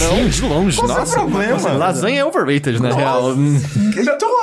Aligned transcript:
Não, 0.00 0.28
de 0.28 0.42
longe. 0.42 0.78
Qual 0.78 0.90
é 0.90 0.94
o 0.94 0.98
Nossa, 0.98 1.14
problema? 1.18 1.52
Nossa, 1.52 1.72
Lasanha 1.72 2.20
é 2.20 2.24
overrated, 2.24 2.80
na 2.80 2.94
real. 2.94 3.30
Hum. 3.30 3.60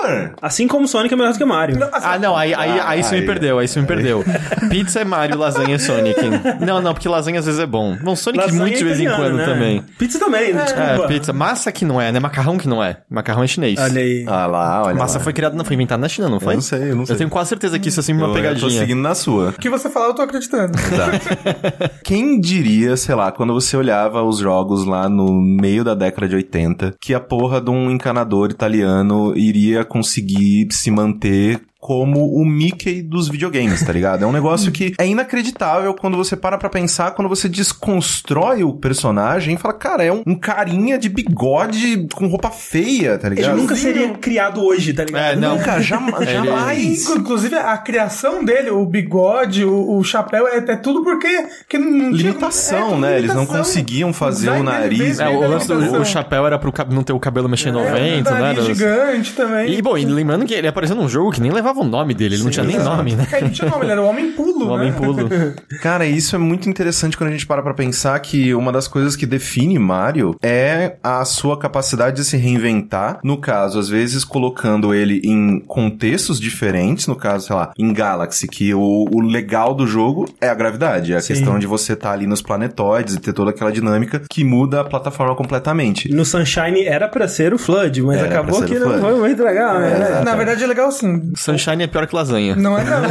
Heitor! 0.05 0.31
Assim 0.41 0.67
como 0.67 0.87
Sonic 0.87 1.13
é 1.13 1.17
melhor 1.17 1.33
do 1.33 1.37
que 1.37 1.45
Mario. 1.45 1.77
Ah, 1.91 2.17
não, 2.19 2.35
aí, 2.35 2.53
aí, 2.53 2.79
aí 2.79 2.99
isso 2.99 3.13
me 3.13 3.21
perdeu, 3.21 3.59
aí 3.59 3.65
isso 3.65 3.79
me 3.79 3.87
perdeu. 3.87 4.23
Pizza 4.69 5.01
é 5.01 5.05
Mario, 5.05 5.37
lasanha 5.37 5.75
é 5.75 5.77
Sonic. 5.77 6.19
Não, 6.65 6.81
não, 6.81 6.93
porque 6.93 7.07
lasanha 7.07 7.39
às 7.39 7.45
vezes 7.45 7.59
é 7.59 7.65
bom. 7.65 7.97
Bom, 8.01 8.15
Sonic 8.15 8.43
Lasanha 8.43 8.61
muito 8.61 8.77
de 8.77 8.83
vez 8.83 8.99
em 8.99 9.05
quando 9.05 9.37
né? 9.37 9.45
também. 9.45 9.83
Pizza 9.97 10.19
também, 10.19 10.53
desculpa. 10.53 10.81
É, 10.81 11.07
pizza. 11.07 11.33
Massa 11.33 11.71
que 11.71 11.85
não 11.85 11.99
é, 11.99 12.11
né? 12.11 12.19
Macarrão 12.19 12.57
que 12.57 12.67
não 12.67 12.83
é. 12.83 12.97
Macarrão 13.09 13.43
é 13.43 13.47
chinês. 13.47 13.79
Olha 13.79 14.01
aí. 14.01 14.25
Ah 14.27 14.45
lá, 14.45 14.83
olha 14.83 14.95
Massa 14.95 15.17
lá. 15.17 15.23
foi 15.23 15.33
criada, 15.33 15.55
não 15.55 15.65
foi 15.65 15.75
inventada 15.75 16.01
na 16.01 16.07
China, 16.07 16.29
não 16.29 16.39
foi? 16.39 16.55
não 16.55 16.61
sei, 16.61 16.91
eu 16.91 16.95
não 16.95 17.05
sei. 17.05 17.13
Eu 17.13 17.17
tenho 17.17 17.29
quase 17.29 17.49
certeza 17.49 17.79
que 17.79 17.89
isso 17.89 17.99
é 17.99 18.03
sempre 18.03 18.23
uma 18.23 18.27
Eu, 18.27 18.35
eu 18.35 18.35
tô 18.35 18.41
pegadinha. 18.41 18.79
seguindo 18.81 19.01
na 19.01 19.15
sua. 19.15 19.49
O 19.49 19.53
que 19.53 19.69
você 19.69 19.89
falar, 19.89 20.07
eu 20.07 20.13
tô 20.13 20.21
acreditando. 20.21 20.73
Quem 22.03 22.39
diria, 22.39 22.95
sei 22.97 23.15
lá, 23.15 23.31
quando 23.31 23.53
você 23.53 23.75
olhava 23.75 24.21
os 24.23 24.37
jogos 24.39 24.85
lá 24.85 25.09
no 25.09 25.31
meio 25.33 25.83
da 25.83 25.93
década 25.95 26.27
de 26.27 26.35
80, 26.35 26.95
que 27.01 27.13
a 27.13 27.19
porra 27.19 27.59
de 27.61 27.69
um 27.69 27.89
encanador 27.89 28.49
italiano 28.51 29.33
iria 29.35 29.83
conseguir 29.95 30.67
se 30.71 30.91
manter 30.91 31.61
como 31.85 32.33
o 32.33 32.43
Mickey 32.43 33.03
dos 33.03 33.27
videogames, 33.29 33.83
tá 33.85 33.93
ligado? 33.93 34.23
É 34.23 34.25
um 34.27 34.31
negócio 34.31 34.71
que 34.71 34.95
é 34.97 35.05
inacreditável 35.07 35.93
quando 35.93 36.17
você 36.17 36.35
para 36.35 36.57
pra 36.57 36.67
pensar, 36.67 37.11
quando 37.11 37.29
você 37.29 37.47
desconstrói 37.47 38.63
o 38.63 38.73
personagem 38.73 39.53
e 39.53 39.57
fala, 39.57 39.73
cara, 39.75 40.03
é 40.03 40.11
um, 40.11 40.23
um 40.25 40.33
carinha 40.33 40.97
de 40.97 41.07
bigode 41.09 42.07
com 42.15 42.25
roupa 42.25 42.49
feia, 42.49 43.19
tá 43.19 43.27
Ele 43.27 43.35
ligado? 43.35 43.57
nunca 43.57 43.75
seria 43.75 44.09
criado 44.15 44.63
hoje, 44.65 44.93
tá 44.93 45.03
ligado? 45.03 45.33
É, 45.33 45.35
não. 45.35 45.57
Nunca, 45.57 45.75
Ele- 45.77 45.83
jamais. 45.83 47.07
Inclusive, 47.11 47.53
a 47.55 47.77
criação 47.77 48.43
dele, 48.43 48.71
o 48.71 48.83
bigode, 48.83 49.63
o, 49.63 49.97
o 49.99 50.03
chapéu, 50.03 50.47
é, 50.47 50.57
é 50.57 50.75
tudo 50.77 51.03
porque 51.03 51.27
que 51.69 51.77
não 51.77 52.11
tinha- 52.13 52.31
Limitação, 52.31 52.95
é, 52.95 52.97
né? 52.97 53.17
Eles 53.19 53.27
não 53.29 53.41
limitação. 53.41 53.63
conseguiam 53.63 54.11
fazer 54.11 54.49
o 54.49 54.63
nariz. 54.63 55.17
veio- 55.17 55.21
É, 55.21 55.29
o, 55.37 55.41
limitação. 55.43 56.01
o 56.01 56.05
chapéu 56.05 56.47
era 56.47 56.57
pro 56.57 56.73
não 56.89 57.03
ter 57.03 57.13
o 57.13 57.19
cabelo 57.19 57.47
mexendo 57.47 57.77
ao 57.77 57.85
É, 57.85 57.91
vento, 57.93 58.31
né? 58.31 58.49
Era- 58.53 58.61
gigante 58.63 59.33
também. 59.33 59.71
E, 59.71 59.81
bom, 59.83 59.95
e 59.95 60.03
lembrando 60.05 60.45
que 60.47 60.53
ele 60.55 60.67
apareceu 60.67 60.95
num 60.95 61.07
jogo 61.07 61.29
que 61.31 61.39
nem 61.39 61.51
levava 61.51 61.74
o 61.81 61.83
nome 61.83 62.13
dele, 62.13 62.35
ele 62.35 62.43
não 62.43 62.51
tinha 62.51 62.65
nem 62.65 62.77
nome, 62.77 63.15
né? 63.15 63.27
É, 63.31 63.37
ele 63.39 63.49
tinha 63.49 63.69
nome, 63.69 63.85
ele 63.85 63.91
era 63.91 64.01
o 64.01 64.05
Homem 64.05 64.31
Pulo, 64.31 64.67
O 64.67 64.69
Homem 64.69 64.91
né? 64.91 64.97
Pulo. 64.97 65.29
Cara, 65.81 66.05
isso 66.05 66.35
é 66.35 66.39
muito 66.39 66.69
interessante 66.69 67.17
quando 67.17 67.29
a 67.29 67.33
gente 67.33 67.45
para 67.45 67.61
pra 67.61 67.73
pensar 67.73 68.19
que 68.19 68.53
uma 68.53 68.71
das 68.71 68.87
coisas 68.87 69.15
que 69.15 69.25
define 69.25 69.77
Mario 69.79 70.35
é 70.41 70.95
a 71.03 71.23
sua 71.25 71.57
capacidade 71.57 72.15
de 72.17 72.25
se 72.25 72.37
reinventar. 72.37 73.19
No 73.23 73.37
caso, 73.37 73.79
às 73.79 73.89
vezes 73.89 74.23
colocando 74.23 74.93
ele 74.93 75.21
em 75.23 75.59
contextos 75.59 76.39
diferentes, 76.39 77.07
no 77.07 77.15
caso, 77.15 77.47
sei 77.47 77.55
lá, 77.55 77.71
em 77.77 77.93
Galaxy, 77.93 78.47
que 78.47 78.73
o, 78.73 79.05
o 79.11 79.21
legal 79.21 79.73
do 79.73 79.85
jogo 79.87 80.25
é 80.39 80.47
a 80.49 80.53
gravidade, 80.53 81.13
é 81.13 81.17
a 81.17 81.21
questão 81.21 81.59
de 81.59 81.67
você 81.67 81.93
estar 81.93 82.11
ali 82.11 82.27
nos 82.27 82.41
planetoides 82.41 83.15
e 83.15 83.19
ter 83.19 83.33
toda 83.33 83.51
aquela 83.51 83.71
dinâmica 83.71 84.21
que 84.29 84.43
muda 84.43 84.81
a 84.81 84.83
plataforma 84.83 85.35
completamente. 85.35 86.09
No 86.13 86.25
Sunshine 86.25 86.85
era 86.85 87.07
pra 87.07 87.27
ser 87.27 87.53
o 87.53 87.57
Flood, 87.57 88.01
mas 88.03 88.17
Era 88.17 88.27
acabou 88.27 88.61
que 88.63 88.77
não 88.79 88.99
foi 88.99 89.15
muito 89.15 89.43
legal, 89.43 89.79
né? 89.79 89.95
exato. 89.95 90.25
Na 90.25 90.35
verdade 90.35 90.63
é 90.63 90.67
legal 90.67 90.91
sim. 90.91 91.33
Sunshine 91.35 91.64
é 91.71 91.87
pior 91.87 92.07
que 92.07 92.15
lasanha. 92.15 92.55
Não 92.55 92.77
é 92.77 92.83
não. 92.83 93.01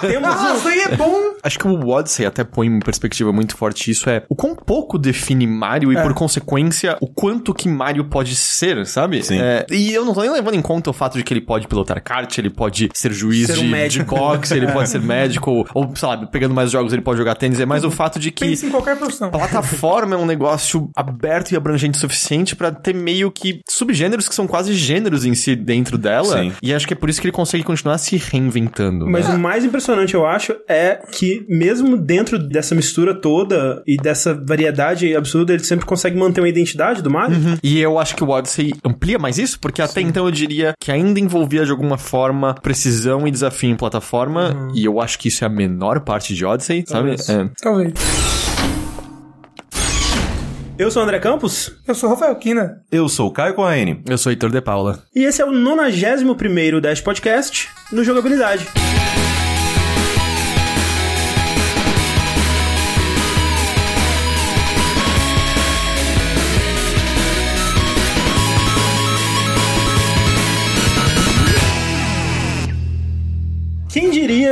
Temos 0.00 0.28
Ah, 0.30 0.68
aí 0.68 0.80
é 0.80 0.96
bom. 0.96 1.30
Acho 1.42 1.58
que 1.58 1.66
o 1.66 1.88
Odyssey 1.88 2.26
até 2.26 2.44
põe 2.44 2.68
uma 2.68 2.80
perspectiva 2.80 3.32
muito 3.32 3.56
forte 3.56 3.90
isso, 3.90 4.10
é 4.10 4.24
o 4.28 4.34
quão 4.36 4.54
pouco 4.54 4.98
define 4.98 5.46
Mario 5.46 5.92
e, 5.92 5.96
por 5.96 6.12
consequência, 6.12 6.96
o 7.00 7.06
quanto 7.06 7.54
que 7.54 7.68
Mario 7.68 8.04
pode 8.04 8.36
ser, 8.36 8.86
sabe? 8.86 9.22
Sim. 9.22 9.40
É, 9.40 9.64
e 9.70 9.92
eu 9.92 10.04
não 10.04 10.12
tô 10.12 10.20
nem 10.20 10.30
levando 10.30 10.54
em 10.54 10.62
conta 10.62 10.90
o 10.90 10.92
fato 10.92 11.16
de 11.16 11.24
que 11.24 11.32
ele 11.32 11.40
pode 11.40 11.66
pilotar 11.66 12.02
kart, 12.02 12.36
ele 12.38 12.50
pode 12.50 12.90
ser 12.94 13.12
juiz 13.12 13.46
Ser 13.46 13.58
um 13.58 13.88
de, 13.88 14.04
boxe, 14.04 14.54
ele 14.54 14.66
pode 14.68 14.88
ser 14.90 15.00
médico, 15.00 15.66
ou, 15.74 15.96
sei 15.96 16.08
lá, 16.08 16.26
pegando 16.26 16.54
mais 16.54 16.70
jogos, 16.70 16.92
ele 16.92 17.02
pode 17.02 17.18
jogar 17.18 17.34
tênis, 17.34 17.58
é 17.60 17.66
mais 17.66 17.84
o 17.84 17.90
fato 17.90 18.18
de 18.18 18.30
que 18.30 18.44
Pensa 18.46 18.66
em 18.66 18.70
qualquer 18.70 18.96
profissão. 18.96 19.30
plataforma 19.30 20.14
é 20.14 20.18
um 20.18 20.26
negócio 20.26 20.90
aberto 20.94 21.52
e 21.52 21.56
abrangente 21.56 21.96
o 21.96 22.00
suficiente 22.00 22.54
pra 22.54 22.70
ter 22.70 22.94
meio 22.94 23.30
que 23.30 23.60
subgêneros 23.68 24.28
que 24.28 24.34
são 24.34 24.46
quase 24.46 24.74
gêneros 24.74 25.24
em 25.24 25.34
si 25.34 25.56
dentro 25.56 25.96
dela. 25.96 26.38
Sim. 26.38 26.52
E 26.62 26.74
acho 26.74 26.86
que 26.86 26.92
é 26.92 26.96
por 26.96 27.08
isso 27.08 27.20
que 27.20 27.26
ele 27.26 27.32
consegue 27.32 27.64
continuar 27.64 27.89
se 27.98 28.16
reinventando. 28.16 29.06
Mas 29.06 29.28
né? 29.28 29.34
o 29.34 29.38
mais 29.38 29.64
impressionante, 29.64 30.14
eu 30.14 30.26
acho, 30.26 30.54
é 30.68 31.00
que 31.10 31.44
mesmo 31.48 31.96
dentro 31.96 32.38
dessa 32.38 32.74
mistura 32.74 33.14
toda 33.14 33.82
e 33.86 33.96
dessa 33.96 34.34
variedade 34.34 35.14
absurda, 35.14 35.52
ele 35.52 35.64
sempre 35.64 35.86
consegue 35.86 36.16
manter 36.16 36.40
uma 36.40 36.48
identidade 36.48 37.02
do 37.02 37.10
Mario. 37.10 37.36
E 37.62 37.80
eu 37.80 37.98
acho 37.98 38.16
que 38.16 38.24
o 38.24 38.28
Odyssey 38.28 38.72
amplia 38.84 39.18
mais 39.18 39.38
isso, 39.38 39.58
porque 39.60 39.82
até 39.82 40.00
então 40.00 40.26
eu 40.26 40.30
diria 40.30 40.74
que 40.80 40.90
ainda 40.90 41.20
envolvia 41.20 41.64
de 41.64 41.70
alguma 41.70 41.98
forma 41.98 42.54
precisão 42.54 43.26
e 43.26 43.30
desafio 43.30 43.70
em 43.70 43.76
plataforma, 43.76 44.70
e 44.74 44.84
eu 44.84 45.00
acho 45.00 45.18
que 45.18 45.28
isso 45.28 45.44
é 45.44 45.46
a 45.46 45.50
menor 45.50 46.00
parte 46.00 46.34
de 46.34 46.44
Odyssey, 46.44 46.84
sabe? 46.86 47.16
Talvez. 47.16 47.28
É. 47.28 47.50
Talvez. 47.62 48.49
Eu 50.80 50.90
sou 50.90 51.02
o 51.02 51.04
André 51.04 51.18
Campos 51.18 51.74
Eu 51.86 51.94
sou 51.94 52.08
o 52.08 52.12
Rafael 52.14 52.34
Kina. 52.36 52.80
Eu 52.90 53.06
sou 53.06 53.28
o 53.28 53.30
Caio 53.30 53.52
Corraine. 53.52 54.02
Eu 54.08 54.16
sou 54.16 54.32
Heitor 54.32 54.50
de 54.50 54.62
Paula. 54.62 55.02
e 55.14 55.24
esse 55.24 55.42
é 55.42 55.44
o 55.44 55.50
91º 55.50 56.80
Dash 56.80 57.02
Podcast 57.02 57.68
no 57.92 58.02
Jogabilidade. 58.02 58.66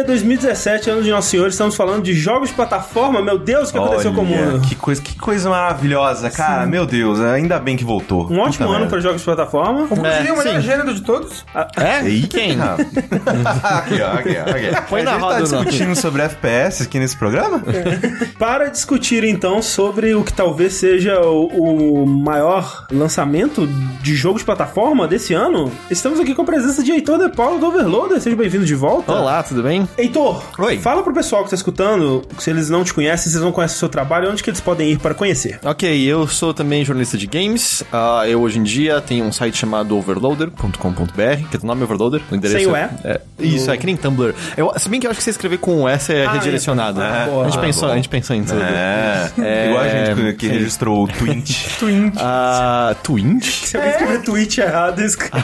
2017, 0.09 0.89
ano 0.89 1.03
de 1.03 1.11
Nosso 1.11 1.29
Senhor, 1.29 1.49
estamos 1.49 1.77
falando 1.77 2.03
de 2.03 2.15
jogos 2.15 2.49
de 2.49 2.55
plataforma? 2.55 3.21
Meu 3.21 3.39
Deus, 3.39 3.69
o 3.69 3.73
que 3.73 3.79
aconteceu 3.79 4.15
com 4.15 4.23
o 4.23 4.25
Olha, 4.25 4.53
mundo? 4.53 4.67
Que 4.67 4.75
coisa, 4.75 5.03
que 5.03 5.15
coisa 5.19 5.51
maravilhosa, 5.51 6.31
cara. 6.31 6.65
Meu 6.65 6.87
Deus, 6.87 7.21
ainda 7.21 7.59
bem 7.59 7.77
que 7.77 7.85
voltou. 7.85 8.23
Um 8.31 8.39
ótimo 8.39 8.53
Puta 8.53 8.65
ano 8.65 8.71
merda. 8.71 8.87
para 8.89 9.01
jogos 9.01 9.21
de 9.21 9.25
plataforma. 9.27 9.87
O 9.91 10.07
É, 10.07 10.33
o 10.33 10.39
melhor 10.39 10.55
sim. 10.55 10.61
gênero 10.63 10.95
de 10.95 11.03
todos. 11.03 11.45
É? 11.77 12.01
Eita. 12.09 12.29
Quem? 12.29 12.57
aqui, 12.59 14.01
ó, 14.01 14.13
aqui, 14.13 14.37
ó, 14.39 14.51
aqui. 14.51 14.89
Põe 14.89 15.03
na 15.03 15.11
a 15.11 15.15
gente 15.15 15.23
roda 15.23 15.35
tá 15.35 15.43
discutindo 15.43 15.95
sobre 15.95 16.23
FPS 16.23 16.83
aqui 16.85 16.99
nesse 16.99 17.17
programa? 17.17 17.63
Para 18.39 18.69
discutir 18.69 19.25
então 19.25 19.61
sobre 19.61 20.15
o 20.15 20.25
que 20.25 20.33
talvez 20.33 20.73
seja 20.73 21.21
o, 21.21 22.05
o 22.05 22.07
maior 22.07 22.87
lançamento 22.91 23.67
de 24.01 24.15
jogo 24.15 24.39
de 24.39 24.45
plataforma 24.47 25.07
desse 25.07 25.35
ano, 25.35 25.71
estamos 25.91 26.19
aqui 26.19 26.35
com 26.35 26.41
a 26.41 26.47
presença 26.47 26.83
de 26.83 26.93
Heitor 26.93 27.19
De 27.19 27.29
Paulo 27.37 27.59
do 27.59 27.67
Overloader. 27.67 28.19
Seja 28.23 28.37
bem-vindo 28.37 28.65
de 28.65 28.75
volta. 28.75 29.13
Olá, 29.13 29.43
tudo 29.43 29.63
bem? 29.63 29.87
Heitor, 29.99 30.43
Oi. 30.61 30.79
fala 30.79 31.03
pro 31.03 31.13
pessoal 31.13 31.43
que 31.43 31.51
tá 31.51 31.57
escutando, 31.57 32.23
se 32.39 32.49
eles 32.51 32.71
não 32.71 32.85
te 32.85 32.95
conhecem, 32.95 33.25
se 33.31 33.37
eles 33.37 33.45
não 33.45 33.51
conhecem 33.51 33.75
o 33.75 33.79
seu 33.81 33.89
trabalho, 33.89 34.31
onde 34.31 34.43
que 34.45 34.49
eles 34.49 34.61
podem 34.61 34.93
ir 34.93 34.99
para 35.01 35.13
conhecer. 35.13 35.59
Ok, 35.65 36.01
eu 36.05 36.27
sou 36.29 36.55
também 36.55 36.85
jornalista 36.85 37.19
de 37.19 37.27
games. 37.27 37.83
Ah, 37.93 38.23
eu 38.29 38.41
hoje 38.41 38.61
em 38.61 38.63
dia 38.63 39.01
tenho 39.01 39.25
um 39.25 39.33
site 39.33 39.57
chamado 39.59 39.97
overloader.com.br, 39.99 41.49
que 41.51 41.57
é 41.57 41.61
o 41.63 41.67
nome 41.67 41.83
Overloader. 41.83 42.21
O 42.31 42.35
endereço 42.37 42.59
Sem 42.65 42.73
o 42.73 42.77
é, 42.77 42.91
é 43.05 43.21
Isso, 43.41 43.71
é 43.73 43.77
que 43.77 43.87
nem 43.87 43.97
Tumblr. 43.97 44.35
Eu, 44.57 44.73
se 44.79 44.89
bem 44.89 45.01
que 45.01 45.07
eu 45.07 45.11
acho 45.11 45.19
que 45.19 45.25
você 45.25 45.31
escrever 45.31 45.59
com 45.59 45.83
o 45.83 45.89
S 45.89 46.13
é 46.13 46.27
Ah, 46.27 46.33
redirecionado. 46.33 47.01
é. 47.03 47.05
a, 47.25 47.45
gente 47.47 47.59
Ah, 47.59 47.61
pensou, 47.61 47.91
a 47.91 47.97
gente 47.97 48.09
pensou 48.09 48.37
em 48.37 48.45
tudo. 48.45 48.63
É, 48.63 49.31
É, 49.43 49.67
igual 49.67 49.83
a 49.83 49.89
gente 49.89 50.37
que, 50.37 50.47
registrou 50.47 51.05
o 51.05 51.09
Twint. 51.09 51.67
Twin. 51.79 52.13
Ah, 52.17 52.95
Twint? 53.03 53.45
Se 53.67 53.77
alguém 53.77 53.91
escrever 53.93 54.23
tweet 54.23 54.61
errado, 54.61 55.01
eles 55.01 55.17
caem 55.17 55.35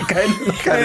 no 0.47 0.53
Cara 0.55 0.81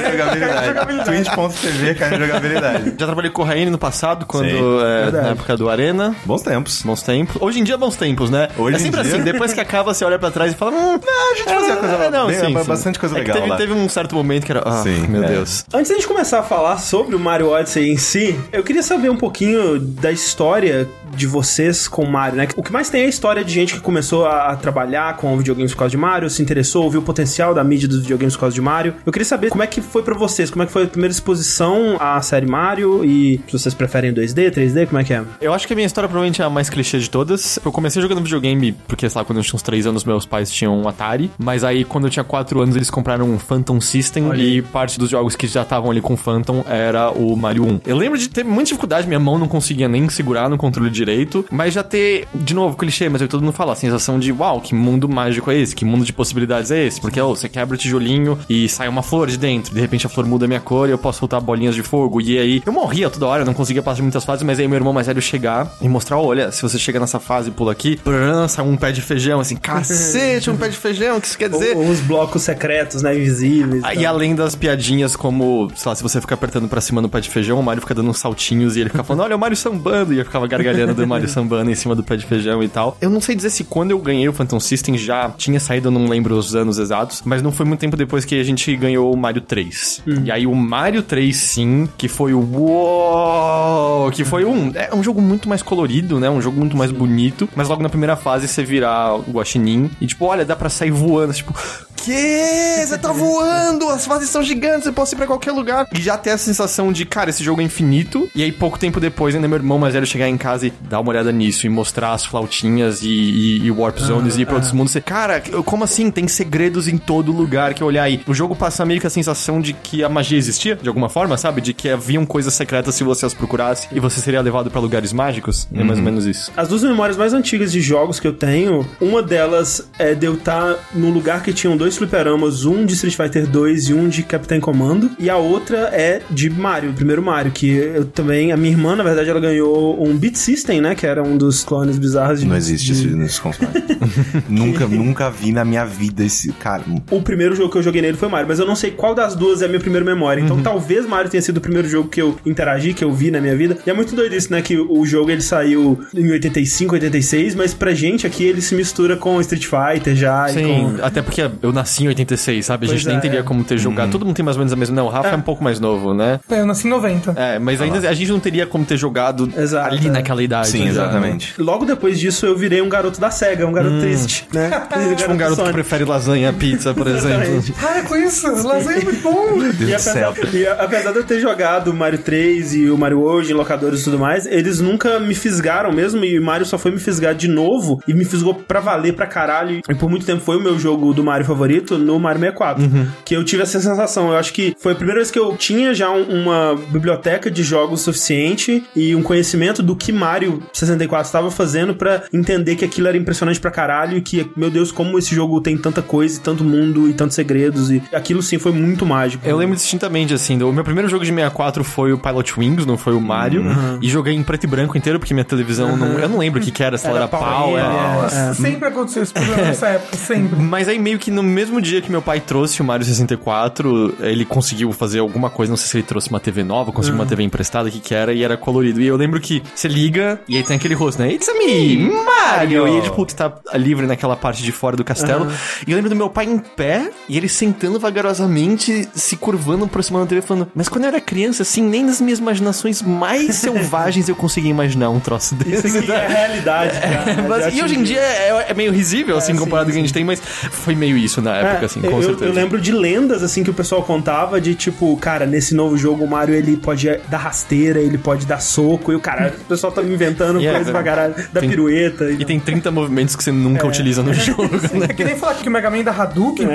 de 2.17 2.17
jogabilidade. 2.25 2.93
Já 2.97 3.05
trabalhei 3.05 3.29
com 3.31 3.43
o 3.43 3.45
Raine 3.49 3.69
no 3.71 3.77
passado, 3.77 4.25
quando 4.25 4.49
Sim, 4.49 4.79
é, 5.07 5.11
na 5.11 5.27
época 5.29 5.57
do 5.57 5.69
Arena. 5.69 6.15
Bons 6.25 6.41
tempos. 6.41 6.81
Bons 6.83 7.01
tempos. 7.01 7.41
Hoje 7.41 7.59
em 7.59 7.63
dia, 7.63 7.77
bons 7.77 7.95
tempos, 7.95 8.29
né? 8.29 8.47
Hoje 8.57 8.77
é 8.77 8.79
em 8.79 8.83
sempre 8.83 9.01
dia- 9.03 9.13
assim, 9.15 9.23
depois 9.23 9.53
que 9.53 9.59
acaba, 9.59 9.93
você 9.93 10.05
olha 10.05 10.17
pra 10.19 10.31
trás 10.31 10.53
e 10.53 10.55
fala, 10.55 10.71
hum, 10.71 10.99
a 10.99 11.35
gente 11.35 11.49
fazia 11.53 11.75
coisa 11.77 11.95
é, 11.95 12.09
não, 12.11 12.27
bem- 12.27 12.39
sim, 12.39 12.45
sim. 12.47 12.63
bastante 12.63 12.99
coisa 12.99 13.17
É 13.17 13.21
que 13.21 13.27
legal 13.27 13.37
teve, 13.41 13.49
lá. 13.51 13.57
teve 13.57 13.73
um 13.73 13.89
certo 13.89 14.15
momento 14.15 14.45
que 14.45 14.51
era, 14.51 14.61
ah, 14.65 14.83
Sim, 14.83 15.07
meu 15.07 15.23
é. 15.23 15.27
Deus. 15.27 15.65
Antes 15.73 15.89
da 15.89 15.95
gente 15.95 16.07
começar 16.07 16.39
a 16.39 16.43
falar 16.43 16.77
sobre 16.79 17.15
o 17.15 17.19
Mario 17.19 17.49
Odyssey 17.49 17.89
em 17.91 17.97
si, 17.97 18.39
eu 18.51 18.63
queria 18.63 18.83
saber 18.83 19.09
um 19.09 19.17
pouquinho 19.17 19.79
da 19.79 20.11
história 20.11 20.87
de 21.15 21.27
vocês 21.27 21.87
com 21.87 22.05
Mario, 22.05 22.37
né? 22.37 22.47
O 22.55 22.63
que 22.63 22.71
mais 22.71 22.89
tem 22.89 23.01
é 23.01 23.05
a 23.05 23.09
história 23.09 23.43
de 23.43 23.53
gente 23.53 23.73
que 23.73 23.79
começou 23.79 24.25
a, 24.25 24.55
trabalhar 24.55 25.15
com 25.17 25.37
videogames 25.37 25.71
por 25.71 25.79
causa 25.79 25.91
de 25.91 25.97
Mario, 25.97 26.29
se 26.29 26.41
interessou, 26.41 26.89
viu 26.89 27.01
o 27.01 27.03
potencial 27.03 27.53
da 27.53 27.63
mídia 27.63 27.87
dos 27.87 28.01
videogames 28.01 28.35
por 28.35 28.41
causa 28.41 28.55
de 28.55 28.61
Mario. 28.61 28.95
Eu 29.05 29.11
queria 29.11 29.25
saber 29.25 29.49
como 29.49 29.63
é 29.63 29.67
que 29.67 29.81
foi 29.81 30.03
pra 30.03 30.15
vocês, 30.15 30.49
como 30.49 30.63
é 30.63 30.65
que 30.65 30.71
foi 30.71 30.83
a 30.83 30.87
primeira 30.87 31.11
exposição 31.11 31.97
à 31.99 32.21
série 32.21 32.45
Mario 32.45 33.03
e 33.05 33.39
se 33.47 33.53
vocês 33.53 33.73
preferem 33.73 34.13
2D, 34.13 34.51
3D, 34.51 34.87
como 34.87 34.99
é 34.99 35.03
que 35.03 35.13
é? 35.13 35.23
Eu 35.41 35.53
acho 35.53 35.67
que 35.67 35.73
a 35.73 35.75
minha 35.75 35.85
história 35.85 36.07
provavelmente 36.07 36.41
é 36.41 36.45
a 36.45 36.49
mais 36.49 36.69
clichê 36.69 36.99
de 36.99 37.09
todas. 37.09 37.59
Eu 37.63 37.71
comecei 37.71 38.01
jogando 38.01 38.21
videogame 38.21 38.73
porque, 38.87 39.09
sei 39.09 39.19
lá, 39.19 39.25
quando 39.25 39.39
eu 39.39 39.43
tinha 39.43 39.55
uns 39.55 39.61
3 39.61 39.85
anos, 39.87 40.03
meus 40.03 40.25
pais 40.25 40.51
tinham 40.51 40.77
um 40.77 40.87
Atari. 40.87 41.31
Mas 41.37 41.63
aí, 41.63 41.83
quando 41.83 42.07
eu 42.07 42.09
tinha 42.09 42.23
4 42.23 42.61
anos, 42.61 42.75
eles 42.75 42.89
compraram 42.89 43.29
um 43.29 43.39
Phantom 43.39 43.79
System. 43.79 44.29
E 44.35 44.61
parte 44.61 44.99
dos 44.99 45.09
jogos 45.09 45.35
que 45.35 45.47
já 45.47 45.61
estavam 45.61 45.91
ali 45.91 46.01
com 46.01 46.15
Phantom 46.15 46.63
era 46.67 47.11
o 47.11 47.35
Mario 47.35 47.65
1. 47.65 47.81
Eu 47.85 47.97
lembro 47.97 48.17
de 48.17 48.29
ter 48.29 48.43
muita 48.43 48.65
dificuldade, 48.65 49.07
minha 49.07 49.19
mão 49.19 49.37
não 49.37 49.47
conseguia 49.47 49.87
nem 49.87 50.07
segurar 50.09 50.49
no 50.49 50.57
controle 50.57 50.89
direito, 50.99 51.45
mas 51.51 51.73
já 51.73 51.83
ter, 51.83 52.27
de 52.35 52.53
novo, 52.53 52.75
clichê, 52.77 53.07
mas 53.09 53.21
aí 53.21 53.27
todo 53.27 53.41
mundo 53.41 53.53
fala, 53.53 53.73
a 53.73 53.75
sensação 53.75 54.19
de, 54.19 54.31
uau, 54.31 54.59
que 54.61 54.75
mundo 54.75 55.07
mágico 55.07 55.49
é 55.51 55.57
esse? 55.57 55.75
Que 55.75 55.85
mundo 55.85 56.03
de 56.05 56.11
possibilidades 56.13 56.71
é 56.71 56.85
esse? 56.85 56.99
Porque, 56.99 57.19
ó, 57.19 57.29
você 57.29 57.47
quebra 57.47 57.75
o 57.75 57.77
tijolinho 57.77 58.37
e 58.49 58.67
sai 58.67 58.87
uma 58.87 59.01
flor 59.01 59.27
de 59.27 59.37
dentro, 59.37 59.73
de 59.73 59.79
repente 59.79 60.05
a 60.05 60.09
flor 60.09 60.25
muda 60.25 60.45
a 60.45 60.47
minha 60.47 60.59
cor 60.59 60.87
e 60.87 60.91
eu 60.91 60.97
posso 60.97 61.19
soltar 61.19 61.39
bolinhas 61.41 61.75
de 61.75 61.83
fogo, 61.83 62.19
e 62.21 62.37
aí 62.37 62.63
eu 62.65 62.73
morria 62.73 63.09
toda 63.09 63.25
hora, 63.27 63.41
eu 63.43 63.45
não 63.45 63.53
conseguia 63.53 63.81
passar 63.81 64.01
muitas 64.01 64.23
fases, 64.25 64.43
mas 64.43 64.59
aí 64.59 64.67
meu 64.67 64.75
irmão 64.77 64.93
mais 64.93 65.07
velho 65.07 65.21
chegar 65.21 65.71
e 65.81 65.87
mostrar, 65.87 66.17
olha, 66.17 66.51
se 66.51 66.61
você 66.61 66.77
chega 66.77 66.99
nessa 66.99 67.19
fase 67.19 67.49
e 67.49 67.51
pula 67.51 67.71
aqui, 67.71 67.99
brrr, 68.03 68.47
sai 68.49 68.65
um 68.65 68.75
pé 68.75 68.91
de 68.91 69.01
feijão, 69.01 69.39
assim, 69.39 69.55
cacete, 69.55 70.49
um 70.49 70.57
pé 70.57 70.67
de 70.69 70.77
feijão, 70.77 71.17
o 71.17 71.21
que 71.21 71.27
isso 71.27 71.37
quer 71.37 71.49
dizer? 71.49 71.75
Ou 71.75 71.87
os 71.89 71.99
blocos 72.01 72.41
secretos, 72.43 73.01
né, 73.01 73.15
invisíveis. 73.15 73.83
Ah, 73.83 73.93
E 73.95 74.05
além 74.05 74.35
das 74.35 74.55
piadinhas 74.55 75.15
como, 75.15 75.69
sei 75.75 75.89
lá, 75.89 75.95
se 75.95 76.03
você 76.03 76.19
ficar 76.21 76.35
apertando 76.35 76.67
pra 76.67 76.81
cima 76.81 77.01
no 77.01 77.09
pé 77.09 77.19
de 77.19 77.29
feijão, 77.29 77.59
o 77.59 77.63
Mario 77.63 77.81
fica 77.81 77.93
dando 77.95 78.09
uns 78.09 78.19
saltinhos 78.19 78.75
e 78.75 78.81
ele 78.81 78.89
fica 78.89 79.03
falando, 79.03 79.23
olha, 79.23 79.35
o 79.35 79.39
Mario 79.39 79.55
sambando, 79.57 80.13
e 80.13 80.19
eu 80.19 80.25
ficava 80.25 80.47
gargalhando 80.47 80.88
do 80.93 81.07
Mario 81.07 81.27
sambando 81.29 81.69
em 81.71 81.75
cima 81.75 81.95
do 81.95 82.03
pé 82.03 82.15
de 82.15 82.25
feijão 82.25 82.63
e 82.63 82.67
tal. 82.67 82.97
Eu 83.01 83.09
não 83.09 83.21
sei 83.21 83.35
dizer 83.35 83.49
se 83.49 83.63
quando 83.63 83.91
eu 83.91 83.99
ganhei 83.99 84.27
o 84.27 84.33
Phantom 84.33 84.59
System 84.59 84.97
já 84.97 85.29
tinha 85.29 85.59
saído, 85.59 85.87
eu 85.87 85.91
não 85.91 86.07
lembro 86.07 86.35
os 86.35 86.55
anos 86.55 86.77
exatos, 86.77 87.21
mas 87.25 87.41
não 87.41 87.51
foi 87.51 87.65
muito 87.65 87.79
tempo 87.79 87.97
depois 87.97 88.25
que 88.25 88.39
a 88.39 88.43
gente 88.43 88.75
ganhou 88.75 89.13
o 89.13 89.17
Mario 89.17 89.41
3. 89.41 90.03
E 90.23 90.31
aí 90.31 90.45
o 90.45 90.55
Mario 90.55 91.03
3, 91.03 91.35
sim, 91.35 91.89
que 91.97 92.07
foi 92.07 92.33
o 92.33 92.39
uou, 92.39 94.11
que 94.11 94.23
foi 94.23 94.45
um, 94.45 94.71
é 94.75 94.93
um 94.93 95.03
jogo 95.03 95.21
muito 95.21 95.47
mais 95.47 95.61
colorido, 95.61 96.19
né, 96.19 96.29
um 96.29 96.41
jogo 96.41 96.57
muito 96.59 96.75
mais 96.75 96.91
bonito, 96.91 97.47
mas 97.55 97.67
logo 97.67 97.81
na 97.81 97.89
primeira 97.89 98.15
fase 98.15 98.47
você 98.47 98.63
virar 98.63 99.15
o 99.15 99.31
Guaxinim 99.31 99.89
e 99.99 100.07
tipo, 100.07 100.25
olha, 100.25 100.45
dá 100.45 100.55
pra 100.55 100.69
sair 100.69 100.91
voando, 100.91 101.33
tipo, 101.33 101.53
que? 101.99 102.85
Você 102.85 102.97
tá 102.97 103.11
voando, 103.13 103.89
as 103.89 104.05
fases 104.05 104.29
são 104.29 104.41
gigantes, 104.43 104.85
você 104.85 104.91
pode 104.91 105.13
ir 105.13 105.15
pra 105.15 105.27
qualquer 105.27 105.51
lugar. 105.51 105.87
E 105.93 106.01
já 106.01 106.17
tem 106.17 106.33
a 106.33 106.37
sensação 106.37 106.91
de, 106.91 107.05
cara, 107.05 107.29
esse 107.29 107.43
jogo 107.43 107.61
é 107.61 107.63
infinito. 107.63 108.29
E 108.33 108.43
aí, 108.43 108.51
pouco 108.51 108.79
tempo 108.79 108.99
depois, 108.99 109.35
ainda 109.35 109.47
meu 109.47 109.57
irmão 109.57 109.77
mais 109.77 109.93
velho 109.93 110.05
chegar 110.05 110.27
em 110.27 110.37
casa 110.37 110.67
e 110.67 110.73
dar 110.81 110.99
uma 110.99 111.09
olhada 111.09 111.31
nisso 111.31 111.65
e 111.65 111.69
mostrar 111.69 112.13
as 112.13 112.25
flautinhas 112.25 113.01
e, 113.01 113.09
e, 113.09 113.65
e 113.65 113.71
Warp 113.71 113.97
Zones 113.99 114.37
e 114.37 114.41
ir 114.41 114.45
pra 114.45 114.55
outros 114.55 114.71
mundos. 114.71 114.91
Você, 114.91 115.01
cara, 115.01 115.41
como 115.65 115.83
assim? 115.83 116.11
Tem 116.11 116.27
segredos 116.27 116.87
em 116.87 116.97
todo 116.97 117.31
lugar 117.31 117.73
que 117.73 117.83
eu 117.83 117.87
olhar 117.87 118.03
aí. 118.03 118.21
O 118.27 118.33
jogo 118.33 118.55
passa 118.55 118.85
meio 118.85 118.99
que 118.99 119.07
a 119.07 119.09
sensação 119.09 119.61
de 119.61 119.73
que 119.73 120.03
a 120.03 120.09
magia 120.09 120.37
existia, 120.37 120.75
de 120.75 120.87
alguma 120.87 121.09
forma, 121.09 121.37
sabe? 121.37 121.61
De 121.61 121.73
que 121.73 121.89
haviam 121.89 122.25
coisas 122.25 122.53
secretas 122.53 122.95
se 122.95 123.03
você 123.03 123.25
as 123.25 123.33
procurasse 123.33 123.87
e 123.91 123.99
você 123.99 124.19
seria 124.19 124.41
levado 124.41 124.69
pra 124.69 124.79
lugares 124.79 125.13
mágicos. 125.13 125.67
É 125.73 125.83
mais 125.83 125.99
ou 125.99 126.05
menos 126.05 126.25
isso. 126.25 126.51
As 126.55 126.67
duas 126.67 126.83
memórias 126.83 127.17
mais 127.17 127.33
antigas 127.33 127.71
de 127.71 127.81
jogos 127.81 128.19
que 128.19 128.27
eu 128.27 128.33
tenho, 128.33 128.85
uma 128.99 129.21
delas 129.21 129.89
é 129.97 130.13
de 130.13 130.25
eu 130.25 130.35
estar 130.35 130.75
num 130.93 131.11
lugar 131.11 131.43
que 131.43 131.53
tinham 131.53 131.77
dois 131.77 131.97
fliperamas, 131.97 132.65
um 132.65 132.85
de 132.85 132.93
Street 132.93 133.15
Fighter 133.15 133.47
2 133.47 133.89
e 133.89 133.93
um 133.93 134.09
de 134.09 134.23
Capitão 134.23 134.59
Comando, 134.59 135.11
e 135.19 135.29
a 135.29 135.37
outra 135.37 135.89
é 135.91 136.21
de 136.29 136.49
Mario, 136.49 136.91
o 136.91 136.93
primeiro 136.93 137.21
Mario, 137.21 137.51
que 137.51 137.69
eu 137.69 138.05
também, 138.05 138.51
a 138.51 138.57
minha 138.57 138.71
irmã, 138.71 138.95
na 138.95 139.03
verdade, 139.03 139.29
ela 139.29 139.39
ganhou 139.39 140.01
um 140.03 140.17
Beat 140.17 140.35
System, 140.35 140.68
né, 140.79 140.95
que 140.95 141.05
era 141.05 141.23
um 141.23 141.37
dos 141.37 141.63
clones 141.63 141.97
bizarros 141.97 142.41
de... 142.41 142.45
Não 142.45 142.55
existe 142.55 142.91
esse 142.91 143.07
nesse 143.07 143.41
console. 143.41 143.71
nunca, 144.49 144.85
nunca 144.87 145.29
vi 145.29 145.51
na 145.51 145.63
minha 145.65 145.85
vida 145.85 146.23
esse. 146.23 146.51
Cara, 146.53 146.83
O 147.11 147.21
primeiro 147.21 147.55
jogo 147.55 147.71
que 147.71 147.77
eu 147.77 147.83
joguei 147.83 148.01
nele 148.01 148.17
foi 148.17 148.27
Mario, 148.29 148.47
mas 148.47 148.59
eu 148.59 148.65
não 148.65 148.75
sei 148.75 148.91
qual 148.91 149.15
das 149.15 149.35
duas 149.35 149.61
é 149.61 149.65
a 149.65 149.67
minha 149.67 149.79
primeira 149.79 150.05
memória. 150.05 150.41
Então 150.41 150.61
talvez 150.61 151.05
Mario 151.07 151.29
tenha 151.29 151.41
sido 151.41 151.57
o 151.57 151.61
primeiro 151.61 151.87
jogo 151.87 152.09
que 152.09 152.21
eu 152.21 152.37
interagi, 152.45 152.93
que 152.93 153.03
eu 153.03 153.11
vi 153.11 153.31
na 153.31 153.39
minha 153.41 153.55
vida. 153.55 153.77
E 153.85 153.89
é 153.89 153.93
muito 153.93 154.15
doido 154.15 154.35
isso, 154.35 154.51
né? 154.51 154.61
Que 154.61 154.77
o 154.77 155.05
jogo 155.05 155.31
ele 155.31 155.41
saiu 155.41 155.99
em 156.13 156.29
85, 156.31 156.93
86, 156.95 157.55
mas 157.55 157.73
pra 157.73 157.93
gente 157.93 158.27
aqui 158.27 158.43
ele 158.43 158.61
se 158.61 158.75
mistura 158.75 159.15
com 159.15 159.39
Street 159.41 159.65
Fighter 159.65 160.15
já. 160.15 160.49
e 160.49 160.53
Sim, 160.53 160.63
com... 160.97 161.05
até 161.05 161.21
porque 161.21 161.49
eu 161.61 161.71
nasci 161.71 162.03
em 162.03 162.07
86, 162.09 162.65
sabe? 162.65 162.85
A 162.85 162.89
gente 162.89 163.03
Pois 163.03 163.05
nem 163.07 163.17
é. 163.17 163.19
teria 163.19 163.43
como 163.43 163.63
ter 163.63 163.77
jogado. 163.77 164.11
Todo 164.11 164.25
mundo 164.25 164.35
tem 164.35 164.43
mais 164.43 164.57
ou 164.57 164.59
menos 164.59 164.73
a 164.73 164.75
mesma. 164.75 164.95
Não, 164.95 165.05
o 165.05 165.09
Rafa 165.09 165.29
é, 165.29 165.35
um 165.35 165.41
pouco 165.41 165.63
mais 165.63 165.79
novo, 165.79 166.13
né? 166.13 166.39
É, 166.49 166.59
eu 166.59 166.65
nasci 166.65 166.87
em 166.87 166.89
90. 166.89 167.33
É, 167.35 167.59
mas 167.59 167.81
ainda 167.81 168.09
a 168.09 168.13
gente 168.13 168.31
não 168.31 168.39
teria 168.39 168.65
como 168.65 168.83
ter 168.85 168.97
jogado 168.97 169.51
Exato, 169.55 169.93
ali 169.93 170.07
é. 170.07 170.11
naquela 170.11 170.43
idade. 170.43 170.58
Sim, 170.63 170.83
né? 170.85 170.89
exatamente. 170.89 171.53
Logo 171.61 171.85
depois 171.85 172.19
disso 172.19 172.45
eu 172.45 172.55
virei 172.55 172.81
um 172.81 172.89
garoto 172.89 173.19
da 173.19 173.29
SEGA, 173.31 173.65
um 173.67 173.71
garoto 173.71 173.99
triste, 173.99 174.47
né? 174.53 174.69
Tipo 175.17 175.31
um 175.33 175.37
garoto 175.37 175.57
que 175.57 175.61
Sonic. 175.61 175.73
prefere 175.73 176.05
lasanha 176.05 176.49
a 176.49 176.53
pizza, 176.53 176.93
por 176.93 177.07
exemplo. 177.07 177.29
Exatamente. 177.43 177.73
Ah, 177.81 178.01
com 178.07 178.15
isso, 178.15 178.47
lasanha 178.65 178.99
é 178.99 179.03
muito 179.03 179.21
bom. 179.21 179.57
Deus 179.59 179.79
E 179.79 179.85
do 179.93 179.99
céu. 179.99 180.29
apesar, 180.29 180.55
e 180.57 180.67
apesar 180.67 181.11
de 181.11 181.17
eu 181.17 181.23
ter 181.23 181.39
jogado 181.39 181.89
o 181.89 181.93
Mario 181.93 182.19
3 182.19 182.73
e 182.75 182.89
o 182.89 182.97
Mario 182.97 183.19
World 183.19 183.51
em 183.51 183.55
locadores 183.55 184.01
e 184.01 184.03
tudo 184.03 184.19
mais, 184.19 184.45
eles 184.45 184.79
nunca 184.79 185.19
me 185.19 185.33
fisgaram 185.35 185.91
mesmo, 185.91 186.23
e 186.23 186.39
o 186.39 186.43
Mario 186.43 186.65
só 186.65 186.77
foi 186.77 186.91
me 186.91 186.99
fisgar 186.99 187.33
de 187.35 187.47
novo, 187.47 188.01
e 188.07 188.13
me 188.13 188.25
fisgou 188.25 188.53
pra 188.53 188.79
valer 188.79 189.13
pra 189.13 189.25
caralho. 189.27 189.81
E 189.89 189.95
por 189.95 190.09
muito 190.09 190.25
tempo 190.25 190.41
foi 190.41 190.57
o 190.57 190.61
meu 190.61 190.77
jogo 190.79 191.13
do 191.13 191.23
Mario 191.23 191.45
favorito 191.45 191.97
no 191.97 192.19
Mario 192.19 192.39
64. 192.41 192.89
Que 193.25 193.35
eu 193.35 193.43
tive 193.43 193.63
essa 193.63 193.79
sensação. 193.79 194.31
Eu 194.31 194.37
acho 194.37 194.53
que 194.53 194.75
foi 194.79 194.93
a 194.93 194.95
primeira 194.95 195.19
vez 195.19 195.29
que 195.31 195.39
eu 195.39 195.55
tinha 195.57 195.93
já 195.93 196.09
um- 196.09 196.41
uma 196.43 196.75
biblioteca 196.91 197.49
de 197.51 197.63
jogos 197.63 198.01
suficiente 198.01 198.83
e 198.95 199.15
um 199.15 199.21
conhecimento 199.23 199.81
do 199.83 199.95
que 199.95 200.11
Mario 200.11 200.38
64 200.73 201.25
estava 201.27 201.51
fazendo 201.51 201.93
pra 201.95 202.23
entender 202.33 202.75
que 202.75 202.85
aquilo 202.85 203.07
era 203.07 203.17
impressionante 203.17 203.59
pra 203.59 203.71
caralho 203.71 204.17
e 204.17 204.21
que, 204.21 204.49
meu 204.55 204.69
Deus, 204.69 204.91
como 204.91 205.17
esse 205.17 205.33
jogo 205.33 205.61
tem 205.61 205.77
tanta 205.77 206.01
coisa, 206.01 206.37
e 206.37 206.41
tanto 206.41 206.63
mundo 206.63 207.09
e 207.09 207.13
tantos 207.13 207.35
segredos. 207.35 207.91
E 207.91 208.01
aquilo 208.13 208.41
sim 208.41 208.57
foi 208.57 208.71
muito 208.71 209.05
mágico. 209.05 209.45
Eu 209.47 209.57
lembro 209.57 209.75
distintamente, 209.75 210.33
assim, 210.33 210.61
o 210.61 210.71
meu 210.71 210.83
primeiro 210.83 211.09
jogo 211.09 211.23
de 211.23 211.29
64 211.31 211.83
foi 211.83 212.13
o 212.13 212.17
Pilot 212.17 212.59
Wings, 212.59 212.85
não 212.85 212.97
foi 212.97 213.13
o 213.13 213.21
Mario. 213.21 213.63
E 214.01 214.09
joguei 214.09 214.33
em 214.33 214.43
preto 214.43 214.63
e 214.63 214.67
branco 214.67 214.97
inteiro, 214.97 215.19
porque 215.19 215.33
minha 215.33 215.43
televisão 215.43 215.95
não. 215.97 216.19
Eu 216.19 216.29
não 216.29 216.37
lembro 216.39 216.59
o 216.59 216.63
que, 216.63 216.71
que 216.71 216.83
era, 216.83 216.97
se 216.97 217.05
ela 217.07 217.17
Era 217.17 217.25
era 217.25 217.27
pau, 217.27 217.77
era. 217.77 217.87
é. 217.87 217.91
Nossa, 218.21 218.53
sempre 218.53 218.87
aconteceu 218.87 219.23
esse 219.23 219.33
problema 219.33 219.61
nessa 219.63 219.87
época, 219.89 220.17
sempre. 220.17 220.59
Mas 220.59 220.87
aí 220.87 220.99
meio 220.99 221.17
que 221.19 221.31
no 221.31 221.43
mesmo 221.43 221.81
dia 221.81 222.01
que 222.01 222.11
meu 222.11 222.21
pai 222.21 222.39
trouxe 222.39 222.81
o 222.81 222.85
Mario 222.85 223.05
64, 223.05 224.15
ele 224.19 224.45
conseguiu 224.45 224.91
fazer 224.91 225.19
alguma 225.19 225.49
coisa, 225.49 225.71
não 225.71 225.77
sei 225.77 225.87
se 225.87 225.97
ele 225.97 226.03
trouxe 226.03 226.29
uma 226.29 226.39
TV 226.39 226.63
nova, 226.63 226.91
conseguiu 226.91 227.15
uma 227.19 227.25
TV 227.25 227.43
emprestada, 227.43 227.89
o 227.89 227.91
que 227.91 227.99
que 227.99 228.13
era, 228.13 228.33
e 228.33 228.43
era 228.43 228.57
colorido. 228.57 229.01
E 229.01 229.07
eu 229.07 229.15
lembro 229.17 229.39
que 229.39 229.61
você 229.73 229.87
liga, 229.87 230.28
e 230.47 230.57
aí 230.57 230.63
tem 230.63 230.75
aquele 230.75 230.93
rosto, 230.93 231.21
né? 231.21 231.31
It's 231.33 231.47
me, 231.57 231.97
Mario! 232.09 232.87
E 232.87 232.91
aí, 232.97 233.01
tipo, 233.01 233.25
tá 233.33 233.53
livre 233.75 234.05
naquela 234.05 234.35
parte 234.35 234.61
de 234.63 234.71
fora 234.71 234.95
do 234.97 235.03
castelo. 235.03 235.47
E 235.87 235.91
eu 235.91 235.95
lembro 235.95 236.09
do 236.09 236.15
meu 236.15 236.29
pai 236.29 236.45
em 236.45 236.57
pé, 236.57 237.09
e 237.27 237.37
ele 237.37 237.47
sentando 237.49 237.99
vagarosamente, 237.99 239.07
se 239.13 239.35
curvando, 239.35 239.85
aproximando 239.85 240.25
da 240.25 240.29
TV, 240.29 240.41
falando, 240.41 240.67
mas 240.73 240.87
quando 240.89 241.03
eu 241.05 241.09
era 241.09 241.21
criança, 241.21 241.63
assim, 241.63 241.81
nem 241.83 242.03
nas 242.03 242.21
minhas 242.21 242.39
imaginações 242.39 243.01
mais 243.01 243.55
selvagens 243.59 244.27
eu 244.29 244.35
conseguia 244.35 244.71
imaginar 244.71 245.09
um 245.09 245.19
troço 245.19 245.55
desse. 245.55 245.87
Isso 245.87 245.97
aqui 245.99 246.11
é 246.11 246.27
realidade, 246.27 246.99
cara. 246.99 247.45
Mas- 247.47 247.63
Já 247.65 247.69
e 247.69 247.83
hoje 247.83 247.95
em 247.97 248.03
dia 248.03 248.19
é, 248.19 248.65
é 248.69 248.73
meio 248.73 248.91
risível, 248.91 249.37
assim, 249.37 249.53
sim, 249.53 249.59
comparado 249.59 249.85
com 249.87 249.91
o 249.91 249.93
que 249.93 249.99
a 249.99 250.01
sim. 250.01 250.07
gente 250.07 250.13
tem, 250.13 250.23
mas 250.23 250.39
foi 250.39 250.95
meio 250.95 251.17
isso 251.17 251.41
na 251.41 251.55
época, 251.57 251.81
É, 251.81 251.85
assim, 251.85 252.01
com 252.01 252.07
eu, 252.07 252.23
certeza. 252.23 252.45
eu 252.45 252.53
lembro 252.53 252.79
de 252.79 252.91
lendas, 252.91 253.43
assim, 253.43 253.63
que 253.63 253.69
o 253.69 253.73
pessoal 253.73 254.03
contava 254.03 254.59
de, 254.61 254.75
tipo, 254.75 255.15
cara, 255.17 255.45
nesse 255.45 255.73
novo 255.75 255.97
jogo 255.97 256.23
o 256.23 256.27
Mario, 256.27 256.55
ele 256.55 256.77
pode 256.77 257.09
dar 257.29 257.37
rasteira, 257.37 257.99
ele 257.99 258.17
pode 258.17 258.45
dar 258.45 258.59
soco, 258.61 259.11
e 259.11 259.15
o 259.15 259.19
cara, 259.19 259.53
o 259.61 259.65
pessoal 259.65 259.91
tá 259.91 260.01
inventando 260.19 260.59
Yeah, 260.59 260.77
coisa 260.79 260.91
pra 260.91 261.03
caralho, 261.03 261.35
da 261.53 261.59
tem- 261.61 261.69
pirueta. 261.69 262.29
E 262.31 262.43
tem 262.45 262.59
30 262.59 262.91
movimentos 262.91 263.35
que 263.35 263.43
você 263.43 263.51
nunca 263.51 263.85
utiliza 263.87 264.21
no 264.21 264.33
jogo, 264.35 264.63
né? 264.93 265.07
É 265.09 265.13
que 265.13 265.23
nem 265.23 265.35
falar 265.37 265.55
que 265.55 265.67
o 265.67 265.71
Mega 265.71 265.89
Man 265.89 266.03
da 266.03 266.11
Hadouken. 266.11 266.67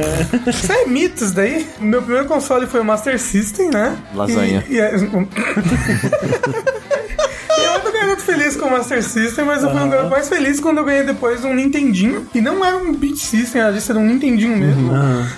Isso 0.47 0.73
é 0.73 0.87
mito, 0.87 1.23
isso 1.25 1.35
daí. 1.35 1.67
Meu 1.81 2.01
primeiro 2.03 2.27
console 2.27 2.67
foi 2.67 2.81
o 2.81 2.85
Master 2.85 3.19
System, 3.21 3.71
né? 3.71 3.97
Lasanha. 4.15 4.65
E, 4.69 4.75
e, 4.77 4.81
é- 4.81 4.95
Eu 7.57 7.73
ainda 7.73 7.91
ganhei 7.91 8.04
muito 8.15 8.25
feliz 8.25 8.57
com 8.57 8.67
o 8.67 8.71
Master 8.71 9.03
System, 9.03 9.45
mas 9.45 9.65
eu 9.65 9.71
fui 9.71 9.81
um 9.81 9.91
garoto 9.91 10.11
mais 10.11 10.29
feliz 10.29 10.61
quando 10.61 10.79
eu 10.79 10.85
ganhei 10.85 11.03
depois 11.03 11.45
um 11.45 11.53
Nintendinho. 11.53 12.27
E 12.33 12.41
não 12.41 12.65
era 12.65 12.77
um 12.77 12.95
Beat 12.95 13.17
System, 13.17 13.61
era 13.61 13.73
disso, 13.73 13.91
era 13.91 13.99
um 13.99 14.07
Nintendinho 14.07 14.57
mesmo. 14.57 14.93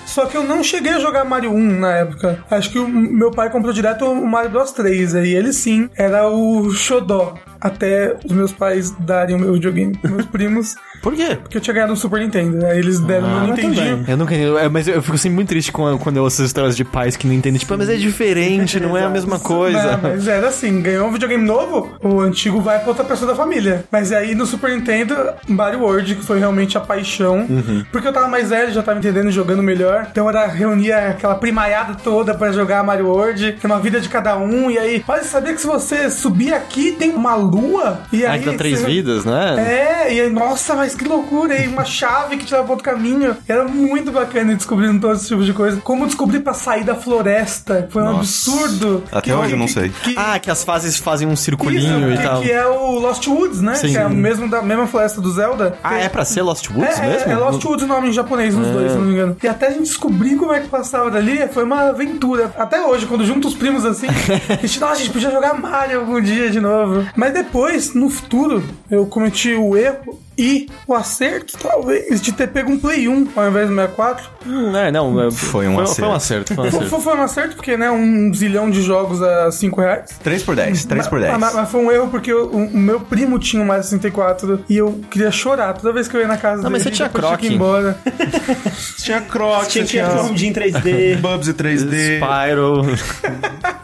Só 0.05 0.27
que 0.27 0.37
eu 0.37 0.43
não 0.43 0.63
cheguei 0.63 0.93
a 0.93 0.99
jogar 0.99 1.25
Mario 1.25 1.51
1 1.51 1.79
na 1.79 1.91
época. 1.93 2.45
Acho 2.51 2.69
que 2.69 2.77
o 2.77 2.87
meu 2.87 3.31
pai 3.31 3.49
comprou 3.49 3.73
direto 3.73 4.05
o 4.05 4.27
Mario 4.27 4.51
Bros 4.51 4.71
3. 4.71 5.15
Aí 5.15 5.33
ele 5.33 5.53
sim, 5.53 5.89
era 5.95 6.29
o 6.29 6.69
Xodó. 6.69 7.33
Até 7.59 8.15
os 8.23 8.31
meus 8.31 8.51
pais 8.51 8.91
darem 8.91 9.35
o 9.35 9.39
meu 9.39 9.53
videogame 9.53 9.97
pros 9.97 10.11
meus 10.11 10.25
primos, 10.27 10.75
Por 11.07 11.15
quê? 11.15 11.37
porque 11.41 11.57
eu 11.57 11.61
tinha 11.61 11.73
ganhado 11.73 11.93
um 11.93 11.95
Super 11.95 12.19
Nintendo. 12.19 12.65
Aí 12.65 12.79
eles 12.79 12.99
deram 12.99 13.27
o 13.27 13.31
meu 13.31 13.47
Nintendinho. 13.55 14.03
Eu 14.07 14.17
nunca. 14.17 14.35
eu- 14.35 14.69
mas 14.69 14.87
eu 14.87 15.01
fico 15.01 15.17
sempre 15.17 15.35
muito 15.35 15.47
triste 15.49 15.71
quando 15.71 16.17
eu 16.17 16.23
ouço 16.23 16.41
as 16.41 16.47
histórias 16.47 16.75
de 16.75 16.83
pais 16.83 17.15
que 17.15 17.25
não 17.25 17.33
entendem. 17.33 17.59
Tipo, 17.59 17.73
"Ah, 17.73 17.77
mas 17.77 17.89
é 17.89 17.95
diferente, 17.95 18.79
não 18.79 18.97
é 18.97 19.03
a 19.03 19.09
mesma 19.09 19.39
coisa. 19.39 19.77
É, 19.79 19.97
mas 20.01 20.27
era 20.27 20.47
assim, 20.49 20.81
ganhou 20.81 21.07
um 21.07 21.11
videogame 21.11 21.45
novo, 21.45 21.89
o 22.03 22.19
antigo 22.19 22.59
vai 22.61 22.79
pra 22.79 22.89
outra 22.89 23.05
pessoa 23.05 23.31
da 23.31 23.35
família. 23.37 23.85
Mas 23.91 24.11
aí 24.11 24.35
no 24.35 24.45
Super 24.45 24.71
Nintendo, 24.71 25.15
Mario 25.47 25.79
World, 25.81 26.15
que 26.15 26.23
foi 26.25 26.39
realmente 26.39 26.77
a 26.77 26.81
paixão. 26.81 27.45
Uhum. 27.49 27.85
Porque 27.91 28.07
eu 28.07 28.13
tava 28.13 28.27
mais 28.27 28.49
velho, 28.49 28.71
já 28.73 28.83
tava 28.83 28.99
entendendo, 28.99 29.31
jogando 29.31 29.63
melhor. 29.63 30.07
Então 30.11 30.27
era 30.29 30.45
reunia 30.47 31.09
aquela 31.09 31.35
primaiada 31.35 31.95
toda 31.95 32.33
pra 32.33 32.51
jogar 32.51 32.83
Mario 32.83 33.07
World, 33.07 33.53
tem 33.61 33.71
uma 33.71 33.79
vida 33.79 34.01
de 34.01 34.09
cada 34.09 34.37
um. 34.37 34.69
E 34.69 34.77
aí, 34.77 34.99
pode 34.99 35.25
saber 35.25 35.53
que 35.53 35.61
se 35.61 35.67
você 35.67 36.09
subir 36.09 36.53
aqui, 36.53 36.91
tem 36.91 37.11
uma 37.11 37.35
lua. 37.35 38.01
E 38.11 38.25
Ah, 38.25 38.31
aí. 38.33 38.39
que 38.39 38.45
dá 38.51 38.57
três 38.57 38.79
você- 38.79 38.85
vidas, 38.87 39.23
né? 39.25 39.55
É, 40.07 40.13
e 40.13 40.21
aí, 40.21 40.29
nossa, 40.29 40.75
mas 40.75 40.96
que 40.97 41.05
loucura! 41.07 41.61
E 41.61 41.67
uma 41.67 41.85
chave 41.85 42.37
que 42.37 42.45
te 42.45 42.51
leva 42.53 42.63
pra 42.65 42.73
outro 42.73 42.85
caminho. 42.85 43.35
Era 43.47 43.63
muito 43.67 44.11
bacana 44.11 44.51
ir 44.51 44.55
descobrindo 44.55 44.99
todos 44.99 45.17
esses 45.17 45.27
tipos 45.29 45.45
de 45.45 45.53
coisa. 45.53 45.79
Como 45.81 46.05
descobrir 46.05 46.39
pra 46.41 46.53
sair 46.53 46.83
da 46.83 46.95
floresta. 46.95 47.87
Foi 47.91 48.01
um 48.01 48.05
Nossa. 48.05 48.19
absurdo. 48.19 49.03
Até 49.11 49.21
Que- 49.21 49.33
hoje 49.33 49.51
eu 49.53 49.57
não 49.57 49.67
sei. 49.67 49.89
que- 49.89 50.15
Ah, 50.17 50.39
que 50.39 50.49
as 50.49 50.63
fases 50.63 50.97
fazem 50.97 51.27
um 51.27 51.35
circulinho 51.35 52.09
isso, 52.11 52.13
e 52.13 52.17
que, 52.17 52.23
tal. 52.23 52.41
que 52.41 52.51
é 52.51 52.65
o 52.65 52.99
Lost 52.99 53.25
Woods, 53.27 53.61
né? 53.61 53.75
Sim. 53.75 53.89
Que 53.89 53.97
é 53.97 54.05
o 54.05 54.09
mesmo 54.09 54.47
da 54.49 54.61
mesma 54.61 54.87
floresta 54.87 55.21
do 55.21 55.31
Zelda. 55.31 55.77
Ah, 55.83 55.97
é 55.99 56.09
pra 56.09 56.25
ser 56.25 56.41
Lost 56.41 56.69
Woods 56.69 56.97
É, 56.99 57.07
mesmo? 57.07 57.29
é, 57.29 57.33
é 57.33 57.37
Lost 57.37 57.63
Woods 57.63 57.83
o 57.85 57.87
nome 57.87 58.09
em 58.09 58.13
japonês 58.13 58.55
nos 58.55 58.67
dois, 58.67 58.91
se 58.91 58.97
não 58.97 59.05
me 59.05 59.13
engano. 59.13 59.37
E 59.41 59.47
até 59.47 59.67
a 59.67 59.71
gente 59.71 59.83
descobrir 59.83 60.35
como 60.35 60.53
é 60.53 60.59
que 60.59 60.67
passava 60.67 61.09
dali, 61.11 61.47
foi 61.49 61.63
uma 61.63 61.89
aventura. 61.89 62.53
Até 62.57 62.81
hoje, 62.85 63.05
quando 63.05 63.25
junta 63.25 63.47
os 63.47 63.53
primos 63.53 63.85
assim, 63.85 64.07
a 64.49 64.55
gente, 64.55 64.79
nossa, 64.79 64.93
a 64.93 64.97
gente 64.97 65.11
podia 65.11 65.31
jogar 65.31 65.53
Mario 65.53 65.99
algum 65.99 66.19
dia 66.21 66.49
de 66.49 66.59
novo. 66.59 67.05
Mas 67.15 67.33
depois, 67.33 67.93
no 67.93 68.09
futuro, 68.09 68.63
eu 68.89 69.05
cometi 69.05 69.53
o 69.53 69.75
erro 69.77 70.19
e 70.37 70.67
o 70.87 70.93
acerto, 70.93 71.57
talvez, 71.57 72.21
de 72.21 72.31
ter 72.31 72.47
pego 72.47 72.71
um 72.71 72.77
Play 72.79 73.07
1 73.07 73.27
ao 73.35 73.47
invés 73.49 73.67
do 73.69 73.75
64. 73.75 74.29
Hum, 74.45 74.75
é, 74.77 74.91
não. 74.91 75.21
é- 75.27 75.31
Foi 75.31 75.67
um 75.67 75.73
Foi 75.75 75.83
um 75.83 75.83
acerto. 75.83 76.11
acerto, 76.13 76.55
foi 76.55 76.63
um 76.63 76.67
acerto. 76.67 76.89
foi, 76.89 76.99
foi 77.01 77.15
um 77.17 77.21
acerto, 77.21 77.55
porque, 77.55 77.75
né, 77.77 77.89
um 77.91 78.33
zilhão 78.33 78.69
de 78.69 78.81
jogos 78.81 79.21
a 79.21 79.51
5 79.51 79.81
reais. 79.81 80.11
3 80.23 80.43
por 80.43 80.55
10, 80.55 80.85
3 80.85 81.07
por 81.07 81.19
10. 81.19 81.37
Mas, 81.37 81.53
mas 81.53 81.69
foi 81.69 81.81
um 81.81 81.91
erro 81.91 82.07
porque 82.09 82.33
o, 82.33 82.47
o 82.47 82.77
meu 82.77 82.99
primo 82.99 83.39
tinha 83.39 83.61
um 83.61 83.65
Mario 83.65 83.83
64 83.83 84.63
e 84.69 84.77
eu 84.77 85.01
queria 85.09 85.31
chorar 85.31 85.73
toda 85.73 85.91
vez 85.93 86.07
que 86.07 86.15
eu 86.15 86.21
ia 86.21 86.27
na 86.27 86.37
casa 86.37 86.61
Não, 86.61 86.69
mas 86.69 86.83
dele. 86.83 86.95
você 86.95 87.03
tinha 87.03 87.09
depois 87.09 87.25
tinha 87.27 87.37
que 87.37 87.45
ir 87.45 87.49
Croc. 87.49 87.55
embora. 87.55 87.97
Tinha 88.97 89.21
Crocs, 89.21 89.67
Tinha 89.69 89.85
que 89.85 89.97
ir 89.97 90.35
tinha 90.35 90.49
em 90.49 90.53
3D. 90.53 91.17
Bubsy 91.17 91.53
3D. 91.53 92.19
Spyro. 92.19 92.81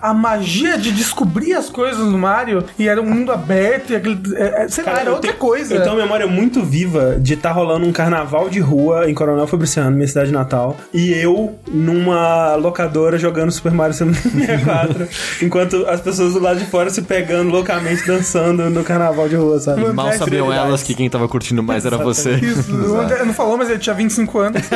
a 0.02 0.14
magia 0.14 0.78
de 0.78 0.92
descobrir 0.92 1.54
as 1.54 1.70
coisas 1.70 2.06
no 2.06 2.18
Mario 2.18 2.66
e 2.78 2.88
era 2.90 3.02
um 3.02 3.06
mundo 3.10 3.32
aberto 3.32 3.92
e 3.92 3.96
aquele. 3.96 4.20
É, 4.36 4.64
é, 4.64 4.68
sei 4.68 4.84
lá, 4.84 4.92
Cara, 4.92 5.02
era 5.02 5.10
eu 5.10 5.14
outra 5.16 5.30
tenho- 5.32 5.40
coisa. 5.40 5.76
Eu 5.76 5.82
tenho 5.82 5.96
uma 5.96 6.02
memória 6.02 6.28
muito 6.28 6.43
viva 6.64 7.18
de 7.20 7.34
estar 7.34 7.52
rolando 7.52 7.86
um 7.86 7.92
carnaval 7.92 8.50
de 8.50 8.60
rua 8.60 9.10
em 9.10 9.14
Coronel 9.14 9.48
Fabriciano, 9.48 9.96
minha 9.96 10.08
cidade 10.08 10.32
natal, 10.32 10.78
e 10.94 11.12
eu 11.12 11.56
numa 11.72 12.56
locadora 12.56 13.18
jogando 13.18 13.52
Super 13.52 13.72
Mario 13.72 13.94
64, 13.94 15.08
enquanto 15.42 15.86
as 15.88 16.02
pessoas 16.02 16.34
do 16.34 16.40
lado 16.40 16.60
de 16.60 16.66
fora 16.66 16.90
se 16.90 17.02
pegando 17.02 17.52
loucamente, 17.52 18.06
dançando 18.06 18.70
no 18.70 18.84
carnaval 18.84 19.28
de 19.30 19.36
rua, 19.36 19.60
sabe? 19.60 19.82
Mal 19.94 20.10
é 20.10 20.12
sabiam 20.14 20.46
celebridades. 20.46 20.68
elas 20.68 20.84
que 20.84 20.94
quem 20.94 21.10
tava 21.10 21.28
curtindo 21.28 21.64
mais 21.64 21.86
era 21.86 21.98
você. 21.98 22.36
Isso, 22.36 22.74
o 22.76 23.00
André 23.00 23.24
não 23.24 23.34
falou, 23.34 23.58
mas 23.58 23.70
ele 23.70 23.80
tinha 23.80 23.96
25 23.96 24.40
anos. 24.40 24.62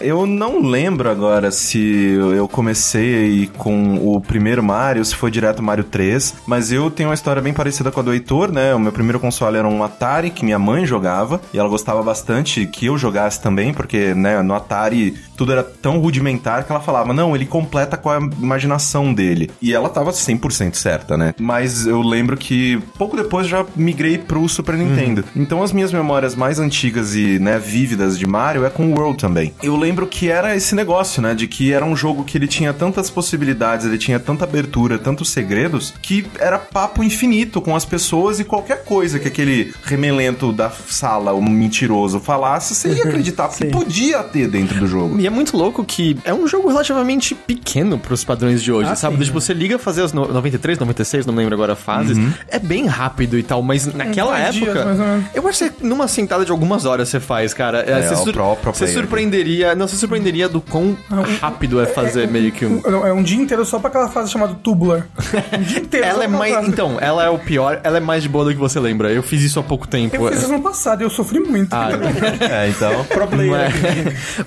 Eu 0.00 0.26
não 0.26 0.60
lembro 0.62 1.10
agora 1.10 1.50
se 1.50 2.16
eu 2.36 2.48
comecei 2.48 3.50
com 3.56 3.96
o 3.96 4.20
primeiro 4.20 4.62
Mario, 4.62 5.04
se 5.04 5.14
foi 5.14 5.30
direto 5.30 5.62
Mario 5.62 5.84
3, 5.84 6.34
mas 6.46 6.72
eu 6.72 6.90
tenho 6.90 7.08
uma 7.08 7.14
história 7.14 7.40
bem 7.42 7.52
parecida 7.52 7.90
com 7.90 8.00
a 8.00 8.02
do 8.02 8.14
Né? 8.52 8.74
O 8.74 8.78
meu 8.78 8.92
primeiro 8.92 9.18
console 9.18 9.56
era 9.56 9.66
um 9.66 9.82
Atari 9.82 10.30
que 10.30 10.44
minha 10.44 10.58
mãe 10.58 10.84
jogava 10.84 11.40
e 11.52 11.58
ela 11.58 11.68
gostava 11.68 12.02
bastante 12.02 12.66
que 12.66 12.86
eu 12.86 12.98
jogasse 12.98 13.40
também, 13.40 13.72
porque, 13.72 14.14
né, 14.14 14.42
no 14.42 14.54
Atari 14.54 15.14
tudo 15.36 15.52
era 15.52 15.62
tão 15.62 15.98
rudimentar 15.98 16.64
que 16.64 16.72
ela 16.72 16.80
falava, 16.80 17.12
não, 17.12 17.34
ele 17.34 17.46
completa 17.46 17.96
com 17.96 18.10
a 18.10 18.18
imaginação 18.18 19.14
dele. 19.14 19.50
E 19.62 19.72
ela 19.72 19.88
tava 19.88 20.10
100% 20.10 20.74
certa, 20.74 21.16
né? 21.16 21.34
Mas 21.38 21.86
eu 21.86 22.02
lembro 22.02 22.36
que 22.36 22.78
pouco 22.98 23.16
depois 23.16 23.46
já 23.46 23.64
migrei 23.76 24.18
pro 24.18 24.46
Super 24.48 24.74
Nintendo. 24.74 25.24
Então 25.34 25.62
as 25.62 25.72
minhas 25.72 25.92
memórias 25.92 26.34
mais 26.34 26.58
antigas 26.58 27.14
e, 27.14 27.38
né, 27.38 27.58
vívidas 27.58 28.18
de 28.18 28.26
Mario 28.26 28.64
é 28.64 28.70
com 28.70 28.86
o 28.86 28.98
World 28.98 29.18
também. 29.18 29.54
Eu 29.62 29.76
lembro 29.76 30.06
que 30.06 30.28
era 30.28 30.54
esse 30.54 30.74
negócio, 30.74 31.22
né, 31.22 31.34
de 31.34 31.46
que 31.46 31.72
era 31.72 31.84
um 31.84 31.96
jogo 31.96 32.24
que 32.24 32.36
ele 32.36 32.48
tinha 32.48 32.72
tantas 32.72 33.08
possibilidades, 33.08 33.86
ele 33.86 33.96
tinha 33.96 34.18
tanta 34.18 34.44
abertura, 34.44 34.98
tantos 34.98 35.30
segredos, 35.30 35.94
que 36.02 36.26
era 36.38 36.58
papo 36.58 37.02
infinito 37.02 37.60
com 37.60 37.74
as 37.74 37.84
pessoas 37.84 38.17
e 38.40 38.44
qualquer 38.44 38.84
coisa 38.84 39.18
que 39.18 39.28
aquele 39.28 39.72
remelento 39.84 40.52
da 40.52 40.70
sala, 40.70 41.32
o 41.32 41.42
mentiroso, 41.42 42.18
falasse, 42.20 42.74
você 42.74 42.88
ia 42.88 43.04
acreditar, 43.04 43.46
porque 43.48 43.66
podia 43.66 44.22
ter 44.22 44.48
dentro 44.48 44.78
do 44.80 44.86
jogo. 44.86 45.18
E 45.20 45.26
é 45.26 45.30
muito 45.30 45.56
louco 45.56 45.84
que 45.84 46.16
é 46.24 46.34
um 46.34 46.46
jogo 46.46 46.68
relativamente 46.68 47.34
pequeno 47.34 47.98
pros 47.98 48.24
padrões 48.24 48.62
de 48.62 48.72
hoje, 48.72 48.90
Ah, 48.90 48.96
sabe? 48.96 49.16
sim, 49.18 49.22
tipo, 49.24 49.40
você 49.40 49.52
liga 49.54 49.78
fazer 49.78 50.02
as 50.02 50.12
no- 50.12 50.26
93, 50.32 50.78
96, 50.78 51.26
não 51.26 51.32
me 51.32 51.40
lembro 51.40 51.54
agora 51.54 51.74
fases. 51.76 52.16
É 52.48 52.58
bem 52.58 52.86
rápido 52.86 53.38
e 53.38 53.42
tal, 53.42 53.62
mas 53.62 53.86
naquela 53.94 54.38
época. 54.38 54.52
dias, 54.72 54.84
mais 54.84 54.98
ou 55.00 55.06
menos. 55.06 55.24
eu 55.34 55.48
acho 55.48 55.70
que 55.70 55.84
numa 55.86 56.08
sentada 56.08 56.44
de 56.44 56.50
algumas 56.50 56.84
horas 56.84 57.08
você 57.08 57.20
faz, 57.20 57.54
cara. 57.54 57.80
É, 57.86 57.98
É, 58.00 58.02
você 58.08 58.16
sur- 58.16 58.34
você 58.64 58.86
surpreenderia. 58.88 59.74
Não, 59.74 59.86
você 59.86 59.96
surpreenderia 59.96 60.48
do 60.48 60.60
quão 60.60 60.96
rápido 61.40 61.80
é 61.80 61.86
fazer 61.86 62.28
meio 62.28 62.52
que 62.52 62.64
um. 62.66 62.80
Não, 62.82 63.06
É 63.06 63.12
um 63.12 63.22
dia 63.22 63.38
inteiro 63.40 63.64
só 63.64 63.78
pra 63.78 63.88
aquela 63.88 64.08
fase 64.08 64.30
chamada 64.30 64.54
Tubular. 64.62 65.06
Um 65.58 65.62
dia 65.62 65.78
inteiro 65.80 66.06
só 66.06 66.10
Ela 66.12 66.24
é 66.24 66.28
pra 66.28 66.36
aquela 66.36 66.38
mais. 66.38 66.54
fase. 66.54 66.68
Então, 66.68 66.96
ela 67.00 67.24
é 67.24 67.30
o 67.30 67.38
pior, 67.38 67.80
ela 67.82 67.96
é 67.96 68.00
mais 68.08 68.22
de 68.22 68.28
boa 68.28 68.46
do 68.46 68.50
que 68.52 68.56
você 68.56 68.80
lembra. 68.80 69.12
Eu 69.12 69.22
fiz 69.22 69.42
isso 69.42 69.60
há 69.60 69.62
pouco 69.62 69.86
tempo. 69.86 70.16
Eu 70.16 70.28
fiz 70.30 70.42
isso 70.42 70.50
no 70.50 70.62
passado 70.62 71.02
e 71.02 71.04
eu 71.04 71.10
sofri 71.10 71.38
muito. 71.38 71.74
Ah, 71.74 71.90
É, 72.40 72.68
então. 72.70 73.04
Pro 73.04 73.28
player. 73.28 73.70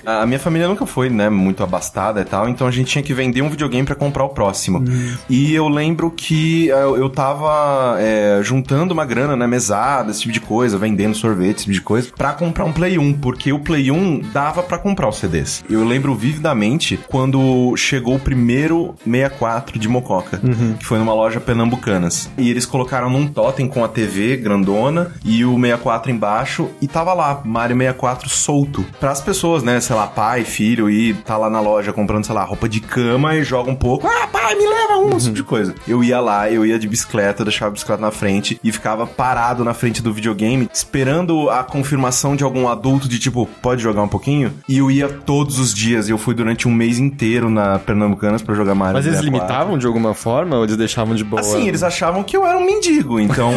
A 0.04 0.26
minha 0.26 0.38
família 0.40 0.66
nunca 0.66 0.84
foi, 0.84 1.08
né, 1.08 1.30
muito 1.30 1.62
abastada 1.62 2.20
e 2.20 2.24
tal, 2.24 2.48
então 2.48 2.66
a 2.66 2.70
gente 2.70 2.88
tinha 2.88 3.02
que 3.02 3.14
vender 3.14 3.40
um 3.40 3.48
videogame 3.48 3.86
pra 3.86 3.94
comprar 3.94 4.24
o 4.24 4.30
próximo. 4.30 4.82
E 5.30 5.54
eu 5.54 5.68
lembro 5.68 6.10
que 6.10 6.70
eh, 6.70 6.74
eu, 6.74 7.08
tava 7.08 7.96
é, 8.00 8.40
juntando 8.42 8.92
uma 8.92 9.04
grana, 9.04 9.36
né, 9.36 9.46
mesada, 9.46 10.10
esse 10.10 10.22
tipo 10.22 10.32
de 10.32 10.40
coisa, 10.40 10.76
vendendo 10.76 11.14
sorvete, 11.14 11.58
esse 11.58 11.64
tipo 11.66 11.74
de 11.74 11.80
coisa, 11.80 12.08
pra 12.16 12.32
comprar 12.32 12.64
um 12.64 12.72
Play 12.72 12.98
1, 12.98 13.14
porque 13.14 13.52
o 13.52 13.60
Play 13.60 13.90
1 13.92 14.22
dava 14.32 14.62
pra 14.62 14.78
comprar 14.78 15.08
os 15.08 15.18
CDs. 15.18 15.62
Eu 15.70 15.84
lembro 15.84 16.14
vividamente 16.14 16.98
quando 17.08 17.74
chegou 17.76 18.16
o 18.16 18.18
primeiro 18.18 18.94
64 19.04 19.78
de 19.78 19.88
Mococa, 19.88 20.40
que 20.78 20.84
foi 20.84 20.98
numa 20.98 21.14
loja 21.14 21.38
pernambucanas. 21.40 22.28
E 22.36 22.50
eles 22.50 22.66
colocaram 22.66 23.08
num 23.10 23.26
totem 23.42 23.66
com 23.66 23.82
a 23.82 23.88
TV 23.88 24.36
grandona 24.36 25.10
e 25.24 25.44
o 25.44 25.56
64 25.56 26.12
embaixo 26.12 26.70
e 26.80 26.86
tava 26.86 27.12
lá, 27.12 27.42
Mario 27.44 27.76
64 27.76 28.28
solto. 28.28 28.86
Pras 29.00 29.20
pessoas, 29.20 29.64
né, 29.64 29.80
sei 29.80 29.96
lá, 29.96 30.06
pai, 30.06 30.44
filho, 30.44 30.88
e 30.88 31.12
tá 31.12 31.36
lá 31.36 31.50
na 31.50 31.60
loja 31.60 31.92
comprando, 31.92 32.24
sei 32.24 32.36
lá, 32.36 32.44
roupa 32.44 32.68
de 32.68 32.78
cama 32.78 33.34
e 33.34 33.42
joga 33.42 33.68
um 33.68 33.74
pouco. 33.74 34.06
Ah, 34.06 34.28
pai, 34.28 34.54
me 34.54 34.64
leva 34.64 34.98
um, 34.98 35.16
esse 35.16 35.24
tipo 35.24 35.34
de 35.34 35.42
coisa. 35.42 35.74
Eu 35.88 36.04
ia 36.04 36.20
lá, 36.20 36.48
eu 36.48 36.64
ia 36.64 36.78
de 36.78 36.86
bicicleta, 36.86 37.42
eu 37.42 37.46
deixava 37.46 37.70
a 37.70 37.72
bicicleta 37.72 38.00
na 38.00 38.12
frente 38.12 38.60
e 38.62 38.70
ficava 38.70 39.08
parado 39.08 39.64
na 39.64 39.74
frente 39.74 40.00
do 40.00 40.12
videogame, 40.12 40.68
esperando 40.72 41.50
a 41.50 41.64
confirmação 41.64 42.36
de 42.36 42.44
algum 42.44 42.68
adulto 42.68 43.08
de 43.08 43.18
tipo, 43.18 43.46
pode 43.60 43.82
jogar 43.82 44.02
um 44.02 44.08
pouquinho? 44.08 44.52
E 44.68 44.78
eu 44.78 44.88
ia 44.88 45.08
todos 45.08 45.58
os 45.58 45.74
dias, 45.74 46.08
e 46.08 46.12
eu 46.12 46.18
fui 46.18 46.32
durante 46.32 46.68
um 46.68 46.72
mês 46.72 47.00
inteiro 47.00 47.50
na 47.50 47.80
Pernambucanas 47.80 48.40
pra 48.40 48.54
jogar 48.54 48.76
Mario 48.76 48.94
Mas 48.94 49.06
eles 49.06 49.18
64. 49.18 49.24
limitavam 49.24 49.78
de 49.78 49.86
alguma 49.86 50.14
forma 50.14 50.58
ou 50.58 50.62
eles 50.62 50.76
deixavam 50.76 51.16
de 51.16 51.24
boa? 51.24 51.40
Assim, 51.40 51.66
eles 51.66 51.82
achavam 51.82 52.22
que 52.22 52.36
eu 52.36 52.46
era 52.46 52.56
um 52.56 52.64
mendigo, 52.64 53.18
então 53.32 53.52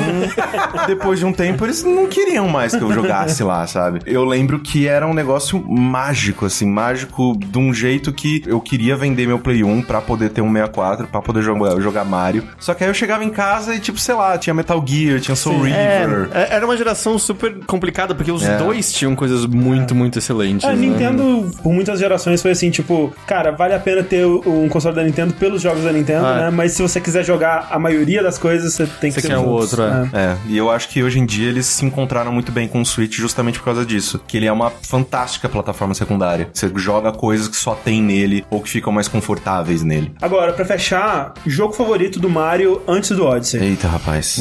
depois 0.87 1.19
de 1.19 1.25
um 1.25 1.33
tempo 1.33 1.65
eles 1.65 1.83
não 1.83 2.07
queriam 2.07 2.47
mais 2.47 2.75
que 2.75 2.81
eu 2.83 2.91
jogasse 2.91 3.43
lá, 3.43 3.65
sabe? 3.67 3.99
Eu 4.05 4.23
lembro 4.25 4.59
que 4.59 4.87
era 4.87 5.05
um 5.07 5.13
negócio 5.13 5.63
mágico, 5.67 6.45
assim, 6.45 6.65
mágico 6.65 7.37
de 7.37 7.57
um 7.57 7.73
jeito 7.73 8.11
que 8.13 8.43
eu 8.45 8.59
queria 8.59 8.95
vender 8.95 9.27
meu 9.27 9.39
Play 9.39 9.63
1 9.63 9.81
pra 9.83 10.01
poder 10.01 10.29
ter 10.29 10.41
um 10.41 10.51
64, 10.51 11.07
pra 11.07 11.21
poder 11.21 11.41
jogar, 11.41 11.79
jogar 11.81 12.03
Mario. 12.05 12.43
Só 12.59 12.73
que 12.73 12.83
aí 12.83 12.89
eu 12.89 12.93
chegava 12.93 13.23
em 13.23 13.29
casa 13.29 13.75
e, 13.75 13.79
tipo, 13.79 13.97
sei 13.99 14.15
lá, 14.15 14.37
tinha 14.37 14.53
Metal 14.53 14.83
Gear, 14.85 15.19
tinha 15.19 15.35
Soul 15.35 15.61
River. 15.63 16.29
É, 16.33 16.55
era 16.55 16.65
uma 16.65 16.77
geração 16.77 17.17
super 17.17 17.53
complicada, 17.65 18.13
porque 18.15 18.31
os 18.31 18.43
É. 18.43 18.57
dois 18.57 18.91
tinham 18.93 19.15
coisas 19.15 19.45
muito, 19.45 19.93
muito 19.95 20.19
excelentes. 20.19 20.65
A 20.65 20.69
né? 20.73 20.75
Nintendo, 20.75 21.51
por 21.61 21.73
muitas 21.73 21.99
gerações, 21.99 22.41
foi 22.41 22.51
assim, 22.51 22.69
tipo, 22.69 23.13
cara, 23.27 23.51
vale 23.51 23.73
a 23.73 23.79
pena 23.79 24.03
ter 24.03 24.25
um 24.25 24.67
console 24.69 24.95
da 24.95 25.03
Nintendo 25.03 25.33
pelos 25.33 25.61
jogos 25.61 25.83
da 25.83 25.91
Nintendo, 25.91 26.25
Ah, 26.25 26.31
é. 26.37 26.41
né? 26.43 26.49
Mas 26.51 26.73
se 26.73 26.81
você 26.81 26.99
quiser 26.99 27.23
jogar 27.23 27.67
a 27.71 27.79
maioria 27.79 28.21
das 28.23 28.37
coisas, 28.37 28.73
você 28.73 28.85
tem 28.85 29.09
que 29.11 29.15
Você 29.15 29.21
ser 29.21 29.27
quer 29.29 29.37
os 29.37 29.43
o 29.43 29.47
outros. 29.49 29.64
Outro, 29.65 29.83
é. 29.83 30.09
É, 30.13 30.37
e 30.47 30.57
eu 30.57 30.69
acho 30.71 30.89
que 30.89 31.03
hoje 31.03 31.19
em 31.19 31.25
dia 31.25 31.49
eles 31.49 31.65
se 31.65 31.85
encontraram 31.85 32.31
muito 32.31 32.51
bem 32.51 32.67
com 32.67 32.81
o 32.81 32.85
Switch 32.85 33.15
justamente 33.15 33.59
por 33.59 33.65
causa 33.65 33.85
disso. 33.85 34.19
Que 34.27 34.37
ele 34.37 34.45
é 34.45 34.51
uma 34.51 34.69
fantástica 34.69 35.47
plataforma 35.49 35.93
secundária. 35.93 36.49
Você 36.53 36.71
joga 36.75 37.11
coisas 37.11 37.47
que 37.47 37.55
só 37.55 37.73
tem 37.75 38.01
nele 38.01 38.45
ou 38.49 38.61
que 38.61 38.69
ficam 38.69 38.91
mais 38.91 39.07
confortáveis 39.07 39.83
nele. 39.83 40.11
Agora, 40.21 40.53
pra 40.53 40.65
fechar, 40.65 41.33
jogo 41.45 41.73
favorito 41.73 42.19
do 42.19 42.29
Mario 42.29 42.81
antes 42.87 43.11
do 43.11 43.25
Odyssey. 43.25 43.61
Eita, 43.61 43.87
rapaz. 43.87 44.39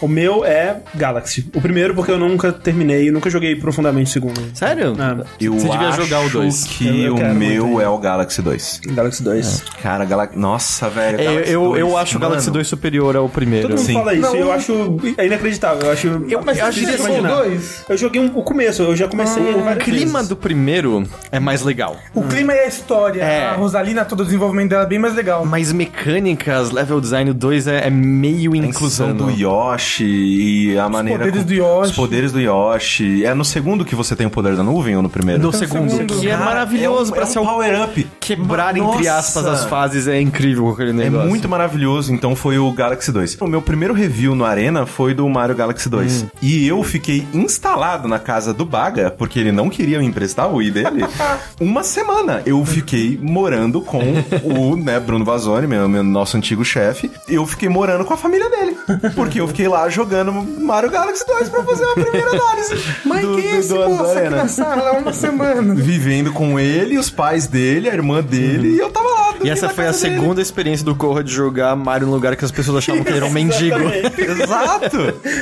O 0.00 0.08
meu 0.08 0.44
é 0.44 0.80
Galaxy. 0.94 1.48
O 1.54 1.60
primeiro 1.60 1.94
porque 1.94 2.10
eu 2.10 2.18
nunca 2.18 2.52
terminei, 2.52 3.10
nunca 3.10 3.28
joguei 3.30 3.56
profundamente 3.56 4.10
o 4.10 4.12
segundo. 4.12 4.40
Sério? 4.54 4.94
É. 4.98 5.24
Eu 5.44 5.54
Você 5.54 5.68
devia 5.68 5.88
acho 5.88 6.02
jogar 6.02 6.20
o 6.24 6.28
2. 6.30 6.64
que 6.64 6.86
Eu- 6.86 7.16
eu 7.18 7.30
o 7.30 7.34
meu 7.34 7.80
é 7.80 7.88
o 7.88 7.98
Galaxy 7.98 8.42
2. 8.42 8.80
Galaxy 8.86 9.22
2. 9.22 9.62
Cara, 9.82 10.04
Galaxy... 10.04 10.38
Nossa, 10.38 10.88
velho. 10.88 11.20
É, 11.20 11.24
Galaxy 11.24 11.52
eu, 11.52 11.62
2, 11.64 11.80
eu 11.80 11.96
acho 11.98 12.16
o 12.16 12.20
mano. 12.20 12.30
Galaxy 12.30 12.50
2 12.50 12.66
superior 12.66 13.16
ao 13.16 13.28
primeiro. 13.28 13.68
Todo 13.68 13.78
mundo 13.78 13.86
Sim. 13.86 13.94
fala 13.94 14.09
isso 14.14 14.22
Não, 14.22 14.36
eu 14.36 14.52
acho 14.52 14.96
é 15.16 15.26
inacreditável. 15.26 15.86
Eu 15.86 15.92
acho. 15.92 16.06
Eu- 16.28 16.42
mas 16.44 16.58
eu 16.58 16.66
acho 16.66 16.80
que 16.80 16.86
imaginar. 16.94 17.28
dois. 17.36 17.84
Eu 17.88 17.96
joguei 17.96 18.20
um- 18.20 18.36
o 18.38 18.42
começo, 18.42 18.82
eu 18.82 18.96
já 18.96 19.08
comecei 19.08 19.42
ele 19.42 19.58
O 19.58 19.76
clima 19.76 20.12
vezes. 20.14 20.28
do 20.28 20.36
primeiro 20.36 21.04
é 21.30 21.38
mais 21.40 21.62
legal. 21.62 21.96
O 22.14 22.22
clima 22.22 22.52
e 22.54 22.60
a 22.60 22.66
história. 22.66 23.22
É. 23.22 23.46
A 23.48 23.52
Rosalina, 23.54 24.04
todo 24.04 24.20
o 24.20 24.24
desenvolvimento 24.24 24.70
dela 24.70 24.82
é 24.84 24.86
bem 24.86 24.98
mais 24.98 25.14
legal. 25.14 25.44
Mas 25.44 25.72
mecânicas, 25.72 26.70
level 26.70 27.00
design, 27.00 27.30
o 27.30 27.34
2 27.34 27.66
é, 27.66 27.86
é 27.86 27.90
meio 27.90 28.52
A 28.52 28.56
inclusão 28.56 29.14
do 29.14 29.30
Yoshi 29.30 30.04
e 30.04 30.78
a 30.78 30.88
maneira... 30.88 31.18
poderes 31.24 31.40
com- 31.42 31.46
do 31.48 31.54
Yoshi. 31.54 31.90
Os 31.90 31.96
poderes 31.96 32.32
do 32.32 32.40
Yoshi. 32.40 33.24
É 33.24 33.34
no 33.34 33.44
segundo 33.44 33.84
que 33.84 33.94
você 33.94 34.16
tem 34.16 34.26
o 34.26 34.30
poder 34.30 34.56
da 34.56 34.62
nuvem 34.62 34.96
ou 34.96 35.02
no 35.02 35.08
primeiro? 35.10 35.40
No 35.42 35.48
Então, 35.48 35.58
segundo, 35.58 35.90
segundo, 35.90 36.14
que 36.18 36.28
é 36.28 36.36
maravilhoso 36.36 37.10
é 37.10 37.12
um, 37.12 37.14
pra 37.16 37.22
é 37.22 37.24
um 37.24 37.30
ser 37.30 37.38
o 37.38 37.44
power 37.44 37.70
power-up. 37.72 38.06
Quebrar, 38.20 38.76
entre 38.76 39.04
Nossa. 39.08 39.18
aspas, 39.18 39.46
as 39.46 39.64
fases 39.64 40.08
é 40.08 40.20
incrível 40.20 40.64
com 40.64 40.70
aquele 40.70 40.90
É 40.90 40.92
negócio. 40.92 41.28
muito 41.28 41.48
maravilhoso, 41.48 42.12
então 42.12 42.34
foi 42.36 42.58
o 42.58 42.70
Galaxy 42.72 43.10
2. 43.12 43.36
O 43.40 43.46
meu 43.46 43.62
primeiro 43.62 43.94
review 44.00 44.34
no 44.34 44.44
Arena 44.44 44.86
foi 44.86 45.14
do 45.14 45.28
Mario 45.28 45.54
Galaxy 45.54 45.88
2. 45.88 46.26
E 46.42 46.66
eu 46.66 46.82
fiquei 46.82 47.26
instalado 47.34 48.08
na 48.08 48.18
casa 48.18 48.52
do 48.54 48.64
Baga, 48.64 49.10
porque 49.10 49.38
ele 49.38 49.52
não 49.52 49.68
queria 49.68 49.98
me 49.98 50.06
emprestar 50.06 50.48
o 50.50 50.56
Wii 50.56 50.70
dele, 50.70 51.04
uma 51.60 51.82
semana. 51.82 52.42
Eu 52.46 52.64
fiquei 52.64 53.18
morando 53.20 53.80
com 53.80 54.00
o 54.42 54.76
né, 54.76 54.98
Bruno 54.98 55.24
Vazoni, 55.24 55.66
meu, 55.66 55.88
meu 55.88 56.02
nosso 56.02 56.36
antigo 56.36 56.64
chefe. 56.64 57.10
Eu 57.28 57.46
fiquei 57.46 57.68
morando 57.68 58.04
com 58.04 58.14
a 58.14 58.16
família 58.16 58.48
dele. 58.50 58.76
Porque 59.14 59.40
eu 59.40 59.48
fiquei 59.48 59.68
lá 59.68 59.88
jogando 59.88 60.32
Mario 60.32 60.90
Galaxy 60.90 61.24
2 61.26 61.48
pra 61.48 61.62
fazer 61.64 61.84
a 61.84 61.92
primeira 61.94 62.30
análise. 62.30 62.74
Mas 63.04 63.22
do- 63.26 63.36
quem 63.36 63.46
é 63.50 63.56
esse 63.58 63.74
moço 63.74 64.18
aqui 64.18 64.28
na 64.30 64.48
sala 64.48 64.92
uma 64.98 65.12
semana? 65.12 65.74
Vivendo 65.74 66.32
com 66.32 66.58
ele, 66.58 66.98
os 66.98 67.10
pais 67.10 67.46
dele, 67.46 67.88
a 67.88 67.94
irmã 67.94 68.22
dele, 68.22 68.74
e 68.74 68.78
eu 68.78 68.90
tava 68.90 69.08
lá. 69.08 69.19
E 69.42 69.48
essa 69.50 69.68
foi 69.68 69.86
a 69.86 69.92
segunda 69.92 70.40
experiência 70.42 70.84
do 70.84 70.94
Corra 70.94 71.22
de 71.24 71.32
jogar 71.32 71.74
Mario 71.76 72.06
no 72.06 72.12
lugar 72.14 72.36
que 72.36 72.44
as 72.44 72.50
pessoas 72.50 72.78
achavam 72.78 73.02
que 73.02 73.08
ele 73.10 73.16
era 73.18 73.26
um 73.26 73.30
mendigo. 73.30 73.76
Exato! 74.18 74.98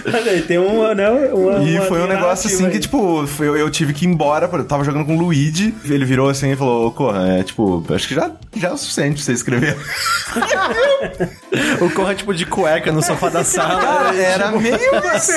Olha 0.06 0.32
aí, 0.32 0.42
tem 0.42 0.58
uma, 0.58 0.94
né? 0.94 1.08
Uma, 1.32 1.58
E 1.64 1.74
uma 1.78 1.84
foi 1.86 2.00
um 2.02 2.06
negócio 2.06 2.46
assim 2.48 2.62
narrativa 2.64 2.70
que, 2.70 2.76
aí. 2.76 2.80
tipo, 2.80 3.42
eu, 3.44 3.56
eu 3.56 3.70
tive 3.70 3.92
que 3.92 4.04
ir 4.04 4.08
embora, 4.08 4.48
eu 4.52 4.64
tava 4.64 4.84
jogando 4.84 5.04
com 5.04 5.16
o 5.16 5.20
Luigi, 5.20 5.74
ele 5.84 6.04
virou 6.04 6.28
assim 6.28 6.52
e 6.52 6.56
falou, 6.56 6.86
ô, 6.86 6.90
Corra, 6.92 7.26
é 7.38 7.42
tipo, 7.42 7.84
acho 7.92 8.06
que 8.08 8.14
já, 8.14 8.30
já 8.56 8.68
é 8.68 8.72
o 8.72 8.76
suficiente 8.78 9.14
pra 9.16 9.22
você 9.24 9.32
escrever. 9.32 9.76
O 11.80 11.90
Corra, 11.90 12.14
tipo, 12.14 12.34
de 12.34 12.44
cueca 12.46 12.92
no 12.92 13.02
sofá 13.02 13.28
da 13.28 13.44
sala. 13.44 13.80
Cara, 13.80 14.16
era 14.16 14.50
meio 14.52 14.76
isso. 15.16 15.32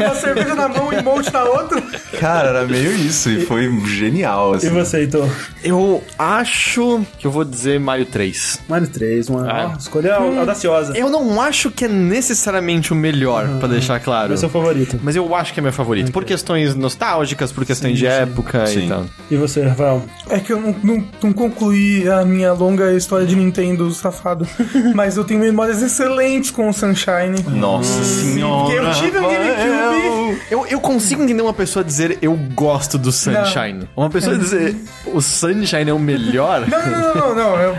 Uma 0.00 0.14
cerveja 0.14 0.54
na 0.54 0.68
mão 0.68 0.92
e 0.92 0.96
emote 0.96 1.32
na 1.32 1.44
outra. 1.44 1.80
Cara, 2.18 2.48
era 2.48 2.64
meio 2.66 2.92
isso, 2.92 3.30
e 3.30 3.44
foi 3.44 3.70
genial, 3.86 4.54
E 4.54 4.56
assim. 4.56 4.70
você, 4.70 4.98
Heitor? 4.98 5.28
Eu 5.62 6.02
acho 6.18 7.04
que 7.18 7.26
eu 7.26 7.30
vou 7.30 7.44
dizer 7.44 7.78
Mario 7.86 8.04
3. 8.06 8.60
Mario 8.68 8.88
3, 8.88 9.28
uma 9.28 9.48
Ah. 9.50 9.70
ó, 9.74 9.78
escolha 9.78 10.14
audaciosa. 10.16 10.96
Eu 10.98 11.08
não 11.08 11.40
acho 11.40 11.70
que 11.70 11.84
é 11.84 11.88
necessariamente 11.88 12.92
o 12.92 12.96
melhor, 12.96 13.46
pra 13.60 13.68
deixar 13.68 14.00
claro. 14.00 14.34
É 14.34 14.36
seu 14.36 14.48
favorito. 14.50 14.98
Mas 15.02 15.14
eu 15.14 15.32
acho 15.34 15.54
que 15.54 15.60
é 15.60 15.62
meu 15.62 15.72
favorito. 15.72 16.10
Por 16.10 16.24
questões 16.24 16.74
nostálgicas, 16.74 17.52
por 17.52 17.64
questões 17.64 17.96
de 17.98 18.06
época 18.06 18.66
Sim. 18.66 18.86
e 18.86 18.88
tal. 18.88 19.04
E 19.30 19.36
você, 19.36 19.62
Rafael? 19.62 20.02
É 20.28 20.40
que 20.40 20.52
eu 20.52 20.60
não, 20.60 20.74
não, 20.82 21.04
não 21.22 21.32
concluí 21.32 22.08
a 22.08 22.24
minha 22.24 22.52
longa 22.52 22.92
história 22.92 23.24
de 23.26 23.36
Nintendo 23.36 23.90
safado. 23.92 24.46
Mas 24.94 25.16
eu 25.16 25.24
tenho 25.24 25.38
memórias 25.40 25.80
excelentes 25.82 26.50
com 26.50 26.68
o 26.68 26.72
Sunshine. 26.72 27.40
Nossa 27.48 28.02
senhora. 28.04 28.74
Eu 28.74 28.92
tive 28.92 29.18
um 29.18 29.22
GameCube. 29.22 30.42
Eu, 30.50 30.66
eu 30.66 30.80
consigo 30.80 31.22
entender 31.22 31.42
uma 31.42 31.54
pessoa 31.54 31.84
dizer 31.84 32.18
eu 32.20 32.34
gosto 32.54 32.98
do 32.98 33.12
Sunshine. 33.12 33.88
Uma 33.96 34.10
pessoa 34.10 34.36
dizer 34.36 34.76
o 35.06 35.20
Sunshine 35.20 35.90
é 35.90 35.92
o 35.94 35.98
melhor. 35.98 36.66
Não, 36.68 36.86
não, 36.86 37.00
não, 37.00 37.14
não, 37.14 37.34
não. 37.34 37.56
Eu- 37.60 37.75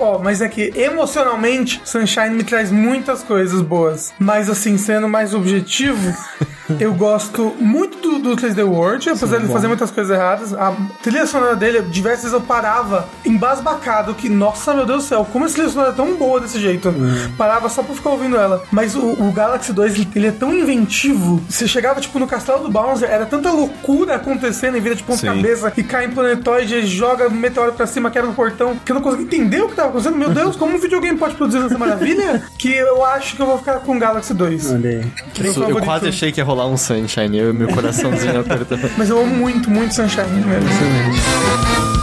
ó, 0.00 0.18
mas 0.18 0.40
é 0.40 0.48
que 0.48 0.72
emocionalmente, 0.76 1.80
Sunshine 1.84 2.30
me 2.30 2.44
traz 2.44 2.70
muitas 2.70 3.22
coisas 3.22 3.60
boas. 3.60 4.12
Mas 4.18 4.48
assim, 4.48 4.76
sendo 4.76 5.08
mais 5.08 5.34
objetivo, 5.34 6.14
eu 6.80 6.94
gosto 6.94 7.54
muito 7.60 8.00
do, 8.00 8.18
do 8.18 8.36
3D 8.36 8.64
World, 8.64 9.10
apesar 9.10 9.38
de 9.38 9.48
fazer 9.48 9.68
muitas 9.68 9.90
coisas 9.90 10.14
erradas. 10.16 10.52
A 10.54 10.74
trilha 11.02 11.26
sonora 11.26 11.56
dele, 11.56 11.82
diversas 11.82 12.24
vezes 12.24 12.32
eu 12.32 12.40
parava 12.40 13.08
embasbacado, 13.24 14.14
que, 14.14 14.28
nossa, 14.28 14.74
meu 14.74 14.86
Deus 14.86 15.04
do 15.04 15.08
céu, 15.08 15.26
como 15.30 15.44
essa 15.44 15.54
trilha 15.54 15.68
sonora 15.68 15.90
é 15.90 15.94
tão 15.94 16.16
boa 16.16 16.40
desse 16.40 16.58
jeito. 16.58 16.92
Parava 17.36 17.68
só 17.68 17.82
pra 17.82 17.94
ficar 17.94 18.10
ouvindo 18.10 18.36
ela. 18.36 18.62
Mas 18.70 18.94
o, 18.94 19.04
o 19.04 19.32
Galaxy 19.32 19.72
2, 19.72 20.06
ele, 20.14 20.26
é 20.26 20.32
tão 20.32 20.54
inventivo. 20.54 21.42
Você 21.48 21.68
chegava, 21.68 22.00
tipo, 22.00 22.18
no 22.18 22.26
castelo 22.26 22.60
do 22.64 22.70
Bowser, 22.70 23.10
era 23.10 23.26
tanta 23.26 23.50
loucura 23.50 24.16
acontecendo 24.16 24.76
em 24.76 24.80
vida 24.80 24.94
de 24.94 25.02
ponta 25.02 25.20
Sim. 25.20 25.26
cabeça 25.26 25.72
e 25.76 25.82
cai 25.82 26.06
em 26.06 26.10
planetoide 26.10 26.74
e 26.76 26.86
joga 26.86 27.28
meteoro 27.28 27.72
pra 27.72 27.86
cima, 27.86 28.10
quebra 28.10 28.30
o 28.30 28.34
portão, 28.34 28.76
que 28.84 28.90
eu 28.90 28.94
não 28.94 29.02
conseguia 29.02 29.26
entender 29.26 29.62
o 29.62 29.68
que 29.68 29.74
tava 29.74 29.90
acontecendo. 29.90 30.16
Meu 30.16 30.30
Deus, 30.30 30.56
como 30.56 30.76
um 30.76 30.80
videogame 30.80 31.18
pode 31.18 31.34
produzir 31.34 31.64
essa 31.64 31.78
maravilha? 31.78 32.42
que 32.58 32.72
eu 32.74 33.04
acho 33.04 33.36
que 33.36 33.42
eu 33.42 33.46
vou 33.46 33.58
ficar 33.58 33.80
com 33.80 33.96
o 33.96 33.98
Galaxy 33.98 34.32
2. 34.32 34.72
Olha 34.72 34.90
aí. 34.90 35.12
Eu 35.44 35.52
favorito. 35.52 35.84
quase 35.84 36.08
achei 36.08 36.32
que 36.32 36.40
ia 36.40 36.44
rolar 36.44 36.53
um 36.66 36.76
Sunshine, 36.76 37.36
eu, 37.38 37.52
meu 37.54 37.68
coraçãozinho 37.68 38.40
apertando. 38.40 38.90
Mas 38.96 39.10
eu 39.10 39.20
amo 39.20 39.34
muito, 39.34 39.70
muito 39.70 39.94
Sunshine 39.94 40.28
mesmo. 40.30 40.68
Eis 40.68 41.93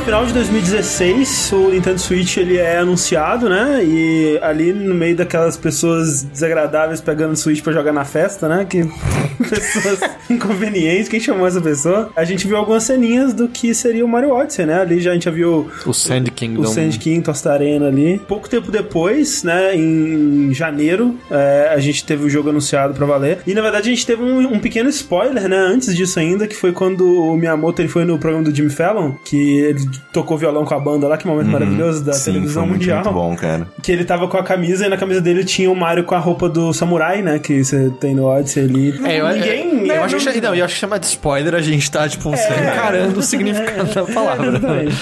no 0.00 0.04
final 0.04 0.24
de 0.24 0.32
2016 0.32 1.52
o 1.52 1.70
Nintendo 1.70 1.98
Switch 1.98 2.38
ele 2.38 2.56
é 2.56 2.78
anunciado, 2.78 3.50
né? 3.50 3.84
E 3.84 4.38
ali 4.40 4.72
no 4.72 4.94
meio 4.94 5.14
daquelas 5.14 5.58
pessoas 5.58 6.22
desagradáveis 6.22 7.02
pegando 7.02 7.32
o 7.32 7.36
Switch 7.36 7.62
pra 7.62 7.70
jogar 7.70 7.92
na 7.92 8.04
festa, 8.04 8.48
né? 8.48 8.64
Que 8.64 8.82
pessoas 9.48 10.00
inconvenientes, 10.30 11.08
quem 11.08 11.20
chamou 11.20 11.46
essa 11.46 11.60
pessoa? 11.60 12.10
A 12.16 12.24
gente 12.24 12.46
viu 12.46 12.56
algumas 12.56 12.84
ceninhas 12.84 13.34
do 13.34 13.46
que 13.46 13.74
seria 13.74 14.04
o 14.04 14.08
Mario 14.08 14.30
Odyssey, 14.30 14.64
né? 14.64 14.80
Ali 14.80 15.00
já 15.00 15.10
a 15.10 15.14
gente 15.14 15.24
já 15.24 15.30
viu 15.30 15.68
O 15.84 15.92
Sand 15.92 16.24
Kingdom. 16.34 16.62
o 16.62 16.66
Sand 16.66 16.92
King, 16.98 17.20
Tosta 17.20 17.52
Arena 17.52 17.88
ali. 17.88 18.18
Pouco 18.26 18.48
tempo 18.48 18.72
depois, 18.72 19.42
né, 19.42 19.76
em 19.76 20.52
janeiro, 20.54 21.18
é, 21.30 21.72
a 21.74 21.78
gente 21.78 22.04
teve 22.04 22.24
o 22.24 22.30
jogo 22.30 22.48
anunciado 22.48 22.94
pra 22.94 23.04
valer. 23.04 23.40
E 23.46 23.52
na 23.52 23.60
verdade 23.60 23.90
a 23.90 23.94
gente 23.94 24.06
teve 24.06 24.22
um, 24.22 24.54
um 24.54 24.58
pequeno 24.58 24.88
spoiler, 24.88 25.46
né, 25.46 25.58
antes 25.58 25.94
disso 25.94 26.18
ainda, 26.18 26.46
que 26.46 26.56
foi 26.56 26.72
quando 26.72 27.04
o 27.04 27.36
Miyamoto 27.36 27.82
ele 27.82 27.88
foi 27.88 28.06
no 28.06 28.18
programa 28.18 28.44
do 28.44 28.54
Jimmy 28.54 28.70
Fallon, 28.70 29.12
que 29.24 29.58
ele 29.58 29.89
tocou 30.12 30.36
violão 30.38 30.64
com 30.64 30.74
a 30.74 30.80
banda 30.80 31.06
lá, 31.08 31.16
que 31.16 31.26
momento 31.26 31.48
maravilhoso 31.48 32.04
da 32.04 32.12
Uhum. 32.12 32.18
Sim, 32.18 32.24
televisão 32.32 32.62
muito, 32.66 32.80
mundial. 32.80 33.04
muito 33.04 33.14
bom, 33.14 33.36
cara. 33.36 33.66
Que 33.82 33.92
ele 33.92 34.04
tava 34.04 34.26
com 34.28 34.36
a 34.36 34.42
camisa 34.42 34.86
e 34.86 34.88
na 34.88 34.96
camisa 34.96 35.20
dele 35.20 35.44
tinha 35.44 35.70
o 35.70 35.74
Mario 35.76 36.04
com 36.04 36.14
a 36.14 36.18
roupa 36.18 36.48
do 36.48 36.72
samurai, 36.72 37.22
né, 37.22 37.38
que 37.38 37.62
você 37.64 37.90
tem 38.00 38.14
no 38.14 38.24
Odyssey 38.26 38.64
ali. 38.64 39.00
É, 39.04 39.20
eu, 39.20 39.28
Ninguém... 39.28 39.86
eu, 39.88 39.94
eu 39.94 40.02
acho 40.04 40.16
que, 40.16 40.40
não, 40.40 40.54
eu 40.54 40.64
acho 40.64 40.74
que 40.74 40.80
chama 40.80 40.98
de 40.98 41.06
spoiler, 41.06 41.54
a 41.54 41.60
gente 41.60 41.90
tá, 41.90 42.08
tipo, 42.08 42.30
encarando 42.30 43.18
o 43.18 43.22
significado 43.22 43.92
da 43.94 44.04
palavra. 44.04 44.48
Exatamente. 44.48 44.96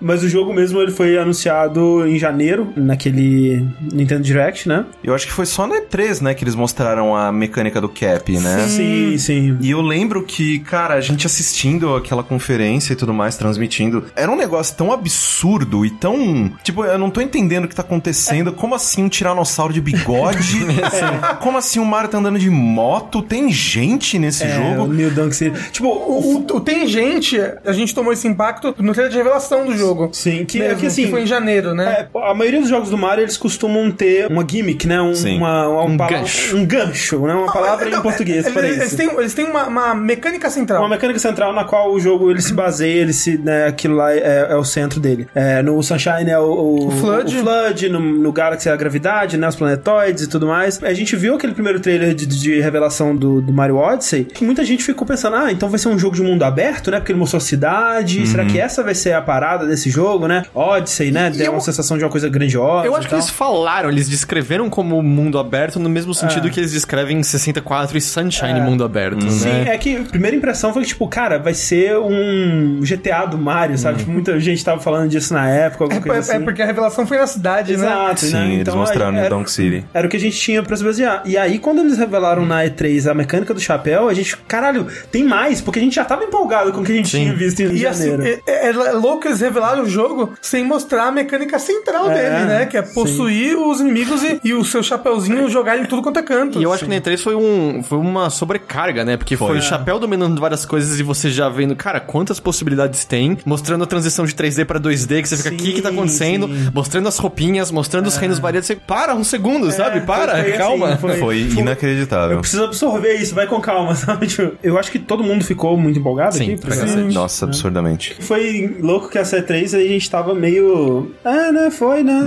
Mas 0.00 0.22
o 0.22 0.28
jogo 0.28 0.52
mesmo 0.52 0.80
ele 0.80 0.90
foi 0.92 1.18
anunciado 1.18 2.06
em 2.06 2.18
janeiro, 2.18 2.72
naquele 2.76 3.64
Nintendo 3.80 4.22
Direct, 4.22 4.68
né? 4.68 4.84
Eu 5.02 5.14
acho 5.14 5.26
que 5.26 5.32
foi 5.32 5.46
só 5.46 5.66
na 5.66 5.76
E3, 5.80 6.20
né, 6.22 6.34
que 6.34 6.44
eles 6.44 6.54
mostraram 6.54 7.14
a 7.16 7.30
mecânica 7.32 7.80
do 7.80 7.88
Cap, 7.88 8.30
né? 8.38 8.66
Sim, 8.68 9.16
sim. 9.18 9.56
E 9.60 9.70
eu 9.70 9.80
lembro 9.80 10.22
que, 10.22 10.58
cara, 10.60 10.94
a 10.94 11.00
gente 11.00 11.26
assistindo 11.26 11.94
aquela 11.94 12.22
conferência 12.22 12.92
e 12.92 12.96
tudo 12.96 13.12
mais, 13.14 13.36
transmitindo, 13.36 14.04
era 14.16 14.30
um 14.30 14.36
negócio 14.36 14.74
tão 14.76 14.92
absurdo 14.92 15.84
e 15.84 15.90
tão. 15.90 16.50
Tipo, 16.62 16.84
eu 16.84 16.98
não 16.98 17.10
tô 17.10 17.20
entendendo 17.20 17.64
o 17.64 17.68
que 17.68 17.74
tá 17.74 17.82
acontecendo. 17.82 18.52
Como 18.52 18.74
assim 18.74 19.02
um 19.04 19.08
tiranossauro 19.08 19.72
de 19.72 19.80
bigode? 19.80 20.58
Como 21.40 21.58
assim 21.58 21.78
o 21.78 21.84
Mario 21.84 22.10
tá 22.10 22.18
andando 22.18 22.38
de 22.38 22.50
moto? 22.50 23.22
Tem 23.22 23.50
gente 23.50 24.18
nesse 24.18 24.44
É, 24.44 24.58
o 24.58 24.76
jogo? 24.76 24.92
New 24.92 25.10
Dunk 25.10 25.34
City. 25.34 25.70
Tipo, 25.70 25.88
o, 25.88 26.36
O, 26.36 26.56
o 26.56 26.60
Tem 26.60 26.86
Gente, 26.88 27.38
a 27.64 27.72
gente 27.72 27.94
tomou 27.94 28.12
esse 28.12 28.26
impacto 28.26 28.74
no 28.78 28.92
trailer 28.92 29.10
de 29.10 29.16
revelação 29.18 29.66
do 29.66 29.76
jogo. 29.76 30.08
Sim, 30.12 30.44
que, 30.44 30.58
é 30.60 30.68
Mesmo, 30.68 30.80
que 30.80 30.86
assim. 30.86 31.10
foi 31.10 31.22
em 31.22 31.26
janeiro, 31.26 31.74
né? 31.74 32.06
é, 32.14 32.18
a 32.30 32.34
maioria 32.34 32.60
dos 32.60 32.68
jogos 32.68 32.88
do 32.90 32.96
Mario 32.96 33.24
eles 33.24 33.36
costumam 33.36 33.90
ter 33.90 34.26
uma 34.30 34.44
gimmick, 34.48 34.86
né? 34.86 35.00
Um, 35.00 35.12
uma, 35.36 35.68
uma- 35.68 35.84
Um 35.84 35.96
pala- 35.96 36.10
gancho. 36.10 36.56
Um 36.56 36.64
gancho, 36.66 37.18
né? 37.26 37.34
Uma 37.34 37.52
palavra 37.52 37.90
Não, 37.90 37.98
em 37.98 38.02
português 38.02 38.46
eles, 38.46 38.78
eles 38.78 38.94
têm, 38.94 39.10
eles 39.18 39.34
têm 39.34 39.44
uma, 39.46 39.64
uma 39.66 39.94
mecânica 39.94 40.48
central. 40.50 40.80
Uma 40.82 40.88
mecânica 40.90 41.18
central 41.18 41.52
na 41.52 41.64
qual 41.64 41.92
o 41.92 42.00
jogo 42.00 42.30
ele 42.30 42.40
se 42.40 42.52
baseia, 42.54 43.00
ele 43.02 43.12
se, 43.12 43.36
né, 43.38 43.66
aquilo 43.66 43.96
lá 43.98 44.12
é, 44.14 44.48
é 44.50 44.56
o 44.56 44.64
centro 44.64 44.98
dele. 45.00 45.26
É, 45.34 45.62
no 45.62 45.82
Sunshine 45.82 46.30
é 46.30 46.38
o, 46.38 46.44
o, 46.44 46.86
O 46.88 46.90
Flood. 46.92 47.36
o 47.36 47.40
Flood, 47.40 47.88
no, 47.90 48.00
no 48.00 48.32
Galaxy 48.32 48.68
é 48.68 48.72
a 48.72 48.76
gravidade, 48.76 49.36
né, 49.36 49.48
os 49.48 49.56
planetoides 49.56 50.24
e 50.24 50.28
tudo 50.28 50.46
mais. 50.46 50.82
A 50.82 50.92
gente 50.94 51.14
viu 51.16 51.34
aquele 51.34 51.52
primeiro 51.52 51.80
trailer 51.80 52.14
de, 52.14 52.26
de 52.26 52.60
revelação 52.60 53.14
do, 53.14 53.40
do 53.40 53.52
Mario 53.52 53.76
Odyssey, 53.76 54.24
que 54.24 54.44
muita 54.44 54.64
gente 54.64 54.82
ficou 54.84 55.06
pensando, 55.06 55.36
ah, 55.36 55.52
então 55.52 55.68
vai 55.68 55.78
ser 55.78 55.88
um 55.88 55.98
jogo 55.98 56.14
de 56.16 56.22
mundo 56.22 56.42
aberto, 56.44 56.90
né, 56.90 56.98
porque 56.98 57.12
ele 57.12 57.18
mostrou 57.18 57.38
a 57.38 57.40
cidade, 57.42 58.26
será 58.26 58.44
que 58.44 58.58
essa 58.58 58.82
vai 58.82 58.94
ser 58.94 59.12
a 59.12 59.20
parada 59.22 59.66
desse 59.66 59.90
jogo, 59.90 60.26
né? 60.26 60.44
Odyssey, 60.54 61.10
né, 61.10 61.30
deu 61.30 61.46
eu- 61.46 61.52
uma 61.52 61.60
sensação 61.60 61.98
de 61.98 62.04
uma 62.04 62.10
coisa 62.10 62.28
grandiosa 62.28 62.86
Eu 62.86 62.94
acho 62.94 63.06
que 63.06 63.10
tal. 63.10 63.18
eles 63.18 63.30
falaram, 63.30 63.90
eles 63.90 64.08
descreveram 64.08 64.70
como 64.70 65.02
mundo 65.02 65.38
aberto 65.38 65.78
no 65.78 65.88
mesmo 65.88 66.14
sentido 66.14 66.48
que 66.50 66.60
eles 66.60 66.72
descrevem 66.72 67.22
64 67.22 67.96
e 67.96 68.00
Sunshine 68.00 68.60
mundo 68.60 68.84
aberto, 68.84 69.28
Sim, 69.30 69.48
né? 69.48 69.74
é 69.74 69.78
que 69.78 69.96
a 69.96 70.02
primeira 70.04 70.36
impressão 70.36 70.72
foi 70.72 70.82
que, 70.82 70.88
tipo, 70.88 71.06
cara, 71.08 71.38
vai 71.38 71.54
ser 71.54 71.96
um 71.98 72.80
GTA 72.82 73.26
do 73.26 73.38
Mario, 73.38 73.76
sabe? 73.78 73.87
Tipo, 73.94 74.10
muita 74.10 74.38
gente 74.40 74.64
tava 74.64 74.80
falando 74.80 75.08
disso 75.08 75.32
na 75.34 75.48
época, 75.48 75.84
alguma 75.84 76.00
É, 76.00 76.02
coisa 76.04 76.32
é 76.32 76.36
assim. 76.36 76.44
porque 76.44 76.62
a 76.62 76.66
revelação 76.66 77.06
foi 77.06 77.18
na 77.18 77.26
cidade, 77.26 77.76
né? 77.76 77.84
Exato, 77.86 78.20
Sim, 78.20 78.32
né? 78.34 78.46
eles 78.46 78.60
Então, 78.60 78.76
mostraram 78.76 79.06
aí, 79.08 79.12
no 79.14 79.18
era, 79.20 79.30
Donk 79.30 79.50
City. 79.50 79.84
era 79.92 80.06
o 80.06 80.10
que 80.10 80.16
a 80.16 80.20
gente 80.20 80.36
tinha 80.38 80.62
pra 80.62 80.76
se 80.76 80.84
basear. 80.84 81.22
E 81.24 81.36
aí, 81.36 81.58
quando 81.58 81.80
eles 81.80 81.98
revelaram 81.98 82.44
na 82.46 82.64
E3 82.64 83.10
a 83.10 83.14
mecânica 83.14 83.52
do 83.54 83.60
chapéu, 83.60 84.08
a 84.08 84.14
gente, 84.14 84.36
caralho, 84.36 84.86
tem 85.10 85.24
mais, 85.24 85.60
porque 85.60 85.78
a 85.78 85.82
gente 85.82 85.94
já 85.96 86.04
tava 86.04 86.24
empolgado 86.24 86.72
com 86.72 86.80
o 86.80 86.84
que 86.84 86.92
a 86.92 86.94
gente 86.96 87.08
Sim. 87.08 87.22
tinha 87.24 87.34
visto 87.34 87.60
em 87.60 87.74
E 87.76 87.86
assim, 87.86 88.10
janeiro. 88.10 88.40
é, 88.46 88.52
é- 88.52 88.68
é 88.68 88.72
louco 88.92 89.26
eles 89.26 89.40
revelaram 89.40 89.82
o 89.82 89.88
jogo 89.88 90.32
sem 90.40 90.64
mostrar 90.64 91.04
a 91.04 91.12
mecânica 91.12 91.58
central 91.58 92.10
É, 92.10 92.14
dele, 92.14 92.44
né? 92.46 92.66
Que 92.66 92.76
é 92.76 92.82
possuir 92.82 93.56
os 93.56 93.80
inimigos 93.80 94.22
e, 94.22 94.40
e 94.44 94.54
o 94.54 94.64
seu 94.64 94.82
chapeuzinho 94.82 95.48
jogar 95.50 95.78
em 95.78 95.84
tudo 95.84 96.02
quanto 96.02 96.18
é 96.18 96.22
canto. 96.22 96.58
E 96.60 96.62
eu 96.62 96.72
acho 96.72 96.84
que 96.84 96.90
na 96.90 96.96
E3 97.00 97.18
foi, 97.22 97.34
um, 97.34 97.82
foi 97.82 97.98
uma 97.98 98.30
sobrecarga, 98.30 99.04
né? 99.04 99.16
Porque 99.16 99.36
foi, 99.36 99.58
o 99.58 99.62
chapéu 99.62 99.98
dominando 99.98 100.40
várias 100.40 100.64
coisas 100.64 100.98
e 100.98 101.02
você 101.02 101.30
já 101.30 101.48
vendo, 101.48 101.74
cara, 101.76 102.00
quantas 102.00 102.38
possibilidades 102.40 103.04
tem, 103.04 103.38
mostrando 103.44 103.77
a 103.84 103.86
transição 103.86 104.24
de 104.24 104.34
3D 104.34 104.64
pra 104.64 104.78
2D, 104.80 105.22
que 105.22 105.28
você 105.28 105.36
fica, 105.36 105.54
o 105.54 105.56
que 105.58 105.72
que 105.74 105.82
tá 105.82 105.90
Sim, 105.90 105.94
acontecendo? 105.96 106.46
sim. 106.48 106.70
Mostrando 106.74 107.08
as 107.08 107.18
roupinhas, 107.18 107.70
mostrando 107.70 108.06
os 108.06 108.16
reinos 108.16 108.38
variados, 108.38 108.66
você 108.66 108.76
para 108.76 109.14
um 109.14 109.24
segundo, 109.24 109.70
sabe? 109.72 109.98
É, 109.98 110.00
Para, 110.00 110.32
foi- 110.32 110.42
foi 110.44 110.52
calma. 110.52 110.88
assim, 110.88 110.98
foi- 110.98 111.16
Foi 111.18 111.38
inacreditável. 111.40 112.36
Eu 112.36 112.40
preciso 112.40 112.64
absorver 112.64 113.14
isso, 113.14 113.34
vai 113.34 113.46
com 113.46 113.60
calma, 113.60 113.94
sabe? 113.96 114.26
Tipo, 114.26 114.52
eu 114.62 114.78
acho 114.78 114.90
que 114.90 114.98
todo 114.98 115.22
mundo 115.22 115.44
ficou 115.44 115.76
muito 115.76 115.98
empolgado 115.98 116.34
Sim, 116.36 116.54
aqui. 116.54 116.66
cacete. 116.66 117.14
Nossa, 117.14 117.44
absurdamente. 117.44 118.16
Foi 118.20 118.76
louco 118.80 119.08
que 119.08 119.18
a 119.18 119.22
C3 119.22 119.74
a 119.76 119.80
gente 119.80 120.08
tava 120.10 120.34
meio. 120.34 121.12
Ah, 121.24 121.52
né? 121.52 121.70
Foi, 121.70 122.02
né? 122.02 122.18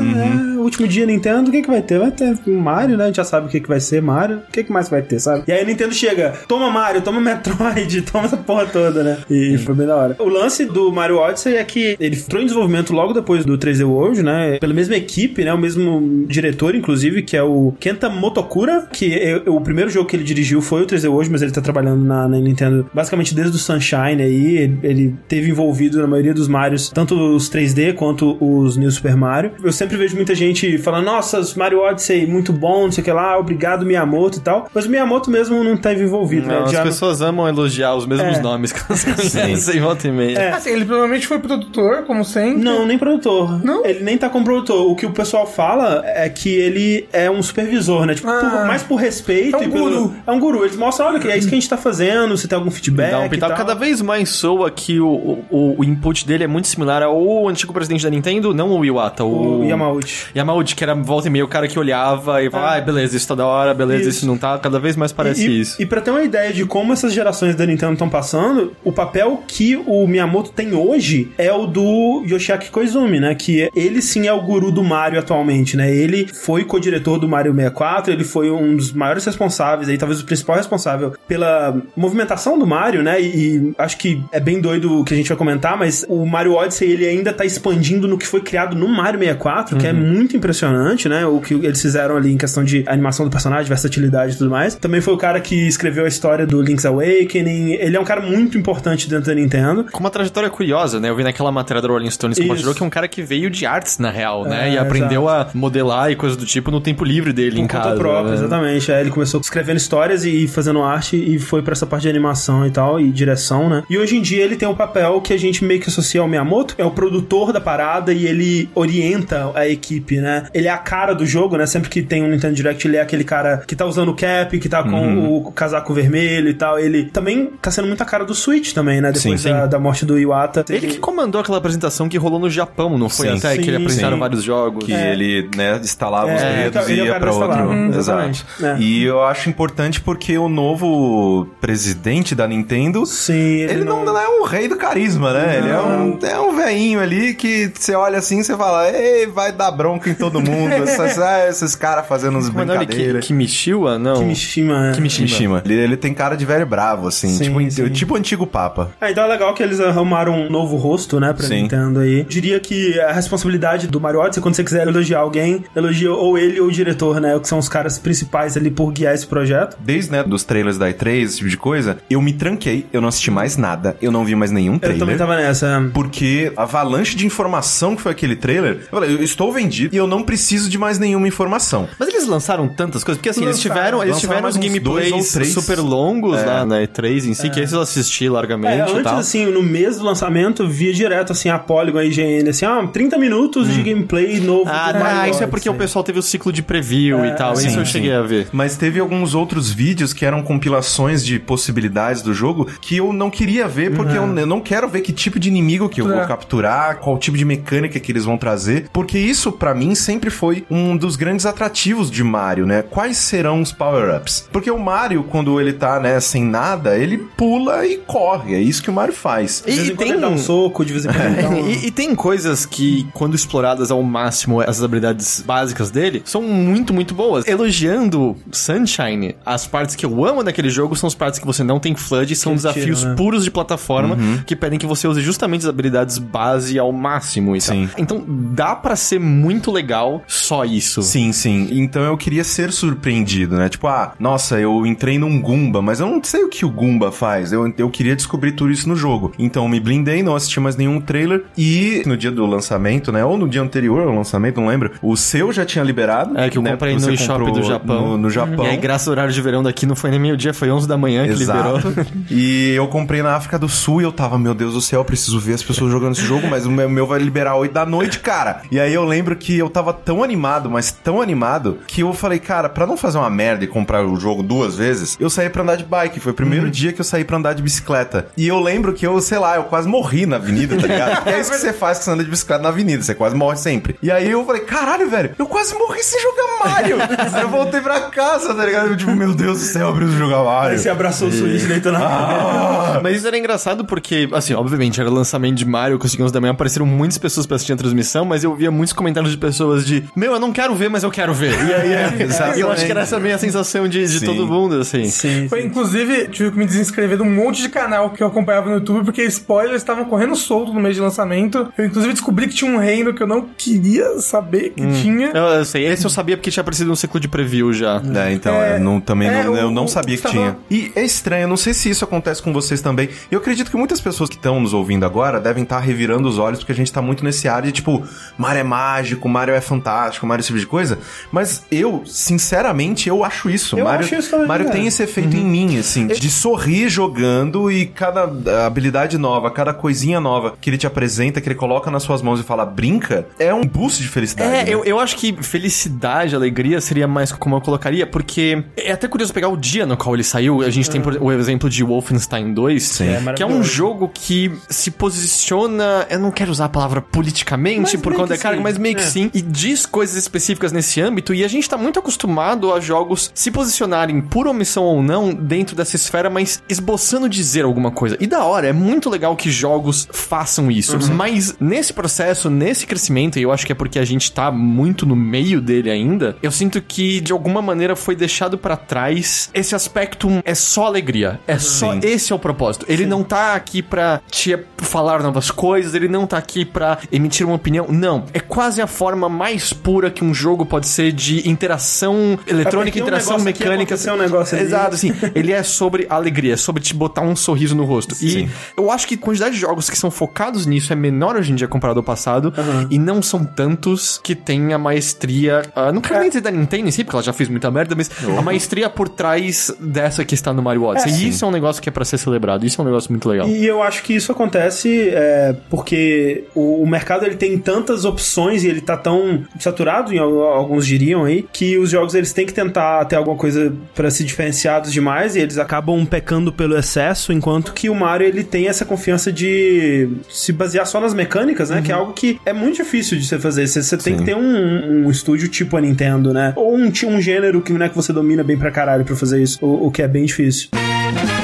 É, 0.56 0.58
último 0.60 0.88
dia 0.88 1.06
Nintendo, 1.06 1.50
o 1.50 1.52
que 1.52 1.62
que 1.62 1.68
vai 1.70 1.82
ter? 1.82 2.00
Vai 2.00 2.12
ter 2.12 2.38
Mario, 2.48 2.98
né? 2.98 3.06
A 3.06 3.08
gente 3.08 3.16
já 3.18 3.24
sabe 3.24 3.48
o 3.48 3.50
que 3.50 3.60
que 3.60 3.68
vai 3.68 3.80
ser 3.80 4.02
Mario. 4.02 4.38
O 4.48 4.52
que 4.52 4.64
que 4.64 4.72
mais 4.72 4.90
vai 4.90 5.02
ter, 5.02 5.20
sabe? 5.20 5.44
E 5.48 5.52
aí 5.52 5.62
a 5.62 5.66
Nintendo 5.66 5.94
chega, 5.94 6.34
toma 6.48 6.70
Mario, 6.70 7.02
toma 7.02 7.20
Metroid, 7.22 8.02
toma 8.12 8.26
essa 8.26 8.38
porra 8.38 8.66
toda, 8.66 9.04
né? 9.04 9.18
E 9.30 9.58
foi 9.58 9.74
bem 9.76 9.88
da 9.88 9.96
hora. 9.96 10.16
O 10.20 10.28
lance 10.28 10.66
do 10.66 10.92
Mario 10.92 11.18
Odyssey 11.18 11.41
é 11.50 11.64
que 11.64 11.96
ele 12.00 12.16
entrou 12.16 12.42
em 12.42 12.46
desenvolvimento 12.46 12.94
logo 12.94 13.14
depois 13.14 13.46
do 13.46 13.58
3D 13.58 13.84
World, 13.88 14.22
né? 14.24 14.58
Pela 14.60 14.74
mesma 14.74 14.96
equipe, 14.96 15.44
né? 15.44 15.54
O 15.54 15.58
mesmo 15.58 16.26
diretor, 16.28 16.76
inclusive, 16.76 17.22
que 17.24 17.36
é 17.38 17.44
o 17.44 17.74
Kenta 17.80 18.10
Motokura, 18.10 18.88
que 18.92 19.14
é- 19.14 19.42
o 19.48 19.60
primeiro 19.62 19.90
jogo 19.90 20.08
que 20.08 20.16
ele 20.16 20.24
dirigiu 20.24 20.62
foi 20.62 20.82
o 20.84 20.86
3D 20.86 21.08
World, 21.08 21.32
mas 21.32 21.42
ele 21.42 21.52
tá 21.52 21.62
trabalhando 21.62 22.04
na, 22.04 22.28
na 22.28 22.38
Nintendo 22.38 22.90
basicamente 22.94 23.34
desde 23.36 23.56
o 23.56 23.60
Sunshine 23.60 24.22
aí. 24.22 24.58
Ele, 24.58 24.80
ele 24.84 25.16
teve 25.28 25.50
envolvido 25.50 26.00
na 26.00 26.08
maioria 26.08 26.34
dos 26.34 26.48
Marios, 26.48 26.90
tanto 26.90 27.16
os 27.36 27.50
3D 27.50 27.94
quanto 27.94 28.38
os 28.40 28.78
New 28.78 28.92
Super 28.92 29.16
Mario. 29.16 29.52
Eu 29.64 29.72
sempre 29.72 29.98
vejo 29.98 30.16
muita 30.16 30.36
gente 30.36 30.78
falando, 30.78 31.06
nossa, 31.06 31.40
os 31.40 31.56
Mario 31.56 31.80
Odyssey, 31.82 32.26
muito 32.26 32.52
bom, 32.54 32.84
não 32.84 32.92
sei 32.92 33.02
o 33.02 33.06
que 33.06 33.12
lá, 33.12 33.38
obrigado 33.38 33.86
Miyamoto 33.86 34.38
e 34.40 34.42
tal. 34.42 34.70
Mas 34.74 34.86
o 34.86 34.90
Miyamoto 34.90 35.30
mesmo 35.32 35.64
não 35.64 35.78
teve 35.78 36.04
envolvido, 36.04 36.48
né? 36.48 36.54
Não, 36.54 36.60
Ele 36.62 36.66
as 36.68 36.72
já- 36.72 36.84
pessoas 36.84 37.22
amam 37.22 37.48
elogiar 37.48 37.96
os 37.96 38.06
mesmos 38.06 38.38
É. 38.38 38.42
nomes 38.42 38.72
que 38.72 38.80
elas 38.88 39.04
conhecem 39.04 39.80
volta 39.82 40.08
e 40.08 40.12
meia. 40.12 40.56
Assim, 40.56 40.72
ele 40.72 40.86
provavelmente 40.86 41.28
foi 41.32 41.40
produtor, 41.40 42.04
como 42.04 42.26
sempre. 42.26 42.62
Não, 42.64 42.86
nem 42.86 42.98
produtor. 42.98 43.64
Não? 43.64 43.86
Ele 43.86 44.04
nem 44.04 44.18
tá 44.18 44.30
como 44.30 44.44
produtor. 44.44 44.92
O 44.92 44.96
que 44.96 45.06
o 45.06 45.12
pessoal 45.12 45.48
fala 45.48 46.02
é 46.06 46.28
que 46.30 46.50
ele 46.54 47.08
é 47.14 47.30
um 47.32 47.42
supervisor, 47.42 48.06
né? 48.06 48.16
Tipo, 48.16 48.28
Ah. 48.30 48.40
por- 48.40 48.68
mais 48.68 48.84
por 48.84 48.96
respeito. 48.98 49.56
É 49.56 49.60
um 49.60 49.64
e 49.64 49.68
pelo- 49.70 49.84
guru. 49.90 50.16
É 50.28 50.32
um 50.32 50.40
guru. 50.40 50.64
Eles 50.66 50.76
mostram, 50.76 51.08
olha, 51.08 51.20
que 51.20 51.28
é 51.30 51.38
isso 51.38 51.48
que 51.48 51.56
a 51.56 51.58
gente 51.60 51.70
tá 51.70 51.78
fazendo, 51.78 52.36
se 52.38 52.48
tem 52.48 52.58
algum 52.58 52.70
feedback. 52.72 53.12
Dá 53.12 53.20
um 53.20 53.26
e 53.26 53.30
pitaco. 53.30 53.56
Cada 53.56 53.74
vez 53.74 54.02
mais 54.02 54.30
soa 54.30 54.70
que 54.70 55.00
o, 55.00 55.40
o, 55.50 55.76
o 55.80 55.84
input 55.84 56.26
dele 56.28 56.44
é 56.44 56.48
muito 56.48 56.68
similar 56.68 57.02
ao 57.04 57.48
antigo 57.48 57.72
presidente 57.74 58.04
da 58.04 58.10
Nintendo, 58.10 58.54
não 58.54 58.70
o 58.72 58.84
Iwata, 58.86 59.24
o... 59.24 59.62
O 59.62 59.64
Yamauchi. 59.66 60.28
Yamauchi, 60.36 60.76
que 60.76 60.84
era 60.84 60.94
volta 60.96 61.28
e 61.28 61.32
meia 61.32 61.46
o 61.46 61.48
cara 61.48 61.68
que 61.68 61.78
olhava 61.80 62.42
e 62.44 62.50
falava, 62.50 62.76
ah, 62.78 62.82
beleza, 62.82 63.16
isso 63.16 63.28
tá 63.28 63.36
da 63.36 63.46
hora, 63.46 63.74
beleza, 63.74 64.02
isso, 64.10 64.20
Isso. 64.20 64.28
não 64.28 64.38
tá. 64.38 64.58
Cada 64.60 64.80
vez 64.80 64.96
mais 64.96 65.12
parece 65.12 65.48
e, 65.48 65.62
isso. 65.62 65.82
E 65.82 65.86
pra 65.86 66.02
ter 66.02 66.12
uma 66.12 66.24
ideia 66.24 66.52
de 66.54 66.66
como 66.66 66.92
essas 66.94 67.14
gerações 67.14 67.56
da 67.56 67.66
Nintendo 67.66 67.94
estão 67.94 68.10
passando, 68.10 68.74
o 68.84 68.92
papel 68.92 69.44
que 69.48 69.76
o 69.86 70.06
Miyamoto 70.08 70.52
tem 70.52 70.74
hoje 70.74 71.21
é 71.38 71.52
o 71.52 71.66
do 71.66 72.24
Yoshiaki 72.28 72.70
Koizumi, 72.70 73.20
né? 73.20 73.36
Que 73.36 73.70
ele 73.76 74.02
sim 74.02 74.28
é 74.28 74.34
o 74.34 74.42
guru 74.42 74.72
do 74.72 74.84
Mario 74.84 75.20
atualmente, 75.20 75.76
né? 75.78 75.94
Ele 75.94 76.28
foi 76.28 76.64
co-diretor 76.64 77.18
do 77.18 77.28
Mario 77.28 77.54
64, 77.54 78.14
ele 78.14 78.24
foi 78.24 78.50
um 78.50 78.76
dos 78.76 78.92
maiores 78.92 79.26
responsáveis, 79.26 79.90
aí 79.90 79.98
talvez 79.98 80.22
o 80.22 80.26
principal 80.26 80.56
responsável 80.56 81.14
pela 81.28 81.82
movimentação 81.96 82.58
do 82.58 82.66
Mario, 82.66 83.04
né? 83.04 83.22
E, 83.22 83.32
e 83.32 83.74
acho 83.78 83.98
que 83.98 84.24
é 84.32 84.40
bem 84.40 84.62
doido 84.62 85.00
o 85.00 85.04
que 85.04 85.14
a 85.14 85.18
gente 85.18 85.30
vai 85.30 85.38
comentar, 85.38 85.78
mas 85.78 86.06
o 86.08 86.26
Mario 86.26 86.54
Odyssey 86.54 86.92
ele 86.92 87.08
ainda 87.08 87.34
tá 87.34 87.46
expandindo 87.46 88.08
no 88.08 88.18
que 88.18 88.28
foi 88.28 88.42
criado 88.42 88.76
no 88.76 88.88
Mario 88.88 89.20
64, 89.20 89.78
que 89.78 89.88
é 89.88 89.94
muito 89.94 90.36
impressionante, 90.36 91.08
né? 91.08 91.26
O 91.26 91.40
que 91.40 91.54
eles 91.54 91.82
fizeram 91.82 92.18
ali 92.18 92.32
em 92.32 92.38
questão 92.38 92.64
de 92.64 92.84
animação 92.88 93.26
do 93.26 93.32
personagem, 93.32 93.68
versatilidade 93.68 94.34
e 94.34 94.38
tudo 94.38 94.50
mais. 94.50 94.76
Também 94.76 95.02
foi 95.02 95.14
o 95.14 95.18
cara 95.18 95.40
que 95.40 95.68
escreveu 95.68 96.06
a 96.06 96.08
história 96.08 96.46
do 96.46 96.62
Link's 96.62 96.86
Awakening. 96.86 97.74
Ele 97.74 97.96
é 97.96 98.00
um 98.00 98.04
cara 98.04 98.22
muito 98.22 98.58
importante 98.58 99.10
dentro 99.10 99.26
da 99.26 99.36
Nintendo. 99.36 99.86
Com 99.92 100.00
uma 100.00 100.10
trajetória 100.10 100.50
curiosa, 100.50 101.00
né? 101.02 101.10
Eu 101.10 101.16
vi 101.16 101.24
naquela 101.24 101.52
matéria 101.52 101.82
da 101.82 101.88
Rolling 101.88 102.10
Stones 102.10 102.38
que 102.38 102.44
compartilhou 102.44 102.74
que 102.74 102.84
é 102.84 102.86
um 102.86 102.90
cara 102.90 103.08
que 103.08 103.22
veio 103.22 103.50
de 103.50 103.66
artes, 103.66 103.98
na 103.98 104.10
real, 104.10 104.46
né? 104.46 104.70
É, 104.70 104.74
e 104.74 104.78
aprendeu 104.78 105.28
a 105.28 105.50
modelar 105.54 106.12
e 106.12 106.16
coisas 106.16 106.38
do 106.38 106.46
tipo 106.46 106.72
no 106.72 106.80
tempo 106.80 107.04
livre 107.04 107.34
dele 107.34 107.60
em 107.60 107.68
Por 107.68 107.74
conta 107.74 107.84
casa. 107.90 107.96
própria, 108.00 108.30
né? 108.32 108.38
exatamente. 108.38 108.92
Aí 108.92 109.02
ele 109.02 109.10
começou 109.10 109.42
escrevendo 109.42 109.78
histórias 109.78 110.24
e 110.26 110.48
fazendo 110.48 110.82
arte 110.82 111.16
e 111.18 111.40
foi 111.40 111.62
pra 111.62 111.74
essa 111.74 111.86
parte 111.86 112.04
de 112.04 112.10
animação 112.10 112.66
e 112.66 112.72
tal, 112.72 113.00
e 113.00 113.12
direção, 113.12 113.70
né? 113.70 113.84
E 113.90 113.98
hoje 113.98 114.16
em 114.18 114.22
dia 114.22 114.44
ele 114.44 114.56
tem 114.56 114.68
um 114.68 114.76
papel 114.76 115.20
que 115.22 115.34
a 115.34 115.38
gente 115.38 115.64
meio 115.66 115.80
que 115.82 115.90
associa 115.90 116.22
ao 116.22 116.28
Miyamoto, 116.28 116.76
é 116.78 116.86
o 116.86 116.92
produtor 116.92 117.52
da 117.52 117.60
parada 117.60 118.14
e 118.14 118.26
ele 118.28 118.70
orienta 118.76 119.52
a 119.56 119.68
equipe, 119.68 120.18
né? 120.20 120.46
Ele 120.54 120.68
é 120.68 120.72
a 120.72 120.78
cara 120.78 121.14
do 121.14 121.26
jogo, 121.26 121.58
né? 121.58 121.66
Sempre 121.66 121.90
que 121.90 122.02
tem 122.02 122.24
um 122.24 122.28
Nintendo 122.30 122.54
Direct, 122.56 122.88
ele 122.88 122.98
é 122.98 123.02
aquele 123.02 123.24
cara 123.24 123.64
que 123.68 123.76
tá 123.76 123.86
usando 123.86 124.10
o 124.10 124.16
cap, 124.16 124.58
que 124.60 124.70
tá 124.70 124.84
com 124.84 125.02
Uhum. 125.02 125.38
o 125.48 125.52
casaco 125.52 125.94
vermelho 125.94 126.50
e 126.50 126.54
tal. 126.54 126.78
Ele 126.80 127.06
também 127.06 127.50
tá 127.62 127.72
sendo 127.72 127.88
muita 127.88 128.06
cara 128.06 128.24
do 128.24 128.36
Switch 128.36 128.74
também, 128.74 129.02
né? 129.02 129.12
Depois 129.12 129.42
Sim, 129.42 129.50
da, 129.50 129.64
sim. 129.64 129.70
da 129.70 129.80
morte 129.80 130.06
do 130.06 130.20
Iwata. 130.20 130.64
Ele 130.70 130.88
que 130.88 130.91
comandou 131.00 131.42
aquela 131.42 131.58
apresentação 131.58 132.08
que 132.10 132.18
rolou 132.18 132.40
no 132.40 132.50
Japão, 132.50 132.98
não 132.98 133.10
foi? 133.10 133.28
Sim, 133.30 133.38
Até 133.38 133.58
que 133.58 133.64
sim, 133.64 133.70
ele 133.70 133.78
apresentaram 133.78 134.16
sim. 134.16 134.20
vários 134.20 134.44
jogos. 134.44 134.86
Que 134.86 134.94
ele, 134.94 135.50
né, 135.56 135.80
instalava 135.82 136.34
os 136.34 136.42
É, 136.42 136.70
dedos 136.70 136.90
ele 136.90 137.00
e 137.00 137.04
é 137.04 137.06
ia 137.06 137.20
pra 137.20 137.32
outro. 137.32 137.62
Uhum, 137.64 137.88
Exato. 137.90 138.00
exatamente. 138.00 138.46
É. 138.62 138.78
E 138.80 139.04
eu 139.04 139.24
acho 139.24 139.50
importante 139.50 140.02
porque 140.02 140.38
o 140.38 140.50
novo 140.50 141.48
presidente 141.60 142.34
da 142.36 142.48
Nintendo. 142.48 143.06
Sim, 143.06 143.62
Ele, 143.62 143.84
não... 143.84 144.02
é 144.18 144.28
um 144.42 144.44
rei 144.46 144.68
do 144.68 144.76
carisma, 144.76 145.34
né? 145.34 145.58
Ele 145.58 145.70
é 145.70 145.80
um, 145.80 146.20
é 146.24 146.40
um 146.40 146.56
veinho 146.56 147.00
ali 147.00 147.34
que 147.34 147.72
você 147.74 147.96
olha 147.96 148.18
assim 148.20 148.40
e 148.40 148.44
você 148.44 148.56
fala, 148.56 148.90
ei, 148.92 149.28
vai 149.28 149.52
dar 149.52 149.72
bronca 149.72 150.10
em 150.10 150.14
todo 150.14 150.42
mundo. 150.42 150.72
Essas- 150.84 151.18
ah, 151.20 151.48
esses 151.48 151.76
caras 151.76 152.08
fazendo 152.08 152.38
uns 152.38 152.48
é 152.48 152.52
brincadeiras. 152.52 153.26
Kimishima? 153.26 153.98
Não. 153.98 154.16
Kimishima, 154.16 154.80
né? 154.88 154.92
Kimishima. 154.94 155.22
Mishima. 155.28 155.62
Ele, 155.66 155.74
ele 155.76 155.98
tem 155.98 156.14
cara 156.14 156.36
de 156.36 156.46
velho 156.46 156.66
bravo, 156.66 157.08
assim. 157.08 157.30
Sim, 157.30 157.44
tipo, 157.46 157.72
sim. 157.72 157.90
tipo 157.90 158.16
antigo 158.16 158.46
Papa. 158.48 158.92
Ah, 159.00 159.12
então 159.12 159.24
é 159.24 159.28
legal 159.28 159.54
que 159.54 159.62
eles 159.64 159.80
arrumaram 159.80 160.34
um 160.34 160.50
novo 160.50 160.76
rosto, 160.82 161.20
né, 161.20 161.32
pra 161.34 161.46
Sim. 161.48 161.64
Nintendo 161.64 162.00
aí. 162.00 162.24
Diria 162.28 162.60
que 162.60 163.00
a 163.00 163.12
responsabilidade 163.12 163.88
do 163.88 164.00
Mario 164.00 164.20
Odyssey, 164.20 164.42
quando 164.42 164.56
você 164.56 164.64
quiser 164.64 164.88
elogiar 164.88 165.20
alguém, 165.20 165.64
elogia 165.76 166.12
ou 166.12 166.38
ele 166.38 166.60
ou 166.60 166.68
o 166.68 166.72
diretor, 166.72 167.20
né, 167.22 167.38
que 167.40 167.48
são 167.48 167.58
os 167.60 167.70
caras 167.70 167.98
principais 167.98 168.58
ali 168.58 168.70
por 168.72 168.92
guiar 168.92 169.14
esse 169.14 169.26
projeto. 169.28 169.78
Desde, 169.80 170.12
né, 170.12 170.24
dos 170.24 170.44
trailers 170.44 170.78
da 170.78 170.90
E3, 170.90 171.24
esse 171.24 171.38
tipo 171.38 171.50
de 171.50 171.58
coisa, 171.58 171.98
eu 172.10 172.22
me 172.22 172.34
tranquei, 172.34 172.86
eu 172.92 173.02
não 173.02 173.08
assisti 173.10 173.32
mais 173.32 173.58
nada, 173.58 173.96
eu 174.02 174.12
não 174.12 174.26
vi 174.26 174.36
mais 174.36 174.52
nenhum 174.52 174.74
Eu 174.74 174.80
trailer. 174.80 175.00
também 175.00 175.18
tava 175.18 175.36
nessa. 175.36 175.90
Porque 175.94 176.52
a 176.58 176.64
avalanche 176.64 177.16
de 177.16 177.26
informação 177.26 177.96
que 177.96 178.02
foi 178.02 178.12
aquele 178.12 178.36
trailer, 178.36 178.80
eu 178.82 178.88
falei, 178.90 179.12
eu 179.14 179.24
estou 179.24 179.52
vendido 179.52 179.94
e 179.94 179.98
eu 179.98 180.08
não 180.08 180.24
preciso 180.24 180.70
de 180.70 180.78
mais 180.78 180.98
nenhuma 181.00 181.28
informação. 181.28 181.88
Mas 182.00 182.08
eles 182.10 182.28
lançaram 182.28 182.68
tantas 182.68 183.04
coisas, 183.04 183.18
porque 183.20 183.30
assim, 183.30 183.42
eles 183.44 183.58
Lançaram. 183.58 183.76
tiveram, 183.76 184.04
eles 184.04 184.20
tiveram 184.20 184.42
mais 184.42 184.56
os 184.56 184.60
uns 184.60 184.64
dois 184.82 184.82
gameplays 184.82 185.12
ou 185.12 185.34
três. 185.34 185.54
super 185.54 185.80
longos 185.80 186.44
lá 186.44 186.66
na 186.66 186.78
E3 186.82 187.26
em 187.28 187.34
si, 187.34 187.50
que 187.50 187.60
esses 187.60 187.74
eu 187.74 187.82
assisti 187.82 188.26
É, 188.26 188.30
largamente 188.30 188.78
e 188.78 188.82
antes, 188.94 189.04
tal. 189.04 189.18
assim, 189.18 189.46
no 189.46 189.62
mês 189.62 189.98
do 189.98 190.06
lançamento, 190.06 190.68
via 190.72 190.94
direto, 190.94 191.32
assim, 191.32 191.50
a 191.50 191.60
Polygon, 191.60 192.00
a 192.00 192.06
IGN, 192.06 192.50
assim, 192.50 192.66
ah, 192.66 192.88
30 192.92 193.18
minutos 193.18 193.72
de 193.72 193.82
gameplay 193.84 194.40
novo 194.40 194.70
Ah, 194.70 194.92
do 194.92 195.00
tá, 195.00 195.30
isso 195.30 195.44
é 195.44 195.48
porque 195.48 195.68
o 195.70 195.72
Odyssey. 195.72 195.88
pessoal 195.88 196.04
teve 196.04 196.20
o 196.20 196.22
ciclo 196.22 196.52
de 196.52 196.62
preview 196.64 197.26
e 197.26 197.32
tal, 197.36 197.56
sim, 197.56 197.68
isso 197.68 197.80
eu 197.80 197.86
sim. 197.86 197.92
cheguei 197.92 198.14
a 198.14 198.22
ver. 198.22 198.48
Mas 198.52 198.76
teve 198.78 199.00
alguns 199.00 199.36
outros 199.36 199.72
vídeos 199.72 200.14
que 200.14 200.26
eram 200.26 200.42
compilações 200.42 201.24
de 201.26 201.40
possibilidades 201.40 202.22
do 202.22 202.34
jogo 202.34 202.68
que 202.82 202.98
eu 202.98 203.14
não 203.14 203.30
queria 203.30 203.68
ver, 203.68 203.94
porque 203.94 204.18
eu, 204.18 204.24
eu 204.38 204.46
não 204.48 204.60
quero 204.62 204.88
ver 204.90 205.02
que 205.02 205.12
tipo 205.14 205.40
de 205.40 205.48
inimigo 205.50 205.90
que 205.90 206.02
eu 206.02 206.08
vou 206.08 206.20
É. 206.22 206.26
capturar, 206.28 206.98
qual 207.00 207.18
tipo 207.18 207.38
de 207.38 207.46
mecânica 207.46 208.00
que 208.00 208.12
eles 208.12 208.26
vão 208.26 208.38
trazer, 208.38 208.88
porque 208.94 209.18
isso 209.18 209.52
pra 209.52 209.74
mim 209.74 209.94
sempre 209.96 210.30
foi 210.30 210.66
um 210.70 210.96
dos 210.98 211.16
grandes 211.16 211.46
atrativos 211.46 212.10
de 212.10 212.24
Mario, 212.24 212.66
né? 212.66 212.82
Quais 212.82 213.18
serão 213.18 213.62
os 213.62 213.72
power-ups? 213.72 214.48
Porque 214.52 214.70
o 214.72 214.80
Mario, 214.80 215.24
quando 215.24 215.60
ele 215.60 215.74
tá, 215.74 216.00
né, 216.00 216.20
sem 216.20 216.44
nada, 216.44 216.98
ele 216.98 217.18
pula 217.18 217.86
e 217.86 217.98
corre, 217.98 218.56
é 218.56 218.60
isso 218.60 218.82
que 218.82 218.90
o 218.90 218.94
Mario 218.94 219.14
faz. 219.14 219.64
E, 219.68 219.72
e 219.72 219.96
tem 219.96 220.10
ele 220.12 220.20
dá 220.20 220.30
um 220.30 220.38
soco, 220.62 220.86
de 220.86 220.94
vez 220.94 221.06
em 221.06 221.10
quando 221.10 221.48
um... 221.50 221.70
E, 221.70 221.88
e 221.88 221.92
tem 221.92 222.16
coisas 222.16 222.66
que, 222.66 223.08
quando 223.14 223.36
exploradas 223.36 223.92
ao 223.92 224.02
máximo, 224.04 224.62
essas 224.62 224.84
habilidades 224.84 225.44
básicas 225.46 225.90
dele, 225.90 226.22
são 226.26 226.42
muito, 226.42 226.94
muito 226.94 227.14
boas. 227.14 227.48
Elogiando 227.48 228.36
Sunshine, 228.52 229.36
as 229.46 229.68
partes 229.68 229.96
que 229.96 230.06
eu 230.06 230.26
amo 230.26 230.44
daquele 230.44 230.70
jogo 230.70 230.96
são 230.96 231.08
as 231.08 231.16
partes 231.16 231.40
que 231.40 231.46
você 231.46 231.64
não 231.64 231.80
tem 231.80 231.96
flood, 231.96 232.36
são 232.36 232.52
Que 232.52 232.58
desafios 232.58 233.04
né? 233.04 233.16
puros 233.16 233.44
de 233.44 233.52
plataforma 233.52 234.18
que 234.46 234.56
pedem 234.56 234.80
que 234.80 234.86
você 234.86 235.08
use 235.08 235.22
justamente 235.22 235.62
as 235.62 235.68
habilidades 235.68 236.18
base 236.18 236.78
ao 236.78 236.92
máximo 236.92 237.56
e 237.56 237.60
tal. 237.60 237.76
Sim. 237.76 237.90
Então 237.98 238.24
dá 238.28 238.76
pra 238.76 238.96
ser 238.96 239.20
muito 239.20 239.72
legal 239.72 240.24
só 240.28 240.66
isso. 240.66 241.02
Sim, 241.02 241.32
sim. 241.32 241.68
Então 241.72 242.04
eu 242.04 242.18
queria 242.18 242.44
ser 242.44 242.72
surpreendido, 242.72 243.56
né? 243.56 243.70
Tipo, 243.70 243.88
ah, 243.88 244.14
nossa, 244.20 244.60
eu 244.60 244.86
entrei 244.86 245.18
num 245.18 245.42
Goomba, 245.42 245.82
mas 245.82 246.00
eu 246.00 246.08
não 246.08 246.24
sei 246.24 246.44
o 246.44 246.50
que 246.50 246.66
o 246.66 246.70
Goomba 246.70 247.12
faz. 247.12 247.52
Eu, 247.52 247.72
eu 247.78 247.90
queria 247.90 248.16
descobrir 248.16 248.54
tudo 248.54 248.72
isso 248.72 248.88
no 248.88 248.96
jogo. 248.96 249.32
Então 249.38 249.68
me 249.68 249.80
blindei, 249.80 250.24
não 250.24 250.36
assisti 250.36 250.51
mais 250.60 250.76
nenhum 250.76 251.00
trailer. 251.00 251.44
E 251.58 252.04
no 252.06 252.18
dia 252.18 252.32
do 252.32 252.46
lançamento, 252.46 253.12
né? 253.12 253.24
Ou 253.24 253.38
no 253.38 253.48
dia 253.48 253.62
anterior 253.62 254.08
ao 254.08 254.14
lançamento, 254.14 254.60
não 254.60 254.68
lembro. 254.68 254.92
O 255.02 255.16
seu 255.16 255.52
já 255.52 255.66
tinha 255.66 255.84
liberado. 255.84 256.38
É, 256.38 256.50
que 256.50 256.58
eu 256.58 256.62
né? 256.62 256.72
comprei 256.72 256.96
no 256.96 257.12
eShop 257.12 257.40
comprou 257.40 257.52
do 257.52 257.64
Japão. 257.64 258.10
No, 258.10 258.18
no 258.18 258.30
Japão. 258.30 258.66
E 258.66 258.70
aí, 258.70 258.78
graças 258.78 259.08
ao 259.08 259.14
horário 259.14 259.34
de 259.34 259.42
verão 259.42 259.64
daqui, 259.64 259.86
não 259.86 259.96
foi 259.96 260.10
nem 260.10 260.20
meio-dia, 260.20 260.54
foi 260.54 260.72
11 260.72 260.88
da 260.88 260.98
manhã 260.98 261.28
que 261.28 261.34
liberou. 261.34 261.78
Exato. 261.78 262.08
e 262.30 262.74
eu 262.76 262.88
comprei 262.88 263.22
na 263.22 263.36
África 263.36 263.58
do 263.58 263.70
Sul 263.70 264.02
e 264.02 264.04
eu 264.04 264.12
tava, 264.12 264.38
meu 264.38 264.54
Deus 264.54 264.74
do 264.74 264.82
céu, 264.82 265.02
eu 265.02 265.06
preciso 265.06 265.40
ver 265.40 265.54
as 265.54 265.64
pessoas 265.64 265.92
jogando 265.92 266.14
esse 266.14 266.26
jogo, 266.26 266.48
mas 266.50 266.66
o 266.66 266.72
meu, 266.72 266.90
meu 266.90 267.08
vai 267.08 267.20
liberar 267.20 267.56
8 267.56 267.72
da 267.72 267.86
noite, 267.86 268.20
cara. 268.20 268.62
E 268.72 268.80
aí 268.80 268.94
eu 268.94 269.06
lembro 269.06 269.36
que 269.36 269.58
eu 269.58 269.70
tava 269.70 269.94
tão 269.94 270.24
animado, 270.24 270.70
mas 270.70 270.92
tão 270.92 271.22
animado, 271.22 271.80
que 271.88 272.02
eu 272.02 272.14
falei, 272.14 272.40
cara, 272.40 272.70
pra 272.70 272.86
não 272.86 272.98
fazer 272.98 273.18
uma 273.18 273.30
merda 273.30 273.64
e 273.64 273.68
comprar 273.68 274.06
o 274.06 274.16
jogo 274.20 274.44
duas 274.44 274.76
vezes, 274.76 275.18
eu 275.20 275.30
saí 275.30 275.50
pra 275.50 275.64
andar 275.64 275.76
de 275.76 275.84
bike. 275.84 276.20
Foi 276.20 276.32
o 276.32 276.36
primeiro 276.36 276.70
dia 276.70 276.94
que 276.94 277.02
eu 277.02 277.06
saí 277.06 277.24
pra 277.24 277.38
andar 277.38 277.54
de 277.54 277.62
bicicleta. 277.62 278.28
E 278.38 278.48
eu 278.48 278.60
lembro 278.60 278.94
que 278.94 279.06
eu, 279.06 279.20
sei 279.22 279.40
lá, 279.40 279.56
eu 279.56 279.64
quase 279.64 279.88
morri 279.88 280.26
na 280.26 280.38
avenida, 280.42 280.76
tá 280.78 280.88
ligado? 280.88 281.22
É 281.32 281.40
isso 281.40 281.52
que 281.52 281.58
você 281.58 281.74
faz 281.74 281.98
quando 281.98 282.06
você 282.06 282.12
anda 282.12 282.24
de 282.24 282.30
bicicleta 282.30 282.64
na 282.64 282.70
avenida, 282.70 283.04
você 283.04 283.16
quase 283.16 283.36
morre 283.36 283.58
sempre. 283.58 283.96
E 284.02 284.12
aí 284.12 284.30
eu 284.30 284.46
falei, 284.46 284.62
caralho, 284.64 285.10
velho, 285.10 285.36
eu 285.38 285.46
quase 285.46 285.74
morri 285.76 286.04
sem 286.04 286.20
jogar 286.22 286.66
Mario. 286.66 286.98
aí 287.34 287.42
eu 287.42 287.50
voltei 287.50 287.80
pra 287.82 288.02
casa, 288.02 288.54
tá 288.54 288.66
ligado? 288.66 288.90
Eu 288.90 288.98
tipo, 288.98 289.12
meu 289.12 289.34
Deus 289.34 289.60
do 289.60 289.66
céu, 289.66 289.90
eu 289.90 289.96
preciso 289.96 290.18
jogar 290.18 290.44
Mario. 290.44 290.72
Aí 290.72 290.80
você 290.80 290.90
abraçou 290.90 291.28
o 291.28 291.32
Switch 291.32 291.64
deitou 291.64 291.92
na 291.92 292.00
Ah, 292.00 293.00
Mas 293.04 293.18
isso 293.18 293.28
era 293.28 293.38
engraçado 293.38 293.86
porque, 293.86 294.30
assim, 294.34 294.54
obviamente, 294.54 295.00
era 295.00 295.10
lançamento 295.10 295.56
de 295.56 295.66
Mario, 295.66 295.98
com 295.98 296.06
os 296.06 296.20
11 296.20 296.34
da 296.34 296.42
manhã, 296.42 296.52
apareceram 296.52 296.86
muitas 296.86 297.18
pessoas 297.18 297.46
pra 297.46 297.56
assistir 297.56 297.74
a 297.74 297.78
transmissão, 297.78 298.26
mas 298.26 298.44
eu 298.44 298.54
via 298.56 298.72
muitos 298.72 298.94
comentários 298.94 299.32
de 299.32 299.38
pessoas 299.38 299.86
de, 299.86 300.04
meu, 300.16 300.34
eu 300.34 300.40
não 300.40 300.52
quero 300.52 300.76
ver, 300.76 300.90
mas 300.90 301.04
eu 301.04 301.12
quero 301.12 301.34
ver. 301.34 301.52
E 301.52 301.74
aí, 301.74 301.94
é, 301.94 302.12
eu 302.58 302.72
acho 302.72 302.86
que 302.86 302.92
era 302.92 303.02
essa 303.02 303.20
meio 303.20 303.36
a 303.36 303.38
sensação 303.38 303.88
de, 303.88 304.06
de 304.06 304.20
Sim. 304.20 304.26
todo 304.26 304.48
mundo, 304.48 304.76
assim. 304.80 305.10
Sim, 305.10 305.48
Foi, 305.48 305.64
inclusive, 305.64 306.28
tive 306.28 306.52
que 306.52 306.58
me 306.58 306.66
desinscrever 306.66 307.18
de 307.18 307.24
um 307.24 307.34
monte 307.34 307.62
de 307.62 307.70
canal 307.70 308.10
que 308.12 308.22
eu 308.22 308.28
acompanhava 308.28 308.70
no 308.70 308.76
YouTube, 308.76 309.06
porque 309.06 309.24
spoilers 309.24 309.78
estavam 309.82 310.06
correndo 310.06 310.31
solto 310.36 310.74
no 310.74 310.80
mês 310.80 310.96
de 310.96 311.02
lançamento. 311.02 311.72
Eu, 311.78 311.86
inclusive, 311.86 312.14
descobri 312.14 312.48
que 312.48 312.56
tinha 312.56 312.70
um 312.72 312.78
reino 312.78 313.14
que 313.14 313.22
eu 313.24 313.28
não 313.28 313.48
queria 313.58 314.20
saber 314.20 314.72
que 314.72 314.86
tinha. 315.02 315.28
Eu, 315.34 315.44
eu 315.44 315.66
sei, 315.66 315.86
esse 315.88 316.06
eu 316.06 316.10
sabia 316.10 316.38
porque 316.38 316.52
tinha 316.52 316.62
aparecido 316.62 316.90
no 316.90 316.96
ciclo 316.96 317.20
de 317.20 317.28
preview 317.28 317.72
já. 317.74 318.02
É, 318.16 318.32
então, 318.34 318.54
É, 318.56 318.76
eu 318.76 318.80
não, 318.80 319.00
também 319.00 319.30
é, 319.30 319.44
não, 319.44 319.56
eu 319.56 319.68
o- 319.68 319.72
não 319.72 319.88
sabia 319.88 320.18
que 320.18 320.28
tinha. 320.30 320.58
E 320.70 320.92
é 320.96 321.04
estranho, 321.04 321.44
eu 321.44 321.48
não 321.48 321.58
sei 321.58 321.74
se 321.74 321.90
isso 321.90 322.04
acontece 322.04 322.42
com 322.42 322.52
vocês 322.54 322.82
também. 322.82 323.10
Eu 323.30 323.40
acredito 323.40 323.70
que 323.72 323.78
muitas 323.78 324.00
pessoas 324.00 324.30
que 324.30 324.36
estão 324.36 324.60
nos 324.60 324.74
ouvindo 324.74 325.06
agora 325.06 325.40
devem 325.40 325.64
estar 325.64 325.80
revirando 325.80 326.28
os 326.28 326.38
olhos, 326.38 326.60
porque 326.60 326.72
a 326.72 326.76
gente 326.76 326.92
tá 326.92 327.02
muito 327.02 327.24
nesse 327.24 327.48
ar 327.48 327.62
de 327.62 327.72
tipo, 327.72 328.04
Mario 328.38 328.60
é 328.62 328.64
mágico, 328.64 329.28
Mario 329.28 329.54
é 329.54 329.62
fantástico, 329.62 330.26
Mario 330.26 330.42
esse 330.42 330.48
tipo 330.48 330.60
de 330.60 330.68
coisa. 330.68 330.98
Mas 331.32 331.64
eu, 331.72 332.04
sinceramente, 332.06 333.10
eu 333.10 333.24
acho 333.24 333.50
isso. 333.50 333.78
Eu 333.78 333.86
Mario, 333.86 334.06
acho 334.06 334.16
isso 334.16 334.30
também, 334.32 334.48
Mario 334.48 334.66
cara. 334.68 334.78
tem 334.78 334.88
esse 334.88 335.04
efeito 335.04 335.36
em 335.36 335.44
mim, 335.44 335.78
assim, 335.78 336.08
de 336.08 336.30
sorrir 336.30 336.88
jogando 336.90 337.72
e 337.72 337.86
cada 337.86 338.24
habilidade 338.66 339.18
nova, 339.18 339.52
cada 339.52 339.74
coisinha 339.74 340.20
nova 340.22 340.56
que 340.62 340.70
ele 340.70 340.78
te 340.78 340.88
apresenta, 340.88 341.42
que 341.42 341.48
ele 341.50 341.56
coloca 341.56 341.92
nas 341.92 342.04
suas 342.04 342.22
mãos 342.22 342.40
e 342.40 342.44
fala, 342.44 342.66
brinca, 342.66 343.28
é 343.40 343.54
um 343.54 343.64
boost 343.64 344.02
de 344.02 344.08
felicidade. 344.08 344.56
É, 344.56 344.64
né? 344.64 344.70
eu, 344.74 344.86
eu 344.86 345.00
acho 345.00 345.18
que 345.18 345.34
felicidade, 345.44 346.36
alegria 346.36 346.80
seria 346.80 347.08
mais 347.08 347.32
como 347.32 347.56
eu 347.56 347.62
colocaria, 347.62 348.06
porque 348.08 348.64
é 348.78 348.92
até 348.92 349.08
curioso 349.08 349.34
pegar 349.34 349.50
o 349.50 349.58
dia 349.58 349.86
no 349.86 349.98
qual 349.98 350.16
ele 350.16 350.24
saiu. 350.24 350.62
A 350.62 350.70
gente 350.70 350.90
tem 350.90 351.02
por- 351.02 351.18
o 351.22 351.32
exemplo 351.32 351.70
de 351.70 351.84
Wolfenstein 351.84 352.54
2, 352.54 353.02
É 353.02 353.34
que 353.34 353.44
é 353.44 353.46
um 353.46 353.64
jogo 353.64 354.10
que 354.14 354.52
se 354.70 354.92
posiciona. 354.92 356.06
Eu 356.10 356.20
não 356.20 356.32
quero 356.32 356.52
usar 356.52 356.66
a 356.66 356.70
palavra 356.70 357.02
politicamente 357.02 357.94
Mas 357.94 358.02
por 358.02 358.14
conta 358.14 358.36
da 358.36 358.38
carga, 358.38 358.58
sim. 358.58 358.64
mas 358.64 358.78
meio 358.78 358.96
que 358.96 359.02
É. 359.02 359.06
sim. 359.06 359.30
E 359.34 359.42
diz 359.42 359.86
coisas 359.86 360.16
específicas 360.16 360.72
nesse 360.72 361.02
âmbito, 361.02 361.34
e 361.34 361.44
a 361.44 361.48
gente 361.48 361.68
tá 361.70 361.78
muito 361.78 362.00
acostumado 362.00 362.74
a 362.74 362.80
jogos 362.80 363.32
se 363.34 363.50
posicionarem 363.52 364.22
por 364.22 364.48
omissão 364.48 364.84
ou 364.84 365.02
não 365.02 365.34
dentro 365.34 365.76
dessa 365.76 365.96
esfera, 365.96 366.30
mas 366.30 366.62
esboçando 366.70 367.28
dizer 367.30 367.64
alguma 367.66 367.92
coisa. 367.92 368.18
E 368.20 368.28
da 368.28 368.44
hora, 368.44 368.68
é 368.68 368.74
muito 368.74 369.10
legal 369.10 369.36
que 369.36 369.50
jogos 369.50 370.01
façam 370.12 370.72
isso. 370.72 370.98
Mas 371.14 371.56
nesse 371.60 371.94
processo, 371.94 372.50
nesse 372.50 372.86
crescimento, 372.86 373.38
e 373.38 373.44
eu 373.44 373.52
acho 373.52 373.66
que 373.66 373.72
é 373.72 373.76
porque 373.76 374.00
a 374.00 374.06
gente 374.06 374.32
tá 374.32 374.52
muito 374.52 375.06
no 375.06 375.16
meio 375.16 375.62
dele 375.62 375.90
ainda, 375.90 376.36
eu 376.42 376.52
sinto 376.52 376.82
que 376.82 377.20
de 377.22 377.32
alguma 377.32 377.62
maneira 377.62 377.96
foi 377.96 378.16
deixado 378.16 378.58
pra 378.58 378.76
trás 378.76 379.50
esse 379.54 379.76
aspecto 379.76 380.30
é 380.44 380.56
só 380.56 380.86
alegria. 380.86 381.40
É 381.48 381.58
só 381.58 381.94
Sim. 381.94 382.00
esse 382.04 382.32
é 382.32 382.36
o 382.36 382.40
propósito. 382.40 382.86
Ele 382.88 383.06
não 383.06 383.24
tá 383.24 383.56
aqui 383.56 383.82
pra 383.82 384.22
te 384.30 384.58
falar 384.78 385.22
novas 385.22 385.52
coisas, 385.52 385.94
ele 385.94 386.08
não 386.08 386.26
tá 386.26 386.38
aqui 386.38 386.66
pra 386.66 386.98
emitir 387.12 387.46
uma 387.46 387.56
opinião. 387.56 387.88
Não, 387.90 388.26
é 388.34 388.40
quase 388.40 388.82
a 388.82 388.88
forma 388.88 389.30
mais 389.30 389.74
pura 389.74 390.10
que 390.10 390.24
um 390.24 390.34
jogo 390.34 390.66
pode 390.66 390.88
ser 390.88 391.12
de 391.12 391.48
interação 391.50 392.38
eletrônica, 392.48 393.00
Apertei 393.00 393.02
um 393.02 393.06
interação 393.06 393.40
mecânica. 393.40 393.74
aconteceu 393.96 394.14
um 394.14 394.18
negócio 394.18 394.58
ali. 394.58 394.66
Exato, 394.66 394.96
assim. 394.96 395.14
ele 395.36 395.52
é 395.52 395.64
sobre 395.64 396.08
alegria, 396.10 396.54
é 396.54 396.58
sobre 396.58 396.82
te 396.82 396.94
botar 396.94 397.22
um 397.22 397.36
sorriso 397.36 397.76
no 397.76 397.86
rosto. 397.86 398.16
E 398.22 398.30
Sim. 398.32 398.50
eu 398.78 398.90
acho 398.92 399.08
que 399.08 399.16
a 399.16 399.18
quantidade 399.18 399.56
de 399.56 399.62
jogos 399.62 399.90
que 399.92 399.98
são 399.98 400.10
focados 400.10 400.66
nisso 400.66 400.92
é 400.92 400.96
menor 400.96 401.36
hoje 401.36 401.52
em 401.52 401.56
dia 401.56 401.68
comparado 401.68 402.00
ao 402.00 402.04
passado. 402.04 402.52
E 402.90 402.98
não 402.98 403.22
são 403.22 403.44
tantos 403.46 404.18
que 404.24 404.34
têm 404.34 404.74
a 404.74 404.78
maestria. 404.78 405.62
ah, 405.76 405.92
não 405.92 406.02
quero 406.02 406.20
nem 406.22 406.30
dizer 406.30 406.42
da 406.42 406.50
Nintendo 406.52 406.88
em 406.88 406.92
si, 406.92 407.04
porque 407.04 407.16
ela 407.18 407.24
já 407.24 407.34
fez 407.34 407.50
muita 407.50 407.70
merda, 407.70 407.96
mas 407.96 408.10
a 408.38 408.42
maestria 408.42 408.90
por 408.90 409.08
trás 409.10 409.72
dessa 409.80 410.24
que 410.26 410.34
está 410.34 410.54
no 410.54 410.62
Mario 410.62 410.84
Odyssey. 410.84 411.12
e 411.26 411.30
isso 411.30 411.46
é 411.46 411.48
um 411.48 411.52
negócio 411.52 411.82
que 411.82 411.90
é 411.90 411.92
pra 411.92 412.06
ser 412.06 412.18
celebrado. 412.18 412.66
Isso 412.66 412.80
é 412.80 412.84
um 412.84 412.88
negócio 412.88 413.12
muito 413.12 413.28
legal. 413.30 413.48
E 413.48 413.66
eu 413.66 413.84
acho 413.84 414.02
que 414.04 414.14
isso 414.16 414.32
acontece 414.32 415.10
é, 415.14 415.56
porque 415.70 416.46
o, 416.56 416.82
o 416.84 416.88
mercado 416.88 417.26
ele 417.26 417.36
tem 417.36 417.58
tantas 417.58 418.06
opções 418.06 418.64
e 418.64 418.68
ele 418.68 418.82
tá 418.82 418.96
tão 418.98 419.44
saturado, 419.60 420.14
em, 420.14 420.20
al- 420.20 420.42
alguns 420.44 420.86
diriam 420.88 421.26
aí, 421.26 421.46
que 421.52 421.78
os 421.78 421.90
jogos 421.90 422.16
eles 422.16 422.32
têm 422.34 422.46
que 422.46 422.54
tentar 422.54 423.04
ter 423.06 423.16
alguma 423.16 423.36
coisa 423.36 423.74
pra 423.94 424.10
se 424.10 424.24
diferenciados 424.24 424.92
demais 424.92 425.36
e 425.36 425.40
eles 425.40 425.58
acabam 425.58 426.06
pecando 426.06 426.52
pelo 426.52 426.78
excesso, 426.78 427.34
enquanto 427.34 427.74
que 427.74 427.90
o 427.90 427.96
Mario 427.96 428.28
ele 428.28 428.44
tem 428.44 428.68
essa 428.68 428.86
confiança 428.86 429.32
de 429.32 429.81
se 430.30 430.52
basear 430.54 430.86
só 430.86 431.00
nas 431.00 431.14
mecânicas, 431.14 431.70
né? 431.70 431.82
Que 431.82 431.92
é 431.92 431.96
algo 431.96 432.14
que 432.14 432.40
é 432.46 432.54
muito 432.54 432.78
difícil 432.78 433.18
de 433.18 433.26
você 433.26 433.40
fazer. 433.40 433.68
Você, 433.68 433.82
você 433.82 433.98
tem 433.98 434.18
que 434.18 434.24
ter 434.24 434.36
um, 434.36 435.06
um 435.06 435.12
estúdio 435.12 435.48
tipo 435.48 435.78
a 435.78 435.82
Nintendo, 435.82 436.34
né? 436.34 436.54
Ou 436.56 436.76
um, 436.76 436.92
um 437.08 437.22
gênero 437.22 437.62
que, 437.62 437.74
né, 437.74 437.90
que 437.90 437.96
você 437.96 438.14
domina 438.14 438.44
bem 438.44 438.58
pra 438.58 438.72
caralho 438.72 439.04
pra 439.04 439.16
fazer 439.16 439.42
isso, 439.42 439.58
o, 439.62 439.88
o 439.88 439.92
que 439.92 440.02
é 440.02 440.08
bem 440.08 440.26
difícil. 440.26 440.70
A 440.74 441.41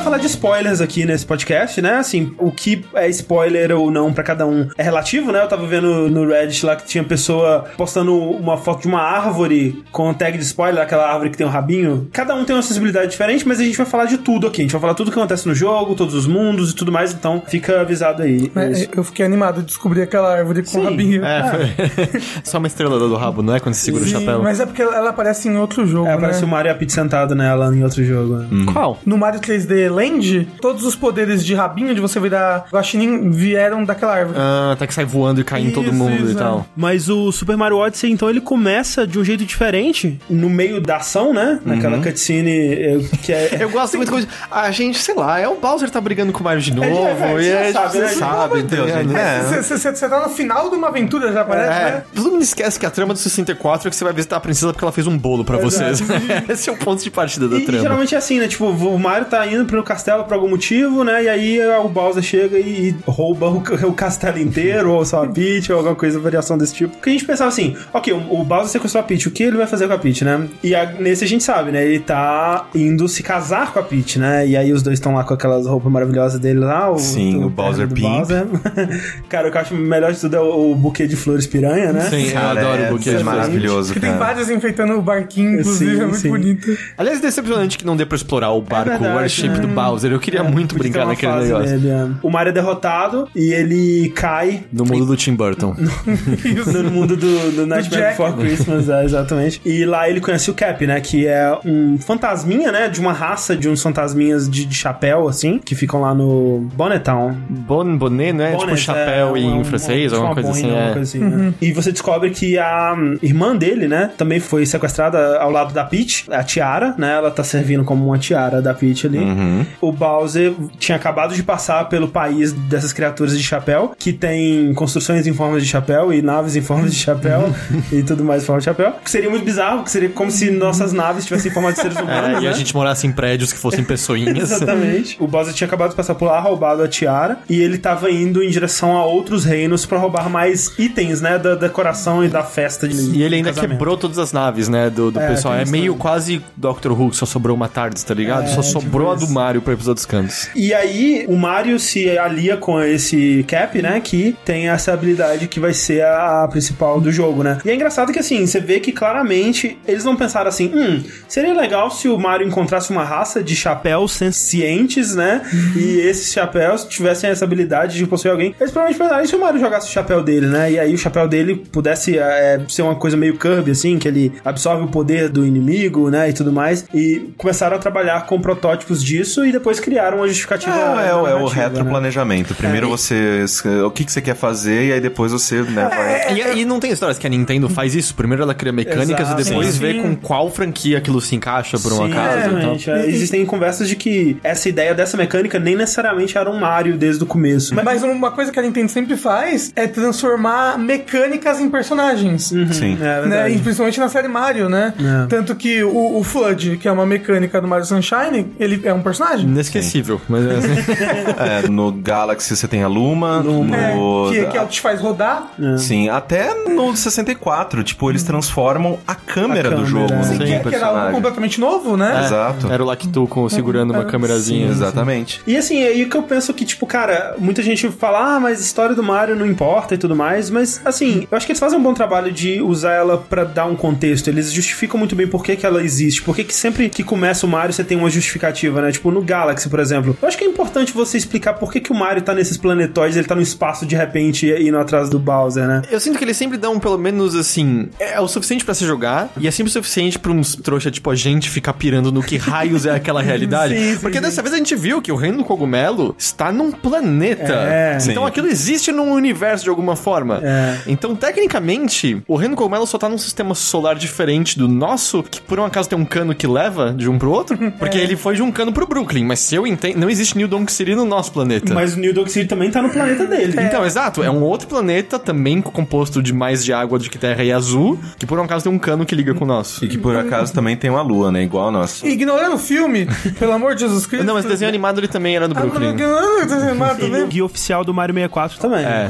vai 0.00 0.04
falar 0.04 0.18
de 0.18 0.26
spoilers 0.26 0.80
aqui 0.80 1.04
nesse 1.04 1.26
podcast, 1.26 1.80
né? 1.82 1.94
Assim, 1.96 2.32
o 2.38 2.50
que 2.50 2.84
é 2.94 3.08
spoiler 3.10 3.70
ou 3.76 3.90
não 3.90 4.12
pra 4.12 4.24
cada 4.24 4.46
um 4.46 4.66
é 4.78 4.82
relativo, 4.82 5.30
né? 5.30 5.42
Eu 5.42 5.48
tava 5.48 5.66
vendo 5.66 6.08
no 6.08 6.26
Reddit 6.26 6.64
lá 6.64 6.74
que 6.74 6.86
tinha 6.86 7.04
pessoa 7.04 7.66
postando 7.76 8.16
uma 8.18 8.56
foto 8.56 8.82
de 8.82 8.88
uma 8.88 9.00
árvore 9.02 9.82
com 9.92 10.12
tag 10.14 10.38
de 10.38 10.44
spoiler, 10.44 10.82
aquela 10.82 11.06
árvore 11.06 11.30
que 11.30 11.36
tem 11.36 11.46
um 11.46 11.50
rabinho. 11.50 12.08
Cada 12.12 12.34
um 12.34 12.44
tem 12.44 12.56
uma 12.56 12.62
sensibilidade 12.62 13.10
diferente, 13.10 13.46
mas 13.46 13.60
a 13.60 13.64
gente 13.64 13.76
vai 13.76 13.84
falar 13.86 14.06
de 14.06 14.18
tudo 14.18 14.46
aqui. 14.46 14.62
A 14.62 14.64
gente 14.64 14.72
vai 14.72 14.80
falar 14.80 14.94
tudo 14.94 15.10
que 15.12 15.18
acontece 15.18 15.46
no 15.46 15.54
jogo, 15.54 15.94
todos 15.94 16.14
os 16.14 16.26
mundos 16.26 16.70
e 16.70 16.74
tudo 16.74 16.90
mais, 16.90 17.12
então 17.12 17.42
fica 17.46 17.80
avisado 17.82 18.22
aí. 18.22 18.50
É, 18.56 18.88
eu 18.96 19.04
fiquei 19.04 19.26
animado 19.26 19.60
de 19.60 19.66
descobrir 19.66 20.02
aquela 20.02 20.32
árvore 20.34 20.62
com 20.62 20.68
Sim. 20.70 20.80
o 20.80 20.84
rabinho. 20.84 21.24
É, 21.24 21.50
foi. 21.50 22.20
Só 22.44 22.56
uma 22.58 22.66
estrela 22.66 22.98
do 22.98 23.14
rabo, 23.16 23.42
não 23.42 23.54
é? 23.54 23.60
Quando 23.60 23.74
você 23.74 23.84
segura 23.84 24.04
Sim, 24.04 24.16
o 24.16 24.20
chapéu. 24.20 24.42
mas 24.42 24.60
é 24.60 24.66
porque 24.66 24.80
ela 24.82 25.10
aparece 25.10 25.48
em 25.48 25.56
outro 25.58 25.86
jogo, 25.86 26.06
É, 26.06 26.14
né? 26.14 26.20
parece 26.20 26.42
o 26.44 26.48
Mario 26.48 26.70
e 26.70 26.72
a 26.72 26.74
Peach 26.74 26.92
sentado 26.92 27.34
nela 27.34 27.74
em 27.74 27.82
outro 27.84 28.02
jogo. 28.02 28.36
né? 28.36 28.46
Qual? 28.72 28.98
No 29.04 29.18
Mario 29.18 29.40
3D 29.40 29.89
Land, 29.90 30.48
todos 30.60 30.84
os 30.84 30.94
poderes 30.94 31.44
de 31.44 31.54
rabinho 31.54 31.94
de 31.94 32.00
você 32.00 32.18
virar 32.20 32.66
guaxinim 32.72 33.30
vieram 33.30 33.84
daquela 33.84 34.14
árvore. 34.14 34.38
Ah, 34.40 34.76
tá 34.78 34.86
que 34.86 34.94
sai 34.94 35.04
voando 35.04 35.40
e 35.40 35.44
cai 35.44 35.62
em 35.62 35.70
todo 35.70 35.92
mundo 35.92 36.14
isso, 36.22 36.32
e 36.32 36.34
tal. 36.34 36.66
Mas 36.76 37.08
o 37.08 37.30
Super 37.32 37.56
Mario 37.56 37.78
Odyssey, 37.78 38.10
então, 38.10 38.28
ele 38.28 38.40
começa 38.40 39.06
de 39.06 39.18
um 39.18 39.24
jeito 39.24 39.44
diferente, 39.44 40.18
no 40.28 40.50
meio 40.50 40.80
da 40.80 40.96
ação, 40.96 41.32
né? 41.32 41.60
Naquela 41.64 41.98
cutscene 42.02 42.50
eh, 42.50 42.98
que 43.22 43.32
é... 43.32 43.58
Eu 43.60 43.70
gosto 43.70 43.96
muito 43.96 44.10
coisa. 44.10 44.26
A 44.50 44.70
gente, 44.70 44.98
sei 44.98 45.14
lá, 45.14 45.38
é 45.38 45.48
o 45.48 45.56
Bowser 45.56 45.90
tá 45.90 46.00
brigando 46.00 46.32
com 46.32 46.40
o 46.40 46.44
Mario 46.44 46.62
de 46.62 46.74
novo. 46.74 46.88
é, 46.88 47.12
e 47.12 47.14
você 47.14 47.48
é, 47.50 47.72
já 47.72 47.80
sabe, 47.80 47.98
você 47.98 48.08
sabe, 48.08 48.62
Deus. 48.62 48.90
É. 48.90 49.62
Você 49.62 50.08
tá 50.08 50.26
no 50.26 50.30
final 50.34 50.70
de 50.70 50.76
uma 50.76 50.88
aventura, 50.88 51.32
já 51.32 51.44
parece, 51.44 51.70
É, 51.80 51.84
né? 51.90 52.02
todo 52.14 52.30
mundo 52.30 52.42
esquece 52.42 52.78
que 52.78 52.86
a 52.86 52.90
trama 52.90 53.12
do 53.12 53.18
64 53.18 53.88
é 53.88 53.90
que 53.90 53.96
você 53.96 54.04
vai 54.04 54.12
visitar 54.12 54.36
a 54.36 54.40
princesa 54.40 54.72
porque 54.72 54.84
ela 54.84 54.92
fez 54.92 55.06
um 55.06 55.16
bolo 55.16 55.44
pra 55.44 55.58
vocês. 55.58 56.00
Esse 56.48 56.68
é 56.70 56.72
o 56.72 56.76
ponto 56.76 57.02
de 57.02 57.10
partida 57.10 57.48
da 57.48 57.56
E, 57.56 57.62
e 57.62 57.64
trama. 57.64 57.82
geralmente 57.82 58.14
é 58.14 58.18
assim, 58.18 58.38
né? 58.38 58.48
Tipo, 58.48 58.66
o 58.66 58.98
Mario 58.98 59.26
tá 59.26 59.46
indo 59.46 59.60
indo 59.60 59.66
pro 59.82 59.88
castelo 59.88 60.24
por 60.24 60.34
algum 60.34 60.48
motivo, 60.48 61.02
né? 61.04 61.24
E 61.24 61.28
aí 61.28 61.60
o 61.84 61.88
Bowser 61.88 62.22
chega 62.22 62.58
e, 62.58 62.90
e 62.90 62.94
rouba 63.06 63.48
o, 63.48 63.58
o 63.88 63.92
castelo 63.92 64.38
inteiro, 64.38 64.92
ou 64.92 65.04
só 65.04 65.24
a 65.24 65.26
Peach, 65.26 65.70
ou 65.72 65.78
alguma 65.78 65.94
coisa, 65.96 66.18
variação 66.18 66.56
desse 66.56 66.74
tipo. 66.74 66.94
Porque 66.96 67.10
a 67.10 67.12
gente 67.12 67.24
pensava 67.24 67.48
assim, 67.48 67.76
ok, 67.92 68.12
o, 68.12 68.40
o 68.40 68.44
Bowser 68.44 68.68
sequestrou 68.68 69.00
a 69.02 69.06
Peach, 69.06 69.28
o 69.28 69.30
que 69.30 69.42
ele 69.42 69.56
vai 69.56 69.66
fazer 69.66 69.86
com 69.88 69.94
a 69.94 69.98
Peach, 69.98 70.24
né? 70.24 70.46
E 70.62 70.74
a- 70.74 70.92
nesse 70.98 71.24
a 71.24 71.26
gente 71.26 71.42
sabe, 71.44 71.70
né? 71.72 71.84
Ele 71.84 71.98
tá 72.00 72.66
indo 72.74 73.08
se 73.08 73.22
casar 73.22 73.72
com 73.72 73.78
a 73.78 73.82
Peach, 73.82 74.18
né? 74.18 74.46
E 74.46 74.56
aí 74.56 74.72
os 74.72 74.82
dois 74.82 74.98
estão 74.98 75.14
lá 75.14 75.24
com 75.24 75.34
aquelas 75.34 75.66
roupas 75.66 75.90
maravilhosas 75.92 76.38
dele 76.40 76.60
lá. 76.60 76.90
O, 76.90 76.98
Sim, 76.98 77.42
o 77.44 77.48
Bowser 77.50 77.88
Pink. 77.88 78.00
Bowser. 78.02 78.46
Cara, 79.28 79.48
o 79.48 79.50
que 79.50 79.56
eu 79.56 79.60
acho 79.60 79.74
melhor 79.74 80.12
de 80.12 80.20
tudo 80.20 80.36
é 80.36 80.40
o, 80.40 80.72
o 80.72 80.74
buquê 80.74 81.06
de 81.06 81.16
flores 81.16 81.46
piranha, 81.46 81.92
né? 81.92 82.02
Sim, 82.02 82.26
eu 82.26 82.32
Cara, 82.32 82.60
adoro 82.60 82.82
é, 82.82 82.90
o 82.90 82.92
buquê 82.96 83.10
é 83.10 83.14
de 83.14 83.24
maravilhoso, 83.24 83.92
Que 83.92 84.00
tem 84.00 84.16
vários 84.16 84.50
enfeitando 84.50 84.94
o 84.94 85.02
barquinho, 85.02 85.60
inclusive, 85.60 85.96
Sim, 85.96 86.00
é 86.02 86.04
muito 86.04 86.16
sim. 86.18 86.28
bonito. 86.30 86.76
Aliás, 86.96 87.20
decepcionante 87.20 87.78
que 87.78 87.86
não 87.86 87.96
dê 87.96 88.04
pra 88.06 88.16
explorar 88.16 88.50
o 88.50 88.60
barco, 88.60 88.90
verdade, 88.90 89.14
o 89.14 89.18
airship 89.18 89.48
né? 89.48 89.58
do 89.58 89.68
Bowser. 89.70 90.12
Eu 90.12 90.20
queria 90.20 90.42
muito 90.42 90.74
Podia 90.74 90.90
ter 90.92 90.98
brincar 90.98 91.06
naquele 91.06 91.44
negócio. 91.48 91.78
dele, 91.78 91.88
é. 91.88 92.06
O 92.22 92.30
Mario 92.30 92.50
é 92.50 92.52
derrotado 92.52 93.28
e 93.34 93.52
ele 93.52 94.10
cai 94.14 94.64
No 94.72 94.84
mundo 94.84 95.06
do 95.06 95.16
Tim 95.16 95.34
Burton. 95.34 95.74
no 96.84 96.90
mundo 96.90 97.16
do, 97.16 97.52
do 97.52 97.66
Nightmare. 97.66 98.10
Before 98.10 98.32
Christmas, 98.34 98.88
é, 98.88 99.04
exatamente. 99.04 99.60
E 99.64 99.84
lá 99.84 100.08
ele 100.08 100.20
conhece 100.20 100.50
o 100.50 100.54
Cap, 100.54 100.86
né? 100.86 101.00
Que 101.00 101.26
é 101.26 101.56
um 101.64 101.98
fantasminha, 101.98 102.70
né? 102.72 102.88
De 102.88 103.00
uma 103.00 103.12
raça 103.12 103.56
de 103.56 103.68
uns 103.68 103.82
fantasminhas 103.82 104.48
de, 104.48 104.64
de 104.64 104.74
chapéu, 104.74 105.28
assim, 105.28 105.58
que 105.58 105.74
ficam 105.74 106.00
lá 106.00 106.14
no 106.14 106.68
Bonetown. 106.74 107.36
Bon, 107.48 107.96
bonnet, 107.96 108.32
né? 108.32 108.50
tipo 108.52 108.60
Bonnet, 108.62 108.80
chapéu 108.80 109.36
é, 109.36 109.40
em 109.40 109.52
uma- 109.52 109.64
francês, 109.64 110.12
uma- 110.12 110.28
alguma 110.28 110.34
coisa 110.34 110.48
uma 110.48 110.56
assim. 110.56 110.68
É. 110.70 110.74
alguma 110.76 110.92
coisa 110.94 111.18
assim, 111.18 111.18
né? 111.24 111.54
E 111.60 111.72
você 111.72 111.92
descobre 111.92 112.30
que 112.30 112.58
a 112.58 112.94
irmã 113.22 113.56
dele, 113.56 113.88
né? 113.88 114.10
Também 114.16 114.40
foi 114.40 114.64
sequestrada 114.66 115.38
ao 115.38 115.50
lado 115.50 115.72
da 115.72 115.84
Peach, 115.84 116.26
a 116.30 116.42
Tiara, 116.42 116.94
né? 116.98 117.14
Ela 117.14 117.30
tá 117.30 117.42
servindo 117.44 117.84
como 117.84 118.06
uma 118.06 118.18
tiara 118.18 118.60
da 118.62 118.72
Peach 118.74 119.06
ali. 119.06 119.18
Uhum. 119.18 119.59
O 119.80 119.92
Bowser 119.92 120.52
tinha 120.78 120.96
acabado 120.96 121.34
de 121.34 121.42
passar 121.42 121.88
pelo 121.88 122.08
país 122.08 122.52
dessas 122.52 122.92
criaturas 122.92 123.36
de 123.36 123.42
chapéu, 123.42 123.92
que 123.98 124.12
tem 124.12 124.72
construções 124.74 125.26
em 125.26 125.32
forma 125.32 125.60
de 125.60 125.66
chapéu 125.66 126.12
e 126.12 126.22
naves 126.22 126.56
em 126.56 126.62
forma 126.62 126.88
de 126.88 126.96
chapéu 126.96 127.52
e 127.92 128.02
tudo 128.02 128.24
mais 128.24 128.42
em 128.42 128.46
forma 128.46 128.60
de 128.60 128.64
chapéu. 128.64 128.92
Que 129.04 129.10
seria 129.10 129.30
muito 129.30 129.44
bizarro, 129.44 129.82
que 129.84 129.90
seria 129.90 130.08
como 130.10 130.30
se 130.30 130.50
nossas 130.50 130.92
naves 130.92 131.24
tivessem 131.24 131.50
forma 131.50 131.72
de 131.72 131.80
seres 131.80 131.96
É, 132.00 132.02
humanos, 132.02 132.42
e 132.42 132.46
a 132.46 132.50
né? 132.50 132.56
gente 132.56 132.74
morasse 132.74 133.06
em 133.06 133.12
prédios 133.12 133.52
que 133.52 133.58
fossem 133.58 133.84
pessoinhas. 133.84 134.50
Exatamente. 134.52 135.16
O 135.20 135.26
Bowser 135.26 135.52
tinha 135.52 135.66
acabado 135.66 135.90
de 135.90 135.96
passar 135.96 136.14
por 136.14 136.26
lá, 136.26 136.40
roubado 136.40 136.82
a 136.82 136.88
tiara, 136.88 137.38
e 137.48 137.60
ele 137.60 137.78
tava 137.78 138.10
indo 138.10 138.42
em 138.42 138.48
direção 138.50 138.96
a 138.96 139.04
outros 139.04 139.44
reinos 139.44 139.84
pra 139.86 139.98
roubar 139.98 140.28
mais 140.30 140.72
itens, 140.78 141.20
né, 141.20 141.38
da 141.38 141.54
decoração 141.54 142.24
e 142.24 142.28
da 142.28 142.42
festa 142.42 142.88
de 142.88 142.96
E 143.16 143.22
ele 143.22 143.36
ainda 143.36 143.50
casamento. 143.50 143.72
quebrou 143.72 143.96
todas 143.96 144.18
as 144.18 144.32
naves, 144.32 144.68
né, 144.68 144.88
do, 144.90 145.10
do 145.10 145.20
É, 145.20 145.28
pessoal. 145.28 145.54
É 145.54 145.64
meio 145.64 145.94
quase 145.94 146.42
Doctor 146.56 146.98
Who, 146.98 147.12
só 147.12 147.26
sobrou 147.26 147.54
uma 147.56 147.68
tarde, 147.68 148.04
tá 148.04 148.14
ligado? 148.14 148.48
só 148.48 148.62
sobrou 148.62 149.08
a 149.10 149.14
tipo 149.14 149.20
do 149.20 149.24
isso. 149.26 149.34
Mario 149.50 149.62
pra 149.62 149.76
cantos. 150.08 150.48
E 150.54 150.72
aí, 150.72 151.24
o 151.28 151.34
Mario 151.34 151.78
se 151.80 152.16
alia 152.16 152.56
com 152.56 152.80
esse 152.80 153.44
Cap, 153.48 153.80
né? 153.82 154.00
Que 154.00 154.36
tem 154.44 154.68
essa 154.68 154.92
habilidade 154.92 155.48
que 155.48 155.58
vai 155.58 155.72
ser 155.72 156.04
a, 156.04 156.44
a 156.44 156.48
principal 156.48 157.00
do 157.00 157.10
jogo, 157.10 157.42
né? 157.42 157.58
E 157.64 157.70
é 157.70 157.74
engraçado 157.74 158.12
que, 158.12 158.18
assim, 158.18 158.46
você 158.46 158.60
vê 158.60 158.78
que 158.78 158.92
claramente 158.92 159.76
eles 159.88 160.04
não 160.04 160.14
pensaram 160.14 160.48
assim: 160.48 160.70
hum, 160.72 161.02
seria 161.26 161.52
legal 161.52 161.90
se 161.90 162.08
o 162.08 162.16
Mario 162.16 162.46
encontrasse 162.46 162.90
uma 162.90 163.02
raça 163.02 163.42
de 163.42 163.56
chapéus 163.56 164.12
sencientes, 164.12 165.14
né? 165.14 165.42
E 165.76 166.00
esses 166.00 166.32
chapéus 166.32 166.84
tivessem 166.84 167.30
essa 167.30 167.44
habilidade 167.44 167.96
de 167.96 168.06
possuir 168.06 168.30
alguém. 168.30 168.54
Eles 168.60 168.70
provavelmente 168.70 169.02
pensaram: 169.02 169.24
e 169.24 169.26
se 169.26 169.34
o 169.34 169.40
Mario 169.40 169.58
jogasse 169.58 169.88
o 169.88 169.90
chapéu 169.90 170.22
dele, 170.22 170.46
né? 170.46 170.70
E 170.70 170.78
aí 170.78 170.94
o 170.94 170.98
chapéu 170.98 171.26
dele 171.26 171.56
pudesse 171.72 172.18
é, 172.18 172.60
ser 172.68 172.82
uma 172.82 172.94
coisa 172.94 173.16
meio 173.16 173.36
Kirby, 173.36 173.72
assim, 173.72 173.98
que 173.98 174.06
ele 174.06 174.32
absorve 174.44 174.84
o 174.84 174.88
poder 174.88 175.28
do 175.28 175.44
inimigo, 175.44 176.08
né? 176.08 176.30
E 176.30 176.32
tudo 176.32 176.52
mais. 176.52 176.84
E 176.94 177.30
começaram 177.36 177.76
a 177.76 177.80
trabalhar 177.80 178.26
com 178.26 178.40
protótipos 178.40 179.02
disso 179.02 179.39
e 179.44 179.52
depois 179.52 179.80
criaram 179.80 180.18
uma 180.18 180.28
justificativa. 180.28 180.74
É, 180.76 181.08
é, 181.08 181.14
o- 181.14 181.26
é 181.26 181.34
o 181.34 181.38
narrativa, 181.38 181.54
né? 181.56 181.68
retroplanejamento. 181.68 182.54
Primeiro 182.54 182.88
você. 182.88 183.44
O 183.84 183.90
que, 183.90 184.04
que 184.04 184.12
você 184.12 184.20
quer 184.20 184.34
fazer, 184.36 184.86
e 184.88 184.92
aí 184.92 185.00
depois 185.00 185.32
você 185.32 185.62
né, 185.62 185.88
vai. 185.88 186.34
E, 186.56 186.60
e 186.60 186.64
não 186.64 186.80
tem 186.80 186.90
histórias 186.92 187.18
que 187.18 187.26
a 187.26 187.30
Nintendo 187.30 187.68
faz 187.68 187.94
isso. 187.94 188.14
Primeiro 188.14 188.42
ela 188.42 188.54
cria 188.54 188.72
mecânicas 188.72 189.26
Exato. 189.28 189.40
e 189.40 189.44
depois 189.44 189.68
Sim, 189.68 189.78
vê 189.78 189.94
com 189.94 190.16
qual 190.16 190.50
franquia 190.50 190.98
aquilo 190.98 191.20
se 191.20 191.34
encaixa 191.34 191.78
por 191.78 191.92
um 191.92 192.04
acaso 192.04 192.50
e. 192.86 192.90
É, 192.90 193.06
Existem 193.06 193.44
conversas 193.46 193.88
de 193.88 193.96
que 193.96 194.36
essa 194.42 194.68
ideia 194.68 194.94
dessa 194.94 195.16
mecânica 195.16 195.58
nem 195.58 195.76
necessariamente 195.76 196.36
era 196.36 196.50
um 196.50 196.58
Mario 196.58 196.96
desde 196.96 197.22
o 197.22 197.26
começo. 197.26 197.74
Mas 197.74 198.02
uma 198.02 198.30
coisa 198.30 198.50
que 198.52 198.58
a 198.58 198.62
Nintendo 198.62 198.90
sempre 198.90 199.16
faz 199.16 199.72
é 199.76 199.86
transformar 199.86 200.78
mecânicas 200.78 201.60
em 201.60 201.68
personagens. 201.68 202.52
Sim. 202.72 202.98
É 203.00 203.26
Né? 203.26 203.50
E 203.52 203.58
principalmente 203.58 203.98
na 204.00 204.08
série 204.08 204.28
Mario, 204.28 204.68
né? 204.68 204.92
É. 204.98 205.26
Tanto 205.26 205.54
que 205.54 205.82
o, 205.82 206.18
o 206.18 206.24
Flood, 206.24 206.76
que 206.78 206.88
é 206.88 206.92
uma 206.92 207.06
mecânica 207.06 207.60
do 207.60 207.68
Mario 207.68 207.84
Sunshine, 207.86 208.46
ele 208.58 208.80
é 208.84 208.92
um 208.92 209.02
personagem. 209.02 209.19
Inesquecível. 209.42 210.20
Mas 210.28 210.46
é 210.46 210.54
assim. 210.56 210.70
É, 211.64 211.68
no 211.68 211.92
Galaxy 211.92 212.54
você 212.56 212.68
tem 212.68 212.82
a 212.82 212.88
Luma. 212.88 213.40
É, 213.40 213.94
No, 213.94 214.30
que, 214.30 214.46
que 214.46 214.56
é 214.56 214.62
o 214.62 214.66
que 214.66 214.72
te 214.72 214.80
faz 214.80 215.00
rodar. 215.00 215.50
Sim, 215.78 216.08
até 216.08 216.54
no 216.54 216.94
64, 216.96 217.82
tipo, 217.82 218.10
eles 218.10 218.22
transformam 218.22 218.98
a 219.06 219.14
câmera, 219.14 219.68
A 219.68 219.70
do 219.70 219.82
câmera, 219.82 219.90
jogo 219.90 220.12
é. 220.12 220.16
no 220.16 220.24
Sim, 220.24 220.38
que, 220.38 220.44
que 220.44 220.44
era 220.44 220.56
algo 220.58 220.70
personagem. 220.70 221.12
completamente 221.14 221.60
novo, 221.60 221.96
né? 221.96 222.24
Exato. 222.24 222.70
Era 222.70 222.82
o 222.82 222.86
Lactu 222.86 223.26
com, 223.26 223.48
segurando 223.48 223.92
uma 223.92 224.04
câmerazinha. 224.04 224.68
Exatamente. 224.68 225.40
E 225.46 225.56
assim, 225.56 225.82
é 225.82 225.88
aí 225.88 226.06
que 226.06 226.16
eu 226.16 226.22
penso 226.22 226.52
que, 226.54 226.64
tipo, 226.64 226.86
cara, 226.86 227.34
muita 227.38 227.62
gente 227.62 227.88
fala, 227.90 228.36
ah, 228.36 228.40
mas 228.40 228.58
a 228.60 228.62
história 228.62 228.94
do 228.94 229.02
Mario 229.02 229.36
não 229.36 229.46
importa 229.46 229.94
e 229.94 229.98
tudo 229.98 230.14
mais, 230.16 230.50
mas 230.50 230.80
assim, 230.84 231.26
eu 231.30 231.36
acho 231.36 231.46
que 231.46 231.52
eles 231.52 231.60
fazem 231.60 231.78
um 231.78 231.82
bom 231.82 231.94
trabalho 231.94 232.30
de 232.32 232.60
usar 232.60 232.92
ela 232.92 233.18
pra 233.18 233.44
dar 233.44 233.66
um 233.66 233.76
contexto. 233.76 234.28
Eles 234.28 234.52
justificam 234.52 234.98
muito 234.98 235.14
bem 235.16 235.26
por 235.26 235.42
que, 235.44 235.56
que 235.56 235.66
ela 235.66 235.82
existe, 235.82 236.22
por 236.22 236.34
que, 236.34 236.44
que 236.44 236.54
sempre 236.54 236.88
que 236.88 237.02
começa 237.02 237.46
o 237.46 237.48
Mario 237.48 237.72
você 237.72 237.84
tem 237.84 237.96
uma 237.96 238.10
justificativa, 238.10 238.80
né? 238.80 238.90
Tipo, 238.92 239.09
no 239.10 239.22
Galaxy, 239.22 239.68
por 239.68 239.80
exemplo. 239.80 240.16
Eu 240.20 240.28
acho 240.28 240.36
que 240.38 240.44
é 240.44 240.46
importante 240.46 240.92
você 240.92 241.16
explicar 241.16 241.54
por 241.54 241.72
que, 241.72 241.80
que 241.80 241.92
o 241.92 241.94
Mario 241.94 242.22
tá 242.22 242.34
nesses 242.34 242.56
planetóides, 242.56 243.16
ele 243.16 243.26
tá 243.26 243.34
no 243.34 243.42
espaço 243.42 243.86
de 243.86 243.96
repente 243.96 244.46
indo 244.60 244.78
atrás 244.78 245.08
do 245.08 245.18
Bowser, 245.18 245.66
né? 245.66 245.82
Eu 245.90 246.00
sinto 246.00 246.18
que 246.18 246.24
eles 246.24 246.36
sempre 246.36 246.58
dão, 246.58 246.78
pelo 246.78 246.98
menos 246.98 247.34
assim, 247.34 247.88
é 247.98 248.20
o 248.20 248.28
suficiente 248.28 248.64
pra 248.64 248.74
se 248.74 248.84
jogar 248.84 249.30
e 249.38 249.46
é 249.48 249.50
sempre 249.50 249.70
o 249.70 249.72
suficiente 249.72 250.18
pra 250.18 250.32
uns 250.32 250.54
trouxa 250.56 250.90
tipo 250.90 251.10
a 251.10 251.14
gente 251.14 251.48
ficar 251.48 251.72
pirando 251.74 252.12
no 252.12 252.22
que 252.22 252.36
raios 252.38 252.86
é 252.86 252.94
aquela 252.94 253.22
realidade. 253.22 253.74
Sim, 253.76 253.94
sim, 253.94 254.00
Porque 254.00 254.18
sim. 254.18 254.22
dessa 254.22 254.42
vez 254.42 254.54
a 254.54 254.58
gente 254.58 254.74
viu 254.76 255.00
que 255.00 255.10
o 255.12 255.16
reino 255.16 255.38
do 255.38 255.44
cogumelo 255.44 256.14
está 256.18 256.52
num 256.52 256.70
planeta. 256.70 257.52
É. 257.52 257.98
então 258.02 258.22
Sim. 258.22 258.28
aquilo 258.28 258.46
existe 258.48 258.92
num 258.92 259.12
universo 259.12 259.64
de 259.64 259.70
alguma 259.70 259.96
forma. 259.96 260.40
É. 260.42 260.78
Então, 260.86 261.14
tecnicamente, 261.14 262.22
o 262.26 262.36
reino 262.36 262.54
do 262.54 262.58
cogumelo 262.58 262.86
só 262.86 262.98
tá 262.98 263.08
num 263.08 263.18
sistema 263.18 263.54
solar 263.54 263.96
diferente 263.96 264.58
do 264.58 264.68
nosso, 264.68 265.22
que 265.22 265.40
por 265.40 265.58
um 265.58 265.64
acaso 265.64 265.88
tem 265.88 265.98
um 265.98 266.04
cano 266.04 266.34
que 266.34 266.46
leva 266.46 266.92
de 266.92 267.08
um 267.08 267.18
pro 267.18 267.30
outro, 267.30 267.56
porque 267.78 267.98
ele 267.98 268.16
foi 268.16 268.34
de 268.36 268.42
um 268.42 268.50
cano 268.52 268.72
pro 268.72 268.86
Brooklyn, 269.00 269.24
mas 269.24 269.40
se 269.40 269.54
eu 269.54 269.66
entendo, 269.66 269.96
não 269.96 270.10
existe 270.10 270.36
New 270.36 270.46
Donk 270.46 270.70
City 270.70 270.94
no 270.94 271.04
nosso 271.04 271.32
planeta. 271.32 271.72
Mas 271.72 271.94
o 271.94 271.98
New 271.98 272.12
Dog 272.12 272.30
City 272.30 272.46
também 272.46 272.70
tá 272.70 272.82
no 272.82 272.90
planeta 272.90 273.24
dele. 273.26 273.54
Então, 273.60 273.84
exato, 273.84 274.22
é 274.22 274.30
um 274.30 274.42
outro 274.42 274.68
planeta 274.68 275.18
também 275.18 275.60
composto 275.62 276.22
de 276.22 276.32
mais 276.32 276.64
de 276.64 276.72
água 276.72 276.98
do 276.98 277.08
que 277.08 277.18
terra 277.18 277.42
e 277.42 277.50
azul, 277.52 277.98
que 278.18 278.26
por 278.26 278.38
um 278.38 278.42
acaso 278.44 278.64
tem 278.64 278.72
um 278.72 278.78
cano 278.78 279.06
que 279.06 279.14
liga 279.14 279.34
com 279.34 279.44
o 279.44 279.48
nosso. 279.48 279.84
E 279.84 279.88
que 279.88 279.96
por 279.98 280.14
acaso 280.16 280.52
também 280.52 280.76
tem 280.76 280.90
uma 280.90 281.02
lua, 281.02 281.32
né? 281.32 281.42
Igual 281.42 281.68
a 281.68 281.70
nossa. 281.72 282.06
Ignorando 282.06 282.54
o 282.54 282.58
filme, 282.58 283.06
pelo 283.38 283.52
amor 283.52 283.74
de 283.74 283.80
Jesus 283.82 284.06
Cristo. 284.06 284.26
Não, 284.26 284.34
mas 284.34 284.44
o 284.44 284.48
desenho 284.48 284.68
animado 284.68 284.98
ele 285.00 285.08
também 285.08 285.34
era 285.36 285.48
do 285.48 285.56
Ah, 285.56 285.60
Brooklyn. 285.60 285.90
ignorando 285.90 286.42
o 286.42 286.46
desenho 286.46 286.70
animado 286.70 286.98
E 286.98 287.00
também. 287.10 287.26
guia 287.26 287.44
oficial 287.44 287.84
do 287.84 287.94
Mario 287.94 288.14
64 288.14 288.58
também. 288.58 288.84
É. 288.84 289.08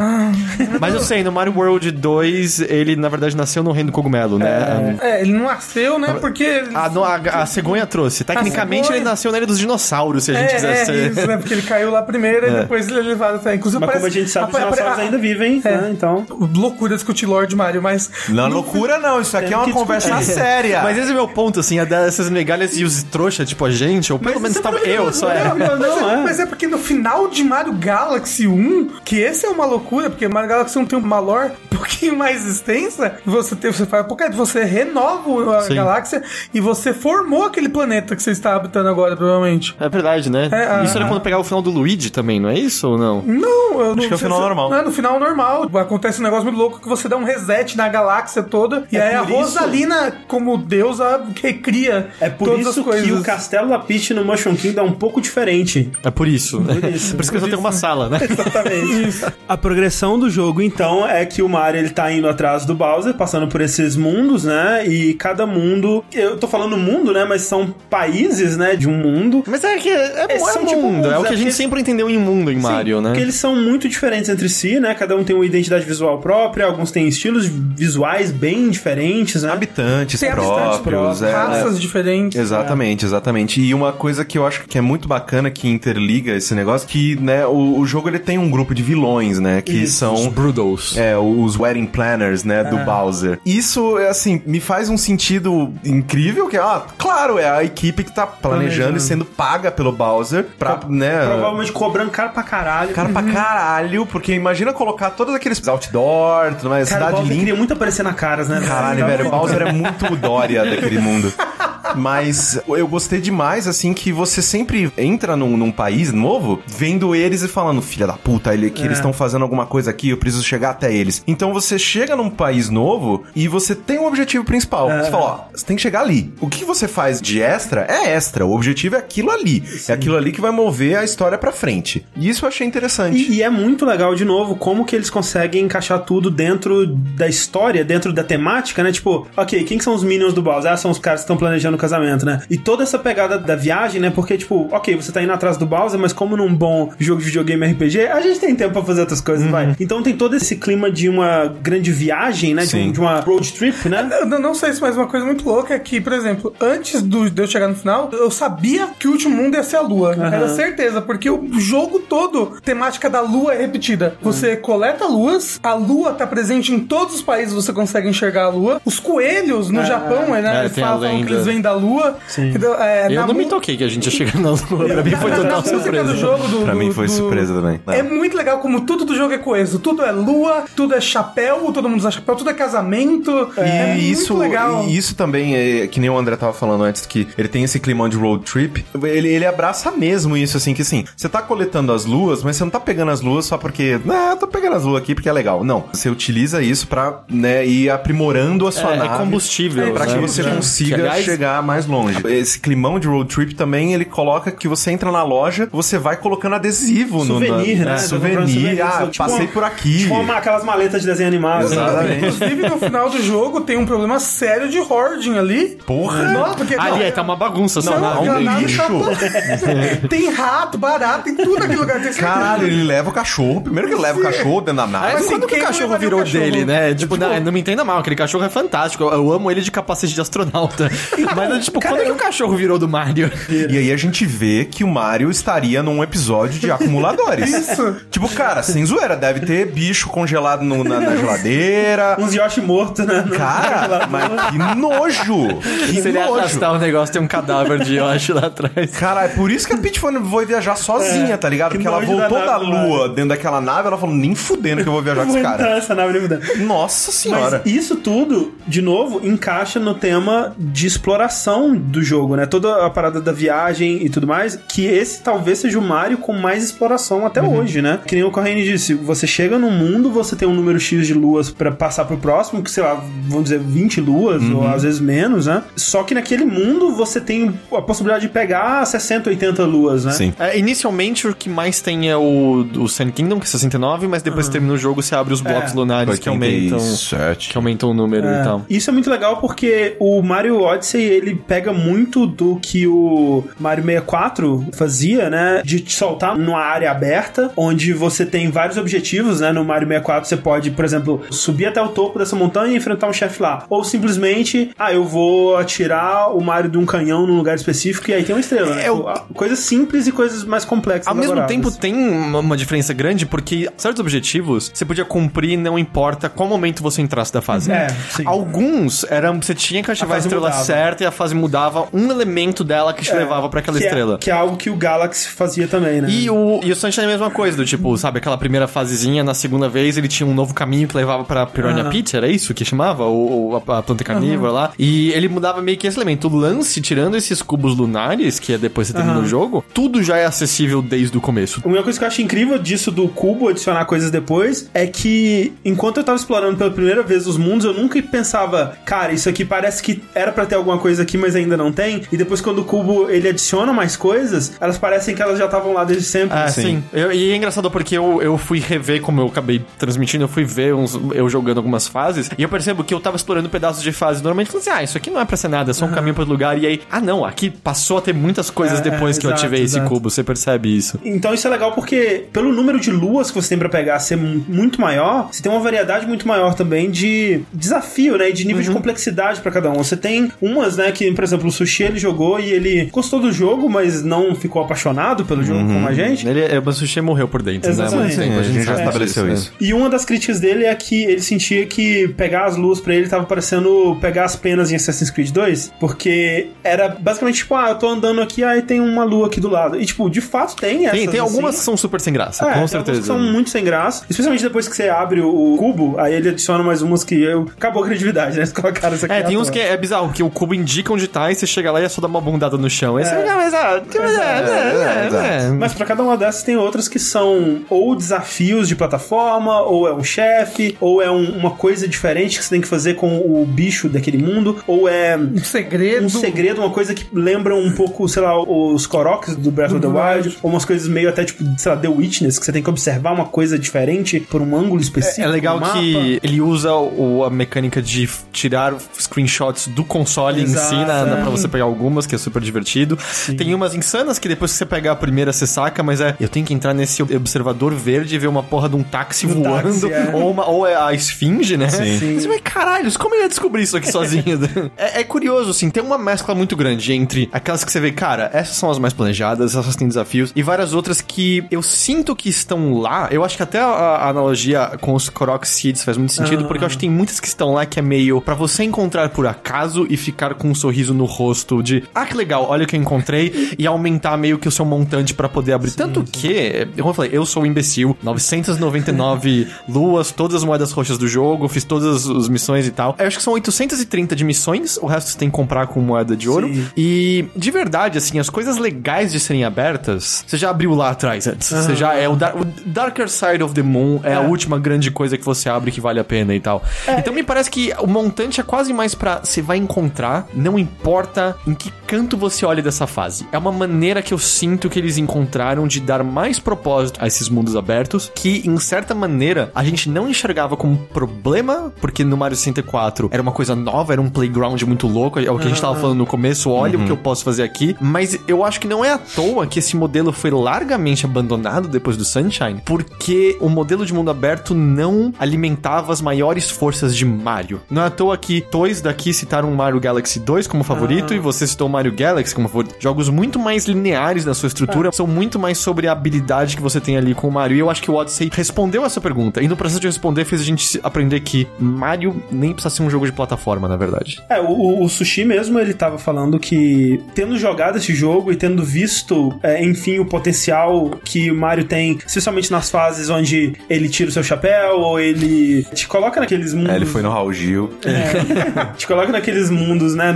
Mas 0.80 0.94
eu 0.94 1.00
sei, 1.00 1.24
no 1.24 1.32
Mario 1.32 1.52
World 1.56 1.90
2, 1.90 2.60
ele 2.60 2.96
na 2.96 3.08
verdade 3.08 3.36
nasceu 3.36 3.62
no 3.62 3.72
reino 3.72 3.90
do 3.90 3.94
cogumelo, 3.94 4.38
né? 4.38 4.96
É, 5.00 5.20
ele 5.22 5.32
não 5.32 5.44
nasceu, 5.44 5.98
né? 5.98 6.14
Porque. 6.20 6.62
A, 6.74 6.86
a, 6.86 7.42
a 7.42 7.46
cegonha 7.46 7.86
trouxe. 7.86 8.24
Tecnicamente, 8.24 8.86
cegonha. 8.86 8.98
ele 9.00 9.04
nasceu 9.04 9.30
na 9.32 9.38
ilha 9.38 9.46
dos 9.46 9.58
dinossauros, 9.58 9.79
se 10.20 10.30
a 10.30 10.34
gente 10.34 10.50
É, 10.50 10.54
quisesse. 10.54 10.90
é 10.90 11.06
isso, 11.08 11.26
né? 11.26 11.36
Porque 11.36 11.54
ele 11.54 11.62
caiu 11.62 11.90
lá 11.90 12.02
primeiro 12.02 12.46
e 12.48 12.50
depois 12.50 12.88
ele 12.88 12.98
é 12.98 13.02
levado 13.02 13.36
até. 13.36 13.54
Inclusive, 13.54 13.80
Mas 13.80 13.90
como 13.90 13.98
a 13.98 14.00
parece- 14.08 14.18
gente 14.20 14.30
sabe, 14.30 14.52
os 14.52 14.58
dinossauros 14.58 14.98
ainda 14.98 15.18
vivem, 15.18 15.60
É. 15.64 15.70
né? 15.70 15.88
Então. 15.92 16.26
Loucura 16.54 16.94
discutir 16.94 17.26
Lord 17.26 17.54
Mario, 17.56 17.82
mas. 17.82 18.10
Não, 18.28 18.48
loucura 18.48 18.98
não, 18.98 19.20
isso 19.20 19.36
aqui 19.36 19.52
é 19.52 19.56
uma 19.56 19.70
conversa 19.72 20.08
discutir. 20.16 20.32
séria. 20.40 20.82
Mas 20.82 20.96
esse 20.98 21.08
é 21.08 21.12
o 21.12 21.14
meu 21.14 21.28
ponto, 21.28 21.60
assim, 21.60 21.78
a 21.78 21.84
dessas 21.84 22.28
migalhas 22.30 22.76
e 22.76 22.84
os 22.84 23.02
trouxa, 23.02 23.44
tipo 23.44 23.64
a 23.64 23.70
gente, 23.70 24.12
ou 24.12 24.18
pelo 24.18 24.40
menos 24.40 24.58
tava 24.60 24.78
eu, 24.78 25.12
só 25.12 25.30
é. 25.30 25.44
Não, 25.54 25.78
não, 25.78 26.10
é. 26.10 26.16
Mas 26.22 26.38
é 26.40 26.46
porque 26.46 26.66
no 26.66 26.78
final 26.78 27.28
de 27.28 27.42
Mario 27.44 27.72
Galaxy 27.74 28.46
1, 28.46 28.88
que 29.04 29.18
esse 29.20 29.46
é 29.46 29.48
uma 29.48 29.64
loucura, 29.64 30.10
porque 30.10 30.26
Mario 30.28 30.48
Galaxy 30.48 30.78
1 30.78 30.84
tem 30.86 30.98
uma 30.98 31.18
lore 31.18 31.52
um 31.72 31.76
pouquinho 31.76 32.16
mais 32.16 32.46
extensa, 32.46 33.16
você, 33.24 33.56
tem, 33.56 33.72
você 33.72 33.86
faz 33.86 34.06
porque 34.06 34.28
você 34.30 34.64
renova 34.64 35.58
a 35.58 35.62
Sim. 35.62 35.74
galáxia 35.74 36.22
e 36.52 36.60
você 36.60 36.92
formou 36.92 37.44
aquele 37.44 37.68
planeta 37.68 38.14
que 38.16 38.22
você 38.22 38.30
está 38.30 38.54
habitando 38.54 38.88
agora, 38.88 39.16
provavelmente. 39.16 39.69
É 39.78 39.88
verdade, 39.88 40.30
né? 40.30 40.48
É, 40.50 40.66
a- 40.66 40.84
isso 40.84 40.96
era 40.96 41.04
a- 41.06 41.08
quando 41.08 41.20
pegar 41.20 41.38
o 41.38 41.44
final 41.44 41.62
do 41.62 41.70
Luigi 41.70 42.10
também, 42.10 42.40
não 42.40 42.48
é 42.48 42.54
isso 42.58 42.88
ou 42.88 42.98
não? 42.98 43.22
Não, 43.22 43.80
eu 43.80 43.96
não 43.96 44.06
que 44.06 44.12
é 44.12 44.14
o 44.14 44.18
final 44.18 44.38
se- 44.38 44.44
normal. 44.44 44.74
É 44.74 44.82
no 44.82 44.90
final 44.92 45.18
normal. 45.20 45.70
Acontece 45.78 46.20
um 46.20 46.24
negócio 46.24 46.44
muito 46.44 46.56
louco 46.58 46.80
que 46.80 46.88
você 46.88 47.08
dá 47.08 47.16
um 47.16 47.24
reset 47.24 47.76
na 47.76 47.88
galáxia 47.88 48.42
toda. 48.42 48.84
E 48.90 48.96
É 48.96 49.08
aí 49.08 49.14
a 49.14 49.20
por 49.22 49.30
isso- 49.30 49.40
Rosalina, 49.40 50.12
como 50.26 50.56
deusa, 50.58 51.22
recria 51.40 52.08
É 52.20 52.28
por 52.28 52.46
todas 52.48 52.66
isso 52.66 52.80
as 52.80 52.84
coisas. 52.84 53.06
que 53.06 53.12
o 53.12 53.22
castelo 53.22 53.68
da 53.68 53.78
Peach 53.78 54.12
no 54.14 54.24
Mushroom 54.24 54.56
Kingdom 54.56 54.80
é 54.80 54.84
um 54.84 54.92
pouco 54.92 55.20
diferente. 55.20 55.90
É 56.04 56.10
por 56.10 56.26
isso. 56.28 56.60
Por 56.60 56.84
isso. 56.90 57.14
por 57.16 57.22
isso 57.22 57.30
que 57.30 57.36
eu 57.36 57.40
só 57.40 57.46
tenho 57.46 57.60
uma 57.60 57.72
sala, 57.72 58.08
né? 58.08 58.18
Exatamente. 58.28 59.24
A 59.48 59.56
progressão 59.56 60.18
do 60.18 60.28
jogo, 60.28 60.60
então, 60.62 61.06
é 61.06 61.24
que 61.24 61.42
o 61.42 61.48
Mario 61.48 61.60
Mario 61.60 61.80
ele 61.82 61.90
tá 61.90 62.10
indo 62.10 62.26
atrás 62.26 62.64
do 62.64 62.74
Bowser, 62.74 63.12
passando 63.12 63.46
por 63.46 63.60
esses 63.60 63.94
mundos, 63.94 64.44
né? 64.44 64.86
E 64.86 65.12
cada 65.12 65.46
mundo, 65.46 66.02
eu 66.10 66.38
tô 66.38 66.48
falando 66.48 66.74
mundo, 66.74 67.12
né? 67.12 67.26
Mas 67.28 67.42
são 67.42 67.72
países, 67.90 68.56
né? 68.56 68.74
De 68.74 68.88
um 68.88 68.94
mundo. 68.96 69.44
Mas 69.46 69.59
é 69.64 69.76
que 69.78 69.88
é, 69.88 69.94
é, 69.94 70.24
Eles 70.30 70.42
é 70.48 70.52
são 70.52 70.64
tipo 70.66 70.80
mundo, 70.82 71.06
é 71.10 71.18
o 71.18 71.22
que 71.22 71.28
é 71.28 71.30
a 71.30 71.34
gente 71.36 71.46
porque- 71.46 71.52
sempre 71.52 71.80
entendeu 71.80 72.08
em 72.10 72.18
mundo 72.18 72.50
em 72.50 72.58
Mario, 72.58 72.96
Sim, 72.98 73.02
né? 73.02 73.08
Porque 73.10 73.22
eles 73.22 73.34
são 73.34 73.54
muito 73.56 73.88
diferentes 73.88 74.28
entre 74.28 74.48
si, 74.48 74.78
né? 74.80 74.94
Cada 74.94 75.16
um 75.16 75.24
tem 75.24 75.34
uma 75.34 75.44
identidade 75.46 75.84
visual 75.84 76.18
própria, 76.18 76.66
alguns 76.66 76.90
têm 76.90 77.06
estilos 77.08 77.46
visuais 77.46 78.30
bem 78.30 78.70
diferentes, 78.70 79.42
né? 79.42 79.50
Habitantes 79.52 80.20
Tem 80.20 80.30
habitantes 80.30 80.78
próprios, 80.78 81.22
é. 81.22 81.32
raças 81.32 81.80
diferentes. 81.80 82.38
Exatamente, 82.38 83.04
exatamente. 83.04 83.60
E 83.60 83.74
uma 83.74 83.92
coisa 83.92 84.24
que 84.24 84.36
eu 84.38 84.46
acho 84.46 84.64
que 84.64 84.78
é 84.78 84.80
muito 84.80 85.08
bacana 85.08 85.50
que 85.50 85.68
interliga 85.68 86.32
esse 86.32 86.54
negócio, 86.54 86.86
que, 86.88 87.16
né, 87.16 87.46
o, 87.46 87.78
o 87.78 87.86
jogo 87.86 88.08
ele 88.08 88.18
tem 88.18 88.38
um 88.38 88.50
grupo 88.50 88.74
de 88.74 88.82
vilões, 88.82 89.38
né, 89.38 89.60
que 89.62 89.72
Isso. 89.84 89.98
são 89.98 90.14
Os 90.14 90.26
Brudos. 90.26 90.96
É, 90.96 91.16
os 91.16 91.58
wedding 91.58 91.86
planners, 91.86 92.44
né, 92.44 92.64
do 92.64 92.78
Bowser. 92.78 93.38
Isso, 93.44 93.98
é 93.98 94.08
assim, 94.08 94.40
me 94.46 94.60
faz 94.60 94.88
um 94.88 94.96
sentido 94.96 95.72
incrível, 95.84 96.48
que, 96.48 96.56
ah, 96.56 96.82
claro, 96.98 97.38
é 97.38 97.48
a 97.48 97.64
equipe 97.64 98.04
que 98.04 98.14
tá 98.14 98.26
planejando, 98.26 98.60
Planejando. 98.60 98.96
e 98.96 99.00
sendo 99.00 99.24
paga 99.24 99.49
pelo 99.70 99.92
Bowser 99.92 100.44
pra, 100.58 100.78
né... 100.88 101.24
Provavelmente 101.26 101.72
cobrando 101.72 102.10
caro 102.10 102.30
pra 102.30 102.42
caralho. 102.42 102.92
Cara 102.92 103.08
pra 103.08 103.22
caralho, 103.22 104.06
porque 104.06 104.32
imagina 104.34 104.72
colocar 104.72 105.10
todos 105.10 105.34
aqueles 105.34 105.66
outdoor, 105.66 106.54
tudo 106.54 106.70
mais, 106.70 106.88
Cara, 106.88 107.06
cidade 107.06 107.22
linda. 107.24 107.34
queria 107.38 107.56
muito 107.56 107.72
aparecer 107.72 108.02
na 108.02 108.12
caras, 108.12 108.48
né? 108.48 108.62
Caralho, 108.66 109.04
velho, 109.06 109.26
o 109.26 109.30
Bowser 109.30 109.62
é 109.62 109.72
muito 109.72 110.12
o 110.12 110.16
Dória 110.16 110.64
daquele 110.64 110.98
mundo. 110.98 111.32
Mas 111.96 112.60
eu 112.68 112.86
gostei 112.86 113.20
demais, 113.20 113.66
assim, 113.66 113.92
que 113.92 114.12
você 114.12 114.42
sempre 114.42 114.92
entra 114.96 115.36
num, 115.36 115.56
num 115.56 115.70
país 115.70 116.12
novo, 116.12 116.60
vendo 116.66 117.14
eles 117.14 117.42
e 117.42 117.48
falando, 117.48 117.82
filha 117.82 118.06
da 118.06 118.14
puta, 118.14 118.52
ele, 118.54 118.70
que 118.70 118.82
eles 118.82 118.98
estão 118.98 119.12
fazendo 119.12 119.42
alguma 119.42 119.66
coisa 119.66 119.90
aqui, 119.90 120.10
eu 120.10 120.16
preciso 120.16 120.44
chegar 120.44 120.70
até 120.70 120.92
eles. 120.92 121.22
Então 121.26 121.52
você 121.52 121.78
chega 121.78 122.16
num 122.16 122.30
país 122.30 122.68
novo 122.68 123.24
e 123.34 123.48
você 123.48 123.74
tem 123.74 123.98
um 123.98 124.06
objetivo 124.06 124.44
principal. 124.44 124.88
Você 124.88 125.10
fala, 125.10 125.24
ó, 125.24 125.38
você 125.54 125.64
tem 125.64 125.76
que 125.76 125.82
chegar 125.82 126.00
ali. 126.00 126.32
O 126.40 126.48
que 126.48 126.64
você 126.64 126.86
faz 126.86 127.20
de 127.20 127.40
extra 127.40 127.86
é 127.88 128.12
extra. 128.12 128.44
O 128.46 128.54
objetivo 128.54 128.96
é 128.96 128.98
aquilo 128.98 129.30
ali. 129.30 129.62
É 129.88 129.92
aquilo 129.92 130.16
ali 130.16 130.32
que 130.32 130.40
vai 130.40 130.50
mover 130.50 130.96
a 130.96 131.04
história 131.04 131.38
pra 131.38 131.52
frente. 131.52 132.06
E 132.16 132.28
isso 132.28 132.44
eu 132.44 132.48
achei 132.48 132.66
interessante. 132.66 133.16
E, 133.16 133.36
e 133.36 133.42
é 133.42 133.50
muito 133.50 133.84
legal, 133.84 134.14
de 134.14 134.24
novo, 134.24 134.56
como 134.56 134.84
que 134.84 134.94
eles 134.94 135.10
conseguem 135.10 135.64
encaixar 135.64 136.00
tudo 136.00 136.30
dentro 136.30 136.86
da 136.86 137.26
história, 137.28 137.84
dentro 137.84 138.12
da 138.12 138.22
temática, 138.22 138.82
né? 138.82 138.92
Tipo, 138.92 139.26
ok, 139.36 139.64
quem 139.64 139.78
que 139.78 139.84
são 139.84 139.94
os 139.94 140.04
Minions 140.04 140.34
do 140.34 140.42
Bowser? 140.42 140.72
Ah, 140.72 140.76
são 140.76 140.90
os 140.90 140.98
caras 140.98 141.20
que 141.20 141.24
estão 141.24 141.36
planejando 141.36 141.76
casamento, 141.80 142.24
né? 142.26 142.42
E 142.50 142.56
toda 142.56 142.82
essa 142.82 142.98
pegada 142.98 143.38
da 143.38 143.56
viagem, 143.56 144.00
né? 144.00 144.10
Porque, 144.10 144.36
tipo, 144.36 144.68
ok, 144.70 144.94
você 144.96 145.10
tá 145.12 145.22
indo 145.22 145.32
atrás 145.32 145.56
do 145.56 145.66
Bowser, 145.66 145.98
mas 145.98 146.12
como 146.12 146.36
num 146.36 146.54
bom 146.54 146.92
jogo 146.98 147.20
de 147.20 147.26
videogame 147.26 147.66
RPG, 147.66 148.06
a 148.06 148.20
gente 148.20 148.38
tem 148.40 148.54
tempo 148.54 148.72
pra 148.74 148.82
fazer 148.84 149.00
outras 149.00 149.20
coisas, 149.20 149.46
vai. 149.50 149.74
Então 149.80 150.02
tem 150.02 150.16
todo 150.16 150.36
esse 150.36 150.56
clima 150.56 150.90
de 150.90 151.08
uma 151.08 151.46
grande 151.62 151.90
viagem, 151.92 152.54
né? 152.54 152.62
De, 152.62 152.68
um- 152.88 152.92
de 152.92 153.00
uma 153.00 153.20
road 153.20 153.52
trip, 153.52 153.88
né? 153.88 154.08
Eu 154.20 154.26
não- 154.26 154.38
não 154.38 154.54
sei 154.54 154.72
se 154.72 154.80
mais 154.80 154.96
uma 154.96 155.06
coisa 155.06 155.24
muito 155.26 155.44
louca 155.48 155.74
é 155.74 155.78
que, 155.78 156.00
por 156.00 156.12
exemplo, 156.12 156.54
antes 156.60 157.02
do, 157.02 157.28
de 157.30 157.42
eu 157.42 157.46
chegar 157.46 157.68
no 157.68 157.74
final, 157.74 158.08
eu 158.12 158.30
sabia 158.30 158.88
que 158.98 159.08
o 159.08 159.12
último 159.12 159.34
mundo 159.36 159.54
ia 159.54 159.62
ser 159.62 159.76
a 159.76 159.80
lua. 159.80 160.14
Era 160.14 160.48
certeza, 160.48 161.00
porque 161.00 161.28
o 161.30 161.58
jogo 161.58 162.00
todo, 162.00 162.54
a 162.56 162.60
temática 162.60 163.08
da 163.08 163.20
lua 163.20 163.54
é 163.54 163.58
repetida. 163.60 164.14
Você 164.22 164.56
coleta 164.56 165.06
luas, 165.06 165.58
a 165.62 165.74
lua 165.74 166.12
tá 166.12 166.26
presente 166.26 166.72
em 166.72 166.80
todos 166.80 167.14
os 167.16 167.22
países, 167.22 167.54
você 167.54 167.72
consegue 167.72 168.08
enxergar 168.08 168.44
a 168.44 168.48
lua. 168.48 168.80
Os 168.84 168.98
coelhos 168.98 169.70
no 169.70 169.80
Japão, 169.84 170.28
né? 170.30 170.40
É, 170.56 170.60
eles 170.60 170.72
falam, 170.78 171.00
que 171.26 171.32
eles 171.32 171.44
vêm 171.46 171.60
da 171.60 171.69
lua. 171.72 172.16
Sim. 172.28 172.52
Então, 172.54 172.74
é, 172.74 173.06
Eu 173.14 173.26
não 173.26 173.34
me 173.34 173.46
toquei 173.46 173.76
que 173.76 173.84
a 173.84 173.88
gente 173.88 174.04
ia 174.06 174.10
chegar 174.12 174.38
na 174.40 174.50
lua. 174.50 174.86
Pra 174.86 175.02
mim 175.02 175.10
foi 175.16 175.30
total 175.32 175.64
surpresa. 175.64 176.04
do 176.04 176.16
jogo 176.16 176.48
do, 176.48 176.60
Pra 176.64 176.72
do- 176.72 176.78
mim 176.78 176.92
foi 176.92 177.06
do- 177.06 177.12
surpresa 177.12 177.54
também. 177.54 177.80
É 177.88 178.02
muito 178.02 178.36
legal 178.36 178.58
como 178.58 178.80
tudo 178.82 179.04
do 179.04 179.14
jogo 179.16 179.32
é 179.32 179.38
coeso. 179.38 179.78
Tudo 179.78 180.02
é 180.02 180.10
lua, 180.12 180.64
tudo 180.76 180.94
é 180.94 181.00
chapéu, 181.00 181.70
todo 181.72 181.88
mundo 181.88 182.00
usa 182.00 182.10
chapéu, 182.10 182.34
tudo 182.36 182.50
é 182.50 182.54
casamento. 182.54 183.50
é 183.56 183.96
E 183.96 184.10
isso, 184.10 184.34
muito 184.34 184.48
legal. 184.50 184.84
e 184.84 184.96
isso 184.96 185.14
também 185.14 185.54
é 185.56 185.86
que 185.86 186.00
nem 186.00 186.08
o 186.10 186.18
André 186.18 186.36
tava 186.36 186.52
falando 186.52 186.84
antes, 186.84 187.06
que 187.06 187.28
ele 187.36 187.48
tem 187.48 187.64
esse 187.64 187.78
climão 187.80 188.08
de 188.08 188.16
road 188.16 188.44
trip. 188.44 188.84
Ele, 189.02 189.28
ele 189.28 189.46
abraça 189.46 189.90
mesmo 189.90 190.36
isso, 190.36 190.56
assim, 190.56 190.74
que 190.74 190.82
assim, 190.82 191.04
você 191.16 191.28
tá 191.28 191.40
coletando 191.42 191.92
as 191.92 192.04
luas, 192.04 192.42
mas 192.42 192.56
você 192.56 192.64
não 192.64 192.70
tá 192.70 192.80
pegando 192.80 193.10
as 193.10 193.20
luas 193.20 193.44
só 193.46 193.56
porque, 193.58 194.00
ah, 194.08 194.30
eu 194.32 194.36
tô 194.36 194.46
pegando 194.46 194.76
as 194.76 194.84
luas 194.84 195.02
aqui 195.02 195.14
porque 195.14 195.28
é 195.28 195.32
legal. 195.32 195.62
Não, 195.64 195.84
você 195.92 196.08
utiliza 196.08 196.62
isso 196.62 196.86
pra, 196.86 197.20
né, 197.28 197.66
ir 197.66 197.90
aprimorando 197.90 198.66
a 198.66 198.72
sua 198.72 198.92
É, 198.92 198.94
é 198.94 198.98
nave. 198.98 199.18
combustível, 199.18 199.92
Pra 199.92 200.06
né? 200.06 200.14
que 200.14 200.18
você 200.20 200.40
É. 200.42 200.44
consiga 200.44 200.94
Que, 200.96 201.00
aliás, 201.02 201.24
chegar 201.24 201.59
mais 201.62 201.86
longe. 201.86 202.18
Esse 202.28 202.58
climão 202.58 202.98
de 202.98 203.06
road 203.08 203.32
trip 203.34 203.54
também, 203.54 203.92
ele 203.94 204.04
coloca 204.04 204.50
que 204.50 204.66
você 204.68 204.90
entra 204.90 205.10
na 205.12 205.22
loja, 205.22 205.68
você 205.72 205.98
vai 205.98 206.16
colocando 206.16 206.54
adesivo 206.56 207.18
no 207.18 207.24
Souvenir, 207.26 207.84
né? 207.84 207.94
é, 207.94 207.98
souvenir. 207.98 208.36
souvenir, 208.48 208.82
Ah, 208.82 209.06
tipo 209.10 209.16
passei 209.18 209.46
uma- 209.46 209.52
por 209.52 209.64
aqui. 209.64 209.98
Tipo 209.98 210.14
uma- 210.14 210.36
aquelas 210.36 210.64
maletas 210.64 211.00
de 211.02 211.06
desenho 211.06 211.28
animado. 211.28 211.68
né? 211.68 211.74
Exatamente. 211.76 212.16
Inclusive, 212.26 212.68
no 212.68 212.78
final 212.78 213.10
do 213.10 213.22
jogo 213.22 213.60
tem 213.62 213.76
um 213.76 213.86
problema 213.86 214.18
sério 214.20 214.68
de 214.68 214.78
hoarding 214.78 215.38
ali. 215.38 215.78
Porra! 215.86 216.32
Nossa, 216.32 216.54
porque 216.56 216.74
Ali 216.74 216.90
não, 216.90 217.02
é, 217.02 217.10
tá 217.10 217.22
uma 217.22 217.36
bagunça 217.36 217.80
só 217.80 217.92
não, 217.92 218.00
na 218.00 218.12
aquela 218.14 218.40
nave 218.40 218.64
lixo. 218.66 218.76
tá- 218.82 220.08
tem 220.08 220.30
rato, 220.30 220.78
barato, 220.78 221.24
tem 221.24 221.34
tudo 221.34 221.58
naquele 221.58 221.80
lugar. 221.80 222.00
Tem 222.00 222.12
Caralho, 222.12 222.66
ele 222.66 222.82
leva 222.82 223.10
o 223.10 223.12
cachorro. 223.12 223.60
Primeiro 223.60 223.88
que 223.88 223.94
ele 223.94 224.02
leva 224.02 224.18
o 224.18 224.22
cachorro 224.22 224.60
dentro 224.60 224.74
da 224.76 224.86
nave. 224.86 225.06
Mas 225.12 225.20
Assim, 225.22 225.28
quando 225.30 225.46
que 225.46 225.56
o 225.56 225.62
cachorro 225.62 225.98
virou 225.98 226.24
dele, 226.24 226.64
né? 226.64 226.94
Tipo, 226.94 227.16
não, 227.16 227.40
não 227.40 227.52
me 227.52 227.60
entenda 227.60 227.84
mal, 227.84 227.98
aquele 227.98 228.16
cachorro 228.16 228.44
é 228.44 228.48
fantástico. 228.48 229.04
Eu, 229.04 229.10
eu 229.12 229.32
amo 229.32 229.50
ele 229.50 229.60
de 229.60 229.70
capacete 229.70 230.14
de 230.14 230.20
astronauta. 230.20 230.90
Mas, 231.48 231.64
tipo, 231.64 231.80
quando 231.80 232.00
é 232.00 232.04
que 232.04 232.10
o 232.12 232.16
cachorro 232.16 232.54
virou 232.56 232.78
do 232.78 232.88
Mario? 232.88 233.30
E 233.68 233.76
aí 233.78 233.92
a 233.92 233.96
gente 233.96 234.24
vê 234.26 234.64
que 234.64 234.84
o 234.84 234.88
Mario 234.88 235.30
estaria 235.30 235.82
num 235.82 236.02
episódio 236.02 236.58
de 236.60 236.70
acumuladores. 236.70 237.50
Isso. 237.52 237.96
Tipo, 238.10 238.28
cara, 238.28 238.62
sem 238.62 238.84
zoeira, 238.84 239.16
deve 239.16 239.40
ter 239.40 239.66
bicho 239.66 240.08
congelado 240.08 240.62
no- 240.62 240.84
na, 240.84 241.00
na 241.00 241.16
geladeira. 241.16 242.16
Uns 242.18 242.34
Yoshi 242.34 242.60
mortos, 242.60 243.06
né? 243.06 243.24
Cara, 243.36 244.06
mas 244.06 244.24
que 244.50 244.58
nojo! 244.78 245.48
Que 245.86 246.00
Se 246.00 246.08
ele 246.08 246.18
nojo! 246.18 246.32
o 246.72 246.78
negócio, 246.78 247.12
tem 247.12 247.22
um 247.22 247.26
cadáver 247.28 247.78
de 247.80 247.96
Yoshi 247.96 248.32
lá 248.32 248.46
atrás. 248.46 248.90
Cara, 248.98 249.24
é 249.24 249.28
por 249.28 249.50
isso 249.50 249.66
que 249.66 249.72
a 249.74 249.78
Peach 249.78 249.98
foi, 250.00 250.12
foi 250.24 250.46
viajar 250.46 250.76
sozinha, 250.76 251.36
tá 251.38 251.48
ligado? 251.48 251.72
que 251.72 251.78
Porque 251.78 251.88
ela 251.88 252.00
da 252.00 252.06
voltou 252.06 252.38
da 252.38 252.58
nave, 252.58 252.64
lua 252.66 253.08
dentro 253.08 253.28
daquela 253.30 253.60
nave, 253.60 253.88
ela 253.88 253.98
falou, 253.98 254.14
nem 254.14 254.34
fudendo 254.34 254.82
que 254.82 254.88
eu 254.88 254.92
vou 254.92 255.02
viajar 255.02 255.22
com 255.24 255.28
Vou 255.32 255.36
esse 255.38 255.44
cara. 255.46 255.74
nessa 255.74 255.94
nave 255.94 256.12
nem. 256.12 256.40
Nossa 256.58 257.12
senhora. 257.12 257.62
Mas 257.64 257.72
isso 257.72 257.96
tudo, 257.96 258.54
de 258.66 258.82
novo, 258.82 259.20
encaixa 259.26 259.78
no 259.78 259.94
tema 259.94 260.54
de 260.58 260.86
exploração 260.86 261.29
do 261.78 262.02
jogo, 262.02 262.36
né? 262.36 262.46
Toda 262.46 262.84
a 262.86 262.90
parada 262.90 263.20
da 263.20 263.32
viagem 263.32 264.04
e 264.04 264.08
tudo 264.10 264.26
mais, 264.26 264.56
que 264.68 264.84
esse 264.86 265.22
talvez 265.22 265.58
seja 265.58 265.78
o 265.78 265.82
Mario 265.82 266.18
com 266.18 266.32
mais 266.32 266.64
exploração 266.64 267.26
até 267.26 267.42
hoje, 267.42 267.80
né? 267.82 268.00
Que 268.06 268.14
nem 268.14 268.24
o 268.24 268.30
Corrine 268.30 268.64
disse, 268.64 268.94
você 268.94 269.26
chega 269.26 269.58
num 269.58 269.70
mundo, 269.70 270.10
você 270.10 270.34
tem 270.36 270.46
um 270.48 270.54
número 270.54 270.78
X 270.80 271.06
de 271.06 271.14
luas 271.14 271.50
pra 271.50 271.70
passar 271.70 272.04
pro 272.04 272.16
próximo, 272.16 272.62
que 272.62 272.70
sei 272.70 272.82
lá, 272.82 273.02
vamos 273.28 273.44
dizer 273.44 273.58
20 273.60 274.00
luas, 274.00 274.42
ou 274.50 274.66
às 274.66 274.82
vezes 274.82 275.00
menos, 275.00 275.46
né? 275.46 275.62
Só 275.76 276.02
que 276.02 276.14
naquele 276.14 276.44
mundo 276.44 276.94
você 276.94 277.20
tem 277.20 277.52
a 277.72 277.82
possibilidade 277.82 278.26
de 278.26 278.32
pegar 278.32 278.84
60, 278.84 279.30
80 279.30 279.64
luas, 279.64 280.04
né? 280.04 280.12
Sim. 280.12 280.32
É, 280.38 280.58
inicialmente, 280.58 281.26
o 281.28 281.34
que 281.34 281.48
mais 281.48 281.80
tem 281.80 282.10
é 282.10 282.16
o, 282.16 282.66
o 282.76 282.88
Sand 282.88 283.10
Kingdom, 283.12 283.38
que 283.38 283.44
é 283.46 283.48
69, 283.48 284.08
mas 284.08 284.22
depois 284.22 284.46
que 284.46 284.52
termina 284.52 284.72
o 284.74 284.78
jogo, 284.78 285.02
você 285.02 285.14
abre 285.14 285.32
os 285.34 285.40
blocos 285.40 285.72
É. 285.72 285.74
lunares 285.74 286.18
que 286.18 286.28
aumentam, 286.28 286.78
87. 286.78 287.48
que 287.50 287.56
aumentam 287.56 287.90
o 287.90 287.94
número 287.94 288.26
e 288.26 288.42
tal. 288.44 288.64
Isso 288.68 288.90
é 288.90 288.92
muito 288.92 289.10
legal 289.10 289.38
porque 289.38 289.96
o 289.98 290.22
Mario 290.22 290.60
Odyssey 290.60 291.19
ele 291.20 291.34
pega 291.34 291.72
muito 291.72 292.26
do 292.26 292.56
que 292.56 292.86
o 292.86 293.44
Mario 293.58 293.84
64 293.84 294.66
fazia, 294.72 295.30
né? 295.30 295.62
De 295.64 295.80
te 295.80 295.92
soltar 295.94 296.36
numa 296.36 296.60
área 296.60 296.90
aberta, 296.90 297.52
onde 297.56 297.92
você 297.92 298.24
tem 298.26 298.50
vários 298.50 298.76
objetivos, 298.78 299.40
né? 299.40 299.52
No 299.52 299.64
Mario 299.64 299.86
64 299.88 300.28
você 300.28 300.36
pode, 300.36 300.70
por 300.70 300.84
exemplo, 300.84 301.22
subir 301.30 301.66
até 301.66 301.80
o 301.82 301.88
topo 301.88 302.18
dessa 302.18 302.34
montanha 302.36 302.72
e 302.72 302.76
enfrentar 302.76 303.08
um 303.08 303.12
chefe 303.12 303.42
lá. 303.42 303.64
Ou 303.68 303.84
simplesmente, 303.84 304.70
ah, 304.78 304.92
eu 304.92 305.04
vou 305.04 305.56
atirar 305.56 306.34
o 306.34 306.40
Mario 306.42 306.70
de 306.70 306.78
um 306.78 306.86
canhão 306.86 307.26
num 307.26 307.36
lugar 307.36 307.54
específico 307.56 308.10
e 308.10 308.14
aí 308.14 308.22
tem 308.24 308.34
uma 308.34 308.40
estrela. 308.40 308.74
né? 308.74 308.86
É, 308.86 308.90
o- 308.90 309.04
Coisas 309.34 309.58
simples 309.60 310.06
e 310.06 310.12
coisas 310.12 310.44
mais 310.44 310.64
complexas. 310.64 311.06
Ao 311.06 311.14
mesmo 311.14 311.46
tempo, 311.46 311.70
tem 311.70 311.94
uma, 311.94 312.56
diferença 312.56 312.92
grande, 312.92 313.24
porque 313.26 313.68
certos 313.76 314.00
objetivos 314.00 314.70
você 314.72 314.84
podia 314.84 315.04
cumprir, 315.04 315.56
não 315.56 315.78
importa 315.78 316.28
qual 316.28 316.48
momento 316.48 316.82
você 316.82 317.00
entrasse 317.02 317.32
da 317.32 317.40
fase. 317.40 317.70
É, 317.70 317.88
sim. 318.10 318.22
Alguns 318.26 319.04
eram. 319.04 319.40
Você 319.40 319.54
tinha 319.54 319.82
que 319.82 319.90
ativar 319.90 320.10
a, 320.10 320.14
fase 320.14 320.26
estrela 320.26 320.48
mudava. 320.48 320.64
certa 320.64 321.02
e 321.04 321.06
a 321.06 321.09
fase 321.10 321.34
mudava 321.34 321.88
um 321.92 322.10
elemento 322.10 322.62
dela 322.64 322.92
que 322.92 323.02
te 323.04 323.12
levava 323.14 323.48
pra 323.48 323.60
aquela 323.60 323.78
que 323.78 323.84
é- 323.84 323.86
estrela. 323.86 324.18
que 324.18 324.30
é 324.30 324.32
algo 324.34 324.56
que 324.56 324.70
o 324.70 324.76
Galaxy 324.76 325.28
fazia 325.28 325.66
também, 325.68 326.00
né? 326.00 326.08
E 326.10 326.30
o, 326.30 326.60
e 326.62 326.70
o 326.72 326.76
Sunshine 326.76 327.04
é 327.04 327.08
a 327.08 327.10
mesma 327.12 327.30
coisa, 327.30 327.56
do 327.56 327.64
tipo, 327.64 327.96
sabe, 327.96 328.18
aquela 328.18 328.36
primeira 328.38 328.66
fasezinha, 328.68 329.22
na 329.24 329.34
segunda 329.34 329.68
vez 329.68 329.96
ele 329.96 330.08
tinha 330.08 330.26
um 330.26 330.34
novo 330.34 330.54
caminho 330.54 330.88
que 330.88 330.96
levava 330.96 331.24
pra 331.24 331.46
Piranha 331.46 331.82
Aham. 331.82 331.90
Pit, 331.90 332.16
era 332.16 332.28
isso 332.28 332.54
que 332.54 332.64
chamava? 332.64 333.04
Ou, 333.04 333.30
ou 333.50 333.56
a, 333.68 333.78
a 333.78 333.82
planta 333.82 334.04
carnívora 334.04 334.52
lá. 334.52 334.72
E 334.78 335.10
ele 335.12 335.28
mudava 335.28 335.60
meio 335.62 335.76
que 335.78 335.86
esse 335.86 335.96
elemento. 335.98 336.28
O 336.28 336.36
lance, 336.36 336.80
tirando 336.80 337.16
esses 337.16 337.42
cubos 337.42 337.76
lunares, 337.76 338.38
que 338.38 338.52
é 338.52 338.58
depois 338.58 338.88
que 338.88 338.92
você 338.92 338.98
termina 338.98 339.18
Aham. 339.18 339.26
o 339.26 339.28
jogo, 339.28 339.64
tudo 339.74 340.02
já 340.02 340.16
é 340.16 340.24
acessível 340.26 340.80
desde 340.82 341.16
o 341.16 341.20
começo. 341.20 341.60
Uma 341.64 341.82
coisa 341.82 341.98
que 341.98 342.04
eu 342.04 342.08
acho 342.08 342.22
incrível 342.22 342.58
disso 342.58 342.90
do 342.90 343.08
cubo 343.08 343.48
adicionar 343.48 343.84
coisas 343.84 344.10
depois 344.10 344.70
é 344.74 344.86
que 344.86 345.52
enquanto 345.64 345.96
eu 345.98 346.04
tava 346.04 346.16
explorando 346.16 346.56
pela 346.56 346.70
primeira 346.70 347.02
vez 347.02 347.26
os 347.26 347.36
mundos, 347.36 347.64
eu 347.64 347.72
nunca 347.72 348.00
pensava, 348.02 348.76
cara, 348.84 349.12
isso 349.12 349.28
aqui 349.28 349.44
parece 349.44 349.82
que 349.82 350.02
era 350.14 350.30
pra 350.32 350.46
ter 350.46 350.54
alguma 350.54 350.78
coisa 350.78 350.99
coisa 351.00 351.02
aqui, 351.02 351.16
mas 351.18 351.34
ainda 351.36 351.56
não 351.56 351.72
tem. 351.72 352.02
E 352.12 352.16
depois 352.16 352.40
quando 352.40 352.60
o 352.60 352.64
cubo 352.64 353.10
ele 353.10 353.28
adiciona 353.28 353.72
mais 353.72 353.96
coisas, 353.96 354.52
elas 354.60 354.78
parecem 354.78 355.14
que 355.14 355.22
elas 355.22 355.38
já 355.38 355.46
estavam 355.46 355.72
lá 355.72 355.84
desde 355.84 356.04
sempre. 356.04 356.36
Ah, 356.36 356.48
sim. 356.48 356.82
Eu- 356.92 357.12
e 357.12 357.32
é 357.32 357.36
engraçado 357.36 357.70
porque 357.70 357.96
eu, 357.96 358.20
eu 358.22 358.36
fui 358.38 358.58
rever, 358.60 359.00
como 359.00 359.20
eu 359.20 359.26
acabei 359.26 359.62
transmitindo, 359.78 360.24
eu 360.24 360.28
fui 360.28 360.44
ver 360.44 360.74
uns, 360.74 360.98
eu 361.14 361.28
jogando 361.28 361.58
algumas 361.58 361.86
fases, 361.88 362.30
e 362.36 362.42
eu 362.42 362.48
percebo 362.48 362.84
que 362.84 362.92
eu 362.94 363.00
tava 363.00 363.16
explorando 363.16 363.48
pedaços 363.48 363.82
de 363.82 363.92
fase. 363.92 364.22
Normalmente 364.22 364.48
eu 364.54 364.60
falei 364.60 364.68
assim, 364.68 364.80
ah, 364.80 364.84
isso 364.84 364.96
aqui 364.96 365.10
não 365.10 365.20
é 365.20 365.24
pra 365.24 365.36
ser 365.36 365.48
nada, 365.48 365.70
é 365.70 365.74
só 365.74 365.84
um 365.86 365.90
caminho 365.90 366.14
pra 366.14 366.22
outro 366.22 366.32
lugar. 366.32 366.58
E 366.58 366.66
aí, 366.66 366.80
ah 366.90 367.00
não, 367.00 367.24
aqui 367.24 367.50
passou 367.50 367.98
a 367.98 368.00
ter 368.00 368.12
muitas 368.14 368.50
coisas 368.50 368.80
É, 368.80 368.82
depois 368.82 369.16
é, 369.16 369.20
que 369.20 369.26
eu 369.26 369.30
exato, 369.30 369.42
ativei 369.46 369.62
esse 369.64 369.76
exato. 369.76 369.88
cubo, 369.88 370.10
você 370.10 370.22
percebe 370.22 370.74
isso. 370.76 370.98
Então 371.04 371.32
isso 371.34 371.46
é 371.46 371.50
legal 371.50 371.72
porque, 371.72 372.24
pelo 372.32 372.52
número 372.52 372.78
de 372.80 372.90
luas 372.90 373.30
que 373.30 373.40
você 373.40 373.50
tem 373.50 373.58
pra 373.58 373.68
pegar 373.68 373.98
ser 374.00 374.16
mu- 374.16 374.44
muito 374.48 374.80
maior, 374.80 375.28
você 375.30 375.42
tem 375.42 375.50
uma 375.50 375.60
variedade 375.60 376.06
muito 376.06 376.26
maior 376.26 376.54
também 376.54 376.90
de 376.90 377.40
desafio, 377.52 378.16
né? 378.18 378.30
E 378.30 378.32
de 378.32 378.44
nível 378.46 378.62
de 378.62 378.70
complexidade 378.70 379.40
pra 379.40 379.50
cada 379.50 379.70
um. 379.70 379.74
Você 379.74 379.96
tem 379.96 380.30
umas, 380.40 380.76
né, 380.76 380.89
que, 380.92 381.10
por 381.12 381.24
exemplo, 381.24 381.48
o 381.48 381.52
Sushi 381.52 381.84
ele 381.84 381.98
jogou 381.98 382.38
e 382.40 382.50
ele 382.50 382.86
gostou 382.92 383.20
do 383.20 383.32
jogo, 383.32 383.68
mas 383.68 384.02
não 384.02 384.34
ficou 384.34 384.62
apaixonado 384.62 385.24
pelo 385.24 385.42
jogo 385.42 385.60
como 385.60 385.86
a 385.86 385.92
gente. 385.94 386.26
Ele, 386.26 386.40
é, 386.40 386.58
o 386.58 386.72
Sushi 386.72 387.00
morreu 387.00 387.28
por 387.28 387.42
dentro, 387.42 387.70
Exatamente. 387.70 388.16
né? 388.16 388.24
Sim, 388.24 388.38
a 388.38 388.42
gente 388.42 388.64
já 388.64 388.74
estabeleceu 388.74 389.28
disso, 389.28 389.42
isso. 389.42 389.52
E 389.60 389.72
uma 389.74 389.88
das 389.88 390.04
críticas 390.04 390.40
dele 390.40 390.64
é 390.64 390.74
que 390.74 391.02
ele 391.04 391.20
sentia 391.20 391.66
que 391.66 392.08
pegar 392.16 392.46
as 392.46 392.56
luas 392.56 392.80
pra 392.80 392.94
ele 392.94 393.08
tava 393.08 393.24
parecendo 393.24 393.96
pegar 394.00 394.24
as 394.24 394.36
penas 394.36 394.70
em 394.72 394.76
Assassin's 394.76 395.10
Creed 395.10 395.30
2, 395.30 395.72
porque 395.80 396.48
era 396.62 396.88
basicamente 396.88 397.36
tipo, 397.38 397.54
ah, 397.54 397.70
eu 397.70 397.74
tô 397.76 397.88
andando 397.88 398.20
aqui, 398.20 398.42
aí 398.44 398.62
tem 398.62 398.80
uma 398.80 399.04
lua 399.04 399.26
aqui 399.26 399.40
do 399.40 399.48
lado. 399.48 399.80
E 399.80 399.84
tipo, 399.84 400.08
de 400.08 400.20
fato 400.20 400.56
tem 400.56 400.86
essas 400.86 400.98
Tem, 400.98 401.08
tem 401.08 401.20
algumas 401.20 401.50
que 401.52 401.56
assim. 401.56 401.64
são 401.64 401.76
super 401.76 402.00
sem 402.00 402.12
graça, 402.12 402.44
É, 402.44 402.46
com 402.46 402.52
tem 402.52 402.52
algumas 402.62 402.70
certeza. 402.70 403.00
que 403.00 403.06
são 403.06 403.18
muito 403.18 403.50
sem 403.50 403.64
graça. 403.64 404.04
Especialmente 404.08 404.42
depois 404.42 404.68
que 404.68 404.76
você 404.76 404.88
abre 404.88 405.20
o 405.20 405.56
cubo, 405.58 405.98
aí 405.98 406.14
ele 406.14 406.28
adiciona 406.30 406.62
mais 406.62 406.82
umas 406.82 407.04
que 407.04 407.14
eu... 407.20 407.42
acabou 407.56 407.82
a 407.82 407.86
credibilidade, 407.86 408.36
né? 408.36 408.40
Eles 408.40 408.52
colocaram 408.52 408.94
isso 408.94 409.04
aqui. 409.04 409.14
É, 409.14 409.22
tem 409.22 409.36
uns 409.36 409.50
que 409.50 409.58
é 409.58 409.76
bizarro, 409.76 410.12
que 410.12 410.22
o 410.22 410.30
cubo 410.30 410.54
indica 410.54 410.79
onde 410.88 411.08
tá 411.08 411.30
e 411.30 411.34
você 411.34 411.46
chega 411.46 411.70
lá 411.72 411.80
e 411.80 411.84
é 411.84 411.88
só 411.88 412.00
dar 412.00 412.08
uma 412.08 412.20
bundada 412.20 412.56
no 412.56 412.70
chão. 412.70 412.96
Aí 412.96 413.04
você 413.04 413.16
fica, 413.16 413.36
mas 413.36 413.54
ah, 413.54 413.82
é, 413.94 413.98
é, 413.98 415.42
é, 415.42 415.46
é. 415.46 415.48
Mas 415.50 415.72
pra 415.74 415.84
cada 415.86 416.02
uma 416.02 416.16
dessas 416.16 416.42
tem 416.42 416.56
outras 416.56 416.88
que 416.88 416.98
são 416.98 417.62
ou 417.68 417.94
desafios 417.96 418.68
de 418.68 418.76
plataforma, 418.76 419.60
ou 419.62 419.86
é 419.88 419.92
um 419.94 420.02
chefe, 420.04 420.76
ou 420.80 421.02
é 421.02 421.10
um- 421.10 421.36
uma 421.36 421.50
coisa 421.50 421.86
diferente 421.88 422.38
que 422.38 422.44
você 422.44 422.50
tem 422.50 422.60
que 422.60 422.68
fazer 422.68 422.94
com 422.94 423.18
o 423.18 423.44
bicho 423.46 423.88
daquele 423.88 424.18
mundo, 424.18 424.56
ou 424.66 424.88
é 424.88 425.16
Um 425.16 425.42
segredo. 425.42 426.06
um 426.06 426.08
segredo, 426.08 426.60
uma 426.60 426.70
coisa 426.70 426.94
que 426.94 427.06
lembra 427.12 427.54
um 427.54 427.72
pouco, 427.72 428.08
sei 428.08 428.22
lá, 428.22 428.40
os 428.40 428.86
Koroks 428.86 429.36
do 429.36 429.50
Breath 429.50 429.72
of 429.72 429.80
the 429.80 429.86
Wild, 429.86 430.28
Wild. 430.28 430.38
ou 430.42 430.50
umas 430.50 430.64
coisas 430.64 430.86
meio 430.88 431.08
até 431.08 431.24
tipo, 431.24 431.44
sei 431.58 431.72
lá, 431.72 431.78
The 431.78 431.88
Witness, 431.88 432.38
que 432.38 432.44
você 432.44 432.52
tem 432.52 432.62
que 432.62 432.70
observar 432.70 433.12
uma 433.12 433.24
coisa 433.26 433.58
diferente 433.58 434.20
por 434.20 434.40
um 434.42 434.56
ângulo 434.56 434.80
específico. 434.80 435.22
É 435.26 435.26
legal 435.30 435.56
no 435.56 435.60
mapa. 435.66 435.78
que 435.78 436.20
ele 436.22 436.40
usa 436.40 436.72
o- 436.74 437.24
a 437.24 437.30
mecânica 437.30 437.80
de 437.82 438.08
tirar 438.32 438.74
screenshots 438.98 439.66
do 439.68 439.84
console 439.84 440.42
Exato, 440.42 440.69
em 440.69 440.69
si, 440.70 440.76
na, 440.76 441.04
na- 441.04 441.18
é. 441.18 441.20
pra 441.20 441.30
você 441.30 441.48
pegar 441.48 441.64
algumas, 441.64 442.06
que 442.06 442.14
é 442.14 442.18
super 442.18 442.40
divertido. 442.42 442.98
Tem 443.36 443.54
umas 443.54 443.74
insanas 443.74 444.18
que 444.18 444.28
depois 444.28 444.52
que 444.52 444.58
você 444.58 444.66
pegar 444.66 444.92
a 444.92 444.96
primeira 444.96 445.32
você 445.32 445.46
saca, 445.46 445.82
mas 445.82 446.00
é, 446.00 446.16
eu 446.20 446.28
tenho 446.28 446.44
que 446.46 446.54
entrar 446.54 446.72
nesse 446.74 447.02
observador 447.02 447.74
verde 447.74 448.14
e 448.14 448.18
ver 448.18 448.26
uma 448.28 448.42
porra 448.42 448.68
de 448.68 448.76
um 448.76 448.82
táxi 448.82 449.26
Do 449.26 449.34
voando, 449.34 449.62
táxi, 449.80 449.92
é. 449.92 450.10
ou, 450.14 450.30
uma, 450.30 450.46
ou 450.48 450.66
é 450.66 450.74
a 450.76 450.92
esfinge, 450.92 451.56
né? 451.56 451.68
Sim. 451.68 452.18
Você 452.18 452.28
vai, 452.28 452.38
caralho, 452.38 452.90
como 452.98 453.14
ele 453.14 453.22
ia 453.22 453.28
descobrir 453.28 453.62
isso 453.62 453.76
aqui 453.76 453.90
sozinho? 453.90 454.24
é, 454.76 455.00
é 455.00 455.04
curioso, 455.04 455.50
assim, 455.50 455.70
tem 455.70 455.82
uma 455.82 455.98
mescla 455.98 456.34
muito 456.34 456.56
grande 456.56 456.92
entre 456.92 457.28
aquelas 457.32 457.64
que 457.64 457.70
você 457.72 457.80
vê, 457.80 457.92
cara, 457.92 458.30
essas 458.32 458.56
são 458.56 458.70
as 458.70 458.78
mais 458.78 458.92
planejadas, 458.92 459.54
essas 459.54 459.76
têm 459.76 459.88
desafios, 459.88 460.32
e 460.34 460.42
várias 460.42 460.72
outras 460.74 461.00
que 461.00 461.44
eu 461.50 461.62
sinto 461.62 462.14
que 462.14 462.28
estão 462.28 462.74
lá. 462.78 463.08
Eu 463.10 463.24
acho 463.24 463.36
que 463.36 463.42
até 463.42 463.58
a, 463.60 463.64
a 463.66 464.08
analogia 464.10 464.72
com 464.80 464.94
os 464.94 465.08
Korok 465.08 465.46
Seeds 465.46 465.82
faz 465.84 465.96
muito 465.96 466.12
sentido, 466.12 466.44
porque 466.46 466.62
eu 466.64 466.66
acho 466.66 466.76
que 466.76 466.80
tem 466.82 466.90
muitas 466.90 467.18
que 467.20 467.26
estão 467.26 467.52
lá 467.52 467.64
que 467.66 467.78
é 467.78 467.82
meio 467.82 468.20
pra 468.20 468.34
você 468.34 468.64
encontrar 468.64 469.08
por 469.10 469.26
acaso 469.26 469.86
e 469.88 469.96
ficar 469.96 470.34
com 470.34 470.49
um 470.50 470.54
sorriso 470.54 470.92
no 470.94 471.04
rosto 471.04 471.62
de, 471.62 471.84
ah, 471.94 472.04
que 472.06 472.16
legal, 472.16 472.46
olha 472.48 472.64
o 472.64 472.66
que 472.66 472.76
eu 472.76 472.80
encontrei, 472.80 473.54
e 473.58 473.66
aumentar 473.66 474.16
meio 474.16 474.38
que 474.38 474.48
o 474.48 474.50
seu 474.50 474.64
montante 474.64 475.14
pra 475.14 475.28
poder 475.28 475.52
abrir. 475.52 475.70
Tanto 475.72 476.02
que, 476.04 476.66
como 476.76 476.90
eu 476.90 476.94
falei, 476.94 477.10
eu 477.14 477.24
sou 477.26 477.42
um 477.42 477.46
imbecil, 477.46 477.96
999 478.02 479.46
luas, 479.68 480.10
todas 480.12 480.36
as 480.36 480.44
moedas 480.44 480.72
roxas 480.72 480.98
do 480.98 481.08
jogo, 481.08 481.48
fiz 481.48 481.64
todas 481.64 482.08
as 482.08 482.28
missões 482.28 482.66
e 482.66 482.70
tal. 482.70 482.94
Eu 482.98 483.06
acho 483.06 483.16
que 483.18 483.22
são 483.22 483.32
830 483.32 484.14
de 484.16 484.24
missões, 484.24 484.76
o 484.78 484.86
resto 484.86 485.10
você 485.10 485.18
tem 485.18 485.28
que 485.30 485.36
comprar 485.36 485.66
com 485.66 485.80
moeda 485.80 486.16
de 486.16 486.28
ouro. 486.28 486.48
Sim. 486.52 486.66
E, 486.76 487.24
de 487.36 487.50
verdade, 487.50 487.98
assim, 487.98 488.18
as 488.18 488.28
coisas 488.30 488.58
legais 488.58 489.12
de 489.12 489.20
serem 489.20 489.44
abertas, 489.44 490.24
você 490.26 490.36
já 490.36 490.50
abriu 490.50 490.74
lá 490.74 490.90
atrás 490.90 491.26
antes. 491.26 491.48
Você 491.48 491.74
já 491.74 491.94
é 491.94 492.08
o, 492.08 492.16
Dar- 492.16 492.36
o 492.36 492.44
Darker 492.66 493.08
Side 493.08 493.42
of 493.42 493.54
the 493.54 493.62
Moon 493.62 494.00
é, 494.02 494.14
a 494.14 494.20
última 494.20 494.58
grande 494.58 494.90
coisa 494.90 495.16
que 495.16 495.24
você 495.24 495.48
abre 495.48 495.70
que 495.70 495.80
vale 495.80 496.00
a 496.00 496.04
pena 496.04 496.34
e 496.34 496.40
tal. 496.40 496.62
Então 496.98 497.12
me 497.14 497.22
parece 497.22 497.50
que 497.50 497.72
o 497.80 497.86
montante 497.86 498.40
é 498.40 498.44
quase 498.44 498.72
mais 498.72 498.94
pra 498.94 499.20
você 499.22 499.40
vai 499.42 499.56
encontrar, 499.56 500.26
não 500.40 500.58
importa 500.58 501.36
em 501.46 501.54
que 501.54 501.70
canto 501.86 502.16
você 502.16 502.46
olha 502.46 502.62
dessa 502.62 502.86
fase. 502.86 503.26
É 503.32 503.38
uma 503.38 503.52
maneira 503.52 504.00
que 504.00 504.14
eu 504.14 504.18
sinto 504.18 504.70
que 504.70 504.78
eles 504.78 504.96
encontraram 504.96 505.66
de 505.66 505.80
dar 505.80 506.02
mais 506.02 506.38
propósito 506.38 507.02
a 507.02 507.06
esses 507.06 507.28
mundos 507.28 507.56
abertos, 507.56 508.10
que 508.14 508.42
em 508.46 508.56
certa 508.58 508.94
maneira 508.94 509.50
a 509.54 509.62
gente 509.64 509.88
não 509.88 510.08
enxergava 510.08 510.56
como 510.56 510.76
problema, 510.76 511.72
porque 511.80 512.04
no 512.04 512.16
Mario 512.16 512.36
64 512.36 513.08
era 513.12 513.20
uma 513.20 513.32
coisa 513.32 513.54
nova, 513.54 513.92
era 513.92 514.00
um 514.00 514.08
playground 514.08 514.62
muito 514.62 514.86
louco, 514.86 515.18
é 515.18 515.30
o 515.30 515.38
que 515.38 515.46
a 515.46 515.48
gente 515.48 515.60
tava 515.60 515.78
falando 515.78 515.98
no 515.98 516.06
começo, 516.06 516.50
olha 516.50 516.78
o 516.78 516.84
que 516.84 516.92
eu 516.92 516.96
posso 516.96 517.24
fazer 517.24 517.42
aqui, 517.42 517.76
mas 517.80 518.18
eu 518.26 518.44
acho 518.44 518.60
que 518.60 518.68
não 518.68 518.84
é 518.84 518.92
à 518.92 518.98
toa 518.98 519.46
que 519.46 519.58
esse 519.58 519.76
modelo 519.76 520.12
foi 520.12 520.30
largamente 520.30 521.04
abandonado 521.04 521.68
depois 521.68 521.96
do 521.96 522.04
Sunshine, 522.04 522.62
porque 522.64 523.36
o 523.40 523.48
modelo 523.48 523.84
de 523.84 523.92
mundo 523.92 524.10
aberto 524.10 524.54
não 524.54 525.12
alimentava 525.18 525.92
as 525.92 526.00
maiores 526.00 526.50
forças 526.50 526.96
de 526.96 527.04
Mario. 527.04 527.60
Não 527.68 527.82
é 527.82 527.86
à 527.86 527.90
toa 527.90 528.16
que 528.16 528.44
dois 528.50 528.80
daqui 528.80 529.12
citaram 529.12 529.50
Mario 529.50 529.80
Galaxy 529.80 530.20
2 530.20 530.29
como 530.48 530.62
favorito 530.64 531.12
e 531.14 531.18
você 531.18 531.46
citou 531.46 531.68
Mario 531.68 531.92
Galaxy 531.92 532.34
como 532.34 532.48
favorito. 532.48 532.76
Jogos 532.78 533.08
muito 533.08 533.38
mais 533.38 533.66
lineares 533.66 534.24
na 534.24 534.34
sua 534.34 534.46
estrutura, 534.46 534.90
são 534.92 535.06
muito 535.06 535.38
mais 535.38 535.58
sobre 535.58 535.86
a 535.88 535.92
habilidade 535.92 536.56
que 536.56 536.62
você 536.62 536.80
tem 536.80 536.96
ali 536.96 537.14
com 537.14 537.28
o 537.28 537.32
Mario. 537.32 537.56
E 537.56 537.60
eu 537.60 537.68
acho 537.70 537.82
que 537.82 537.90
o 537.90 537.94
Odyssey 537.94 538.30
respondeu 538.32 538.84
essa 538.84 539.00
pergunta. 539.00 539.42
E 539.42 539.48
no 539.48 539.56
processo 539.56 539.80
de 539.80 539.86
responder 539.86 540.24
fez 540.24 540.40
a 540.40 540.44
gente 540.44 540.80
aprender 540.82 541.20
que 541.20 541.46
Mario 541.58 542.22
nem 542.30 542.52
precisa 542.52 542.74
ser 542.74 542.82
um 542.82 542.90
jogo 542.90 543.06
de 543.06 543.12
plataforma, 543.12 543.68
na 543.68 543.76
verdade. 543.76 544.22
É, 544.28 544.40
o, 544.40 544.82
o- 544.84 544.88
Sushi 544.88 545.24
mesmo, 545.24 545.58
ele 545.58 545.72
tava 545.74 545.98
falando 545.98 546.38
que, 546.38 547.00
tendo 547.14 547.38
jogado 547.38 547.78
esse 547.78 547.94
jogo 547.94 548.32
e 548.32 548.36
tendo 548.36 548.62
visto, 548.64 549.32
é, 549.42 549.64
enfim, 549.64 549.98
o 549.98 550.04
potencial 550.04 550.90
que 551.04 551.30
o 551.30 551.34
Mario 551.36 551.64
tem, 551.64 551.98
especialmente 552.06 552.50
nas 552.50 552.70
fases 552.70 553.08
onde 553.08 553.54
ele 553.68 553.88
tira 553.88 554.10
o 554.10 554.12
seu 554.12 554.22
chapéu, 554.22 554.78
ou 554.78 554.98
ele 555.00 555.64
te 555.74 555.86
coloca 555.86 556.20
naqueles 556.20 556.52
mundos... 556.54 556.72
É, 556.72 556.76
ele 556.76 556.86
foi 556.86 557.02
no 557.02 557.10
Raul 557.10 557.32
Gil. 557.32 557.70
te 558.76 558.86
coloca 558.86 559.12
naqueles 559.12 559.50
mundos, 559.50 559.94
né, 559.94 560.12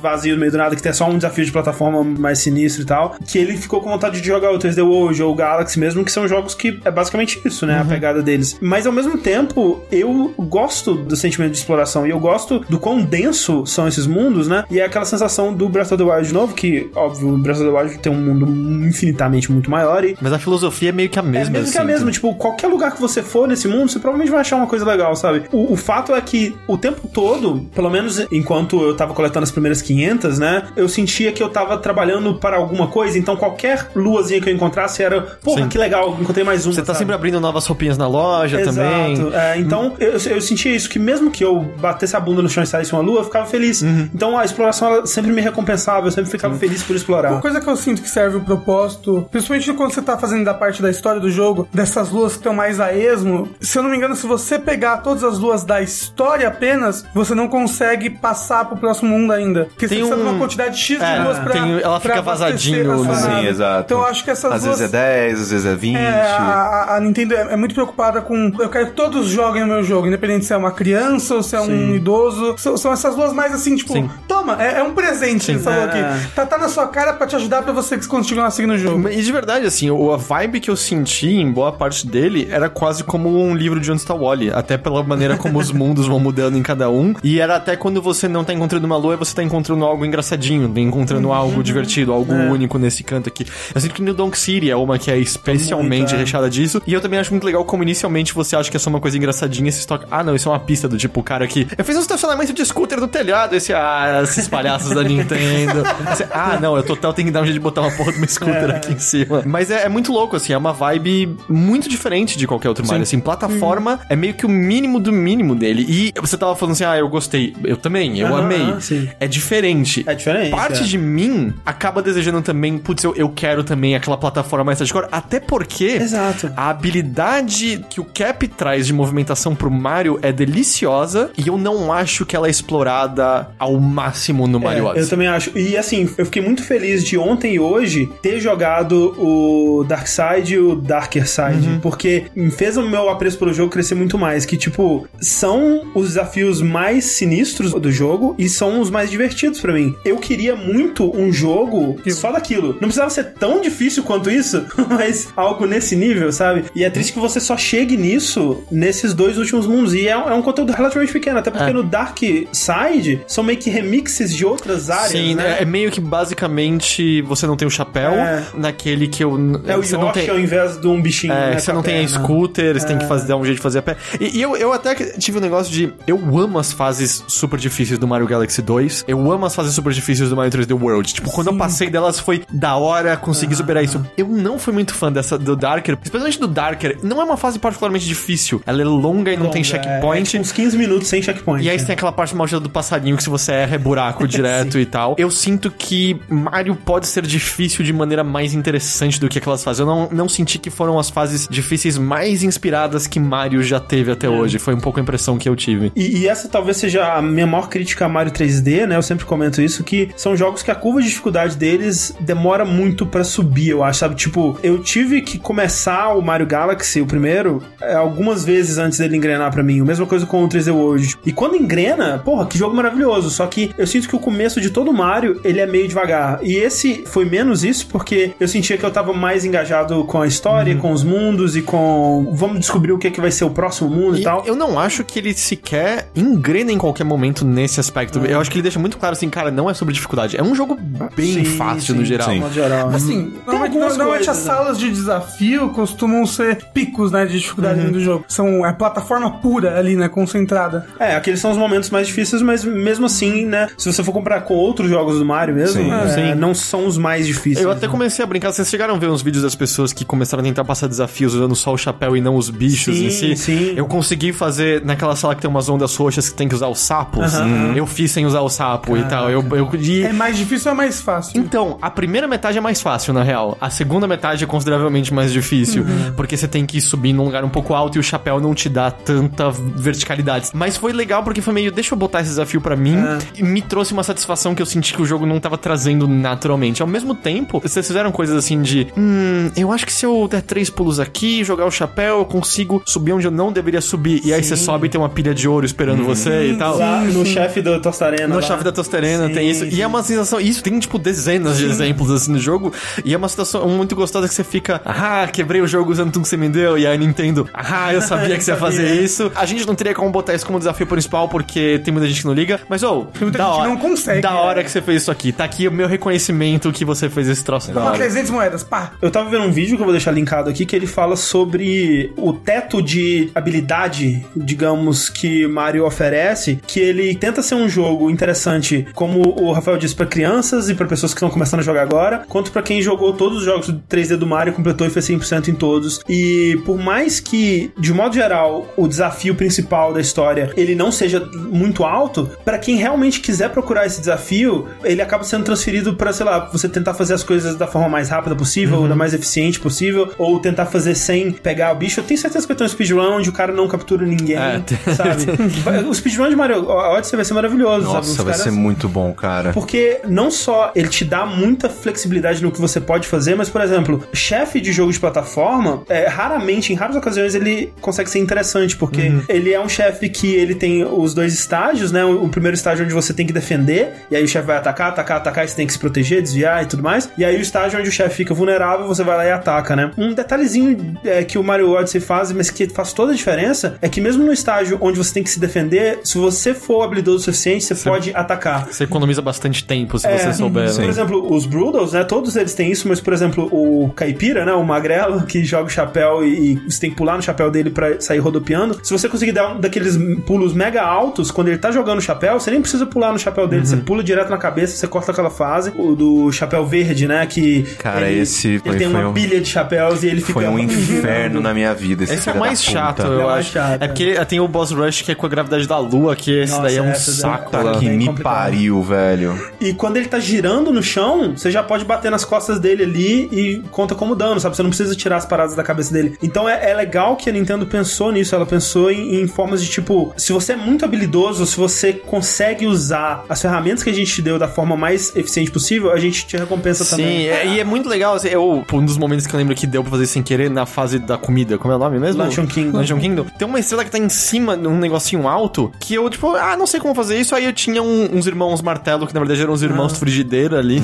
vazios 0.00 0.34
no 0.36 0.40
meio 0.40 0.52
do 0.52 0.58
nada, 0.58 0.74
que 0.76 0.82
tem 0.82 0.92
só 0.92 1.08
um 1.08 1.16
desafio 1.16 1.44
de 1.44 1.52
plataforma 1.52 2.02
mais 2.02 2.38
sinistro 2.38 2.82
e 2.82 2.86
tal, 2.86 3.16
que 3.26 3.38
ele 3.38 3.56
ficou 3.56 3.80
com 3.80 3.90
vontade 3.90 4.20
de 4.20 4.26
jogar 4.26 4.52
o 4.52 4.58
3D 4.58 4.82
World 4.84 5.22
ou 5.22 5.32
o 5.32 5.34
Galaxy 5.34 5.78
mesmo, 5.78 6.04
que 6.04 6.12
são 6.12 6.26
jogos 6.28 6.54
que 6.54 6.78
é 6.84 6.90
basicamente 6.90 7.40
isso, 7.44 7.66
né, 7.66 7.80
a 7.80 7.84
pegada 7.84 8.22
deles. 8.22 8.56
Mas 8.60 8.86
ao 8.86 8.92
mesmo 8.92 9.18
tempo, 9.18 9.80
eu 9.90 10.34
gosto 10.38 10.94
do 10.94 11.16
sentimento 11.16 11.52
de 11.52 11.58
exploração 11.58 12.06
e 12.06 12.10
eu 12.10 12.18
gosto 12.18 12.60
do 12.68 12.78
quão 12.78 13.02
denso 13.02 13.64
são 13.66 13.86
esses 13.88 14.06
mundos, 14.06 14.48
né, 14.48 14.64
e 14.70 14.80
é 14.80 14.84
aquela 14.84 15.04
sensação 15.04 15.52
do 15.52 15.68
Breath 15.68 15.92
of 15.92 15.96
the 15.96 16.04
Wild 16.04 16.28
de 16.28 16.34
novo, 16.34 16.54
que, 16.54 16.90
óbvio, 16.94 17.34
o 17.34 17.38
Breath 17.38 17.58
of 17.60 17.66
the 17.70 17.78
Wild 17.78 17.98
tem 17.98 18.12
um 18.12 18.20
mundo 18.20 18.86
infinitamente 18.86 19.50
muito 19.50 19.70
maior 19.70 20.04
e 20.04 20.16
Mas 20.20 20.32
a 20.32 20.38
filosofia 20.38 20.90
é 20.90 20.92
meio 20.92 21.08
que 21.08 21.18
a 21.18 21.22
é 21.22 21.26
mesma. 21.26 21.52
mesmo 21.52 21.72
que 21.72 21.78
é 21.78 21.80
a 21.80 21.84
assim, 21.84 21.92
mesma, 21.92 22.10
tipo, 22.10 22.34
qualquer 22.34 22.68
lugar 22.68 22.92
que 22.92 23.00
você 23.00 23.22
for 23.22 23.46
nesse 23.48 23.68
mundo, 23.68 23.90
você 23.90 23.98
provavelmente 23.98 24.30
vai 24.30 24.40
achar 24.40 24.56
uma 24.56 24.66
coisa 24.66 24.84
legal, 24.84 25.14
sabe? 25.16 25.44
O, 25.52 25.72
o 25.72 25.76
fato 25.76 26.14
é 26.14 26.20
que 26.20 26.54
o 26.66 26.76
tempo 26.76 27.08
todo, 27.12 27.66
pelo 27.74 27.90
menos 27.90 28.26
enquanto 28.30 28.80
eu 28.82 28.96
tava 28.96 29.14
coletando 29.14 29.25
as 29.34 29.50
primeiras 29.50 29.82
500, 29.82 30.38
né, 30.38 30.62
eu 30.76 30.88
sentia 30.88 31.32
que 31.32 31.42
eu 31.42 31.48
tava 31.48 31.76
trabalhando 31.78 32.34
para 32.34 32.56
alguma 32.56 32.88
coisa, 32.88 33.18
então 33.18 33.36
qualquer 33.36 33.88
luazinha 33.94 34.40
que 34.40 34.48
eu 34.48 34.54
encontrasse 34.54 35.02
era, 35.02 35.20
porra, 35.20 35.62
Sim. 35.62 35.68
que 35.68 35.78
legal, 35.78 36.16
encontrei 36.20 36.44
mais 36.44 36.66
uma. 36.66 36.72
Você 36.72 36.80
tá 36.80 36.86
sabe? 36.86 36.98
sempre 36.98 37.14
abrindo 37.14 37.40
novas 37.40 37.66
roupinhas 37.66 37.98
na 37.98 38.06
loja 38.06 38.60
Exato. 38.60 38.76
também. 38.76 39.32
É, 39.34 39.58
então, 39.58 39.94
eu, 39.98 40.12
eu 40.12 40.40
sentia 40.40 40.74
isso, 40.74 40.88
que 40.88 40.98
mesmo 40.98 41.30
que 41.30 41.44
eu 41.44 41.60
batesse 41.78 42.16
a 42.16 42.20
bunda 42.20 42.42
no 42.42 42.48
chão 42.48 42.62
e 42.62 42.66
saísse 42.66 42.92
uma 42.92 43.02
lua, 43.02 43.20
eu 43.20 43.24
ficava 43.24 43.46
feliz. 43.46 43.82
Uhum. 43.82 44.08
Então 44.14 44.38
a 44.38 44.44
exploração 44.44 44.88
ela 44.88 45.06
sempre 45.06 45.32
me 45.32 45.40
recompensava, 45.40 46.06
eu 46.06 46.10
sempre 46.10 46.30
ficava 46.30 46.56
feliz 46.56 46.82
por 46.82 46.96
explorar. 46.96 47.32
Uma 47.32 47.40
coisa 47.40 47.60
que 47.60 47.68
eu 47.68 47.76
sinto 47.76 48.02
que 48.02 48.08
serve 48.08 48.38
o 48.38 48.40
propósito, 48.40 49.26
principalmente 49.30 49.72
quando 49.72 49.92
você 49.92 50.02
tá 50.02 50.18
fazendo 50.18 50.44
da 50.44 50.54
parte 50.54 50.82
da 50.82 50.90
história 50.90 51.20
do 51.20 51.30
jogo, 51.30 51.68
dessas 51.72 52.10
luas 52.10 52.32
que 52.32 52.38
estão 52.38 52.54
mais 52.54 52.80
a 52.80 52.92
esmo, 52.92 53.48
se 53.60 53.78
eu 53.78 53.82
não 53.82 53.90
me 53.90 53.96
engano, 53.96 54.16
se 54.16 54.26
você 54.26 54.58
pegar 54.58 54.98
todas 54.98 55.22
as 55.24 55.38
luas 55.38 55.64
da 55.64 55.80
história 55.82 56.48
apenas, 56.48 57.04
você 57.14 57.34
não 57.34 57.48
consegue 57.48 58.10
passar 58.10 58.64
pro 58.64 58.76
próximo 58.76 59.15
mundo 59.18 59.32
ainda. 59.32 59.64
Porque 59.66 59.88
Tem 59.88 59.98
você 59.98 60.04
precisa 60.06 60.16
de 60.16 60.22
um- 60.22 60.30
uma 60.32 60.38
quantidade 60.38 60.78
X 60.78 60.98
de 60.98 61.04
É, 61.04 61.18
luas 61.22 61.38
pra. 61.38 61.52
tem- 61.52 61.80
ela 61.80 62.00
fica 62.00 62.22
vazadinho. 62.22 63.04
Sim, 63.14 63.46
exato. 63.46 63.82
Então 63.86 63.98
eu 64.00 64.06
acho 64.06 64.24
que 64.24 64.30
essas 64.30 64.52
Às 64.52 64.62
duas. 64.62 64.78
vezes 64.78 64.94
é 64.94 64.96
10, 64.96 65.40
às 65.42 65.50
vezes 65.50 65.66
é 65.66 65.74
20. 65.74 65.96
É, 65.96 66.08
a, 66.38 66.96
a- 66.96 67.00
Nintendo 67.00 67.34
é, 67.34 67.52
é 67.52 67.56
muito 67.56 67.74
preocupada 67.74 68.20
com. 68.20 68.52
Eu 68.58 68.68
quero 68.68 68.86
que 68.86 68.92
todos 68.92 69.28
joguem 69.28 69.62
o 69.62 69.66
meu 69.66 69.82
jogo, 69.82 70.06
independente 70.06 70.44
se 70.44 70.52
é 70.52 70.56
uma 70.56 70.70
criança 70.72 71.34
ou 71.34 71.42
se 71.42 71.54
é 71.56 71.60
um 71.60 71.94
idoso. 71.94 72.54
São, 72.58 72.76
são 72.76 72.92
essas 72.92 73.14
duas 73.14 73.32
mais 73.32 73.52
assim, 73.52 73.76
tipo, 73.76 73.92
Sim. 73.92 74.08
toma, 74.28 74.62
é, 74.62 74.78
é 74.78 74.82
um 74.82 74.92
presente, 74.94 75.44
Sim. 75.44 75.54
você 75.54 75.58
falou 75.60 75.80
É. 75.82 75.84
aqui. 75.84 76.28
Tá, 76.34 76.46
tá 76.46 76.58
na 76.58 76.68
sua 76.68 76.86
cara 76.88 77.12
pra 77.12 77.26
te 77.26 77.36
ajudar 77.36 77.62
pra 77.62 77.72
você 77.72 77.96
continuar 78.06 78.50
seguindo 78.50 78.74
o 78.74 78.78
jogo. 78.78 79.08
E 79.08 79.20
de 79.22 79.32
verdade, 79.32 79.66
assim, 79.66 79.90
o- 79.90 80.12
a 80.12 80.16
vibe 80.16 80.60
que 80.60 80.70
eu 80.70 80.76
senti 80.76 81.28
em 81.28 81.50
boa 81.50 81.72
parte 81.72 82.06
dele 82.06 82.48
era 82.50 82.68
quase 82.68 83.04
como 83.04 83.28
um 83.42 83.54
livro 83.54 83.80
de 83.80 83.90
onde 83.90 84.00
está 84.00 84.14
o 84.14 84.24
Wally. 84.24 84.50
Até 84.52 84.76
pela 84.76 85.02
maneira 85.02 85.36
como 85.36 85.58
os 85.58 85.70
mundos 85.72 86.06
vão 86.06 86.18
mudando 86.18 86.56
em 86.56 86.62
cada 86.62 86.90
um. 86.90 87.14
E 87.22 87.40
era 87.40 87.56
até 87.56 87.76
quando 87.76 88.00
você 88.02 88.26
não 88.28 88.44
tá 88.44 88.52
encontrando 88.52 88.86
uma 88.86 88.96
lua 88.96 89.05
falou 89.06 89.12
é 89.12 89.16
você 89.16 89.34
tá 89.34 89.42
encontrando 89.42 89.84
algo 89.84 90.04
engraçadinho, 90.04 90.68
né? 90.68 90.80
encontrando 90.80 91.32
algo 91.32 91.62
divertido, 91.62 92.12
algo 92.12 92.32
único 92.32 92.78
nesse 92.78 93.04
canto 93.04 93.28
aqui. 93.28 93.46
Eu 93.74 93.80
sinto 93.80 93.94
que 93.94 94.02
New 94.02 94.14
Donk 94.14 94.36
City 94.38 94.70
é 94.70 94.76
uma 94.76 94.98
que 94.98 95.10
é 95.10 95.18
especialmente 95.18 96.00
Muito, 96.00 96.14
é. 96.14 96.18
recheada 96.18 96.50
disso. 96.50 96.82
E 96.86 96.92
eu 96.92 97.00
também 97.00 97.18
acho 97.18 97.30
muito 97.30 97.44
legal 97.44 97.64
como 97.64 97.82
inicialmente 97.82 98.34
você 98.34 98.56
acha 98.56 98.70
que 98.70 98.76
é 98.76 98.80
só 98.80 98.90
uma 98.90 99.00
coisa 99.00 99.16
engraçadinha, 99.16 99.68
esse 99.68 99.86
toca. 99.86 100.06
Ah, 100.10 100.24
não, 100.24 100.34
isso 100.34 100.48
é 100.48 100.52
uma 100.52 100.58
pista 100.58 100.88
do 100.88 100.96
tipo 100.96 101.20
o 101.20 101.22
cara 101.22 101.46
que. 101.46 101.66
Eu 101.76 101.84
fiz 101.84 101.96
um 101.96 102.00
estacionamento 102.00 102.52
de 102.52 102.64
scooter 102.64 103.00
no 103.00 103.08
telhado, 103.08 103.54
esse, 103.54 103.72
ah, 103.72 104.20
esses 104.22 104.48
palhaços 104.48 104.94
da 104.94 105.02
Nintendo. 105.02 105.84
Esse, 106.12 106.24
ah, 106.30 106.58
não, 106.60 106.76
eu 106.76 106.82
total 106.82 107.12
tenho 107.12 107.26
que 107.26 107.32
dar 107.32 107.40
um 107.42 107.44
jeito 107.44 107.54
de 107.54 107.60
botar 107.60 107.82
uma 107.82 107.90
porra 107.90 108.12
de 108.12 108.18
uma 108.18 108.26
scooter 108.26 108.70
aqui 108.70 108.92
em 108.92 108.98
cima. 108.98 109.42
Mas 109.44 109.70
é, 109.70 109.84
é 109.84 109.88
muito 109.88 110.12
louco, 110.12 110.36
assim, 110.36 110.52
é 110.52 110.58
uma 110.58 110.72
vibe 110.72 111.36
muito 111.48 111.88
diferente 111.88 112.38
de 112.38 112.46
qualquer 112.46 112.68
outro 112.68 112.86
Mario. 112.86 113.02
Assim, 113.02 113.20
plataforma 113.20 114.00
é 114.08 114.16
meio 114.16 114.34
que 114.34 114.46
o 114.46 114.48
mínimo 114.48 114.98
do 115.00 115.12
mínimo 115.12 115.54
dele. 115.54 115.84
E 115.88 116.12
você 116.20 116.36
tava 116.36 116.54
falando 116.54 116.72
assim, 116.72 116.84
ah, 116.84 116.96
eu 116.96 117.08
gostei. 117.08 117.54
Eu 117.64 117.76
também, 117.76 118.18
eu 118.18 118.28
Aham, 118.28 118.44
amei. 118.44 118.80
sim. 118.80 118.95
É 119.20 119.26
diferente. 119.26 120.04
É 120.06 120.14
diferente, 120.14 120.50
Parte 120.50 120.82
é. 120.82 120.84
de 120.86 120.98
mim 120.98 121.52
acaba 121.64 122.02
desejando 122.02 122.42
também, 122.42 122.78
putz, 122.78 123.04
eu, 123.04 123.14
eu 123.14 123.28
quero 123.28 123.62
também 123.64 123.94
aquela 123.94 124.16
plataforma 124.16 124.64
mais 124.64 124.78
hardcore. 124.80 125.06
Até 125.10 125.40
porque 125.40 125.84
Exato. 125.84 126.50
a 126.56 126.70
habilidade 126.70 127.84
que 127.88 128.00
o 128.00 128.04
Cap 128.04 128.46
traz 128.48 128.86
de 128.86 128.92
movimentação 128.92 129.54
pro 129.54 129.70
Mario 129.70 130.18
é 130.22 130.32
deliciosa 130.32 131.30
e 131.36 131.48
eu 131.48 131.56
não 131.58 131.92
acho 131.92 132.24
que 132.26 132.34
ela 132.36 132.46
é 132.46 132.50
explorada 132.50 133.48
ao 133.58 133.78
máximo 133.78 134.46
no 134.46 134.58
Mario 134.60 134.84
É, 134.84 134.86
Odyssey. 134.90 135.02
eu 135.02 135.08
também 135.10 135.28
acho. 135.28 135.56
E 135.58 135.76
assim, 135.76 136.08
eu 136.18 136.24
fiquei 136.24 136.42
muito 136.42 136.62
feliz 136.62 137.04
de 137.04 137.16
ontem 137.18 137.54
e 137.54 137.60
hoje 137.60 138.08
ter 138.22 138.40
jogado 138.40 139.14
o 139.18 139.84
Dark 139.84 140.06
Side 140.06 140.54
e 140.54 140.58
o 140.58 140.74
Darker 140.74 141.26
Side, 141.28 141.66
Uhum. 141.68 141.80
porque 141.80 142.24
fez 142.56 142.76
o 142.76 142.82
meu 142.82 143.08
apreço 143.08 143.38
pelo 143.38 143.52
jogo 143.52 143.70
crescer 143.70 143.94
muito 143.94 144.18
mais. 144.18 144.44
Que, 144.44 144.56
tipo, 144.56 145.06
são 145.20 145.82
os 145.94 146.08
desafios 146.08 146.60
mais 146.62 147.04
sinistros 147.04 147.72
do 147.72 147.90
jogo 147.90 148.34
e 148.38 148.48
são 148.48 148.80
os 148.80 148.85
mais 148.90 149.10
divertidos 149.10 149.60
pra 149.60 149.72
mim. 149.72 149.94
Eu 150.04 150.16
queria 150.18 150.54
muito 150.56 151.10
um 151.16 151.32
jogo 151.32 151.98
só 152.10 152.30
daquilo. 152.32 152.68
Não 152.74 152.80
precisava 152.88 153.10
ser 153.10 153.32
tão 153.38 153.60
difícil 153.60 154.02
quanto 154.02 154.30
isso, 154.30 154.64
mas 154.88 155.28
algo 155.36 155.66
nesse 155.66 155.96
nível, 155.96 156.32
sabe? 156.32 156.64
E 156.74 156.84
é 156.84 156.90
triste 156.90 157.12
que 157.12 157.18
você 157.18 157.40
só 157.40 157.56
chegue 157.56 157.96
nisso 157.96 158.62
nesses 158.70 159.12
dois 159.14 159.38
últimos 159.38 159.66
mundos. 159.66 159.94
E 159.94 160.06
é, 160.08 160.12
é 160.12 160.32
um 160.32 160.42
conteúdo 160.42 160.72
relativamente 160.72 161.12
pequeno, 161.12 161.38
até 161.38 161.50
porque 161.50 161.70
É. 161.70 161.72
no 161.72 161.82
Dark 161.82 162.18
Side 162.52 163.20
são 163.26 163.42
meio 163.44 163.58
que 163.58 163.70
remixes 163.70 164.34
de 164.34 164.44
outras 164.44 164.90
áreas. 164.90 165.10
Sim, 165.12 165.34
né? 165.34 165.58
é, 165.60 165.64
meio 165.64 165.90
que 165.90 166.00
basicamente 166.00 167.22
você 167.22 167.46
não 167.46 167.56
tem 167.56 167.66
o 167.66 167.70
chapéu 167.70 168.12
É. 168.12 168.44
naquele 168.54 169.08
que 169.08 169.22
eu. 169.24 169.32
É 169.66 169.76
o 169.76 169.82
você 169.82 169.94
Yoshi 169.94 170.04
não 170.04 170.12
tem, 170.12 170.30
ao 170.30 170.38
invés 170.38 170.76
de 170.80 170.86
um 170.86 171.00
bichinho. 171.00 171.32
É, 171.32 171.58
você 171.58 171.72
não 171.72 171.82
tem 171.82 172.04
a 172.04 172.08
scooter, 172.08 172.78
você 172.78 172.86
tem 172.86 172.98
que 172.98 173.04
É. 173.04 173.08
fazer, 173.08 173.28
dar 173.28 173.36
um 173.36 173.44
jeito 173.44 173.56
de 173.56 173.62
fazer 173.62 173.78
a 173.78 173.82
pé. 173.82 173.96
E, 174.20 174.38
e 174.38 174.42
eu, 174.42 174.56
eu 174.56 174.72
até 174.72 174.94
que 174.94 175.18
tive 175.18 175.38
um 175.38 175.40
negócio 175.40 175.72
de. 175.72 175.92
Eu 176.06 176.18
amo 176.38 176.58
as 176.58 176.72
fases 176.72 177.24
super 177.28 177.58
difíceis 177.58 177.98
do 177.98 178.06
Mario 178.06 178.26
Galaxy 178.26 178.60
2. 178.66 179.04
Eu 179.08 179.30
amo 179.32 179.46
as 179.46 179.54
fases 179.54 179.74
super 179.74 179.92
difíceis 179.92 180.28
do 180.28 180.36
Mario 180.36 180.50
3D 180.52 180.72
World. 180.78 181.14
Tipo, 181.14 181.30
quando 181.30 181.46
eu 181.48 181.56
passei 181.56 181.88
delas 181.88 182.18
foi 182.20 182.42
da 182.52 182.76
hora 182.76 183.16
conseguir 183.16 183.54
Ah. 183.54 183.56
superar 183.56 183.84
isso. 183.84 184.04
Eu 184.16 184.26
não 184.28 184.58
fui 184.58 184.72
muito 184.72 184.92
fã 184.94 185.10
dessa 185.10 185.38
do 185.38 185.54
Darker, 185.56 185.96
especialmente 186.02 186.38
do 186.40 186.48
Darker. 186.48 186.98
Não 187.02 187.20
é 187.20 187.24
uma 187.24 187.36
fase 187.36 187.58
particularmente 187.58 188.06
difícil. 188.06 188.60
Ela 188.66 188.82
é 188.82 188.84
longa 188.84 189.32
e 189.32 189.36
não 189.36 189.48
tem 189.50 189.62
Longa, 189.62 189.76
é, 189.76 189.82
checkpoint. 189.82 190.22
É, 190.28 190.30
tipo 190.32 190.42
uns 190.42 190.52
15 190.52 190.76
minutos 190.76 191.08
sem 191.08 191.22
checkpoint. 191.22 191.64
E 191.64 191.70
aí 191.70 191.78
você 191.78 191.86
tem 191.86 191.94
aquela 191.94 192.12
parte 192.12 192.34
maldita 192.34 192.60
do 192.60 192.68
passarinho 192.68 193.16
que 193.16 193.22
se 193.22 193.30
você 193.30 193.52
erra 193.52 193.76
é 193.76 193.78
buraco 193.78 194.26
direto 194.28 194.78
e 194.78 194.84
tal. 194.86 195.14
Eu 195.18 195.30
sinto 195.30 195.70
que 195.70 196.20
Mario 196.28 196.74
pode 196.74 197.06
ser 197.06 197.24
difícil 197.26 197.84
de 197.84 197.92
maneira 197.92 198.24
mais 198.24 198.52
interessante 198.54 199.20
do 199.20 199.28
que 199.28 199.38
aquelas 199.38 199.62
fases. 199.62 199.80
Eu 199.80 199.86
não, 199.86 200.08
não 200.10 200.28
senti 200.28 200.58
que 200.58 200.70
foram 200.70 200.98
as 200.98 201.08
fases 201.10 201.46
difíceis 201.50 201.96
mais 201.98 202.42
inspiradas 202.42 203.06
que 203.06 203.20
Mario 203.20 203.62
já 203.62 203.78
teve 203.80 204.10
até 204.10 204.28
hoje. 204.28 204.58
Foi 204.58 204.74
um 204.74 204.80
pouco 204.80 204.98
a 204.98 205.02
impressão 205.02 205.38
que 205.38 205.48
eu 205.48 205.54
tive. 205.54 205.92
E, 205.94 206.18
e 206.18 206.28
essa 206.28 206.48
talvez 206.48 206.76
seja 206.76 207.14
a 207.14 207.22
minha 207.22 207.46
maior 207.46 207.68
crítica 207.68 208.04
a 208.06 208.08
Mario 208.08 208.32
3D, 208.32 208.55
né? 208.86 208.96
Eu 208.96 209.02
sempre 209.02 209.24
comento 209.24 209.60
isso, 209.60 209.82
que 209.84 210.08
são 210.16 210.36
jogos 210.36 210.62
que 210.62 210.70
a 210.70 210.74
curva 210.74 211.00
de 211.02 211.08
dificuldade 211.08 211.56
deles 211.56 212.14
demora 212.20 212.64
muito 212.64 213.06
pra 213.06 213.24
subir, 213.24 213.68
eu 213.70 213.82
acho, 213.84 213.98
sabe? 214.00 214.14
Tipo, 214.14 214.58
eu 214.62 214.78
tive 214.82 215.20
que 215.22 215.38
começar 215.38 216.14
o 216.14 216.20
Mario 216.22 216.46
Galaxy, 216.46 217.00
o 217.00 217.06
primeiro, 217.06 217.62
é, 217.80 217.94
algumas 217.94 218.44
vezes 218.44 218.78
antes 218.78 218.98
dele 218.98 219.16
engrenar 219.16 219.50
pra 219.52 219.62
mim. 219.62 219.80
A 219.80 219.84
mesma 219.84 220.06
coisa 220.06 220.26
com 220.26 220.44
o 220.44 220.48
3D 220.48 220.72
World. 220.72 221.16
E 221.24 221.32
quando 221.32 221.56
engrena, 221.56 222.18
porra, 222.24 222.46
que 222.46 222.56
jogo 222.58 222.74
maravilhoso. 222.74 223.30
Só 223.30 223.46
que 223.46 223.70
eu 223.78 223.86
sinto 223.86 224.08
que 224.08 224.16
o 224.16 224.18
começo 224.18 224.60
de 224.60 224.70
todo 224.70 224.92
Mario, 224.92 225.40
ele 225.44 225.60
é 225.60 225.66
meio 225.66 225.88
devagar. 225.88 226.38
E 226.42 226.56
esse 226.56 227.04
foi 227.06 227.24
menos 227.24 227.64
isso, 227.64 227.86
porque 227.88 228.32
eu 228.38 228.48
sentia 228.48 228.76
que 228.76 228.84
eu 228.84 228.90
tava 228.90 229.12
mais 229.12 229.44
engajado 229.44 230.04
com 230.04 230.20
a 230.20 230.26
história, 230.26 230.74
Uhum. 230.74 230.80
com 230.80 230.92
os 230.92 231.02
mundos 231.04 231.56
e 231.56 231.62
com... 231.62 232.28
Vamos 232.32 232.58
descobrir 232.60 232.92
o 232.92 232.98
que, 232.98 233.06
é 233.08 233.10
que 233.10 233.20
vai 233.20 233.30
ser 233.30 233.44
o 233.44 233.50
próximo 233.50 233.88
mundo 233.90 234.16
e, 234.16 234.20
E 234.20 234.24
tal. 234.24 234.42
eu 234.46 234.54
não 234.56 234.78
acho 234.78 235.04
que 235.04 235.18
ele 235.18 235.32
sequer 235.34 236.08
engrena 236.14 236.72
em 236.72 236.78
qualquer 236.78 237.04
momento 237.04 237.44
nesse 237.44 237.78
aspecto. 237.80 238.24
É. 238.24 238.32
Eu 238.34 238.40
acho 238.46 238.50
que 238.50 238.56
ele 238.58 238.62
deixa 238.62 238.78
muito 238.78 238.96
claro 238.98 239.12
assim, 239.14 239.28
cara, 239.28 239.50
não 239.50 239.68
é 239.68 239.74
sobre 239.74 239.92
dificuldade. 239.92 240.36
É 240.36 240.42
um 240.42 240.54
jogo 240.54 240.78
bem 241.16 241.34
Sim, 241.34 241.44
fácil 241.44 241.94
sim, 241.94 242.00
no 242.00 242.04
geral. 242.04 242.28
sim. 242.30 242.42
geral. 242.52 242.88
Assim, 242.90 243.34
normalmente, 243.46 243.78
as 243.84 243.96
coisas, 243.96 244.26
né? 244.26 244.34
salas 244.34 244.78
de 244.78 244.90
desafio 244.90 245.70
costumam 245.70 246.24
ser 246.26 246.64
picos, 246.72 247.10
né, 247.12 247.26
de 247.26 247.38
dificuldade 247.40 247.80
Uhum. 247.80 247.92
do 247.92 248.00
jogo. 248.00 248.24
São 248.28 248.64
é 248.66 248.72
plataforma 248.72 249.30
pura 249.38 249.78
ali, 249.78 249.96
né, 249.96 250.08
concentrada. 250.08 250.86
É, 250.98 251.16
aqueles 251.16 251.40
são 251.40 251.50
os 251.50 251.56
momentos 251.58 251.90
mais 251.90 252.06
difíceis, 252.06 252.40
mas 252.42 252.64
mesmo 252.64 253.06
assim, 253.06 253.44
né? 253.46 253.68
Se 253.76 253.92
você 253.92 254.02
for 254.04 254.12
comparar 254.12 254.42
com 254.42 254.54
outros 254.54 254.88
jogos 254.88 255.18
do 255.18 255.24
Mario 255.24 255.54
mesmo, 255.54 255.82
Sim. 255.82 255.90
é, 255.92 256.08
Sim. 256.08 256.34
não 256.34 256.54
são 256.54 256.86
os 256.86 256.96
mais 256.96 257.26
difíceis. 257.26 257.64
Eu 257.64 257.70
até 257.70 257.88
comecei 257.88 258.22
a 258.24 258.26
brincar. 258.26 258.52
Vocês 258.52 258.68
chegaram 258.68 258.94
a 258.94 258.98
ver 258.98 259.08
uns 259.10 259.22
vídeos 259.22 259.42
das 259.42 259.54
pessoas 259.54 259.92
que 259.92 260.04
começaram 260.04 260.40
a 260.42 260.44
tentar 260.44 260.64
passar 260.64 260.86
desafios 260.86 261.34
usando 261.34 261.54
só 261.56 261.72
o 261.72 261.78
chapéu 261.78 262.16
e 262.16 262.20
não 262.20 262.36
os 262.36 262.48
bichos 262.50 262.96
Sim, 262.96 263.06
em 263.06 263.10
si? 263.10 263.36
sim. 263.36 263.74
Eu 263.76 263.86
consegui 263.86 264.32
fazer 264.32 264.84
naquela 264.84 265.16
sala 265.16 265.34
que 265.34 265.40
tem 265.42 265.50
umas 265.50 265.68
ondas 265.68 265.94
roxas 265.96 266.28
que 266.28 266.36
tem 266.36 266.48
que 266.48 266.54
usar 266.54 266.68
os 266.68 266.80
sapos. 266.80 267.32
Eu 267.74 267.86
fiz 267.86 268.10
sem 268.10 268.24
usar 268.26 268.35
o 268.42 268.48
sapo 268.48 268.96
e 268.96 269.02
tal. 269.04 269.30
Eu, 269.30 269.44
eu, 269.52 269.68
e- 269.78 270.02
É 270.02 270.12
mais 270.12 270.36
difícil 270.36 270.70
ou 270.70 270.74
é 270.74 270.76
mais 270.76 271.00
fácil? 271.00 271.40
Então, 271.40 271.78
a 271.80 271.90
primeira 271.90 272.26
metade 272.28 272.58
é 272.58 272.60
mais 272.60 272.80
fácil, 272.80 273.12
na 273.12 273.22
real. 273.22 273.56
A 273.60 273.70
segunda 273.70 274.06
metade 274.06 274.44
é 274.44 274.46
consideravelmente 274.46 275.12
mais 275.12 275.32
difícil. 275.32 275.84
Porque 276.16 276.36
você 276.36 276.48
tem 276.48 276.64
que 276.66 276.80
subir 276.80 277.12
num 277.12 277.24
lugar 277.24 277.44
um 277.44 277.48
pouco 277.48 277.74
alto 277.74 277.96
e 277.96 277.98
o 277.98 278.02
chapéu 278.02 278.40
não 278.40 278.54
te 278.54 278.68
dá 278.68 278.90
tanta 278.90 279.50
verticalidade. 279.50 280.50
Mas 280.52 280.76
foi 280.76 280.92
legal 280.92 281.22
porque 281.22 281.40
foi 281.40 281.52
meio, 281.54 281.70
deixa 281.70 281.94
eu 281.94 281.98
botar 281.98 282.20
esse 282.20 282.30
desafio 282.30 282.60
pra 282.60 282.74
mim. 282.76 282.96
E 283.36 283.42
me 283.42 283.62
trouxe 283.62 283.92
uma 283.92 284.02
satisfação 284.02 284.54
que 284.54 284.62
eu 284.62 284.66
senti 284.66 284.92
que 284.94 285.02
o 285.02 285.06
jogo 285.06 285.26
não 285.26 285.38
tava 285.38 285.56
trazendo 285.58 286.06
naturalmente. 286.08 286.82
Ao 286.82 286.88
mesmo 286.88 287.14
tempo, 287.14 287.60
vocês 287.60 287.86
fizeram 287.86 288.10
coisas 288.12 288.36
assim 288.36 288.60
de, 288.62 288.86
hum, 288.96 289.50
eu 289.56 289.70
acho 289.72 289.86
que 289.86 289.92
se 289.92 290.04
eu 290.04 290.26
der 290.28 290.42
três 290.42 290.68
pulos 290.70 290.98
aqui, 291.00 291.44
jogar 291.44 291.66
o 291.66 291.70
chapéu, 291.70 292.18
eu 292.18 292.24
consigo 292.24 292.82
subir 292.84 293.12
onde 293.12 293.26
eu 293.26 293.30
não 293.30 293.52
deveria 293.52 293.80
subir. 293.80 294.20
E 294.24 294.32
aí 294.32 294.42
você 294.42 294.56
sobe 294.56 294.86
e 294.86 294.90
tem 294.90 295.00
uma 295.00 295.08
pilha 295.08 295.34
de 295.34 295.48
ouro 295.48 295.64
esperando 295.66 296.04
você 296.04 296.50
e 296.52 296.56
tal. 296.56 296.78
Lá 296.78 297.00
no 297.02 297.24
chefe 297.24 297.60
do 297.62 297.80
Tostarena. 297.80 298.25
No 298.34 298.40
lá. 298.40 298.42
chave 298.42 298.64
da 298.64 298.72
Tostarena 298.72 299.26
Sim, 299.28 299.34
tem 299.34 299.50
isso. 299.50 299.64
E 299.64 299.80
é 299.82 299.86
uma 299.86 300.02
sensação. 300.02 300.40
Isso 300.40 300.62
tem, 300.62 300.78
tipo, 300.78 300.98
dezenas 300.98 301.58
de 301.58 301.66
exemplos 301.66 302.10
assim 302.10 302.32
no 302.32 302.38
jogo. 302.38 302.72
E 303.04 303.12
é 303.14 303.16
uma 303.16 303.28
situação 303.28 303.68
muito 303.68 303.94
gostosa 303.94 304.28
que 304.28 304.34
você 304.34 304.44
fica. 304.44 304.80
Ah, 304.84 305.28
quebrei 305.32 305.60
o 305.60 305.66
jogo 305.66 305.90
usando 305.92 306.12
tudo 306.12 306.22
que 306.22 306.28
você 306.28 306.36
me 306.36 306.48
deu. 306.48 306.76
E 306.78 306.86
aí 306.86 306.94
a 306.94 306.98
Nintendo. 306.98 307.48
Ah, 307.52 307.92
eu 307.92 308.00
sabia 308.02 308.36
que 308.36 308.44
você 308.44 308.50
ia 308.52 308.56
fazer 308.58 309.02
isso. 309.02 309.30
A 309.34 309.44
gente 309.46 309.66
não 309.66 309.74
teria 309.74 309.94
como 309.94 310.10
botar 310.10 310.34
isso 310.34 310.46
como 310.46 310.58
desafio 310.58 310.86
principal, 310.86 311.28
porque 311.28 311.80
tem 311.84 311.92
muita 311.92 312.08
gente 312.08 312.20
que 312.20 312.26
não 312.26 312.34
liga. 312.34 312.60
Mas, 312.68 312.82
ô, 312.82 313.06
muita 313.20 313.38
da 313.38 313.44
gente 313.44 313.54
hora. 313.60 313.68
não 313.68 313.76
consegue, 313.76 314.20
Da 314.20 314.30
é. 314.30 314.34
hora 314.34 314.64
que 314.64 314.70
você 314.70 314.80
fez 314.82 315.02
isso 315.02 315.10
aqui. 315.10 315.32
Tá 315.32 315.44
aqui 315.44 315.68
o 315.68 315.72
meu 315.72 315.86
reconhecimento 315.88 316.72
que 316.72 316.84
você 316.84 317.08
fez 317.08 317.28
esse 317.28 317.44
troço 317.44 317.70
hora. 317.78 317.96
300 317.96 318.30
moedas, 318.30 318.62
pá. 318.64 318.92
Eu 319.00 319.10
tava 319.10 319.28
vendo 319.30 319.44
um 319.44 319.52
vídeo 319.52 319.76
que 319.76 319.82
eu 319.82 319.86
vou 319.86 319.92
deixar 319.92 320.10
linkado 320.12 320.48
aqui 320.50 320.64
que 320.66 320.74
ele 320.74 320.86
fala 320.86 321.16
sobre 321.16 322.12
o 322.16 322.32
teto 322.32 322.82
de 322.82 323.30
habilidade, 323.34 324.24
digamos, 324.34 325.08
que 325.08 325.46
Mario 325.46 325.84
oferece, 325.84 326.58
que 326.66 326.80
ele 326.80 327.14
tenta 327.14 327.42
ser 327.42 327.54
um 327.54 327.68
jogo 327.68 328.10
interessante, 328.16 328.86
como 328.94 329.20
o 329.40 329.52
Rafael 329.52 329.76
disse, 329.78 329.94
pra 329.94 330.06
crianças 330.06 330.68
e 330.68 330.74
pra 330.74 330.86
pessoas 330.86 331.12
que 331.12 331.18
estão 331.18 331.30
começando 331.30 331.60
a 331.60 331.62
jogar 331.62 331.82
agora, 331.82 332.24
quanto 332.28 332.50
pra 332.50 332.62
quem 332.62 332.80
jogou 332.82 333.12
todos 333.12 333.38
os 333.38 333.44
jogos 333.44 333.68
do 333.68 333.80
3D 333.88 334.16
do 334.16 334.26
Mario, 334.26 334.52
completou 334.52 334.86
e 334.86 334.90
fez 334.90 335.06
100% 335.08 335.48
em 335.48 335.54
todos. 335.54 336.00
E 336.08 336.58
por 336.64 336.78
mais 336.78 337.20
que, 337.20 337.70
de 337.78 337.92
modo 337.92 338.14
geral, 338.14 338.66
o 338.76 338.88
desafio 338.88 339.34
principal 339.34 339.92
da 339.92 340.00
história 340.00 340.50
ele 340.56 340.74
não 340.74 340.90
seja 340.90 341.20
muito 341.34 341.84
alto, 341.84 342.30
pra 342.44 342.58
quem 342.58 342.76
realmente 342.76 343.20
quiser 343.20 343.50
procurar 343.50 343.86
esse 343.86 344.00
desafio, 344.00 344.66
ele 344.82 345.02
acaba 345.02 345.22
sendo 345.24 345.44
transferido 345.44 345.94
pra, 345.94 346.12
sei 346.12 346.24
lá, 346.26 346.48
você 346.52 346.68
tentar 346.68 346.94
fazer 346.94 347.14
as 347.14 347.22
coisas 347.22 347.54
da 347.56 347.66
forma 347.66 347.88
mais 347.88 348.08
rápida 348.08 348.34
possível, 348.34 348.80
ou 348.80 348.88
da 348.88 348.96
mais 348.96 349.12
eficiente 349.14 349.60
possível, 349.60 350.10
ou 350.18 350.38
tentar 350.40 350.66
fazer 350.66 350.94
sem 350.94 351.30
pegar 351.30 351.72
o 351.72 351.76
bicho. 351.76 352.00
Eu 352.00 352.04
tenho 352.04 352.18
certeza 352.18 352.46
que 352.46 352.48
vai 352.52 352.56
ter 352.56 352.64
um 352.64 352.68
speedrun 352.68 353.16
onde 353.16 353.28
o 353.28 353.32
cara 353.32 353.52
não 353.52 353.68
captura 353.68 354.04
ninguém, 354.06 354.36
É. 354.36 354.62
sabe? 354.94 355.26
O 355.88 355.94
speedrun 355.94 356.28
de 356.30 356.36
Mario 356.36 356.66
Odyssey 356.68 357.16
vai 357.16 357.24
ser 357.24 357.34
maravilhoso, 357.34 357.90
sabe? 357.92 358.05
Os 358.06 358.10
Nossa, 358.10 358.22
vai 358.24 358.32
caras- 358.32 358.44
ser 358.44 358.50
muito 358.50 358.88
bom, 358.88 359.12
cara. 359.12 359.52
porque 359.52 360.00
não 360.08 360.30
só 360.30 360.72
ele 360.74 360.88
te 360.88 361.04
dá 361.04 361.24
muita 361.26 361.68
flexibilidade 361.68 362.42
no 362.42 362.50
que 362.52 362.60
você 362.60 362.80
pode 362.80 363.06
fazer, 363.08 363.34
mas, 363.34 363.48
por 363.48 363.60
exemplo, 363.60 364.02
chefe 364.12 364.60
de 364.60 364.72
jogo 364.72 364.92
de 364.92 364.98
plataforma, 365.00 365.82
é, 365.88 366.06
raramente, 366.06 366.72
em 366.72 366.76
raras 366.76 366.96
ocasiões, 366.96 367.34
ele 367.34 367.72
consegue 367.80 368.08
ser 368.10 368.18
interessante, 368.18 368.76
porque 368.76 369.12
ele 369.28 369.52
é 369.52 369.60
um 369.60 369.68
chefe 369.68 370.08
que 370.08 370.34
ele 370.34 370.54
tem 370.54 370.84
os 370.84 371.14
dois 371.14 371.34
estágios, 371.34 371.90
né? 371.92 372.04
O, 372.04 372.24
o 372.24 372.28
primeiro 372.28 372.54
estágio 372.54 372.84
onde 372.84 372.94
você 372.94 373.12
tem 373.12 373.26
que 373.26 373.32
defender, 373.32 373.92
e 374.10 374.16
aí 374.16 374.24
o 374.24 374.28
chefe 374.28 374.46
vai 374.46 374.56
atacar, 374.56 374.88
atacar, 374.90 375.16
atacar, 375.18 375.44
e 375.44 375.48
você 375.48 375.56
tem 375.56 375.66
que 375.66 375.72
se 375.72 375.78
proteger, 375.78 376.22
desviar 376.22 376.62
e 376.62 376.66
tudo 376.66 376.82
mais. 376.82 377.08
E 377.18 377.24
aí 377.24 377.36
o 377.36 377.40
estágio 377.40 377.78
onde 377.78 377.88
o 377.88 377.92
chefe 377.92 378.16
fica 378.16 378.32
vulnerável, 378.34 378.86
você 378.86 379.02
vai 379.02 379.16
lá 379.16 379.24
e 379.26 379.30
ataca, 379.32 379.74
né? 379.76 379.90
Um 379.96 380.14
detalhezinho 380.14 380.96
é, 381.04 381.24
que 381.24 381.38
o 381.38 381.42
Mario 381.44 381.70
Odyssey 381.70 382.00
faz, 382.00 382.30
mas 382.32 382.50
que 382.50 382.68
faz 382.68 382.92
toda 382.92 383.12
a 383.12 383.14
diferença, 383.14 383.76
é 383.82 383.88
que 383.88 384.00
mesmo 384.00 384.24
no 384.24 384.32
estágio 384.32 384.78
onde 384.80 384.98
você 384.98 385.14
tem 385.14 385.22
que 385.22 385.30
se 385.30 385.40
defender, 385.40 386.00
se 386.04 386.18
você 386.18 386.54
for 386.54 386.82
habilidoso 386.82 387.16
o 387.16 387.20
suficiente, 387.24 387.64
você, 387.64 387.74
Você 387.74 387.88
pode 387.96 388.12
atacar. 388.14 388.66
Você 388.70 388.84
economiza 388.84 389.22
bastante 389.22 389.64
tempo 389.64 389.98
se 389.98 390.06
você 390.08 390.32
souber. 390.32 390.72
Por 390.72 390.80
né? 390.82 390.88
exemplo, 390.88 391.34
os 391.34 391.46
Broodals, 391.46 391.92
né? 391.92 392.04
Todos 392.04 392.36
eles 392.36 392.54
têm 392.54 392.70
isso, 392.70 392.86
mas, 392.88 393.00
por 393.00 393.12
exemplo, 393.12 393.48
o 393.52 393.90
Caipira, 393.94 394.44
né? 394.44 394.52
O 394.52 394.64
Magrelo, 394.64 395.22
que 395.24 395.44
joga 395.44 395.64
o 395.66 395.70
chapéu 395.70 396.24
e, 396.24 396.52
e 396.52 396.70
você 396.70 396.80
tem 396.80 396.90
que 396.90 396.96
pular 396.96 397.16
no 397.16 397.22
chapéu 397.22 397.50
dele 397.50 397.70
pra 397.70 398.00
sair 398.00 398.18
rodopiando. 398.18 398.78
Se 398.82 398.92
você 398.92 399.08
conseguir 399.08 399.32
dar 399.32 399.54
um 399.54 399.60
daqueles 399.60 399.96
pulos 400.26 400.52
mega 400.52 400.82
altos, 400.82 401.30
quando 401.30 401.48
ele 401.48 401.58
tá 401.58 401.70
jogando 401.70 401.98
o 401.98 402.02
chapéu, 402.02 402.38
você 402.38 402.50
nem 402.50 402.60
precisa 402.60 402.86
pular 402.86 403.12
no 403.12 403.18
chapéu 403.18 403.46
dele. 403.48 403.66
Você 403.66 403.76
pula 403.76 404.02
direto 404.02 404.30
na 404.30 404.38
cabeça, 404.38 404.76
você 404.76 404.86
corta 404.86 405.12
aquela 405.12 405.30
fase. 405.30 405.72
O 405.76 405.94
do 405.94 406.30
chapéu 406.32 406.66
verde, 406.66 407.06
né? 407.06 407.24
Que. 407.26 407.62
Cara, 407.78 408.10
ele, 408.10 408.20
esse 408.20 408.48
Ele 408.48 408.58
foi- 408.60 408.76
tem 408.76 408.90
foi 408.90 409.00
uma 409.00 409.08
um- 409.10 409.14
pilha 409.14 409.40
de 409.40 409.48
chapéus 409.48 410.02
e 410.02 410.08
ele 410.08 410.20
fica. 410.20 410.32
Foi 410.32 410.46
um 410.46 410.58
inferno 410.58 411.40
na 411.40 411.52
minha 411.54 411.74
vida. 411.74 412.04
Esse, 412.04 412.14
Esse 412.14 412.30
é 412.30 412.34
mais 412.34 412.62
chato, 412.62 413.02
É 413.02 413.06
eu 413.06 413.26
mais 413.26 413.38
acho. 413.40 413.52
chato, 413.52 413.82
é 413.82 413.84
é. 413.84 413.88
porque 413.88 414.14
tem 414.26 414.40
o 414.40 414.48
Boss 414.48 414.70
Rush 414.70 415.02
que 415.02 415.12
é 415.12 415.14
com 415.14 415.26
a 415.26 415.28
gravidade 415.28 415.66
da 415.66 415.78
lua, 415.78 416.14
que 416.16 416.30
esse 416.40 416.52
Nossa, 416.52 416.62
daí 416.64 416.76
é 416.76 416.82
um 416.82 416.86
daí- 416.86 416.94
saco. 416.98 417.50
Tá. 417.50 417.62
Que 417.80 417.88
bem 417.88 417.98
me 417.98 418.06
complicado. 418.06 418.32
pariu, 418.34 418.82
velho. 418.82 419.50
E 419.60 419.72
quando 419.74 419.96
ele 419.96 420.06
tá 420.08 420.18
girando 420.18 420.72
no 420.72 420.82
chão, 420.82 421.32
você 421.36 421.50
já 421.50 421.62
pode 421.62 421.84
bater 421.84 422.10
nas 422.10 422.24
costas 422.24 422.58
dele 422.58 422.82
ali 422.84 423.28
e 423.32 423.62
conta 423.70 423.94
como 423.94 424.14
dano, 424.14 424.40
sabe? 424.40 424.56
Você 424.56 424.62
não 424.62 424.70
precisa 424.70 424.94
tirar 424.94 425.16
as 425.16 425.26
paradas 425.26 425.54
da 425.54 425.62
cabeça 425.62 425.92
dele. 425.92 426.16
Então 426.22 426.48
é, 426.48 426.70
é 426.70 426.74
legal 426.74 427.16
que 427.16 427.28
a 427.28 427.32
Nintendo 427.32 427.66
pensou 427.66 428.10
nisso. 428.12 428.34
Ela 428.34 428.46
pensou 428.46 428.90
em, 428.90 429.20
em 429.20 429.26
formas 429.26 429.62
de 429.62 429.68
tipo: 429.70 430.12
se 430.16 430.32
você 430.32 430.52
é 430.52 430.56
muito 430.56 430.84
habilidoso, 430.84 431.44
se 431.46 431.56
você 431.56 431.92
consegue 431.92 432.66
usar 432.66 433.24
as 433.28 433.40
ferramentas 433.40 433.82
que 433.82 433.90
a 433.90 433.94
gente 433.94 434.12
te 434.12 434.22
deu 434.22 434.38
da 434.38 434.48
forma 434.48 434.76
mais 434.76 435.14
eficiente 435.16 435.50
possível, 435.50 435.92
a 435.92 435.98
gente 435.98 436.26
te 436.26 436.36
recompensa 436.36 436.84
Sim, 436.84 436.90
também. 436.90 437.28
é- 437.28 437.46
e 437.46 437.60
é 437.60 437.64
muito 437.64 437.88
legal. 437.88 438.14
assim, 438.14 438.28
Eu, 438.28 438.64
um 438.72 438.84
dos 438.84 438.96
momentos 438.98 439.26
que 439.26 439.34
eu 439.34 439.38
lembro 439.38 439.54
que 439.54 439.66
deu 439.66 439.82
pra 439.82 439.90
fazer 439.92 440.06
sem 440.06 440.22
querer 440.22 440.50
na 440.50 440.66
fase 440.66 440.98
da 440.98 441.16
comida. 441.18 441.58
Como 441.58 441.72
é 441.72 441.76
o 441.76 441.78
nome 441.78 441.98
mesmo? 441.98 442.22
Luncheon 442.22 442.46
Kingdom. 442.46 442.78
Luncheon 442.78 442.98
Kingdom. 442.98 443.24
Tem 443.38 443.46
uma 443.46 443.58
estrela 443.58 443.84
que 443.84 443.90
tá 443.90 443.98
em 443.98 444.08
cima, 444.08 444.56
num 444.56 444.78
negocinho 444.78 445.26
alto, 445.28 445.72
que 445.80 445.94
eu, 445.94 446.08
tipo, 446.10 446.34
ah, 446.34 446.56
não 446.56 446.66
sei 446.66 446.80
como 446.80 446.94
fazer 446.94 447.18
isso. 447.18 447.34
Aí 447.34 447.44
eu 447.44 447.52
tinha 447.66 447.82
um- 447.82 448.08
uns 448.16 448.26
irmãos 448.26 448.62
martelo, 448.62 449.06
que 449.06 449.12
na 449.14 449.20
verdade 449.20 449.42
eram 449.42 449.52
uns 449.52 449.62
irmãos 449.62 449.92
Ah. 449.92 449.96
frigideira 449.96 450.58
ali. 450.58 450.80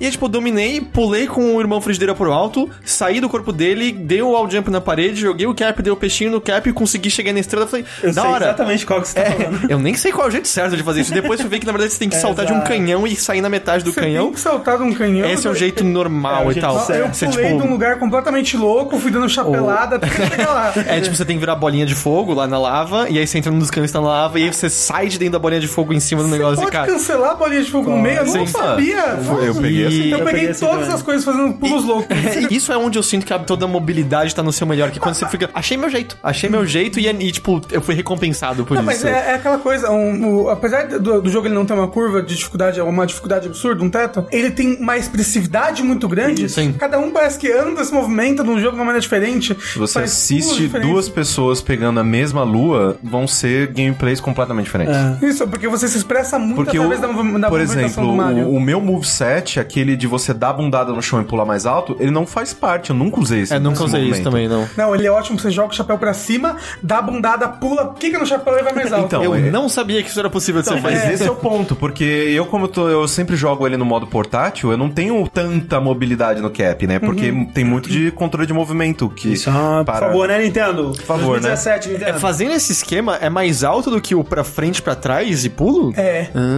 E 0.00 0.04
aí, 0.04 0.10
tipo, 0.10 0.28
dominei, 0.28 0.80
pulei 0.80 1.26
com 1.26 1.56
o 1.56 1.60
irmão 1.60 1.80
frigideira 1.80 2.14
pro 2.14 2.32
alto, 2.32 2.68
saí 2.84 3.20
do 3.20 3.28
corpo 3.28 3.52
dele, 3.52 3.90
dei 3.92 4.20
o 4.22 4.30
wall 4.30 4.48
jump 4.50 4.70
na 4.70 4.80
parede, 4.80 5.20
joguei 5.20 5.46
o 5.46 5.54
cap, 5.54 5.80
dei 5.82 5.92
o 5.92 5.96
peixinho 5.96 6.30
no 6.30 6.40
cap 6.40 6.68
e 6.68 6.72
consegui 6.72 7.10
chegar 7.10 7.32
na 7.32 7.40
estrela. 7.40 7.66
Falei, 7.66 7.84
Eu 8.02 8.12
da 8.12 8.22
sei 8.22 8.30
hora. 8.30 8.44
exatamente 8.46 8.84
qual 8.86 9.00
que 9.00 9.08
você 9.08 9.14
tá 9.14 9.20
É, 9.22 9.30
falando. 9.30 9.70
eu 9.70 9.78
nem 9.78 9.94
sei 9.94 10.12
qual 10.12 10.26
é 10.26 10.28
o 10.28 10.30
jeito 10.32 10.48
certo 10.48 10.76
de 10.76 10.82
fazer 10.82 11.00
isso. 11.00 11.12
Depois 11.12 11.40
eu 11.40 11.48
vi 11.48 11.58
que 11.58 11.66
na 11.66 11.72
verdade 11.72 11.92
você 11.92 11.98
tem 11.98 12.08
que 12.08 12.16
saltar 12.20 12.44
de 12.46 12.52
um 12.52 12.56
Exato. 12.56 12.70
canhão 12.70 13.06
e 13.06 13.16
sair 13.16 13.40
na 13.40 13.48
metade 13.48 13.82
do 13.84 13.92
Você 13.92 14.00
canhão. 14.00 14.24
tem 14.26 14.34
que 14.34 14.40
saltar 14.40 14.76
de 14.78 14.82
um 14.84 14.92
canhão. 14.92 15.28
Esse 15.30 15.46
é 15.46 15.50
o 15.50 15.54
jeito 15.54 15.82
normal 15.84 16.50
É, 16.50 16.54
e 16.54 16.60
tal. 16.60 16.78
certo. 16.84 17.00
Eu 17.08 17.14
Você, 17.14 17.26
pulei 17.26 17.46
tipo, 17.46 17.60
de 17.62 17.66
um 17.66 17.70
lugar 17.70 17.98
completamente 17.98 18.56
louco, 18.56 18.98
fui 18.98 19.10
dando 19.10 19.28
chapelada 19.28 19.96
até 19.96 20.08
chegar 20.08 20.48
lá. 20.52 20.72
É, 20.86 21.00
tipo, 21.00 21.14
você 21.16 21.24
tem 21.24 21.36
que 21.36 21.40
virar 21.40 21.54
bolinha 21.56 21.86
de 21.86 21.94
fogo 21.94 22.32
lá 22.34 22.46
na 22.46 22.58
lava, 22.58 23.08
e 23.08 23.18
aí 23.18 23.26
você 23.26 23.38
entra 23.38 23.50
num 23.50 23.58
dos 23.58 23.70
canhões 23.70 23.90
que 23.90 23.92
tá 23.92 24.00
na 24.00 24.08
lava, 24.08 24.38
e 24.38 24.44
aí 24.44 24.52
você 24.52 24.68
sai 24.68 25.08
de 25.08 25.18
dentro 25.18 25.32
da 25.32 25.38
bolinha 25.38 25.60
de 25.60 25.66
fogo 25.68 25.92
em 25.92 26.00
cima 26.00 26.22
do 26.26 26.32
negócio 26.32 26.56
Pode 26.56 26.68
e 26.68 26.72
cara. 26.72 26.86
cancelar 26.92 27.30
a 27.30 27.34
bolinha 27.34 27.62
de 27.62 27.70
fogo 27.70 27.90
no 27.90 27.98
meio? 27.98 28.18
Eu 28.18 28.24
não 28.26 28.32
Sim. 28.32 28.52
sabia. 28.52 29.18
Eu 29.46 29.54
peguei 29.54 29.86
assim. 29.86 30.08
Eu 30.10 30.24
peguei 30.24 30.48
assim 30.50 30.66
todas 30.66 30.88
as 30.88 31.02
coisas 31.02 31.24
fazendo 31.24 31.54
pulos 31.54 31.84
loucos. 31.84 32.06
É, 32.16 32.52
Isso 32.52 32.72
é 32.72 32.76
onde 32.76 32.98
eu 32.98 33.02
sinto 33.02 33.24
que 33.26 33.32
a- 33.32 33.38
toda 33.38 33.64
a 33.64 33.68
mobilidade 33.68 34.34
tá 34.34 34.42
no 34.42 34.52
seu 34.52 34.66
melhor, 34.66 34.90
que 34.90 34.98
quando 35.00 35.14
você 35.14 35.26
fica. 35.28 35.48
Achei 35.54 35.76
meu 35.76 35.88
jeito, 35.90 36.16
achei 36.22 36.48
meu 36.50 36.66
jeito, 36.66 36.98
e, 37.00 37.06
e, 37.08 37.32
tipo, 37.32 37.60
eu 37.70 37.80
fui 37.80 37.94
recompensado 37.94 38.64
por 38.64 38.74
Não, 38.74 38.80
isso. 38.82 38.86
mas 38.86 39.04
é, 39.04 39.30
é 39.30 39.34
aquela 39.34 39.58
coisa, 39.58 39.90
um- 39.90 40.42
o- 40.44 40.50
apesar 40.50 40.86
do, 40.86 41.20
do 41.22 41.30
jogo 41.30 41.46
ele 41.46 41.54
não 41.54 41.64
ter 41.66 41.74
uma 41.74 41.88
curva 41.88 42.22
de 42.22 42.34
dificuldade, 42.34 42.80
uma 42.80 43.06
dificuldade 43.06 43.46
absurda, 43.46 43.82
um 43.82 43.90
teto, 43.90 44.26
ele 44.30 44.50
tem 44.50 44.76
uma 44.80 44.96
expressividade 44.96 45.82
muito 45.82 46.08
grande. 46.08 46.48
Sim. 46.48 46.72
Cada 46.72 46.98
um 46.98 47.10
parece 47.10 47.38
que 47.38 47.50
anda, 47.50 47.84
se 47.84 47.92
movimenta 47.92 48.42
num 48.42 48.56
jogo 48.58 48.70
de 48.72 48.76
uma 48.78 48.84
maneira 48.84 49.00
diferente. 49.00 49.56
Se 49.72 49.78
você 49.78 50.00
assiste 50.00 50.68
duas 50.68 51.08
pessoas 51.08 51.60
pegando 51.60 52.00
a 52.00 52.04
mesma 52.04 52.42
lua, 52.42 52.96
vão 53.02 53.26
ser 53.26 53.68
gameplays 53.68 54.20
completamente 54.20 54.64
diferentes. 54.64 54.96
Isso, 55.22 55.46
porque 55.46 55.68
você 55.68 55.86
se 55.88 55.96
expressa 55.96 56.15
muito 56.38 56.56
Porque, 56.56 56.78
o, 56.78 56.82
através 56.82 57.00
da, 57.00 57.08
mov- 57.08 57.40
da 57.40 57.48
por 57.48 57.58
movimentação 57.60 58.04
exemplo, 58.04 58.06
do 58.06 58.12
Mario. 58.16 58.44
o, 58.46 58.56
o 58.56 58.60
meu 58.60 58.80
moveset, 58.80 59.60
aquele 59.60 59.96
de 59.96 60.06
você 60.06 60.32
dar 60.34 60.50
a 60.50 60.52
bundada 60.54 60.92
no 60.92 61.02
chão 61.02 61.20
e 61.20 61.24
pular 61.24 61.44
mais 61.44 61.66
alto, 61.66 61.96
ele 62.00 62.10
não 62.10 62.26
faz 62.26 62.52
parte. 62.52 62.90
Eu 62.90 62.96
nunca 62.96 63.20
usei 63.20 63.42
esse 63.42 63.54
É, 63.54 63.58
nunca 63.58 63.84
usei 63.84 64.00
isso 64.02 64.22
movimento. 64.22 64.24
também, 64.24 64.48
não. 64.48 64.68
Não, 64.76 64.94
ele 64.94 65.06
é 65.06 65.10
ótimo, 65.10 65.38
você 65.38 65.50
joga 65.50 65.68
o 65.72 65.74
chapéu 65.76 65.98
pra 65.98 66.12
cima, 66.14 66.56
dá 66.82 66.98
a 66.98 67.02
bundada, 67.02 67.48
pula, 67.48 67.94
quica 67.98 68.18
no 68.18 68.26
chapéu 68.26 68.58
e 68.58 68.62
vai 68.62 68.72
mais 68.74 68.92
alto. 68.92 69.06
Então, 69.06 69.22
Eu 69.24 69.34
é- 69.34 69.50
não 69.50 69.68
sabia 69.68 70.02
que 70.02 70.08
isso 70.10 70.18
era 70.18 70.30
possível 70.30 70.60
de 70.62 70.68
ser 70.68 70.80
Mas 70.80 71.00
feito. 71.00 71.14
esse 71.14 71.24
é 71.26 71.30
o 71.30 71.36
ponto, 71.36 71.74
porque 71.76 72.04
eu, 72.04 72.46
como 72.46 72.64
eu, 72.64 72.68
tô- 72.68 72.88
eu 72.88 73.06
sempre 73.08 73.36
jogo 73.36 73.66
ele 73.66 73.76
no 73.76 73.84
modo 73.84 74.06
portátil, 74.06 74.70
eu 74.70 74.76
não 74.76 74.88
tenho 74.90 75.26
tanta 75.28 75.80
mobilidade 75.80 76.40
no 76.40 76.50
cap, 76.50 76.86
né? 76.86 76.98
Porque 76.98 77.32
tem 77.54 77.64
muito 77.64 77.88
de 77.88 78.10
controle 78.10 78.46
de 78.46 78.52
movimento 78.52 79.08
que. 79.08 79.32
Isso, 79.32 79.50
ah, 79.50 79.82
por 79.84 79.94
favor, 79.94 80.28
né, 80.28 80.38
Nintendo? 80.42 80.92
Por 80.92 81.02
favor, 81.02 81.40
né? 81.40 81.48
2017, 81.50 81.88
Nintendo. 81.90 82.20
Fazendo 82.20 82.52
esse 82.52 82.72
esquema, 82.72 83.16
é 83.20 83.28
mais 83.28 83.62
alto 83.64 83.90
do 83.90 84.00
que 84.00 84.14
o 84.14 84.22
pra 84.24 84.44
frente, 84.44 84.80
pra 84.82 84.94
trás 84.94 85.44
e 85.44 85.50
pulo? 85.50 85.92
É. 85.96 86.05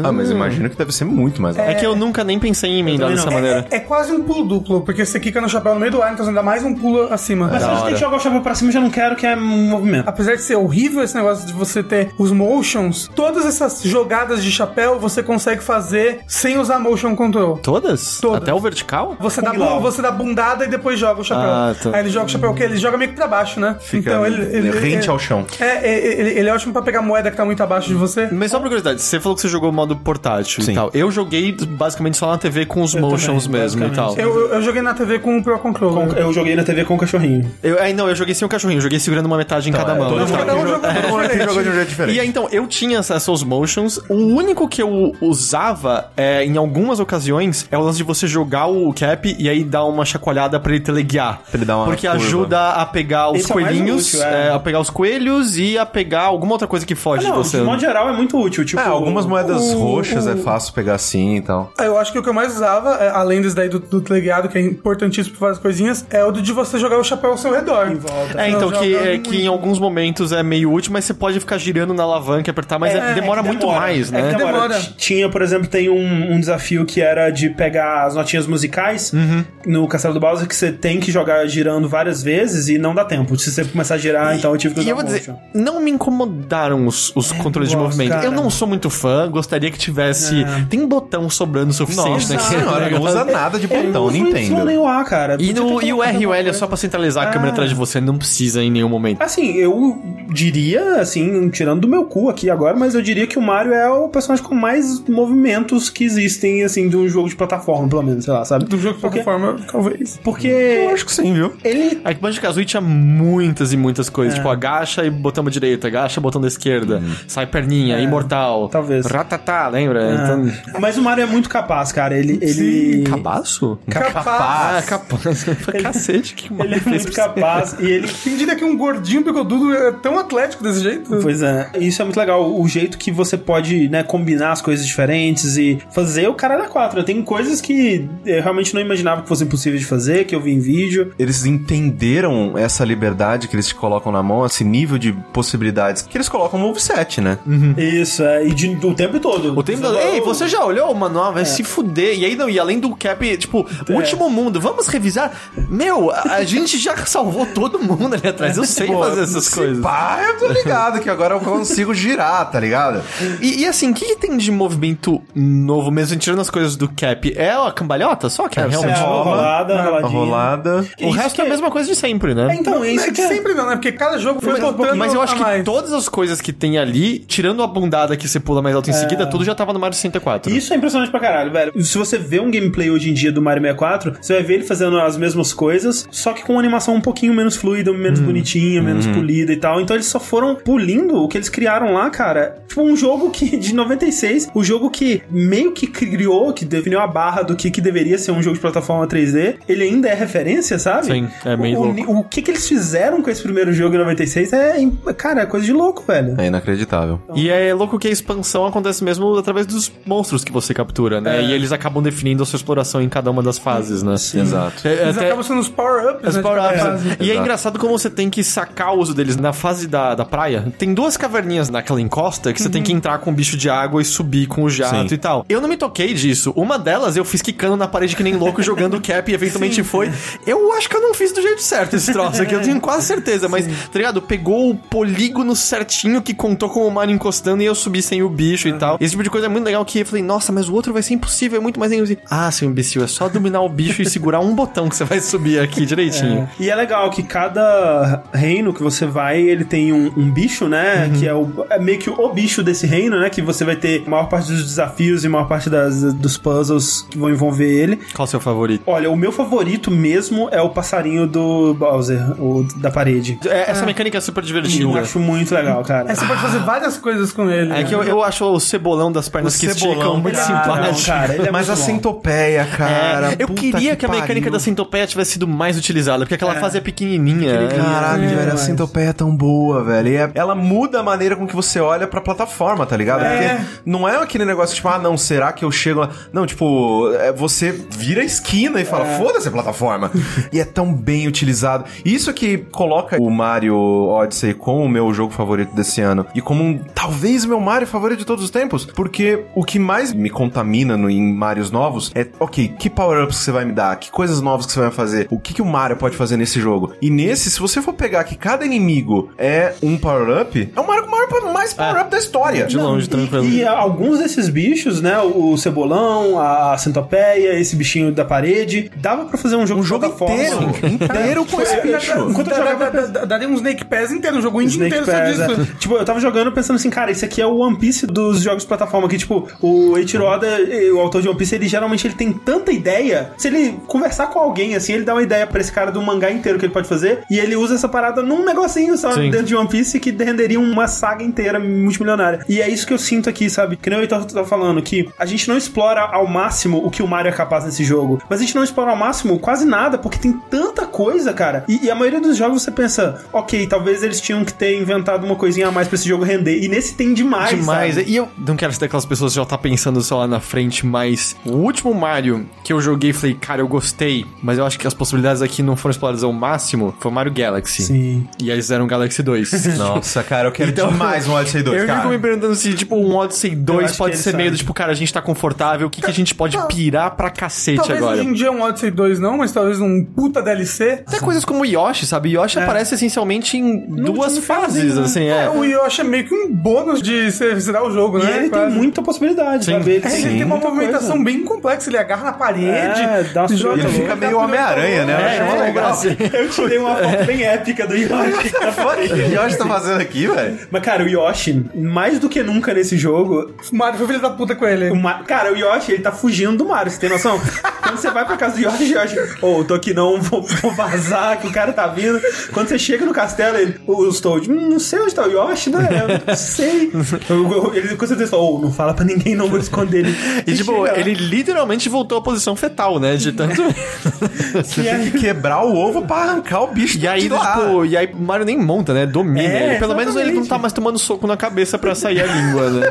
Ah, 0.05 0.12
mas 0.12 0.30
eu 0.30 0.36
imagino 0.36 0.68
que 0.70 0.76
deve 0.76 0.92
ser 0.92 1.05
muito 1.05 1.40
mais 1.42 1.59
alto. 1.59 1.70
É 1.70 1.74
que 1.74 1.84
eu 1.86 1.94
nunca 1.96 2.22
nem 2.24 2.38
pensei 2.38 2.70
em 2.70 2.78
emendar 2.80 3.11
dessa 3.11 3.26
não. 3.26 3.32
maneira. 3.32 3.66
É, 3.70 3.76
é 3.76 3.80
quase 3.80 4.12
um 4.12 4.22
pulo 4.22 4.44
duplo, 4.44 4.80
porque 4.82 5.05
você 5.05 5.18
quica 5.20 5.40
no 5.40 5.49
chapéu 5.49 5.74
no 5.74 5.80
meio 5.80 5.92
do 5.92 6.03
ar, 6.03 6.12
então 6.12 6.24
você 6.24 6.32
dá 6.32 6.42
mais 6.42 6.64
um 6.64 6.74
pulo 6.74 7.12
acima. 7.12 7.49
Mas 7.51 7.62
se 7.62 7.68
a 7.68 7.70
gente 7.70 7.76
tem 7.78 7.84
hora. 7.86 7.94
que 7.94 8.01
jogar 8.01 8.16
o 8.16 8.20
chapéu 8.20 8.40
pra 8.40 8.55
cima, 8.55 8.68
eu 8.70 8.74
já 8.74 8.80
não 8.80 8.90
quero, 8.90 9.16
que 9.16 9.26
é 9.26 9.34
um 9.36 9.68
movimento. 9.70 10.09
Apesar 10.09 10.34
de 10.34 10.42
ser 10.42 10.57
horrível 10.57 11.03
esse 11.03 11.14
negócio 11.14 11.46
de 11.46 11.53
você 11.53 11.82
ter 11.82 12.11
os 12.18 12.30
motions, 12.32 13.11
todas 13.14 13.44
essas 13.46 13.82
jogadas 13.82 14.42
de 14.42 14.51
chapéu 14.51 14.99
você 14.99 15.22
consegue 15.22 15.62
fazer 15.62 16.20
sem 16.26 16.59
usar 16.59 16.78
motion 16.78 17.14
control. 17.16 17.59
Todas? 17.59 18.18
Todas. 18.20 18.42
Até 18.42 18.53
o 18.55 18.61
vertical? 18.61 19.16
Você 19.20 19.40
dá, 19.40 19.51
Kung 19.51 19.59
Lao. 19.59 19.76
bu- 19.76 19.80
você 19.82 20.03
dá 20.03 20.11
bundada 20.11 20.64
e 20.64 20.68
depois 20.68 20.99
joga 20.99 21.20
o 21.20 21.24
chapéu. 21.24 21.49
Ah, 21.51 21.74
tá. 21.80 21.90
Aí 21.94 22.01
ele 22.03 22.11
joga 22.11 22.26
o 22.26 22.28
chapéu 22.28 22.51
o 22.51 22.55
quê? 22.55 22.64
Ele 22.64 22.76
joga 22.76 22.96
meio 22.96 23.11
que 23.11 23.16
pra 23.16 23.26
baixo, 23.26 23.61
né? 23.61 23.76
Fica 23.80 24.11
então 24.11 24.26
ele, 24.26 24.42
ele, 24.57 24.70
rente 24.70 24.96
ele- 25.05 25.09
ao 25.11 25.18
chão. 25.18 25.46
É, 25.61 25.88
é, 25.88 26.20
ele, 26.20 26.30
ele 26.40 26.49
é 26.49 26.55
ótimo 26.55 26.72
pra 26.72 26.82
pegar 26.82 27.03
moeda 27.03 27.30
que 27.30 27.36
tá 27.36 27.44
muito 27.44 27.62
abaixo 27.62 27.88
de 27.88 27.94
você. 27.94 28.28
Mas 28.32 28.51
só 28.51 28.59
por 28.59 28.64
curiosidade, 28.64 29.01
você 29.01 29.18
falou 29.20 29.36
que 29.39 29.43
você 29.43 29.49
jogou 29.49 29.70
modo 29.72 29.97
portátil 29.97 30.62
Sim. 30.62 30.72
e 30.72 30.74
tal. 30.74 30.91
Eu 30.93 31.11
joguei 31.11 31.53
basicamente 31.53 32.16
só 32.16 32.30
na 32.30 32.39
TV 32.39 32.66
com 32.66 32.82
os 32.82 32.95
motions 32.95 33.45
também, 33.45 33.61
mesmo 33.61 33.84
e 33.86 33.91
tal. 33.91 34.14
Eu, 34.16 34.34
eu, 34.34 34.49
eu 34.55 34.62
joguei 34.62 34.82
na 34.82 34.95
TV 34.95 35.18
com 35.18 35.39
o 35.39 35.43
Pro 35.43 35.59
Controller. 35.59 36.16
Eu 36.18 36.32
joguei 36.32 36.55
na 36.57 36.64
TV 36.64 36.84
com 36.84 36.95
o 36.95 36.99
cachorrinho. 36.99 37.51
Eu, 37.62 37.80
aí 37.80 37.93
não, 37.93 38.09
eu 38.09 38.14
joguei 38.14 38.34
sem 38.34 38.45
o 38.45 38.49
cachorrinho, 38.49 38.78
eu 38.78 38.82
joguei 38.82 38.99
segurando 38.99 39.26
uma 39.26 39.36
metade 39.36 39.68
em 39.68 39.72
cada 39.72 39.95
mão. 39.95 40.09
todo 40.11 40.22
Então- 40.22 40.36
Cada 40.39 40.55
um 40.55 40.64
todo 40.64 41.09
mundo 41.09 41.24
aqui 41.24 41.39
jogou 41.39 41.62
de 41.62 41.68
um 41.68 41.72
jeito 41.74 41.89
diferente. 41.89 42.16
E 42.16 42.20
aí, 42.20 42.28
então, 42.28 42.49
eu 42.51 42.66
tinha 42.66 42.99
acesso 43.01 43.30
aos 43.30 43.43
motions. 43.43 43.99
O 44.09 44.14
único 44.14 44.68
que 44.68 44.82
eu 44.82 45.12
usava, 45.20 46.11
é, 46.16 46.45
em 46.45 46.57
algumas 46.57 47.01
ocasiões, 47.01 47.66
é 47.70 47.78
o 47.78 47.80
lance 47.82 47.99
de 47.99 48.05
você 48.05 48.26
jogar 48.26 48.66
o 48.66 48.93
cap 48.93 49.34
e 49.39 49.49
aí 49.49 49.64
dar 49.64 49.84
uma 49.84 50.05
chacoalhada 50.05 50.59
pra 50.61 50.72
ele 50.72 50.80
teleguiar. 50.80 51.41
Pra 51.51 51.59
ele 51.59 51.64
dar 51.64 51.76
uma 51.76 51.86
Porque 51.86 52.07
curva. 52.09 52.24
ajuda 52.24 52.68
a 52.70 52.86
pegar 52.86 53.30
os 53.30 53.39
Esse 53.41 53.51
é 53.51 53.53
coelhinhos, 53.55 54.14
útil, 54.14 54.22
é. 54.22 54.49
é, 54.49 54.53
a 54.53 54.59
pegar 54.59 54.80
os 54.80 54.91
coelhos 54.91 55.57
e 55.59 55.78
a 55.78 55.86
pegar 55.86 56.22
alguma 56.22 56.53
outra 56.53 56.66
coisa 56.66 56.84
que 56.84 56.95
foge 56.95 57.24
Não, 57.24 57.32
de 57.32 57.39
você. 57.39 57.59
de 57.59 57.64
modo 57.64 57.80
geral 57.80 58.09
é 58.09 58.12
muito 58.12 58.36
útil. 58.39 58.64
Tipo, 58.64 58.80
É, 58.80 58.86
algumas 58.86 59.26
moedas 59.28 59.62
o- 59.62 59.78
roxas 59.78 60.26
o- 60.26 60.30
é 60.30 60.36
fácil 60.36 60.72
pegar 60.72 60.94
assim 60.94 61.36
e 61.36 61.40
tal. 61.40 61.72
Eu 61.78 61.98
acho 61.98 62.12
que 62.12 62.18
o 62.18 62.22
que 62.22 62.28
eu 62.28 62.34
mais 62.34 62.54
usava, 62.54 62.94
é, 62.96 63.08
além 63.10 63.40
desse 63.42 63.54
daí 63.54 63.68
do, 63.68 63.78
do 63.78 64.00
teleguiado, 64.00 64.48
que 64.48 64.58
é 64.58 64.60
importantíssimo 64.60 65.36
pra 65.36 65.48
várias 65.48 65.58
coisinhas, 65.62 66.06
é 66.10 66.24
o 66.24 66.30
do 66.32 66.40
de 66.42 66.52
você 66.52 66.78
jogar 66.78 66.98
o 66.98 67.04
chapéu 67.04 67.30
ao 67.30 67.38
seu 67.38 67.52
redor. 67.52 67.90
Em 67.90 67.96
volta. 67.96 68.40
É, 68.40 68.50
então, 68.50 68.70
que, 68.70 68.94
é, 68.94 69.18
que 69.18 69.42
em 69.42 69.46
alguns 69.46 69.78
momentos 69.78 70.32
é 70.32 70.42
meio 70.42 70.72
útil, 70.72 70.92
mas 70.92 71.04
você 71.04 71.14
pode 71.14 71.38
ficar 71.40 71.58
girando 71.58 71.92
na 71.94 72.02
alavanca 72.02 72.48
e 72.48 72.52
apertar, 72.52 72.78
mas 72.78 72.94
é- 72.94 73.14
demora 73.14 73.40
É 73.40 73.42
que 73.42 73.48
muito 73.48 73.60
demora. 73.60 73.80
mais, 73.80 74.12
É 74.12 74.22
né? 74.22 74.30
que 74.32 74.36
demora. 74.38 74.68
Demora. 74.68 74.80
Tinha, 74.96 75.28
por 75.28 75.42
exemplo, 75.42 75.66
tem 75.68 75.88
um, 75.88 76.32
um 76.34 76.40
desafio 76.40 76.84
que 76.86 77.00
era 77.00 77.30
de 77.30 77.50
pegar 77.50 78.04
as 78.06 78.14
notinhas 78.14 78.46
musicais 78.46 79.12
Uhum. 79.12 79.44
no 79.66 79.86
Castelo 79.88 80.14
do 80.14 80.20
Bowser 80.20 80.46
que 80.46 80.54
você 80.54 80.70
tem 80.72 81.00
que 81.00 81.10
jogar 81.12 81.46
girando 81.46 81.88
várias 81.88 82.22
vezes 82.22 82.68
e 82.68 82.78
não 82.78 82.94
dá 82.94 83.04
tempo. 83.04 83.36
Se 83.38 83.50
você 83.50 83.64
começar 83.64 83.94
a 83.94 83.98
girar, 83.98 84.36
então 84.36 84.52
eu 84.52 84.58
tive 84.58 84.74
que 84.74 84.80
usar 84.80 84.86
E 84.88 84.90
eu 84.90 84.96
vou 84.96 85.04
dizer, 85.04 85.34
não 85.54 85.80
me 85.80 85.90
incomodaram 85.90 86.86
os, 86.86 87.12
os 87.16 87.32
controles 87.32 87.70
de 87.70 87.76
movimento. 87.76 88.10
cara. 88.10 88.24
Eu 88.24 88.32
não 88.32 88.48
sou 88.50 88.66
muito 88.68 88.90
fã, 88.90 89.17
gostaria 89.26 89.70
que 89.70 89.78
tivesse. 89.78 90.44
Tem 90.70 90.86
botão 90.86 91.28
sobrando 91.28 91.70
o 91.70 91.74
suficiente 91.74 92.10
Nossa 92.10 92.34
naquele 92.34 92.60
senhora, 92.60 92.90
não 92.90 93.02
usa 93.02 93.24
nada 93.24 93.58
de 93.58 93.66
não 93.66 93.82
botão, 93.82 94.04
usa 94.04 94.14
o 94.14 94.16
Y 94.16 94.32
nem 94.32 94.42
Nintendo. 94.50 94.80
o 94.80 94.86
A, 94.86 95.04
cara. 95.04 95.36
E, 95.40 95.52
no, 95.52 95.82
e 95.82 95.92
o 95.92 96.02
R 96.02 96.18
e 96.22 96.26
o 96.26 96.32
L 96.34 96.48
é 96.48 96.52
só 96.52 96.66
pra 96.66 96.76
centralizar 96.76 97.26
a 97.28 97.30
câmera 97.30 97.50
Ah. 97.50 97.52
atrás 97.52 97.70
de 97.70 97.76
você, 97.76 98.00
não 98.00 98.16
precisa 98.16 98.62
em 98.62 98.70
nenhum 98.70 98.88
momento. 98.88 99.20
Assim, 99.22 99.54
eu 99.54 99.96
diria, 100.32 101.00
assim, 101.00 101.48
tirando 101.50 101.80
do 101.80 101.88
meu 101.88 102.04
cu 102.04 102.28
aqui 102.28 102.50
agora, 102.50 102.76
mas 102.76 102.94
eu 102.94 103.02
diria 103.02 103.26
que 103.26 103.38
o 103.38 103.42
Mario 103.42 103.72
é 103.72 103.88
o 103.90 104.08
personagem 104.08 104.44
com 104.44 104.54
mais 104.54 105.02
movimentos 105.08 105.88
que 105.90 106.04
existem, 106.04 106.62
assim, 106.64 106.88
de 106.88 106.96
um 106.96 107.08
jogo 107.08 107.28
de 107.28 107.36
plataforma, 107.36 107.88
pelo 107.88 108.02
menos, 108.02 108.24
sei 108.24 108.32
lá, 108.32 108.44
sabe? 108.44 108.64
Do 108.64 108.78
jogo 108.78 108.96
de 108.96 109.00
Porque- 109.00 109.22
plataforma, 109.22 109.56
talvez. 109.70 110.20
Porque 110.22 110.48
Eu 110.48 110.90
acho 110.90 111.04
que 111.06 111.12
sim, 111.12 111.32
viu? 111.32 111.52
ele 111.64 112.00
A 112.04 112.12
Banjo 112.14 112.40
Kazooie 112.40 112.64
tinha 112.66 112.80
muitas 112.80 113.72
e 113.72 113.76
muitas 113.76 114.08
coisas. 114.08 114.34
Tipo, 114.34 114.48
agacha 114.48 115.04
e 115.04 115.10
botão 115.10 115.42
da 115.44 115.50
direita, 115.50 115.86
agacha, 115.88 116.20
botão 116.20 116.40
da 116.40 116.48
esquerda, 116.48 117.02
sai 117.26 117.46
perninha, 117.46 117.98
imortal. 118.00 118.68
talvez. 118.68 118.97
Ratatá, 119.07 119.68
lembra? 119.68 120.14
Então, 120.14 120.80
Mas 120.80 120.96
o 120.96 121.03
Mario 121.03 121.24
é 121.24 121.26
muito 121.26 121.49
capaz, 121.49 121.92
cara. 121.92 122.16
Ele. 122.16 122.38
ele... 122.40 123.05
cabaço? 123.05 123.78
Ah, 123.88 123.90
Capaz. 123.92 124.84
capaz. 124.86 125.44
Cacete, 125.82 126.34
que 126.34 126.53
Ele 126.53 126.74
é 126.74 126.80
muito 126.88 127.12
capaz 127.12 127.76
e 127.78 127.86
ele. 127.86 128.09
Quem 128.09 128.36
diria 128.36 128.57
que 128.57 128.64
um 128.64 128.76
gordinho 128.76 129.22
bigodudo 129.24 129.74
é 129.74 129.92
tão 129.92 130.18
atlético 130.18 130.62
desse 130.62 130.80
jeito? 130.80 131.18
Pois 131.22 131.42
é, 131.42 131.70
isso 131.78 132.01
é 132.01 132.05
muito 132.05 132.18
legal. 132.18 132.59
O 132.59 132.66
jeito 132.68 132.99
que 132.99 133.11
você 133.11 133.36
pode, 133.36 133.88
né, 133.88 134.03
combinar 134.03 134.53
as 134.53 134.61
coisas 134.62 134.86
diferentes 134.86 135.57
e 135.57 135.78
fazer 135.90 136.28
o 136.28 136.34
cara 136.34 136.57
da 136.57 136.66
quatro. 136.66 137.03
Tem 137.05 137.22
coisas 137.22 137.61
que 137.61 138.09
eu 138.24 138.42
realmente 138.42 138.74
não 138.74 138.80
imaginava 138.80 139.22
que 139.22 139.28
fossem 139.28 139.46
possíveis 139.46 139.80
de 139.80 139.86
fazer, 139.86 140.24
que 140.24 140.34
eu 140.34 140.40
vi 140.40 140.53
em 140.53 140.61
vídeo. 140.61 141.12
Eles 141.18 141.44
entenderam 141.44 142.57
essa 142.57 142.84
liberdade 142.84 143.49
que 143.49 143.57
eles 143.57 143.68
te 143.68 143.74
colocam 143.74 144.11
na 144.12 144.22
mão, 144.22 144.44
esse 144.44 144.64
nível 144.64 144.99
de 144.99 145.12
possibilidades 145.32 146.03
que 146.03 146.16
eles 146.16 146.28
colocam 146.28 146.59
no 146.59 146.66
moveset, 146.66 147.20
né? 147.20 147.38
Isso, 147.76 148.22
é. 148.22 148.46
E 148.46 148.53
de, 148.53 148.74
do 148.74 148.88
O 148.91 148.95
tempo 148.95 149.20
todo. 149.20 149.57
O 149.59 149.62
tempo 149.62 149.82
todo, 149.82 149.99
ei, 149.99 150.20
você 150.20 150.47
já 150.49 150.64
olhou 150.64 150.91
o 150.91 150.95
manual? 150.95 151.32
Vai 151.32 151.45
se 151.45 151.62
fuder. 151.62 152.18
E 152.18 152.24
aí, 152.24 152.36
não, 152.36 152.49
e 152.49 152.59
além 152.59 152.78
do 152.80 152.95
cap, 152.97 153.36
tipo, 153.36 153.66
o 153.89 153.93
último 153.93 154.28
mundo, 154.30 154.61
vamos 154.61 154.86
revisar? 154.89 155.32
Meu, 155.68 156.11
a, 156.11 156.22
a 156.36 156.45
gente 156.45 156.78
já 156.78 156.97
salvou 157.07 157.47
todo 157.47 157.78
mundo 157.78 158.14
ali 158.14 158.26
atrás. 158.28 158.57
Eu 158.57 158.64
sei 158.64 158.86
Pô, 158.86 159.01
fazer 159.01 159.22
essas 159.22 159.45
se 159.45 159.55
coisas. 159.55 159.82
Pá, 159.82 160.18
eu 160.28 160.39
tô 160.39 160.47
ligado 160.53 161.01
que 161.01 161.09
agora 161.11 161.34
eu 161.34 161.41
consigo 161.41 161.93
girar, 161.95 162.51
tá 162.51 162.59
ligado? 162.61 163.03
E, 163.41 163.61
e 163.62 163.66
assim, 163.66 163.91
o 163.91 163.95
que, 163.95 164.05
que 164.05 164.16
tem 164.16 164.36
de 164.36 164.51
movimento 164.51 165.20
novo 165.34 165.91
mesmo, 165.91 166.16
tirando 166.18 166.41
as 166.41 166.51
coisas 166.51 166.76
do 166.76 166.89
cap? 166.89 167.32
É 167.36 167.51
a 167.53 167.70
cambalhota 167.70 168.28
só 168.28 168.49
que 168.49 168.59
é, 168.59 168.64
É, 168.64 168.66
realmente 168.68 168.99
É, 168.99 169.03
uma 169.05 169.07
rola, 169.09 169.24
rolada, 169.36 169.82
roladinha. 169.82 170.11
rolada. 170.18 170.86
O 171.01 171.09
Isso 171.09 171.11
resto 171.11 171.41
é 171.41 171.45
a 171.45 171.47
é- 171.47 171.51
mesma 171.51 171.70
coisa 171.70 171.89
de 171.89 171.97
sempre, 171.97 172.34
né? 172.34 172.49
É, 172.51 172.55
então, 172.55 172.74
é 172.76 172.78
Não 172.78 172.84
isso 172.84 173.05
é 173.05 173.09
que 173.09 173.12
que 173.14 173.20
é. 173.22 173.28
sempre 173.28 173.55
não, 173.55 173.66
né? 173.66 173.72
Porque 173.76 173.93
cada 173.93 174.18
jogo 174.18 174.41
foi 174.41 174.53
Mas, 174.53 174.61
botando 174.62 174.97
mas 174.97 175.14
eu 175.14 175.22
acho 175.22 175.34
que 175.34 175.41
mais. 175.43 175.64
todas 175.64 175.93
as 175.93 176.09
coisas 176.09 176.41
que 176.41 176.53
tem 176.53 176.78
ali, 176.78 177.18
tirando 177.20 177.62
a 177.62 177.66
bundada 177.66 178.16
que 178.16 178.28
você 178.28 178.39
pula 178.41 178.62
mais 178.62 178.74
alto 178.78 178.90
em 178.90 178.92
seguida, 178.92 179.26
tudo 179.26 179.44
já 179.44 179.54
tava 179.54 179.72
no 179.72 179.78
Mario 179.78 179.94
64. 179.96 180.52
Isso 180.52 180.72
é 180.72 180.76
impressionante 180.76 181.10
pra 181.10 181.20
caralho, 181.20 181.52
velho. 181.52 181.72
Se 181.84 181.96
você 181.98 182.18
vê 182.18 182.40
um 182.40 182.50
gameplay 182.50 182.90
hoje 182.90 183.10
em 183.10 183.14
dia 183.14 183.30
do 183.32 183.40
Mario 183.42 183.62
64, 183.62 184.16
você 184.20 184.34
vai 184.34 184.42
ver 184.42 184.54
ele 184.54 184.64
fazendo 184.64 184.98
as 185.00 185.16
mesmas 185.16 185.52
coisas, 185.52 186.06
só 186.10 186.32
que 186.32 186.42
com 186.42 186.52
uma 186.54 186.60
animação 186.60 186.94
um 186.94 187.00
pouquinho 187.00 187.34
menos 187.34 187.56
fluida, 187.56 187.92
menos 187.92 188.20
bonitinha, 188.20 188.82
menos 188.82 189.06
polida 189.06 189.52
e 189.52 189.56
tal. 189.56 189.80
Então 189.80 189.94
eles 189.96 190.06
só 190.06 190.18
foram 190.20 190.54
pulindo 190.54 191.16
o 191.16 191.28
que 191.28 191.36
eles 191.38 191.48
criaram 191.48 191.92
lá, 191.92 192.08
cara. 192.10 192.56
Tipo, 192.68 192.82
um 192.82 192.96
jogo 192.96 193.30
que 193.30 193.56
de 193.56 193.74
96, 193.74 194.48
o 194.54 194.62
jogo 194.64 194.90
que 194.90 195.22
meio 195.30 195.72
que 195.72 195.86
criou, 195.86 196.52
que 196.52 196.64
definiu 196.64 197.00
a 197.00 197.06
barra 197.06 197.42
do 197.42 197.56
que, 197.56 197.70
que 197.70 197.80
deveria 197.80 198.18
ser 198.18 198.32
um 198.32 198.42
jogo 198.42 198.54
de 198.56 198.60
plataforma 198.60 199.06
3D, 199.06 199.56
ele 199.68 199.84
ainda 199.84 200.08
é 200.08 200.14
referência, 200.14 200.78
sabe? 200.78 201.06
Sim, 201.06 201.28
é 201.44 201.56
meio 201.56 201.78
o, 201.78 201.84
louco. 201.84 201.94
ni- 201.94 202.06
o 202.06 202.22
que 202.24 202.42
que 202.42 202.50
eles 202.50 202.68
fizeram 202.68 203.22
com 203.22 203.30
esse 203.30 203.42
primeiro 203.42 203.72
jogo 203.72 203.94
em 203.94 203.98
96 203.98 204.52
é, 204.52 204.74
cara, 205.16 205.42
é 205.42 205.46
coisa 205.46 205.64
de 205.66 205.72
louco, 205.72 206.04
velho. 206.06 206.34
É 206.38 206.46
inacreditável. 206.46 207.20
E 207.34 207.48
é 207.48 207.72
louco 207.74 207.98
que 207.98 208.08
a 208.08 208.10
expansão 208.10 208.66
acontece 208.68 209.02
mesmo 209.04 209.36
através 209.36 209.66
dos 209.66 209.90
monstros 210.06 210.44
que 210.44 210.52
você 210.52 210.72
captura, 210.74 211.20
né? 211.20 211.42
E 211.42 211.52
eles 211.52 211.72
acabam 211.72 212.02
definindo 212.02 212.42
a 212.42 212.46
sua 212.46 212.56
exploração 212.56 213.00
em 213.02 213.08
cada 213.08 213.30
uma 213.30 213.42
das 213.42 213.58
fases, 213.58 214.02
né? 214.02 214.14
Exato. 214.14 214.86
É, 214.86 214.92
Eles 215.02 215.16
até- 215.16 215.26
acabam 215.26 215.42
sendo 215.42 215.60
os 215.60 215.68
power-ups, 215.68 216.36
né? 216.36 216.42
cada 216.42 216.72
fase. 216.78 217.08
E 217.08 217.10
é 217.10 217.24
Exato. 217.24 217.40
engraçado 217.40 217.78
como 217.78 217.98
você 217.98 218.10
tem 218.10 218.30
que 218.30 218.42
sacar 218.44 218.94
o 218.94 218.98
uso 219.00 219.14
deles 219.14 219.36
na 219.36 219.52
fase 219.52 219.86
da, 219.86 220.14
da 220.14 220.24
praia. 220.24 220.72
Tem 220.78 220.92
duas 220.94 221.16
caverninhas 221.16 221.68
naquela 221.68 222.00
encosta 222.00 222.52
que 222.52 222.60
você 222.62 222.68
tem 222.68 222.82
que 222.82 222.92
entrar 222.92 223.18
com 223.18 223.30
o 223.30 223.34
bicho 223.34 223.56
de 223.56 223.68
água 223.70 224.00
e 224.02 224.04
subir 224.04 224.46
com 224.46 224.64
o 224.64 224.70
jato 224.70 225.08
Sim. 225.08 225.14
e 225.14 225.18
tal. 225.18 225.44
Eu 225.48 225.60
não 225.60 225.68
me 225.68 225.76
toquei 225.76 226.12
disso. 226.14 226.52
Uma 226.56 226.78
delas 226.78 227.16
eu 227.16 227.24
fiz 227.24 227.42
quicando 227.42 227.76
na 227.76 227.86
parede 227.86 228.16
que 228.16 228.22
nem 228.22 228.34
louco, 228.34 228.62
jogando 228.62 228.96
o 228.96 229.00
cap 229.00 229.30
e 229.30 229.34
eventualmente 229.34 229.82
foi. 229.84 230.10
Eu 230.46 230.72
acho 230.72 230.88
que 230.88 230.96
eu 230.96 231.00
não 231.00 231.14
fiz 231.14 231.32
do 231.32 231.40
jeito 231.42 231.62
certo 231.62 231.94
esse 231.96 232.12
troço 232.12 232.42
aqui, 232.42 232.54
eu 232.54 232.60
tenho 232.62 232.80
quase 232.80 233.06
certeza. 233.06 233.48
Mas, 233.48 233.66
tá 233.66 233.98
ligado? 233.98 234.20
Pegou 234.22 234.70
o 234.70 234.74
polígono 234.74 235.54
certinho 235.54 236.20
que 236.22 236.34
contou 236.34 236.68
com 236.68 236.86
o 236.86 236.90
Mario 236.90 237.14
encostando 237.14 237.62
e 237.62 237.66
eu 237.66 237.74
subi 237.74 238.02
sem 238.02 238.22
o 238.22 238.28
bicho 238.28 238.57
e 238.66 238.72
tal. 238.72 238.96
Esse 239.00 239.11
tipo 239.12 239.22
de 239.22 239.30
coisa 239.30 239.46
é 239.46 239.48
muito 239.48 239.64
legal 239.64 239.84
que 239.84 240.00
eu 240.00 240.06
falei, 240.06 240.22
nossa, 240.22 240.50
mas 240.52 240.68
o 240.68 240.74
outro 240.74 240.92
vai 240.92 241.02
ser 241.02 241.14
impossível, 241.14 241.59
é 241.59 241.62
muito 241.62 241.78
mais 241.78 241.92
impossível. 241.92 242.22
Ah, 242.30 242.50
seu 242.50 242.68
imbecil, 242.68 243.04
é 243.04 243.06
só 243.06 243.28
dominar 243.28 243.61
o 243.61 243.68
bicho 243.68 244.02
e 244.02 244.06
segurar 244.06 244.40
um 244.40 244.54
botão 244.54 244.88
que 244.88 244.96
você 244.96 245.04
vai 245.04 245.20
subir 245.20 245.61
aqui 245.61 245.84
direitinho. 245.86 246.48
E 246.59 246.70
é 246.70 246.74
legal 246.74 247.11
que 247.11 247.22
cada 247.22 248.22
reino 248.32 248.72
que 248.72 248.82
você 248.82 249.06
vai, 249.06 249.40
ele 249.40 249.64
tem 249.64 249.92
um, 249.92 250.12
um 250.16 250.30
bicho, 250.30 250.68
né? 250.68 251.11
Que 251.18 251.26
é, 251.26 251.34
o, 251.34 251.66
é 251.70 251.78
meio 251.78 251.98
que 251.98 252.11
o 252.11 252.28
bicho 252.32 252.62
desse 252.62 252.86
reino, 252.86 253.20
né? 253.20 253.30
Que 253.30 253.42
você 253.42 253.64
vai 253.64 253.76
ter 253.76 254.04
a 254.06 254.11
maior 254.11 254.28
parte 254.28 254.50
dos 254.50 254.64
desafios 254.64 255.24
e 255.24 255.26
a 255.26 255.30
maior 255.30 255.46
parte 255.46 255.68
das, 255.68 256.14
dos 256.14 256.36
puzzles 256.36 257.02
que 257.11 257.18
vão 257.18 257.30
envolver 257.30 257.68
ele. 257.68 257.98
Qual 258.14 258.24
o 258.24 258.28
seu 258.28 258.40
favorito? 258.40 258.82
Olha, 258.86 259.11
o 259.11 259.16
meu 259.16 259.32
favorito 259.32 259.90
mesmo 259.90 260.48
é 260.50 260.61
o 260.61 260.70
passarinho 260.70 261.26
do 261.26 261.74
Bowser, 261.74 262.20
o 262.40 262.66
da 262.76 262.90
parede. 262.90 263.38
É, 263.46 263.70
essa 263.70 263.84
mecânica 263.84 264.18
é 264.18 264.20
super 264.20 264.42
divertida. 264.42 264.84
Eu 264.84 264.96
acho 264.96 265.18
muito 265.18 265.54
legal, 265.54 265.82
cara. 265.82 266.11
Aí 266.11 266.16
você 266.16 266.26
pode 266.26 266.40
fazer 266.40 266.59
várias 266.61 266.96
coisas 266.96 267.32
com 267.32 267.50
ele. 267.50 267.72
É 267.72 267.84
que 267.84 267.94
eu, 267.94 268.02
eu 268.02 268.22
acho 268.22 268.44
o 268.55 268.61
cebolão 268.61 269.11
das 269.12 269.28
pernas 269.28 269.55
O 269.57 269.59
que 269.61 269.72
cebolão, 269.72 269.92
esticam 269.94 270.16
muito 270.18 270.36
cara, 270.36 270.46
simpático. 270.64 271.07
cara, 271.07 271.34
ele 271.34 271.49
é 271.49 271.51
Mas 271.51 271.68
a 271.70 271.74
bom. 271.74 271.80
centopeia, 271.82 272.64
cara. 272.64 273.32
É, 273.32 273.36
eu 273.38 273.49
puta 273.49 273.61
queria 273.61 273.96
que, 273.96 274.05
a 274.07 274.09
mecânica 274.09 274.34
pariu. 274.46 274.53
da 274.53 274.59
centopeia 274.61 275.07
tivesse 275.07 275.32
sido 275.32 275.46
mais 275.49 275.76
utilizada, 275.78 276.20
porque 276.24 276.34
aquela 276.34 276.55
fase 276.57 276.78
é 276.78 276.80
pequenininha. 276.80 277.68
Caralho, 277.68 278.24
É, 278.24 278.26
velho, 278.34 278.53
a 278.53 278.57
centopeia 278.57 279.09
é 279.09 279.12
tão 279.12 279.34
boa, 279.34 279.82
velho. 279.84 280.09
E 280.09 280.16
é- 280.16 280.30
ela 280.34 280.55
muda 280.55 281.01
a 281.01 281.03
maneira 281.03 281.36
com 281.36 281.46
que 281.46 281.55
você 281.55 281.80
olha 281.80 282.07
pra 282.07 282.20
plataforma, 282.20 282.84
tá 282.86 282.96
ligado? 282.96 283.24
É. 283.24 283.28
Porque 283.57 283.64
não 283.84 284.09
é 284.09 284.16
aquele 284.16 284.44
negócio 284.44 284.74
tipo, 284.76 284.88
ah, 284.88 284.99
não, 284.99 285.16
será 285.16 285.53
que 285.53 285.64
eu 285.64 285.70
chego 285.70 286.01
lá? 286.01 286.11
Não, 286.32 286.46
tipo, 286.46 287.11
é, 287.14 287.32
você 287.32 287.72
vira 287.90 288.22
a 288.22 288.24
esquina 288.24 288.80
e 288.80 288.84
fala, 288.84 289.05
foda-se 289.18 289.49
a 289.49 289.51
plataforma. 289.51 290.11
e 290.53 290.61
é 290.61 290.64
tão 290.64 290.92
bem 290.92 291.26
utilizado. 291.26 291.84
Isso 292.05 292.32
que 292.32 292.59
coloca 292.59 293.16
o 293.20 293.30
Mario 293.30 293.76
Odyssey 293.76 294.55
como 294.55 294.84
o 294.84 294.88
meu 294.88 295.12
jogo 295.12 295.32
favorito 295.32 295.74
desse 295.74 296.01
ano 296.01 296.26
e 296.34 296.40
como 296.40 296.62
um, 296.62 296.78
talvez 296.94 297.44
o 297.44 297.49
meu 297.49 297.61
Mario 297.61 297.86
favorito 297.86 298.18
de 298.18 298.24
todos 298.26 298.38
os 298.45 298.51
tempos, 298.51 298.84
porque 298.84 299.45
o 299.55 299.64
que 299.64 299.78
mais 299.78 300.12
me 300.12 300.30
contamina 300.30 300.97
no, 300.97 301.09
em 301.11 301.32
Marios 301.34 301.70
novos 301.70 302.11
é, 302.14 302.26
ok, 302.39 302.74
que 302.78 302.89
power-ups 302.91 303.36
você 303.36 303.51
vai 303.53 303.64
me 303.64 303.72
dar? 303.72 303.97
Que 303.97 304.11
coisas 304.11 304.41
novas 304.41 304.66
que 304.66 304.72
você 304.72 304.80
vai 304.80 304.91
fazer? 304.91 305.26
O 305.30 305.39
que, 305.39 305.55
que 305.55 305.62
o 305.62 305.66
Mario 305.66 305.97
pode 305.97 306.16
fazer 306.16 306.36
nesse 306.36 306.61
jogo? 306.61 306.93
E 307.01 307.11
nesse, 307.11 307.51
se 307.51 307.61
você 307.61 307.80
for 307.82 307.93
pegar 307.95 308.24
que 308.24 308.36
cada 308.36 308.64
inimigo 308.64 309.30
é 309.39 309.74
um 309.82 309.97
power-up, 309.97 310.72
é 310.74 310.80
o 310.80 310.86
Mario 310.86 311.05
com 311.05 311.09
o 311.09 311.11
maior- 311.12 311.28
mais 311.53 311.72
power-up 311.74 312.11
da 312.11 312.18
história. 312.18 312.66
De 312.66 312.76
longe, 312.76 313.07
E- 313.07 313.11
tranquilo. 313.11 313.45
E, 313.49 313.64
alguns 313.64 314.18
desses 314.18 314.49
bichos, 314.49 315.01
né? 315.01 315.18
O 315.20 315.57
cebolão, 315.57 316.39
a 316.41 316.76
centopeia, 316.78 317.59
esse 317.59 317.74
bichinho 317.76 318.12
da 318.12 318.24
parede, 318.24 318.91
dava 318.97 319.24
pra 319.26 319.36
fazer 319.39 319.57
um 319.57 319.66
jogo 319.66 319.80
Um 319.80 319.84
jogo 319.84 320.07
inteiro, 320.07 320.70
inteiro 320.95 321.45
com 321.45 321.61
esse 321.61 321.80
bicho. 321.80 322.12
Enquanto 322.30 322.51
eu 322.51 322.57
jogava, 322.57 322.91
Daria 323.26 323.49
um 323.49 323.55
Snake 323.55 323.84
Pass 323.84 324.11
inteiro, 324.12 324.36
um 324.39 324.43
jogo 324.43 324.61
inteiro 324.62 325.05
só 325.05 325.20
disso. 325.24 325.43
é. 325.43 325.78
Tipo, 325.78 325.95
eu 325.97 326.05
tava 326.05 326.20
jogando 326.20 326.51
pensando 326.53 326.76
assim, 326.76 326.91
cara, 326.91 327.11
esse 327.11 327.24
aqui 327.24 327.41
é 327.41 327.47
o 327.47 327.57
One 327.59 327.76
Piece 327.78 328.07
dos 328.32 328.42
jogos 328.42 328.62
de 328.62 328.68
plataforma, 328.68 329.08
que, 329.08 329.18
tipo, 329.18 329.48
o 329.60 329.96
Eiichiro 329.96 330.24
Oda, 330.24 330.46
eh, 330.46 330.90
o 330.92 331.00
autor 331.00 331.22
de 331.22 331.28
One 331.28 331.36
Piece, 331.36 331.54
ele 331.54 331.68
geralmente 331.68 332.06
ele 332.06 332.14
tem 332.14 332.32
tanta 332.32 332.72
ideia, 332.72 333.32
se 333.36 333.48
ele 333.48 333.78
conversar 333.86 334.28
com 334.28 334.38
alguém, 334.38 334.74
assim, 334.74 334.94
ele 334.94 335.04
dá 335.04 335.14
uma 335.14 335.22
ideia 335.22 335.46
pra 335.46 335.60
esse 335.60 335.72
cara 335.72 335.90
do 335.90 336.00
mangá 336.02 336.30
inteiro 336.30 336.58
que 336.58 336.66
ele 336.66 336.72
pode 336.72 336.88
fazer, 336.88 337.20
e 337.30 337.38
ele 337.38 337.56
usa 337.56 337.74
essa 337.74 337.88
parada 337.88 338.22
num 338.22 338.44
negocinho 338.44 338.96
só 338.96 339.12
Sim. 339.12 339.30
dentro 339.30 339.46
de 339.46 339.56
One 339.56 339.68
Piece 339.68 339.98
que 340.00 340.10
renderia 340.10 340.60
uma 340.60 340.88
saga 340.88 341.22
inteira 341.22 341.58
multimilionária. 341.58 342.44
E 342.48 342.60
é 342.60 342.68
isso 342.68 342.86
que 342.86 342.92
eu 342.92 342.98
sinto 342.98 343.28
aqui, 343.28 343.48
sabe? 343.48 343.76
Que 343.76 343.90
nem 343.90 343.98
o 343.98 344.02
Heitor 344.02 344.24
tá 344.24 344.44
falando, 344.44 344.82
que 344.82 345.08
a 345.18 345.26
gente 345.26 345.48
não 345.48 345.56
explora 345.56 346.00
ao 346.00 346.26
máximo 346.26 346.84
o 346.84 346.90
que 346.90 347.02
o 347.02 347.08
Mario 347.08 347.30
é 347.30 347.32
capaz 347.32 347.64
nesse 347.64 347.84
jogo, 347.84 348.20
mas 348.28 348.40
a 348.40 348.42
gente 348.42 348.54
não 348.54 348.64
explora 348.64 348.90
ao 348.90 348.96
máximo 348.96 349.38
quase 349.38 349.66
nada, 349.66 349.98
porque 349.98 350.18
tem 350.18 350.32
tanta 350.50 350.86
coisa, 350.86 351.32
cara. 351.32 351.64
E, 351.68 351.86
e 351.86 351.90
a 351.90 351.94
maioria 351.94 352.20
dos 352.20 352.36
jogos 352.36 352.62
você 352.62 352.70
pensa, 352.70 353.22
ok, 353.32 353.66
talvez 353.66 354.02
eles 354.02 354.20
tinham 354.20 354.44
que 354.44 354.52
ter 354.52 354.78
inventado 354.78 355.24
uma 355.24 355.36
coisinha 355.36 355.68
a 355.68 355.70
mais 355.70 355.88
pra 355.88 355.96
esse 355.96 356.08
jogo 356.08 356.24
render. 356.24 356.62
E 356.62 356.68
nesse 356.68 356.94
tem 356.94 357.14
demais. 357.14 357.50
Demais. 357.50 357.94
sabe? 357.94 358.10
E 358.10 358.17
eu 358.18 358.28
não 358.46 358.56
quero 358.56 358.72
ser 358.72 358.80
daquelas 358.80 359.04
pessoas 359.06 359.32
que 359.32 359.36
já 359.36 359.44
tá 359.44 359.56
pensando 359.58 360.00
só 360.02 360.18
lá 360.18 360.26
na 360.26 360.40
frente, 360.40 360.84
mas 360.86 361.36
o 361.44 361.52
último 361.52 361.92
Mario 361.94 362.46
que 362.64 362.72
eu 362.72 362.80
joguei, 362.80 363.12
falei, 363.12 363.34
cara, 363.34 363.60
eu 363.60 363.68
gostei, 363.68 364.24
mas 364.42 364.58
eu 364.58 364.66
acho 364.66 364.78
que 364.78 364.86
as 364.86 364.94
possibilidades 364.94 365.40
aqui 365.42 365.62
não 365.62 365.76
foram 365.76 365.90
exploradas 365.92 366.22
ao 366.22 366.32
máximo, 366.32 366.94
foi 367.00 367.10
o 367.10 367.14
Mario 367.14 367.32
Galaxy. 367.32 367.82
Sim. 367.82 368.28
E 368.40 368.44
aí 368.44 368.50
eles 368.56 368.64
fizeram 368.66 368.86
Galaxy 368.86 369.22
2. 369.22 369.76
Nossa, 369.78 370.22
cara, 370.22 370.48
eu 370.48 370.52
quero 370.52 370.70
Então, 370.70 370.88
demais 370.90 371.26
um 371.26 371.32
Odyssey 371.32 371.62
2, 371.62 371.80
eu 371.80 371.86
cara. 371.86 372.00
fico 372.00 372.12
me 372.12 372.18
perguntando 372.18 372.54
se, 372.54 372.74
tipo, 372.74 372.96
um 372.96 373.14
Odyssey 373.16 373.54
2 373.54 373.84
acho 373.86 373.98
pode 373.98 374.16
ser 374.18 374.34
meio 374.36 374.50
do 374.50 374.56
tipo, 374.56 374.72
cara, 374.74 374.92
a 374.92 374.94
gente 374.94 375.12
tá 375.12 375.20
confortável, 375.22 375.86
o 375.86 375.90
que, 375.90 376.00
que 376.00 376.10
a 376.10 376.14
gente 376.14 376.34
pode 376.34 376.56
pirar 376.66 377.12
pra 377.16 377.30
cacete 377.30 377.76
Talvez 377.78 377.98
agora? 377.98 378.16
hoje 378.18 378.26
em 378.28 378.32
dia 378.32 378.50
um 378.50 378.62
Odyssey 378.62 378.90
2 378.90 379.18
não, 379.18 379.38
mas 379.38 379.52
talvez 379.52 379.80
um 379.80 380.04
puta 380.04 380.42
DLC. 380.42 381.04
Até 381.06 381.18
coisas 381.20 381.44
como 381.44 381.64
Yoshi, 381.64 382.06
sabe? 382.06 382.30
Yoshi 382.30 382.58
aparece 382.58 382.94
essencialmente 382.94 383.56
em 383.56 383.86
duas 383.86 384.32
último 384.32 384.46
fases, 384.46 384.96
assim, 384.98 385.24
É, 385.24 385.44
é. 385.44 385.50
o 385.50 385.64
Yoshi 385.64 386.00
é 386.00 386.04
meio 386.04 386.24
que 386.26 386.34
um 386.34 386.52
bônus 386.54 387.00
de 387.02 387.30
você 387.30 387.58
zerar 387.60 387.82
o 387.84 387.90
jogo, 387.90 387.97
E 387.99 388.24
né? 388.24 388.30
ele 388.30 388.40
tem 388.42 388.51
Quase. 388.51 388.74
muita 388.76 389.03
possibilidade, 389.03 389.64
Sim. 389.64 389.72
sabe? 389.72 389.90
Ele 389.92 390.07
É, 390.07 390.12
ele 390.14 390.22
tem 390.28 390.42
uma 390.44 390.55
muita 390.57 390.68
movimentação 390.70 391.09
coisa. 391.11 391.24
bem 391.24 391.42
complexa, 391.44 391.90
ele 391.90 391.99
agarra 391.99 392.24
na 392.24 392.32
parede, 392.32 393.01
É, 393.01 393.24
dá 393.34 393.42
umas 393.42 393.59
joga 393.59 393.82
Ele 393.82 393.88
fica 393.92 394.16
meio 394.16 394.38
Homem-Aranha, 394.38 395.05
né? 395.05 395.12
Eu 395.38 395.44
É, 395.44 395.57
é, 395.57 395.61
legal. 395.62 395.90
assim. 395.90 396.16
Eu 396.32 396.49
tirei 396.49 396.78
uma 396.78 396.96
foto 396.96 397.24
bem 397.26 397.42
épica 397.44 397.86
do 397.86 397.94
Yoshi. 397.99 398.49
O 398.49 399.07
que 399.14 399.14
o 399.36 399.42
Yoshi 399.42 399.59
tá 399.59 399.66
fazendo 399.66 400.01
aqui, 400.01 400.26
velho? 400.26 400.59
Mas, 400.70 400.82
cara, 400.82 401.03
o 401.05 401.09
Yoshi, 401.09 401.64
mais 401.74 402.18
do 402.18 402.28
que 402.28 402.42
nunca 402.42 402.72
nesse 402.74 402.96
jogo, 402.96 403.53
O 403.72 403.76
Mario 403.76 403.99
foi 403.99 404.07
filho 404.07 404.20
da 404.20 404.30
puta 404.30 404.55
com 404.55 404.66
ele. 404.66 404.90
o 404.90 404.96
Ma- 404.96 405.22
cara, 405.24 405.53
o 405.53 405.57
Yoshi, 405.57 405.92
ele 405.92 406.03
tá 406.03 406.12
fugindo 406.12 406.57
do 406.57 406.64
Mario, 406.66 406.90
você 406.92 406.99
tem 406.99 407.11
noção? 407.11 407.40
Quando 407.82 407.96
você 407.96 408.11
vai 408.11 408.24
pra 408.24 408.36
casa 408.36 408.55
do 408.57 408.62
Yoshi, 408.62 408.92
Yoshi, 408.94 409.16
ô, 409.42 409.64
tô 409.64 409.74
aqui 409.74 409.92
não, 409.94 410.20
vou, 410.20 410.42
vou 410.42 410.70
vazar, 410.72 411.38
que 411.40 411.46
o 411.46 411.53
cara 411.53 411.72
tá 411.72 411.86
vindo. 411.86 412.20
Quando 412.53 412.68
você 412.68 412.78
chega 412.78 413.05
no 413.05 413.12
castelo, 413.12 413.57
ele, 413.57 413.76
os 413.86 414.20
Toad, 414.20 414.51
hum, 414.51 414.68
não 414.70 414.78
sei 414.78 415.01
onde 415.01 415.14
tá 415.14 415.22
o 415.26 415.30
Yoshi, 415.30 415.70
né? 415.70 415.88
Eu 416.03 416.09
não 416.26 416.36
sei. 416.36 416.90
Eu- 417.28 417.53
eu- 417.53 417.74
Ele 417.89 417.97
com 417.97 418.07
certeza 418.07 418.30
falou, 418.30 418.57
ô, 418.59 418.61
não 418.61 418.72
fala 418.72 418.95
pra 418.95 419.05
ninguém 419.05 419.34
não, 419.34 419.49
vou 419.49 419.59
esconder 419.59 419.99
ele. 420.01 420.16
E, 420.47 420.55
tipo, 420.55 420.72
chega 420.72 420.93
lá. 420.93 420.99
ele 420.99 421.14
literalmente 421.14 421.89
voltou 421.89 422.18
à 422.18 422.22
posição 422.22 422.55
fetal, 422.57 422.99
né? 422.99 423.16
De 423.16 423.32
tanto. 423.32 423.62
Você 424.55 424.82
tem 424.82 425.11
que 425.11 425.18
quebrar 425.18 425.64
o 425.64 425.74
ovo 425.76 426.03
pra 426.03 426.16
arrancar 426.16 426.62
o 426.62 426.68
bicho 426.68 426.99
E 426.99 427.07
aí, 427.07 427.22
de 427.22 427.28
lá. 427.28 427.57
tipo, 427.61 427.84
e 427.84 427.97
aí 427.97 428.11
o 428.12 428.20
Mario 428.22 428.47
nem 428.47 428.59
monta, 428.59 428.93
né? 428.95 429.07
Domina. 429.07 429.41
É, 429.49 429.70
ele, 429.70 429.78
pelo 429.78 429.95
menos 429.95 430.14
ele 430.14 430.24
não 430.26 430.43
exatamente. 430.43 430.49
tá 430.49 430.59
mais 430.59 430.72
tomando 430.72 430.99
soco 430.99 431.26
na 431.26 431.36
cabeça 431.36 431.78
pra 431.78 431.95
sair 431.95 432.20
a 432.22 432.26
língua, 432.26 432.70
né? 432.70 432.86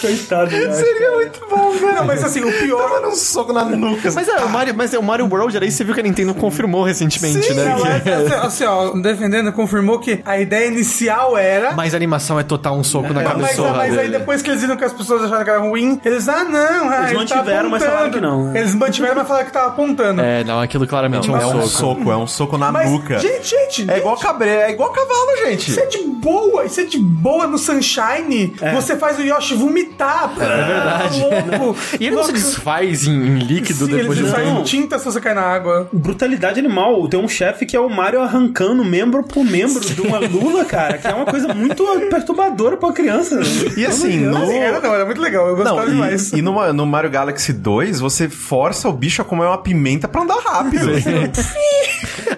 Coitado, 0.00 0.50
do 0.50 0.56
Yoshi. 0.56 0.76
Seria 0.82 1.10
muito 1.12 1.40
bom, 1.50 1.70
velho. 1.72 2.04
Mas 2.04 2.24
assim, 2.24 2.42
o 2.42 2.52
pior. 2.52 2.88
Tomando 2.88 3.08
um 3.08 3.16
soco 3.16 3.52
na 3.52 3.64
nuca, 3.64 4.08
assim. 4.08 4.16
Mas 4.16 4.28
é, 4.28 4.36
o 4.44 4.48
Mario, 4.48 4.74
mas 4.74 4.94
é, 4.94 4.98
o 4.98 5.02
Mario 5.02 5.26
World, 5.30 5.58
aí 5.58 5.70
você 5.70 5.84
viu 5.84 5.94
que 5.94 6.00
a 6.00 6.02
Nintendo 6.02 6.34
confirmou 6.34 6.82
recentemente, 6.82 7.42
Sim, 7.46 7.54
né? 7.54 7.74
que- 8.02 8.08
é, 8.08 8.14
assim, 8.14 8.34
assim, 8.34 8.64
ó, 8.64 8.90
defendendo, 8.94 9.52
confirmou 9.52 9.98
que 9.98 10.20
a 10.24 10.38
ideia 10.38 10.66
inicial 10.66 11.36
era. 11.36 11.72
Mas 11.72 11.94
a 11.94 11.96
animação 11.96 12.38
é 12.38 12.42
total 12.42 12.76
um 12.76 12.84
soco 12.84 13.08
na 13.12 13.22
Mas, 13.22 13.24
mas, 13.24 13.56
cabeça 13.56 13.72
mas 13.74 13.98
aí. 13.98 14.19
Depois 14.20 14.42
que 14.42 14.50
eles 14.50 14.60
viram 14.62 14.76
que 14.76 14.84
as 14.84 14.92
pessoas 14.92 15.24
acharam 15.24 15.44
que 15.44 15.50
era 15.50 15.58
ruim, 15.58 16.00
eles, 16.04 16.28
ah, 16.28 16.44
não, 16.44 16.88
ah, 16.88 16.98
Eles 16.98 17.10
ele 17.12 17.26
tá 17.26 17.36
mantiveram, 17.36 17.70
mas 17.70 17.82
falaram 17.84 18.10
que 18.10 18.20
não, 18.20 18.44
né? 18.52 18.60
Eles 18.60 18.74
mantiveram, 18.74 19.14
mas 19.16 19.26
falaram 19.28 19.46
que 19.46 19.52
tava 19.52 19.66
apontando. 19.68 20.20
É, 20.20 20.44
não, 20.44 20.60
aquilo 20.60 20.86
claramente 20.86 21.28
é 21.28 21.32
É 21.32 21.46
um 21.46 21.58
um 21.58 21.62
soco. 21.62 21.68
soco, 21.68 22.10
é 22.12 22.16
um 22.16 22.26
soco 22.26 22.58
na 22.58 22.70
Mas, 22.72 22.90
nuca. 22.90 23.18
gente, 23.18 23.48
gente, 23.48 23.90
É 23.90 23.98
igual 23.98 24.16
cabre... 24.16 24.48
é 24.48 24.70
igual 24.70 24.90
cavalo, 24.92 25.36
gente. 25.44 25.70
Isso 25.70 25.80
é 25.80 25.86
de 25.86 25.98
boa, 26.04 26.64
isso 26.64 26.80
é 26.80 26.84
de 26.84 26.98
boa 26.98 27.46
no 27.46 27.58
Sunshine. 27.58 28.54
Você 28.74 28.96
faz 28.96 29.18
o 29.18 29.22
Yoshi 29.22 29.54
vomitar. 29.54 30.32
É 30.38 30.64
verdade. 30.66 31.20
Louco. 31.60 31.78
E 32.00 32.06
ele 32.06 32.16
não 32.16 32.24
se 32.24 32.32
desfaz 32.32 33.06
em, 33.06 33.12
em 33.12 33.38
líquido 33.38 33.84
Sim, 33.86 33.96
depois 33.96 34.16
de 34.18 34.24
eles 34.24 34.32
um 34.32 34.36
tempo. 34.36 34.62
tinta 34.64 34.98
se 34.98 35.04
você 35.04 35.20
cair 35.20 35.34
na 35.34 35.42
água. 35.42 35.88
Brutalidade 35.92 36.58
animal. 36.58 37.08
Tem 37.08 37.18
um 37.20 37.28
chefe 37.28 37.66
que 37.66 37.76
é 37.76 37.80
o 37.80 37.88
Mario 37.88 38.20
arrancando 38.22 38.84
membro 38.84 39.22
por 39.22 39.44
membro 39.44 39.80
de 39.80 40.00
uma 40.00 40.18
lula, 40.18 40.64
cara, 40.64 40.98
que 40.98 41.06
é 41.06 41.14
uma 41.14 41.26
coisa 41.26 41.52
muito 41.54 41.84
perturbadora 42.10 42.76
pra 42.76 42.92
criança. 42.92 43.38
E 43.76 43.84
assim, 43.84 44.09
no... 44.18 44.30
Não, 44.38 44.52
era, 44.52 44.80
não, 44.80 44.94
era 44.94 45.04
muito 45.04 45.20
legal. 45.20 45.48
Eu 45.48 45.56
gostava 45.56 45.82
Não, 45.84 45.90
demais. 45.90 46.32
e, 46.32 46.38
e 46.38 46.42
no, 46.42 46.72
no 46.72 46.86
Mario 46.86 47.10
Galaxy 47.10 47.52
2, 47.52 48.00
você 48.00 48.28
força 48.28 48.88
o 48.88 48.92
bicho 48.92 49.22
a 49.22 49.24
comer 49.24 49.46
uma 49.46 49.58
pimenta 49.58 50.08
pra 50.08 50.22
andar 50.22 50.38
rápido. 50.38 50.86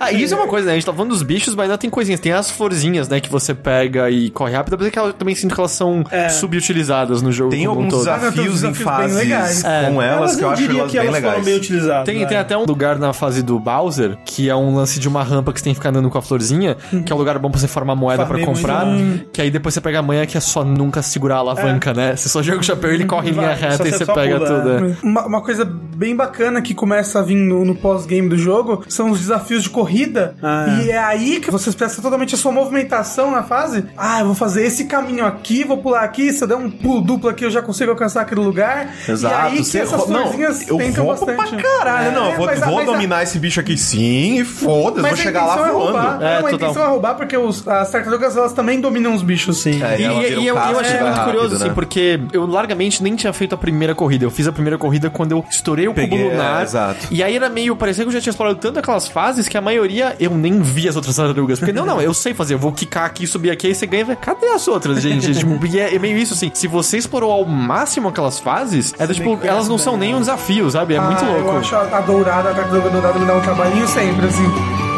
Ah, 0.03 0.13
isso 0.13 0.35
é 0.35 0.37
uma 0.37 0.47
coisa, 0.47 0.67
né? 0.67 0.73
A 0.73 0.75
gente 0.75 0.87
tá 0.87 0.93
falando 0.93 1.11
dos 1.11 1.23
bichos, 1.23 1.55
mas 1.55 1.65
ainda 1.65 1.79
tem 1.79 1.89
coisinhas. 1.91 2.21
Tem 2.21 2.33
as 2.33 2.51
florzinhas, 2.51 3.09
né? 3.09 3.21
Que 3.21 3.31
você 3.31 3.55
pega 3.55 4.11
e 4.11 4.31
corre 4.31 4.53
rápido. 4.55 4.75
Apesar 4.75 4.91
que 4.91 4.99
eu 4.99 5.13
também 5.13 5.35
sinto 5.35 5.55
que 5.55 5.61
elas 5.61 5.73
são 5.73 6.05
subutilizadas 6.31 7.23
no 7.23 7.31
jogo 7.33 7.51
Tem 7.51 7.67
como 7.67 7.81
um 7.81 7.85
alguns 7.85 7.95
todo. 8.05 8.09
Ah, 8.11 8.19
desafios 8.19 8.65
em 8.65 8.73
desafios 8.73 9.07
bem 9.07 9.15
legais. 9.17 9.63
fases 9.63 9.89
com 9.89 10.03
elas 10.03 10.21
Mas 10.21 10.37
que 10.37 10.43
eu 10.43 10.47
eu 10.49 10.53
acho 10.53 10.63
diria 10.63 10.79
elas 10.81 10.91
que 10.93 10.99
bem 10.99 11.07
elas 11.07 11.21
foram 11.21 11.31
legais. 11.31 11.45
bem 11.47 11.57
utilizadas. 11.57 12.05
Tem, 12.05 12.19
vai. 12.19 12.27
tem 12.29 12.37
até 12.39 12.57
um 12.57 12.65
lugar 12.65 12.99
na 12.99 13.13
fase 13.13 13.43
do 13.43 13.59
Bowser, 13.59 14.19
que 14.25 14.49
é 14.51 14.57
um 14.57 14.75
lance 14.75 14.99
de 14.99 15.09
uma 15.09 15.23
rampa 15.23 15.53
que 15.53 15.61
você 15.61 15.65
tem 15.65 15.73
que 15.73 15.79
ficar 15.79 15.91
andando 15.91 16.11
com 16.11 16.19
a 16.19 16.23
florzinha, 16.23 16.77
que 17.05 17.13
é 17.13 17.15
um 17.15 17.19
lugar 17.19 17.39
bom 17.39 17.51
pra 17.51 17.61
você 17.61 17.69
formar 17.69 17.95
moeda 17.95 18.25
pra 18.27 18.39
Farmei 18.39 18.45
comprar, 18.47 18.87
que 19.33 19.41
aí 19.41 19.51
depois 19.51 19.75
você 19.75 19.81
pega 19.81 19.99
a 20.01 20.03
manha 20.03 20.27
que 20.27 20.37
é 20.37 20.41
só 20.41 20.65
nunca 20.65 21.03
segurar 21.03 21.37
a 21.37 21.39
alavanca, 21.39 21.93
né? 21.95 22.17
Você 22.17 22.29
só 22.29 22.43
joga 22.43 22.59
o 22.61 22.63
chapéu 22.63 22.91
e 22.91 22.95
ele 22.95 23.05
corre 23.05 23.31
em 23.31 23.33
linha 23.33 23.55
reta 23.55 23.87
e 23.87 23.93
você 23.93 24.07
pega 24.07 24.37
pula, 24.37 24.47
tudo. 24.47 24.71
é. 24.71 24.91
é. 24.91 24.97
Uma, 25.03 25.27
uma 25.27 25.41
coisa 25.43 25.65
bem 25.65 26.15
bacana 26.17 26.61
que 26.63 26.75
começa 26.75 27.19
a 27.21 27.23
vir 27.23 27.37
no, 27.37 27.65
no 27.65 27.75
pós-game 27.75 28.29
do 28.29 28.37
jogo 28.39 28.85
são 28.89 29.11
os 29.11 29.21
desafios 29.21 29.63
de 29.63 29.71
corrida. 29.93 30.35
Ah, 30.43 30.81
e 30.83 30.91
é 30.91 30.99
aí 30.99 31.41
que 31.41 31.51
você 31.51 31.69
expressa 31.71 32.01
totalmente 32.01 32.35
a 32.35 32.39
sua 32.39 32.53
movimentação 32.53 33.31
na 33.31 33.43
fase. 33.43 33.85
Ah, 33.97 34.21
eu 34.21 34.27
vou 34.27 34.35
fazer 34.35 34.65
esse 34.67 34.85
caminho 34.85 35.25
aqui, 35.25 35.65
vou 35.65 35.79
pular 35.79 36.03
aqui. 36.03 36.33
Se 36.33 36.43
eu 36.45 36.49
der 36.49 36.57
um 36.57 36.71
pulo 36.71 37.01
duplo 37.01 37.29
aqui, 37.29 37.45
eu 37.45 37.51
já 37.51 37.63
consigo 37.63 37.91
alcançar 37.91 38.23
aquele 38.23 38.41
lugar. 38.41 38.89
Exato. 39.09 39.35
E 39.35 39.39
aí 39.39 39.57
que 39.59 39.65
você 39.65 39.79
essas 39.81 40.01
rou- 40.01 40.09
não, 40.11 40.31
tentam 40.79 41.07
bastante. 41.07 41.37
pra 41.57 41.63
caralho. 41.63 42.13
não, 42.13 42.27
É, 42.27 42.33
eu 42.33 42.37
vou, 42.37 42.47
mas 42.47 42.63
a- 42.63 42.67
vou 42.67 42.75
mas 42.77 42.89
a- 42.89 42.93
dominar 42.93 43.23
esse 43.23 43.39
bicho 43.39 43.61
aqui 43.61 43.77
sim 43.77 44.39
e 44.41 44.45
foda-se, 44.45 45.03
vou 45.03 45.11
a 45.13 45.17
chegar 45.17 45.45
lá 45.45 45.55
é 45.69 45.71
voando. 45.73 45.79
roubar. 45.85 46.23
É, 46.23 46.25
É, 46.25 46.39
uma 46.39 46.51
total. 46.51 46.55
intenção 46.71 46.83
é 46.83 46.87
roubar 46.87 47.15
porque 47.15 47.37
os- 47.37 47.67
as 47.69 47.91
tartarugas 47.91 48.37
elas 48.37 48.53
também 48.53 48.81
dominam 48.81 49.15
os 49.15 49.23
bichos. 49.23 49.59
Sim. 49.59 49.83
É, 49.83 49.99
E, 50.01 50.03
e- 50.03 50.41
e 50.41 50.47
eu, 50.47 50.55
eu 50.57 50.59
achei 50.59 50.95
vai 50.95 51.03
muito 51.03 51.17
rápido, 51.17 51.25
curioso, 51.35 51.59
né? 51.59 51.65
assim, 51.67 51.75
porque 51.75 52.21
eu 52.33 52.47
largamente 52.47 53.03
nem 53.03 53.15
tinha 53.17 53.33
feito 53.33 53.55
a 53.55 53.59
primeira 53.59 53.95
corrida. 53.95 54.25
Eu 54.25 54.31
fiz 54.31 54.47
a 54.47 54.53
primeira 54.53 54.79
corrida 54.79 55.11
quando 55.11 55.33
eu 55.33 55.45
estourei 55.51 55.89
o 55.89 55.95
Peguei, 55.95 56.19
cubo 56.19 56.31
lunar. 56.31 56.61
é, 56.61 56.63
exato. 56.63 57.07
E 57.11 57.23
aí 57.23 57.37
era 57.37 57.49
meio, 57.49 57.77
parecia 57.77 58.05
que 58.05 58.09
eu 58.09 58.13
já 58.13 58.21
tinha 58.21 58.31
explorado 58.31 58.59
tanto 58.59 58.79
aquelas 58.79 59.09
fases 59.09 59.49
que 59.49 59.57
a 59.57 59.61
maioria 59.61 59.82
eu 60.21 60.31
nem 60.31 60.61
vi 60.61 60.89
as 60.89 60.97
outras 60.97 61.17
tartarugas. 61.17 61.59
Porque 61.59 61.73
não, 61.73 61.85
não, 61.87 62.01
eu 62.01 62.13
sei 62.15 62.35
fazer, 62.35 62.55
eu 62.55 62.59
vou 62.59 62.73
quicar 62.73 63.05
aqui, 63.05 63.27
subir 63.27 63.51
aqui, 63.51 63.69
aí 63.69 63.75
você 63.75 63.87
ganha 63.87 64.15
cadê 64.17 64.47
as 64.49 64.67
outras, 64.69 65.01
gente? 65.01 65.33
tipo, 65.35 65.65
e 65.67 65.79
é, 65.79 65.95
é 65.95 65.99
meio 65.99 66.17
isso, 66.19 66.35
assim, 66.35 66.51
se 66.53 66.67
você 66.67 66.99
explorou 66.99 67.33
ao 67.33 67.45
máximo 67.45 68.09
aquelas 68.09 68.39
fases, 68.39 68.95
é 68.99 69.07
do 69.07 69.15
tipo, 69.15 69.39
elas 69.43 69.69
não 69.69 69.79
são 69.79 69.97
nem 69.97 70.15
um 70.15 70.21
desafio, 70.21 70.71
sabe? 70.71 70.95
É 70.95 71.01
muito 71.01 71.25
Ah, 71.25 71.29
louco. 71.29 71.49
Eu 71.49 71.59
acho 71.59 71.75
a, 71.77 71.81
a 71.99 72.01
dourada, 72.01 72.51
a 72.51 72.55
tartaruga 72.55 72.91
dourada 72.91 73.19
me 73.19 73.27
dá 73.27 73.35
um 73.37 73.41
trabalhinho 73.41 73.87
sempre, 73.89 74.27
assim. 74.27 74.92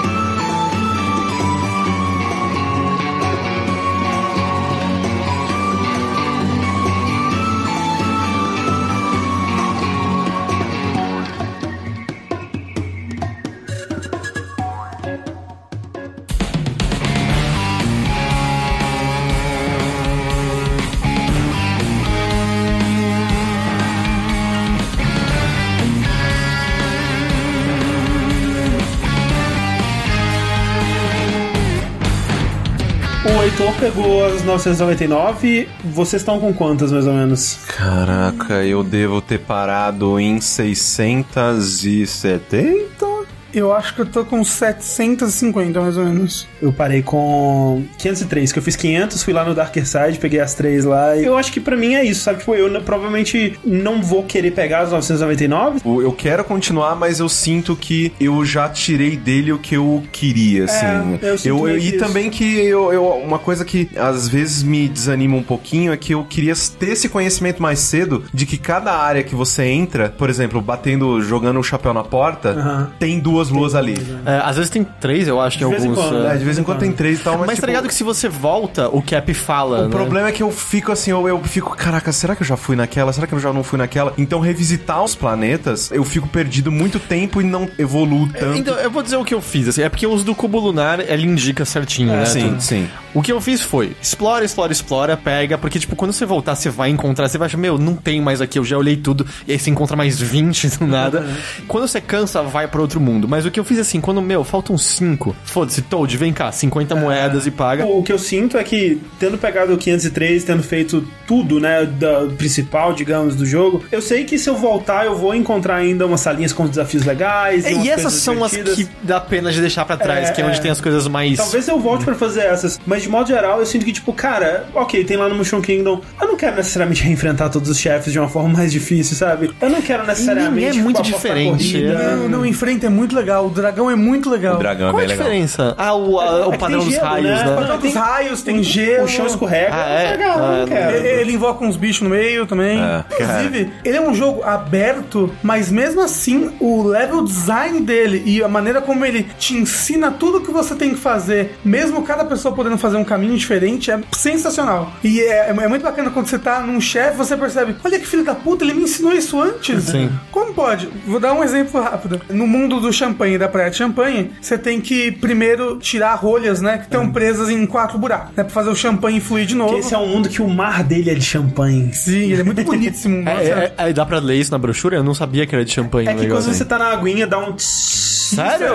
Pegou 33.78 34.24
as 34.24 34.42
999. 34.44 35.68
Vocês 35.84 36.22
estão 36.22 36.40
com 36.40 36.52
quantas, 36.52 36.90
mais 36.92 37.06
ou 37.06 37.14
menos? 37.14 37.60
Caraca, 37.66 38.64
eu 38.64 38.82
devo 38.82 39.20
ter 39.20 39.38
parado 39.40 40.18
em 40.18 40.40
670? 40.40 43.13
Eu 43.54 43.72
acho 43.72 43.94
que 43.94 44.00
eu 44.00 44.06
tô 44.06 44.24
com 44.24 44.42
750, 44.44 45.80
mais 45.80 45.96
ou 45.96 46.04
menos. 46.04 46.46
Eu 46.60 46.72
parei 46.72 47.02
com 47.02 47.84
503, 47.98 48.52
que 48.52 48.58
eu 48.58 48.62
fiz 48.62 48.76
500, 48.76 49.22
fui 49.22 49.32
lá 49.32 49.44
no 49.44 49.54
Darker 49.54 49.86
Side, 49.86 50.18
peguei 50.18 50.40
as 50.40 50.54
três 50.54 50.84
lá. 50.84 51.16
E 51.16 51.24
eu 51.24 51.36
acho 51.36 51.52
que 51.52 51.60
pra 51.60 51.76
mim 51.76 51.94
é 51.94 52.04
isso, 52.04 52.22
sabe? 52.22 52.40
Tipo, 52.40 52.54
eu 52.54 52.80
provavelmente 52.82 53.58
não 53.64 54.02
vou 54.02 54.24
querer 54.24 54.50
pegar 54.52 54.80
as 54.80 54.90
999. 54.92 55.80
O- 55.84 56.02
Eu 56.02 56.12
quero 56.12 56.44
continuar, 56.44 56.94
mas 56.96 57.20
eu 57.20 57.28
sinto 57.28 57.74
que 57.76 58.12
eu 58.20 58.44
já 58.44 58.68
tirei 58.68 59.16
dele 59.16 59.52
o 59.52 59.58
que 59.58 59.74
eu 59.76 60.02
queria, 60.12 60.64
assim. 60.64 61.18
eu 61.22 61.38
sinto 61.38 61.62
meio 61.64 61.78
e 61.78 61.88
isso. 61.88 61.98
também 61.98 62.30
que 62.30 62.44
eu, 62.60 62.92
eu- 62.92 63.06
uma 63.24 63.38
coisa 63.38 63.64
que 63.64 63.88
às 63.96 64.28
vezes 64.28 64.62
me 64.62 64.88
desanima 64.88 65.36
um 65.36 65.42
pouquinho 65.42 65.92
é 65.92 65.96
que 65.96 66.12
eu 66.14 66.24
queria 66.24 66.54
ter 66.78 66.90
esse 66.90 67.08
conhecimento 67.08 67.62
mais 67.62 67.78
cedo 67.78 68.24
de 68.32 68.44
que 68.46 68.56
cada 68.58 68.92
área 68.96 69.22
que 69.22 69.34
você 69.34 69.64
entra, 69.64 70.08
por 70.10 70.28
exemplo, 70.28 70.60
batendo, 70.60 71.20
jogando 71.22 71.58
o 71.60 71.62
chapéu 71.62 71.92
na 71.94 72.02
porta, 72.04 72.50
Aham. 72.50 72.90
tem 72.98 73.18
duas 73.20 73.43
luas 73.48 73.74
ali. 73.74 73.94
É, 74.24 74.40
às 74.44 74.56
vezes 74.56 74.70
tem 74.70 74.84
três, 74.84 75.28
eu 75.28 75.40
acho, 75.40 75.58
De 75.58 75.64
em 75.64 75.66
alguns. 75.66 75.98
quando, 75.98 76.26
é. 76.26 76.34
É, 76.34 76.36
de 76.36 76.44
vez 76.44 76.58
em 76.58 76.62
quando 76.62 76.78
tem 76.78 76.92
três 76.92 77.20
e 77.20 77.22
tal, 77.22 77.38
mas, 77.38 77.46
Mas 77.46 77.56
tipo, 77.56 77.60
tá 77.62 77.66
ligado 77.66 77.88
que 77.88 77.94
se 77.94 78.04
você 78.04 78.28
volta, 78.28 78.88
o 78.88 79.02
Cap 79.02 79.32
fala. 79.34 79.80
O 79.80 79.84
né? 79.84 79.90
problema 79.90 80.28
é 80.28 80.32
que 80.32 80.42
eu 80.42 80.50
fico 80.50 80.92
assim, 80.92 81.10
eu, 81.10 81.28
eu 81.28 81.42
fico, 81.44 81.76
caraca, 81.76 82.12
será 82.12 82.34
que 82.34 82.42
eu 82.42 82.46
já 82.46 82.56
fui 82.56 82.76
naquela? 82.76 83.12
Será 83.12 83.26
que 83.26 83.34
eu 83.34 83.40
já 83.40 83.52
não 83.52 83.62
fui 83.62 83.78
naquela? 83.78 84.12
Então, 84.18 84.40
revisitar 84.40 85.02
os 85.02 85.14
planetas, 85.14 85.90
eu 85.90 86.04
fico 86.04 86.28
perdido 86.28 86.70
muito 86.70 86.98
tempo 86.98 87.40
e 87.40 87.44
não 87.44 87.68
evoluo 87.78 88.28
tanto. 88.28 88.58
Então, 88.58 88.74
eu 88.74 88.90
vou 88.90 89.02
dizer 89.02 89.16
o 89.16 89.24
que 89.24 89.34
eu 89.34 89.40
fiz, 89.40 89.68
assim, 89.68 89.82
é 89.82 89.88
porque 89.88 90.06
os 90.06 90.24
do 90.24 90.34
cubo 90.34 90.58
lunar, 90.58 91.00
ele 91.00 91.26
indica 91.26 91.64
certinho, 91.64 92.12
né? 92.12 92.24
sim, 92.26 92.58
sim. 92.58 92.88
O 93.12 93.22
que 93.22 93.30
eu 93.30 93.40
fiz 93.40 93.60
foi, 93.60 93.94
explora, 94.02 94.44
explora, 94.44 94.72
explora, 94.72 95.16
pega, 95.16 95.56
porque, 95.56 95.78
tipo, 95.78 95.94
quando 95.94 96.12
você 96.12 96.26
voltar, 96.26 96.56
você 96.56 96.68
vai 96.68 96.90
encontrar, 96.90 97.28
você 97.28 97.38
vai 97.38 97.46
achar, 97.46 97.56
meu, 97.56 97.78
não 97.78 97.94
tem 97.94 98.20
mais 98.20 98.40
aqui, 98.40 98.58
eu 98.58 98.64
já 98.64 98.76
olhei 98.76 98.96
tudo, 98.96 99.24
e 99.46 99.52
aí 99.52 99.58
você 99.58 99.70
encontra 99.70 99.96
mais 99.96 100.20
20 100.20 100.78
do 100.78 100.86
nada. 100.86 101.24
Quando 101.68 101.86
você 101.86 102.00
cansa, 102.00 102.42
vai 102.42 102.66
pra 102.66 102.80
outro 102.80 103.00
mundo. 103.00 103.28
Mas 103.34 103.44
o 103.44 103.50
que 103.50 103.58
eu 103.58 103.64
fiz 103.64 103.80
assim, 103.80 104.00
quando, 104.00 104.22
meu, 104.22 104.44
faltam 104.44 104.78
5, 104.78 105.34
foda-se, 105.44 105.82
Toad, 105.82 106.16
vem 106.16 106.32
cá, 106.32 106.52
50 106.52 106.94
moedas 106.94 107.48
e 107.48 107.50
paga. 107.50 107.84
O 107.84 108.00
que 108.00 108.12
eu 108.12 108.18
sinto 108.18 108.56
é 108.56 108.62
que, 108.62 109.00
tendo 109.18 109.36
pegado 109.36 109.74
o 109.74 109.76
503, 109.76 110.44
tendo 110.44 110.62
feito 110.62 111.04
tudo, 111.26 111.58
né, 111.58 111.84
da 111.84 112.26
principal, 112.38 112.92
digamos, 112.92 113.34
do 113.34 113.44
jogo, 113.44 113.82
eu 113.90 114.00
sei 114.00 114.22
que 114.22 114.38
se 114.38 114.48
eu 114.48 114.54
voltar, 114.54 115.04
eu 115.04 115.16
vou 115.16 115.34
encontrar 115.34 115.74
ainda 115.74 116.06
umas 116.06 116.20
salinhas 116.20 116.52
com 116.52 116.64
desafios 116.64 117.04
legais. 117.04 117.66
E, 117.68 117.74
umas 117.74 117.88
essas 117.88 118.12
são 118.12 118.34
divertidas. 118.36 118.78
as 118.78 118.84
que 118.84 118.88
dá 119.02 119.20
pena 119.20 119.50
de 119.50 119.60
deixar 119.60 119.84
pra 119.84 119.96
trás, 119.96 120.28
É, 120.28 120.32
que 120.32 120.40
é 120.40 120.44
onde 120.44 120.58
é. 120.58 120.60
tem 120.60 120.70
as 120.70 120.80
coisas 120.80 121.08
mais. 121.08 121.36
Talvez 121.36 121.66
eu 121.66 121.80
volte 121.80 122.04
pra 122.04 122.14
fazer 122.14 122.42
essas, 122.42 122.78
mas 122.86 123.02
de 123.02 123.08
modo 123.08 123.26
geral 123.26 123.58
eu 123.58 123.66
sinto 123.66 123.84
que, 123.84 123.92
tipo, 123.92 124.12
cara, 124.12 124.66
ok, 124.72 125.02
tem 125.02 125.16
lá 125.16 125.28
no 125.28 125.34
Mushroom 125.34 125.60
Kingdom, 125.60 126.00
eu 126.20 126.28
não 126.28 126.36
quero 126.36 126.54
necessariamente 126.54 127.02
reenfrentar 127.04 127.50
todos 127.50 127.68
os 127.68 127.80
chefes 127.80 128.12
de 128.12 128.18
uma 128.20 128.28
forma 128.28 128.50
mais 128.50 128.70
difícil, 128.70 129.16
sabe? 129.16 129.50
Eu 129.60 129.70
não 129.70 129.82
quero 129.82 130.06
necessariamente. 130.06 130.54
nem 130.54 130.66
é 130.66 130.70
tipo, 130.70 130.84
muito 130.84 131.00
apostar 131.00 131.20
diferente, 131.20 131.72
corrida. 131.72 131.92
é. 132.00 132.14
Não, 132.14 132.28
não 132.28 132.46
enfrenta, 132.46 132.86
é 132.86 132.88
muito 132.88 133.12
legal. 133.16 133.23
O 133.24 133.48
dragão 133.50 133.90
é 133.90 133.94
muito 133.94 134.28
legal. 134.30 134.56
O 134.56 134.58
dragão 134.58 134.90
Qual 134.90 135.00
é 135.00 135.04
a 135.04 135.08
bem 135.08 135.16
legal. 135.16 135.26
diferença? 135.26 135.74
Ah, 135.78 135.94
o, 135.94 136.20
a- 136.20 136.46
o 136.46 136.48
É 136.48 136.52
que 136.52 136.58
padrão 136.58 136.78
dos 136.80 136.88
gelo, 136.94 137.06
raios, 137.06 137.26
né? 137.28 137.36
né? 137.36 137.44
Por 137.44 137.54
causa 137.66 137.72
dos 137.74 137.82
Tem- 137.82 138.02
raios, 138.02 138.42
tem 138.42 138.62
gelo. 138.62 139.04
O 139.04 139.08
chão 139.08 139.26
escorrega. 139.26 139.70
Ah, 139.74 139.88
é? 139.88 140.10
Legal, 140.12 140.38
Ah, 140.38 140.56
não 140.60 140.66
quero. 140.66 140.96
Ele, 140.96 141.08
ele 141.08 141.32
invoca 141.32 141.64
uns 141.64 141.76
bichos 141.76 142.02
no 142.02 142.10
meio 142.10 142.46
também. 142.46 142.78
É, 142.80 143.04
Inclusive, 143.12 143.72
ele 143.84 143.96
é 143.96 144.00
um 144.00 144.14
jogo 144.14 144.42
aberto, 144.42 145.32
mas 145.42 145.70
mesmo 145.70 146.00
assim, 146.00 146.50
o 146.60 146.82
level 146.86 147.22
design 147.24 147.80
dele 147.80 148.22
e 148.24 148.42
a 148.42 148.48
maneira 148.48 148.80
como 148.80 149.04
ele 149.04 149.24
te 149.38 149.54
ensina 149.56 150.10
tudo 150.10 150.40
que 150.40 150.50
você 150.50 150.74
tem 150.74 150.90
que 150.90 151.00
fazer, 151.00 151.58
mesmo 151.64 152.02
cada 152.02 152.24
pessoa 152.24 152.54
podendo 152.54 152.76
fazer 152.78 152.96
um 152.96 153.04
caminho 153.04 153.36
diferente, 153.36 153.90
é 153.90 154.00
sensacional. 154.12 154.92
E 155.02 155.20
é, 155.20 155.50
é 155.50 155.68
muito 155.68 155.82
bacana 155.82 156.10
quando 156.10 156.26
você 156.26 156.38
tá 156.38 156.60
num 156.60 156.80
chefe, 156.80 157.16
você 157.16 157.36
percebe: 157.36 157.76
olha 157.84 157.98
que 157.98 158.06
filho 158.06 158.24
da 158.24 158.34
puta, 158.34 158.64
ele 158.64 158.74
me 158.74 158.82
ensinou 158.82 159.12
isso 159.12 159.40
antes. 159.40 159.84
Sim. 159.84 160.10
Como 160.30 160.52
pode? 160.54 160.88
Vou 161.06 161.20
dar 161.20 161.32
um 161.32 161.42
exemplo 161.42 161.80
rápido. 161.80 162.20
No 162.30 162.46
mundo 162.46 162.80
dos 162.80 162.96
champanhe 163.04 163.38
da 163.38 163.48
praia 163.48 163.70
de 163.70 163.76
champanhe, 163.76 164.30
você 164.40 164.56
tem 164.58 164.80
que 164.80 165.12
primeiro 165.12 165.76
tirar 165.78 166.14
rolhas, 166.14 166.60
né? 166.60 166.78
Que 166.78 166.84
estão 166.84 167.10
presas 167.10 167.50
em 167.50 167.66
quatro 167.66 167.98
buracos, 167.98 168.36
né? 168.36 168.44
Pra 168.44 168.52
fazer 168.52 168.70
o 168.70 168.76
champanhe 168.76 169.20
fluir 169.20 169.46
de 169.46 169.54
novo. 169.54 169.74
Que 169.74 169.80
esse 169.80 169.94
é 169.94 169.98
um 169.98 170.06
mundo 170.06 170.28
que 170.28 170.42
o 170.42 170.48
mar 170.48 170.82
dele 170.82 171.10
é 171.10 171.14
de 171.14 171.24
champanhe. 171.24 171.92
Sim, 171.92 172.32
ele 172.32 172.40
é 172.40 172.44
muito 172.44 172.62
bonito 172.62 172.94
esse 172.94 173.08
mundo. 173.08 173.24
É, 173.34 173.74
é, 173.76 173.88
é, 173.88 173.92
dá 173.92 174.06
pra 174.06 174.18
ler 174.18 174.36
isso 174.36 174.50
na 174.50 174.58
brochura? 174.58 174.96
Eu 174.96 175.02
não 175.02 175.14
sabia 175.14 175.46
que 175.46 175.54
era 175.54 175.64
de 175.64 175.72
champanhe. 175.72 176.08
É 176.08 176.14
que 176.14 176.28
quando 176.28 176.42
você 176.42 176.64
tá 176.64 176.78
na 176.78 176.92
aguinha, 176.92 177.26
dá 177.26 177.38
um... 177.38 177.52
tss. 177.52 178.14
Sério? 178.34 178.74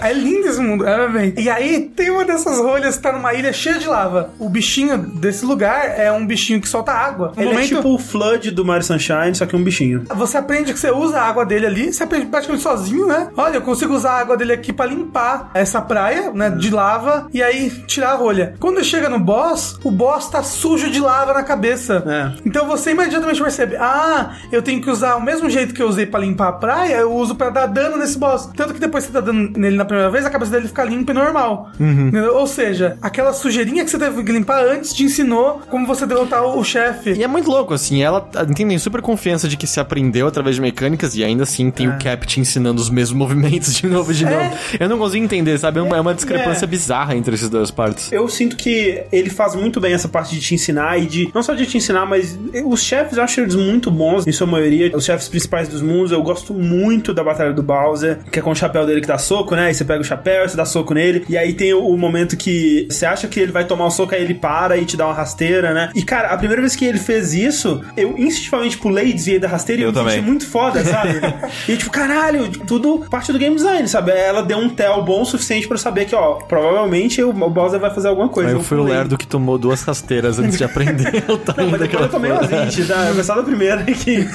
É 0.00 0.12
lindo 0.12 0.48
esse 0.48 0.60
mundo, 0.60 0.86
é, 0.86 1.08
bem. 1.08 1.34
E 1.36 1.48
aí 1.48 1.90
tem 1.94 2.10
uma 2.10 2.24
dessas 2.24 2.58
rolhas 2.58 2.96
que 2.96 3.02
tá 3.02 3.12
numa 3.12 3.34
ilha 3.34 3.52
cheia 3.52 3.78
de 3.78 3.86
lava. 3.86 4.30
O 4.38 4.48
bichinho 4.48 4.96
desse 4.98 5.44
lugar 5.44 5.98
é 5.98 6.10
um 6.10 6.26
bichinho 6.26 6.60
que 6.60 6.68
solta 6.68 6.92
água. 6.92 7.32
No 7.36 7.42
Ele 7.42 7.50
é 7.50 7.52
momento, 7.52 7.76
tipo 7.76 7.94
o 7.94 7.98
Flood 7.98 8.50
do 8.50 8.64
Mario 8.64 8.84
Sunshine, 8.84 9.34
só 9.34 9.46
que 9.46 9.54
um 9.54 9.62
bichinho. 9.62 10.04
Você 10.14 10.36
aprende 10.36 10.72
que 10.72 10.78
você 10.78 10.90
usa 10.90 11.18
a 11.18 11.24
água 11.24 11.44
dele 11.44 11.66
ali, 11.66 11.92
você 11.92 12.02
aprende 12.02 12.26
praticamente 12.26 12.62
sozinho, 12.62 13.06
né? 13.10 13.28
Olha, 13.36 13.56
eu 13.56 13.62
consigo 13.62 13.94
usar 13.94 14.12
a 14.12 14.20
água 14.20 14.36
dele 14.36 14.52
aqui 14.52 14.72
pra 14.72 14.86
limpar 14.86 15.50
essa 15.54 15.80
praia, 15.80 16.30
né, 16.32 16.50
de 16.50 16.70
lava, 16.70 17.26
e 17.32 17.42
aí 17.42 17.70
tirar 17.86 18.12
a 18.12 18.14
rolha. 18.14 18.54
Quando 18.58 18.82
chega 18.84 19.08
no 19.08 19.18
boss, 19.18 19.78
o 19.84 19.90
boss 19.90 20.28
tá 20.30 20.42
sujo 20.42 20.90
de 20.90 21.00
lava 21.00 21.32
na 21.34 21.42
cabeça. 21.42 22.02
É. 22.06 22.40
Então 22.46 22.66
você 22.66 22.92
imediatamente 22.92 23.42
percebe, 23.42 23.76
ah, 23.76 24.32
eu 24.52 24.62
tenho 24.62 24.80
que 24.80 24.90
usar 24.90 25.16
o 25.16 25.22
mesmo 25.22 25.50
jeito 25.50 25.74
que 25.74 25.82
eu 25.82 25.88
usei 25.88 26.06
pra 26.06 26.20
limpar 26.20 26.48
a 26.48 26.52
praia, 26.52 26.96
eu 26.96 27.12
uso 27.12 27.34
pra 27.34 27.50
dar 27.50 27.66
dano 27.66 27.96
nesse 27.96 28.18
boss. 28.18 28.48
Tanto 28.56 28.74
que 28.74 28.80
depois 28.80 29.04
que 29.06 29.12
você 29.12 29.18
tá 29.18 29.24
dando 29.24 29.58
nele 29.58 29.76
na 29.76 29.84
primeira 29.84 30.10
vez, 30.10 30.24
a 30.24 30.30
cabeça 30.30 30.52
dele 30.52 30.68
fica 30.68 30.84
limpa 30.84 31.10
e 31.12 31.14
normal. 31.14 31.70
Entendeu? 31.78 32.36
Ou 32.36 32.46
seja, 32.46 32.96
aquela 33.02 33.32
sujeirinha 33.32 33.84
que 33.84 33.90
você 33.90 33.98
teve 33.98 34.22
que 34.22 34.32
limpar 34.32 34.64
antes 34.64 34.92
te 34.92 35.02
ensinou 35.04 35.60
como 35.70 35.86
você 35.86 36.06
derrotar 36.06 36.44
o, 36.44 36.62
chefe. 36.64 37.12
E 37.12 37.24
é 37.24 37.26
muito 37.26 37.50
louco, 37.50 37.74
assim, 37.74 38.02
ela 38.02 38.20
tem 38.20 38.78
super 38.78 39.00
confiança 39.02 39.48
de 39.48 39.56
que 39.56 39.66
se 39.66 39.80
aprendeu 39.80 40.26
através 40.28 40.56
de 40.56 40.62
mecânicas 40.62 41.14
e 41.16 41.24
ainda 41.24 41.42
assim 41.42 41.68
É. 41.68 41.70
tem 41.70 41.88
o 41.88 41.98
Cap 41.98 42.26
te 42.26 42.38
ensinando 42.40 42.80
os 42.80 42.88
mesmos 42.88 42.99
movimentos 43.12 43.74
de 43.74 43.86
novo 43.86 44.12
e 44.12 44.14
de 44.14 44.24
novo. 44.24 44.50
Eu 44.78 44.88
não 44.88 44.98
consigo 44.98 45.24
entender, 45.24 45.58
sabe? 45.58 45.78
É 45.78 45.82
uma, 45.82 45.96
é 45.96 46.00
uma 46.00 46.14
discrepância 46.14 46.64
É. 46.64 46.68
bizarra 46.68 47.14
entre 47.16 47.34
essas 47.34 47.48
duas 47.48 47.70
partes. 47.70 48.10
Eu 48.12 48.28
sinto 48.28 48.56
que 48.56 49.02
ele 49.10 49.30
faz 49.30 49.54
muito 49.54 49.80
bem 49.80 49.92
essa 49.94 50.08
parte 50.08 50.34
de 50.34 50.40
te 50.40 50.54
ensinar 50.54 50.98
e 50.98 51.06
de. 51.06 51.30
Não 51.34 51.42
só 51.42 51.54
de 51.54 51.64
te 51.66 51.76
ensinar, 51.78 52.04
mas 52.06 52.38
os 52.64 52.82
chefes 52.82 53.16
eu 53.16 53.22
acho 53.24 53.40
eles 53.40 53.54
muito 53.54 53.90
bons, 53.90 54.26
em 54.26 54.32
sua 54.32 54.46
maioria. 54.46 54.94
Os 54.94 55.04
chefes 55.04 55.28
principais 55.28 55.68
dos 55.68 55.80
mundos, 55.82 56.12
eu 56.12 56.22
gosto 56.22 56.52
muito 56.52 57.14
da 57.14 57.22
batalha 57.24 57.52
do 57.52 57.62
Bowser, 57.62 58.18
que 58.30 58.38
é 58.38 58.42
com 58.42 58.50
o 58.50 58.54
chapéu 58.54 58.86
dele 58.86 59.00
que 59.00 59.06
dá 59.06 59.18
soco, 59.18 59.54
né? 59.54 59.66
Aí 59.68 59.74
você 59.74 59.84
pega 59.84 60.00
o 60.00 60.04
chapéu, 60.04 60.48
você 60.48 60.56
dá 60.56 60.64
soco 60.64 60.92
nele. 60.94 61.24
E 61.28 61.36
aí 61.38 61.52
tem 61.52 61.72
o, 61.72 61.80
o 61.86 61.96
momento 61.96 62.36
que 62.36 62.86
você 62.90 63.06
acha 63.06 63.28
que 63.28 63.38
ele 63.40 63.52
vai 63.52 63.64
tomar 63.64 63.86
o 63.86 63.90
soco, 63.90 64.14
aí 64.14 64.22
ele 64.22 64.34
para 64.34 64.76
e 64.76 64.84
te 64.84 64.96
dá 64.96 65.06
uma 65.06 65.14
rasteira, 65.14 65.72
né? 65.72 65.90
E 65.94 66.02
cara, 66.02 66.28
a 66.28 66.36
primeira 66.36 66.60
vez 66.62 66.74
que 66.76 66.84
ele 66.84 66.98
fez 66.98 67.32
isso, 67.34 67.82
eu 67.96 68.16
instintivamente 68.18 68.78
pulei 68.78 69.08
e 69.08 69.12
desviei 69.12 69.38
da 69.38 69.48
rasteira 69.48 69.80
e 69.80 69.84
Eu 69.84 69.88
eu 69.88 69.92
me 69.92 69.98
também. 69.98 70.14
senti 70.16 70.26
muito 70.26 70.46
foda, 70.46 70.84
sabe? 70.84 71.20
e 71.68 71.76
tipo, 71.76 71.90
caralho, 71.90 72.48
tudo 72.66 72.89
parte 72.98 73.32
do 73.32 73.38
game 73.38 73.54
design, 73.54 73.86
sabe? 73.88 74.10
Ela 74.12 74.42
deu 74.42 74.58
um 74.58 74.68
tel 74.68 75.02
bom 75.02 75.22
o 75.22 75.24
suficiente 75.24 75.66
pra 75.66 75.74
eu 75.76 75.78
saber 75.78 76.04
que, 76.04 76.14
ó, 76.14 76.34
provavelmente 76.34 77.22
o, 77.22 77.30
o 77.30 77.50
Bowser 77.50 77.78
vai 77.80 77.92
fazer 77.94 78.08
alguma 78.08 78.28
coisa. 78.28 78.50
Aí 78.50 78.54
eu 78.56 78.62
fui 78.62 78.78
o 78.78 78.82
lerdo 78.82 79.16
que 79.16 79.26
tomou 79.26 79.56
duas 79.58 79.82
rasteiras 79.82 80.38
antes 80.38 80.58
de 80.58 80.64
aprender 80.64 81.24
o 81.28 81.32
Não, 81.32 81.38
tamanho 81.38 81.70
mas 81.70 81.80
depois 81.80 82.02
eu 82.02 82.08
tomei 82.10 82.30
umas 82.32 82.46
20, 82.46 82.84
tá? 82.86 83.06
Eu 83.06 83.30
da 83.30 83.42
primeira 83.44 83.84
que 83.84 84.26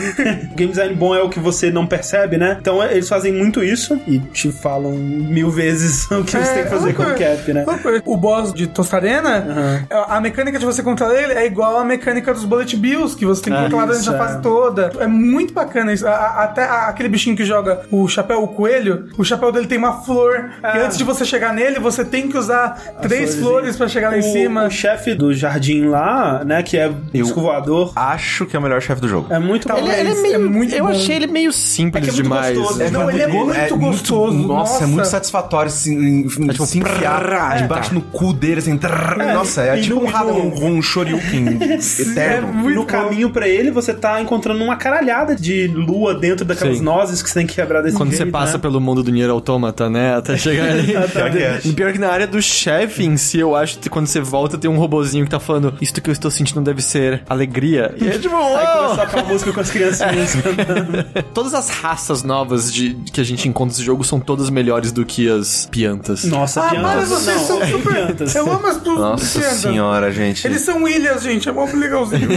game 0.55 0.71
design 0.71 0.93
bom 0.95 1.13
é 1.13 1.21
o 1.21 1.29
que 1.29 1.39
você 1.39 1.69
não 1.69 1.85
percebe, 1.85 2.37
né? 2.37 2.57
Então 2.59 2.81
eles 2.83 3.09
fazem 3.09 3.33
muito 3.33 3.63
isso 3.63 3.99
e 4.07 4.19
te 4.19 4.51
falam 4.51 4.91
mil 4.93 5.49
vezes 5.49 6.09
o 6.11 6.23
que 6.23 6.31
você 6.31 6.53
tem 6.53 6.63
que 6.63 6.69
fazer 6.69 6.93
com 6.93 7.03
o 7.03 7.15
cap, 7.15 7.53
né? 7.53 7.65
O 8.05 8.15
boss 8.15 8.53
de 8.53 8.67
Tostarena, 8.67 9.85
a 10.07 10.19
mecânica 10.21 10.57
de 10.59 10.65
você 10.65 10.81
controlar 10.81 11.15
ele 11.15 11.33
é 11.33 11.45
igual 11.45 11.77
a 11.77 11.83
mecânica 11.83 12.33
dos 12.33 12.45
Bullet 12.45 12.75
Bills, 12.77 13.15
que 13.17 13.25
você 13.25 13.41
tem 13.43 13.53
que 13.53 13.59
É, 13.59 13.63
controlar 13.63 13.85
durante 13.87 14.09
a 14.09 14.13
é. 14.13 14.17
fase 14.17 14.41
toda. 14.41 14.91
É 14.99 15.07
muito 15.07 15.53
bacana 15.53 15.91
isso. 15.93 16.07
A- 16.07 16.11
a- 16.11 16.43
até 16.43 16.63
a- 16.63 16.87
aquele 16.87 17.09
bichinho 17.09 17.35
que 17.35 17.43
joga 17.45 17.81
o 17.91 18.07
chapéu, 18.07 18.44
o 18.45 18.47
coelho, 18.49 19.07
o 19.17 19.23
chapéu 19.23 19.51
dele 19.51 19.67
tem 19.67 19.77
uma 19.77 20.01
flor. 20.03 20.51
E 20.63 20.77
antes 20.79 20.97
de 20.97 21.03
você 21.03 21.25
chegar 21.25 21.53
nele, 21.53 21.79
você 21.79 22.03
tem 22.05 22.27
que 22.29 22.37
usar 22.37 22.71
três 23.01 23.35
florzinha. 23.35 23.43
flores 23.45 23.77
pra 23.77 23.87
chegar 23.87 24.09
lá 24.11 24.17
em 24.17 24.21
O- 24.21 24.23
cima. 24.33 24.65
O 24.65 24.69
chefe 24.69 25.13
do 25.13 25.33
jardim 25.33 25.85
lá, 25.87 26.43
né? 26.45 26.63
Que 26.63 26.77
é 26.77 26.87
Eu- 26.87 26.95
disco 27.13 27.41
voador. 27.41 27.91
Acho 27.95 28.45
que 28.45 28.55
é 28.55 28.59
o 28.59 28.61
melhor 28.61 28.81
chefe 28.81 29.01
do 29.01 29.07
jogo. 29.07 29.27
É 29.33 29.39
muito 29.39 29.67
bom. 29.67 29.77
Ele, 29.77 29.89
ele 29.91 30.09
é 30.09 30.21
meio. 30.21 30.35
é 30.35 30.37
muito 30.39 30.73
eu 30.75 30.85
bom. 30.85 30.91
achei 30.91 31.15
ele 31.15 31.27
meio 31.27 31.51
simples 31.51 32.03
É 32.07 32.09
é 32.09 32.11
muito 32.11 32.23
demais. 32.23 32.57
gostoso. 32.57 32.81
É, 32.83 32.89
Não, 32.89 33.09
ele 33.09 33.21
é 33.21 33.27
muito 33.27 33.77
gostoso. 33.77 34.35
Nossa, 34.37 34.77
é 34.77 34.81
Nossa. 34.81 34.87
muito 34.87 35.05
satisfatório 35.07 35.71
se, 35.71 35.95
tipo, 36.51 36.65
se 36.65 36.79
enfiar 36.79 37.57
debaixo 37.57 37.89
tá. 37.89 37.95
no 37.95 38.01
cu 38.01 38.33
dele, 38.33 38.59
assim. 38.59 38.77
trrr. 38.77 39.33
nossa, 39.33 39.61
é 39.61 39.77
tipo 39.79 39.99
um, 39.99 40.05
rabo, 40.05 40.33
no- 40.33 40.65
um, 40.65 40.77
um 40.77 40.81
shoryuken 40.81 41.59
eterno. 41.99 42.53
muito 42.53 42.75
no 42.75 42.81
bom. 42.81 42.87
caminho 42.87 43.29
pra 43.29 43.47
ele, 43.47 43.71
você 43.71 43.93
tá 43.93 44.21
encontrando 44.21 44.63
uma 44.63 44.75
caralhada 44.75 45.35
de 45.35 45.67
lua 45.67 46.13
dentro 46.13 46.45
daquelas 46.45 46.77
Sim. 46.77 46.83
nozes 46.83 47.21
que 47.21 47.29
você 47.29 47.35
tem 47.39 47.47
que 47.47 47.55
quebrar 47.55 47.81
desse 47.81 47.95
Quando 47.97 48.09
jeito, 48.09 48.25
você 48.25 48.31
passa 48.39 48.53
né? 48.53 48.59
pelo 48.59 48.79
mundo 48.81 49.03
do 49.03 49.11
Nier 49.11 49.29
Automata, 49.29 49.89
né? 49.89 50.15
Até 50.15 50.37
chegar 50.37 50.69
ali. 50.69 50.87
Pior 51.11 51.31
que 51.31 51.37
é. 51.37 51.59
Pior 51.75 51.93
que 51.93 51.99
na 51.99 52.09
área 52.09 52.27
do 52.27 52.41
chefe 52.41 53.03
em 53.03 53.17
si, 53.17 53.39
eu 53.39 53.55
acho 53.55 53.79
que 53.79 53.89
quando 53.89 54.07
você 54.07 54.19
volta 54.19 54.57
tem 54.57 54.69
um 54.69 54.77
robozinho 54.77 55.23
que 55.25 55.31
tá 55.31 55.39
falando 55.39 55.73
Isto 55.81 56.01
que 56.01 56.09
eu 56.09 56.13
estou 56.13 56.29
sentindo 56.31 56.61
deve 56.61 56.81
ser 56.81 57.23
alegria. 57.29 57.93
E 57.99 58.07
é 58.07 58.17
tipo, 58.17 58.35
Aí 58.35 58.41
"Uau!" 58.53 58.83
começa 58.89 59.03
aquela 59.03 59.23
música 59.27 59.53
com 59.53 59.59
as 59.59 59.69
criancinhas 59.69 60.35
cantando. 60.35 61.05
Todas 61.33 61.53
as 61.53 61.69
raças 61.69 62.23
novas 62.23 62.73
de, 62.73 62.95
que 63.11 63.21
a 63.21 63.23
gente 63.23 63.47
encontra 63.47 63.73
nesse 63.73 63.83
jogo 63.83 64.03
são 64.03 64.19
todas 64.19 64.49
melhores 64.49 64.91
do 64.91 65.05
que 65.05 65.29
as 65.29 65.67
piantas. 65.71 66.23
Nossa, 66.25 66.61
Ah, 66.61 66.69
piantas. 66.69 66.95
mas 66.95 67.09
vocês 67.09 67.37
não, 67.37 67.45
são 67.45 67.57
ok, 67.57 67.71
super. 67.71 67.93
piantas. 67.93 68.35
Eu 68.35 68.51
amo 68.51 68.67
as 68.67 68.77
duas 68.77 68.99
Nossa 68.99 69.39
piantas. 69.39 69.57
senhora, 69.59 70.11
gente. 70.11 70.45
Eles 70.47 70.61
são 70.61 70.87
ilhas, 70.87 71.23
gente. 71.23 71.47
É 71.49 71.51
mó 71.51 71.65
legalzinho. 71.73 72.29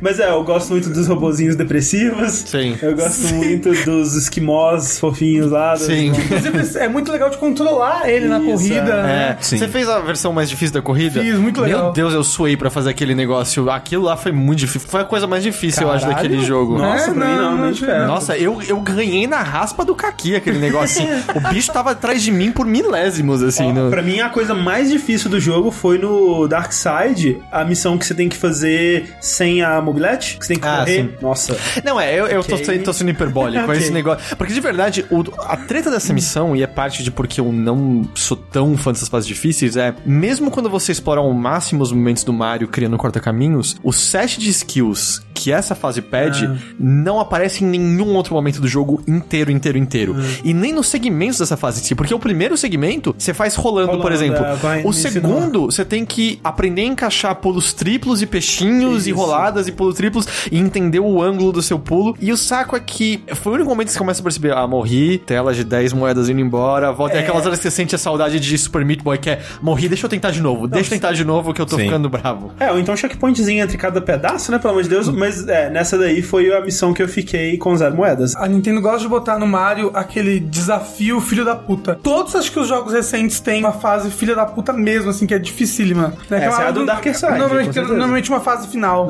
Mas 0.00 0.18
é, 0.20 0.30
eu 0.30 0.42
gosto 0.44 0.70
muito 0.70 0.90
dos 0.90 1.06
robozinhos 1.06 1.56
depressivos. 1.56 2.32
Sim. 2.32 2.76
Eu 2.82 2.94
gosto 2.96 3.34
muito 3.34 3.72
dos 3.84 4.14
esquimós 4.14 4.61
fofinhos 4.98 5.50
lá. 5.50 5.72
dos- 5.74 5.82
Sim. 5.82 6.08
Inclusive, 6.08 6.78
é 6.78 6.88
muito 6.88 7.10
legal 7.12 7.30
de 7.30 7.36
controlar 7.38 8.08
ele 8.08 8.26
na 8.26 8.38
Isso, 8.38 8.46
corrida. 8.50 8.92
É, 8.92 9.02
né? 9.02 9.36
Sim. 9.40 9.58
você 9.58 9.68
fez 9.68 9.88
a 9.88 10.00
versão 10.00 10.32
mais 10.32 10.48
difícil 10.48 10.72
da 10.74 10.82
corrida? 10.82 11.20
Fiz, 11.20 11.36
muito 11.38 11.60
legal. 11.60 11.84
Meu 11.84 11.92
Deus, 11.92 12.14
eu 12.14 12.24
suei 12.24 12.56
pra 12.56 12.70
fazer 12.70 12.90
aquele 12.90 13.14
negócio. 13.14 13.70
Aquilo 13.70 14.04
lá 14.04 14.16
foi 14.16 14.32
muito 14.32 14.58
difícil. 14.60 14.88
Foi 14.88 15.00
a 15.00 15.04
coisa 15.04 15.26
mais 15.26 15.42
difícil, 15.42 15.82
eu 15.82 15.90
acho, 15.92 16.06
Caralho. 16.06 16.22
daquele 16.28 16.44
jogo. 16.44 16.78
Nossa, 16.78 17.10
É, 17.10 17.14
pra 17.14 17.26
mim 17.26 17.34
não, 17.36 17.50
não, 17.52 17.58
não 17.58 17.72
de 17.72 17.78
tinha. 17.78 17.90
perto. 17.90 18.06
Nossa, 18.06 18.36
eu, 18.36 18.60
eu 18.62 18.80
ganhei 18.80 19.26
na 19.26 19.42
raspa 19.42 19.84
do 19.84 19.94
caqui 19.94 20.34
aquele 20.36 20.58
negócio. 20.58 21.02
assim. 21.02 21.22
o 21.34 21.40
bicho 21.52 21.72
tava 21.72 21.90
atrás 21.92 22.22
de 22.22 22.30
mim 22.30 22.50
por 22.52 22.66
milésimos, 22.66 23.42
assim. 23.42 23.70
Ó, 23.70 23.72
no... 23.72 23.90
Pra 23.90 24.02
mim, 24.02 24.20
a 24.20 24.28
coisa 24.28 24.54
mais 24.54 24.90
difícil 24.90 25.30
do 25.30 25.40
jogo 25.40 25.70
foi 25.70 25.98
no 25.98 26.46
Dark 26.48 26.72
Side, 26.72 27.42
a 27.50 27.64
missão 27.64 27.96
que 27.98 28.04
você 28.06 28.14
tem 28.14 28.28
que 28.28 28.36
fazer 28.36 29.14
sem 29.20 29.62
a 29.62 29.80
mobilete, 29.80 30.36
que 30.38 30.44
você 30.46 30.54
tem 30.54 30.60
que 30.60 30.66
Ah, 30.68 30.78
correr. 30.78 30.94
sim. 31.02 31.10
Nossa. 31.20 31.56
Não, 31.84 32.00
é, 32.00 32.14
eu, 32.18 32.26
eu 32.26 32.42
tô, 32.44 32.56
tô 32.84 32.92
sendo 32.92 33.10
hiperbólico 33.10 33.64
com 33.64 33.70
Ok. 33.72 33.82
esse 33.82 33.92
negócio. 33.92 34.36
Porque 34.36 34.51
de 34.52 34.60
verdade, 34.60 35.04
o- 35.10 35.22
a 35.40 35.56
treta 35.56 35.90
dessa 35.90 36.12
missão, 36.12 36.54
e 36.56 36.62
é 36.62 36.66
parte 36.66 37.02
de 37.02 37.10
porque 37.10 37.40
eu 37.40 37.52
não 37.52 38.02
sou 38.14 38.36
tão 38.36 38.76
fã 38.76 38.92
dessas 38.92 39.08
fases 39.08 39.26
difíceis, 39.26 39.76
é 39.76 39.94
mesmo 40.04 40.50
quando 40.50 40.68
você 40.70 40.92
explora 40.92 41.20
ao 41.20 41.32
máximo 41.32 41.82
os 41.82 41.92
momentos 41.92 42.24
do 42.24 42.32
Mario 42.32 42.68
criando 42.68 42.96
corta-caminhos, 42.96 43.76
o 43.82 43.92
set 43.92 44.38
de 44.38 44.50
skills 44.50 45.22
que 45.34 45.50
essa 45.50 45.74
fase 45.74 46.00
pede 46.00 46.46
Ah. 46.46 46.56
não 46.78 47.18
aparece 47.18 47.64
em 47.64 47.66
nenhum 47.66 48.14
outro 48.14 48.34
momento 48.34 48.60
do 48.60 48.68
jogo 48.68 49.02
inteiro, 49.08 49.50
inteiro, 49.50 49.76
inteiro. 49.78 50.14
Ah. 50.16 50.40
E 50.44 50.54
nem 50.54 50.72
nos 50.72 50.86
segmentos 50.88 51.38
dessa 51.38 51.56
fase 51.56 51.80
em 51.80 51.84
si, 51.84 51.94
porque 51.94 52.14
o 52.14 52.18
primeiro 52.18 52.56
segmento 52.56 53.14
você 53.18 53.34
faz 53.34 53.54
rolando, 53.56 53.92
por 53.92 54.12
Rolando, 54.12 54.14
exemplo. 54.14 54.44
é, 54.44 54.82
o 54.84 54.92
segundo, 54.92 55.66
você 55.66 55.84
tem 55.84 56.04
que 56.04 56.38
aprender 56.44 56.82
a 56.82 56.86
encaixar 56.86 57.34
pulos 57.36 57.72
triplos 57.72 58.22
e 58.22 58.26
peixinhos 58.26 59.06
e 59.06 59.10
Isso. 59.10 59.18
roladas 59.18 59.66
e 59.66 59.72
pulos 59.72 59.94
triplos 59.96 60.26
e 60.50 60.58
entender 60.58 61.00
o 61.00 61.20
ângulo 61.22 61.50
do 61.52 61.62
seu 61.62 61.78
pulo. 61.78 62.16
E 62.20 62.30
o 62.30 62.36
saco 62.36 62.76
é 62.76 62.80
que 62.80 63.22
foi 63.34 63.52
o 63.52 63.54
único 63.56 63.68
momento 63.70 63.86
que 63.88 63.92
você 63.94 63.98
começa 63.98 64.20
a 64.20 64.24
perceber, 64.38 64.56
ah, 64.56 64.66
morri, 64.66 65.18
tela 65.18 65.52
de 65.54 65.64
10 65.64 65.92
moedas 65.92 66.28
indo 66.28 66.40
embora, 66.40 66.92
volta. 66.92 67.14
É. 67.16 67.18
É. 67.18 67.20
aquelas 67.22 67.44
horas 67.46 67.58
que 67.58 67.62
você 67.64 67.70
sente 67.70 67.94
a 67.94 67.98
saudade 67.98 68.40
de 68.40 68.58
Super 68.58 68.84
Meat 68.84 69.02
Boy, 69.02 69.16
que 69.18 69.30
é, 69.30 69.40
morri, 69.60 69.88
deixa 69.88 70.06
eu 70.06 70.10
tentar 70.10 70.30
de 70.30 70.40
novo, 70.40 70.66
deixa 70.66 70.88
eu 70.94 70.98
tentar 70.98 71.12
de 71.12 71.24
novo 71.24 71.52
que 71.54 71.60
eu 71.60 71.66
tô 71.66 71.76
Sim. 71.76 71.84
ficando 71.84 72.08
bravo. 72.08 72.52
É, 72.58 72.70
ou 72.70 72.78
então 72.78 72.96
checkpointzinho 72.96 73.62
entre 73.62 73.76
cada 73.78 74.00
pedaço, 74.00 74.50
né? 74.50 74.58
Pelo 74.58 74.70
amor 74.72 74.82
de 74.82 74.88
Deus. 74.88 75.08
Mas 75.08 75.46
é, 75.46 75.70
nessa 75.70 75.96
daí 75.98 76.22
foi 76.22 76.52
a 76.52 76.60
missão 76.60 76.92
que 76.92 77.02
eu 77.02 77.08
fiquei 77.08 77.56
com 77.58 77.76
zero 77.76 77.94
moedas. 77.96 78.34
A 78.36 78.46
Nintendo 78.48 78.80
gosta 78.80 79.00
de 79.00 79.08
botar 79.08 79.38
no 79.38 79.46
Mario 79.46 79.90
aquele 79.94 80.40
desafio 80.40 81.20
filho 81.20 81.44
da 81.44 81.54
puta. 81.54 81.98
Todos 82.02 82.34
acho 82.34 82.50
que 82.50 82.58
os 82.58 82.68
jogos 82.68 82.92
recentes 82.92 83.40
têm 83.40 83.60
uma 83.60 83.72
fase 83.72 84.10
filha 84.10 84.34
da 84.34 84.46
puta 84.46 84.72
mesmo, 84.72 85.10
assim, 85.10 85.26
que 85.26 85.34
é 85.34 85.38
dificílima. 85.38 86.14
Né? 86.28 86.44
Essa 86.46 86.56
uma- 86.56 86.64
é 86.64 86.68
a 86.68 86.70
do 86.70 86.86
Darker 86.86 87.16
Side, 87.16 87.38
Normalmente, 87.38 87.80
normalmente 87.80 88.30
uma 88.30 88.40
fase 88.40 88.68
final. 88.68 89.08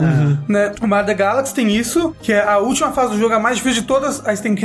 Né? 0.48 0.72
O 0.82 0.86
Mario 0.86 1.06
The 1.06 1.14
Galaxy 1.14 1.54
tem 1.54 1.74
isso, 1.74 2.14
que 2.22 2.32
é 2.32 2.42
a 2.46 2.58
última 2.58 2.92
fase 2.92 3.12
do 3.14 3.18
jogo, 3.18 3.34
a 3.34 3.40
mais 3.40 3.56
difícil 3.56 3.82
de 3.82 3.86
todas. 3.88 4.26
Aí 4.26 4.36
você 4.36 4.42
tem 4.42 4.54
que 4.54 4.60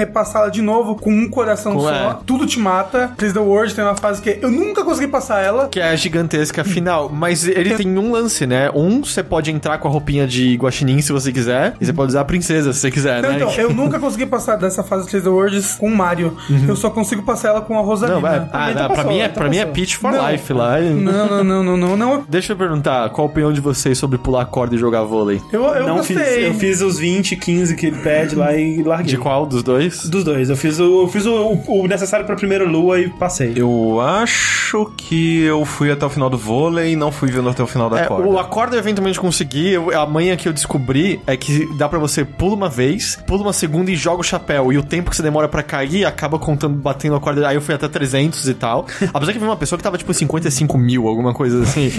repassá-la 0.47 0.49
de 0.49 0.61
novo 0.61 0.95
com 0.95 1.11
um 1.11 1.29
coração 1.29 1.73
Com- 1.73 1.81
só. 1.81 1.91
é. 1.93 2.17
Tudo 2.25 2.45
te 2.45 2.59
mata. 2.59 3.11
Please 3.17 3.33
the 3.33 3.39
World 3.39 3.73
tem 3.73 3.83
uma 3.83 3.95
fase 3.95 4.21
que 4.21 4.39
eu 4.41 4.49
nunca 4.49 4.83
consegui 4.83 5.07
passar 5.07 5.41
ela. 5.43 5.67
Que 5.67 5.79
é 5.79 5.89
a 5.89 5.95
gigantesca 5.95 6.63
final. 6.63 7.09
Mas 7.13 7.47
ele 7.47 7.75
tem 7.75 7.97
um 7.97 8.11
lance, 8.11 8.45
né? 8.47 8.69
Um, 8.73 9.03
você 9.03 9.23
pode 9.23 9.51
entrar 9.51 9.77
com 9.77 9.87
a 9.87 9.91
roupinha 9.91 10.25
de 10.27 10.55
guaxinim 10.55 11.01
se 11.01 11.11
você 11.11 11.31
quiser. 11.31 11.75
E 11.79 11.85
você 11.85 11.93
pode 11.93 12.09
usar 12.09 12.21
a 12.21 12.25
princesa 12.25 12.73
se 12.73 12.79
você 12.79 12.91
quiser, 12.91 13.21
Não, 13.21 13.29
né? 13.29 13.35
então, 13.35 13.51
eu 13.53 13.71
nunca 13.73 13.99
consegui 13.99 14.25
passar 14.25 14.55
dessa 14.55 14.83
fase 14.83 15.07
3D 15.09 15.27
Worlds 15.27 15.73
com 15.75 15.87
o 15.87 15.95
Mario. 15.95 16.35
Eu 16.67 16.75
só 16.75 16.89
consigo 16.89 17.23
passar 17.23 17.49
ela 17.49 17.61
com 17.61 17.77
a 17.77 17.81
Rosalina. 17.81 18.15
Não, 18.15 18.21
vai. 18.21 18.37
Ah, 18.37 18.39
Também 18.39 18.73
tá 18.75 18.81
não, 18.81 18.87
pra 18.87 18.95
passou, 18.95 19.11
mim 19.11 19.19
é, 19.19 19.27
tá 19.27 19.33
pra 19.41 19.49
mim 19.49 19.57
é. 19.57 19.65
Peach 19.65 19.97
for 19.97 20.11
Não. 20.11 20.31
Life 20.31 20.53
lá. 20.53 20.79
Não, 20.79 21.27
não, 21.27 21.43
não, 21.43 21.63
não, 21.63 21.77
não, 21.77 21.97
não. 21.97 22.23
Deixa 22.29 22.53
eu 22.53 22.57
perguntar, 22.57 23.09
qual 23.09 23.27
a 23.27 23.29
opinião 23.31 23.51
de 23.51 23.61
vocês 23.61 23.97
sobre 23.97 24.17
pular 24.17 24.45
corda 24.45 24.75
e 24.75 24.77
jogar 24.77 25.03
vôlei? 25.03 25.41
Eu, 25.51 25.63
eu 25.65 25.87
não 25.87 26.03
fiz. 26.03 26.17
gostei. 26.17 26.47
Eu 26.47 26.53
fiz 26.53 26.81
os 26.81 26.99
20, 26.99 27.35
15 27.35 27.75
que 27.75 27.87
ele 27.87 27.97
pede 27.97 28.35
lá 28.35 28.55
e 28.55 28.81
larguei. 28.83 29.07
De 29.07 29.17
qual 29.17 29.45
dos 29.45 29.63
dois? 29.63 30.05
Dos 30.07 30.23
dois. 30.23 30.36
Eu 30.49 30.57
fiz 30.57 30.79
o, 30.79 31.03
eu 31.03 31.07
fiz 31.07 31.25
o, 31.25 31.59
o- 31.67 31.87
necessário 31.87 32.25
pra 32.25 32.35
primeira 32.35 32.63
lua 32.65 32.99
e 32.99 33.09
passei. 33.09 33.53
Eu 33.55 33.99
acho 34.01 34.91
que 34.97 35.41
eu 35.43 35.63
fui 35.65 35.91
até 35.91 36.05
o 36.05 36.09
final 36.09 36.29
do 36.29 36.37
vôlei 36.37 36.93
e 36.93 36.95
não 36.95 37.11
fui 37.11 37.29
vendo 37.31 37.49
até 37.49 37.63
o 37.63 37.67
final 37.67 37.89
da 37.89 37.99
É, 38.01 38.05
corda. 38.05 38.27
o 38.27 38.37
acordo 38.37 38.75
eu 38.75 38.79
eventualmente 38.79 39.19
consegui. 39.19 39.69
eu- 39.69 39.97
a 39.97 40.05
manha 40.05 40.35
que 40.37 40.47
eu 40.47 40.53
descobri 40.53 41.19
é 41.25 41.35
que 41.37 41.67
dá 41.77 41.87
pra 41.89 41.99
você 41.99 42.23
pula 42.25 42.55
uma 42.55 42.69
vez, 42.69 43.17
pula 43.27 43.41
uma 43.43 43.53
segunda 43.53 43.89
e 43.91 43.95
joga 43.95 44.21
o 44.21 44.23
chapéu. 44.23 44.71
E 44.71 44.77
o 44.77 44.83
tempo 44.83 45.09
que 45.09 45.15
você 45.15 45.23
demora 45.23 45.47
pra 45.47 45.63
cair 45.63 46.05
acaba 46.05 46.37
contando, 46.37 46.75
batendo 46.77 47.15
a 47.15 47.19
corda. 47.19 47.47
Aí 47.47 47.55
eu 47.55 47.61
fui 47.61 47.73
até 47.73 47.87
300 47.87 48.47
e 48.47 48.53
tal. 48.53 48.85
Apesar 49.13 49.31
que 49.33 49.39
veio 49.39 49.49
uma 49.49 49.57
pessoa 49.57 49.77
que 49.77 49.83
tava 49.83 49.97
tipo 49.97 50.13
55 50.13 50.77
mil, 50.77 51.07
alguma 51.07 51.33
coisa 51.33 51.63
assim. 51.63 51.91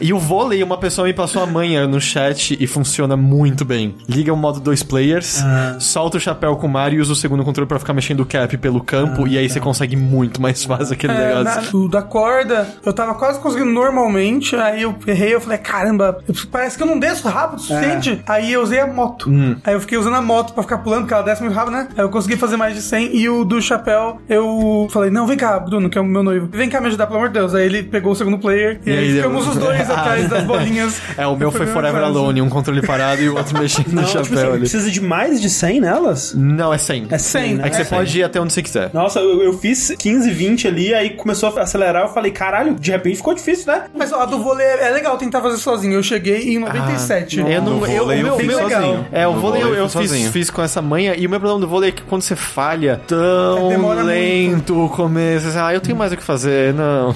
E 0.00 0.12
o 0.12 0.18
vôlei, 0.18 0.62
uma 0.62 0.76
pessoa 0.78 1.06
me 1.06 1.12
passou 1.14 1.42
a 1.42 1.46
manha 1.46 1.86
no 1.86 2.00
chat 2.00 2.56
e 2.58 2.66
funciona 2.66 3.16
muito 3.16 3.64
bem. 3.64 3.94
Liga 4.08 4.32
o 4.32 4.36
modo 4.36 4.60
dois 4.60 4.82
players, 4.82 5.42
solta 5.80 6.16
o 6.16 6.20
chapéu 6.20 6.56
com 6.56 6.66
o 6.66 6.70
Mario 6.70 6.98
e 6.98 7.00
usa 7.00 7.12
o 7.12 7.16
segundo 7.16 7.44
controle 7.44 7.66
pra 7.68 7.77
ficar 7.78 7.92
mexendo 7.94 8.20
o 8.20 8.26
cap 8.26 8.56
pelo 8.58 8.82
campo. 8.82 9.26
e 9.26 9.36
aí 9.38 9.48
você 9.48 9.60
consegue 9.60 9.96
muito 9.96 10.40
mais 10.40 10.64
fácil 10.64 10.94
aquele 10.94 11.12
É, 11.12 11.34
negócio. 11.34 11.78
na- 11.78 11.84
o 11.84 11.88
da 11.88 12.02
corda, 12.02 12.68
eu 12.84 12.92
tava 12.92 13.14
quase 13.14 13.38
conseguindo 13.40 13.70
normalmente, 13.72 14.54
aí 14.56 14.82
eu 14.82 14.94
errei, 15.06 15.34
eu 15.34 15.40
falei, 15.40 15.58
caramba, 15.58 16.18
parece 16.50 16.76
que 16.76 16.82
eu 16.82 16.86
não 16.86 16.98
desço 16.98 17.28
rápido 17.28 17.58
o 17.58 17.62
suficiente. 17.62 18.22
Aí 18.26 18.52
eu 18.52 18.62
usei 18.62 18.80
a 18.80 18.86
moto. 18.86 19.30
Aí 19.64 19.74
eu 19.74 19.80
fiquei 19.80 19.98
usando 19.98 20.14
a 20.16 20.22
moto 20.22 20.52
pra 20.52 20.62
ficar 20.62 20.78
pulando, 20.78 21.00
porque 21.02 21.14
ela 21.14 21.22
desce 21.22 21.42
muito 21.42 21.54
rápido, 21.54 21.72
né? 21.74 21.88
Aí 21.96 22.04
eu 22.04 22.08
consegui 22.08 22.36
fazer 22.36 22.56
mais 22.56 22.74
de 22.74 22.82
100, 22.82 23.16
e 23.16 23.28
o 23.28 23.44
do 23.44 23.60
chapéu, 23.60 24.20
eu 24.28 24.86
falei, 24.90 25.10
não, 25.10 25.26
vem 25.26 25.36
cá, 25.36 25.58
Bruno, 25.58 25.88
que 25.90 25.98
é 25.98 26.00
o 26.00 26.04
meu 26.04 26.22
noivo, 26.22 26.48
vem 26.50 26.68
cá 26.68 26.80
me 26.80 26.86
ajudar, 26.88 27.06
pelo 27.06 27.18
amor 27.18 27.28
de 27.28 27.34
Deus. 27.34 27.54
Aí 27.54 27.64
ele 27.66 27.82
pegou 27.82 28.12
o 28.12 28.16
segundo 28.16 28.38
player, 28.38 28.80
e, 28.84 28.90
E 28.90 28.92
aí, 28.92 28.98
aí 28.98 29.14
ficamos 29.16 29.44
deu- 29.44 29.52
os 29.54 29.58
dois 29.58 29.90
atrás 29.90 30.28
das 30.28 30.44
bolinhas. 30.44 31.00
É, 31.16 31.26
o 31.26 31.36
meu 31.36 31.50
foi 31.50 31.66
Forever. 31.66 32.02
Alone, 32.02 32.40
um 32.42 32.48
controle 32.48 32.80
parado 32.82 33.20
e 33.22 33.28
o 33.28 33.36
outro 33.36 33.58
mexendo 33.58 33.88
Não, 33.92 34.02
no 34.02 34.08
tipo 34.08 34.24
chapéu 34.24 34.38
assim, 34.38 34.48
ali. 34.50 34.58
precisa 34.60 34.90
de 34.90 35.00
mais 35.00 35.40
de 35.40 35.50
100 35.50 35.80
nelas? 35.80 36.34
Não, 36.34 36.72
é 36.72 36.78
100. 36.78 37.06
É 37.10 37.18
100, 37.18 37.54
né? 37.56 37.67
É 37.68 37.70
que 37.70 37.76
você 37.76 37.84
pode 37.84 38.18
ir 38.18 38.24
até 38.24 38.40
onde 38.40 38.52
você 38.52 38.62
quiser. 38.62 38.90
Nossa, 38.92 39.20
eu, 39.20 39.42
eu 39.42 39.58
fiz 39.58 39.94
15, 39.96 40.30
20 40.30 40.68
ali, 40.68 40.94
aí 40.94 41.10
começou 41.10 41.56
a 41.56 41.62
acelerar, 41.62 42.02
eu 42.02 42.08
falei, 42.08 42.32
caralho, 42.32 42.74
de 42.74 42.90
repente 42.90 43.16
ficou 43.16 43.34
difícil, 43.34 43.72
né? 43.72 43.84
Mas 43.94 44.12
ó, 44.12 44.22
a 44.22 44.26
do 44.26 44.42
vôlei 44.42 44.66
é 44.66 44.88
é 44.88 44.90
legal 44.90 45.16
tentar 45.18 45.40
fazer 45.40 45.58
sozinho. 45.58 45.94
Eu 45.94 46.02
cheguei 46.02 46.54
em 46.54 46.58
97. 46.58 47.38
Eu 47.38 47.62
não, 47.62 47.86
eu, 47.86 47.98
vôlei 47.98 48.20
o 48.20 48.22
meu, 48.22 48.32
eu 48.32 48.38
fiz 48.38 48.52
sozinho. 48.52 49.06
É, 49.12 49.26
o 49.26 49.34
vôlei 49.34 49.62
eu, 49.62 49.66
vôlei 49.66 49.80
eu 49.80 49.84
eu 49.84 49.88
fiz 49.88 50.28
fiz, 50.30 50.50
com 50.50 50.62
essa 50.62 50.80
manha. 50.80 51.14
E 51.14 51.26
o 51.26 51.30
meu 51.30 51.38
problema 51.38 51.60
do 51.60 51.68
vôlei 51.68 51.90
é 51.90 51.92
que 51.92 52.02
quando 52.02 52.22
você 52.22 52.34
falha, 52.34 53.00
tão 53.06 53.68
Demora 53.68 54.02
lento 54.02 54.84
o 54.84 54.88
começo. 54.88 55.46
Ah, 55.58 55.74
eu 55.74 55.80
tenho 55.80 55.96
mais 55.96 56.12
o 56.12 56.16
que 56.16 56.22
fazer, 56.22 56.72
não. 56.74 57.14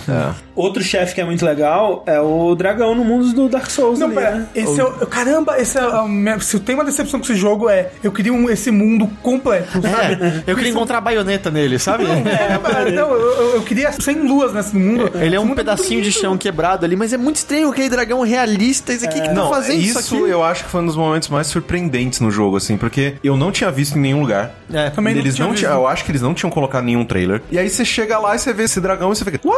Outro 0.55 0.83
chefe 0.83 1.15
que 1.15 1.20
é 1.20 1.24
muito 1.24 1.45
legal 1.45 2.03
é 2.07 2.20
o 2.20 2.55
dragão 2.55 2.95
no 2.95 3.05
mundo 3.05 3.33
do 3.33 3.49
Dark 3.49 3.70
Souls 3.70 3.99
Não, 3.99 4.07
ali, 4.09 4.16
pera, 4.16 4.31
né? 4.37 4.47
esse 4.55 4.81
é 4.81 4.85
o, 4.85 4.91
caramba, 5.07 5.59
esse 5.59 5.79
é 5.79 5.81
a 5.81 6.03
minha- 6.07 6.39
se 6.41 6.57
eu 6.57 6.61
tenho 6.61 6.79
uma 6.79 6.85
decepção 6.85 7.19
com 7.19 7.24
esse 7.24 7.35
jogo 7.35 7.69
é 7.70 7.91
eu 8.03 8.12
queria 8.12 8.33
um- 8.33 8.51
esse 8.51 8.70
mundo 8.70 9.09
completo, 9.23 9.81
sabe? 9.81 10.19
É, 10.23 10.43
eu 10.47 10.55
queria 10.57 10.70
encontrar 10.70 10.99
a 10.99 11.01
baioneta 11.01 11.51
nele, 11.51 11.79
sabe? 11.79 12.05
É, 12.05 12.59
cara, 12.59 12.91
não, 12.91 13.11
eu, 13.12 13.55
eu- 13.55 13.62
queria 13.62 13.91
sem 13.93 14.16
luas 14.27 14.53
nesse 14.53 14.77
mundo. 14.77 15.11
Ele 15.15 15.35
é 15.37 15.41
um 15.41 15.55
pedacinho 15.55 16.03
de 16.03 16.09
bonito. 16.11 16.20
chão 16.20 16.37
quebrado 16.37 16.85
ali, 16.85 16.97
mas 16.97 17.12
é 17.12 17.16
muito 17.16 17.37
estranho 17.37 17.70
aquele 17.70 17.89
dragão 17.89 18.20
realista. 18.23 18.93
Esse 18.93 19.07
aqui 19.07 19.20
que 19.20 19.29
tá 19.29 19.33
Não, 19.35 19.49
fazendo 19.49 19.81
isso, 19.81 19.99
isso 20.01 20.15
aqui. 20.16 20.29
eu 20.31 20.43
acho 20.45 20.65
que 20.65 20.70
foi 20.70 20.83
um 20.83 20.87
dos 20.87 20.97
momentos 20.97 21.29
mais 21.29 21.47
surpreendentes 21.47 22.20
no 22.20 22.31
jogo, 22.31 22.57
assim, 22.57 22.77
porque 22.77 23.15
eu 23.24 23.37
não 23.37 23.51
tinha 23.51 23.70
visto 23.70 23.97
em 23.97 24.01
nenhum 24.01 24.20
lugar. 24.20 24.51
É, 24.73 24.91
Também 24.91 25.16
eles 25.16 25.35
tinha 25.35 25.45
não 25.47 25.53
visto. 25.53 25.65
tinham, 25.65 25.81
eu 25.81 25.87
acho 25.87 26.05
que 26.05 26.11
eles 26.11 26.20
não 26.23 26.35
tinham 26.35 26.51
colocado 26.51 26.85
nenhum 26.85 27.05
trailer. 27.05 27.41
E 27.51 27.59
aí 27.59 27.69
você 27.70 27.85
chega 27.85 28.19
lá 28.19 28.35
e 28.35 28.39
você 28.39 28.53
vê 28.53 28.65
esse 28.65 28.81
dragão 28.81 29.12
e 29.12 29.16
você 29.16 29.24
fica, 29.24 29.41
uau, 29.47 29.57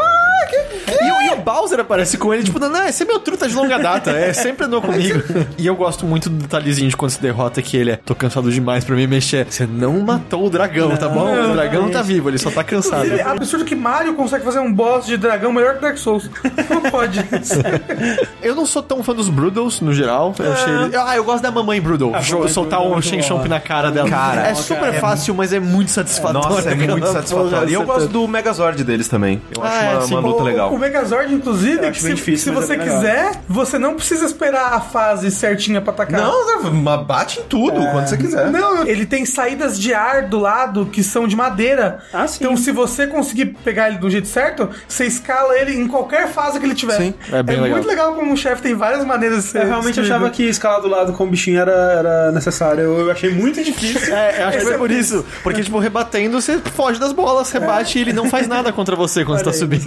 que 0.49 0.84
E, 0.89 1.11
o- 1.12 1.23
e 1.23 1.31
o 1.32 1.36
Bowser 1.36 1.81
aparece 1.81 2.16
com 2.19 2.32
ele, 2.32 2.43
tipo, 2.43 2.59
não, 2.59 2.69
não, 2.69 2.85
esse 2.86 3.02
é 3.02 3.06
meu 3.06 3.19
truta 3.20 3.48
de 3.48 3.55
longa 3.55 3.78
data, 3.78 4.11
é, 4.11 4.32
sempre 4.32 4.66
andou 4.66 4.81
comigo. 4.82 5.23
e 5.59 5.66
eu 5.66 5.74
gosto 5.77 6.05
muito 6.06 6.28
do 6.31 6.36
detalhezinho 6.36 6.89
de 6.89 6.97
quando 6.97 7.11
se 7.11 7.20
derrota 7.20 7.61
que 7.62 7.77
ele 7.77 7.93
é, 7.93 7.97
tô 7.97 8.15
cansado 8.15 8.51
demais 8.51 8.85
pra 8.85 8.94
me 8.97 9.06
mexer. 9.06 9.47
Você 9.48 9.66
não 9.66 10.01
matou 10.01 10.47
o 10.47 10.51
dragão, 10.51 10.97
tá 10.97 11.09
bom? 11.09 11.32
O 11.51 11.52
dragão 11.55 11.90
tá 11.90 12.02
vivo, 12.02 12.28
ele 12.28 12.39
só 12.39 12.51
tá 12.51 12.62
cansado. 12.65 13.12
É 13.12 13.23
absurdo 13.23 13.65
que 13.65 13.74
Mario 13.74 14.15
consegue 14.15 14.44
fazer 14.44 14.59
um 14.61 14.73
boss 14.73 15.06
de 15.06 15.16
dragão 15.16 15.52
melhor 15.52 15.77
que 15.77 15.81
Dark 15.82 15.97
Souls. 15.97 16.31
Não 16.70 16.82
pode. 16.90 17.20
Eu 18.43 18.55
não 18.55 18.66
sou 18.66 18.82
tão 18.82 19.02
fã 19.02 19.15
dos 19.15 19.28
Broodles, 19.28 19.81
no 19.81 19.93
geral. 19.93 20.35
Eu 20.39 20.52
achei 20.52 20.73
ele- 20.73 20.97
Ah, 20.97 21.16
eu 21.16 21.24
gosto 21.24 21.43
da 21.43 21.51
mamãe. 21.51 21.81
Jo- 21.81 22.11
mamãe 22.11 22.48
soltar 22.48 22.78
Broodle 22.78 22.78
é 22.78 22.78
um 22.78 22.93
muito 22.94 23.05
Shen 23.06 23.19
boa. 23.20 23.28
Chomp 23.28 23.47
na 23.48 23.61
cara 23.61 23.90
dela. 23.90 24.09
Cara, 24.09 24.48
é 24.48 24.55
super 24.55 24.93
fácil, 25.01 25.35
mas 25.35 25.52
é 25.52 25.61
muito 25.61 25.90
satisfatório. 25.90 26.48
Nossa, 26.51 26.70
é 26.70 26.74
muito 26.74 27.06
satisfatório. 27.12 27.69
E 27.69 27.73
eu 27.74 27.82
gosto 27.85 28.06
tá- 28.06 28.12
do 28.12 28.28
Megazord 28.28 28.82
deles 28.85 29.09
também. 29.09 29.40
Eu 29.56 29.62
acho 29.62 29.74
Ah, 29.77 29.85
é, 29.85 29.97
uma, 29.98 30.05
uma 30.06 30.20
luta 30.20 30.43
legal. 30.43 30.73
O 30.74 30.78
Megazord, 30.78 31.32
inclusive, 31.32 31.86
Eu 31.86 31.92
que 31.92 32.01
se, 32.01 32.14
difícil, 32.14 32.52
se 32.52 32.59
mas 32.59 32.66
você 32.66 32.74
é 32.74 32.78
quiser, 32.78 33.32
você 33.48 33.78
não 33.78 33.94
precisa 33.94 34.24
esperar 34.24 34.74
a 34.74 34.80
fase 34.80 35.30
certinha 35.30 35.80
pra 35.80 35.92
atacar. 35.92 36.20
Não, 36.20 36.72
mas 36.72 37.06
bate 37.06 37.40
em 37.40 37.44
tudo, 37.44 37.80
quando 37.92 38.09
você 38.09 38.16
quiser. 38.16 38.51
Não, 38.51 38.86
ele 38.86 39.06
tem 39.06 39.24
saídas 39.24 39.78
de 39.78 39.94
ar 39.94 40.22
do 40.22 40.38
lado 40.38 40.86
que 40.86 41.02
são 41.05 41.28
de 41.28 41.36
madeira. 41.36 42.01
Ah, 42.12 42.26
sim. 42.26 42.38
Então, 42.40 42.56
se 42.56 42.72
você 42.72 43.06
conseguir 43.06 43.46
pegar 43.64 43.88
ele 43.88 43.98
do 43.98 44.10
jeito 44.10 44.26
certo, 44.26 44.68
você 44.88 45.06
escala 45.06 45.56
ele 45.56 45.76
em 45.76 45.86
qualquer 45.86 46.28
fase 46.28 46.59
que 46.59 46.66
ele 46.66 46.74
tiver. 46.74 46.96
Sim, 46.96 47.14
é 47.32 47.42
bem 47.42 47.56
legal. 47.56 47.70
muito 47.70 47.88
legal 47.88 48.14
como 48.14 48.32
o 48.32 48.36
chefe 48.36 48.62
tem 48.62 48.74
várias 48.74 49.05
maneiras 49.05 49.44
de 49.44 49.51
ser. 49.51 49.62
Eu 49.62 49.66
realmente 49.66 50.01
destruído. 50.01 50.12
achava 50.12 50.30
que 50.30 50.42
escalar 50.44 50.80
do 50.80 50.88
lado 50.88 51.12
com 51.12 51.24
o 51.24 51.26
bichinho 51.28 51.60
era, 51.60 51.72
era 51.72 52.32
necessário. 52.32 52.82
Eu, 52.82 52.98
eu 53.01 53.10
achei 53.12 53.30
muito 53.30 53.62
difícil. 53.62 54.14
É, 54.14 54.42
eu 54.42 54.48
acho 54.48 54.59
que 54.59 54.64
foi 54.64 54.74
é 54.74 54.78
por 54.78 54.90
isso. 54.90 55.24
Porque, 55.42 55.62
tipo, 55.62 55.78
rebatendo, 55.78 56.40
você 56.40 56.59
foge 56.59 57.01
das 57.01 57.12
bolas, 57.12 57.51
rebate 57.51 57.98
e 57.98 58.02
ele 58.02 58.12
não 58.12 58.30
faz 58.30 58.46
nada 58.46 58.72
contra 58.72 58.94
você 58.94 59.24
quando 59.24 59.38
você 59.38 59.44
tá 59.44 59.51
Olha 59.51 59.56
aí, 59.56 59.60
subindo. 59.60 59.84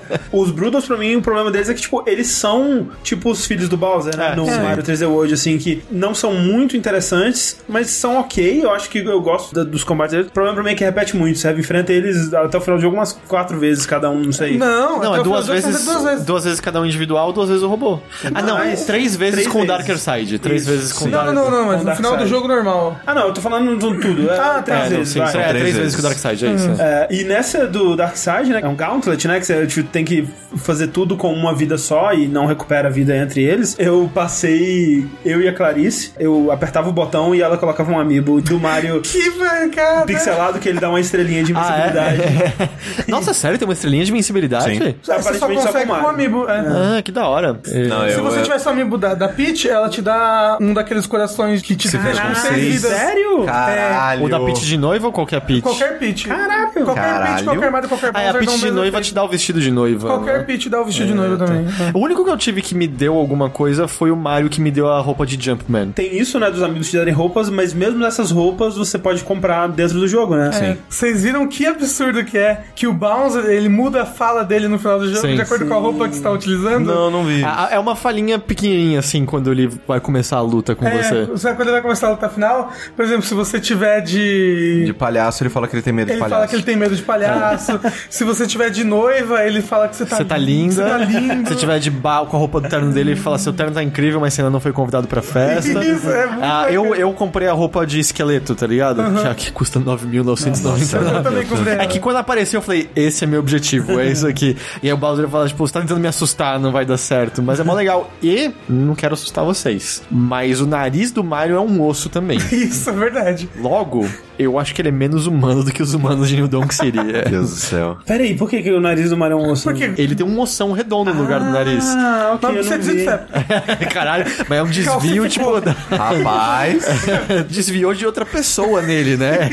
não. 0.32 0.40
Os 0.40 0.50
Broodles, 0.50 0.84
pra 0.86 0.96
mim, 0.96 1.16
o 1.16 1.22
problema 1.22 1.50
deles 1.50 1.68
é 1.68 1.74
que, 1.74 1.80
tipo, 1.80 2.02
eles 2.06 2.28
são, 2.28 2.88
tipo, 3.02 3.30
os 3.30 3.44
filhos 3.46 3.68
do 3.68 3.76
Bowser, 3.76 4.16
né? 4.16 4.32
É, 4.32 4.36
no 4.36 4.44
sim. 4.46 4.58
Mario 4.60 4.82
3D 4.82 5.06
World, 5.08 5.34
assim, 5.34 5.58
que 5.58 5.82
não 5.90 6.14
são 6.14 6.32
muito 6.34 6.76
interessantes, 6.76 7.58
mas 7.68 7.90
são 7.90 8.18
ok. 8.18 8.64
Eu 8.64 8.70
acho 8.72 8.88
que 8.90 8.98
eu 8.98 9.20
gosto 9.20 9.54
da- 9.54 9.64
dos 9.64 9.84
combates 9.84 10.12
deles. 10.12 10.28
O 10.28 10.32
problema 10.32 10.54
pra 10.54 10.64
mim 10.64 10.70
é 10.70 10.74
que 10.74 10.84
repete 10.84 11.16
muito, 11.16 11.38
sabe? 11.38 11.60
Enfrenta 11.60 11.92
eles 11.92 12.32
até 12.32 12.58
o 12.58 12.60
final 12.60 12.78
do 12.78 12.82
jogo 12.82 12.96
umas 12.96 13.12
quatro 13.28 13.58
vezes 13.58 13.86
cada 13.86 14.10
um, 14.10 14.20
não 14.22 14.32
sei. 14.32 14.56
Não, 14.58 14.98
Não, 15.00 15.12
até 15.12 15.20
é 15.20 15.24
duas 15.24 15.46
do 15.46 15.52
vezes, 15.52 15.84
duas 15.84 16.02
vezes. 16.04 16.24
duas 16.24 16.44
vezes 16.44 16.60
cada 16.60 16.80
um 16.80 16.86
individual, 16.86 17.32
duas 17.32 17.48
vezes 17.48 17.62
o 17.62 17.68
robô. 17.68 18.00
Ah, 18.34 18.42
não, 18.42 18.54
Mas- 18.58 18.84
três 18.84 19.14
vezes 19.16 19.34
três 19.34 19.48
com 19.48 19.62
o. 19.62 19.66
Darker 19.66 19.98
Side. 19.98 20.38
Três 20.38 20.62
Isso, 20.62 20.70
vezes 20.70 20.92
com 20.92 21.04
o. 21.06 21.08
Não, 21.08 21.18
Darker 21.18 21.34
não, 21.34 21.50
não, 21.50 21.58
não, 21.60 21.66
mas 21.66 21.84
no 21.84 21.96
final 21.96 22.12
do 22.12 22.18
Darkseid. 22.18 22.28
jogo 22.30 22.48
normal. 22.48 22.98
Ah, 23.06 23.14
não, 23.14 23.28
eu 23.28 23.34
tô 23.34 23.40
falando 23.40 23.74
de 23.76 24.00
tudo. 24.00 24.30
É, 24.30 24.38
Ah, 24.38 24.62
três. 24.64 24.80
É, 24.80 24.82
não, 24.90 24.96
vezes, 24.98 25.12
sim, 25.12 25.18
vai. 25.18 25.28
sim, 25.32 25.38
é, 25.38 25.40
três 25.48 25.50
três 25.50 25.64
vezes 25.76 25.78
vezes. 25.78 25.94
com 25.96 26.00
o 26.00 26.02
Dark 26.04 26.18
Side, 26.18 26.46
é 26.46 26.50
isso. 26.52 26.70
É, 26.80 27.08
e 27.10 27.24
nessa 27.24 27.66
do 27.66 27.96
Dark 27.96 28.16
Side, 28.16 28.50
né? 28.50 28.60
É 28.62 28.68
um 28.68 28.74
Gauntlet, 28.76 29.26
né? 29.28 29.38
Que 29.40 29.46
você 29.46 29.66
tipo, 29.66 29.88
tem 29.90 30.04
que 30.04 30.15
fazer 30.56 30.88
tudo 30.88 31.16
com 31.16 31.32
uma 31.32 31.54
vida 31.54 31.76
só 31.78 32.12
e 32.12 32.26
não 32.28 32.46
recupera 32.46 32.88
a 32.88 32.90
vida 32.90 33.16
entre 33.16 33.42
eles. 33.42 33.74
Eu 33.78 34.10
passei, 34.14 35.06
eu 35.24 35.40
e 35.40 35.48
a 35.48 35.52
Clarice, 35.52 36.12
eu 36.18 36.50
apertava 36.52 36.88
o 36.88 36.92
botão 36.92 37.34
e 37.34 37.42
ela 37.42 37.56
colocava 37.58 37.90
um 37.92 37.98
amiibo 37.98 38.40
do 38.40 38.58
Mario 38.58 39.00
Que 39.06 39.30
mancada. 39.30 40.06
pixelado 40.06 40.58
que 40.58 40.68
ele 40.68 40.78
dá 40.80 40.88
uma 40.88 41.00
estrelinha 41.00 41.42
de 41.42 41.52
Ah, 41.54 41.58
invencibilidade. 41.60 42.22
é? 43.06 43.10
Nossa, 43.10 43.34
sério? 43.34 43.58
Tem 43.58 43.66
uma 43.66 43.72
estrelinha 43.74 44.04
de 44.04 44.10
invencibilidade? 44.10 44.64
Sim. 44.64 44.78
Você 44.78 44.94
só 45.02 45.12
Aparentemente 45.14 45.60
só 45.62 45.66
consegue 45.68 45.86
com 45.86 45.92
o 45.92 45.96
com 45.96 46.02
Mario. 46.02 46.08
amiibo. 46.14 46.48
é. 46.48 46.98
Ah, 46.98 47.02
que 47.02 47.12
da 47.12 47.26
hora. 47.28 47.52
Não, 47.52 47.60
Se 47.62 48.14
eu- 48.14 48.22
você 48.22 48.38
eu- 48.38 48.42
tivesse 48.44 48.66
o 48.66 48.70
amiibo 48.70 48.98
da, 48.98 49.14
da 49.14 49.28
Peach, 49.28 49.68
ela 49.68 49.88
te 49.88 50.00
dá 50.02 50.58
um 50.60 50.72
daqueles 50.74 51.06
corações 51.06 51.62
que 51.62 51.74
te 51.76 51.88
deixam 51.88 52.26
com 52.28 52.34
seis. 52.34 52.80
Sério? 52.82 53.44
Caralho. 53.44 54.24
O 54.24 54.28
da 54.28 54.40
Peach 54.40 54.64
de 54.64 54.76
noiva 54.76 55.06
ou 55.06 55.12
qualquer 55.12 55.40
Peach? 55.40 55.62
Qualquer 55.62 55.98
Peach. 55.98 56.28
Caralho. 56.28 56.72
Qualquer 56.72 56.94
Caralho. 56.94 57.26
Peach, 57.34 57.44
qualquer 57.44 57.70
Mario, 57.70 57.88
qualquer 57.88 58.10
Ah, 58.14 58.22
é, 58.22 58.28
a 58.28 58.32
Bowser 58.32 58.40
Peach 58.40 58.46
dá 58.46 58.52
um 58.52 58.70
de 58.70 58.70
noiva 58.76 59.00
te 59.00 59.14
dá 59.14 59.24
o 59.24 59.28
vestido 59.28 59.60
de 59.60 59.70
noiva. 59.70 60.05
Qualquer 60.06 60.38
né? 60.38 60.44
Peach 60.44 60.68
dá 60.68 60.80
o 60.80 60.84
vestido 60.84 61.08
de 61.08 61.14
noiva 61.14 61.36
também. 61.36 61.66
é. 61.66 61.90
O 61.96 62.00
único 62.00 62.24
que 62.24 62.30
eu 62.30 62.36
tive 62.36 62.62
que 62.62 62.74
me 62.74 62.86
deu 62.86 63.14
alguma 63.16 63.48
coisa 63.50 63.86
foi 63.88 64.10
o 64.10 64.16
Mario 64.16 64.48
que 64.48 64.60
me 64.60 64.70
deu 64.70 64.88
a 64.90 65.00
roupa 65.00 65.24
de 65.26 65.42
Jumpman. 65.42 65.90
Tem 65.92 66.16
isso, 66.18 66.38
né, 66.38 66.50
dos 66.50 66.62
amigos 66.62 66.90
te 66.90 66.96
darem 66.96 67.12
roupas, 67.14 67.48
mas 67.50 67.72
mesmo 67.74 67.98
nessas 67.98 68.30
roupas 68.30 68.76
você 68.76 68.98
pode 68.98 69.22
comprar 69.24 69.68
dentro 69.68 69.98
do 69.98 70.06
jogo, 70.08 70.36
né? 70.36 70.50
É, 70.54 70.76
Vocês 70.88 71.22
viram 71.22 71.46
que 71.48 71.66
absurdo 71.66 72.24
que 72.24 72.38
é 72.38 72.62
que 72.74 72.86
o 72.86 72.92
Bowser, 72.92 73.44
ele 73.46 73.68
muda 73.68 74.02
a 74.02 74.06
fala 74.06 74.42
dele 74.44 74.68
no 74.68 74.78
final 74.78 74.98
do 74.98 75.06
jogo 75.08 75.20
Sim. 75.26 75.34
de 75.34 75.42
acordo 75.42 75.66
com 75.66 75.74
a 75.74 75.78
roupa 75.78 76.08
que 76.08 76.16
você 76.16 76.22
tá 76.22 76.30
utilizando? 76.30 76.84
Não, 76.86 77.10
não 77.10 77.24
vi. 77.24 77.42
É 77.70 77.78
uma 77.78 77.96
falhinha 77.96 78.38
pequenininha, 78.38 78.98
assim, 79.00 79.24
quando 79.24 79.50
ele 79.52 79.70
vai 79.86 80.00
começar 80.00 80.36
a 80.36 80.40
luta 80.42 80.74
com 80.74 80.86
É, 80.86 81.02
você. 81.02 81.36
sabe 81.38 81.56
quando 81.56 81.68
ele 81.68 81.72
vai 81.72 81.82
começar 81.82 82.06
a 82.08 82.10
luta 82.10 82.28
final? 82.28 82.72
Por 82.94 83.04
exemplo, 83.04 83.22
se 83.22 83.34
você 83.34 83.58
tiver 83.60 84.00
de... 84.00 84.84
De 84.86 84.92
palhaço, 84.92 85.42
ele 85.42 85.50
fala 85.50 85.66
que 85.68 85.74
ele 85.74 85.82
tem 85.82 85.92
medo 85.92 86.08
Ele 86.10 86.14
de 86.14 86.20
palhaço. 86.20 86.34
fala 86.36 86.48
que 86.48 86.54
ele 86.56 86.62
tem 86.62 86.76
medo 86.76 86.94
de 86.96 87.02
palhaço. 87.02 87.80
Se 88.10 88.24
você 88.24 88.46
tiver 88.46 88.70
de 88.70 88.84
noiva, 88.84 89.42
ele 89.44 89.60
fala 89.62 89.88
que 89.88 89.95
você 89.96 90.06
tá, 90.06 90.16
Você 90.16 90.24
tá 90.24 90.36
linda. 90.36 90.74
Você 90.74 90.82
tá 90.82 90.98
lindo. 90.98 91.48
Se 91.48 91.56
tiver 91.56 91.78
de 91.78 91.90
ba 91.90 92.24
com 92.26 92.36
a 92.36 92.40
roupa 92.40 92.60
do 92.60 92.68
terno 92.68 92.92
dele, 92.92 93.12
ele 93.12 93.20
fala: 93.20 93.38
seu 93.38 93.52
terno 93.52 93.72
tá 93.72 93.82
incrível, 93.82 94.20
mas 94.20 94.34
você 94.34 94.40
ainda 94.40 94.50
não 94.50 94.60
foi 94.60 94.72
convidado 94.72 95.06
pra 95.06 95.22
festa. 95.22 95.84
Isso, 95.84 96.10
é 96.10 96.26
muito 96.26 96.44
ah, 96.44 96.66
eu, 96.70 96.94
eu 96.94 97.12
comprei 97.12 97.48
a 97.48 97.52
roupa 97.52 97.86
de 97.86 98.00
esqueleto, 98.00 98.54
tá 98.54 98.66
ligado? 98.66 99.02
Que 99.20 99.28
aqui 99.28 99.52
custa 99.52 99.80
9.999. 99.80 101.16
Eu 101.16 101.22
também 101.22 101.46
comprei. 101.46 101.74
É 101.74 101.86
que 101.86 101.98
quando 101.98 102.16
apareceu, 102.16 102.58
eu 102.58 102.62
falei, 102.62 102.88
esse 102.94 103.24
é 103.24 103.26
meu 103.26 103.40
objetivo, 103.40 103.98
é 103.98 104.10
isso 104.10 104.26
aqui. 104.26 104.56
E 104.82 104.88
aí 104.88 104.92
o 104.92 104.96
Bowser 104.96 105.28
fala, 105.28 105.48
tipo, 105.48 105.66
você 105.66 105.72
tá 105.72 105.80
tentando 105.80 106.00
me 106.00 106.06
assustar, 106.06 106.60
não 106.60 106.70
vai 106.70 106.84
dar 106.84 106.96
certo. 106.96 107.42
Mas 107.42 107.58
é 107.58 107.64
mó 107.64 107.74
legal. 107.74 108.10
E 108.22 108.52
não 108.68 108.94
quero 108.94 109.14
assustar 109.14 109.44
vocês. 109.44 110.02
Mas 110.10 110.60
o 110.60 110.66
nariz 110.66 111.10
do 111.10 111.24
Mario 111.24 111.56
é 111.56 111.60
um 111.60 111.82
osso 111.82 112.08
também. 112.08 112.38
Isso, 112.52 112.90
é 112.90 112.92
verdade. 112.92 113.48
Logo, 113.58 114.06
eu 114.38 114.58
acho 114.58 114.74
que 114.74 114.82
ele 114.82 114.88
é 114.88 114.92
menos 114.92 115.26
humano 115.26 115.64
do 115.64 115.72
que 115.72 115.82
os 115.82 115.94
humanos 115.94 116.28
de 116.28 116.36
New 116.36 116.48
Donk 116.48 116.74
City. 116.74 116.98
É. 116.98 117.28
Deus 117.28 117.50
do 117.50 117.56
céu. 117.56 117.98
Pera 118.06 118.22
aí, 118.22 118.36
por 118.36 118.48
que, 118.50 118.62
que 118.62 118.70
o 118.70 118.80
nariz 118.80 119.10
do 119.10 119.16
Mario 119.16 119.38
é 119.38 119.40
um 119.40 119.50
osso? 119.50 119.64
Porque 119.64 119.85
Ele 119.98 120.14
tem 120.14 120.26
um 120.26 120.38
ossão 120.40 120.72
redondo 120.72 121.12
no 121.12 121.22
lugar 121.22 121.40
do 121.40 121.50
nariz. 121.50 121.84
Ah, 121.86 122.32
ok, 122.34 122.62
vi. 122.78 122.96
de 122.96 123.86
Caralho, 123.92 124.24
mas 124.48 124.58
é 124.58 124.62
um 124.62 124.66
desvio, 124.70 125.28
tipo, 125.28 125.60
da- 125.60 125.72
Rapaz. 125.90 126.84
desviou 127.48 127.94
de 127.94 128.04
outra 128.06 128.24
pessoa 128.24 128.82
nele, 128.82 129.16
né? 129.16 129.50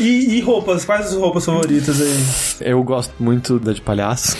E, 0.00 0.36
e 0.36 0.40
roupas? 0.40 0.84
Quais 0.84 1.06
as 1.06 1.14
roupas 1.14 1.44
favoritas 1.44 2.00
aí? 2.00 2.68
Eu 2.70 2.82
gosto 2.82 3.12
muito 3.20 3.58
da 3.58 3.72
de 3.72 3.80
palhaço. 3.80 4.36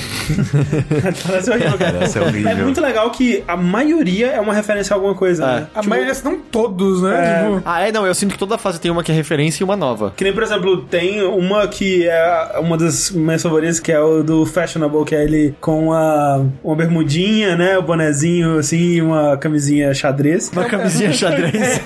Parece 1.27 1.51
horrível, 1.51 1.79
cara. 1.79 1.93
Parece 1.93 2.19
horrível. 2.19 2.51
É 2.51 2.55
muito 2.55 2.81
legal 2.81 3.11
que 3.11 3.43
a 3.47 3.57
maioria 3.57 4.29
é 4.29 4.41
uma 4.41 4.55
referência 4.55 4.95
a 4.95 4.97
alguma 4.97 5.15
coisa, 5.15 5.45
né? 5.47 5.67
A 5.75 5.83
maioria, 5.83 6.15
se 6.15 6.25
não 6.25 6.39
todos, 6.39 7.03
né? 7.03 7.45
Tipo, 7.45 7.63
Ah, 7.65 7.81
é, 7.81 7.93
não, 7.93 8.07
eu 8.07 8.15
sinto 8.15 8.33
que 8.33 8.39
toda 8.39 8.57
fase 8.59 8.81
tem 8.81 8.91
uma 8.91 9.03
que 9.03 9.13
é 9.13 9.15
referência 9.15 9.63
e 9.63 9.65
uma 9.65 9.77
nova. 9.77 10.13
Que 10.17 10.25
nem, 10.25 10.33
por 10.33 10.43
exemplo, 10.43 10.83
tem 10.85 11.23
uma 11.23 11.67
que 11.69 12.07
é 12.07 12.59
uma 12.61 12.77
das 12.77 13.11
minhas 13.11 13.43
favoritas, 13.43 13.81
que 13.81 13.93
é 13.93 14.01
o 14.01 14.23
do 14.23 14.47
Fashionable, 14.47 15.05
que 15.05 15.14
é 15.15 15.25
ele 15.25 15.55
com 15.61 15.93
a, 15.93 16.45
uma 16.63 16.77
bermudinha, 16.77 17.57
né? 17.57 17.79
O 17.79 17.83
bonezinho, 17.83 18.59
assim, 18.59 19.01
uma 19.01 19.37
camisinha 19.37 19.93
xadrez. 19.95 20.51
Uma 20.53 20.65
camisinha 20.65 21.13
xadrez. 21.15 21.81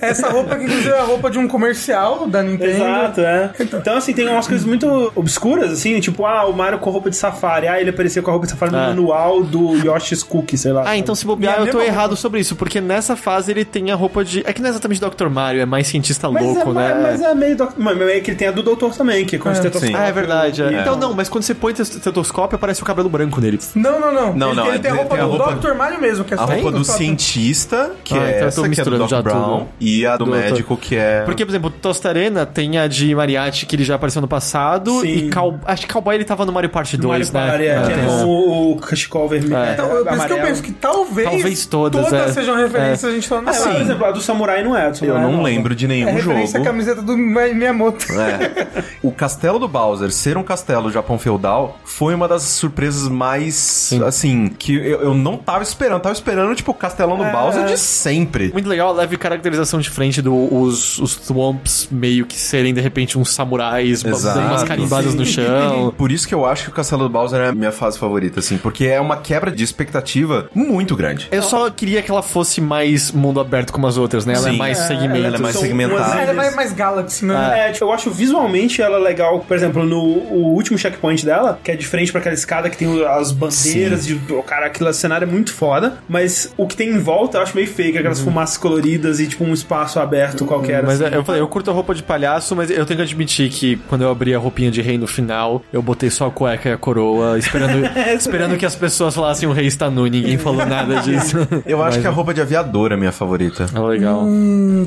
essa 0.00 0.28
roupa 0.28 0.56
que 0.56 0.64
inclusive 0.64 0.90
é 0.90 0.98
a 0.98 1.02
roupa 1.04 1.30
de 1.30 1.38
um 1.38 1.48
comercial 1.48 2.26
da 2.28 2.42
Nintendo. 2.42 2.70
Exato, 2.84 3.20
é. 3.20 3.50
Então, 3.60 3.96
assim, 3.96 4.12
tem 4.12 4.28
umas 4.28 4.46
coisas 4.46 4.66
muito 4.66 5.12
obscuras, 5.14 5.72
assim, 5.72 5.98
tipo, 6.00 6.24
ah, 6.26 6.46
o 6.46 6.52
Mario 6.52 6.78
com 6.78 6.90
roupa 6.90 7.10
de 7.10 7.16
safari. 7.16 7.66
Ah, 7.68 7.80
ele 7.80 7.90
aparecia 7.90 8.22
com 8.22 8.30
a 8.30 8.32
roupa 8.32 8.46
de 8.46 8.52
safari 8.52 8.72
no 8.72 8.78
Ah. 8.78 8.86
manual 8.88 9.42
do 9.42 9.74
Yoshi's 9.76 10.22
Cookie, 10.22 10.56
sei 10.56 10.72
lá. 10.72 10.84
Ah, 10.86 10.96
então 10.96 11.14
se 11.14 11.24
bobear, 11.26 11.58
eu 11.60 11.70
tô 11.70 11.80
errado 11.80 12.08
roupa. 12.10 12.16
sobre 12.16 12.40
isso, 12.40 12.56
porque 12.56 12.80
nessa 12.80 13.16
fase 13.16 13.50
ele 13.50 13.64
tem 13.64 13.90
a 13.90 13.94
roupa 13.94 14.24
de. 14.24 14.42
É 14.46 14.52
que 14.52 14.60
não 14.60 14.68
é 14.68 14.70
exatamente 14.70 15.00
Dr. 15.00 15.28
Mario, 15.28 15.60
é 15.60 15.66
mais 15.66 15.86
cientista 15.88 16.30
Mas 16.30 16.42
louco, 16.44 16.70
é, 16.70 16.74
né? 16.74 17.00
Mas 17.02 17.20
é 17.22 17.34
meio. 17.34 17.56
doc- 17.56 17.74
Mas 17.76 18.00
é 18.00 18.20
que 18.20 18.34
tem 18.34 18.48
a 18.48 18.50
do 18.50 18.62
doutor 18.62 18.94
também, 18.94 19.24
que 19.24 19.36
é 19.36 19.38
com 19.38 19.48
É. 19.48 19.52
estetoscópio. 19.52 19.96
Ah, 19.96 20.06
é 20.06 20.12
verdade. 20.12 20.62
é. 20.62 20.70
E- 20.72 20.74
Então, 20.80 20.96
não, 20.96 21.12
mas 21.14 21.28
quando 21.28 21.44
você 21.44 21.54
põe 21.54 21.72
o 21.72 21.74
estetoscópio, 22.20 22.56
aparece 22.56 22.82
o 22.82 22.84
cabelo 22.84 23.08
branco 23.08 23.40
nele. 23.40 23.58
Não, 23.74 24.00
não, 24.00 24.12
não. 24.12 24.34
Não, 24.34 24.48
ele, 24.48 24.56
não, 24.56 24.66
ele 24.68 24.76
é- 24.76 24.78
tem 24.78 24.90
a 24.90 24.94
roupa 24.94 25.14
tem 25.14 25.24
a 25.24 25.26
do 25.26 25.36
roupa- 25.36 25.54
Dr. 25.54 25.74
Mario 25.74 26.00
mesmo, 26.00 26.24
que 26.24 26.34
é 26.34 26.36
A 26.36 26.44
roupa 26.44 26.70
do 26.72 26.84
cientista, 26.84 27.92
que 28.04 28.14
Ah, 28.14 28.16
é 28.16 28.20
então 28.20 28.32
eu 28.34 28.40
tô 28.40 28.46
essa, 28.64 28.68
que 28.68 28.80
é 28.80 28.84
do 28.84 28.98
Doc 28.98 29.08
já 29.10 29.22
Brown, 29.22 29.58
tudo. 29.60 29.68
e 29.80 30.06
a 30.06 30.12
do, 30.16 30.24
Do 30.24 30.30
doutor. 30.30 30.42
médico, 30.44 30.76
que 30.76 30.96
é... 30.96 31.22
Porque, 31.22 31.44
por 31.44 31.50
exemplo, 31.50 31.70
Tostarena 31.70 32.46
tem 32.46 32.78
a 32.78 32.86
de 32.86 33.14
Mariachi, 33.14 33.66
que 33.66 33.76
ele 33.76 33.84
já 33.84 33.94
apareceu 33.96 34.20
no 34.22 34.28
passado, 34.28 35.00
Sim. 35.00 35.06
e 35.08 35.30
Cow... 35.30 35.58
acho 35.64 35.86
que 35.86 35.92
Cowboy 35.92 36.14
ele 36.14 36.24
tava 36.24 36.44
no 36.46 36.52
Mario 36.52 36.70
Party 36.70 36.96
2, 36.96 37.30
Mario 37.30 37.46
né? 37.46 37.50
Party, 37.50 37.64
é, 37.64 37.68
É, 37.68 37.82
que 37.94 38.00
é 38.00 38.04
essa. 38.04 38.24
o, 38.26 38.72
o 38.72 38.76
cachecol 38.76 39.28
vermelho. 39.28 39.56
É. 39.56 39.72
Então, 39.72 39.88
por 39.88 40.12
isso 40.14 40.26
que 40.26 40.32
eu 40.32 40.38
penso 40.40 40.62
que 40.62 40.72
talvez, 40.72 41.28
Talvez 41.30 41.66
todas, 41.66 42.12
é. 42.12 42.32
sejam 42.32 42.56
referências 42.56 43.04
a 43.10 43.14
gente 43.14 43.28
falando 43.28 43.48
Ah, 43.48 43.50
assim. 43.50 43.70
por 43.72 43.80
exemplo, 43.80 44.04
a 44.06 44.10
do 44.10 44.20
samurai 44.20 44.62
não 44.62 44.76
é. 44.76 44.86
A 44.88 44.92
Eu 45.04 45.18
não 45.18 45.40
é 45.40 45.44
lembro 45.44 45.74
de 45.74 45.84
É 45.84 45.88
nenhum 45.88 46.12
referência 46.14 46.58
jogo. 46.58 46.68
à 46.68 46.72
camiseta 46.72 47.02
do 47.02 47.16
Miyamoto. 47.16 48.06
É. 48.12 48.68
O 49.02 49.12
castelo 49.12 49.58
do 49.58 49.68
Bowser 49.68 50.10
ser 50.10 50.36
um 50.36 50.42
castelo 50.42 50.90
Japão 50.90 51.18
feudal 51.18 51.78
foi 51.98 52.14
uma 52.14 52.28
das 52.28 52.42
surpresas 52.44 53.08
mais, 53.08 53.90
assim, 54.06 54.46
que 54.56 54.72
eu, 54.72 55.00
eu 55.00 55.14
não 55.14 55.36
tava 55.36 55.64
esperando. 55.64 56.00
Tava 56.00 56.12
esperando, 56.14 56.54
tipo, 56.54 56.70
o 56.70 56.74
castelão 56.74 57.18
do 57.18 57.24
Bowser 57.24 57.64
de 57.66 57.76
sempre. 57.76 58.52
Muito 58.52 58.68
legal 58.68 58.90
a 58.90 58.92
leve 58.92 59.16
caracterização 59.16 59.80
de 59.80 59.90
frente 59.90 60.22
dos 60.22 60.48
os, 60.52 60.98
os 61.00 61.16
Thwomps 61.16 61.88
meio 61.90 62.24
que 62.24 62.36
serem, 62.38 62.72
de 62.72 62.80
repente, 62.80 63.18
uns 63.18 63.34
samurais, 63.34 64.04
Exato. 64.04 64.38
umas 64.38 64.62
carimbadas 64.62 65.12
no 65.16 65.26
chão. 65.26 65.92
Por 65.98 66.12
isso 66.12 66.28
que 66.28 66.32
eu 66.34 66.46
acho 66.46 66.64
que 66.66 66.70
o 66.70 66.72
Castelo 66.72 67.02
do 67.02 67.08
Bowser 67.10 67.40
é 67.40 67.48
a 67.48 67.52
minha 67.52 67.72
fase 67.72 67.98
favorita, 67.98 68.38
assim, 68.38 68.58
porque 68.58 68.84
é 68.86 69.00
uma 69.00 69.16
quebra 69.16 69.50
de 69.50 69.64
expectativa 69.64 70.48
muito 70.54 70.94
grande. 70.94 71.26
Eu 71.32 71.42
só 71.42 71.68
queria 71.68 72.00
que 72.00 72.10
ela 72.12 72.22
fosse 72.22 72.60
mais 72.60 73.10
mundo 73.10 73.40
aberto 73.40 73.72
como 73.72 73.88
as 73.88 73.96
outras, 73.96 74.24
né? 74.24 74.34
Ela 74.34 74.48
é 74.50 74.52
Sim. 74.52 74.56
mais 74.58 74.78
É, 74.78 74.86
segmentos. 74.86 75.24
ela 75.24 75.36
é 75.36 75.40
mais 75.40 75.56
segmentada. 75.56 76.20
ela 76.20 76.30
é 76.30 76.32
mais, 76.32 76.54
mais 76.54 76.72
Galaxy, 76.72 77.24
né? 77.24 77.68
É, 77.68 77.72
tipo, 77.72 77.84
eu 77.84 77.92
acho 77.92 78.08
visualmente 78.10 78.80
ela 78.80 78.98
legal, 78.98 79.40
por 79.40 79.56
exemplo, 79.56 79.84
no 79.84 79.98
o 79.98 80.52
último 80.54 80.78
checkpoint 80.78 81.24
dela, 81.26 81.58
que 81.64 81.72
é 81.72 81.76
de 81.76 81.87
frente 81.88 82.10
pra 82.12 82.20
aquela 82.20 82.34
escada 82.34 82.68
que 82.70 82.76
tem 82.76 83.04
as 83.06 83.32
bandeiras, 83.32 84.06
de, 84.06 84.20
oh, 84.30 84.42
cara, 84.42 84.66
aquele 84.66 84.92
cenário 84.92 85.26
é 85.26 85.30
muito 85.30 85.52
foda, 85.52 85.98
mas 86.08 86.52
o 86.56 86.66
que 86.66 86.76
tem 86.76 86.90
em 86.90 86.98
volta 86.98 87.38
eu 87.38 87.42
acho 87.42 87.54
meio 87.54 87.66
fake, 87.68 87.98
aquelas 87.98 88.20
fumaças 88.20 88.56
coloridas 88.56 89.20
e 89.20 89.26
tipo 89.26 89.44
um 89.44 89.52
espaço 89.52 89.98
aberto 90.00 90.44
qualquer. 90.44 90.82
Mas 90.82 91.00
assim. 91.00 91.14
é, 91.14 91.18
eu 91.18 91.24
falei, 91.24 91.40
eu 91.40 91.48
curto 91.48 91.70
a 91.70 91.74
roupa 91.74 91.94
de 91.94 92.02
palhaço, 92.02 92.54
mas 92.54 92.70
eu 92.70 92.84
tenho 92.86 92.98
que 92.98 93.02
admitir 93.02 93.48
que 93.50 93.76
quando 93.88 94.02
eu 94.02 94.10
abri 94.10 94.34
a 94.34 94.38
roupinha 94.38 94.70
de 94.70 94.80
rei 94.82 94.98
no 94.98 95.06
final, 95.06 95.62
eu 95.72 95.82
botei 95.82 96.10
só 96.10 96.26
a 96.26 96.30
cueca 96.30 96.68
e 96.68 96.72
a 96.72 96.76
coroa, 96.76 97.38
esperando, 97.38 97.84
esperando 98.16 98.56
que 98.56 98.66
as 98.66 98.74
pessoas 98.74 99.14
falassem 99.14 99.48
o 99.48 99.52
rei 99.52 99.66
está 99.66 99.90
nu, 99.90 100.06
ninguém 100.06 100.38
falou 100.38 100.64
nada 100.66 101.00
disso. 101.02 101.36
Eu 101.66 101.82
acho 101.82 102.00
que 102.00 102.06
a 102.06 102.10
roupa 102.10 102.32
de 102.34 102.40
aviador 102.40 102.90
é 102.92 102.94
a 102.94 102.98
minha 102.98 103.12
favorita. 103.12 103.66
É 103.74 103.78
legal. 103.80 104.24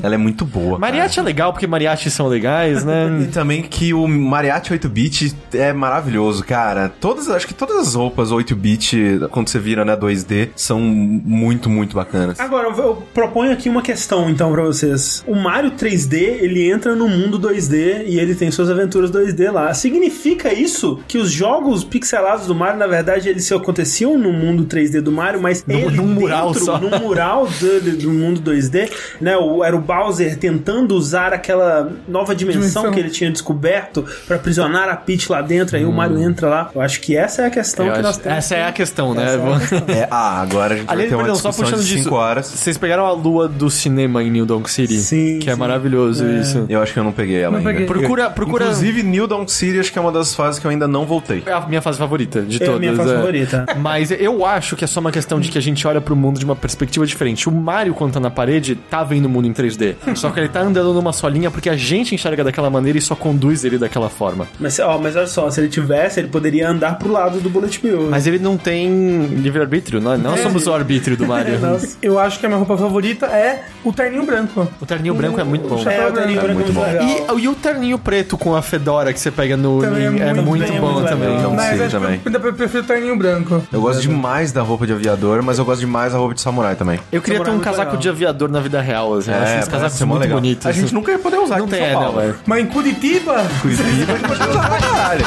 Ela 0.02 0.14
é 0.14 0.18
muito 0.18 0.44
boa. 0.44 0.78
Mariachi 0.78 1.18
é 1.20 1.22
legal 1.22 1.52
porque 1.52 1.66
mariachi 1.66 2.10
são 2.10 2.28
legais, 2.28 2.82
E 2.82 2.86
né? 2.86 3.28
também 3.32 3.62
que 3.62 3.92
o 3.94 4.06
Mariachi 4.06 4.72
8-bit 4.72 5.34
é 5.54 5.72
maravilhoso, 5.72 6.44
cara. 6.44 6.91
Todas, 7.00 7.28
acho 7.30 7.46
que 7.46 7.54
todas 7.54 7.76
as 7.88 7.94
roupas 7.94 8.30
8-bit, 8.30 9.20
quando 9.30 9.48
você 9.48 9.58
vira, 9.58 9.84
né, 9.84 9.96
2D, 9.96 10.50
são 10.54 10.80
muito, 10.80 11.68
muito 11.68 11.94
bacanas. 11.96 12.38
Agora, 12.40 12.68
eu, 12.68 13.02
proponho 13.14 13.52
aqui 13.52 13.68
uma 13.68 13.82
questão, 13.82 14.28
então, 14.30 14.52
pra 14.52 14.62
vocês. 14.62 15.24
O 15.26 15.34
Mario 15.34 15.72
3D, 15.72 16.14
ele 16.40 16.70
entra 16.70 16.94
no 16.94 17.08
mundo 17.08 17.38
2D 17.38 18.04
e 18.06 18.18
ele 18.18 18.34
tem 18.34 18.50
suas 18.50 18.70
aventuras 18.70 19.10
2D 19.10 19.50
lá. 19.50 19.72
Significa 19.74 20.52
isso 20.52 21.00
que 21.08 21.18
os 21.18 21.30
jogos 21.30 21.84
pixelados 21.84 22.46
do 22.46 22.54
Mario, 22.54 22.78
na 22.78 22.86
verdade, 22.86 23.28
eles 23.28 23.44
se 23.44 23.54
aconteciam 23.54 24.18
no 24.18 24.32
mundo 24.32 24.64
3D 24.64 25.00
do 25.00 25.10
Mario, 25.12 25.40
mas 25.40 25.64
Num- 25.66 25.74
ele 25.78 25.96
num 25.96 26.06
mural 26.06 26.48
dentro, 26.52 26.64
só. 26.64 26.78
num 26.78 26.98
mural 27.00 27.46
do, 27.46 27.96
do 27.96 28.10
mundo 28.10 28.40
2D, 28.40 28.90
né? 29.20 29.36
O, 29.36 29.64
era 29.64 29.74
o 29.76 29.80
Bowser 29.80 30.36
tentando 30.38 30.94
usar 30.94 31.32
aquela 31.32 31.90
nova 32.08 32.34
dimensão, 32.34 32.60
Dimensão. 32.82 32.90
que 32.92 33.00
ele 33.00 33.10
tinha 33.10 33.30
descoberto 33.30 34.04
pra 34.26 34.36
aprisionar 34.36 34.88
a 34.88 34.96
Peach 34.96 35.30
lá 35.30 35.40
dentro, 35.42 35.76
aí 35.76 35.84
o 35.84 35.92
Mario 35.92 36.18
entra 36.22 36.48
lá. 36.48 36.70
Eu 36.74 36.80
acho 36.82 37.00
que 37.00 37.16
essa 37.16 37.42
é 37.42 37.46
a 37.46 37.50
questão. 37.50 37.86
Eu 37.86 37.92
que 37.94 38.02
nós 38.02 38.16
temos. 38.18 38.38
essa 38.38 38.54
é 38.54 38.66
a 38.66 38.72
questão, 38.72 39.14
né? 39.14 39.22
É 39.24 39.34
a 39.36 39.58
questão. 39.58 39.82
É, 39.94 40.08
ah, 40.10 40.40
agora 40.42 40.74
a 40.74 40.76
gente 40.76 40.86
vai 40.86 40.94
Aliás, 40.94 41.10
ter 41.10 41.14
uma 41.16 41.22
perdão, 41.24 41.40
só 41.40 41.48
discussão 41.50 41.70
puxando 41.72 41.86
de 41.86 41.92
disso. 41.94 42.04
5 42.04 42.14
horas. 42.16 42.46
Vocês 42.46 42.78
pegaram 42.78 43.06
a 43.06 43.12
lua 43.12 43.48
do 43.48 43.70
cinema 43.70 44.22
em 44.22 44.30
New 44.30 44.44
Donk 44.46 44.70
City? 44.70 44.98
Sim, 44.98 45.38
Que 45.38 45.50
é 45.50 45.54
sim. 45.54 45.58
maravilhoso 45.58 46.26
isso. 46.30 46.66
Eu 46.68 46.82
acho 46.82 46.92
que 46.92 46.98
eu 46.98 47.04
não 47.04 47.12
peguei 47.12 47.40
ela 47.40 47.52
Não 47.52 47.58
ainda. 47.58 47.70
peguei. 47.70 47.86
Procura- 47.86 48.30
procura- 48.30 48.64
Inclusive, 48.64 49.02
New 49.02 49.26
Donk 49.26 49.50
City 49.50 49.78
acho 49.80 49.92
que 49.92 49.98
é 49.98 50.02
uma 50.02 50.12
das 50.12 50.34
fases 50.34 50.58
que 50.58 50.66
eu 50.66 50.70
ainda 50.70 50.86
não 50.88 51.04
voltei. 51.06 51.42
É 51.46 51.52
a 51.52 51.60
minha 51.66 51.82
fase 51.82 51.98
favorita 51.98 52.42
de 52.42 52.60
É 52.60 52.62
a 52.62 52.66
todas. 52.66 52.80
minha 52.80 52.94
fase 52.94 53.14
favorita. 53.14 53.66
Mas 53.78 54.10
eu 54.10 54.44
acho 54.46 54.76
que 54.76 54.84
é 54.84 54.86
só 54.86 55.00
uma 55.00 55.12
questão 55.12 55.40
de 55.40 55.50
que 55.50 55.58
a 55.58 55.62
gente 55.62 55.86
olha 55.86 56.00
pro 56.00 56.14
mundo 56.16 56.38
de 56.38 56.44
uma 56.44 56.56
perspectiva 56.56 57.06
diferente. 57.06 57.48
O 57.48 57.52
Mario, 57.52 57.94
quando 57.94 58.12
tá 58.14 58.20
na 58.20 58.30
parede, 58.30 58.74
tá 58.74 59.02
vendo 59.04 59.26
o 59.26 59.28
mundo 59.28 59.46
em 59.46 59.52
3D. 59.52 59.94
Só 60.14 60.30
que 60.30 60.40
ele 60.40 60.48
tá 60.48 60.60
andando 60.60 60.92
numa 60.92 61.12
só 61.12 61.28
linha 61.28 61.50
porque 61.50 61.68
a 61.68 61.76
gente 61.76 62.14
enxerga 62.14 62.44
daquela 62.44 62.70
maneira 62.70 62.98
e 62.98 63.00
só 63.00 63.14
conduz 63.14 63.64
ele 63.64 63.78
daquela 63.78 64.08
forma. 64.08 64.46
Mas, 64.58 64.78
ó, 64.78 64.98
mas 64.98 65.16
olha 65.16 65.26
só, 65.26 65.50
se 65.50 65.60
ele 65.60 65.68
tivesse, 65.68 66.20
ele 66.20 66.28
poderia 66.28 66.68
andar 66.72 66.98
pro 66.98 67.10
lado 67.10 67.40
do 67.40 67.48
Bullet 67.48 67.78
Bill. 67.80 68.08
Mas 68.10 68.26
ele 68.26 68.38
não 68.38 68.56
tem 68.56 69.24
livre-arbítrio, 69.26 70.00
nós 70.00 70.20
não 70.20 70.36
somos 70.36 70.66
o 70.66 70.72
arbítrio 70.72 71.16
do 71.16 71.26
Mario. 71.26 71.58
Eu 72.02 72.18
acho 72.18 72.38
que 72.38 72.46
a 72.46 72.48
minha 72.48 72.58
roupa 72.58 72.76
favorita 72.76 73.26
é 73.26 73.64
o 73.84 73.92
terninho 73.92 74.24
branco. 74.24 74.66
O 74.80 74.86
terninho 74.86 75.14
branco 75.14 75.40
é 75.40 75.44
muito 75.44 75.68
bom. 75.68 75.76
é, 75.88 76.06
o 76.08 76.12
terninho 76.12 76.38
É 76.38 76.42
branco 76.42 76.60
é 76.60 76.64
muito 76.64 76.72
bom. 76.72 77.38
E, 77.38 77.42
e 77.42 77.48
o 77.48 77.54
terninho 77.54 77.98
preto 77.98 78.36
com 78.38 78.54
a 78.54 78.62
fedora 78.62 79.12
que 79.12 79.20
você 79.20 79.30
pega 79.30 79.56
no. 79.56 79.80
Também 79.80 80.04
é 80.04 80.06
é 80.06 80.34
muito 80.34 80.42
muito 80.46 80.68
bem, 80.72 80.80
bom 80.80 80.92
muito 80.94 81.08
também. 81.08 81.40
Não 81.40 81.54
Mas 81.54 81.78
sei 81.78 81.88
também. 81.88 82.14
eu 82.14 82.20
ainda 82.26 82.40
prefiro 82.40 82.82
o 82.82 82.86
terninho 82.86 83.16
branco. 83.16 83.62
Eu 83.72 83.80
gosto 83.80 84.00
demais 84.00 84.52
da 84.52 84.62
roupa 84.62 84.86
de 84.86 84.92
aviador, 84.92 85.42
mas 85.42 85.58
eu 85.58 85.64
gosto 85.64 85.80
demais 85.80 86.12
da 86.12 86.18
roupa 86.18 86.34
de 86.34 86.40
samurai 86.40 86.74
também. 86.76 86.98
Eu 87.10 87.20
queria 87.20 87.38
ter 87.40 87.44
Samurai 87.44 87.50
um 87.50 87.52
é 87.52 87.56
muito 87.56 87.64
casaco 87.64 87.86
legal. 87.90 88.00
de 88.00 88.08
aviador 88.08 88.50
na 88.50 88.60
vida 88.60 88.80
real, 88.80 89.14
assim. 89.14 89.30
uns 89.30 89.34
parece 89.36 89.70
casacos 89.70 90.00
mó 90.02 90.06
muito 90.06 90.22
legal. 90.22 90.36
bonitos. 90.38 90.66
A 90.66 90.72
gente 90.72 90.92
nunca 90.94 91.12
ia 91.12 91.18
poder 91.18 91.38
usar 91.38 91.58
Não 91.58 91.64
aqui 91.66 91.74
em 91.74 91.78
tem, 91.78 91.86
é, 91.88 91.92
São 91.92 92.02
Paulo. 92.02 92.16
não, 92.20 92.22
é. 92.30 92.34
Mas 92.46 92.60
em 92.62 92.66
Curitiba, 92.66 93.44
Curitiba 93.60 93.88
a 93.88 93.92
gente 94.16 94.28
pode 94.28 94.50
usar 94.50 94.68
pra 94.68 94.78
caralho. 94.78 95.24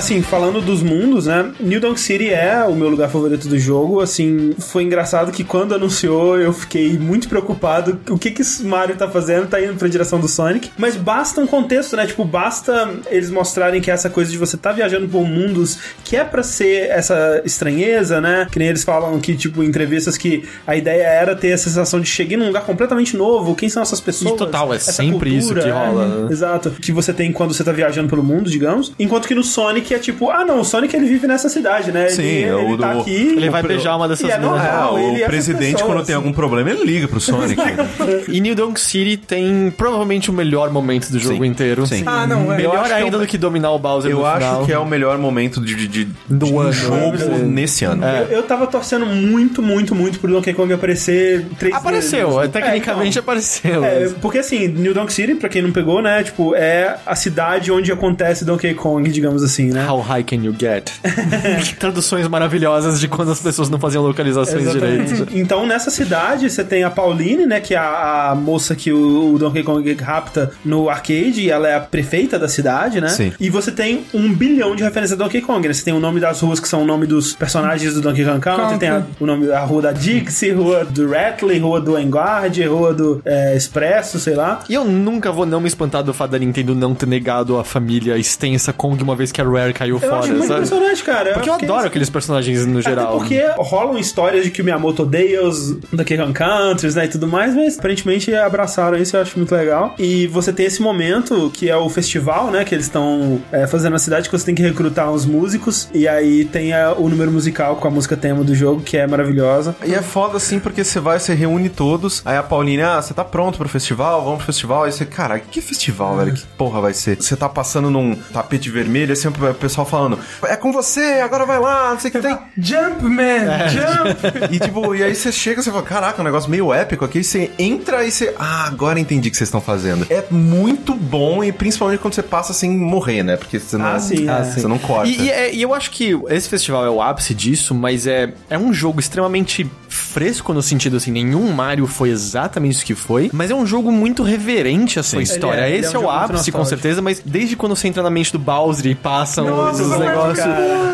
Assim, 0.00 0.22
falando 0.22 0.62
dos 0.62 0.82
mundos, 0.82 1.26
né? 1.26 1.52
New 1.60 1.78
Donk 1.78 2.00
City 2.00 2.30
é 2.30 2.64
o 2.64 2.74
meu 2.74 2.88
lugar 2.88 3.10
favorito 3.10 3.46
do 3.46 3.58
jogo. 3.58 4.00
Assim, 4.00 4.54
foi 4.58 4.82
engraçado 4.82 5.30
que 5.30 5.44
quando 5.44 5.74
anunciou, 5.74 6.38
eu 6.38 6.54
fiquei 6.54 6.98
muito 6.98 7.28
preocupado. 7.28 8.00
O 8.08 8.16
que 8.16 8.30
que 8.30 8.42
Mario 8.62 8.96
tá 8.96 9.10
fazendo? 9.10 9.46
Tá 9.46 9.62
indo 9.62 9.74
pra 9.74 9.88
direção 9.88 10.18
do 10.18 10.26
Sonic. 10.26 10.70
Mas 10.78 10.96
basta 10.96 11.42
um 11.42 11.46
contexto, 11.46 11.96
né? 11.96 12.06
Tipo, 12.06 12.24
basta 12.24 12.94
eles 13.10 13.28
mostrarem 13.28 13.82
que 13.82 13.90
essa 13.90 14.08
coisa 14.08 14.30
de 14.30 14.38
você 14.38 14.56
tá 14.56 14.72
viajando 14.72 15.06
por 15.06 15.22
mundos 15.22 15.76
que 16.02 16.16
é 16.16 16.24
pra 16.24 16.42
ser 16.42 16.88
essa 16.88 17.42
estranheza, 17.44 18.22
né? 18.22 18.46
Que 18.50 18.58
nem 18.58 18.68
eles 18.68 18.82
falam 18.82 19.20
que, 19.20 19.36
tipo, 19.36 19.62
em 19.62 19.66
entrevistas 19.66 20.16
que 20.16 20.48
a 20.66 20.74
ideia 20.74 21.08
era 21.08 21.36
ter 21.36 21.52
a 21.52 21.58
sensação 21.58 22.00
de 22.00 22.06
chegar 22.06 22.38
num 22.38 22.46
lugar 22.46 22.64
completamente 22.64 23.18
novo. 23.18 23.54
Quem 23.54 23.68
são 23.68 23.82
essas 23.82 24.00
pessoas? 24.00 24.32
E 24.32 24.36
total, 24.38 24.72
é 24.72 24.78
sempre 24.78 25.36
isso 25.36 25.52
que 25.52 25.60
é, 25.60 25.70
rola, 25.70 26.06
né? 26.06 26.32
Exato. 26.32 26.70
Que 26.70 26.90
você 26.90 27.12
tem 27.12 27.30
quando 27.34 27.52
você 27.52 27.62
tá 27.62 27.70
viajando 27.70 28.08
pelo 28.08 28.22
mundo, 28.22 28.48
digamos. 28.48 28.94
Enquanto 28.98 29.28
que 29.28 29.34
no 29.34 29.44
Sonic 29.44 29.89
é 29.94 29.98
tipo, 29.98 30.30
ah 30.30 30.44
não, 30.44 30.60
o 30.60 30.64
Sonic 30.64 30.94
ele 30.94 31.06
vive 31.06 31.26
nessa 31.26 31.48
cidade, 31.48 31.90
né? 31.92 32.08
Sim, 32.08 32.22
ele, 32.22 32.44
é 32.44 32.54
o 32.54 32.60
ele 32.60 32.78
tá 32.78 32.92
do- 32.94 33.00
aqui. 33.00 33.14
Ele 33.36 33.50
vai 33.50 33.62
O- 33.62 33.66
beijar 33.66 33.96
uma 33.96 34.08
dessas 34.08 34.30
é 34.30 34.38
normal. 34.38 34.96
Ah, 34.96 35.00
e 35.00 35.04
o 35.04 35.14
essas 35.16 35.26
presidente, 35.26 35.72
pessoas, 35.72 35.82
quando 35.92 36.06
tem 36.06 36.14
assim. 36.14 36.24
algum 36.24 36.32
problema, 36.32 36.70
ele 36.70 36.84
liga 36.84 37.08
pro 37.08 37.20
Sonic. 37.20 37.60
E 38.28 38.40
New 38.40 38.54
Donk 38.54 38.80
City 38.80 39.16
tem 39.16 39.72
provavelmente 39.76 40.30
o 40.30 40.32
melhor 40.32 40.70
momento 40.70 41.10
do 41.10 41.18
jogo 41.18 41.42
Sim. 41.44 41.50
inteiro. 41.50 41.86
Sim. 41.86 42.02
Ah, 42.06 42.26
não, 42.26 42.52
é. 42.52 42.54
Eu 42.54 42.70
Melhor 42.70 42.84
que 42.86 42.92
é 42.92 42.94
ainda 42.96 43.16
o- 43.16 43.20
do 43.20 43.26
que 43.26 43.38
dominar 43.38 43.70
o 43.72 43.78
Bowser 43.78 44.10
Eu 44.10 44.18
no 44.18 44.26
acho 44.26 44.38
final. 44.46 44.64
que 44.66 44.72
é 44.72 44.78
o 44.78 44.86
melhor 44.86 45.18
momento 45.18 45.60
de, 45.60 45.74
de, 45.74 45.86
de- 45.88 46.08
Do 46.28 46.46
de 46.46 46.56
ano, 46.56 46.72
jogo 46.72 47.16
né? 47.16 47.38
nesse 47.44 47.84
ano. 47.84 48.04
É. 48.04 48.22
Eu, 48.22 48.36
eu 48.38 48.42
tava 48.42 48.66
torcendo 48.66 49.06
muito, 49.06 49.62
muito, 49.62 49.94
muito 49.94 50.18
pro 50.20 50.30
Donkey 50.32 50.52
Kong 50.54 50.72
aparecer 50.72 51.46
três 51.58 51.74
Apareceu, 51.74 52.36
vezes. 52.36 52.52
tecnicamente 52.52 53.18
É, 53.18 53.20
então. 53.20 53.22
apareceu. 53.22 53.84
É, 53.84 54.08
porque 54.20 54.38
assim, 54.38 54.68
New 54.68 54.94
Donk 54.94 55.12
City, 55.12 55.34
pra 55.34 55.48
quem 55.48 55.62
não 55.62 55.72
pegou, 55.72 56.00
né, 56.02 56.22
tipo, 56.22 56.54
é 56.54 56.96
a 57.06 57.14
cidade 57.14 57.70
onde 57.72 57.90
acontece 57.92 58.44
Donkey 58.44 58.74
Kong, 58.74 59.08
digamos 59.10 59.42
assim, 59.42 59.69
né? 59.72 59.86
How 59.88 60.00
high 60.00 60.24
can 60.24 60.36
you 60.36 60.54
get? 60.58 60.90
Traduções 61.78 62.26
maravilhosas 62.28 63.00
de 63.00 63.08
quando 63.08 63.32
as 63.32 63.40
pessoas 63.40 63.68
não 63.68 63.78
faziam 63.78 64.02
localizações 64.02 64.62
Exatamente. 64.62 65.12
direito. 65.12 65.38
Então, 65.38 65.66
nessa 65.66 65.90
cidade, 65.90 66.48
você 66.50 66.64
tem 66.64 66.84
a 66.84 66.90
Pauline, 66.90 67.46
né? 67.46 67.60
Que 67.60 67.74
é 67.74 67.78
a, 67.78 68.30
a 68.30 68.34
moça 68.34 68.74
que 68.74 68.92
o, 68.92 69.34
o 69.34 69.38
Donkey 69.38 69.62
Kong 69.62 69.94
rapta 69.94 70.50
no 70.64 70.88
arcade, 70.88 71.40
e 71.40 71.50
ela 71.50 71.68
é 71.68 71.74
a 71.74 71.80
prefeita 71.80 72.38
da 72.38 72.48
cidade, 72.48 73.00
né? 73.00 73.08
Sim. 73.08 73.32
E 73.38 73.50
você 73.50 73.70
tem 73.70 74.04
um 74.12 74.32
bilhão 74.32 74.74
de 74.74 74.82
referências 74.82 75.18
a 75.18 75.22
Donkey 75.22 75.40
Kong, 75.40 75.66
né? 75.66 75.74
Você 75.74 75.84
tem 75.84 75.94
o 75.94 76.00
nome 76.00 76.20
das 76.20 76.40
ruas 76.40 76.60
que 76.60 76.68
são 76.68 76.82
o 76.82 76.86
nome 76.86 77.06
dos 77.06 77.34
personagens 77.34 77.94
do 77.94 78.00
Donkey 78.00 78.24
Kong 78.24 78.40
Country, 78.40 78.78
tem 78.78 78.88
a, 78.88 79.02
o 79.18 79.26
nome 79.26 79.46
da 79.46 79.60
rua 79.60 79.82
da 79.82 79.92
Dixie, 79.92 80.52
rua 80.52 80.84
do 80.84 81.10
Ratley, 81.10 81.58
rua 81.58 81.80
do 81.80 81.92
Vanguard, 81.92 82.56
rua 82.66 82.94
do 82.94 83.22
é, 83.24 83.56
Expresso, 83.56 84.18
sei 84.18 84.34
lá. 84.34 84.60
E 84.68 84.74
eu 84.74 84.84
nunca 84.84 85.30
vou 85.32 85.46
não 85.46 85.60
me 85.60 85.68
espantar 85.68 86.02
do 86.02 86.14
fato 86.14 86.32
da 86.32 86.38
Nintendo 86.38 86.74
não 86.74 86.94
ter 86.94 87.06
negado 87.06 87.58
a 87.58 87.64
família 87.64 88.16
extensa 88.16 88.72
Kong 88.72 89.02
uma 89.02 89.14
vez 89.14 89.30
que 89.30 89.40
a 89.40 89.44
Rare 89.44 89.59
caiu 89.74 89.96
Eu 89.96 90.00
fora, 90.00 90.16
acho 90.18 90.28
muito 90.28 90.46
sabe? 90.46 90.60
impressionante, 90.64 91.04
cara. 91.04 91.32
Porque 91.34 91.48
eu 91.48 91.54
fiquei- 91.54 91.68
adoro 91.68 91.86
aqueles 91.86 92.10
personagens 92.10 92.66
no 92.66 92.78
Até 92.80 92.90
geral. 92.90 93.12
porque 93.18 93.42
rolam 93.58 93.98
histórias 93.98 94.44
de 94.44 94.50
que 94.50 94.62
o 94.62 94.64
Miyamoto 94.64 95.02
odeia 95.02 95.44
os 95.46 95.72
Donkey 95.92 96.16
Kong 96.16 96.32
Countries, 96.32 96.94
né, 96.94 97.04
e 97.04 97.08
tudo 97.08 97.26
mais, 97.26 97.54
mas 97.54 97.78
aparentemente 97.78 98.34
abraçaram 98.34 98.96
isso, 98.98 99.16
eu 99.16 99.22
acho 99.22 99.36
muito 99.38 99.54
legal. 99.54 99.94
E 99.98 100.26
você 100.26 100.52
tem 100.52 100.66
esse 100.66 100.80
momento 100.82 101.50
que 101.52 101.68
é 101.68 101.76
o 101.76 101.88
festival, 101.88 102.50
né, 102.50 102.64
que 102.64 102.74
eles 102.74 102.86
estão 102.86 103.40
é, 103.52 103.66
fazendo 103.66 103.92
na 103.92 103.98
cidade, 103.98 104.28
que 104.28 104.36
você 104.38 104.44
tem 104.46 104.54
que 104.54 104.62
recrutar 104.62 105.10
uns 105.12 105.24
músicos, 105.24 105.88
e 105.94 106.06
aí 106.08 106.44
tem 106.44 106.72
a- 106.72 106.92
o 106.92 107.08
número 107.08 107.30
musical 107.30 107.76
com 107.76 107.88
a 107.88 107.90
música 107.90 108.16
tema 108.16 108.42
do 108.44 108.54
jogo, 108.54 108.80
que 108.82 108.96
é 108.96 109.06
maravilhosa. 109.06 109.74
E 109.84 109.94
é 109.94 110.02
foda 110.02 110.36
assim, 110.36 110.58
porque 110.58 110.84
você 110.84 111.00
vai, 111.00 111.18
você 111.18 111.34
reúne 111.34 111.68
todos, 111.68 112.22
aí 112.24 112.36
a 112.36 112.42
Pauline, 112.42 112.82
ah, 112.82 113.00
você 113.00 113.12
tá 113.14 113.24
pronto 113.24 113.58
pro 113.58 113.68
festival? 113.68 114.22
Vamos 114.24 114.38
pro 114.38 114.46
festival? 114.46 114.84
Aí 114.84 114.92
você, 114.92 115.04
cara, 115.04 115.38
que 115.38 115.60
festival, 115.60 116.16
velho? 116.16 116.34
Que 116.34 116.42
porra 116.58 116.80
vai 116.80 116.94
ser? 116.94 117.16
Você 117.16 117.36
tá 117.36 117.48
passando 117.48 117.90
num 117.90 118.14
tapete 118.32 118.70
vermelho, 118.70 119.12
assim, 119.12 119.28
o 119.50 119.54
pessoal 119.54 119.86
falando, 119.86 120.18
é 120.44 120.56
com 120.56 120.72
você, 120.72 121.20
agora 121.22 121.44
vai 121.46 121.58
lá, 121.58 121.90
não 121.92 122.00
sei 122.00 122.10
o 122.10 122.12
que 122.12 122.20
tem. 122.20 122.38
Jumpman! 122.58 123.68
Jump! 123.68 124.54
E 124.54 124.58
tipo, 124.58 124.94
e 124.94 125.02
aí 125.02 125.14
você 125.14 125.30
chega 125.32 125.60
e 125.60 125.64
você 125.64 125.70
fala, 125.70 125.82
caraca, 125.82 126.20
um 126.20 126.24
negócio 126.24 126.50
meio 126.50 126.72
épico 126.72 127.04
aqui, 127.04 127.22
você 127.22 127.50
entra 127.58 128.04
e 128.04 128.10
você, 128.10 128.34
ah, 128.38 128.64
agora 128.66 128.98
entendi 129.00 129.28
o 129.28 129.30
que 129.30 129.36
vocês 129.36 129.48
estão 129.48 129.60
fazendo. 129.60 130.06
É 130.10 130.24
muito 130.30 130.94
bom 130.94 131.42
e 131.44 131.52
principalmente 131.52 132.00
quando 132.00 132.14
você 132.14 132.22
passa 132.22 132.52
sem 132.52 132.70
morrer, 132.70 133.22
né? 133.22 133.36
Porque 133.36 133.58
você 133.58 133.76
não, 133.76 133.86
Ah, 133.86 133.98
sim, 134.00 134.28
é. 134.28 134.44
você 134.44 134.66
não 134.68 134.78
corta. 134.78 135.08
E, 135.08 135.22
e 135.22 135.30
é- 135.30 135.54
e 135.54 135.62
eu 135.62 135.74
acho 135.74 135.90
que 135.90 136.18
esse 136.28 136.48
festival 136.48 136.84
é 136.84 136.90
o 136.90 137.00
ápice 137.02 137.34
disso, 137.34 137.74
mas 137.74 138.06
é, 138.06 138.32
é 138.48 138.58
um 138.58 138.72
jogo 138.72 139.00
extremamente 139.00 139.68
fresco 140.00 140.52
no 140.52 140.62
sentido 140.62 140.96
assim, 140.96 141.10
nenhum 141.10 141.52
Mario 141.52 141.86
foi 141.86 142.10
exatamente 142.10 142.76
isso 142.76 142.84
que 142.84 142.94
foi, 142.94 143.30
mas 143.32 143.50
é 143.50 143.54
um 143.54 143.66
jogo 143.66 143.92
muito 143.92 144.22
reverente 144.22 144.98
à 144.98 145.02
sua 145.02 145.24
Sim. 145.24 145.32
história. 145.32 145.60
É- 145.62 145.68
ele 145.68 145.76
é 145.76 145.80
esse 145.80 145.96
um 145.96 146.02
é, 146.02 146.04
o 146.06 146.10
ápice, 146.10 146.50
com 146.52 146.64
certeza, 146.64 147.00
mas 147.02 147.20
desde 147.24 147.56
quando 147.56 147.76
você 147.76 147.88
entra 147.88 148.02
na 148.02 148.10
mente 148.10 148.32
do 148.32 148.38
Bowser 148.38 148.86
e 148.86 148.94
passam 148.94 149.46
Nossa, 149.46 149.82
os, 149.82 149.88
muito 149.88 150.00
negócios, 150.02 150.46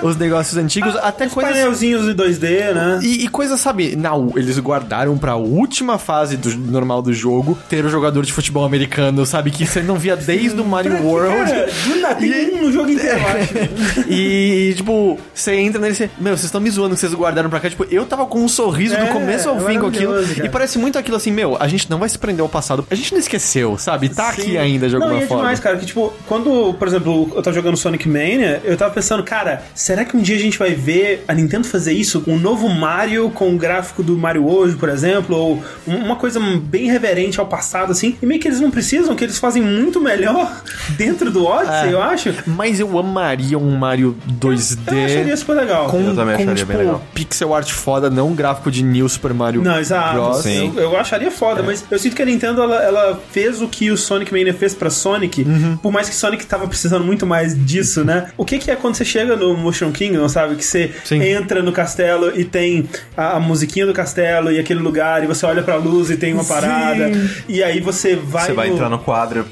os 0.02 0.16
negócios 0.16 0.56
antigos, 0.56 0.96
até 0.96 1.26
Os 1.26 1.32
coisas 1.32 1.52
painelzinhos 1.52 2.08
em 2.08 2.14
2D, 2.14 2.74
né? 2.74 3.00
e, 3.02 3.24
e 3.24 3.28
coisa, 3.28 3.56
sabe, 3.56 3.96
não, 3.96 4.32
eles 4.36 4.58
guardaram 4.58 5.16
pra 5.16 5.36
última 5.36 5.98
fase 5.98 6.36
do, 6.36 6.50
normal 6.56 7.02
do 7.02 7.12
jogo 7.12 7.56
ter 7.68 7.84
o 7.84 7.88
jogador 7.88 8.24
de 8.24 8.32
futebol 8.32 8.64
americano, 8.64 9.24
sabe? 9.24 9.50
Que 9.50 9.66
você 9.66 9.80
não 9.82 9.96
via 9.96 10.16
desde 10.16 10.60
o 10.60 10.64
Mario 10.64 11.02
World. 11.02 11.50
Cara, 11.50 11.68
do 11.86 12.00
nada, 12.00 12.14
tem 12.16 12.54
um 12.54 12.62
no 12.64 12.72
jogo 12.72 12.90
inteiro. 12.90 13.16
E, 14.08 14.74
tipo, 14.76 15.18
você 15.34 15.54
entra 15.56 15.80
nele 15.80 15.92
e 15.92 15.96
você. 15.96 16.10
Meu, 16.18 16.32
vocês 16.36 16.44
estão 16.44 16.60
me 16.60 16.70
zoando 16.70 16.94
que 16.94 17.00
vocês 17.00 17.12
guardaram 17.14 17.50
pra 17.50 17.60
cá. 17.60 17.68
Tipo, 17.68 17.84
eu 17.90 18.04
tava 18.06 18.26
com 18.26 18.44
um 18.44 18.48
sorriso 18.48 18.95
É, 18.96 19.04
do 19.06 19.12
começo 19.12 19.48
ao 19.48 19.56
é 19.56 19.72
fim 19.72 19.78
com 19.78 19.86
aquilo. 19.86 20.12
cara. 20.14 20.46
E 20.46 20.48
parece 20.48 20.78
muito 20.78 20.98
aquilo 20.98 21.16
assim, 21.16 21.30
meu, 21.32 21.56
a 21.60 21.68
gente 21.68 21.88
não 21.90 21.98
vai 21.98 22.08
se 22.08 22.18
prender 22.18 22.42
ao 22.42 22.48
passado. 22.48 22.86
A 22.90 22.94
gente 22.94 23.12
não 23.12 23.18
esqueceu, 23.18 23.76
sabe? 23.78 24.08
Tá 24.08 24.28
aqui 24.30 24.42
Sim. 24.42 24.56
ainda 24.56 24.88
de 24.88 24.94
Não, 24.94 25.02
alguma 25.02 25.20
e 25.20 25.24
é 25.24 25.26
forma. 25.26 25.42
demais, 25.44 25.60
cara, 25.60 25.76
que 25.76 25.86
tipo, 25.86 26.12
quando, 26.26 26.74
por 26.74 26.88
exemplo, 26.88 27.32
eu 27.34 27.42
tava 27.42 27.54
jogando 27.54 27.76
Sonic 27.76 28.08
Mania, 28.08 28.60
eu 28.64 28.76
tava 28.76 28.92
pensando, 28.94 29.22
cara, 29.22 29.62
será 29.74 30.04
que 30.04 30.16
um 30.16 30.20
dia 30.20 30.36
a 30.36 30.38
gente 30.40 30.58
vai 30.58 30.74
ver 30.74 31.24
a 31.28 31.34
Nintendo 31.34 31.66
fazer 31.66 31.92
isso 31.92 32.20
com 32.20 32.32
um 32.34 32.38
novo 32.38 32.68
Mario 32.68 33.30
com 33.30 33.54
o 33.54 33.56
gráfico 33.58 34.02
do 34.02 34.16
Mario 34.16 34.46
hoje, 34.48 34.76
por 34.76 34.88
exemplo, 34.88 35.36
ou 35.36 35.62
um- 35.86 35.96
uma 36.06 36.16
coisa 36.16 36.38
bem 36.40 36.90
reverente 36.90 37.38
ao 37.40 37.46
passado, 37.46 37.92
assim, 37.92 38.16
e 38.22 38.26
meio 38.26 38.40
que 38.40 38.48
eles 38.48 38.60
não 38.60 38.70
precisam, 38.70 39.14
que 39.14 39.24
eles 39.24 39.38
fazem 39.38 39.62
muito 39.62 40.00
melhor 40.00 40.62
dentro 40.96 41.30
do 41.30 41.44
Odyssey, 41.44 41.88
É. 41.88 41.92
eu 41.92 42.02
acho. 42.02 42.34
Mas 42.46 42.80
eu 42.80 42.98
amaria 42.98 43.58
um 43.58 43.76
Mario 43.76 44.16
2D. 44.26 44.92
Eu 44.92 45.04
acharia 45.04 45.36
super 45.36 45.56
legal. 45.56 45.86
Com, 45.88 46.00
Eu 46.00 46.14
também 46.14 46.36
com 46.36 46.42
acharia 46.42 46.54
tipo, 46.54 46.68
bem 46.68 46.76
legal. 46.78 47.02
pixel 47.14 47.54
art 47.54 47.70
foda, 47.70 48.08
não 48.10 48.28
um 48.28 48.34
gráfico 48.34 48.70
de 48.70 48.75
New 48.82 49.08
Super 49.08 49.32
Mario 49.34 49.62
Não, 49.62 49.78
exato. 49.78 50.14
Bros. 50.14 50.38
Sim. 50.42 50.72
Eu, 50.76 50.82
eu 50.84 50.96
acharia 50.98 51.30
foda, 51.30 51.62
mas 51.62 51.84
eu 51.90 51.98
sinto 51.98 52.14
que 52.16 52.22
a 52.22 52.24
Nintendo 52.24 52.62
ela, 52.62 52.76
ela 52.82 53.20
fez 53.30 53.60
o 53.60 53.68
que 53.68 53.90
o 53.90 53.96
Sonic 53.96 54.32
Mania 54.32 54.54
fez 54.54 54.74
pra 54.74 54.90
Sonic, 54.90 55.42
Uhum. 55.42 55.76
por 55.76 55.92
mais 55.92 56.08
que 56.08 56.14
Sonic 56.14 56.44
tava 56.46 56.66
precisando 56.66 57.04
muito 57.04 57.26
mais 57.26 57.54
disso, 57.66 58.04
né? 58.04 58.28
O 58.36 58.44
que, 58.44 58.58
que 58.58 58.70
é 58.70 58.76
quando 58.76 58.94
você 58.94 59.04
chega 59.04 59.36
no 59.36 59.56
Motion 59.56 59.90
Kingdom, 59.92 60.28
sabe? 60.28 60.56
Que 60.56 60.64
você 60.64 60.92
Sim. 61.04 61.22
entra 61.22 61.62
no 61.62 61.72
castelo 61.72 62.38
e 62.38 62.44
tem 62.44 62.88
a, 63.16 63.36
a 63.36 63.40
musiquinha 63.40 63.86
do 63.86 63.92
castelo 63.92 64.50
e 64.50 64.58
aquele 64.58 64.80
lugar, 64.80 65.22
e 65.22 65.26
você 65.26 65.44
olha 65.46 65.62
pra 65.62 65.76
luz 65.76 66.10
e 66.10 66.16
tem 66.16 66.32
uma 66.32 66.44
parada, 66.44 67.10
e 67.48 67.62
aí 67.62 67.80
você 67.80 68.16
vai. 68.16 68.46
Você 68.46 68.52
vai 68.52 68.68
entrar 68.68 68.88
no 68.88 68.98
quadro. 68.98 69.46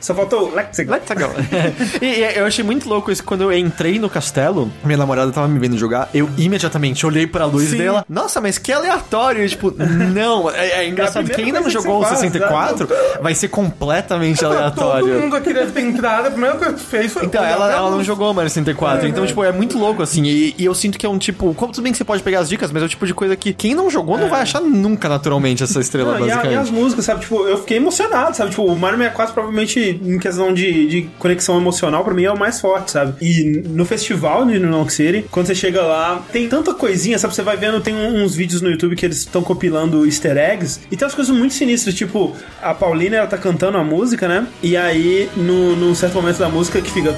Só 0.00 0.14
faltou. 0.14 0.54
Let's 0.54 0.78
go. 0.80 0.90
Let's 0.92 1.08
go. 1.08 1.30
e, 2.04 2.06
e 2.06 2.38
eu 2.38 2.46
achei 2.46 2.64
muito 2.64 2.88
louco 2.88 3.10
isso. 3.10 3.24
Quando 3.24 3.42
eu 3.42 3.52
entrei 3.56 3.98
no 3.98 4.08
castelo, 4.10 4.70
minha 4.84 4.98
namorada 4.98 5.30
tava 5.32 5.48
me 5.48 5.58
vendo 5.58 5.76
jogar, 5.78 6.08
eu 6.12 6.28
imediatamente 6.36 7.04
olhei 7.06 7.26
pra 7.26 7.43
luz 7.44 7.70
Sim. 7.70 7.78
dela. 7.78 8.04
Nossa, 8.08 8.40
mas 8.40 8.58
que 8.58 8.72
aleatório. 8.72 9.44
E, 9.44 9.48
tipo, 9.48 9.72
não. 9.76 10.50
É, 10.50 10.84
é 10.84 10.88
engraçado. 10.88 11.28
É 11.28 11.32
a 11.32 11.36
Quem 11.36 11.46
ainda 11.46 11.60
não 11.60 11.70
jogou 11.70 11.96
o 11.96 12.00
você 12.00 12.08
faz, 12.16 12.20
64 12.20 12.88
vai 13.22 13.34
ser 13.34 13.48
completamente 13.48 14.40
Todo 14.40 14.52
aleatório. 14.52 15.20
mundo 15.20 15.36
aqui 15.36 15.52
deve 15.52 15.72
ter 15.72 15.80
entrado, 15.82 16.26
a 16.26 16.30
primeira 16.30 16.56
coisa 16.56 16.74
que 16.74 16.80
fez 16.80 17.12
foi. 17.12 17.24
Então, 17.24 17.44
ela, 17.44 17.70
ela 17.72 17.90
não 17.90 18.02
jogou 18.02 18.32
Mario 18.32 18.50
64. 18.50 19.06
Então, 19.08 19.26
tipo, 19.26 19.42
é 19.44 19.52
muito 19.52 19.78
louco, 19.78 20.02
assim. 20.02 20.22
E, 20.24 20.54
e 20.58 20.64
eu 20.64 20.74
sinto 20.74 20.98
que 20.98 21.06
é 21.06 21.08
um 21.08 21.18
tipo. 21.18 21.54
Como 21.54 21.72
tudo 21.72 21.82
bem 21.84 21.92
que 21.92 21.98
você 21.98 22.04
pode 22.04 22.22
pegar 22.22 22.40
as 22.40 22.48
dicas, 22.48 22.70
mas 22.70 22.82
é 22.82 22.86
o 22.86 22.88
tipo 22.88 23.06
de 23.06 23.14
coisa 23.14 23.36
que 23.36 23.52
quem 23.52 23.74
não 23.74 23.90
jogou 23.90 24.18
não 24.18 24.28
vai 24.28 24.42
achar 24.42 24.60
nunca 24.60 25.08
naturalmente 25.08 25.62
essa 25.62 25.80
estrela, 25.80 26.18
Não, 26.18 26.26
e, 26.26 26.30
a- 26.30 26.36
basicamente. 26.36 26.54
e 26.54 26.58
as 26.60 26.70
músicas, 26.70 27.04
sabe? 27.04 27.20
Tipo, 27.20 27.46
eu 27.46 27.58
fiquei 27.58 27.76
emocionado, 27.76 28.36
sabe? 28.36 28.50
Tipo, 28.50 28.64
o 28.64 28.76
Mario 28.78 28.98
64 28.98 29.34
provavelmente, 29.34 30.00
em 30.02 30.18
questão 30.18 30.52
de, 30.52 30.86
de 30.88 31.02
conexão 31.18 31.56
emocional, 31.56 32.04
pra 32.04 32.14
mim 32.14 32.24
é 32.24 32.30
o 32.32 32.38
mais 32.38 32.60
forte, 32.60 32.90
sabe? 32.90 33.14
E 33.20 33.62
no 33.68 33.84
festival 33.84 34.44
de 34.46 34.58
New 34.58 34.70
York 34.70 34.92
City, 34.92 35.24
quando 35.30 35.46
você 35.46 35.54
chega 35.54 35.82
lá, 35.82 36.22
tem 36.32 36.48
tanta 36.48 36.72
coisinha, 36.74 37.18
sabe? 37.18 37.33
Você 37.34 37.42
vai 37.42 37.56
vendo, 37.56 37.80
tem 37.80 37.94
uns 37.96 38.32
vídeos 38.36 38.62
no 38.62 38.70
YouTube 38.70 38.94
que 38.94 39.04
eles 39.04 39.18
estão 39.18 39.42
compilando 39.42 40.06
easter 40.06 40.36
eggs, 40.36 40.78
e 40.88 40.96
tem 40.96 41.04
umas 41.04 41.14
coisas 41.16 41.34
muito 41.36 41.52
sinistras, 41.52 41.92
tipo, 41.92 42.32
a 42.62 42.72
Paulina, 42.72 43.16
ela 43.16 43.26
tá 43.26 43.36
cantando 43.36 43.76
a 43.76 43.82
música, 43.82 44.28
né? 44.28 44.46
E 44.62 44.76
aí, 44.76 45.28
no, 45.36 45.74
num 45.74 45.94
certo 45.96 46.14
momento 46.14 46.38
da 46.38 46.48
música 46.48 46.80
que 46.80 46.90
fica. 46.92 47.12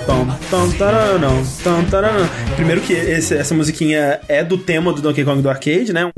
Primeiro 2.54 2.80
que 2.80 2.94
esse- 2.94 3.34
essa 3.34 3.54
musiquinha 3.54 4.18
é 4.26 4.42
do 4.42 4.56
tema 4.56 4.90
do 4.90 5.02
Donkey 5.02 5.22
Kong 5.22 5.42
do 5.42 5.50
arcade, 5.50 5.92
né? 5.92 6.10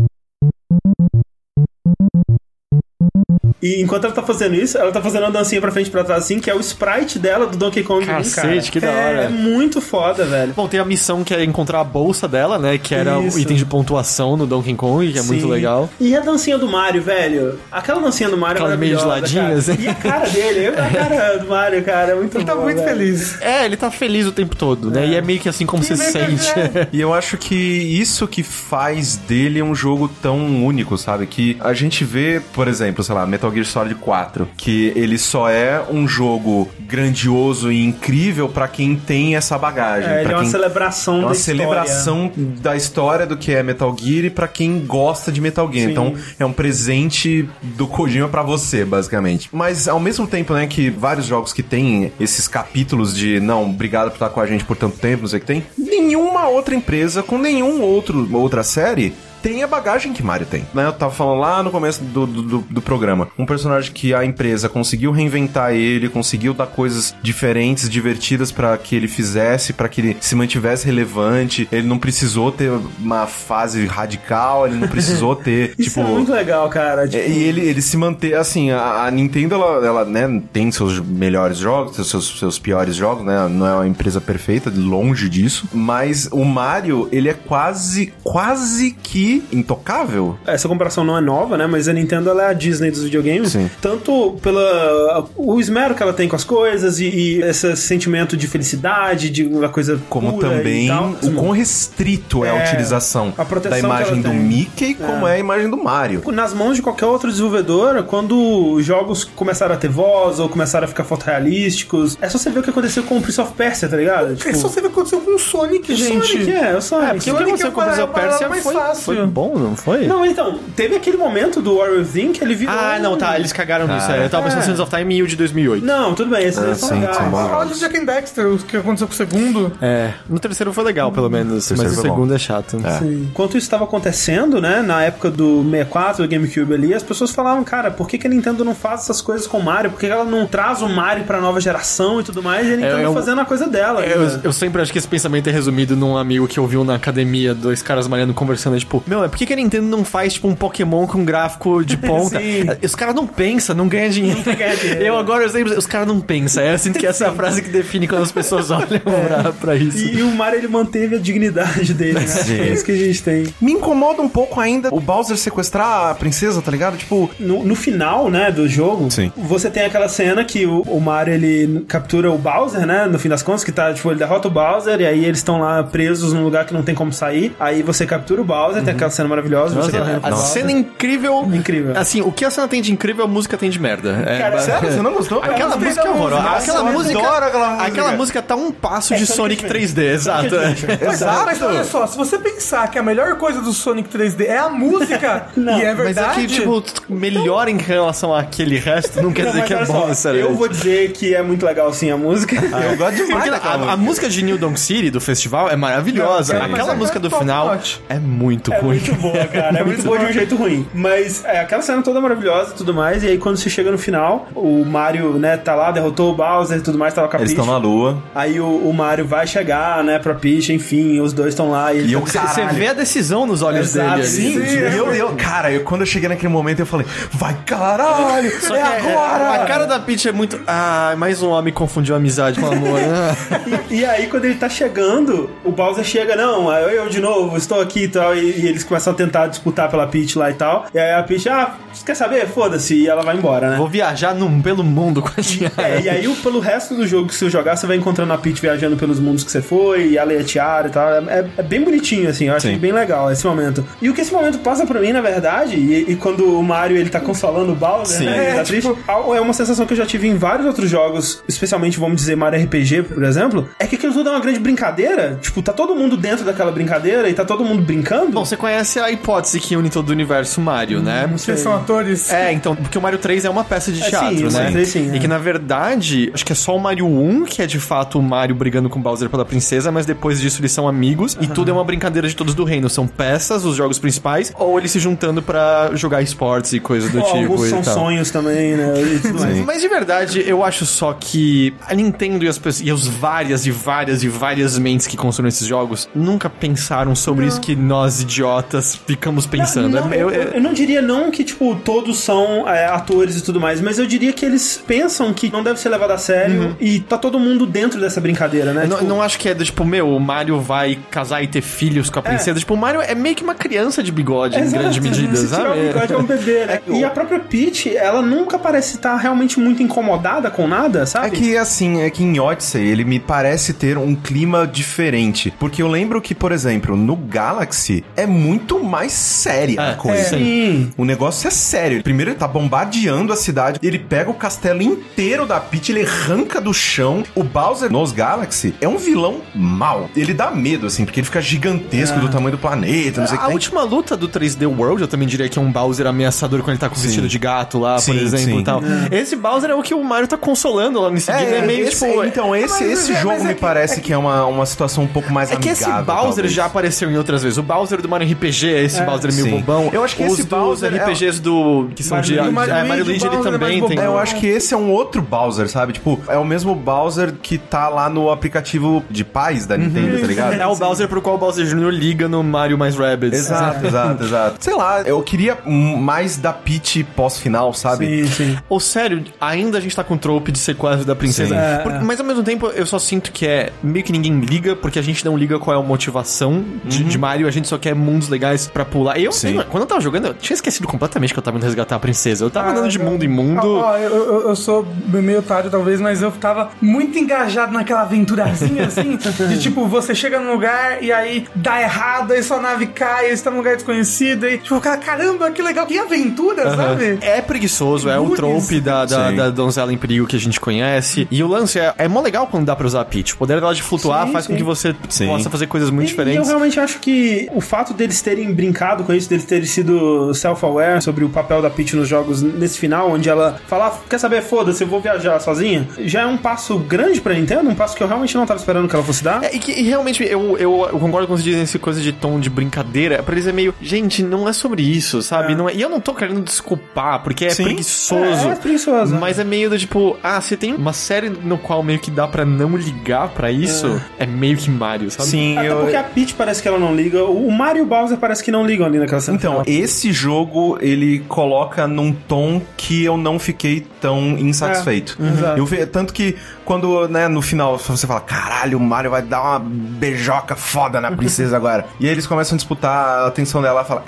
E 3.60 3.82
enquanto 3.82 4.05
ela 4.05 4.12
tá 4.14 4.22
fazendo 4.22 4.55
isso, 4.55 4.78
ela 4.78 4.93
tá 4.93 5.01
fazendo 5.02 5.22
uma 5.24 5.30
dancinha 5.32 5.60
pra 5.60 5.72
frente 5.72 5.89
e 5.89 5.90
pra 5.90 6.05
trás, 6.05 6.22
assim, 6.24 6.39
que 6.39 6.48
é 6.48 6.55
o 6.55 6.60
sprite 6.60 7.18
dela 7.18 7.47
do 7.47 7.56
Donkey 7.56 7.82
Kong 7.82 8.05
1, 8.05 8.06
cara. 8.06 8.18
Cacete, 8.18 8.70
que 8.70 8.78
da 8.78 8.86
É, 8.89 9.09
hora. 9.09 9.22
é 9.24 9.28
muito 9.28 9.80
foda, 9.80 10.24
velho. 10.24 10.52
Bom, 10.55 10.68
tem 10.68 10.78
a 10.78 10.85
missão 10.85 11.24
que 11.24 11.35
é 11.35 11.43
encontrar 11.43 11.80
a 11.80 11.85
bolsa 11.85 12.28
dela, 12.28 12.59
né? 12.59 12.78
Que 12.78 12.94
era 12.94 13.18
Isso. 13.20 13.36
o 13.36 13.40
item 13.40 13.56
de 13.56 13.64
pontuação 13.64 14.36
no 14.36 14.47
Donkey 14.47 14.74
Kong, 14.74 15.12
que 15.12 15.18
é 15.18 15.22
muito 15.22 15.43
Sim. 15.47 15.51
legal. 15.51 15.90
E 16.01 16.14
a 16.16 16.20
dancinha 16.20 16.56
do 16.56 16.68
Mario, 16.68 17.02
velho? 17.02 17.59
Aquela 17.72 18.01
dancinha 18.01 18.28
do 18.30 18.36
Mario 18.36 18.59
Aquela 18.59 18.74
é 18.74 18.76
meio 18.76 18.97
de 18.97 19.35
cara. 19.35 19.55
assim. 19.55 19.76
E 19.80 19.89
a 19.89 19.94
cara 19.94 20.28
dele, 20.28 20.68
a 20.68 20.72
cara 20.90 21.36
do 21.39 21.48
Mario, 21.48 21.82
cara, 21.85 22.12
é 22.12 22.14
muito 22.14 22.36
Ele 22.39 22.44
tá 22.44 22.52
boa, 22.55 22.64
muito 22.64 22.78
velho. 22.82 22.89
feliz. 22.97 23.40
É, 23.43 23.64
ele 23.64 23.76
tá 23.76 23.90
feliz 23.90 24.26
o 24.26 24.32
tempo 24.32 24.55
todo, 24.55 24.90
né? 24.90 25.06
E 25.06 25.14
é 25.16 25.20
meio 25.20 25.40
que 25.40 25.48
assim 25.48 25.66
como 25.66 25.82
Que 25.82 25.97
você 25.97 25.97
se 25.97 26.12
sente. 26.12 26.48
é. 26.51 26.89
E 26.93 27.01
eu 27.01 27.12
acho 27.12 27.36
que 27.36 27.55
isso 27.56 28.26
que 28.28 28.43
faz 28.44 29.16
dele 29.16 29.60
um 29.62 29.74
jogo 29.74 30.09
tão 30.22 30.64
único, 30.64 30.97
sabe? 30.97 31.26
Que 31.26 31.56
a 31.60 31.72
gente 31.72 32.05
vê, 32.05 32.40
por 32.52 32.68
exemplo, 32.68 33.02
sei 33.02 33.14
lá, 33.14 33.26
Metal 33.26 33.47
Gear 33.52 33.64
Solid 33.66 33.94
4, 33.96 34.48
que 34.56 34.92
ele 34.96 35.18
só 35.18 35.48
é 35.48 35.82
um 35.90 36.06
jogo 36.06 36.68
grandioso 36.80 37.70
e 37.70 37.84
incrível 37.84 38.48
pra 38.48 38.66
quem 38.68 38.96
tem 38.96 39.36
essa 39.36 39.56
bagagem. 39.58 40.10
É, 40.10 40.22
ele 40.22 40.32
é 40.32 40.36
uma 40.36 40.44
celebração 40.44 41.18
É 41.18 41.20
da 41.20 41.26
uma 41.26 41.32
história. 41.32 41.58
celebração 41.60 42.32
da 42.36 42.76
história 42.76 43.26
do 43.26 43.36
que 43.36 43.52
é 43.52 43.62
Metal 43.62 43.94
Gear 43.98 44.24
e 44.26 44.30
pra 44.30 44.48
quem 44.48 44.80
gosta 44.86 45.30
de 45.30 45.40
Metal 45.40 45.70
Gear. 45.72 45.86
Sim. 45.86 45.90
Então, 45.92 46.14
é 46.38 46.44
um 46.44 46.52
presente 46.52 47.48
do 47.62 47.86
Kojima 47.86 48.28
pra 48.28 48.42
você, 48.42 48.84
basicamente. 48.84 49.48
Mas 49.52 49.88
ao 49.88 50.00
mesmo 50.00 50.26
tempo, 50.26 50.52
né, 50.54 50.66
que 50.66 50.90
vários 50.90 51.26
jogos 51.26 51.52
que 51.52 51.62
tem 51.62 52.12
esses 52.18 52.48
capítulos 52.48 53.14
de 53.14 53.40
não, 53.40 53.64
obrigado 53.70 54.08
por 54.08 54.14
estar 54.14 54.28
com 54.30 54.40
a 54.40 54.46
gente 54.46 54.64
por 54.64 54.76
tanto 54.76 54.98
tempo, 54.98 55.22
não 55.22 55.28
sei 55.28 55.38
o 55.38 55.40
que 55.40 55.46
tem, 55.46 55.64
nenhuma 55.76 56.48
outra 56.48 56.74
empresa 56.74 57.22
com 57.22 57.38
nenhum 57.38 57.80
outro 57.82 58.28
outra 58.36 58.62
série 58.62 59.14
tem 59.43 59.62
a 59.62 59.66
bagagem 59.66 60.12
que 60.12 60.23
Mario 60.23 60.47
tem. 60.47 60.66
Né? 60.74 60.86
Eu 60.86 60.93
tava 60.93 61.12
falando 61.12 61.40
lá 61.40 61.62
no 61.62 61.70
começo 61.70 62.02
do, 62.02 62.27
do, 62.27 62.59
do- 62.60 62.82
programa. 62.82 63.28
Um 63.39 63.44
personagem 63.44 63.93
que 63.93 64.15
a 64.15 64.24
empresa 64.24 64.69
conseguiu 64.69 65.10
reinventar 65.12 65.73
ele, 65.74 66.09
conseguiu 66.09 66.55
dar 66.55 66.66
coisas 66.66 67.15
diferentes, 67.23 67.89
divertidas 67.90 68.51
pra 68.51 68.77
que 68.78 68.97
ele 68.97 69.06
fizesse, 69.09 69.73
pra 69.73 69.89
que 69.89 70.01
ele 70.01 70.16
se 70.20 70.35
mantivesse 70.35 70.86
relevante. 70.86 71.69
Ele 71.70 71.86
não 71.86 71.98
precisou 71.98 72.51
ter 72.51 72.70
uma 72.98 73.27
fase 73.27 73.85
radical, 73.86 74.66
ele 74.66 74.77
não 74.77 74.89
precisou 74.89 75.36
ter, 75.36 75.74
Isso 75.78 75.90
tipo... 75.90 76.01
é 76.01 76.05
muito 76.12 76.32
legal, 76.32 76.69
cara. 76.70 77.06
Tipo, 77.06 77.23
É, 77.23 77.28
E 77.28 77.43
ele, 77.44 77.60
ele 77.60 77.82
se 77.82 77.97
manter, 77.97 78.35
assim, 78.35 78.70
a, 78.70 79.05
a 79.05 79.10
Nintendo, 79.10 79.55
ela, 79.56 79.86
ela, 79.86 80.05
né, 80.05 80.40
tem 80.52 80.70
seus 80.73 80.98
melhores 81.01 81.59
jogos, 81.59 81.97
seus, 82.09 82.39
seus 82.39 82.59
piores 82.59 82.97
jogos, 82.97 83.24
né, 83.27 83.47
não 83.48 83.66
é 83.66 83.74
uma 83.74 83.89
empresa 83.89 84.20
perfeita, 84.20 84.73
longe 84.74 85.28
disso, 85.28 85.69
mas 85.74 86.28
o 86.32 86.44
Mario, 86.44 87.09
ele 87.12 87.28
é 87.28 87.35
quase, 87.35 88.12
quase 88.23 88.93
que 88.93 89.27
intocável. 89.52 90.36
Essa 90.46 90.68
comparação 90.68 91.05
não 91.05 91.16
é 91.16 91.20
nova, 91.20 91.56
né? 91.56 91.66
Mas 91.66 91.88
a 91.88 91.92
Nintendo 91.92 92.30
ela 92.30 92.44
é 92.44 92.46
a 92.50 92.52
Disney 92.52 92.90
dos 92.90 93.05
videogames. 93.05 93.52
Sim. 93.52 93.70
Tanto 93.80 94.36
pela 94.42 95.26
o 95.36 95.60
esmero 95.60 95.94
que 95.94 96.02
ela 96.02 96.12
tem 96.12 96.28
com 96.28 96.36
as 96.36 96.44
coisas 96.44 97.00
e, 97.00 97.06
e 97.06 97.42
esse 97.42 97.76
sentimento 97.76 98.36
de 98.36 98.46
felicidade, 98.46 99.30
de 99.30 99.44
uma 99.44 99.68
coisa 99.68 100.00
Como 100.09 100.38
também 100.38 100.90
o 101.22 101.32
quão 101.32 101.50
restrito 101.50 102.44
é, 102.44 102.50
a 102.50 102.55
É, 102.55 102.68
utilização 102.68 103.32
a 103.36 103.44
da 103.44 103.78
imagem 103.78 104.20
do 104.20 104.28
tem. 104.28 104.38
Mickey, 104.38 104.94
como 104.94 105.26
é. 105.26 105.34
a 105.34 105.38
imagem 105.38 105.68
do 105.70 105.76
Mario. 105.76 106.22
Nas 106.32 106.52
mãos 106.52 106.76
de 106.76 106.82
qualquer 106.82 107.06
outro 107.06 107.30
desenvolvedor, 107.30 108.02
quando 108.05 108.72
os 108.74 108.84
jogos 108.84 109.24
começaram 109.24 109.74
a 109.74 109.78
ter 109.78 109.88
voz 109.88 110.38
ou 110.38 110.48
começaram 110.48 110.84
a 110.84 110.88
ficar 110.88 111.05
fotorrealísticos, 111.05 112.16
é 112.20 112.28
só 112.28 112.38
você 112.38 112.50
ver 112.50 112.60
o 112.60 112.62
que 112.62 112.70
aconteceu 112.70 113.02
com 113.02 113.18
o 113.18 113.22
Prince 113.22 113.40
of 113.40 113.52
Persia, 113.52 113.88
tá 113.88 113.96
ligado? 113.96 114.36
É 114.44 114.52
só 114.55 114.68
você 114.68 114.80
ver 114.80 114.88
o 114.88 114.90
que 114.90 114.96
aconteceu 114.96 115.20
com 115.20 115.34
o 115.34 115.38
Sonic, 115.38 115.94
gente. 115.94 116.26
Sonic, 116.26 116.50
é, 116.50 116.76
o 116.76 116.80
Sonic. 116.82 117.14
Porque 117.14 117.30
o 117.30 117.36
que 117.36 117.42
aconteceu 117.42 117.68
é 117.68 117.70
com 117.70 117.80
o 117.80 117.84
Prince 117.84 118.02
of 118.02 118.10
a 118.10 118.14
Persia 118.14 118.48
mais 118.48 118.62
foi, 118.62 118.74
fácil. 118.74 119.18
Foi 119.19 119.27
bom, 119.27 119.59
não 119.59 119.77
foi? 119.77 120.07
Não, 120.07 120.24
então, 120.24 120.59
teve 120.77 120.97
aquele 120.97 121.16
momento 121.16 121.61
do 121.61 121.77
Warrior 121.78 122.05
Thing 122.05 122.32
que 122.32 122.43
ele 122.43 122.55
virou... 122.55 122.74
Ah, 122.74 122.99
não, 123.01 123.16
tá, 123.16 123.36
eles 123.39 123.53
cagaram 123.53 123.86
nisso. 123.86 124.11
é, 124.11 124.24
Eu 124.24 124.31
tava 124.31 124.45
pensando 124.45 124.59
É. 124.59 124.61
no 124.61 124.66
Sands 124.77 124.81
of 124.81 124.95
Time 124.97 125.16
e 125.16 125.23
o 125.23 125.27
de 125.27 125.36
2008. 125.36 125.85
Não, 125.85 126.15
tudo 126.15 126.31
bem, 126.31 126.45
esses 126.47 126.62
Ah, 126.62 126.74
são 126.74 126.89
sim, 126.90 126.95
legais. 127.01 127.16
são. 127.16 127.32
Olha 127.35 127.70
o 127.70 127.74
Jack 127.74 127.97
and 127.97 128.05
Dexter, 128.05 128.47
o 128.49 128.59
que 128.59 128.77
aconteceu 128.77 129.07
com 129.07 129.12
o 129.12 129.16
segundo. 129.16 129.73
É, 129.81 130.12
no 130.28 130.39
terceiro 130.39 130.73
foi 130.73 130.85
legal, 130.85 131.11
pelo 131.12 131.28
menos, 131.31 131.66
terceiro 131.66 131.82
mas 131.82 131.93
o 131.93 132.01
foi 132.01 132.09
bom. 132.11 132.15
segundo 132.16 132.35
é 132.35 132.39
chato. 132.39 132.77
É. 132.85 133.05
Enquanto 133.05 133.51
isso 133.57 133.66
estava 133.66 133.85
acontecendo, 133.85 134.61
né, 134.61 134.82
na 134.82 135.03
época 135.03 135.31
do 135.31 135.62
64, 135.65 136.23
do 136.27 136.28
GameCube 136.31 136.74
ali, 136.74 136.95
as 136.95 137.03
pessoas 137.03 137.31
falavam, 137.31 137.62
cara, 137.65 137.90
por 137.90 138.09
que, 138.09 138.19
que 138.19 138.27
a 138.27 138.31
Nintendo 138.31 138.65
não 138.65 138.74
faz 138.74 139.03
essas 139.03 139.20
coisas 139.20 139.47
com 139.47 139.59
o 139.59 139.62
Mario? 139.65 139.90
Por 139.90 140.01
que 140.01 140.07
ela 140.07 140.24
não 140.24 140.47
traz 140.47 140.82
o 140.82 140.89
Mario 140.89 141.24
pra 141.24 141.40
nova 141.40 141.61
geração 141.61 142.20
e 142.20 142.24
tudo 142.24 142.43
mais? 142.43 142.66
E 142.66 142.73
a 142.73 142.77
Nintendo 142.77 142.97
É, 142.99 143.05
eu- 143.05 143.12
fazendo 143.15 143.40
a 143.40 143.45
coisa 143.45 143.66
dela. 143.66 144.01
Eu, 144.05 144.40
eu 144.45 144.53
sempre 144.53 144.81
acho 144.82 144.93
que 144.93 144.99
esse 144.99 145.09
pensamento 145.09 145.49
é 145.49 145.53
resumido 145.53 145.97
num 145.97 146.16
amigo 146.16 146.47
que 146.47 146.59
ouviu 146.61 146.85
na 146.85 146.95
academia, 146.95 147.55
dois 147.55 147.82
caras 147.82 148.07
malhando 148.09 148.32
conversando, 148.35 148.77
é 148.77 148.78
tipo, 148.78 149.03
meu, 149.09 149.24
é 149.24 149.28
por 149.28 149.36
que 149.39 149.47
que 149.47 149.52
a 149.52 149.56
Nintendo 149.56 149.86
não 149.86 150.05
faz, 150.05 150.35
tipo, 150.35 150.47
um 150.48 150.55
Pokémon 150.55 151.06
com 151.06 151.24
gráfico 151.24 151.85
de 151.85 151.97
ponta? 151.98 152.39
Sim. 152.40 152.64
Os 152.82 152.94
caras 152.94 153.14
não 153.14 153.26
pensam, 153.26 153.74
não 153.74 153.89
ganham 153.89 154.10
dinheiro. 154.10 154.43
quer 154.43 154.56
ganhar 154.56 154.74
dinheiro. 154.76 155.02
Eu 155.02 155.18
agora 155.18 155.44
eu 155.44 155.48
sempre, 155.48 155.72
os 155.74 155.86
caras 155.86 156.06
não 156.06 156.20
pensam. 156.20 156.62
Eu 156.62 156.78
sinto 156.78 156.98
que 156.98 157.06
essa 157.06 157.24
é 157.24 157.28
a 157.28 157.32
frase 157.32 157.62
que 157.62 157.68
define 157.70 158.06
quando 158.06 158.22
as 158.22 158.32
pessoas 158.32 158.70
olham 158.70 158.86
pra, 159.01 159.52
pra 159.52 159.76
isso. 159.76 159.98
E, 159.98 160.16
e 160.18 160.22
o 160.22 160.30
Mario, 160.30 160.59
ele 160.60 160.68
manteve 160.68 161.16
a 161.16 161.18
dignidade 161.18 161.94
dele, 161.94 162.20
né? 162.20 162.26
Sim. 162.28 162.60
É 162.60 162.68
isso 162.72 162.85
que 162.85 162.93
a 162.93 162.97
gente 162.97 163.22
tem. 163.22 163.47
Me 163.60 163.72
incomoda 163.72 164.20
um 164.22 164.28
pouco 164.28 164.60
ainda 164.60 164.89
o 164.93 165.01
Bowser 165.01 165.36
sequestrar 165.36 166.10
a 166.10 166.14
princesa, 166.14 166.60
tá 166.60 166.70
ligado? 166.70 166.97
Tipo, 166.97 167.30
No, 167.39 167.64
no 167.64 167.74
final, 167.74 168.30
né, 168.30 168.51
do 168.51 168.68
jogo, 168.68 169.10
Sim. 169.10 169.32
você 169.36 169.70
tem 169.70 169.85
aquela 169.85 170.09
cena 170.09 170.44
que 170.44 170.66
o, 170.66 170.82
o 170.82 171.01
Mario, 171.01 171.35
ele 171.35 171.85
captura 171.89 172.30
o 172.30 172.39
Bowser, 172.39 172.86
né, 172.86 173.06
no 173.06 173.18
fim 173.18 173.28
das 173.28 173.43
contas, 173.43 173.64
que 173.64 173.72
tá, 173.72 173.93
tipo, 173.93 174.10
ele 174.10 174.18
derrota 174.18 174.48
o 174.48 174.51
Bowser 174.51 175.01
e 175.01 175.06
aí 175.06 175.24
eles 175.24 175.39
estão 175.39 175.60
lá 175.60 175.82
presos 175.82 176.32
num 176.32 176.44
lugar 176.44 176.64
que 176.66 176.74
não 176.74 176.82
tem 176.82 176.94
como 176.94 177.12
sair. 177.12 177.55
Aí 177.59 177.82
você 177.82 178.05
captura 178.06 178.40
o 178.40 178.44
Bowser, 178.44 178.82
tem 178.82 178.94
aquela 178.98 179.10
cena 179.10 179.28
maravilhosa, 179.28 179.74
você 179.74 179.98
Nossa, 179.98 180.20
com 180.20 180.26
a 180.26 180.30
Bowser. 180.30 180.46
cena 180.52 180.72
incrível. 180.72 181.48
Incrível. 181.52 181.96
Assim, 181.96 182.20
o 182.20 182.30
que 182.32 182.44
a 182.44 182.50
cena 182.50 182.68
tem 182.68 182.82
de 182.82 182.92
incrível, 182.92 183.24
a 183.24 183.28
música 183.28 183.56
tem 183.56 183.70
de 183.70 183.78
merda. 183.80 184.24
É, 184.26 184.38
Cara, 184.38 184.58
sério, 184.60 184.92
você 184.92 185.02
não 185.02 185.12
gostou? 185.12 185.42
Aquela 185.42 185.76
música 185.76 186.06
é 186.06 186.10
horrorosa. 186.10 186.48
Aquela 186.48 186.84
música. 186.84 187.18
adoro 187.18 187.44
aquela 187.44 187.68
música. 187.70 187.86
Aquela 187.86 188.12
música 188.12 188.42
tá 188.42 188.56
um 188.56 188.70
passo 188.70 189.14
de 189.14 189.22
É 189.22 189.26
Sonic 189.26 189.62
Sonic 189.62 189.64
3D, 189.64 189.98
exato. 190.02 190.54
Exato. 191.10 191.46
Mas 191.46 191.62
olha 191.62 191.84
só, 191.84 192.06
se 192.06 192.16
você 192.16 192.38
pensar 192.38 192.88
que 192.90 192.98
a 192.98 193.02
melhor 193.02 193.36
coisa 193.36 193.60
do 193.60 193.72
Sonic 193.72 194.08
3D 194.08 194.46
é 194.46 194.58
a 194.58 194.68
música, 194.68 195.46
e 195.56 195.60
é 195.60 195.62
Mas 195.64 195.82
é 195.82 195.94
verdade... 195.94 196.40
que, 196.40 196.46
tipo, 196.46 196.82
melhor 197.08 197.68
em 197.68 197.78
relação 197.78 198.34
àquele 198.34 198.78
resto 198.78 199.22
não 199.22 199.32
quer 199.32 199.44
Não, 199.44 199.50
dizer 199.52 199.64
que 199.64 199.74
é 199.74 199.84
bom, 199.84 200.08
só, 200.08 200.14
sério. 200.14 200.40
Eu 200.40 200.54
vou 200.54 200.68
dizer 200.68 201.12
que 201.12 201.34
é 201.34 201.42
muito 201.42 201.64
legal 201.64 201.92
sim 201.92 202.10
a 202.10 202.16
música. 202.16 202.56
Eu 202.56 202.96
gosto 202.96 203.16
demais 203.16 203.52
a, 203.52 203.92
a 203.92 203.96
música 203.96 204.28
de 204.28 204.42
New 204.42 204.58
Donk 204.58 204.78
City, 204.78 205.10
do 205.10 205.20
festival, 205.20 205.68
é 205.70 205.76
maravilhosa. 205.76 206.54
Não, 206.54 206.66
Aquela 206.66 206.92
é 206.92 206.96
música 206.96 207.18
do 207.18 207.30
final 207.30 207.78
é 208.08 208.18
muito 208.18 208.72
É 208.72 208.80
ruim. 208.89 208.98
muito 208.98 209.15
boa, 209.20 209.44
cara. 209.47 209.78
É 209.78 209.85
muito 209.85 210.02
boa 210.02 210.19
de 210.19 210.24
um 210.27 210.32
jeito 210.32 210.56
ruim. 210.56 210.86
Mas 210.94 211.44
é, 211.44 211.60
aquela 211.60 211.82
cena 211.82 212.02
toda 212.02 212.20
maravilhosa 212.20 212.73
e 212.73 212.74
tudo 212.77 212.93
mais. 212.94 213.23
E 213.23 213.28
aí, 213.28 213.39
quando 213.39 213.56
você 213.56 213.70
chega 213.70 213.90
no 213.90 213.98
final, 213.98 214.48
o 214.55 214.85
Mario, 214.85 215.35
né, 215.39 215.56
tá 215.56 215.74
lá, 215.74 215.90
derrotou 215.90 216.32
o 216.32 216.35
Bowser 216.35 216.78
e 216.78 216.81
tudo 216.81 216.98
mais, 216.98 217.15
tava 217.15 217.28
com 217.28 217.36
a 217.36 217.40
Eles 217.40 217.52
Peach. 217.52 217.60
estão 217.60 217.73
na 217.73 217.78
lua. 217.85 218.23
Aí 218.35 218.60
o, 218.60 218.66
o 218.66 218.93
Mario 218.93 219.27
vai 219.27 219.47
chegar, 219.47 220.02
né, 220.05 220.19
pra 220.19 220.35
Peach, 220.35 220.73
enfim, 220.73 221.20
os 221.20 221.32
dois 221.32 221.48
estão 221.51 221.70
lá. 221.70 221.93
E, 221.93 221.98
ele 221.98 222.09
E 222.09 222.12
eu, 222.12 222.20
tá- 222.23 222.47
Você 222.48 222.65
vê 222.66 222.89
a 222.89 222.93
decisão 222.93 223.47
nos 223.47 223.62
olhos 223.62 223.94
Exato, 223.94 224.16
dele. 224.16 224.27
sim. 224.27 224.56
ali. 224.56 224.94
E 224.94 224.97
eu, 224.97 225.12
eu, 225.15 225.28
cara, 225.36 225.70
eu, 225.70 225.82
quando 225.82 226.02
eu 226.02 226.06
cheguei 226.06 226.28
naquele 226.28 226.52
momento, 226.52 226.81
eu 226.81 226.86
falei, 226.86 227.06
vai 227.32 227.56
caralho, 227.65 228.51
Só 228.60 228.74
é 228.74 228.81
que 229.01 229.06
é- 229.06 229.12
agora! 229.15 229.62
a 229.62 229.66
cara 229.66 229.86
da 229.86 229.98
Peach 229.98 230.28
é 230.28 230.32
muito. 230.32 230.59
Ah, 230.66 231.15
mais 231.16 231.43
um 231.43 231.51
homem 231.51 231.73
confundiu 231.73 232.15
amizade 232.15 232.60
com 232.60 232.66
amor. 232.66 232.98
Ah. 233.01 233.59
E 233.90 234.05
aí, 234.05 234.27
quando 234.27 234.44
ele 234.44 234.55
tá 234.55 234.69
chegando, 234.69 235.48
o 235.65 235.70
Bowser 235.70 236.05
chega, 236.05 236.36
não, 236.36 236.70
eu, 236.73 236.89
eu 236.90 237.09
de 237.09 237.20
novo, 237.20 237.56
estou 237.56 237.81
aqui 237.81 238.05
e 238.05 238.09
tal. 238.09 238.35
E, 238.36 238.40
e 238.40 238.66
eles 238.78 238.84
começam 238.84 239.12
a 239.12 239.16
tentar 239.16 239.46
disputar 239.48 239.90
pela 239.90 240.06
Peach 240.06 240.38
lá 240.38 240.50
e 240.50 240.55
tal. 240.55 240.86
E 240.94 240.98
aí 240.98 241.12
a 241.12 241.22
Peach, 241.22 241.48
ah, 241.48 241.74
quer 242.05 242.14
saber? 242.14 242.46
Foda-se. 242.46 242.94
E 242.94 243.09
ela 243.09 243.22
vai 243.22 243.36
embora, 243.36 243.70
né? 243.70 243.76
Vou 243.76 243.88
viajar 243.88 244.34
num, 244.34 244.60
pelo 244.62 244.82
mundo 244.84 245.20
com 245.22 245.28
a 245.28 245.42
tiara. 245.42 245.72
É, 245.88 246.00
e 246.02 246.09
aí 246.09 246.28
pelo 246.42 246.60
resto 246.60 246.94
do 246.94 247.06
jogo 247.06 247.28
que 247.28 247.34
você 247.34 247.50
jogar, 247.50 247.76
você 247.76 247.86
vai 247.86 247.96
encontrando 247.96 248.32
a 248.32 248.38
Peach 248.38 248.60
viajando 248.60 248.96
pelos 248.96 249.18
mundos 249.18 249.42
que 249.44 249.50
você 249.50 249.60
foi, 249.62 250.09
e 250.09 250.18
ela 250.18 250.32
e 250.32 250.38
a 250.38 250.44
Tiara 250.44 250.88
e 250.88 250.90
tal. 250.90 251.09
É, 251.10 251.46
é- 251.59 251.62
bem 251.62 251.82
bonitinho, 251.82 252.28
assim, 252.28 252.46
eu 252.46 252.55
acho 252.55 252.68
bem 252.78 252.92
legal 252.92 253.30
esse 253.30 253.46
momento. 253.46 253.84
E 254.00 254.09
o 254.09 254.14
que 254.14 254.20
esse 254.20 254.32
momento 254.32 254.59
passa 254.59 254.86
pra 254.86 255.00
mim, 255.00 255.12
na 255.12 255.20
verdade, 255.20 255.76
e, 255.76 256.12
e 256.12 256.16
quando 256.16 256.59
o 256.59 256.62
Mario 256.62 256.96
ele 256.96 257.10
tá 257.10 257.20
consolando 257.20 257.72
o 257.72 257.74
Bowser, 257.74 258.18
Sim. 258.18 258.24
né? 258.26 258.55
Tá 258.55 258.60
É, 258.60 258.62
triste, 258.64 258.88
tipo- 258.88 259.34
é 259.34 259.40
uma 259.40 259.52
sensação 259.52 259.86
que 259.86 259.92
eu 259.92 259.96
já 259.96 260.06
tive 260.06 260.28
em 260.28 260.36
vários 260.36 260.66
outros 260.66 260.88
jogos, 260.88 261.42
especialmente, 261.48 261.98
vamos 261.98 262.16
dizer, 262.16 262.36
Mario 262.36 262.60
RPG, 262.64 263.02
por 263.05 263.22
exemplo, 263.24 263.68
é 263.78 263.86
que 263.86 263.96
aquilo 263.96 264.12
tudo 264.12 264.28
é 264.28 264.32
uma 264.32 264.40
grande 264.40 264.59
brincadeira. 264.60 265.38
Tipo, 265.40 265.62
tá 265.62 265.72
todo 265.72 265.94
mundo 265.94 266.16
dentro 266.16 266.44
daquela 266.44 266.70
brincadeira 266.70 267.28
e 267.28 267.34
tá 267.34 267.44
todo 267.44 267.64
mundo 267.64 267.82
brincando. 267.82 268.32
Bom, 268.32 268.44
você 268.44 268.56
conhece 268.56 268.68
a 268.77 269.11
hipótese 269.11 269.61
que 269.61 269.77
une 269.77 269.90
todo 269.90 270.09
o 270.11 270.12
universo 270.12 270.61
Mario, 270.61 271.01
né? 271.01 271.27
Hum, 271.27 271.36
Vocês 271.39 271.61
são 271.61 271.74
atores. 271.74 272.31
É, 272.32 272.53
então, 272.53 272.74
porque 272.77 272.99
o 272.99 273.01
Mario 273.01 273.19
3 273.19 273.45
é 273.45 273.51
uma 273.51 273.65
peça 273.65 273.90
de 273.93 274.01
É, 274.01 274.05
sim, 274.05 274.11
teatro, 274.11 274.49
o 274.49 274.53
né? 274.53 274.59
Mario 274.59 274.73
3 274.73 274.89
sim, 274.89 275.11
e 275.12 275.16
é. 275.16 275.19
que 275.19 275.28
na 275.28 275.39
verdade, 275.39 276.31
acho 276.35 276.45
que 276.45 276.53
é 276.53 276.57
só 276.57 276.77
o 276.77 276.81
Mario 276.81 277.07
1 277.07 277.45
que 277.45 277.62
é 277.62 277.66
de 277.66 277.78
fato 277.78 278.19
o 278.19 278.23
Mario 278.23 278.55
brigando 278.55 278.89
com 278.89 278.99
o 278.99 279.03
Bowser 279.03 279.28
pela 279.28 279.45
princesa, 279.45 279.90
mas 279.93 280.07
depois 280.07 280.40
disso 280.40 280.61
eles 280.61 280.73
são 280.73 280.89
amigos 280.89 281.36
e 281.40 281.47
tudo 281.47 281.70
é 281.70 281.74
uma 281.74 281.85
brincadeira 281.85 282.28
de 282.28 282.35
todos 282.36 282.55
do 282.55 282.65
reino. 282.65 282.89
São 282.89 283.07
peças, 283.07 283.65
os 283.65 283.77
jogos 283.77 283.99
principais, 283.99 284.53
ou 284.59 284.78
eles 284.78 284.90
se 284.90 284.99
juntando 284.99 285.43
pra 285.43 285.90
jogar 285.95 286.23
esportes 286.23 286.73
e 286.73 286.81
coisas 286.81 287.11
do 287.11 287.20
tipo 287.23 287.36
alguns 287.36 287.66
e 287.66 287.70
são 287.70 287.82
tal. 287.82 287.95
sonhos 287.95 288.31
também, 288.31 288.77
né? 288.77 288.95
E. 288.99 289.62
Mas 289.65 289.81
de 289.82 289.89
verdade, 289.89 290.45
eu 290.47 290.65
acho 290.65 290.85
só 290.86 291.12
que 291.12 291.74
a 291.86 291.95
Nintendo 291.95 292.45
e 292.45 292.49
as 292.49 292.59
pessoas, 292.59 292.86
e 292.86 292.90
as 292.90 293.07
várias 293.07 293.66
e 293.66 293.70
várias 293.70 294.23
e 294.23 294.28
várias 294.28 294.78
mentes 294.78 295.07
que 295.07 295.16
consomem 295.16 295.49
esses 295.49 295.66
jogos 295.66 296.09
nunca 296.15 296.49
pensaram 296.49 297.15
sobre 297.15 297.47
isso 297.47 297.61
que 297.61 297.74
nós, 297.77 298.23
idiotas, 298.23 298.57
idiotas 298.59 298.98
ficamos 299.06 299.47
pensando. 299.47 299.89
Não, 300.01 300.12
É- 300.12 300.16
eu, 300.22 300.30
eu- 300.30 300.43
eu 300.55 300.60
não 300.60 300.72
diria 300.72 301.01
não 301.01 301.30
que, 301.30 301.44
tipo, 301.44 301.74
todos 301.85 302.18
são 302.18 302.68
é, 302.68 302.86
atores 302.86 303.36
e 303.36 303.43
tudo 303.43 303.60
mais, 303.60 303.80
mas 303.80 303.98
eu 303.98 304.06
diria 304.06 304.32
que 304.32 304.44
eles 304.44 304.82
pensam 304.86 305.32
que 305.32 305.51
não 305.51 305.62
deve 305.62 305.78
ser 305.80 305.89
levado 305.89 306.10
a 306.12 306.18
sério 306.18 306.76
e 306.80 307.01
tá 307.01 307.16
todo 307.16 307.39
mundo 307.39 307.66
dentro 307.66 308.01
dessa 308.01 308.20
brincadeira, 308.20 308.72
né? 308.72 308.86
não, 308.86 308.98
Tipo, 308.98 309.09
não 309.09 309.22
acho 309.22 309.39
que 309.39 309.48
é 309.48 309.55
tipo, 309.55 309.85
meu, 309.85 310.09
o 310.09 310.20
Mario 310.20 310.60
vai 310.60 310.98
casar 311.10 311.43
e 311.43 311.47
ter 311.47 311.60
filhos 311.62 312.10
com 312.10 312.18
a 312.18 312.22
princesa. 312.22 312.59
Tipo, 312.59 312.74
o 312.74 312.76
Mario 312.76 313.01
é 313.01 313.14
meio 313.14 313.35
que 313.35 313.43
uma 313.43 313.55
criança 313.55 314.02
de 314.02 314.10
bigode, 314.12 314.56
em 314.59 314.62
Exato, 314.62 314.82
grande 314.82 315.01
medida, 315.01 315.36
se 315.36 315.47
tirar 315.48 315.70
o 315.70 315.74
sabe? 315.74 315.86
bigode, 315.89 316.12
é 316.12 316.16
um 316.18 316.24
bebê, 316.24 316.66
né? 316.66 316.80
E 316.98 317.05
a 317.05 317.10
própria 317.10 317.39
Peach, 317.40 317.94
ela 317.97 318.22
nunca 318.22 318.59
parece 318.59 318.97
estar 318.97 319.16
realmente 319.16 319.60
muito 319.60 319.82
incomodada 319.82 320.51
com 320.51 320.66
nada, 320.66 321.06
sabe? 321.06 321.26
É 321.26 321.30
que 321.30 321.56
assim, 321.56 322.01
é 322.01 322.10
que 322.10 322.22
em 322.24 322.39
Odyssey 322.40 322.86
ele 322.89 323.05
me 323.05 323.20
parece 323.20 323.72
ter 323.72 323.97
um 323.98 324.14
clima 324.14 324.66
diferente. 324.66 325.52
Porque 325.59 325.82
eu 325.82 325.89
lembro 325.89 326.20
que, 326.20 326.35
por 326.35 326.51
exemplo, 326.52 326.97
no 326.97 327.14
Galaxy 327.16 328.05
é 328.16 328.26
muito 328.26 328.38
mais 328.85 329.12
séria 329.12 329.81
É, 329.81 329.90
a 329.90 329.94
coisa. 329.94 330.39
Sim. 330.39 330.90
O 330.97 331.05
negócio 331.05 331.47
é 331.48 331.51
sério. 331.51 332.02
Primeiro 332.02 332.31
ele 332.32 332.39
tá 332.39 332.47
bombardeando 332.48 333.32
a 333.32 333.36
cidade, 333.36 333.78
ele 333.82 333.98
pega 333.98 334.31
o 334.31 334.35
castelo 334.35 334.82
inteiro 334.82 335.47
da 335.47 335.59
Peach, 335.60 335.90
ele 335.93 336.02
arranca 336.05 336.60
do 336.60 336.73
chão. 336.73 337.23
O 337.35 337.43
Bowser 337.43 337.90
nos 337.90 338.12
Galaxy 338.12 338.74
é 338.81 338.89
um 338.89 338.97
vilão 338.98 339.40
mau. 339.55 340.09
Ele 340.16 340.32
dá 340.32 340.51
medo, 340.51 340.86
assim, 340.86 341.05
porque 341.05 341.20
ele 341.20 341.24
fica 341.27 341.40
gigantesco 341.40 342.19
do 342.20 342.28
tamanho 342.28 342.52
do 342.52 342.59
planeta, 342.59 343.20
não 343.20 343.28
sei 343.28 343.36
o 343.36 343.40
que. 343.40 343.47
A 343.47 343.48
última 343.48 343.82
luta 343.82 344.16
do 344.16 344.28
3D 344.28 344.66
World, 344.66 345.02
eu 345.02 345.09
também 345.09 345.27
diria 345.28 345.48
que 345.48 345.59
é 345.59 345.62
um 345.62 345.70
Bowser 345.70 346.06
ameaçador 346.06 346.60
quando 346.60 346.70
ele 346.70 346.78
tá 346.78 346.89
com 346.89 346.94
o 346.94 346.98
Sim. 346.98 347.06
vestido 347.06 347.28
de 347.28 347.39
gato 347.39 347.78
lá, 347.78 347.97
por 347.97 348.02
Sim, 348.02 348.20
exemplo, 348.24 348.47
sim. 348.55 348.60
e 348.60 348.65
tal. 348.65 348.81
Esse 349.10 349.36
Bowser 349.36 349.70
é 349.70 349.74
o 349.74 349.82
que 349.82 349.94
o 349.94 350.02
Mario 350.05 350.28
tá 350.28 350.36
consolando 350.36 351.01
lá 351.01 351.10
nesse 351.10 351.31
game. 351.32 351.44
É, 351.52 351.62
meio 351.66 351.86
esse- 351.89 352.06
tipo... 352.06 352.24
então, 352.24 352.55
esse, 352.55 352.85
mas- 352.85 352.93
esse 352.98 353.12
mas 353.12 353.23
jogo 353.23 353.35
é 353.35 353.39
me 353.44 353.55
que- 353.55 353.60
parece 353.60 354.01
que, 354.01 354.12
é 354.12 354.19
uma, 354.19 354.44
uma 354.47 354.66
situação 354.66 355.05
um 355.05 355.09
pouco 355.09 355.32
mais 355.32 355.51
É 355.51 355.56
que 355.56 355.69
esse 355.69 355.85
amigável, 355.85 356.05
Bowser 356.15 356.35
talvez. 356.35 356.52
já 356.52 356.66
apareceu 356.66 357.10
em 357.10 357.16
outras 357.16 357.43
vezes. 357.43 357.59
O 357.59 357.62
Bowser 357.62 358.01
do 358.02 358.09
Mario 358.09 358.27
RPG, 358.32 358.66
esse 358.66 359.02
Bowser 359.02 359.32
meio 359.32 359.44
sim. 359.44 359.50
bobão. 359.50 359.90
Eu 359.92 360.05
acho 360.05 360.16
que 360.16 360.24
Os 360.24 360.32
esse 360.32 360.42
dos 360.42 360.50
Bowser 360.50 360.94
é- 360.94 360.98
RPGs 360.98 361.40
do... 361.40 361.90
que 361.94 362.02
são 362.02 362.16
Mario 362.16 362.32
de... 362.32 362.40
Luigi. 362.40 362.48
é, 362.48 362.52
Mario 362.52 362.88
Mario 362.88 363.05
Luigi, 363.05 363.26
ele 363.26 363.36
é 363.36 363.40
também 363.40 363.86
tem. 363.86 363.98
É, 363.98 364.06
eu 364.06 364.18
acho 364.18 364.36
que 364.36 364.46
esse 364.46 364.74
é 364.74 364.76
um 364.76 364.90
outro 364.90 365.22
Bowser, 365.22 365.68
sabe? 365.68 365.92
Tipo, 365.92 366.20
é 366.28 366.36
o 366.36 366.44
mesmo 366.44 366.74
Bowser 366.74 367.34
que 367.40 367.59
tá 367.59 367.88
lá 367.88 368.09
no 368.09 368.30
aplicativo 368.30 369.05
de 369.10 369.24
paz 369.24 369.66
da 369.66 369.76
Nintendo, 369.76 370.20
tá 370.20 370.26
ligado? 370.26 370.55
É 370.55 370.66
o 370.66 370.76
Bowser 370.76 371.09
pro 371.09 371.22
qual 371.22 371.36
o 371.36 371.38
Bowser 371.38 371.66
Jr. 371.66 371.90
liga 371.90 372.28
no 372.28 372.42
Mario 372.42 372.78
mais 372.78 372.96
Rabbids. 372.96 373.38
Exato, 373.38 373.84
exato, 373.86 374.24
exato. 374.24 374.56
Sei 374.60 374.74
lá, 374.74 375.02
eu 375.02 375.22
queria 375.22 375.59
mais 375.64 376.36
da 376.36 376.52
Peach 376.52 377.05
pós-final, 377.16 377.72
sabe? 377.72 378.26
Sim, 378.26 378.32
sim. 378.32 378.59
Ou 378.68 378.80
sério, 378.80 379.24
ainda 379.40 379.78
a 379.78 379.80
gente 379.80 379.94
tá 379.94 380.05
com 380.05 380.14
o 380.14 380.18
trope 380.18 380.52
de 380.52 380.59
sequestro 380.59 381.05
da 381.05 381.14
princesa. 381.14 381.55
É, 381.55 381.82
é. 381.86 382.00
mas 382.00 382.20
ao 382.20 382.26
mesmo 382.26 382.42
tempo, 382.42 382.66
eu 382.68 382.86
só 382.86 382.98
sinto 382.98 383.32
que 383.32 383.46
é 383.46 383.72
meio 383.82 384.05
que 384.05 384.12
ninguém 384.12 384.40
liga, 384.40 384.74
porque 384.76 384.98
a 384.98 385.02
gente 385.02 385.24
não 385.24 385.36
liga 385.36 385.59
qual 385.59 385.76
é 385.76 385.80
a 385.80 385.82
motivação 385.82 386.64
de, 386.84 387.05
de 387.05 387.18
Mario, 387.18 387.46
a 387.46 387.50
gente 387.50 387.68
só 387.68 387.78
quer 387.78 387.94
mundos 388.19 388.28
legais 388.28 388.66
pra 388.66 388.85
pular. 388.85 389.19
Eu, 389.19 389.31
Sim. 389.32 389.57
eu- 389.57 389.65
quando 389.65 389.82
eu 389.82 389.86
tava 389.86 390.01
jogando, 390.01 390.27
eu 390.27 390.35
tinha 390.35 390.55
esquecido 390.55 390.86
completamente 390.89 391.32
que 391.32 391.39
eu 391.39 391.43
tava 391.43 391.57
indo 391.57 391.65
resgatar 391.65 391.97
a 391.97 391.99
princesa. 391.99 392.45
Eu 392.45 392.51
tava 392.51 392.69
Ah, 392.69 392.73
andando 392.73 392.89
de 392.90 392.99
eu- 392.99 393.05
mundo 393.05 393.24
em 393.24 393.28
mundo. 393.28 393.66
Ó, 393.77 393.93
ó, 393.93 393.97
eu, 393.97 394.11
eu- 394.15 394.49
eu 394.49 394.57
sou 394.57 394.86
meio 395.07 395.39
otário, 395.39 395.70
talvez, 395.70 396.01
mas 396.01 396.20
eu 396.20 396.31
tava 396.32 396.70
muito 396.81 397.16
engajado 397.19 397.73
naquela 397.73 398.03
aventurazinha, 398.03 398.86
assim, 398.86 399.16
de 399.16 399.59
tipo, 399.61 399.86
você 399.86 400.15
chega 400.15 400.40
num 400.40 400.53
lugar 400.53 401.03
e 401.03 401.12
aí 401.12 401.47
dá 401.55 401.81
errado, 401.81 402.32
aí 402.32 402.43
sua 402.43 402.61
nave 402.61 402.86
cai, 402.89 403.27
aí 403.31 403.36
você 403.36 403.45
tá 403.45 403.51
num 403.51 403.59
lugar 403.59 403.77
desconhecido, 403.77 404.45
aí, 404.45 404.59
tipo, 404.59 404.81
cara, 404.81 404.97
caramba, 404.97 405.51
que 405.51 405.62
legal, 405.62 405.86
que 405.86 405.99
aventura, 405.99 406.74
sabe? 406.74 407.19
É 407.20 407.40
preguiçoso, 407.40 408.09
é 408.09 408.19
o 408.19 408.23
Goonies. 408.24 408.36
trope 408.39 408.81
da, 408.81 409.05
da, 409.05 409.31
da 409.31 409.51
donzela 409.51 409.93
em 409.93 409.97
perigo 409.99 410.27
que 410.27 410.36
a 410.36 410.40
gente 410.40 410.59
conhece. 410.61 411.28
E 411.31 411.43
o 411.43 411.49
lance 411.49 411.78
é, 411.78 411.95
é 411.99 412.09
mó 412.09 412.20
legal 412.20 412.47
quando 412.47 412.66
dá 412.66 412.74
pra 412.74 412.86
usar 412.86 413.03
a 413.03 413.05
Peach. 413.05 413.35
O 413.35 413.39
poder 413.39 413.61
dela 413.61 413.74
de 413.74 413.82
flutuar 413.82 414.27
Sim, 414.27 414.32
faz 414.32 414.47
com 414.47 414.53
sim. 414.53 414.57
que 414.59 414.65
você 414.65 414.95
Sim. 415.09 415.27
possa 415.28 415.49
fazer 415.51 415.66
coisas 415.66 415.90
muito 415.90 416.09
E- 416.09 416.11
E 416.11 416.15
eu 416.15 416.16
diferentes. 416.16 416.49
realmente 416.49 416.81
acho 416.81 416.99
que 416.99 417.49
o 417.53 417.61
fato 417.61 417.93
deles 418.09 418.22
terem 418.22 418.52
brincado 418.52 419.05
com 419.05 419.12
isso, 419.12 419.28
deles 419.28 419.44
terem 419.44 419.66
sido 419.66 420.32
self-aware 420.35 421.02
sobre 421.02 421.24
o 421.24 421.28
papel 421.28 421.60
da 421.60 421.68
Peach 421.68 421.94
nos 421.94 422.09
jogos 422.09 422.43
nesse 422.43 422.78
final, 422.78 423.10
onde 423.10 423.28
ela 423.28 423.60
fala, 423.66 423.89
"Ah, 423.89 423.98
quer 424.09 424.18
saber, 424.18 424.43
foda-se, 424.43 424.82
eu 424.82 424.89
vou 424.89 425.01
viajar 425.01 425.39
sozinha, 425.40 425.86
já 426.01 426.22
é 426.22 426.26
um 426.26 426.36
passo 426.39 426.78
grande 426.78 427.20
pra 427.20 427.35
Nintendo, 427.35 427.68
um 427.68 427.74
passo 427.74 427.94
que 427.97 428.02
eu 428.02 428.09
realmente 428.09 428.35
não 428.35 428.47
tava 428.47 428.59
esperando 428.59 428.89
que 428.89 428.94
ela 428.94 429.05
fosse 429.05 429.22
dar. 429.22 429.44
É, 429.44 429.55
e, 429.55 429.59
que, 429.59 429.72
e 429.72 429.82
realmente, 429.82 430.22
eu, 430.24 430.56
eu, 430.56 430.89
eu 430.90 430.98
concordo 430.98 431.26
com 431.26 431.35
vocês 431.35 431.44
dizem 431.44 431.62
essa 431.62 431.78
coisa 431.78 432.01
de 432.01 432.12
tom 432.12 432.40
de 432.40 432.48
brincadeira. 432.51 433.22
Pra 433.22 433.35
eles 433.35 433.47
é 433.47 433.52
meio, 433.52 433.74
gente, 433.80 434.22
não 434.22 434.48
é 434.48 434.52
sobre 434.52 434.82
isso, 434.82 435.20
sabe? 435.22 435.55
Não 435.55 435.68
é- 435.68 435.74
e 435.74 435.82
eu 435.82 435.89
não 435.89 436.01
tô 436.01 436.14
querendo 436.14 436.40
desculpar, 436.40 437.22
porque 437.22 437.44
é 437.47 437.51
Sim. 437.51 437.64
preguiçoso. 437.64 438.48
É, 438.48 438.52
é 438.52 438.55
preguiçoso. 438.56 439.14
Mas 439.16 439.39
é 439.39 439.44
meio 439.44 439.68
do 439.70 439.78
tipo, 439.78 440.16
ah, 440.22 440.40
você 440.40 440.56
tem 440.56 440.74
uma 440.74 440.93
série 440.93 441.28
no 441.30 441.59
qual 441.59 441.82
meio 441.82 441.98
que 441.98 442.10
dá 442.10 442.26
pra 442.26 442.44
não 442.44 442.76
ligar 442.76 443.28
pra 443.28 443.51
isso, 443.51 444.01
é, 444.18 444.26
meio 444.26 444.56
que 444.56 444.70
Mario, 444.70 445.10
sabe? 445.10 445.28
Sim, 445.28 445.59
Até 445.59 445.70
eu... 445.70 445.76
porque 445.80 445.97
a 445.97 446.02
Peach 446.02 446.35
parece 446.35 446.62
que 446.62 446.68
ela 446.68 446.78
não 446.78 446.94
liga, 446.94 447.24
o 447.24 447.51
Mario 447.51 447.80
e 447.80 447.82
o 447.82 447.86
Bowser 447.98 448.18
parece 448.18 448.42
que 448.42 448.50
não 448.50 448.66
ligam 448.66 448.86
ali 448.86 448.98
naquela 448.98 449.20
cena. 449.20 449.36
Então, 449.36 449.62
esse 449.66 450.12
jogo, 450.12 450.78
ele 450.80 451.20
coloca 451.20 451.86
num 451.86 452.12
tom 452.12 452.62
que 452.76 453.04
eu 453.04 453.16
não 453.16 453.38
fiquei 453.38 453.86
tão 454.00 454.38
insatisfeito. 454.38 455.16
É, 455.20 455.28
exato. 455.28 455.58
eu 455.58 455.66
ve, 455.66 455.86
tanto 455.86 456.12
que 456.12 456.36
quando, 456.64 457.08
né, 457.08 457.28
no 457.28 457.42
final 457.42 457.78
você 457.78 458.06
fala, 458.06 458.20
caralho, 458.20 458.78
o 458.78 458.80
Mario 458.80 459.10
vai 459.10 459.22
dar 459.22 459.42
uma 459.42 459.58
beijoca 459.58 460.54
foda 460.54 461.00
na 461.00 461.10
princesa 461.12 461.56
agora. 461.56 461.86
E 461.98 462.06
aí 462.06 462.12
eles 462.12 462.26
começam 462.26 462.54
a 462.54 462.58
disputar 462.58 462.92
a 462.92 463.26
atenção 463.26 463.60
dela, 463.60 463.80
ela 463.80 463.84
fala, 463.84 464.04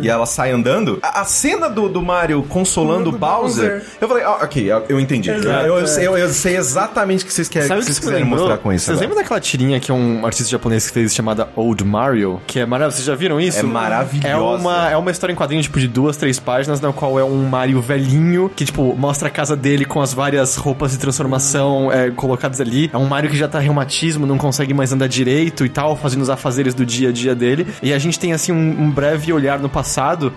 E 0.00 0.08
ela 0.08 0.26
sai 0.26 0.50
andando. 0.50 0.98
A, 1.02 1.20
a 1.20 1.24
cena 1.24 1.68
do, 1.68 1.88
do 1.88 2.02
Mario 2.02 2.42
consolando 2.44 3.10
o 3.10 3.12
Bowser, 3.12 3.78
Bowser. 3.78 3.86
eu 4.00 4.08
falei, 4.08 4.24
ah, 4.24 4.38
ok, 4.42 4.72
eu, 4.88 5.00
entendi. 5.00 5.30
Exato, 5.30 5.66
eu, 5.66 5.78
eu 5.78 5.84
é. 5.84 5.86
sei, 5.86 6.06
eu, 6.06 6.16
eu 6.18 6.28
sei 6.28 6.56
exatamente 6.56 7.24
o 7.24 7.26
que 7.26 7.32
vocês 7.32 7.48
querem, 7.48 7.68
Sabe 7.68 7.80
que 7.80 7.86
vocês 7.86 7.96
você 7.96 8.02
quiserem 8.02 8.24
lembrou? 8.24 8.40
mostrar 8.40 8.58
com 8.58 8.72
isso. 8.72 8.86
Vocês 8.86 9.00
lembram 9.00 9.16
daquela 9.16 9.40
tirinha 9.40 9.80
que 9.80 9.92
um 9.92 10.24
artista 10.24 10.50
japonês 10.50 10.90
fez 10.90 11.14
chamada 11.14 11.48
Old 11.56 11.84
Mario? 11.84 12.40
Que 12.46 12.60
é 12.60 12.66
maravilhosa. 12.66 12.96
Vocês 12.96 13.06
já 13.06 13.14
viram 13.14 13.40
isso? 13.40 13.58
É 13.58 13.62
maravilhosa. 13.62 14.28
É 14.28 14.36
uma, 14.36 14.90
é 14.90 14.96
uma 14.96 15.10
história 15.10 15.32
em 15.32 15.36
quadrinhos, 15.36 15.66
tipo, 15.66 15.78
de 15.78 15.88
duas, 15.88 16.16
três 16.16 16.38
páginas, 16.38 16.80
na 16.80 16.92
qual 16.92 17.18
é 17.18 17.24
um 17.24 17.42
Mario 17.48 17.80
velhinho, 17.80 18.50
que, 18.54 18.64
tipo, 18.64 18.94
mostra 18.96 19.28
a 19.28 19.30
casa 19.30 19.56
dele 19.56 19.84
com 19.84 20.00
as 20.00 20.12
várias 20.12 20.56
roupas 20.56 20.92
de 20.92 20.98
transformação 20.98 21.90
é, 21.92 22.10
colocadas 22.10 22.60
ali. 22.60 22.90
É 22.92 22.98
um 22.98 23.06
Mario 23.06 23.30
que 23.30 23.36
já 23.36 23.48
tá 23.48 23.58
reumatismo, 23.58 24.26
não 24.26 24.38
consegue 24.38 24.72
mais 24.74 24.92
andar 24.92 25.08
direito 25.08 25.64
e 25.64 25.68
tal, 25.68 25.96
fazendo 25.96 26.22
os 26.22 26.30
afazeres 26.30 26.74
do 26.74 26.84
dia 26.84 27.08
a 27.10 27.12
dia 27.12 27.34
dele. 27.34 27.66
E 27.82 27.92
a 27.92 27.98
gente 27.98 28.18
tem, 28.18 28.32
assim, 28.32 28.52
um, 28.52 28.82
um 28.82 28.90
breve 28.90 29.32
olhar 29.32 29.58
no 29.58 29.68
passado, 29.68 29.81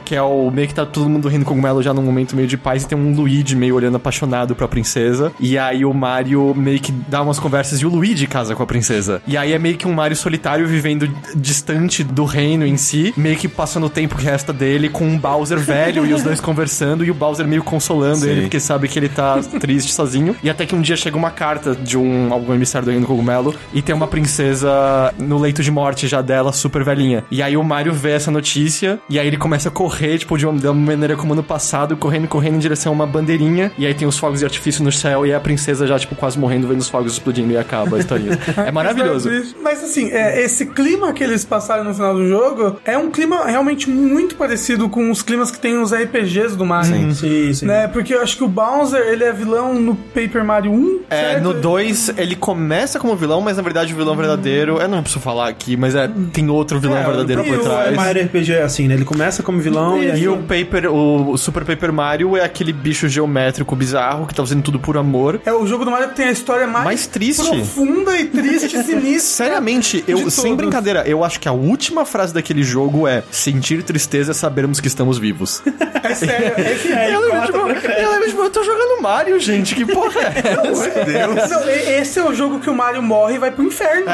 que 0.06 0.16
é 0.16 0.22
o 0.22 0.50
meio 0.52 0.68
que 0.68 0.74
tá 0.74 0.86
todo 0.86 1.10
mundo 1.10 1.28
rindo 1.28 1.46
cogumelo 1.46 1.82
já 1.82 1.94
num 1.94 2.02
momento 2.02 2.36
meio 2.36 2.48
de 2.48 2.58
paz, 2.58 2.84
e 2.84 2.88
tem 2.88 2.98
um 2.98 3.14
Luigi 3.14 3.56
meio 3.56 3.76
olhando 3.76 3.98
apaixonado 3.98 4.56
pra 4.56 4.68
princesa. 4.68 5.32
E 5.40 5.58
aí 5.58 5.86
o 5.86 5.94
Mario 5.94 6.54
meio 6.56 6.80
que 6.80 6.92
dá 6.92 7.22
umas 7.22 7.40
conversas 7.40 7.80
e 7.80 7.86
o 7.86 7.90
Luigi 7.90 8.28
casa 8.28 8.56
com 8.56 8.64
a 8.64 8.66
princesa. 8.66 9.22
E 9.28 9.38
aí 9.38 9.54
é 9.54 9.60
meio 9.60 9.78
que 9.78 9.88
um 9.88 9.94
Mario 9.94 10.16
solitário 10.16 10.68
vivendo 10.68 11.10
distante 11.36 12.04
do 12.04 12.26
reino 12.26 12.66
em 12.66 12.78
si, 12.78 13.14
meio 13.18 13.38
que 13.38 13.48
passando 13.48 13.86
o 13.86 13.90
tempo 13.90 14.16
que 14.16 14.24
resta 14.24 14.52
dele 14.52 14.90
com 14.90 15.06
um 15.06 15.18
Bowser 15.18 15.60
velho 15.60 16.06
e 16.06 16.14
os 16.14 16.24
dois 16.24 16.40
conversando 16.42 17.04
e 17.04 17.12
o 17.12 17.14
Bowser 17.14 17.48
meio 17.48 17.64
consolando 17.64 18.18
Sim. 18.18 18.30
ele 18.30 18.42
porque 18.42 18.60
sabe 18.60 18.88
que 18.88 18.98
ele 19.00 19.10
tá 19.10 19.40
triste 19.60 19.94
sozinho. 19.94 20.36
E 20.44 20.50
até 20.50 20.66
que 20.66 20.76
um 20.76 20.82
dia 20.82 20.96
chega 20.96 21.18
uma 21.18 21.32
carta 21.32 21.76
de 21.76 21.98
um 21.98 22.32
algum 22.32 22.54
emissário 22.54 22.86
do 22.86 22.92
reino 22.92 23.06
cogumelo 23.06 23.56
e 23.74 23.82
tem 23.82 23.94
uma 23.96 24.08
princesa 24.08 25.14
no 25.18 25.38
leito 25.38 25.64
de 25.64 25.72
morte 25.72 26.08
já 26.08 26.22
dela, 26.22 26.52
super 26.52 26.84
velhinha. 26.84 27.24
E 27.32 27.42
aí 27.42 27.58
o 27.58 27.64
Mario 27.64 27.94
vê 27.94 28.12
essa 28.12 28.32
notícia 28.32 29.00
e 29.10 29.20
aí 29.20 29.28
ele 29.28 29.35
começa 29.38 29.70
a 29.70 29.72
correr, 29.72 30.18
tipo, 30.18 30.38
de 30.38 30.46
uma, 30.46 30.60
da 30.60 30.74
maneira 30.74 31.16
como 31.16 31.34
no 31.36 31.44
passado, 31.44 31.96
correndo, 31.98 32.28
correndo 32.28 32.56
em 32.56 32.60
direção 32.60 32.92
a 32.92 32.96
uma 32.96 33.08
bandeirinha. 33.08 33.72
E 33.78 33.86
aí 33.86 33.94
tem 33.94 34.08
os 34.08 34.18
fogos 34.18 34.40
de 34.40 34.46
artifício 34.46 34.84
no 34.84 34.92
céu 34.92 35.26
e 35.26 35.34
a 35.34 35.40
princesa 35.40 35.86
já, 35.88 35.98
tipo, 36.00 36.16
quase 36.16 36.38
morrendo, 36.38 36.68
vendo 36.68 36.80
os 36.80 36.90
fogos 36.90 37.14
explodindo 37.14 37.52
e 37.54 37.58
acaba 37.58 37.98
a 37.98 38.00
historinha. 38.00 38.38
É 38.66 38.72
maravilhoso. 38.72 39.30
Mas, 39.62 39.84
assim, 39.84 40.10
é, 40.12 40.42
esse 40.44 40.66
clima 40.68 41.14
que 41.14 41.24
eles 41.24 41.44
passaram 41.46 41.84
no 41.84 41.94
final 41.94 42.14
do 42.16 42.28
jogo 42.28 42.78
é 42.86 42.98
um 42.98 43.10
clima 43.12 43.46
realmente 43.46 43.90
muito 43.90 44.36
parecido 44.36 44.90
com 44.90 45.10
os 45.12 45.22
climas 45.22 45.52
que 45.52 45.60
tem 45.60 45.74
nos 45.74 45.94
RPGs 45.94 46.56
do 46.56 46.66
Mario. 46.66 47.14
Sim, 47.14 47.54
sim. 47.54 47.66
Né? 47.66 47.88
Porque 47.88 48.14
eu 48.14 48.22
acho 48.22 48.38
que 48.38 48.44
o 48.44 48.48
Bowser, 48.48 49.02
ele 49.02 49.24
é 49.24 49.32
vilão 49.34 49.74
no 49.74 49.96
Paper 49.96 50.44
Mario 50.44 50.72
1, 50.72 51.00
É, 51.10 51.16
certo? 51.16 51.44
no 51.44 51.54
2 51.54 52.12
ele 52.18 52.36
começa 52.36 53.00
como 53.00 53.16
vilão, 53.16 53.42
mas 53.42 53.58
na 53.58 53.64
verdade 53.64 53.94
o 53.94 53.96
vilão 53.96 54.16
verdadeiro. 54.16 54.78
Eu 54.80 54.88
não 54.88 55.02
preciso 55.02 55.22
falar 55.24 55.48
aqui, 55.50 55.76
mas 55.78 55.96
é, 55.96 56.10
tem 56.32 56.50
outro 56.50 56.80
vilão 56.80 56.98
É, 56.98 57.04
verdadeiro 57.04 57.42
o 57.42 57.46
por 57.46 57.60
trás. 57.60 57.96
Mario 57.96 58.24
RPG 58.26 58.54
é 58.54 58.64
assim, 58.64 58.88
né? 58.88 58.94
Ele 58.94 59.06
começa 59.06 59.25
como 59.44 59.60
vilão 59.60 60.02
e. 60.02 60.20
E 60.20 60.28
o 60.28 60.38
Paper, 60.38 60.92
o, 60.92 61.38
Super 61.38 61.64
Paper 61.66 61.92
Mario 61.92 62.36
é 62.38 62.44
aquele 62.44 62.72
bicho 62.74 63.08
geométrico 63.08 63.76
bizarro 63.76 64.26
que 64.26 64.34
tá 64.34 64.44
fazendo 64.44 64.64
tudo 64.64 64.80
por 64.80 64.98
amor. 64.98 65.40
É 65.46 65.54
o 65.54 65.66
jogo 65.68 65.86
do 65.86 65.92
Mario 65.92 66.10
que 66.10 66.16
tem 66.16 66.28
a 66.28 66.32
história 66.32 66.66
mais, 66.68 66.86
Mais 66.86 67.08
triste. 67.08 67.48
profunda 67.48 68.18
e 68.18 68.26
triste 68.26 68.76
e 68.78 68.84
sinistra. 68.84 69.46
Seriamente, 69.46 70.04
eu, 70.08 70.30
sem 70.30 70.46
todos. 70.52 70.58
brincadeira, 70.58 71.04
eu 71.08 71.24
acho 71.24 71.40
que 71.40 71.48
a 71.48 71.52
última 71.52 72.06
frase 72.06 72.34
daquele 72.34 72.64
jogo 72.64 73.08
é 73.08 73.24
sentir 73.32 73.84
tristeza 73.84 74.32
é 74.32 74.34
sabermos 74.34 74.80
que 74.80 74.88
estamos 74.88 75.18
vivos. 75.18 75.62
É 76.04 76.14
sério. 76.14 76.54
Esse 76.58 76.92
é, 76.92 77.14
eu, 77.14 77.20
lembro, 77.22 77.42
tipo, 77.46 77.58
eu 77.90 78.12
lembro, 78.12 78.28
tipo, 78.30 78.42
eu 78.44 78.50
tô 78.50 78.64
jogando 78.64 79.02
Mario, 79.02 79.40
gente, 79.40 79.76
que 79.76 79.86
porra 79.86 80.20
é 80.22 80.70
essa? 80.72 81.50
Não, 81.50 81.70
e- 81.70 82.00
esse 82.02 82.20
é 82.20 82.24
o 82.24 82.34
jogo 82.34 82.60
que 82.60 82.70
o 82.70 82.76
Mario 82.76 83.02
morre 83.02 83.36
e 83.36 83.38
vai 83.38 83.52
pro 83.52 83.64
inferno. 83.64 84.06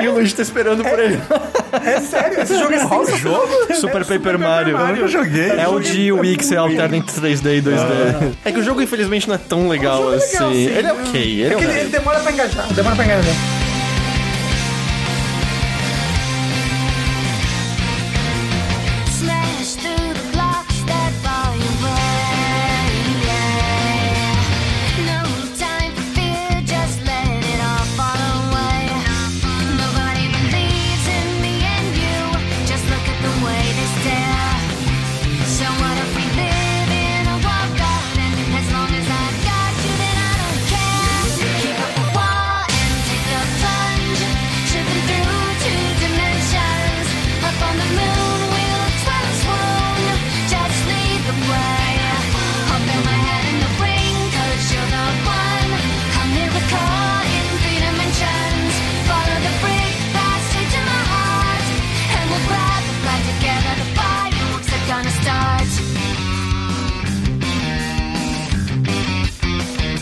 E 0.00 0.08
o 0.08 0.12
Luigi 0.14 0.34
tá 0.34 0.42
esperando 0.42 0.82
por 0.84 0.98
ele. 0.98 1.18
É 1.84 2.00
sério, 2.00 2.40
esse 2.42 2.56
jogo 2.58 2.72
é 2.74 2.78
Qual 2.86 3.06
jogo? 3.06 3.74
Super 3.74 4.04
É 4.52 4.64
Paper 4.64 4.72
Mario. 4.74 4.88
Eu 4.90 4.96
nunca 4.96 5.08
joguei. 5.08 5.50
É 5.50 5.68
o 5.68 5.80
de 5.80 6.12
Wii 6.12 6.36
que 6.36 6.44
você 6.44 6.56
alterna 6.56 6.96
entre 6.96 7.20
3D 7.20 7.58
e 7.58 7.62
2D. 7.62 8.32
É 8.44 8.52
que 8.52 8.58
o 8.58 8.62
jogo, 8.62 8.80
infelizmente, 8.82 9.28
não 9.28 9.34
é 9.34 9.38
tão 9.38 9.68
legal 9.68 10.12
é 10.12 10.16
assim. 10.16 10.32
legal, 10.34 10.50
sim. 10.52 10.66
Ele 10.66 10.86
é 10.88 10.92
ok, 10.92 11.20
ele 11.20 11.42
é 11.42 11.46
É 11.46 11.48
que 11.56 11.62
ele, 11.64 11.66
ok. 11.72 11.80
ele 11.80 11.88
demora 11.90 12.20
pra 12.20 12.32
engajar. 12.32 12.66
Demora 12.72 12.96
pra 12.96 13.04
engajar. 13.04 13.34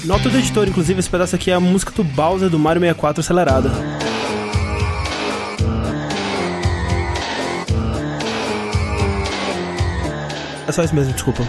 Nota 0.09 0.31
do 0.31 0.39
editor, 0.39 0.67
inclusive, 0.67 0.99
esse 1.01 1.11
pedaço 1.11 1.37
aqui 1.37 1.51
é 1.51 1.55
a 1.55 1.61
música 1.61 1.93
do 1.93 2.03
Bowser 2.03 2.49
do 2.49 2.59
Mario 2.59 2.81
64 2.81 3.21
acelerada. 3.21 3.71
É 10.67 10.73
só 10.73 10.83
isso 10.83 10.95
mesmo, 10.95 11.13
desculpa. 11.13 11.43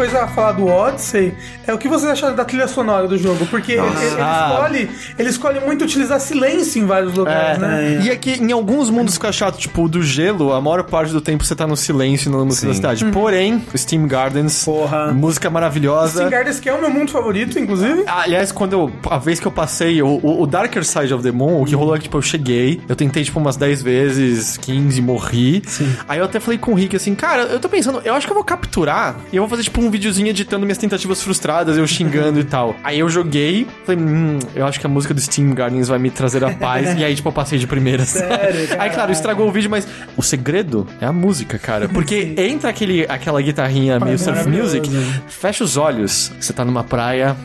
Coisa 0.00 0.22
a 0.22 0.26
falar 0.28 0.52
do 0.52 0.66
Odyssey 0.66 1.34
é 1.66 1.74
o 1.74 1.76
que 1.76 1.86
vocês 1.86 2.10
acharam 2.10 2.34
da 2.34 2.42
trilha 2.42 2.66
sonora 2.66 3.06
do 3.06 3.18
jogo, 3.18 3.44
porque 3.50 3.72
ele, 3.72 3.82
ele 3.82 4.16
Ah. 4.18 4.52
escolhe, 4.54 4.90
ele 5.18 5.28
escolhe 5.28 5.60
muito 5.60 5.84
utilizar 5.84 6.18
silêncio 6.18 6.82
em 6.82 6.86
vários 6.86 7.12
lugares, 7.14 7.58
né? 7.58 8.00
E 8.02 8.08
é 8.08 8.16
que 8.16 8.32
em 8.42 8.50
alguns 8.50 8.88
mundos 8.88 9.14
fica 9.14 9.30
chato, 9.30 9.58
tipo, 9.58 9.84
o 9.84 9.88
do 9.90 10.02
gelo, 10.02 10.54
a 10.54 10.60
maior 10.60 10.82
parte 10.84 11.12
do 11.12 11.20
tempo 11.20 11.44
você 11.44 11.54
tá 11.54 11.66
no 11.66 11.76
silêncio 11.76 12.30
na 12.30 12.38
música 12.46 12.62
Sim. 12.62 12.68
da 12.68 12.74
cidade. 12.74 13.04
Porém, 13.12 13.62
Steam 13.76 14.06
Gardens, 14.06 14.64
Porra. 14.64 15.12
música 15.12 15.50
maravilhosa. 15.50 16.14
Steam 16.14 16.30
Gardens, 16.30 16.58
que 16.60 16.68
é 16.70 16.72
o 16.72 16.80
meu 16.80 16.88
mundo 16.88 17.10
favorito, 17.10 17.58
inclusive. 17.58 18.02
Aliás, 18.06 18.50
quando 18.50 18.72
eu. 18.72 18.90
A 19.10 19.18
vez 19.18 19.38
que 19.38 19.46
eu 19.46 19.52
passei 19.52 20.00
o, 20.00 20.08
o, 20.22 20.42
o 20.42 20.46
Darker 20.46 20.82
Side 20.82 21.12
of 21.12 21.22
the 21.22 21.30
Moon, 21.30 21.60
o 21.60 21.66
que 21.66 21.74
rolou 21.74 21.94
é 21.94 21.98
que, 21.98 22.04
tipo, 22.04 22.16
eu 22.16 22.22
cheguei, 22.22 22.80
eu 22.88 22.96
tentei, 22.96 23.22
tipo, 23.22 23.38
umas 23.38 23.56
10 23.58 23.82
vezes, 23.82 24.56
15, 24.56 25.02
morri. 25.02 25.62
Aí 26.08 26.18
eu 26.18 26.24
até 26.24 26.40
falei 26.40 26.56
com 26.58 26.72
o 26.72 26.74
Rick 26.74 26.96
assim, 26.96 27.14
cara, 27.14 27.42
eu 27.42 27.60
tô 27.60 27.68
pensando, 27.68 28.00
eu 28.02 28.14
acho 28.14 28.26
que 28.26 28.32
eu 28.32 28.36
vou 28.36 28.44
capturar 28.44 29.16
e 29.30 29.36
eu 29.36 29.42
vou 29.42 29.50
fazer, 29.50 29.62
tipo, 29.64 29.78
um 29.82 29.89
videozinho 29.90 30.28
editando 30.28 30.64
minhas 30.64 30.78
tentativas 30.78 31.22
frustradas, 31.22 31.76
eu 31.76 31.86
xingando 31.86 32.38
e 32.40 32.44
tal. 32.44 32.74
Aí 32.84 32.98
eu 32.98 33.08
joguei, 33.08 33.66
falei, 33.84 34.00
hum, 34.02 34.38
eu 34.54 34.66
acho 34.66 34.78
que 34.80 34.86
a 34.86 34.88
música 34.88 35.12
do 35.14 35.20
Steam 35.20 35.52
Gardens 35.54 35.88
vai 35.88 35.98
me 35.98 36.10
trazer 36.10 36.44
a 36.44 36.50
paz. 36.52 36.98
e 36.98 37.04
aí, 37.04 37.14
tipo, 37.14 37.28
eu 37.28 37.32
passei 37.32 37.58
de 37.58 37.66
primeira. 37.66 38.04
Sério, 38.06 38.68
Aí, 38.78 38.90
claro, 38.90 39.12
estragou 39.12 39.48
o 39.48 39.52
vídeo, 39.52 39.70
mas 39.70 39.86
o 40.16 40.22
segredo 40.22 40.86
é 41.00 41.06
a 41.06 41.12
música, 41.12 41.58
cara. 41.58 41.88
Porque 41.88 42.34
entra 42.36 42.70
aquele, 42.70 43.04
aquela 43.08 43.40
guitarrinha 43.42 43.98
meio 44.00 44.18
surf 44.18 44.48
music, 44.48 44.88
fecha 45.28 45.64
os 45.64 45.76
olhos, 45.76 46.32
você 46.40 46.52
tá 46.52 46.64
numa 46.64 46.84
praia, 46.84 47.36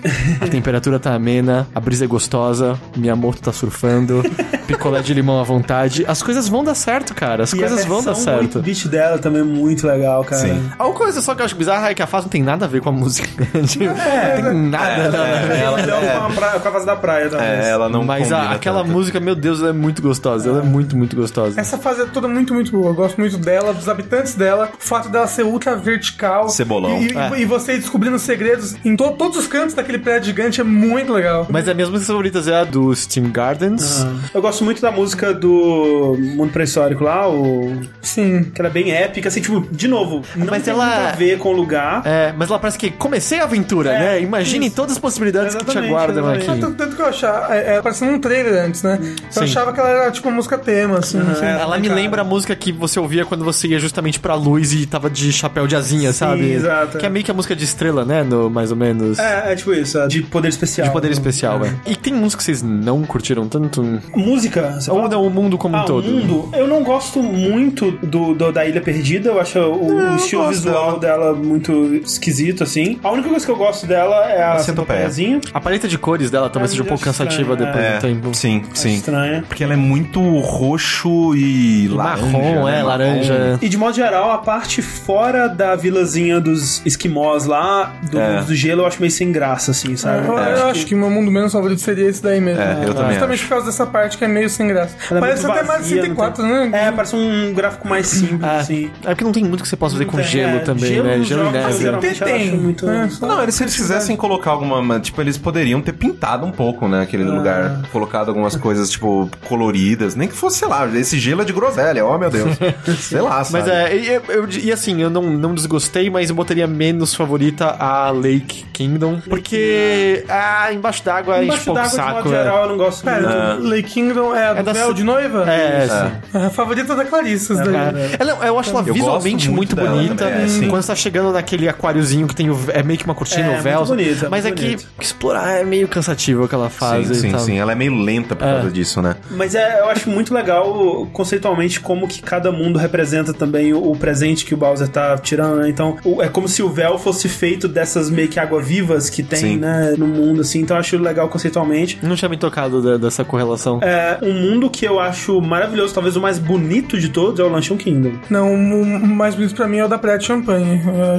a 0.41 0.47
temperatura 0.47 0.99
tá 0.99 1.13
amena, 1.13 1.67
a 1.73 1.80
brisa 1.80 2.05
é 2.05 2.07
gostosa, 2.07 2.80
Miyamoto 2.95 3.41
tá 3.41 3.51
surfando, 3.53 4.23
picolé 4.67 5.01
de 5.01 5.13
limão 5.13 5.39
à 5.39 5.43
vontade. 5.43 6.05
As 6.07 6.22
coisas 6.22 6.47
vão 6.47 6.63
dar 6.63 6.76
certo, 6.76 7.13
cara. 7.13 7.43
As 7.43 7.53
E 7.53 7.57
coisas 7.57 7.85
vão 7.85 8.03
dar 8.03 8.15
certo. 8.15 8.57
8 8.57 8.61
bit 8.61 8.88
dela 8.88 9.17
também 9.17 9.41
é 9.41 9.45
muito 9.45 9.85
legal, 9.88 10.23
cara. 10.23 10.41
Sim. 10.41 10.72
A 10.77 10.85
coisa 10.95 11.22
só 11.22 11.35
que 11.35 11.41
eu 11.41 11.45
acho 11.45 11.55
bizarra 11.55 11.89
é 11.89 11.93
que 11.93 12.01
a 12.01 12.07
fase 12.07 12.26
não 12.26 12.30
tem 12.35 12.43
nada 12.43 12.65
a 12.65 12.67
ver 12.67 12.81
com 12.81 12.89
a 12.89 12.91
música. 12.91 13.27
Tipo, 13.65 13.85
não 13.85 13.93
tem 13.95 14.53
nada, 14.69 15.03
nada 15.09 15.21
a 15.21 15.41
ver. 15.45 15.57
Ela 15.57 15.79
Ela- 15.79 16.05
é. 16.05 16.19
com, 16.19 16.25
a 16.25 16.29
praia, 16.31 16.59
com 16.59 16.67
a 16.67 16.71
fase 16.71 16.85
da 16.85 16.95
praia 16.97 17.29
também. 17.29 17.47
É, 17.47 17.69
ela 17.69 17.87
não 17.87 18.03
Mas 18.03 18.29
a- 18.29 18.51
aquela 18.51 18.81
tanto. 18.81 18.91
música, 18.91 19.19
meu 19.21 19.35
Deus, 19.35 19.59
ela 19.61 19.69
é 19.69 19.73
muito 19.73 20.01
gostosa. 20.01 20.49
Ela 20.49 20.59
é 20.59 20.63
muito, 20.63 20.97
muito 20.97 21.15
gostosa. 21.15 21.57
Essa 21.59 21.77
fase 21.77 22.01
é 22.01 22.05
toda 22.05 22.27
muito, 22.27 22.53
muito 22.53 22.71
boa. 22.71 22.87
Eu 22.87 22.93
gosto 22.93 23.17
muito 23.17 23.37
dela, 23.37 23.73
dos 23.73 23.87
habitantes 23.87 24.35
dela, 24.35 24.69
o 24.77 24.83
fato 24.85 25.07
dela 25.07 25.27
ser 25.27 25.43
ultra 25.43 25.77
vertical. 25.77 26.49
Cebolão. 26.49 27.01
E, 27.01 27.07
e- 27.13 27.17
É. 27.17 27.39
e 27.39 27.45
você 27.45 27.77
descobrindo 27.77 28.19
segredos 28.19 28.75
em 28.83 28.97
to- 28.97 29.13
todos 29.13 29.37
os 29.37 29.47
cantos 29.47 29.73
daquele 29.73 29.99
prédio 29.99 30.25
gigante 30.25 30.59
é 30.59 30.63
muito 30.65 31.13
legal. 31.13 31.47
Mas 31.49 31.69
as 31.69 31.73
minhas 31.75 31.89
músicas 31.89 32.07
favoritas 32.07 32.47
é 32.49 32.55
a 32.59 32.63
do 32.65 32.93
Steam 32.93 33.31
Gardens. 33.31 34.05
Eu 34.33 34.41
gosto 34.41 34.63
muito 34.65 34.81
da 34.81 34.91
música 34.91 35.33
do 35.33 36.17
Mundo 36.35 36.51
Pré-Histórico 36.51 37.01
lá, 37.03 37.29
o... 37.29 37.79
Sim. 38.01 38.43
que 38.53 38.59
ela 38.59 38.69
é 38.69 38.73
bem 38.73 38.91
épica, 38.91 39.29
assim, 39.29 39.39
tipo, 39.39 39.65
de 39.71 39.87
novo, 39.87 40.21
não 40.35 40.47
Mas 40.47 40.63
tem 40.63 40.73
ela- 40.73 40.85
muito 40.85 41.07
a 41.07 41.11
ver 41.11 41.37
com 41.37 41.49
o 41.49 41.53
lugar. 41.55 42.01
É, 42.05 42.14
mas 42.37 42.49
ela 42.49 42.59
parece 42.59 42.77
que 42.77 42.91
comecei 42.91 43.39
a 43.39 43.43
aventura, 43.43 43.91
É, 43.91 43.99
né? 43.99 44.21
Imagine 44.21 44.67
isso. 44.67 44.75
todas 44.75 44.93
as 44.93 44.97
possibilidades 44.99 45.55
que 45.55 45.63
te 45.63 45.71
Exatamente, 45.71 45.91
aguardam 45.93 46.17
exatamente. 46.35 46.49
aqui. 46.51 46.59
Tanto, 46.61 46.75
tanto 46.77 46.95
que 46.95 47.01
eu 47.01 47.05
achava, 47.05 47.55
é, 47.55 47.75
é, 47.75 47.81
parecendo 47.81 48.11
um 48.13 48.19
trailer 48.19 48.63
antes, 48.65 48.83
né? 48.83 48.99
Eu 49.01 49.31
Sim. 49.31 49.43
achava 49.43 49.73
que 49.73 49.79
ela 49.79 49.89
era 49.89 50.11
tipo 50.11 50.27
uma 50.27 50.35
música 50.35 50.57
tema, 50.57 50.99
assim. 50.99 51.19
assim. 51.19 51.45
Ela 51.45 51.77
me 51.77 51.87
lembra 51.89 52.21
a 52.21 52.25
música 52.25 52.55
que 52.55 52.71
você 52.71 52.99
ouvia 52.99 53.25
quando 53.25 53.43
você 53.43 53.67
ia 53.67 53.79
justamente 53.79 54.19
pra 54.19 54.35
luz 54.35 54.73
e 54.73 54.85
tava 54.85 55.09
de 55.09 55.31
chapéu 55.31 55.67
de 55.67 55.75
asinha, 55.75 56.11
sabe? 56.13 56.51
exato. 56.51 56.97
Que 56.97 57.05
é 57.05 57.09
meio 57.09 57.23
que 57.25 57.31
a 57.31 57.33
música 57.33 57.55
de 57.55 57.63
estrela, 57.63 58.03
né? 58.05 58.23
No, 58.23 58.49
mais 58.49 58.71
ou 58.71 58.77
menos. 58.77 59.19
É, 59.19 59.51
é 59.53 59.55
tipo 59.55 59.73
isso, 59.73 59.97
é 59.97 60.07
de 60.07 60.21
poder 60.21 60.49
especial. 60.49 60.87
De 60.87 60.93
poder 60.93 61.11
especial, 61.11 61.59
velho. 61.59 61.79
E 61.85 61.95
tem 61.95 62.13
uns 62.13 62.35
que 62.35 62.43
vocês 62.43 62.61
não 62.61 63.03
curtiram 63.03 63.47
tanto? 63.47 63.83
Música, 64.15 64.77
você 64.79 64.89
Ou 64.91 64.97
fala? 64.97 65.09
não, 65.09 65.25
o 65.25 65.29
mundo 65.29 65.57
como 65.57 65.75
Ah, 65.75 65.81
um 65.83 65.85
todo? 65.85 66.07
o 66.07 66.11
mundo, 66.11 66.49
eu 66.53 66.67
não 66.67 66.83
gosto 66.83 67.21
muito 67.21 67.91
do, 68.03 68.33
do- 68.33 68.51
da 68.51 68.65
Ilha 68.65 68.81
Perdida, 68.81 69.29
eu 69.29 69.39
acho 69.39 69.59
o, 69.59 69.93
Não, 69.93 70.13
o 70.13 70.15
estilo 70.15 70.47
visual 70.49 70.99
dela. 70.99 71.33
muito 71.33 72.01
esquisito, 72.06 72.64
assim. 72.64 72.99
A 73.03 73.11
única 73.11 73.30
coisa 73.30 73.45
que 73.45 73.52
eu 73.52 73.56
gosto 73.56 73.86
dela 73.86 74.30
é 74.30 74.41
a, 74.44 74.53
A 74.53 74.60
centopeia. 74.60 75.10
centopeiazinha. 75.10 75.41
A 75.53 75.60
paleta 75.61 75.88
de 75.88 75.98
cores 75.98 76.30
dela 76.32 76.49
talvez 76.49 76.72
É, 76.72 76.73
seja 76.73 76.84
um 76.84 76.86
eu 76.86 76.90
pouco 76.90 77.03
cansativa 77.03 77.53
estranho, 77.53 77.72
depois 77.73 77.86
É, 77.86 77.95
do 77.98 78.02
tempo. 78.02 78.34
sim, 78.34 78.64
sim. 78.73 78.95
Estranha. 78.95 79.44
Porque 79.48 79.64
ela 79.64 79.73
é 79.73 79.77
muito 79.77 80.22
roxo 80.40 81.36
e, 81.36 81.88
laranja. 81.90 82.26
Marrom, 82.26 82.41
né? 82.65 82.72
é, 82.80 82.84
Marrom. 82.84 82.88
laranja. 82.88 83.60
E 83.61 83.69
de 83.69 83.77
modo 83.77 83.95
geral, 83.95 84.32
a 84.32 84.38
parte 84.38 84.82
fora 84.82 85.48
da 85.48 85.76
vilazinha 85.76 86.40
dos 86.40 86.82
esquimós 86.86 87.45
lá, 87.45 87.94
do, 88.10 88.19
É. 88.19 88.41
do 88.41 88.56
gelo, 88.56 88.82
eu 88.82 88.86
acho 88.88 88.99
meio 88.99 89.11
sem 89.11 89.32
graça, 89.32 89.72
assim, 89.72 89.95
sabe? 89.95 90.27
Eu, 90.27 90.38
eu 90.38 90.68
acho 90.68 90.86
que 90.86 90.95
o 90.95 90.98
meu 90.98 91.10
mundo 91.10 91.32
menos 91.32 91.52
favorito 91.52 91.82
seria 91.82 92.07
esse 92.10 92.22
daí 92.22 92.40
mesmo. 92.40 92.61
É, 92.61 92.72
eu 92.86 92.94
também 92.94 93.11
Justamente 93.11 93.34
acho. 93.40 93.44
por 93.44 93.49
causa 93.49 93.65
dessa 93.68 93.86
parte 93.86 94.18
que 94.18 94.26
é 94.26 94.27
meio 94.27 94.49
sem 94.49 94.68
graça. 94.68 94.95
Ela 95.10 95.19
é 95.19 95.22
Parece 95.22 95.45
até 95.45 95.64
mais 95.64 95.68
vazia, 95.80 95.95
64, 96.02 96.44
não 96.44 96.61
tem- 96.61 96.69
né? 96.69 96.88
É, 96.88 96.91
parece 96.91 97.15
um 97.15 97.53
gráfico 97.53 97.88
mais 97.88 98.07
simples, 98.07 98.44
É. 98.44 98.56
assim. 98.57 98.91
É 99.03 99.07
porque 99.10 99.23
não 99.23 99.32
tem 99.32 99.44
muito 99.44 99.61
que 99.64 99.69
você 99.69 99.76
possa 99.76 99.94
fazer 99.95 100.06
com 100.06 100.22
gelo 100.22 100.57
é, 100.57 100.60
também, 100.60 100.86
gelo 100.94 101.07
né? 101.07 101.22
Gelo 101.23 101.49
e 101.49 101.52
neve. 101.52 101.94
Geralmente, 102.01 102.22
eu 102.22 102.35
acho 102.53 102.57
muito- 102.57 102.89
É, 102.89 103.09
só- 103.09 103.26
Não, 103.27 103.41
eles, 103.43 103.55
se 103.55 103.63
eles 103.63 103.76
quisessem 103.76 104.15
colocar 104.15 104.51
alguma. 104.51 104.99
Tipo, 104.99 105.22
eles 105.22 105.38
poderiam 105.38 105.81
ter 105.81 105.93
pintado 105.93 106.45
um 106.45 106.51
pouco, 106.51 106.88
né? 106.88 107.01
Aquele 107.01 107.23
lugar. 107.23 107.81
Colocado 107.91 108.30
algumas 108.30 108.55
coisas, 108.55 108.89
tipo, 108.89 109.30
coloridas. 109.47 110.15
Nem 110.15 110.27
que 110.27 110.35
fosse, 110.35 110.59
sei 110.59 110.67
lá, 110.67 110.88
esse 110.95 111.17
gelo 111.19 111.41
é 111.41 111.45
de 111.45 111.53
groselha, 111.53 112.05
oh 112.05 112.17
meu 112.17 112.30
Deus. 112.30 112.57
sei 112.99 113.22
lá, 113.22 113.43
sabe? 113.43 113.63
Mas 113.63 113.67
é, 113.73 113.95
e, 113.95 114.07
eu- 114.13 114.23
eu- 114.30 114.49
e 114.49 114.72
assim, 114.72 115.01
eu 115.01 115.09
não, 115.09 115.22
não 115.23 115.53
desgostei, 115.53 116.09
mas 116.09 116.30
eu 116.30 116.35
botaria 116.35 116.67
menos 116.67 117.13
favorita 117.13 117.76
a 117.80 118.09
Lake 118.11 118.65
Kingdom. 118.73 119.19
Porque 119.27 120.23
ah, 120.30 120.72
embaixo 120.73 121.03
d'água 121.03 121.35
pouco 121.35 121.73
d'água, 121.73 121.89
de 121.89 121.95
saco. 121.95 122.13
modo 122.15 122.34
é. 122.35 122.38
geral, 122.43 122.63
eu 122.63 122.69
não 122.69 122.77
gosto 122.77 123.03
Pera, 123.03 123.53
muito. 123.55 123.67
Lake 123.69 123.89
Kingdom 123.89 124.35
é 124.35 124.45
a 124.47 124.49
É 124.57 124.63
do 124.63 124.93
de 124.93 125.03
noiva? 125.03 125.45
É, 125.51 125.84
essa. 125.84 126.11
É 126.34 126.45
a 126.45 126.49
favorita 126.49 126.95
da 126.95 127.05
Clarice, 127.05 127.53
isso 127.53 127.55
daí. 127.55 127.76
É, 128.19 128.23
não, 128.26 128.43
eu 128.43 128.59
acho 128.59 128.69
ela 128.72 128.84
Eu 128.85 128.93
visualmente 128.93 129.49
muito, 129.49 129.76
muito 129.76 129.89
bonita. 129.91 130.15
também, 130.26 130.65
é. 130.65 130.67
Quando 130.69 130.81
você 130.81 130.88
tá 130.88 130.95
chegando 130.95 131.31
naquele 131.31 131.67
aquáriozinho 131.85 132.27
que 132.27 132.35
tem 132.35 132.49
o, 132.49 132.57
é 132.69 132.81
meio 132.83 132.97
que 132.99 133.05
uma 133.05 133.15
cortina, 133.15 133.53
É, 133.53 133.59
o 133.59 133.61
véu. 133.61 133.77
muito 133.79 133.89
bonita, 133.89 134.29
mas 134.29 134.45
é 134.45 134.51
que 134.51 134.77
explorar 134.99 135.59
é 135.59 135.63
meio 135.63 135.87
cansativo 135.87 136.43
aquela 136.43 136.69
fase. 136.69 137.05
Sim, 137.07 137.11
e 137.11 137.15
sim, 137.15 137.31
tal. 137.31 137.39
sim. 137.39 137.57
Ela 137.59 137.71
é 137.71 137.75
meio 137.75 137.93
lenta 137.95 138.35
por 138.35 138.45
É. 138.47 138.53
causa 138.53 138.71
disso, 138.71 139.01
né? 139.01 139.15
Mas 139.31 139.55
é, 139.55 139.79
eu 139.81 139.89
acho 139.89 140.09
muito 140.09 140.33
legal 140.33 141.07
conceitualmente 141.13 141.79
como 141.79 142.07
que 142.07 142.21
cada 142.21 142.51
mundo 142.51 142.77
representa 142.79 143.33
também 143.33 143.73
o, 143.73 143.91
o 143.91 143.95
presente 143.97 144.45
que 144.45 144.53
o 144.53 144.57
Bowser 144.57 144.87
tá 144.87 145.17
tirando, 145.17 145.57
né? 145.61 145.69
Então, 145.69 145.97
o- 146.03 146.21
é 146.21 146.27
como 146.27 146.47
se 146.47 146.61
o 146.63 146.69
véu 146.69 146.97
fosse 146.97 147.29
feito 147.29 147.67
dessas 147.67 148.09
meio 148.09 148.27
que 148.27 148.39
água-vivas 148.39 149.09
que 149.09 149.23
tem, 149.23 149.39
Sim. 149.39 149.57
né, 149.57 149.93
no 149.97 150.07
mundo, 150.07 150.41
assim. 150.41 150.59
Então, 150.61 150.75
eu 150.77 150.79
acho 150.81 150.97
legal 150.97 151.27
conceitualmente. 151.29 151.99
Não 152.01 152.15
tinha 152.15 152.29
me 152.29 152.37
tocado 152.37 152.81
de- 152.81 152.97
dessa 152.97 153.23
correlação. 153.23 153.79
É, 153.81 154.17
um 154.21 154.33
mundo 154.33 154.69
que 154.69 154.85
eu 154.85 154.99
acho 154.99 155.41
maravilhoso, 155.41 155.93
talvez 155.93 156.15
o 156.15 156.21
mais 156.21 156.39
bonito 156.39 156.99
de 156.99 157.09
todos, 157.09 157.39
é 157.39 157.43
o 157.43 157.47
Luncheon 157.47 157.77
Kingdom. 157.77 158.13
Não, 158.29 158.53
o 158.53 159.07
mais 159.07 159.35
bonito 159.35 159.55
pra 159.55 159.67
mim 159.67 159.77
é 159.77 159.85
o 159.85 159.87
da 159.87 159.97
Praia 159.97 160.17
de 160.17 160.25
acho. 160.25 160.61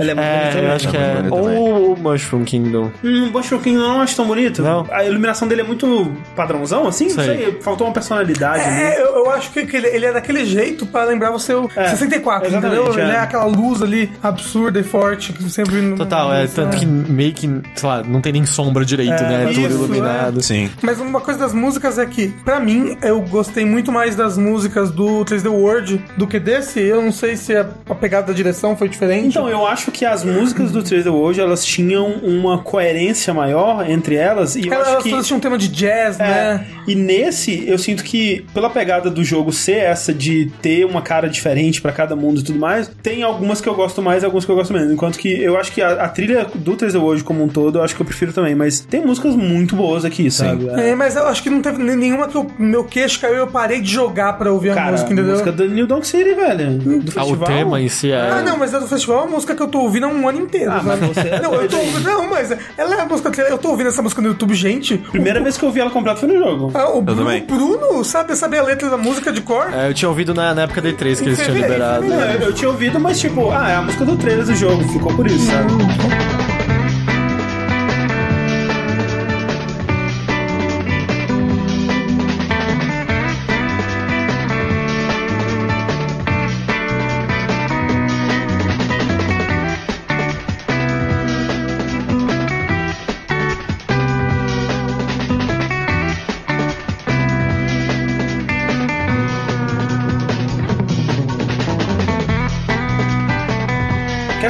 Ele 0.00 0.10
é 0.10 0.14
muito 0.14 0.26
É, 0.26 0.40
bonito 0.40 0.55
eu 0.56 0.62
também. 0.62 0.76
acho 0.76 0.88
que 0.88 0.96
é. 0.96 1.14
bonito 1.22 1.34
Ou 1.34 1.92
o 1.94 1.98
Mushroom 1.98 2.44
Kingdom. 2.44 2.90
Hum, 3.04 3.28
o 3.28 3.36
Luncheon 3.36 3.58
Kingdom 3.58 3.80
não 3.82 4.00
acho 4.00 4.16
tão 4.16 4.26
bonito. 4.26 4.62
Não? 4.62 4.86
A 4.90 5.04
iluminação 5.04 5.46
dele 5.48 5.60
é 5.62 5.64
muito 5.64 6.10
padrãozão, 6.34 6.86
assim? 6.86 7.04
Não 7.08 7.14
Sei. 7.14 7.24
sei, 7.24 7.58
faltou 7.60 7.86
uma 7.86 7.92
personalidade 7.92 8.62
ali. 8.64 8.82
É, 8.82 9.02
eu, 9.02 9.16
eu 9.16 9.30
acho 9.30 9.50
que, 9.50 9.66
que 9.66 9.76
ele, 9.76 9.88
ele 9.88 10.06
é 10.06 10.12
daquele 10.12 10.44
jeito 10.44 10.86
pra 10.86 11.04
lembrar 11.04 11.30
você 11.30 11.54
o 11.54 11.68
É, 11.76 11.88
64, 11.88 12.48
exatamente, 12.48 12.80
entendeu? 12.80 12.92
Ele 13.00 13.10
é. 13.12 13.14
é 13.14 13.18
aquela 13.18 13.44
luz 13.44 13.82
ali 13.82 14.10
absurda 14.22 14.78
e 14.78 14.82
forte 14.82 15.32
que 15.32 15.42
sempre. 15.50 15.94
Total, 15.96 16.32
é. 16.32 16.46
Tanto 16.46 16.76
que 16.76 16.86
meio 16.86 17.32
que, 17.32 17.48
sei 17.74 17.88
lá, 17.88 18.02
não 18.02 18.20
tem 18.20 18.32
nem 18.32 18.46
sombra 18.46 18.84
direito, 18.84 19.12
É, 19.12 19.22
né? 19.22 19.42
É 19.44 19.46
tudo 19.48 19.60
isso, 19.60 19.70
iluminado. 19.76 20.42
Sim. 20.42 20.70
Mas 20.82 21.00
uma 21.00 21.20
coisa 21.20 21.40
das 21.40 21.52
músicas 21.52 21.98
é 21.98 22.06
que, 22.06 22.28
pra 22.44 22.60
mim, 22.60 22.96
eu 23.02 23.20
gostei 23.22 23.64
muito 23.64 23.90
mais 23.92 24.14
das 24.16 24.36
músicas 24.38 24.90
do 24.90 25.24
3D 25.24 25.50
World 25.50 26.02
do 26.16 26.26
que 26.26 26.38
desse. 26.38 26.80
Eu 26.80 27.02
não 27.02 27.12
sei 27.12 27.36
se 27.36 27.54
a, 27.56 27.66
a 27.88 27.94
pegada 27.94 28.28
da 28.28 28.32
direção 28.32 28.76
foi 28.76 28.88
diferente. 28.88 29.28
Então, 29.28 29.48
eu 29.48 29.66
acho 29.66 29.90
que 29.90 30.04
as 30.04 30.24
músicas 30.24 30.45
do 30.54 30.82
3D 30.82 31.06
World, 31.12 31.40
elas 31.40 31.64
tinham 31.64 32.06
uma 32.22 32.58
coerência 32.58 33.32
maior 33.34 33.88
entre 33.88 34.14
elas, 34.16 34.56
e 34.56 34.66
eu 34.66 34.72
elas 34.72 34.88
acho 34.88 35.02
que... 35.04 35.10
todas 35.10 35.26
tinham 35.26 35.38
um 35.38 35.40
tema 35.40 35.58
de 35.58 35.68
jazz, 35.68 36.18
É, 36.20 36.24
né? 36.24 36.66
e 36.86 36.94
nesse, 36.94 37.64
eu 37.68 37.78
sinto 37.78 38.02
que, 38.04 38.44
pela 38.54 38.70
pegada 38.70 39.10
do 39.10 39.22
jogo 39.24 39.52
ser 39.52 39.76
essa 39.76 40.12
de 40.12 40.50
ter 40.62 40.84
uma 40.84 41.02
cara 41.02 41.28
diferente 41.28 41.80
pra 41.80 41.92
cada 41.92 42.14
mundo 42.16 42.40
e 42.40 42.42
tudo 42.44 42.58
mais, 42.58 42.90
tem 43.02 43.22
algumas 43.22 43.60
que 43.60 43.68
eu 43.68 43.74
gosto 43.74 44.02
mais 44.02 44.22
e 44.22 44.26
algumas 44.26 44.44
que 44.44 44.50
eu 44.50 44.56
gosto 44.56 44.72
menos. 44.72 44.92
Enquanto 44.92 45.18
que 45.18 45.28
eu 45.28 45.56
acho 45.58 45.72
que 45.72 45.80
a, 45.82 46.04
a 46.04 46.08
trilha 46.08 46.46
do 46.54 46.76
3D 46.76 47.00
World 47.00 47.24
como 47.24 47.42
um 47.42 47.48
todo, 47.48 47.78
eu 47.78 47.82
acho 47.82 47.94
que 47.94 48.02
eu 48.02 48.06
prefiro 48.06 48.32
também. 48.32 48.54
Mas 48.54 48.80
tem 48.80 49.04
músicas 49.04 49.34
muito 49.36 49.74
boas 49.76 50.04
aqui, 50.04 50.30
sabe? 50.30 50.68
É, 50.70 50.94
mas 50.94 51.16
eu 51.16 51.26
acho 51.26 51.42
que 51.42 51.50
não 51.50 51.60
teve 51.60 51.82
nenhuma 51.82 52.28
que 52.28 52.36
eu, 52.36 52.46
meu 52.58 52.84
queixo 52.84 53.20
caiu 53.20 53.34
e 53.34 53.38
eu 53.38 53.46
parei 53.46 53.80
de 53.80 53.90
jogar 53.90 54.34
pra 54.34 54.52
ouvir 54.52 54.70
a 54.70 54.74
Cara, 54.74 54.90
música, 54.92 55.10
a 55.10 55.12
entendeu? 55.12 55.32
música 55.32 55.52
do 55.52 55.68
New 55.68 55.86
Donk 55.86 56.06
City, 56.06 56.34
velho. 56.34 56.78
Do 56.78 57.12
Ah, 57.16 57.22
o 57.24 57.26
festival. 57.28 57.48
tema 57.48 57.80
em 57.80 57.88
si 57.88 58.10
é. 58.12 58.30
Ah, 58.30 58.42
não, 58.42 58.56
mas 58.58 58.74
a 58.74 58.78
do 58.78 58.86
festival 58.86 59.18
é 59.18 59.22
uma 59.22 59.30
música 59.32 59.54
que 59.54 59.62
eu 59.62 59.68
tô 59.68 59.80
ouvindo 59.80 60.06
há 60.06 60.08
um 60.08 60.28
ano 60.28 60.35
inteiro. 60.40 60.70
Ah, 60.70 60.82
mas 60.82 61.00
você 61.00 61.20
é 61.20 61.40
Não, 61.40 61.54
eu 61.54 61.68
tô. 61.68 61.76
Não, 62.00 62.28
mas 62.28 62.50
ela 62.76 62.94
é 62.96 63.00
a 63.00 63.06
música. 63.06 63.42
Eu 63.42 63.58
tô 63.58 63.70
ouvindo 63.70 63.88
essa 63.88 64.02
música 64.02 64.20
no 64.22 64.28
YouTube, 64.28 64.54
gente. 64.54 64.98
Primeira 64.98 65.40
vez 65.42 65.56
que 65.56 65.64
eu 65.64 65.70
vi 65.70 65.80
ela 65.80 65.90
completa 65.90 66.20
foi 66.20 66.28
no 66.28 66.38
jogo. 66.38 66.70
Ah, 66.74 66.90
o 66.90 67.00
Bruno. 67.00 67.24
Bruno 67.46 68.04
sabe, 68.04 68.34
sabe 68.36 68.58
a 68.58 68.62
letra 68.62 68.88
da 68.90 68.96
música 68.96 69.32
de 69.32 69.40
cor? 69.40 69.72
É, 69.72 69.88
eu 69.88 69.94
tinha 69.94 70.08
ouvido 70.08 70.34
na, 70.34 70.54
na 70.54 70.62
época 70.62 70.80
da 70.80 70.88
E3 70.88 70.96
que 71.18 71.24
eles 71.24 71.38
tinham 71.38 71.56
liberado. 71.56 72.06
Não, 72.06 72.20
eu, 72.20 72.40
eu 72.40 72.52
tinha 72.52 72.68
ouvido, 72.68 72.98
mas 72.98 73.18
tipo, 73.18 73.50
ah, 73.50 73.70
é 73.70 73.74
a 73.74 73.82
música 73.82 74.04
do 74.04 74.16
trailer 74.16 74.44
do 74.44 74.54
jogo, 74.54 74.82
ficou 74.88 75.14
por 75.14 75.26
isso, 75.26 75.46
sabe? 75.46 76.25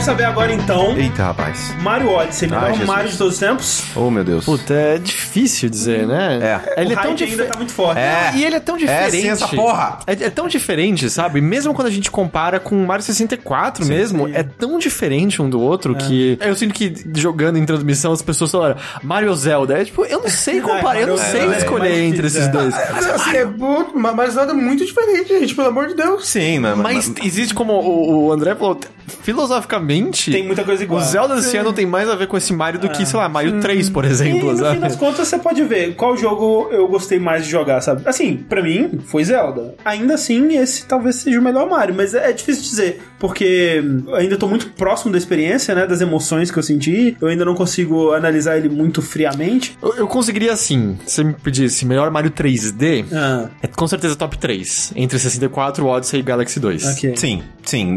Saber 0.07 0.25
agora 0.25 0.53
então? 0.53 0.97
Eita, 0.97 1.25
rapaz. 1.25 1.75
Mario 1.83 2.13
Odyssey, 2.13 2.49
melhor 2.49 2.71
Ai. 2.71 2.85
Mario 2.85 3.11
de 3.11 3.19
todos 3.19 3.35
os 3.35 3.41
tempos? 3.41 3.83
Oh, 3.97 4.09
meu 4.09 4.23
Deus. 4.23 4.45
Puta, 4.45 4.73
é 4.73 4.99
difícil 4.99 5.69
dizer, 5.69 6.07
né? 6.07 6.39
É. 6.41 6.81
Ele 6.81 6.91
o 6.91 6.93
é 6.93 6.95
tão 6.95 7.11
hype 7.11 7.11
ainda 7.11 7.27
diferente. 7.27 7.51
tá 7.51 7.59
muito 7.59 7.73
forte. 7.73 7.99
É. 7.99 8.31
E 8.37 8.45
ele 8.45 8.55
é 8.55 8.61
tão 8.61 8.77
diferente. 8.77 9.11
sim, 9.11 9.29
essa 9.29 9.49
porra. 9.49 9.99
É, 10.07 10.13
é 10.13 10.31
tão 10.31 10.47
diferente, 10.47 11.11
sabe? 11.11 11.41
Mesmo 11.41 11.75
quando 11.75 11.89
a 11.89 11.91
gente 11.91 12.09
compara 12.09 12.61
com 12.61 12.81
o 12.81 12.87
Mario 12.87 13.05
64 13.05 13.85
mesmo, 13.85 14.29
é 14.29 14.45
tão 14.45 14.79
diferente 14.79 15.43
um 15.43 15.51
do 15.51 15.61
outro 15.61 15.97
que 15.97 16.39
eu 16.41 16.55
sinto 16.55 16.73
que 16.73 16.95
jogando 17.17 17.59
em 17.59 17.67
transmissão 17.67 18.13
as 18.13 18.23
pessoas 18.23 18.53
falaram 18.53 18.77
Mario 19.03 19.35
Zelda. 19.35 19.77
É 19.77 19.85
tipo, 19.85 20.05
eu 20.05 20.21
não 20.21 20.31
sei 20.31 20.61
comparar, 20.61 21.01
eu 21.01 21.09
não 21.09 21.17
sei 21.17 21.41
é 21.41 21.59
escolher 21.59 22.05
entre 22.05 22.29
esses 22.29 22.47
é. 22.47 22.49
dois. 22.49 22.73
Mas, 22.93 23.11
assim, 23.11 23.37
é 23.39 23.45
muito, 23.45 23.99
mas 23.99 24.37
nada 24.37 24.55
muito 24.55 24.87
diferente, 24.87 25.37
gente, 25.37 25.53
pelo 25.53 25.67
amor 25.67 25.89
de 25.89 25.95
Deus. 25.95 26.29
Sim, 26.29 26.61
mas... 26.61 26.79
Mas 26.79 27.13
existe 27.25 27.53
como 27.53 27.73
o, 27.73 28.27
o 28.27 28.33
André 28.33 28.55
falou, 28.55 28.79
filosoficamente. 29.23 29.96
Tem 30.05 30.45
muita 30.45 30.65
coisa 30.65 30.83
igual. 30.83 31.01
O 31.01 31.05
Zelda 31.05 31.37
desse 31.37 31.57
ano 31.57 31.73
tem 31.73 31.87
mais 31.87 32.09
a 32.09 32.15
ver 32.15 32.27
com 32.27 32.37
esse 32.37 32.53
Mario 32.53 32.81
do 32.81 32.89
que, 32.89 33.05
sei 33.07 33.19
lá, 33.19 33.29
Mario 33.29 33.61
3, 33.61 33.91
por 33.91 34.05
E 34.05 34.09
exemplo, 34.09 34.51
no 34.53 34.57
fim 34.59 34.65
sabe? 34.65 34.79
das 34.81 34.97
contas, 34.97 35.29
você 35.29 35.39
pode 35.39 35.63
ver 35.65 35.95
qual 35.95 36.17
jogo 36.17 36.69
eu 36.71 36.87
gostei 36.89 37.19
mais 37.19 37.45
de 37.45 37.51
jogar, 37.51 37.81
sabe? 37.81 38.03
Assim, 38.07 38.37
pra 38.37 38.63
mim, 38.63 38.99
foi 39.07 39.25
Zelda. 39.25 39.75
Ainda 39.85 40.15
assim, 40.15 40.57
esse 40.59 40.85
talvez 40.87 41.17
seja 41.17 41.39
o 41.39 41.43
melhor 41.43 41.69
Mario, 41.69 41.95
mas 41.95 42.15
é, 42.15 42.31
é 42.31 42.33
difícil 42.33 42.63
dizer, 42.63 43.01
porque 43.19 43.83
ainda 44.15 44.37
tô 44.37 44.47
muito 44.49 44.69
próximo 44.71 45.13
da 45.13 45.19
experiência, 45.19 45.75
né? 45.75 45.87
Das 45.87 46.01
emoções 46.01 46.51
que 46.51 46.59
eu 46.59 46.63
senti. 46.63 47.17
Eu 47.21 47.29
ainda 47.29 47.45
não 47.45 47.55
consigo 47.55 48.13
analisar 48.13 48.57
ele 48.59 48.69
muito 48.69 49.01
friamente. 49.03 49.77
Eu, 49.83 49.95
eu 49.97 50.07
conseguiria, 50.07 50.53
assim, 50.53 50.97
se 51.07 51.23
me 51.25 51.33
pedisse 51.35 51.85
melhor 51.87 52.11
Mario 52.11 52.31
3D, 52.31 53.05
Ah, 53.13 53.49
é 53.63 53.67
com 53.67 53.87
certeza 53.87 54.17
top 54.17 54.39
3. 54.39 54.93
Entre 54.97 55.19
64, 55.19 55.85
Odyssey 55.87 56.21
e 56.21 56.23
Galaxy 56.23 56.61
2. 56.61 56.85
ok. 56.97 57.13
Sim, 57.17 57.43
sim. 57.63 57.97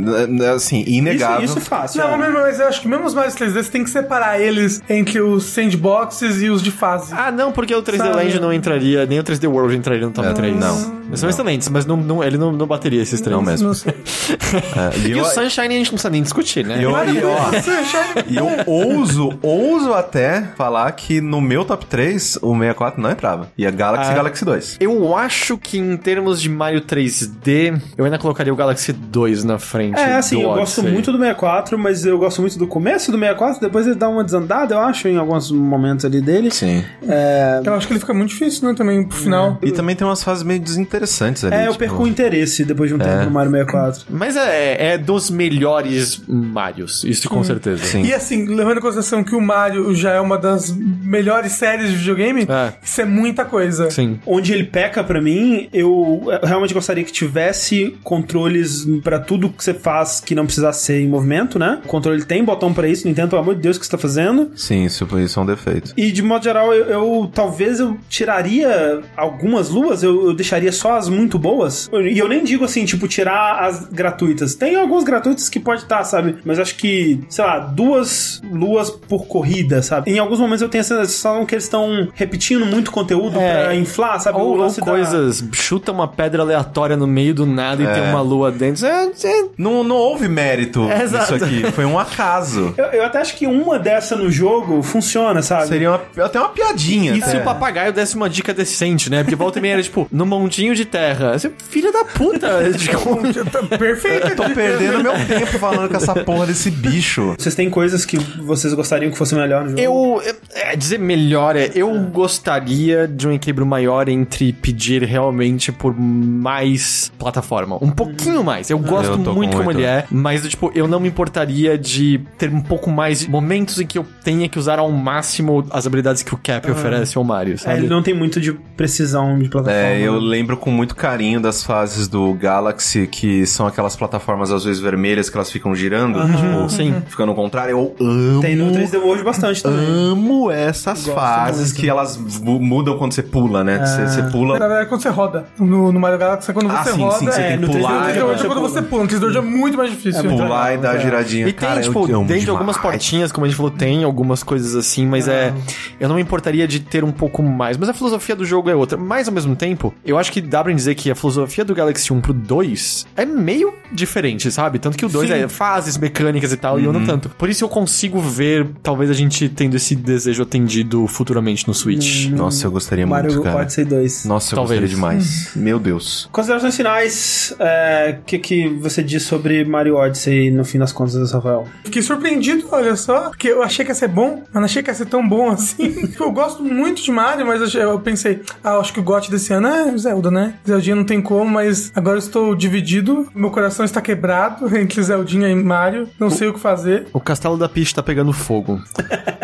Assim, 0.55 0.84
inegável. 0.88 1.45
Isso, 1.45 1.57
isso 1.57 1.67
fácil. 1.98 2.02
Não, 2.02 2.14
é. 2.14 2.18
mas, 2.18 2.34
mas 2.34 2.60
eu 2.60 2.68
acho 2.68 2.82
que 2.82 2.88
mesmo 2.88 3.06
os 3.06 3.14
Mario 3.14 3.32
3D, 3.32 3.52
você 3.64 3.72
tem 3.72 3.84
que 3.84 3.90
separar 3.90 4.40
eles 4.40 4.82
entre 4.90 5.22
os 5.22 5.45
sandboxes 5.45 6.41
e 6.41 6.49
os 6.49 6.61
de 6.61 6.72
fase. 6.72 7.14
Ah, 7.16 7.32
não, 7.32 7.52
porque 7.52 7.74
o 7.74 7.82
3D 7.82 7.98
Sabe? 7.98 8.10
Land 8.16 8.40
não 8.40 8.52
entraria, 8.53 9.06
nem 9.06 9.20
o 9.20 9.24
3D 9.24 9.48
World 9.49 9.76
entraria 9.76 10.06
no 10.06 10.11
top 10.11 10.28
É, 10.28 10.34
3. 10.34 10.56
não. 10.56 10.99
Eles 11.10 11.20
são 11.22 11.28
excelentes, 11.30 11.68
mas 11.70 11.88
não, 11.88 11.98
não- 11.98 12.24
ele 12.24 12.38
não, 12.38 12.52
não 12.52 12.68
bateria 12.68 13.02
esses 13.02 13.20
três. 13.20 13.36
Não 13.36 13.41
mesmo. 13.44 13.68
Não 13.70 13.74
sei. 13.74 13.94
É, 14.49 14.98
e 14.99 15.07
E 15.10 15.11
eu, 15.11 15.24
o 15.24 15.26
Sunshine 15.26 15.68
a 15.68 15.70
gente 15.78 15.86
não 15.88 15.94
precisa 15.94 16.10
nem 16.10 16.22
discutir, 16.22 16.66
né? 16.66 16.78
eu, 16.84 16.91
e, 16.91 17.24
ó, 17.24 17.52
Sunshine- 17.61 18.26
e 18.28 18.38
eu 18.38 18.48
ouso, 18.68 19.38
ouso 19.41 19.94
até 19.94 20.44
falar 20.56 20.91
que 20.91 21.20
no 21.22 21.41
meu 21.41 21.66
top 21.66 21.86
3, 21.88 22.38
o 22.41 22.53
64 22.53 23.02
não 23.02 23.10
entrava. 23.11 23.48
E 23.57 23.66
a 23.66 23.72
Galaxy 23.72 24.10
Ah. 24.10 24.14
e 24.14 24.16
Galaxy 24.16 24.45
2. 24.45 24.78
Eu 24.80 25.16
acho 25.16 25.57
que 25.57 25.78
em 25.80 25.98
termos 25.98 26.40
de 26.41 26.49
Mario 26.49 26.82
3D, 26.82 27.80
eu 27.98 28.06
ainda 28.06 28.18
colocaria 28.20 28.53
o 28.53 28.56
Galaxy 28.56 28.94
2 28.94 29.44
na 29.44 29.57
frente. 29.57 29.99
É, 29.99 30.16
assim, 30.16 30.36
do 30.36 30.44
eu 30.44 30.53
gosto 30.53 30.84
muito 30.84 31.11
do 31.11 31.18
64, 31.18 31.78
mas 31.80 32.06
eu 32.06 32.18
gosto 32.18 32.41
muito 32.41 32.57
do 32.60 32.68
começo 32.68 33.11
do 33.11 33.18
64, 33.18 33.60
depois 33.61 33.85
ele 33.88 33.95
dá 33.95 34.07
uma 34.10 34.23
desandada, 34.23 34.76
eu 34.76 34.80
acho, 34.80 35.07
em 35.07 35.18
alguns 35.18 35.51
momentos 35.51 36.06
ali 36.06 36.22
dele. 36.22 36.51
Sim. 36.51 36.84
É, 37.07 37.61
Eu 37.65 37.73
acho 37.73 37.88
que 37.88 37.93
ele 37.93 37.99
fica 37.99 38.14
muito 38.14 38.30
difícil, 38.30 38.68
né, 38.68 38.73
também, 38.76 39.03
pro 39.03 39.18
final. 39.18 39.57
E 39.61 39.72
também 39.72 39.95
tem 39.95 40.06
umas 40.06 40.23
fases 40.23 40.43
meio 40.43 40.60
desinteressantes 40.60 41.43
ali. 41.43 41.56
é 41.56 41.61
eu 41.68 41.72
tipo- 41.72 41.80
perco 41.80 42.03
o 42.03 42.07
interesse 42.07 42.64
depois 42.65 42.89
de 42.89 42.95
um 42.95 42.99
tempo 42.99 43.26
no 43.26 43.31
Mario 43.31 43.51
64. 43.51 44.06
Mas 44.10 44.35
é, 44.35 44.93
é 44.93 44.97
dos 44.97 45.30
melhores 45.30 46.22
Marios, 46.27 47.03
isso 47.03 47.30
com 47.30 47.43
certeza. 47.43 47.84
Sim. 47.84 48.03
E 48.03 48.14
assim, 48.14 48.45
levando 48.45 48.77
em 48.77 48.81
consideração 48.81 49.23
que 49.23 49.35
o 49.35 49.41
Mario 49.41 49.93
já 49.95 50.11
é 50.14 50.19
uma 50.19 50.38
das 50.38 50.72
melhores 50.72 51.53
séries 51.53 51.89
de 51.91 51.97
videogame, 51.97 52.45
É. 52.49 52.73
isso 52.81 53.01
é 53.01 53.06
muita 53.06 53.45
coisa. 53.45 53.89
Sim. 53.89 54.19
Onde 54.26 54.53
ele 54.53 54.64
peca 54.64 55.03
pra 55.03 55.22
mim, 55.22 55.69
eu 55.73 56.23
realmente 56.43 56.73
gostaria 56.73 57.03
que 57.03 57.11
tivesse 57.11 57.95
controles 58.03 58.85
pra 59.03 59.19
tudo 59.19 59.49
que 59.49 59.64
você 59.64 59.73
faz 59.73 60.19
que 60.19 60.34
não 60.35 60.45
precisasse 60.45 60.84
ser 60.85 61.01
em 61.01 61.07
movimento, 61.07 61.59
né? 61.60 61.80
O 61.84 61.88
controle 61.88 62.23
tem 62.23 62.44
botão 62.44 62.73
pra 62.73 62.88
isso, 62.88 63.07
Nintendo, 63.07 63.30
pelo 63.30 63.41
amor 63.41 63.56
de 63.56 63.61
Deus, 63.61 63.77
o 63.77 63.80
que 63.80 63.86
você 63.86 63.91
tá 63.91 63.98
fazendo? 63.98 64.52
Sim, 64.56 64.86
isso, 64.86 65.07
isso 65.19 65.40
é 65.40 65.44
um 65.44 65.45
defeito. 65.45 65.94
E 65.98 66.11
de 66.11 66.23
modo 66.23 66.44
geral, 66.44 66.73
eu, 66.73 66.86
eu- 66.86 67.31
talvez 67.34 67.80
eu 67.80 67.98
tiraria 68.10 69.02
algumas 69.18 69.69
luas, 69.69 70.03
eu, 70.03 70.27
eu 70.27 70.34
deixaria 70.34 70.72
só 70.72 70.95
as 70.98 71.10
muito 71.10 71.38
boas. 71.38 71.90
E 72.11 72.18
eu 72.18 72.27
nem 72.27 72.44
digo 72.44 72.64
assim, 72.65 72.86
tipo, 72.86 73.07
tirar 73.07 73.64
as 73.64 73.86
gratuitas. 73.86 74.56
Tem 74.56 74.76
algumas 74.76 75.03
gratuitas 75.03 75.49
que 75.49 75.60
pode 75.60 75.81
estar, 75.84 76.03
sabe? 76.03 76.38
Mas 76.45 76.60
acho 76.60 76.76
que, 76.76 77.19
sei 77.30 77.44
lá, 77.45 77.60
duas 77.60 78.41
luas 78.52 78.90
por 78.90 79.26
corrida, 79.27 79.81
sabe? 79.81 80.11
Em 80.11 80.19
alguns 80.19 80.40
momentos 80.40 80.61
eu 80.61 80.69
tenho 80.69 80.81
a 80.81 80.86
sensação 80.86 81.45
que 81.45 81.53
eles 81.56 81.65
estão 81.65 82.07
repetindo 82.14 82.65
muito 82.65 82.91
conteúdo 82.91 83.40
É. 83.40 83.64
pra 83.65 83.76
inflar, 83.76 84.19
sabe? 84.19 84.38
Ou, 84.40 84.49
ou 84.49 84.56
lance 84.56 84.80
da- 84.80 84.86
coisas, 84.86 85.44
chuta 85.52 85.91
uma 85.91 86.07
pedra 86.07 86.41
aleatória 86.44 86.95
no 86.95 87.07
meio 87.07 87.34
do 87.34 87.45
nada 87.45 87.84
e 87.84 87.88
tem 87.88 88.03
uma 88.10 88.22
lua 88.22 88.52
dentro. 88.52 88.86
É, 88.86 89.06
é- 89.23 89.45
Não, 89.57 89.84
não 89.84 89.95
houve 89.95 90.27
mérito 90.27 90.84
É, 90.90 91.03
exato. 91.03 91.34
nisso 91.34 91.45
aqui. 91.45 91.48
Foi 91.73 91.85
um 91.85 91.97
acaso. 91.99 92.73
Eu, 92.77 92.85
eu 92.85 93.03
até 93.05 93.19
acho 93.19 93.35
que 93.35 93.45
uma 93.47 93.77
dessa 93.80 94.15
no 94.15 94.30
jogo 94.31 94.81
funciona, 94.84 95.41
sabe? 95.41 95.67
Seria 95.67 95.91
uma- 95.91 96.26
até 96.26 96.39
uma 96.39 96.49
piadinha. 96.49 97.13
E 97.13 97.21
se 97.21 97.30
até. 97.30 97.39
o 97.39 97.43
papagaio 97.43 97.93
desse 97.93 98.15
uma 98.15 98.30
dica 98.30 98.53
decente, 98.53 99.09
né? 99.09 99.23
Porque 99.23 99.35
volta 99.35 99.59
e 99.59 99.61
meia 99.61 99.73
era 99.73 99.84
tipo, 99.84 100.07
no 100.11 100.26
montinho 100.26 100.76
de 100.76 100.85
terra. 100.85 101.38
Você, 101.38 101.51
filha 101.69 101.91
da 101.91 102.03
puta! 102.05 102.71
tipo, 102.77 103.17
Perfeito. 103.77 104.35
Tô 104.35 104.49
perdendo 104.49 105.03
meu 105.03 105.13
tempo 105.27 105.57
falando 105.59 105.89
com 105.89 105.97
essa 105.97 106.13
porra 106.15 106.47
desse 106.47 106.69
bicho. 106.71 107.35
Vocês 107.38 107.55
têm 107.55 107.69
coisas 107.69 108.05
que 108.05 108.17
vocês 108.17 108.73
gostariam 108.73 109.11
que 109.11 109.17
fosse 109.17 109.35
melhor 109.35 109.63
no 109.63 109.69
jogo? 109.69 109.81
eu. 109.81 110.21
É, 110.53 110.76
dizer 110.76 110.99
melhor 110.99 111.55
é. 111.55 111.71
Eu 111.76 111.93
gostaria 112.11 113.07
de 113.07 113.27
um 113.27 113.31
equilíbrio 113.31 113.65
maior 113.65 114.07
entre 114.09 114.53
pedir 114.53 115.03
realmente 115.03 115.71
por 115.71 115.93
mais 115.97 117.11
plataforma. 117.17 117.77
Um 117.81 117.91
pouquinho 117.91 118.43
mais. 118.43 118.69
Eu 118.69 118.80
gosto 118.80 119.13
Eu 119.13 119.34
muito 119.34 119.51
com 119.51 119.57
como 119.59 119.71
ele 119.71 119.84
é, 119.84 120.05
mas 120.11 120.47
tipo, 120.47 120.71
eu 120.76 120.88
não 120.88 120.99
me 120.99 121.07
importaria 121.07 121.39
de 121.45 122.20
ter 122.38 122.49
um 122.49 122.61
pouco 122.61 122.90
mais 122.90 123.22
de 123.22 123.30
momentos 123.30 123.80
em 123.80 123.86
que 123.86 123.98
eu 123.98 124.06
tenha 124.24 124.48
que 124.49 124.57
usar 124.60 124.80
ao 124.80 124.91
máximo 124.91 125.66
as 125.72 125.86
habilidades 125.88 126.24
que 126.24 126.34
o 126.34 126.38
Cap 126.38 126.70
oferece 126.72 127.18
ao 127.18 127.24
Mario, 127.24 127.56
É, 127.56 127.57
sabe? 127.57 127.78
ele 127.80 127.88
não 127.88 128.02
tem 128.02 128.14
muito 128.14 128.40
de 128.40 128.53
precisão 128.76 129.38
de 129.40 129.49
plataforma. 129.49 129.80
É, 129.88 130.02
eu 130.02 130.18
lembro 130.20 130.57
com 130.57 130.72
muito 130.72 130.95
carinho 130.95 131.40
das 131.40 131.64
fases 131.64 132.07
do 132.07 132.34
Galaxy, 132.34 133.07
que 133.07 133.45
são 133.45 133.68
aquelas 133.68 133.95
plataformas 133.95 134.52
às 134.52 134.64
vezes 134.64 134.82
vermelhas 134.82 135.30
que 135.30 135.38
elas 135.38 135.52
ficam 135.52 135.76
girando, 135.76 136.20
tipo, 136.20 136.70
Sim. 136.70 136.95
ficando 137.07 137.30
ao 137.30 137.36
contrário. 137.36 137.72
Eu 137.72 137.95
amo. 137.99 138.41
Tem 138.41 138.56
no 138.56 138.72
3D 138.72 138.98
World 138.98 139.24
bastante 139.24 139.61
também. 139.61 139.86
Amo 139.86 140.49
essas 140.52 141.06
Gosto 141.06 141.16
fases 141.16 141.68
muito. 141.72 141.82
que 141.82 141.90
elas 141.90 142.18
mu- 142.18 142.60
mudam 142.60 142.98
quando 142.98 143.14
você 143.14 143.24
pula, 143.24 143.64
né? 143.64 143.86
Você, 143.86 144.07
você 144.07 144.22
Na 144.22 144.30
pula. 144.32 144.60
verdade, 144.60 144.84
é 144.84 144.86
quando 144.86 145.02
você 145.02 145.10
roda. 145.10 145.45
No, 145.60 145.91
no 145.91 145.99
Mario 145.99 146.18
Galaxy, 146.18 146.49
é 146.49 146.53
quando 146.53 146.70
Ah, 146.72 146.84
você 146.84 146.91
sim, 146.94 147.02
roda. 147.02 147.18
sim, 147.18 147.26
você 147.26 147.41
é, 147.41 147.48
tem 147.49 147.60
que 147.60 147.66
no 147.66 147.72
3D 147.74 147.78
pular, 147.80 147.94
World 147.94 148.18
é 148.18 148.44
é 148.44 148.48
quando 148.48 148.61
você 148.61 148.82
pula. 148.82 149.03
No 149.03 149.10
3D 149.10 149.22
World 149.22 149.38
é 149.38 149.41
muito 149.41 149.78
mais 149.78 149.90
difícil. 149.91 150.24
Pular 150.30 150.74
e 150.74 150.78
dar 150.78 150.91
a 150.91 150.98
é. 151.38 151.41
E 151.41 151.43
tem, 151.45 151.53
Cara, 151.53 151.81
tipo, 151.81 151.99
eu 152.10 152.15
amo 152.18 152.26
dentro 152.27 152.34
de 152.35 152.39
demais. 152.41 152.49
algumas 152.49 152.77
portinhas, 152.77 153.31
como 153.31 153.45
a 153.45 153.47
gente 153.49 153.57
falou, 153.57 153.72
tem 153.72 154.03
algumas 154.03 154.43
coisas 154.43 154.76
assim, 154.76 155.06
mas 155.06 155.27
é. 155.27 155.53
Eu 155.99 156.07
não 156.10 156.15
me 156.15 156.22
importaria 156.22 156.68
de 156.68 156.80
ter 156.80 157.03
um 157.03 157.11
pouco 157.11 157.41
mais. 157.43 157.77
Mas 157.77 157.89
a 157.89 157.93
filosofia 157.93 158.35
do 158.35 158.45
jogo 158.45 158.69
é 158.69 158.76
outra. 158.76 158.97
Mas 158.97 159.27
ao 159.27 159.34
mesmo 159.34 159.56
tempo, 159.56 159.93
eu 160.06 160.18
acho 160.18 160.31
que 160.31 160.41
dá 160.41 160.64
pra 160.64 160.72
dizer 160.73 160.95
que 160.95 161.10
a 161.11 161.15
filosofia 161.15 161.64
do 161.65 161.73
Galaxy 161.76 162.11
1 162.14 162.22
pro 162.22 162.34
2 162.34 163.07
é 163.15 163.26
meio 163.26 163.73
diferente, 163.91 164.51
sabe? 164.51 164.80
Tanto 164.80 164.97
que 164.97 165.06
o 165.06 165.10
2 165.10 165.30
é 165.31 165.47
fases 165.47 165.97
mecânicas 165.97 166.51
e 166.53 166.57
tal, 166.57 166.77
e 166.80 166.81
Uhum. 166.81 166.88
eu 166.88 166.93
não 166.99 167.06
tanto. 167.06 167.30
Por 167.30 167.49
isso 167.49 167.64
eu 167.64 167.69
consigo 167.69 168.19
ver, 168.19 168.68
talvez, 168.84 169.10
a 169.10 169.14
gente 169.14 169.49
tendo 169.49 169.76
esse 169.76 169.95
desejo 169.95 170.43
atendido 170.43 171.06
futuramente 171.07 171.68
no 171.68 171.73
Switch. 171.73 172.27
Nossa, 172.30 172.68
eu 172.68 172.72
gostaria 172.72 173.06
Mario 173.07 173.31
muito, 173.31 173.43
cara. 173.43 173.61
Odyssey 173.61 173.85
2. 173.85 174.26
Nossa, 174.26 174.53
eu 174.53 174.56
Talvez. 174.57 174.80
gostaria 174.81 174.95
demais. 174.95 175.51
Meu 175.56 175.80
Deus. 175.80 176.30
Considerações 176.31 176.76
finais, 176.76 177.53
é, 177.60 178.18
o 178.22 178.26
que, 178.26 178.39
que 178.39 178.68
você 178.69 179.03
diz 179.03 179.23
sobre 179.23 179.64
Mario 179.65 179.95
Odyssey 179.95 180.51
no 180.51 180.64
fim 180.64 180.77
das 180.80 180.91
contas, 180.91 181.15
Rafael? 181.31 181.65
Fiquei 181.83 182.01
surpreendido, 182.01 182.67
olha 182.71 182.95
só, 182.95 183.29
porque 183.29 183.47
eu 183.47 183.63
achei 183.63 183.83
que 183.85 183.91
ia 183.91 183.95
ser 183.95 184.07
bom, 184.07 184.43
mas 184.45 184.53
não 184.55 184.63
achei 184.63 184.81
que 184.83 184.89
ia 184.89 184.93
ser 184.93 185.05
tão 185.05 185.27
bom 185.27 185.49
assim. 185.49 186.09
Eu 186.19 186.31
gosto 186.31 186.63
muito 186.63 187.01
de 187.01 187.11
Mario, 187.11 187.45
mas 187.45 187.73
eu, 187.73 187.99
pensei, 187.99 188.41
ah, 188.63 188.77
acho 188.77 188.93
que 188.93 188.99
o 188.99 189.03
GOT 189.03 189.29
desse 189.31 189.53
ano 189.53 189.67
é 189.67 189.97
Zelda, 189.97 190.29
né? 190.29 190.53
Zeldinha 190.67 190.95
não 190.95 191.03
tem 191.03 191.21
como, 191.21 191.49
mas 191.49 191.91
agora 191.95 192.15
eu 192.15 192.19
estou 192.19 192.53
dividido, 192.55 193.27
meu 193.33 193.49
coração 193.51 193.85
está 193.85 194.01
quebrado 194.01 194.67
entre 194.77 195.01
Zeldinha 195.01 195.47
e 195.49 195.55
Mario, 195.55 196.07
não 196.19 196.29
sei 196.29 196.47
o 196.49 196.53
que 196.53 196.59
fazer. 196.59 197.07
O 197.13 197.19
castelo 197.19 197.57
da 197.57 197.67
Peach 197.69 197.93
tá 197.95 198.03
pegando 198.03 198.31
fogo. 198.33 198.79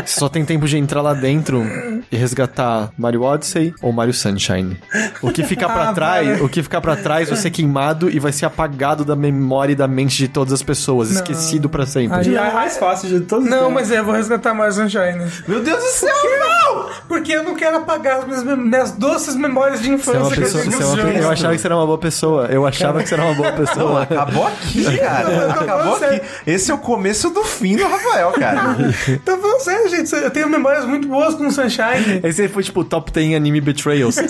Você 0.06 0.20
só 0.20 0.30
tem 0.30 0.44
tempo 0.46 0.68
de 0.68 0.78
entrar 0.78 1.02
lá 1.02 1.14
dentro 1.14 1.64
e 2.12 2.16
resgatar 2.18 2.92
Mario 2.98 3.24
Odyssey 3.24 3.74
ou 3.82 3.92
Mario 3.92 4.14
Sunshine. 4.14 4.78
O 5.22 5.32
que 5.32 5.44
ficar 5.44 5.70
pra 5.70 5.90
Ah, 5.90 5.94
trás, 5.94 6.28
vai. 6.28 6.42
o 6.42 6.50
que 6.50 6.62
ficar 6.62 6.82
para 6.82 6.96
trás 6.96 7.30
vai 7.30 7.38
ser 7.38 7.50
queimado 7.52 8.10
e 8.10 8.20
vai 8.20 8.32
ser 8.32 8.46
apagado 8.46 9.04
da 9.06 9.16
memória 9.16 9.74
e 9.74 9.76
da 9.76 9.88
mente 9.88 10.18
de 10.18 10.28
todas 10.28 10.54
as 10.54 10.62
pessoas, 10.62 11.10
Não. 11.10 11.16
esquecido 11.16 11.65
pra 11.70 11.86
sempre. 11.86 12.30
E 12.30 12.36
é 12.36 12.52
mais 12.54 12.78
fácil 12.78 13.10
de 13.10 13.22
todos. 13.22 13.48
Não, 13.50 13.70
mas 13.70 13.92
é, 13.92 14.00
eu 14.00 14.06
vou 14.06 14.14
resgatar 14.14 14.54
Mario 14.54 14.74
Sunshine. 14.74 15.26
Meu 15.48 15.62
Deus 15.62 15.78
do 15.84 15.90
céu, 15.90 16.16
não! 16.40 16.86
Porque 17.08 17.32
eu 17.34 17.44
não 17.44 17.56
quero 17.56 17.78
apagar 17.78 18.20
as 18.20 18.26
minhas, 18.44 18.44
minhas 18.58 18.92
doces 18.92 19.36
memórias 19.36 19.80
de 19.82 19.86
Você 19.88 19.92
é 19.92 19.96
infância. 19.96 20.36
que 20.36 20.42
eu 20.42 20.44
pessoa- 20.44 20.64
você 20.64 20.82
é 20.84 20.86
uma 20.86 21.14
pe- 21.14 21.20
eu 21.20 21.30
achava 21.32 21.54
que 21.56 21.60
você 21.62 21.68
era 21.68 21.76
uma 21.76 21.86
boa 21.86 21.98
pessoa. 21.98 22.46
Eu 22.48 22.66
achava 22.66 23.02
que 23.04 23.10
você 23.10 23.14
era 23.14 23.24
uma 23.24 23.34
boa 23.36 23.52
Não, 23.52 23.58
pessoa. 23.58 24.02
acabou 24.04 24.48
aqui, 24.48 24.84
cara. 24.98 25.52
Acabou 25.52 25.96
aqui. 25.96 26.22
Esse 26.48 26.72
é 26.72 26.74
o 26.74 26.78
começo 26.78 27.30
do 27.30 27.44
fim 27.44 27.76
do 27.76 27.84
Rafael, 27.88 28.32
cara. 28.32 28.76
Tô 29.24 29.38
falando 29.38 29.60
sério, 29.60 29.90
gente. 29.90 30.14
Eu 30.14 30.32
tenho 30.32 30.50
memórias 30.50 30.86
muito 30.86 31.08
boas 31.08 31.36
com 31.36 31.46
o 31.48 31.52
Sunshine. 31.52 32.22
Aí 32.24 32.34
você 32.34 32.48
foi 32.50 32.64
tipo 32.64 32.84
top 32.84 33.12
10 33.12 33.36
anime 33.36 33.62
betrayals. 33.62 34.16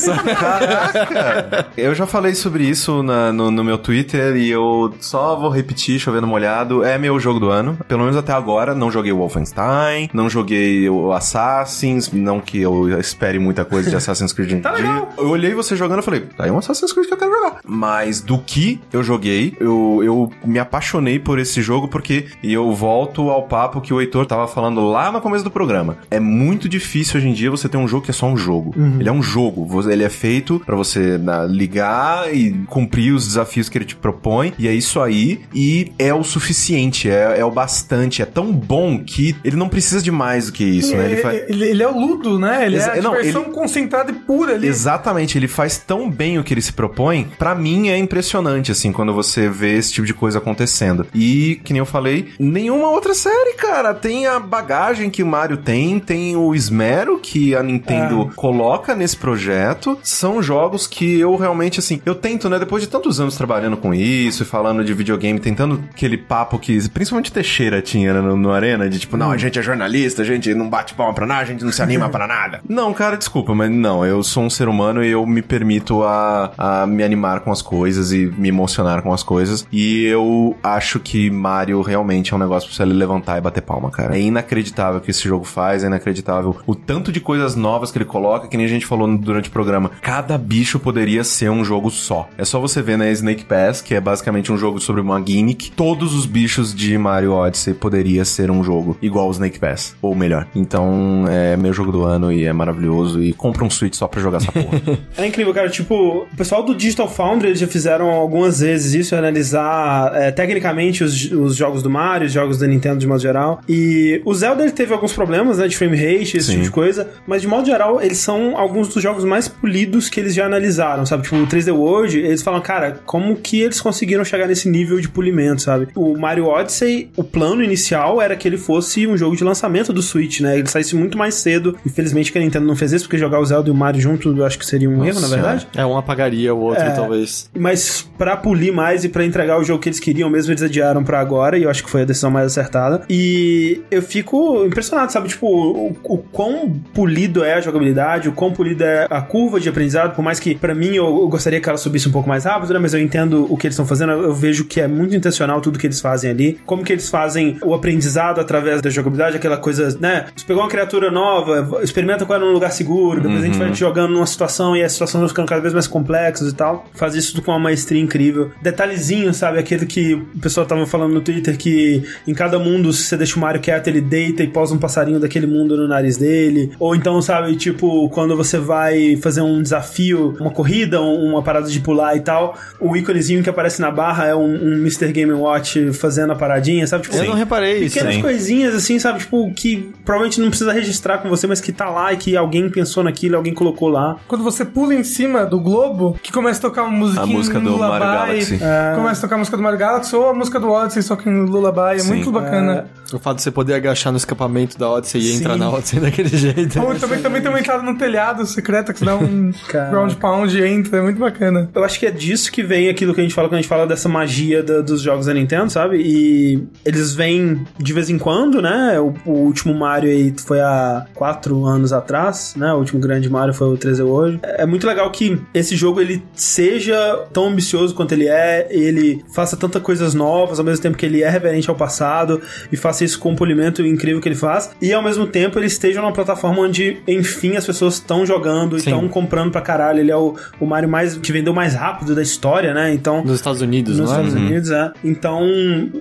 Caraca! 0.66 1.68
Eu 1.78 1.94
já 1.96 2.06
falei 2.06 2.36
sobre 2.36 2.64
isso 2.66 3.02
na- 3.04 3.32
no, 3.32 3.50
no 3.52 3.64
meu 3.64 3.78
Twitter 3.78 4.36
e 4.36 4.50
eu 4.50 4.94
só 5.00 5.36
vou 5.36 5.50
repetir, 5.50 6.00
chovendo 6.00 6.28
molhado. 6.28 6.84
É 6.84 6.98
meu 6.98 7.20
jogo 7.26 7.40
do 7.40 7.50
ano. 7.50 7.78
Pelo 7.88 8.02
menos 8.02 8.16
até 8.16 8.32
agora. 8.34 8.74
Não 8.74 8.90
joguei 8.92 9.12
Wolfenstein, 9.12 10.10
não 10.14 10.30
joguei 10.30 10.90
o 10.90 11.12
Assassins, 11.12 12.12
não 12.12 12.40
que 12.40 12.60
eu 12.62 13.00
espere 13.00 13.38
muita 13.40 13.66
coisa 13.66 13.90
de 13.90 13.96
Assassin's 13.98 14.32
Creed 14.34 14.62
Tá 14.62 14.72
legal. 14.72 15.10
Eu 15.18 15.30
olhei 15.30 15.54
você 15.54 15.76
jogando 15.76 16.00
e 16.00 16.04
falei, 16.04 16.22
tá 16.22 16.46
aí 16.46 16.52
um 16.52 16.58
Assassin's 16.58 16.92
Creed 16.94 17.08
que 17.08 17.14
eu 17.14 17.18
quero 17.18 17.32
jogar. 17.32 17.60
Mas 17.66 18.22
do 18.22 18.38
que 18.40 18.80
eu 18.94 19.04
joguei, 19.04 19.56
eu, 19.60 20.02
eu 20.04 20.32
me 20.46 20.60
apaixonei 20.60 21.20
por 21.20 21.40
esse 21.40 21.62
jogo 21.62 21.88
porque 21.88 22.26
e 22.44 22.54
eu 22.54 22.72
volto 22.74 23.30
ao 23.30 23.44
papo 23.44 23.82
que 23.82 23.94
o 23.94 24.00
Heitor 24.00 24.26
tava 24.26 24.48
falando 24.48 24.82
lá 24.90 25.12
no 25.12 25.20
começo 25.22 25.44
do 25.44 25.52
programa. 25.52 25.98
É 26.10 26.20
muito 26.20 26.70
difícil 26.70 27.18
hoje 27.20 27.28
em 27.30 27.34
dia 27.34 27.50
você 27.52 27.68
ter 27.68 27.78
um 27.78 27.88
jogo 27.88 28.06
que 28.06 28.12
é 28.12 28.14
só 28.14 28.28
um 28.28 28.38
jogo. 28.38 28.74
Ele 29.00 29.10
é 29.10 29.12
um 29.12 29.22
jogo. 29.22 29.68
Ele 29.90 30.04
é 30.04 30.10
feito 30.10 30.62
pra 30.66 30.76
você 30.76 31.18
na- 31.18 31.46
ligar 31.46 32.34
e 32.34 32.52
cumprir 32.68 33.14
os 33.14 33.26
desafios 33.28 33.68
que 33.70 33.78
ele 33.78 33.86
te 33.86 33.96
propõe. 33.96 34.54
E 34.58 34.68
é 34.68 34.74
isso 34.74 35.00
aí. 35.02 35.42
E 35.54 35.92
é 35.98 36.14
o 36.14 36.24
suficiente, 36.24 37.10
é, 37.10 37.15
é 37.16 37.46
o 37.46 37.52
bastante. 37.52 38.22
É 38.22 38.26
tão 38.26 38.52
bom 38.52 39.00
que 39.04 39.36
ele 39.44 39.56
não 39.56 39.70
precisa 39.70 40.02
de 40.02 40.12
mais 40.12 40.48
do 40.48 40.54
que 40.54 40.64
isso, 40.64 40.96
né? 40.96 41.06
Ele 41.06 41.18
faz... 41.22 41.50
Ele, 41.50 41.66
ele 41.70 41.84
é 41.84 41.88
o 41.88 41.98
ludo, 41.98 42.38
né? 42.40 42.66
Ele 42.66 42.76
Exa- 42.78 42.92
é 42.96 43.00
a 43.00 43.02
diversão 43.02 43.44
ele- 43.44 43.52
concentrada 43.52 44.12
e 44.12 44.14
pura 44.16 44.54
ali. 44.54 44.68
Exatamente, 44.68 45.38
ele 45.38 45.48
faz 45.48 45.78
tão 45.78 46.10
bem 46.10 46.38
o 46.40 46.44
que 46.44 46.54
ele 46.54 46.62
se 46.62 46.74
propõe. 46.74 47.28
Pra 47.38 47.54
mim 47.56 47.90
é 47.90 47.98
impressionante, 47.98 48.72
assim, 48.72 48.92
quando 48.92 49.14
você 49.14 49.50
vê 49.50 49.78
esse 49.78 49.92
tipo 49.94 50.06
de 50.08 50.14
coisa 50.14 50.38
acontecendo. 50.40 51.06
E, 51.14 51.60
que 51.64 51.74
nem 51.74 51.80
eu 51.80 51.86
falei, 51.86 52.30
nenhuma 52.40 52.90
outra 52.90 53.14
série, 53.14 53.54
cara. 53.54 53.94
Tem 53.94 54.28
a 54.28 54.40
bagagem 54.40 55.10
que 55.10 55.24
o 55.24 55.26
Mario 55.28 55.58
tem, 55.58 56.00
tem 56.00 56.36
o 56.36 56.54
esmero 56.56 57.20
que 57.20 57.56
a 57.56 57.64
Nintendo 57.64 58.32
coloca 58.36 58.96
nesse 58.96 59.18
projeto. 59.18 59.98
São 60.04 60.42
jogos 60.42 60.88
que 60.88 61.20
eu 61.20 61.36
realmente, 61.36 61.80
assim, 61.80 62.02
eu 62.06 62.16
tento, 62.16 62.50
né, 62.50 62.60
depois 62.60 62.82
de 62.84 62.90
tantos 62.90 63.20
anos 63.20 63.36
trabalhando 63.36 63.78
com 63.78 63.94
isso 63.94 64.44
e 64.44 64.46
falando 64.46 64.84
de 64.84 64.94
videogame, 64.94 65.40
tentando 65.40 65.84
aquele 65.92 66.18
papo 66.18 66.60
que 66.60 66.74
principalmente 67.06 67.32
Teixeira 67.32 67.82
tinha 67.84 68.14
né, 68.14 68.22
no, 68.22 68.36
no 68.36 68.52
Arena, 68.52 68.90
de 68.90 68.98
tipo, 68.98 69.16
não, 69.16 69.32
a 69.32 69.38
gente 69.38 69.60
é 69.60 69.62
jornalista, 69.62 70.24
a 70.24 70.26
gente 70.26 70.54
não 70.56 70.68
bate 70.68 70.96
palma 70.96 71.14
pra 71.14 71.28
nada, 71.28 71.44
a 71.44 71.46
gente 71.46 71.64
não 71.64 71.72
se 71.72 71.82
anima 71.82 72.10
pra 72.10 72.28
nada. 72.28 72.62
Não, 72.68 72.94
cara, 72.94 73.16
desculpa, 73.16 73.54
mas 73.54 73.70
não, 73.70 74.06
eu 74.06 74.22
sou 74.24 74.44
um 74.44 74.50
ser 74.50 74.68
humano 74.68 75.04
e 75.04 75.10
eu 75.10 75.26
me 75.26 75.42
permito 75.42 76.04
a, 76.04 76.52
a 76.58 76.88
me 76.88 77.04
animar 77.04 77.40
com 77.42 77.52
as 77.52 77.62
coisas 77.62 78.12
e 78.12 78.26
me 78.26 78.50
emocionar 78.50 79.02
com 79.02 79.14
as 79.14 79.24
coisas. 79.24 79.68
E 79.72 80.04
eu 80.06 80.58
acho 80.64 81.00
que 81.00 81.30
Mario 81.30 81.82
realmente 81.82 82.34
é 82.34 82.36
um 82.36 82.40
negócio 82.40 82.68
pra 82.68 82.76
você 82.76 82.86
levantar 82.86 83.38
e 83.38 83.42
bater 83.42 83.62
palma, 83.62 83.90
cara. 83.90 84.18
É 84.18 84.22
inacreditável 84.22 85.00
o 85.00 85.02
que 85.02 85.12
esse 85.12 85.24
jogo 85.24 85.46
faz, 85.46 85.84
é 85.84 85.88
inacreditável 85.88 86.58
o 86.66 86.76
tanto 86.76 87.12
de 87.12 87.20
coisas 87.20 87.56
novas 87.56 87.92
que 87.92 87.98
ele 87.98 88.06
coloca, 88.06 88.48
que 88.48 88.58
nem 88.58 88.66
a 88.66 88.70
gente 88.70 88.86
falou 88.86 89.08
durante 89.18 89.50
o 89.50 89.52
programa. 89.52 89.92
Cada 90.02 90.38
bicho 90.38 90.80
poderia 90.80 91.24
ser 91.24 91.50
um 91.50 91.64
jogo 91.64 91.90
só. 91.90 92.28
É 92.38 92.44
só 92.44 92.60
você 92.60 92.82
ver 92.82 92.98
na 92.98 93.10
Snake 93.12 93.46
Pass, 93.46 93.82
que 93.82 93.96
é 93.96 94.02
basicamente 94.02 94.52
um 94.52 94.58
jogo 94.58 94.80
sobre 94.80 95.02
uma 95.02 95.24
gimmick. 95.26 95.72
Todos 95.72 96.14
os 96.14 96.26
bichos 96.26 96.74
de 96.74 96.85
Mario 96.98 97.34
Odyssey 97.34 97.74
poderia 97.74 98.26
ser 98.26 98.52
um 98.52 98.64
jogo 98.64 98.98
igual 99.02 99.26
ao 99.26 99.32
Snake 99.32 99.60
Pass, 99.60 99.96
ou 100.02 100.16
melhor. 100.16 100.48
Então, 100.56 101.26
é 101.30 101.56
meu 101.58 101.74
jogo 101.74 101.92
do 101.92 102.04
ano 102.04 102.32
e 102.32 102.46
é 102.46 102.54
maravilhoso. 102.54 103.22
E 103.22 103.34
compra 103.34 103.64
um 103.64 103.70
Switch 103.70 103.96
só 103.96 104.08
pra 104.08 104.22
jogar 104.22 104.38
essa 104.38 104.52
porra. 104.52 104.76
É 105.18 105.26
incrível, 105.26 105.54
cara. 105.54 105.70
Tipo, 105.70 106.28
o 106.32 106.36
pessoal 106.36 106.64
do 106.64 106.76
Digital 106.76 107.08
Foundry 107.08 107.50
eles 107.50 107.60
já 107.60 107.68
fizeram 107.68 108.10
algumas 108.10 108.60
vezes 108.60 108.94
isso, 108.94 109.16
analisar 109.16 110.12
é, 110.14 110.32
tecnicamente 110.32 111.04
os, 111.04 111.32
os 111.32 111.56
jogos 111.56 111.82
do 111.82 111.90
Mario, 111.90 112.28
os 112.28 112.34
jogos 112.34 112.58
da 112.58 112.68
Nintendo 112.68 113.00
de 113.00 113.08
modo 113.08 113.22
geral. 113.22 113.62
E 113.68 114.22
o 114.26 114.34
Zelda 114.34 114.64
ele 114.64 114.72
teve 114.72 114.94
alguns 114.94 115.14
problemas, 115.14 115.58
né, 115.58 115.68
de 115.68 115.78
frame 115.78 115.96
rate, 115.96 116.38
esse 116.38 116.48
Sim. 116.48 116.52
tipo 116.54 116.64
de 116.66 116.72
coisa. 116.72 117.10
Mas 117.26 117.42
de 117.42 117.48
modo 117.48 117.66
geral, 117.66 118.02
eles 118.02 118.18
são 118.18 118.58
alguns 118.58 118.90
dos 118.90 119.02
jogos 119.02 119.24
mais 119.24 119.48
polidos 119.48 120.10
que 120.10 120.20
eles 120.20 120.34
já 120.34 120.46
analisaram, 120.46 121.06
sabe? 121.06 121.24
Tipo, 121.24 121.38
o 121.38 121.48
3D 121.48 121.74
World, 121.74 122.18
eles 122.18 122.42
falam, 122.42 122.62
cara, 122.62 123.00
como 123.06 123.36
que 123.36 123.62
eles 123.62 123.80
conseguiram 123.80 124.24
chegar 124.24 124.48
nesse 124.48 124.70
nível 124.70 125.00
de 125.00 125.08
polimento, 125.08 125.62
sabe? 125.62 125.88
O 125.96 126.18
Mario 126.18 126.48
Odyssey, 126.48 126.75
o 127.16 127.24
plano 127.24 127.64
inicial 127.64 128.22
era 128.22 128.36
que 128.36 128.48
ele 128.48 128.58
fosse 128.58 129.06
um 129.08 129.18
jogo 129.18 129.36
de 129.36 129.44
lançamento 129.44 129.94
do 129.94 130.02
Switch, 130.02 130.40
né? 130.42 130.58
Ele 130.58 130.68
saísse 130.68 130.96
muito 130.96 131.18
mais 131.18 131.36
cedo. 131.36 131.76
Infelizmente 131.86 132.32
que 132.32 132.38
a 132.38 132.42
Nintendo 132.42 132.66
não 132.66 132.76
fez 132.76 132.92
isso, 132.92 133.06
porque 133.06 133.18
jogar 133.18 133.40
o 133.40 133.46
Zelda 133.46 133.70
e 133.70 133.72
o 133.72 133.76
Mario 133.76 134.02
junto 134.02 134.36
eu 134.36 134.46
acho 134.46 134.58
que 134.60 134.66
seria 134.66 134.90
um 134.90 135.04
erro, 135.06 135.16
na 135.16 135.22
Nossa 135.22 135.36
verdade. 135.36 135.68
É, 135.76 135.86
um 135.86 135.98
apagaria 135.98 136.54
o 136.54 136.60
outro, 136.60 136.84
É. 136.84 136.92
talvez. 136.92 137.50
Mas 137.58 138.08
pra 138.18 138.36
polir 138.38 138.74
mais 138.74 139.04
e 139.04 139.10
pra 139.10 139.24
entregar 139.26 139.60
o 139.60 139.64
jogo 139.64 139.82
que 139.82 139.90
eles 139.90 140.00
queriam 140.00 140.30
mesmo, 140.30 140.52
eles 140.52 140.64
adiaram 140.64 141.04
pra 141.04 141.20
agora, 141.20 141.58
e 141.58 141.64
eu 141.64 141.70
acho 141.70 141.84
que 141.84 141.90
foi 141.90 142.02
a 142.02 142.06
decisão 142.06 142.32
mais 142.32 142.48
acertada. 142.48 143.04
E 143.10 143.82
eu 143.92 144.02
fico 144.02 144.66
impressionado, 144.66 145.12
sabe? 145.12 145.30
Tipo, 145.30 145.48
o, 145.48 145.96
o 146.04 146.18
quão 146.18 146.72
polido 146.94 147.44
é 147.44 147.54
a 147.56 147.62
jogabilidade, 147.62 148.30
o 148.30 148.32
quão 148.32 148.52
polido 148.52 148.84
é 148.84 149.08
a 149.10 149.22
curva 149.22 149.60
de 149.60 149.70
aprendizado, 149.70 150.16
por 150.16 150.22
mais 150.24 150.40
que 150.40 150.56
pra 150.56 150.74
mim 150.74 150.96
eu, 150.96 151.06
eu 151.06 151.28
gostaria 151.28 151.60
que 151.60 151.68
ela 151.70 151.78
subisse 151.78 152.08
um 152.08 152.12
pouco 152.12 152.28
mais 152.30 152.46
rápido, 152.46 152.74
né? 152.74 152.80
Mas 152.80 152.94
eu 152.94 153.00
entendo 153.02 153.46
o 153.52 153.58
que 153.58 153.68
eles 153.68 153.74
estão 153.76 153.86
fazendo, 153.86 154.12
eu 154.12 154.34
vejo 154.34 154.66
que 154.66 154.80
é 154.82 154.88
muito 154.88 155.16
intencional 155.16 155.62
tudo 155.62 155.78
que 155.80 155.88
eles 155.88 156.00
fazem 156.00 156.30
ali. 156.30 156.60
Como 156.66 156.84
que 156.84 156.92
eles 156.94 157.10
fazem 157.10 157.58
o 157.64 157.74
aprendizado 157.74 158.40
através 158.42 158.82
da 158.82 158.90
jogabilidade, 158.90 159.36
aquela 159.38 159.58
coisa, 159.58 159.96
né? 160.00 160.26
Você 160.36 160.46
pegou 160.46 160.64
uma 160.64 160.70
criatura 160.70 161.12
nova, 161.12 161.82
experimenta 161.84 162.26
com 162.26 162.34
ela 162.34 162.46
num 162.46 162.52
lugar 162.54 162.72
seguro, 162.72 163.22
depois 163.22 163.42
a 163.42 163.46
gente 163.46 163.58
vai 163.58 163.72
te 163.72 163.80
jogando 163.80 164.12
numa 164.14 164.26
situação 164.26 164.76
e 164.76 164.84
a 164.84 164.90
situação 164.90 165.22
vai 165.22 165.30
ficando 165.30 165.48
cada 165.48 165.62
vez 165.62 165.74
mais 165.74 165.88
complexas 165.88 166.52
e 166.52 166.56
tal. 166.56 166.86
Faz 166.94 167.16
isso 167.16 167.42
com 167.42 167.52
uma 167.52 167.60
maestria 167.60 168.02
incrível. 168.02 168.52
Detalhezinho, 168.62 169.34
sabe? 169.34 169.60
Aquele 169.60 169.86
que 169.86 170.14
o 170.16 170.40
pessoal 170.42 170.66
tava 170.66 170.86
falando 170.86 171.14
no 171.14 171.22
Twitter 171.22 171.58
que 171.58 172.04
em 172.28 172.34
cada 172.34 172.58
mundo, 172.60 172.92
se 172.92 173.04
você 173.04 173.18
deixa 173.18 173.38
o 173.38 173.40
Mario 173.40 173.62
quieto, 173.62 173.88
ele 173.88 174.02
deita 174.02 174.44
e 174.44 174.48
pousa 174.48 174.74
um 174.74 174.78
passarinho 174.78 175.20
daquele 175.20 175.48
mundo 175.48 175.78
no 175.78 175.88
nariz 175.88 176.18
dele. 176.18 176.72
Ou 176.80 176.96
então, 176.96 177.22
sabe, 177.22 177.56
tipo, 177.56 178.10
quando 178.10 178.36
você 178.36 178.58
vai 178.58 179.16
fazer 179.18 179.42
um 179.42 179.62
desafio, 179.62 180.36
uma 180.40 180.52
corrida, 180.52 181.02
um- 181.02 181.26
uma 181.32 181.42
parada 181.44 181.68
de 181.70 181.80
pular 181.80 182.16
e 182.16 182.22
tal, 182.22 182.58
o 182.80 182.96
íconezinho 182.96 183.44
que 183.44 183.50
aparece 183.50 183.80
na 183.82 183.92
barra 183.92 184.28
é 184.28 184.36
um, 184.36 184.44
um 184.56 184.74
Mr. 184.80 185.12
Game 185.12 185.32
Watch 185.34 185.92
fazendo 185.94 186.32
a 186.34 186.36
paradinha, 186.56 186.88
sabe? 186.88 187.04
Tipo, 187.04 187.16
Eu 187.18 187.26
não 187.26 187.36
reparei 187.36 187.84
isso. 187.84 187.96
Pequenas 187.96 188.18
coisinhas, 188.22 188.74
assim, 188.74 188.98
sabe? 189.00 189.20
Tipo, 189.20 189.52
que 189.54 189.94
provavelmente 190.04 190.40
não 190.40 190.50
precisa 190.50 190.72
registrar 190.72 191.18
com 191.20 191.30
você, 191.30 191.48
mas 191.48 191.60
que 191.60 191.72
tá 191.72 191.90
lá 191.90 192.14
e 192.14 192.18
que 192.18 192.36
alguém 192.36 192.70
pensou 192.70 193.04
naquilo, 193.04 193.36
alguém 193.36 193.54
colocou 193.54 193.90
lá. 193.90 194.18
Quando 194.28 194.44
você 194.44 194.64
pula 194.64 194.94
em 194.94 195.04
cima 195.04 195.46
do 195.46 195.60
globo, 195.60 196.18
que 196.22 196.32
começa 196.32 196.60
a 196.60 196.62
tocar 196.62 196.84
uma 196.84 196.92
musiquinha 196.92 197.24
A 197.24 197.28
música 197.28 197.60
do 197.60 197.72
Lullaby, 197.72 198.06
Mario 198.06 198.20
Galaxy. 198.20 198.60
Começa 198.96 199.20
a 199.20 199.22
tocar 199.22 199.36
a 199.36 199.40
música 199.40 199.58
do 199.58 199.64
Mario 199.64 199.80
Galaxy 199.80 200.16
ou 200.16 200.30
a 200.30 200.34
música 200.34 200.60
do 200.60 200.70
Odyssey, 200.70 201.04
só 201.04 201.16
que 201.16 201.30
em 201.30 201.46
Lullaby. 201.46 201.96
É 201.96 202.00
Sim. 202.00 202.08
muito 202.10 202.32
bacana. 202.32 202.88
O 203.14 203.20
fato 203.20 203.38
de 203.38 203.44
você 203.44 203.52
poder 203.52 203.74
agachar 203.76 204.12
no 204.12 204.18
escapamento 204.18 204.78
da 204.78 204.90
Odyssey 204.90 205.22
e 205.22 205.36
entrar 205.36 205.58
na 205.58 205.70
Odyssey 205.70 206.00
daquele 206.02 206.30
jeito. 206.30 206.82
Ou 206.82 206.96
também, 206.96 207.22
também 207.22 207.42
tem 207.42 207.50
uma 207.50 207.60
entrada 207.60 207.84
no 207.84 207.98
telhado 207.98 208.46
secreta 208.46 208.92
que 208.94 209.00
você 209.00 209.06
dá 209.06 209.16
um 209.16 209.52
ground 209.70 210.14
pound 210.16 210.58
e 210.58 210.66
entra, 210.66 210.98
é 210.98 211.02
muito 211.02 211.20
bacana. 211.20 211.70
Eu 211.74 211.84
acho 211.84 212.00
que 212.00 212.06
é 212.06 212.12
disso 212.12 212.52
que 212.52 212.64
vem 212.64 212.90
aquilo 212.90 213.14
que 213.14 213.22
a 213.22 213.24
gente 213.24 213.34
fala 213.36 213.48
quando 213.48 213.56
a 213.60 213.62
gente 213.62 213.70
fala 213.70 213.86
dessa 213.86 214.10
magia 214.10 214.64
da- 214.64 214.82
dos 214.82 215.02
jogos 215.02 215.26
da 215.28 215.34
Nintendo, 215.34 215.70
sabe? 215.72 215.98
E 215.98 216.64
eles 216.84 217.14
vêm 217.14 217.64
de 217.78 217.94
vez 217.94 218.10
em 218.10 218.18
quando, 218.18 218.62
né? 218.62 219.00
O, 219.00 219.14
o 219.26 219.32
último 219.32 219.74
Mario 219.74 220.10
aí 220.10 220.34
foi 220.46 220.60
há 220.60 221.06
quatro 221.14 221.66
anos 221.66 221.94
atrás, 221.94 222.54
né? 222.58 222.74
O 222.74 222.78
último 222.78 223.00
grande 223.00 223.30
Mario 223.30 223.54
foi 223.54 223.68
o 223.68 223.78
3D 223.78 224.04
hoje. 224.06 224.40
É 224.44 224.66
muito 224.66 224.86
legal 224.88 225.10
que 225.12 225.40
esse 225.54 225.76
jogo 225.76 226.02
ele 226.02 226.24
seja 226.34 226.96
tão 227.34 227.48
ambicioso 227.48 227.94
quanto 227.94 228.14
ele 228.14 228.28
é, 228.28 228.68
ele 228.70 229.24
faça 229.34 229.56
tantas 229.58 229.82
coisas 229.82 230.14
novas, 230.14 230.60
ao 230.60 230.66
mesmo 230.66 230.82
tempo 230.82 230.98
que 230.98 231.06
ele 231.06 231.22
é 231.22 231.30
reverente 231.30 231.70
ao 231.70 231.76
passado 231.76 232.42
e 232.72 232.78
faça 232.78 232.95
isso 233.04 233.20
com 233.20 233.32
um 233.32 233.36
polimento 233.36 233.82
incrível 233.86 234.22
que 234.22 234.28
ele 234.30 234.36
faz, 234.36 234.72
e 234.82 234.94
ao 234.94 235.02
mesmo 235.04 235.28
tempo 235.28 235.60
ele 235.60 235.68
esteja 235.68 236.02
numa 236.02 236.14
plataforma 236.14 236.62
onde, 236.62 236.98
enfim, 237.08 237.56
as 237.58 237.66
pessoas 237.66 237.96
estão 237.96 238.26
jogando 238.26 238.76
e 238.76 238.80
estão 238.80 239.08
comprando 239.10 239.52
pra 239.52 239.62
caralho. 239.62 240.00
Ele 240.00 240.12
é 240.12 240.16
o, 240.18 240.36
o 240.60 240.66
Mario 240.66 240.88
mais 240.90 241.18
que 241.18 241.32
vendeu 241.32 241.54
mais 241.54 241.74
rápido 241.76 242.16
da 242.16 242.22
história, 242.22 242.74
né? 242.74 242.94
Então, 242.94 243.24
Nos 243.24 243.36
Estados 243.36 243.62
Unidos, 243.62 243.98
nos 243.98 244.10
não 244.10 244.18
é? 244.18 244.22
Estados 244.24 244.42
Unidos, 244.42 244.72
é. 244.72 244.92
Então, 245.04 245.42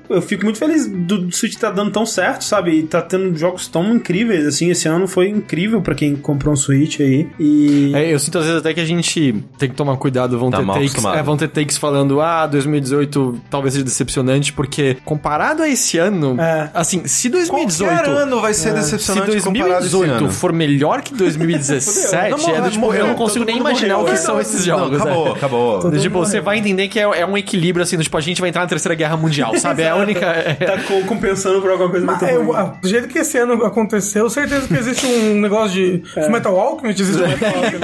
eu 0.09 0.23
fico 0.23 0.45
muito 0.45 0.59
feliz 0.59 0.87
do, 0.87 1.19
do 1.19 1.35
Switch 1.35 1.55
tá 1.57 1.71
dando 1.71 1.91
tão 1.91 2.05
certo, 2.07 2.45
sabe? 2.45 2.73
E 2.79 2.83
tá 2.85 3.01
tendo 3.03 3.37
jogos 3.37 3.67
tão 3.69 3.95
incríveis, 3.95 4.47
assim. 4.47 4.71
Esse 4.71 4.87
ano 4.89 5.07
foi 5.09 5.29
incrível 5.29 5.81
pra 5.83 5.95
quem 5.95 6.15
comprou 6.17 6.53
um 6.53 6.57
Switch 6.57 7.01
aí. 7.01 7.29
E. 7.39 7.93
É, 7.95 8.13
eu 8.13 8.19
sinto 8.19 8.39
às 8.39 8.45
vezes 8.45 8.61
até 8.61 8.75
que 8.75 8.81
a 8.81 8.85
gente 8.85 9.35
tem 9.59 9.69
que 9.69 9.75
tomar 9.75 9.97
cuidado, 9.97 10.39
vão 10.39 10.51
Tá 10.51 10.59
ter 10.59 10.67
takes, 10.67 10.91
acostumado. 10.93 11.19
é, 11.19 11.23
vão 11.23 11.37
ter 11.37 11.49
takes 11.49 11.77
falando, 11.77 12.21
ah, 12.21 12.47
2018 12.47 13.41
talvez 13.51 13.75
seja 13.75 13.85
decepcionante, 13.85 14.53
porque 14.53 14.97
comparado 15.05 15.63
a 15.63 15.69
esse 15.69 15.99
ano, 15.99 16.37
É. 16.41 16.71
assim, 16.85 17.03
se 17.07 17.29
2018 17.29 17.93
Qualquer 17.95 18.11
ano 18.11 18.41
vai 18.41 18.55
ser 18.55 18.69
se 18.71 18.75
decepcionante 18.75 19.37
esse 19.37 19.51
2018 19.51 20.13
ano. 20.13 20.31
for 20.31 20.53
melhor 20.53 21.03
que 21.03 21.15
2017, 21.15 22.31
Não, 22.31 22.39
morreu, 22.39 22.65
é 22.65 22.69
tipo, 22.71 22.81
morreu. 22.81 23.01
eu 23.03 23.07
não 23.09 23.15
consigo 23.15 23.45
Todo 23.45 23.53
nem 23.53 23.61
imaginar 23.61 23.97
morreu. 23.99 24.13
o 24.13 24.17
que 24.17 24.19
são 24.23 24.35
Não, 24.35 24.41
esses 24.41 24.67
Não, 24.67 24.79
jogos. 24.79 25.01
acabou, 25.01 25.27
é. 25.29 25.31
acabou. 25.33 25.91
Tipo, 25.99 26.19
você 26.19 26.41
vai 26.41 26.59
entender 26.59 26.89
que 26.89 26.99
é, 26.99 27.03
é 27.03 27.27
um 27.27 27.37
equilíbrio, 27.37 27.83
assim, 27.83 27.97
do, 27.97 28.03
tipo, 28.03 28.17
a 28.17 28.21
gente 28.21 28.41
vai 28.41 28.51
entrar 28.51 28.63
na 28.63 28.69
Terceira 28.69 28.95
Guerra 28.95 29.17
Mundial, 29.17 29.57
sabe? 29.59 29.83
É 29.83 29.89
a 29.91 29.97
única... 29.97 30.27
é- 30.27 30.55
Tá 30.55 30.79
co- 30.83 31.03
compensando 31.07 31.61
por 31.61 31.71
alguma 31.71 31.91
coisa 31.91 32.07
muito 32.07 32.25
É, 32.25 32.33
ruim. 32.37 32.71
do 32.81 32.89
jeito 32.89 33.09
que 33.09 33.19
esse 33.19 33.37
ano 33.39 33.65
aconteceu, 33.65 34.29
certeza 34.31 34.67
que 34.69 34.75
existe 34.75 35.07
um 35.07 35.41
negócio 35.41 35.73
de 35.75 36.03
É. 36.17 36.29
Metal 36.29 36.59
Alchemist, 36.59 37.01
existe 37.03 37.23
um 37.23 37.27
equilíbrio, 37.31 37.81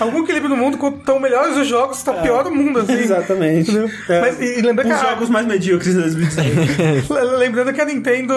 algum 0.00 0.22
equilíbrio 0.22 0.50
no 0.50 0.56
mundo, 0.56 0.78
quanto 0.78 0.98
estão 0.98 1.18
melhores 1.20 1.56
os 1.56 1.66
jogos, 1.68 2.02
tá 2.02 2.12
pior 2.14 2.46
o 2.46 2.54
mundo, 2.54 2.80
assim. 2.80 2.94
Exatamente. 2.94 3.70
É. 4.08 4.20
Mas, 4.20 4.40
e, 4.40 4.58
e 4.58 4.62
lembra 4.62 4.84
que 4.84 4.92
Os 4.92 5.00
a- 5.00 5.10
jogos 5.10 5.28
mais 5.30 5.46
medíocres 5.46 5.94
de 5.94 6.00
2018. 6.00 7.12
Le- 7.12 7.36
Lembrando 7.44 7.72
que 7.72 7.80
a 7.80 7.84
Nintendo 7.84 8.33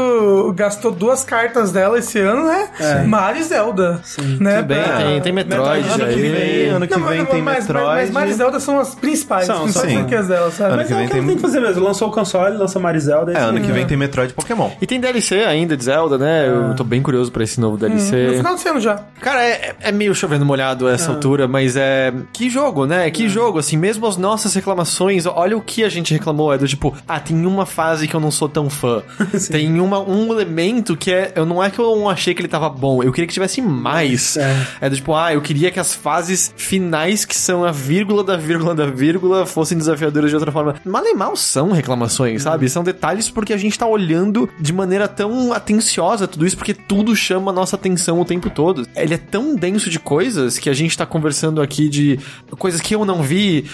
gastou 0.56 0.92
duas 0.92 1.24
cartas 1.24 1.72
dela 1.72 1.98
esse 2.00 2.20
ano, 2.20 2.46
né? 2.46 2.70
Mario 3.06 3.42
e 3.42 3.44
Zelda. 3.44 4.02
Né? 4.40 4.56
Tudo 4.58 4.68
bem, 4.68 4.84
Pra- 4.84 4.98
tem, 4.98 5.22
tem 5.22 5.32
Metroid 5.34 5.88
Ano 5.90 6.08
que 6.08 6.20
vem, 6.20 6.66
ano 6.70 6.88
que 6.88 6.98
Não, 6.98 7.08
vem 7.08 7.20
mas, 7.20 7.30
tem 7.30 7.42
mas, 7.42 7.60
Metroid. 7.60 7.86
Mas, 7.86 7.98
mas 8.06 8.12
Mario 8.12 8.32
e 8.32 8.36
Zelda 8.36 8.60
são 8.60 8.80
as 8.80 8.96
principais, 8.96 9.46
São, 9.46 9.56
as 9.58 9.62
principais 9.64 9.90
sim. 9.92 9.98
franquias 10.00 10.28
dela, 10.28 10.52
sabe? 10.52 10.70
Ano 10.70 10.78
Mas 10.78 10.88
que 10.88 10.94
é 10.94 10.96
o 10.96 11.00
vem 11.00 11.08
que 11.08 11.14
tem- 11.14 11.26
tem 11.28 11.36
que 11.36 11.42
fazer 11.42 11.60
mesmo. 11.60 11.84
Lançou 11.84 12.08
o 12.08 12.12
console, 12.12 12.58
lança 12.58 12.80
Mario 12.80 12.98
e 13.00 13.02
Zelda. 13.02 13.32
É, 13.34 13.38
ano 13.40 13.60
que 13.60 13.66
isso. 13.66 13.74
vem 13.74 13.86
tem 13.86 13.98
Metroid 13.98 14.32
e 14.32 14.36
Pokémon. 14.36 14.70
E 14.82 14.86
tem 14.88 15.00
DLC 15.00 15.44
ainda 15.44 15.76
de 15.78 15.84
Zelda, 15.84 16.18
né? 16.18 16.48
Eu 16.48 16.76
tô 16.76 16.84
bem 16.84 17.02
curioso 17.02 17.32
pra 17.32 17.44
esse 17.44 17.60
novo 17.60 17.74
No 17.74 17.80
DLC. 17.80 18.38
final 18.38 18.56
do 18.56 18.70
ano 18.70 18.80
já. 18.80 19.00
Cara, 19.22 19.44
é, 19.44 19.76
é 19.82 19.92
meio 19.92 20.14
chovendo 20.16 20.46
molhado 20.46 20.88
essa 20.88 21.12
altura, 21.12 21.48
mas 21.48 21.76
é. 21.76 22.14
Que 22.34 22.50
jogo, 22.50 22.86
né? 22.86 23.10
Que 23.12 23.28
jogo, 23.30 23.60
assim, 23.60 23.78
mesmo 23.78 24.06
as 24.08 24.18
nossas 24.18 24.54
reclamações, 24.54 25.26
olha 25.26 25.58
o 25.58 25.62
que 25.62 25.84
a 25.84 25.90
gente 25.90 26.14
reclamou. 26.14 26.54
É 26.54 26.58
do 26.58 26.68
tipo, 26.68 26.96
ah, 27.08 27.20
tem 27.20 27.46
uma 27.46 27.66
fase 27.66 28.08
que 28.08 28.16
eu 28.16 28.20
não 28.20 28.32
sou 28.32 28.48
tão 28.50 28.70
fã. 28.70 29.02
tem 29.52 29.80
uma, 29.88 30.00
um 30.00 30.32
elemento 30.32 30.96
que 30.96 31.12
é. 31.12 31.32
Eu 31.36 31.46
não 31.46 31.64
é 31.64 31.70
que 31.70 31.80
eu 31.80 31.96
não 31.96 32.10
achei 32.10 32.34
que 32.34 32.42
ele 32.42 32.48
tava 32.48 32.70
bom, 32.70 33.02
eu 33.02 33.12
queria 33.12 33.28
que 33.28 33.34
tivesse 33.34 33.62
mais. 33.62 34.38
É. 34.38 34.68
É, 34.82 34.90
do 34.90 34.96
tipo, 34.96 35.14
ah, 35.14 35.34
eu 35.34 35.42
queria 35.42 35.72
que 35.72 35.80
as 35.80 35.94
fases 35.94 36.54
finais, 36.56 37.26
que 37.26 37.36
são 37.36 37.64
a 37.64 37.72
vírgula 37.72 38.24
da 38.24 38.38
vírgula 38.38 38.76
da 38.76 38.86
vírgula, 38.86 39.46
fossem 39.46 39.78
desafiadoras 39.78 40.30
de 40.30 40.36
outra 40.36 40.52
forma. 40.52 40.76
Mal 40.86 41.06
e 41.06 41.14
mal 41.14 41.36
são 41.36 41.72
reclamações, 41.72 42.44
sabe? 42.44 42.70
São 42.70 42.84
detalhes 42.84 43.30
porque 43.30 43.54
a 43.54 43.58
gente 43.58 43.78
tá 43.78 43.88
olhando 43.88 44.50
de 44.60 44.74
maneira 44.74 45.08
tão 45.08 45.54
atenciosa 45.54 46.28
tudo 46.28 46.46
isso, 46.46 46.58
porque 46.58 46.74
tudo 46.74 47.16
chama 47.16 47.52
a 47.52 47.54
nossa 47.54 47.76
atenção 47.76 48.20
o 48.20 48.26
tempo 48.26 48.50
todo. 48.50 48.88
Ele 48.96 49.14
é 49.14 49.18
tão 49.18 49.56
denso 49.56 49.90
de 49.90 50.00
coisas 50.00 50.60
que 50.60 50.70
a 50.70 50.74
gente 50.74 50.98
tá 50.98 51.06
conversando 51.06 51.62
aqui 51.62 51.90
de 51.90 52.20
coisas 52.58 52.82
que 52.82 52.94
eu 52.96 53.06
não 53.06 53.22
vi, 53.22 53.66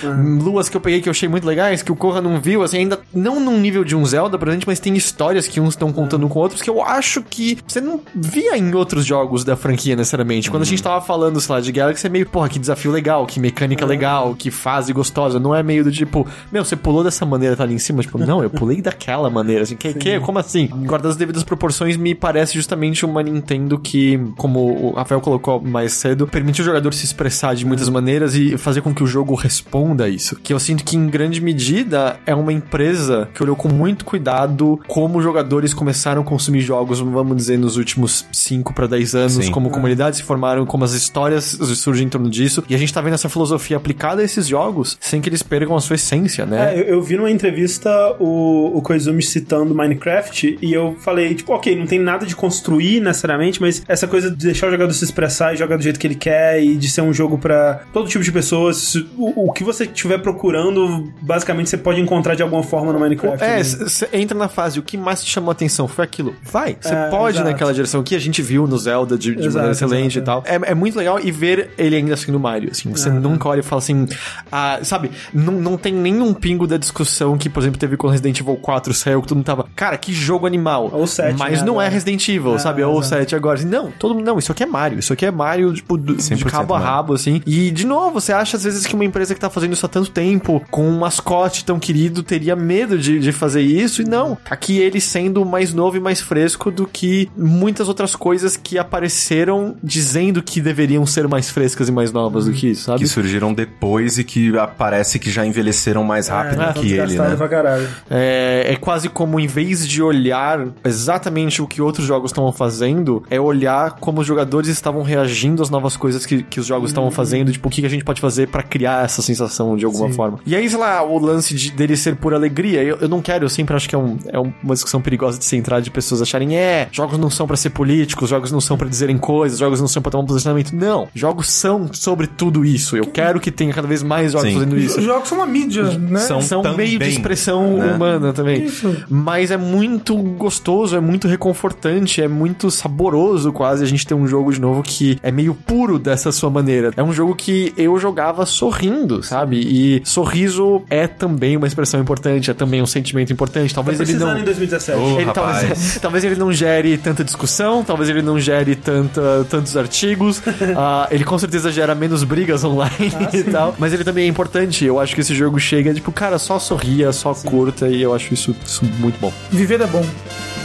luas 0.42 0.70
que 0.70 0.78
eu 0.78 0.82
peguei 0.82 1.02
que 1.02 1.10
eu 1.10 1.12
achei 1.12 1.28
muito 1.28 1.46
legais, 1.46 1.82
que 1.82 1.92
o 1.92 1.96
Corra 1.96 2.22
não 2.22 2.40
viu, 2.40 2.64
assim, 2.64 2.80
ainda 2.80 3.00
não 3.14 3.40
num 3.40 3.60
nível 3.60 3.84
de 3.84 3.96
um 3.96 4.06
Zelda 4.06 4.38
pra 4.38 4.52
gente, 4.52 4.68
mas 4.68 4.80
tem 4.80 4.96
histórias 4.96 5.48
que 5.48 5.60
uns 5.60 5.74
estão 5.74 5.92
contando 6.04 6.28
com 6.28 6.40
outros 6.40 6.62
que 6.62 6.70
eu 6.70 6.82
acho 6.82 7.22
que 7.24 7.58
você 7.66 7.80
não 7.80 8.02
via 8.14 8.58
em 8.58 8.76
outros 8.76 9.06
jogos 9.06 9.46
da 9.46 9.56
franquia 9.56 9.96
necessariamente. 9.96 10.52
Quando 10.52 10.64
a 10.64 10.66
gente 10.66 10.84
tava 10.84 11.00
falando, 11.00 11.40
sei 11.40 11.56
lá, 11.56 11.62
de 11.62 11.72
Galaxy, 11.72 12.06
é 12.06 12.10
meio, 12.10 12.28
porra, 12.28 12.50
que 12.50 12.60
desafio 12.60 12.92
legal, 12.92 13.26
que 13.26 13.40
mecânica 13.40 13.86
legal, 13.86 14.36
que 14.36 14.52
fase 14.52 14.92
gostosa. 14.92 15.40
Não 15.40 15.56
é 15.56 15.64
meio 15.64 15.82
do 15.82 15.92
tipo, 15.92 16.28
meu, 16.52 16.66
você 16.66 16.76
pulou 16.76 17.04
dessa 17.04 17.26
maneira, 17.26 17.56
tá 17.56 17.64
ali 17.64 17.74
em 17.74 17.80
cima? 17.80 18.02
Tipo, 18.02 18.18
não, 18.18 18.44
eu 18.44 18.50
pulei 18.50 18.82
daquela 18.84 19.30
maneira, 19.30 19.64
assim, 19.64 19.78
que, 19.78 19.94
que, 19.94 20.20
como 20.20 20.40
assim? 20.40 20.68
Guardando 20.68 21.12
as 21.12 21.18
devidas 21.18 21.44
proporções, 21.44 21.96
me 21.96 22.14
parece 22.14 22.54
justamente 22.54 23.06
uma 23.06 23.24
Nintendo 23.24 23.80
que, 23.80 24.20
como 24.36 24.60
o 24.60 24.92
Rafael 24.92 25.22
colocou 25.22 25.62
mais 25.62 25.94
cedo, 25.94 26.28
permite 26.28 26.62
o 26.62 26.66
jogador 26.66 26.94
se 26.94 27.06
expressar 27.06 27.56
de 27.56 27.66
muitas 27.66 27.88
maneiras 27.88 28.36
e 28.36 28.58
fazer 28.58 28.82
com 28.82 28.94
que 28.94 29.04
o 29.04 29.08
jogo 29.08 29.36
responda 29.36 30.04
a 30.04 30.10
isso. 30.10 30.36
Que 30.36 30.52
eu 30.52 30.60
sinto 30.60 30.84
que, 30.84 30.98
em 30.98 31.08
grande 31.08 31.40
medida, 31.40 32.20
é 32.26 32.36
uma 32.36 32.52
empresa 32.52 33.30
que 33.34 33.42
olhou 33.42 33.56
com 33.56 33.70
muito 33.70 34.04
cuidado 34.04 34.82
como 34.88 35.22
jogadores 35.22 35.74
começaram 35.74 35.93
a 35.94 36.24
consumir 36.24 36.62
jogos, 36.62 37.00
vamos 37.00 37.36
dizer, 37.36 37.58
nos 37.58 37.78
últimos 37.78 38.26
5 38.32 38.74
para 38.74 38.88
10 38.88 39.16
anos, 39.16 39.46
Sim. 39.46 39.52
como 39.52 39.70
comunidades 39.70 40.20
se 40.20 40.26
formaram, 40.26 40.66
como 40.66 40.84
as 40.84 40.94
histórias 40.94 41.58
surgem 41.76 42.06
em 42.06 42.10
torno 42.10 42.30
disso. 42.30 42.64
E 42.70 42.76
a 42.76 42.78
gente 42.78 42.94
tá 42.94 43.02
vendo 43.02 43.14
essa 43.14 43.30
filosofia 43.30 43.78
aplicada 43.78 44.22
a 44.22 44.26
esses 44.26 44.48
jogos 44.48 44.98
sem 45.00 45.22
que 45.22 45.30
eles 45.30 45.44
percam 45.44 45.76
a 45.76 45.82
sua 45.82 45.96
essência, 45.96 46.46
né? 46.46 46.74
É, 46.74 46.80
eu, 46.80 46.84
eu 46.86 47.02
vi 47.02 47.18
numa 47.18 47.32
entrevista 47.32 47.90
o, 48.20 48.78
o 48.78 48.82
Koizumi 48.82 49.22
citando 49.22 49.76
Minecraft 49.76 50.58
e 50.62 50.74
eu 50.74 50.96
falei, 51.00 51.36
tipo, 51.36 51.54
ok, 51.54 51.76
não 51.76 51.86
tem 51.86 52.00
nada 52.00 52.26
de 52.26 52.36
construir 52.36 53.00
necessariamente, 53.02 53.62
mas 53.62 53.84
essa 53.88 54.08
coisa 54.08 54.30
de 54.30 54.38
deixar 54.38 54.68
o 54.68 54.72
jogador 54.72 54.94
se 54.94 55.04
expressar 55.04 55.54
e 55.54 55.58
jogar 55.58 55.78
do 55.78 55.84
jeito 55.84 56.00
que 56.00 56.08
ele 56.08 56.16
quer 56.16 56.64
e 56.64 56.76
de 56.76 56.90
ser 56.90 57.02
um 57.02 57.14
jogo 57.14 57.38
pra 57.38 57.82
todo 57.92 58.08
tipo 58.08 58.24
de 58.24 58.32
pessoas, 58.32 58.96
o, 59.18 59.48
o 59.48 59.54
que 59.54 59.64
você 59.64 59.86
estiver 59.86 60.20
procurando, 60.20 61.12
basicamente 61.22 61.70
você 61.70 61.78
pode 61.78 62.00
encontrar 62.00 62.36
de 62.36 62.44
alguma 62.44 62.64
forma 62.64 62.92
no 62.94 63.00
Minecraft. 63.00 63.44
É, 63.44 63.58
né? 63.58 63.64
você 63.64 64.10
entra 64.14 64.38
na 64.38 64.48
fase, 64.48 64.80
o 64.80 64.84
que 64.84 64.98
mais 64.98 65.24
te 65.24 65.30
chamou 65.30 65.50
a 65.50 65.54
atenção 65.54 65.83
foi 65.88 66.04
aquilo. 66.06 66.36
Vai, 66.44 66.78
você 66.80 66.94
É, 66.94 67.10
pode 67.10 67.38
ir 67.38 67.40
exato. 67.40 67.50
naquela 67.52 67.74
direção. 67.74 68.04
Que 68.04 68.16
a 68.16 68.20
gente 68.20 68.42
viu 68.42 68.68
no 68.68 68.78
Zelda 68.78 69.18
de, 69.18 69.32
de 69.36 69.40
Exato, 69.40 69.54
maneira 69.54 69.72
excelente 69.72 70.18
exato, 70.20 70.42
e 70.42 70.52
tal. 70.52 70.62
É, 70.68 70.72
é 70.72 70.76
muito 70.76 70.98
legal 70.98 71.20
e 71.20 71.32
ver 71.32 71.72
ele 71.78 71.96
ainda 71.96 72.14
assim 72.14 72.32
no 72.32 72.40
Mario. 72.40 72.70
Assim, 72.72 72.90
você 72.92 73.10
nunca 73.10 73.48
olha 73.50 73.60
e 73.60 73.64
fala 73.64 73.80
assim, 73.80 74.08
ah, 74.52 74.80
sabe, 74.84 75.12
não, 75.34 75.54
não 75.54 75.78
tem 75.78 75.94
nenhum 75.94 76.34
pingo 76.34 76.66
da 76.68 76.78
discussão 76.78 77.38
que, 77.38 77.50
por 77.50 77.62
exemplo, 77.62 77.80
teve 77.80 77.98
com 77.98 78.08
Resident 78.08 78.40
Evil 78.40 78.56
4 78.58 78.94
saiu, 78.94 79.22
que 79.22 79.28
todo 79.28 79.38
mundo 79.38 79.46
tava, 79.46 79.66
cara, 79.76 79.98
que 79.98 80.14
jogo 80.14 80.46
animal. 80.46 80.90
Ou 80.94 81.08
7, 81.08 81.38
Mas 81.38 81.60
né, 81.60 81.66
não 81.66 81.74
é 81.82 81.86
agora. 81.86 81.90
Resident 81.94 82.28
Evil, 82.30 82.56
É, 82.56 82.60
sabe? 82.60 82.84
Ou 82.84 82.96
o 82.96 83.00
exato. 83.00 83.22
7 83.22 83.36
agora. 83.36 83.58
Assim, 83.60 83.68
não, 83.68 83.92
todo 83.92 84.16
mundo, 84.16 84.26
não, 84.26 84.38
isso 84.40 84.52
aqui 84.52 84.64
é 84.64 84.66
Mario. 84.66 85.00
Isso 85.00 85.14
aqui 85.14 85.26
é 85.26 85.32
Mario, 85.32 85.74
tipo, 85.74 85.98
do- 85.98 86.16
de 86.16 86.24
100% 86.24 86.46
cabo 86.52 86.74
a 86.74 86.80
Mario. 86.80 86.94
rabo, 86.96 87.14
assim. 87.14 87.42
E, 87.46 87.72
de 87.72 87.86
novo, 87.86 88.20
você 88.20 88.32
acha 88.34 88.58
às 88.58 88.64
vezes 88.64 88.86
que 88.86 88.94
uma 88.96 89.06
empresa 89.06 89.34
que 89.34 89.40
tá 89.40 89.50
fazendo 89.50 89.74
isso 89.74 89.86
há 89.86 89.90
tanto 89.90 90.10
tempo, 90.12 90.62
com 90.72 90.88
um 90.88 91.00
mascote 91.00 91.64
tão 91.66 91.80
querido, 91.80 92.24
teria 92.24 92.56
medo 92.56 92.98
de, 92.98 93.20
de 93.20 93.32
fazer 93.32 93.62
isso. 93.62 94.02
E 94.02 94.06
não. 94.06 94.38
Aqui 94.50 94.78
ele 94.80 95.00
sendo 95.02 95.44
mais 95.46 95.73
novo 95.74 95.98
e 95.98 96.00
mais 96.00 96.22
fresco 96.22 96.72
do 96.72 96.86
que 96.86 97.30
muitas 97.38 97.88
outras 97.88 98.16
coisas 98.16 98.56
que 98.58 98.78
apareceram 98.78 99.76
dizendo 99.84 100.42
que 100.42 100.62
deveriam 100.62 101.06
ser 101.06 101.28
mais 101.28 101.50
frescas 101.50 101.90
e 101.90 101.92
mais 101.92 102.12
novas 102.12 102.46
do 102.46 102.52
que 102.52 102.70
isso, 102.72 102.84
sabe? 102.84 103.00
Que 103.00 103.08
surgiram 103.08 103.54
depois 103.54 104.18
e 104.18 104.24
que 104.24 104.52
parece 104.78 105.20
que 105.20 105.30
já 105.30 105.46
envelheceram 105.46 106.04
mais 106.04 106.28
rápido 106.28 106.62
É, 106.62 106.74
que 106.74 106.80
ele, 106.80 107.06
desgastado 107.06 107.30
né? 107.32 107.36
pra 107.36 107.48
caralho. 107.50 107.88
É, 108.10 108.68
é 108.74 108.76
quase 108.76 109.10
como, 109.10 109.40
em 109.40 109.48
vez 109.48 109.88
de 109.88 110.02
olhar 110.02 110.68
exatamente 110.84 111.62
o 111.62 111.68
que 111.68 111.82
outros 111.82 112.06
jogos 112.06 112.32
estavam 112.32 112.52
fazendo, 112.52 113.24
é 113.30 113.40
olhar 113.40 113.92
como 114.00 114.22
os 114.22 114.28
jogadores 114.28 114.70
estavam 114.70 115.04
reagindo 115.04 115.62
às 115.62 115.70
novas 115.70 115.98
coisas 115.98 116.26
que, 116.26 116.44
que 116.44 116.60
os 116.60 116.66
jogos 116.66 116.90
estavam 116.90 117.12
fazendo, 117.12 117.52
tipo, 117.52 117.68
o 117.68 117.72
que, 117.72 117.86
a 117.86 117.90
gente 117.90 118.04
pode 118.04 118.22
fazer 118.22 118.48
pra 118.48 118.64
criar 118.64 119.04
essa 119.04 119.22
sensação 119.22 119.76
de 119.76 119.86
alguma 119.86 120.10
forma. 120.10 120.40
E 120.46 120.56
aí, 120.56 120.70
sei 120.70 120.80
lá, 120.80 121.04
o 121.04 121.20
lance 121.20 121.54
de, 121.54 121.72
dele 121.72 121.96
ser 121.98 122.16
por 122.16 122.34
alegria, 122.34 122.82
eu, 122.84 122.98
eu 123.02 123.10
não 123.10 123.22
quero, 123.22 123.46
eu 123.46 123.50
sempre 123.50 123.76
acho 123.76 123.90
que 123.90 123.96
é, 123.96 123.98
um, 123.98 124.18
é 124.28 124.40
uma 124.40 124.74
discussão 124.74 125.02
perigosa 125.02 125.38
de 125.38 125.46
se 125.54 125.58
entrar 125.58 125.80
de 125.80 125.92
pessoas 125.92 126.22
acharem, 126.22 126.58
é, 126.58 126.88
jogos 126.92 127.18
não 127.20 127.30
são 127.30 127.46
pra 127.46 127.56
ser 127.56 127.70
políticos, 127.70 128.30
jogos 128.30 128.52
não 128.52 128.60
são 128.60 128.76
pra 128.76 128.88
dizerem 128.88 129.18
coisas, 129.18 129.60
jogos 129.60 129.80
não 129.80 129.88
são 129.88 130.02
pra 130.02 130.12
tomar 130.12 130.24
um 130.24 130.28
posicionamento. 130.28 130.74
Não, 130.74 131.08
jogos 131.14 131.50
são 131.50 131.90
sobre 131.94 132.28
tudo 132.28 132.66
isso. 132.66 132.98
Eu 132.98 133.06
quero 133.06 133.40
que 133.40 133.52
tenha 133.52 133.72
cada 133.72 133.88
vez 133.88 134.02
mais 134.02 134.32
jogos 134.32 134.48
Sim. 134.48 134.54
fazendo 134.56 134.78
isso 134.78 135.00
Os 135.00 135.06
jogos 135.06 135.30
são 135.30 135.38
uma 135.38 135.46
mídia, 135.46 135.84
né? 135.84 136.20
São 136.22 136.42
são 136.42 136.62
também, 136.62 136.88
meio 136.88 137.00
de 137.00 137.10
expressão 137.10 137.78
né? 137.78 137.94
humana 137.94 138.34
também. 138.34 138.66
Isso. 138.66 138.96
Mas 139.10 139.52
é 139.52 139.58
muito 139.58 140.16
gostoso, 140.16 140.96
é 140.96 141.00
muito 141.00 141.28
reconfortante, 141.28 142.22
é 142.22 142.28
muito 142.28 142.72
saboroso 142.72 143.52
quase 143.52 143.84
a 143.84 143.88
gente 143.88 144.06
ter 144.06 144.14
um 144.14 144.28
jogo 144.28 144.52
de 144.52 144.60
novo 144.60 144.82
que 144.82 145.20
é 145.22 145.32
meio 145.32 145.54
puro 145.54 146.00
dessa 146.00 146.32
sua 146.32 146.50
maneira. 146.50 146.92
É 146.98 147.04
um 147.04 147.14
jogo 147.14 147.36
que 147.36 147.74
eu 147.78 148.00
jogava 148.00 148.46
sorrindo, 148.46 149.22
sabe? 149.22 149.58
E 149.58 150.02
sorriso 150.04 150.82
é 150.90 151.08
também 151.08 151.56
uma 151.56 151.68
expressão 151.68 152.00
importante, 152.00 152.50
é 152.50 152.54
também 152.54 152.82
um 152.82 152.88
sentimento 152.88 153.32
importante. 153.32 153.74
Talvez 153.74 153.98
Tá 153.98 154.04
ele 154.04 154.14
não 154.14 154.38
em 154.38 154.44
2017. 154.44 155.00
Ô, 155.00 155.16
ele 155.16 155.26
rapaz, 155.26 155.34
talvez, 155.44 156.00
talvez, 156.02 156.24
ele 156.24 156.36
não 156.36 156.52
gere 156.52 156.98
tanta 156.98 157.24
discussão, 157.24 157.84
talvez 157.84 158.10
ele 158.10 158.22
não 158.22 158.40
gere 158.40 158.76
tanta, 158.76 159.46
tantos 159.50 159.76
artigos. 159.78 160.40
uh, 160.40 161.08
ele 161.12 161.24
com 161.24 161.38
certeza 161.38 161.72
gera 161.72 161.96
menos 161.96 162.24
brigas 162.24 162.64
online 162.74 163.14
ah, 163.16 163.36
e 163.36 163.44
tal. 163.44 163.76
Mas 163.78 163.94
ele 163.94 164.04
também 164.04 164.26
é 164.26 164.28
importante. 164.28 164.86
Eu 164.86 165.00
acho 165.00 165.16
que 165.16 165.22
esse 165.22 165.36
jogo 165.36 165.60
chega, 165.60 165.94
tipo, 165.94 166.12
cara, 166.12 166.40
só 166.40 166.60
sorria, 166.60 167.12
só 167.12 167.34
sim. 167.34 167.48
curta, 167.48 167.88
e 167.88 168.02
eu 168.02 168.14
acho 168.14 168.34
isso, 168.34 168.56
isso 168.66 168.86
muito 169.00 169.20
bom. 169.20 169.32
Viver 169.52 169.82
é 169.82 169.88
bom. 169.88 170.06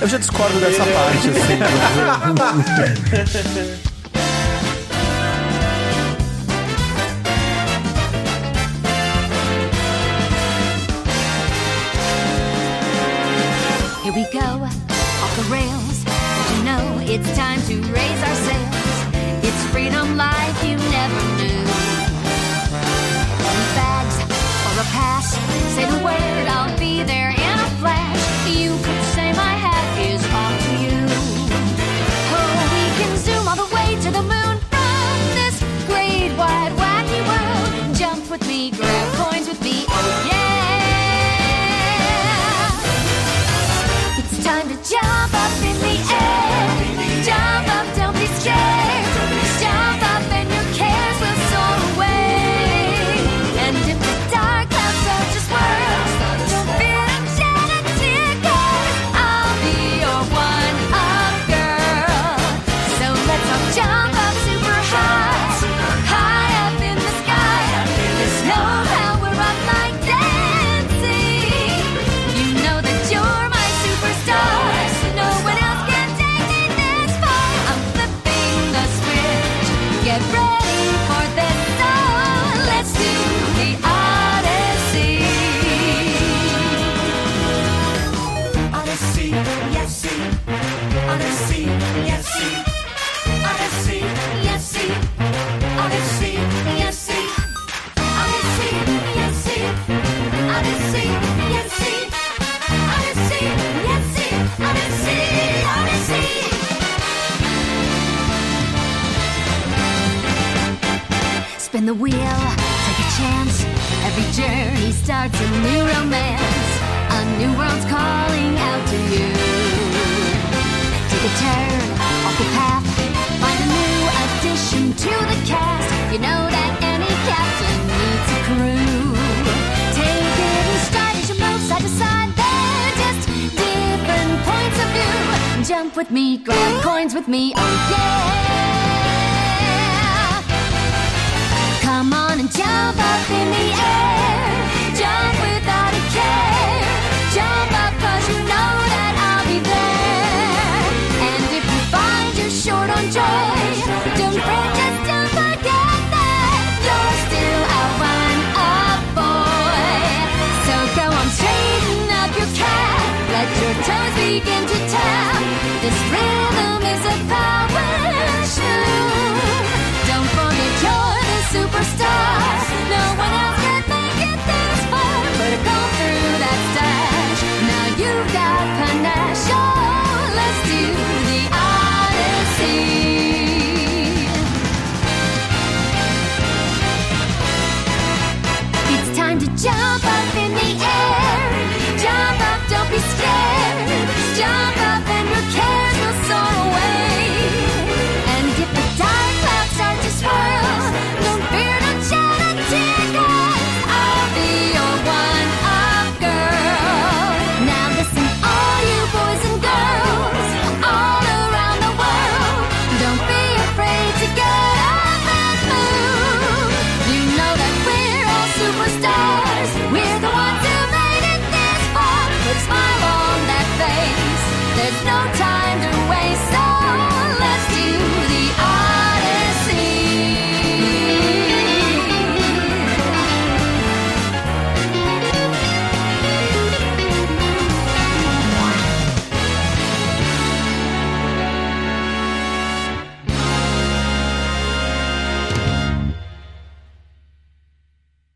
Eu 0.01 0.07
já 0.07 0.19
discordo 0.19 0.59
dessa 0.61 0.83
é 0.83 0.93
parte, 0.93 1.29
assim. 1.29 1.59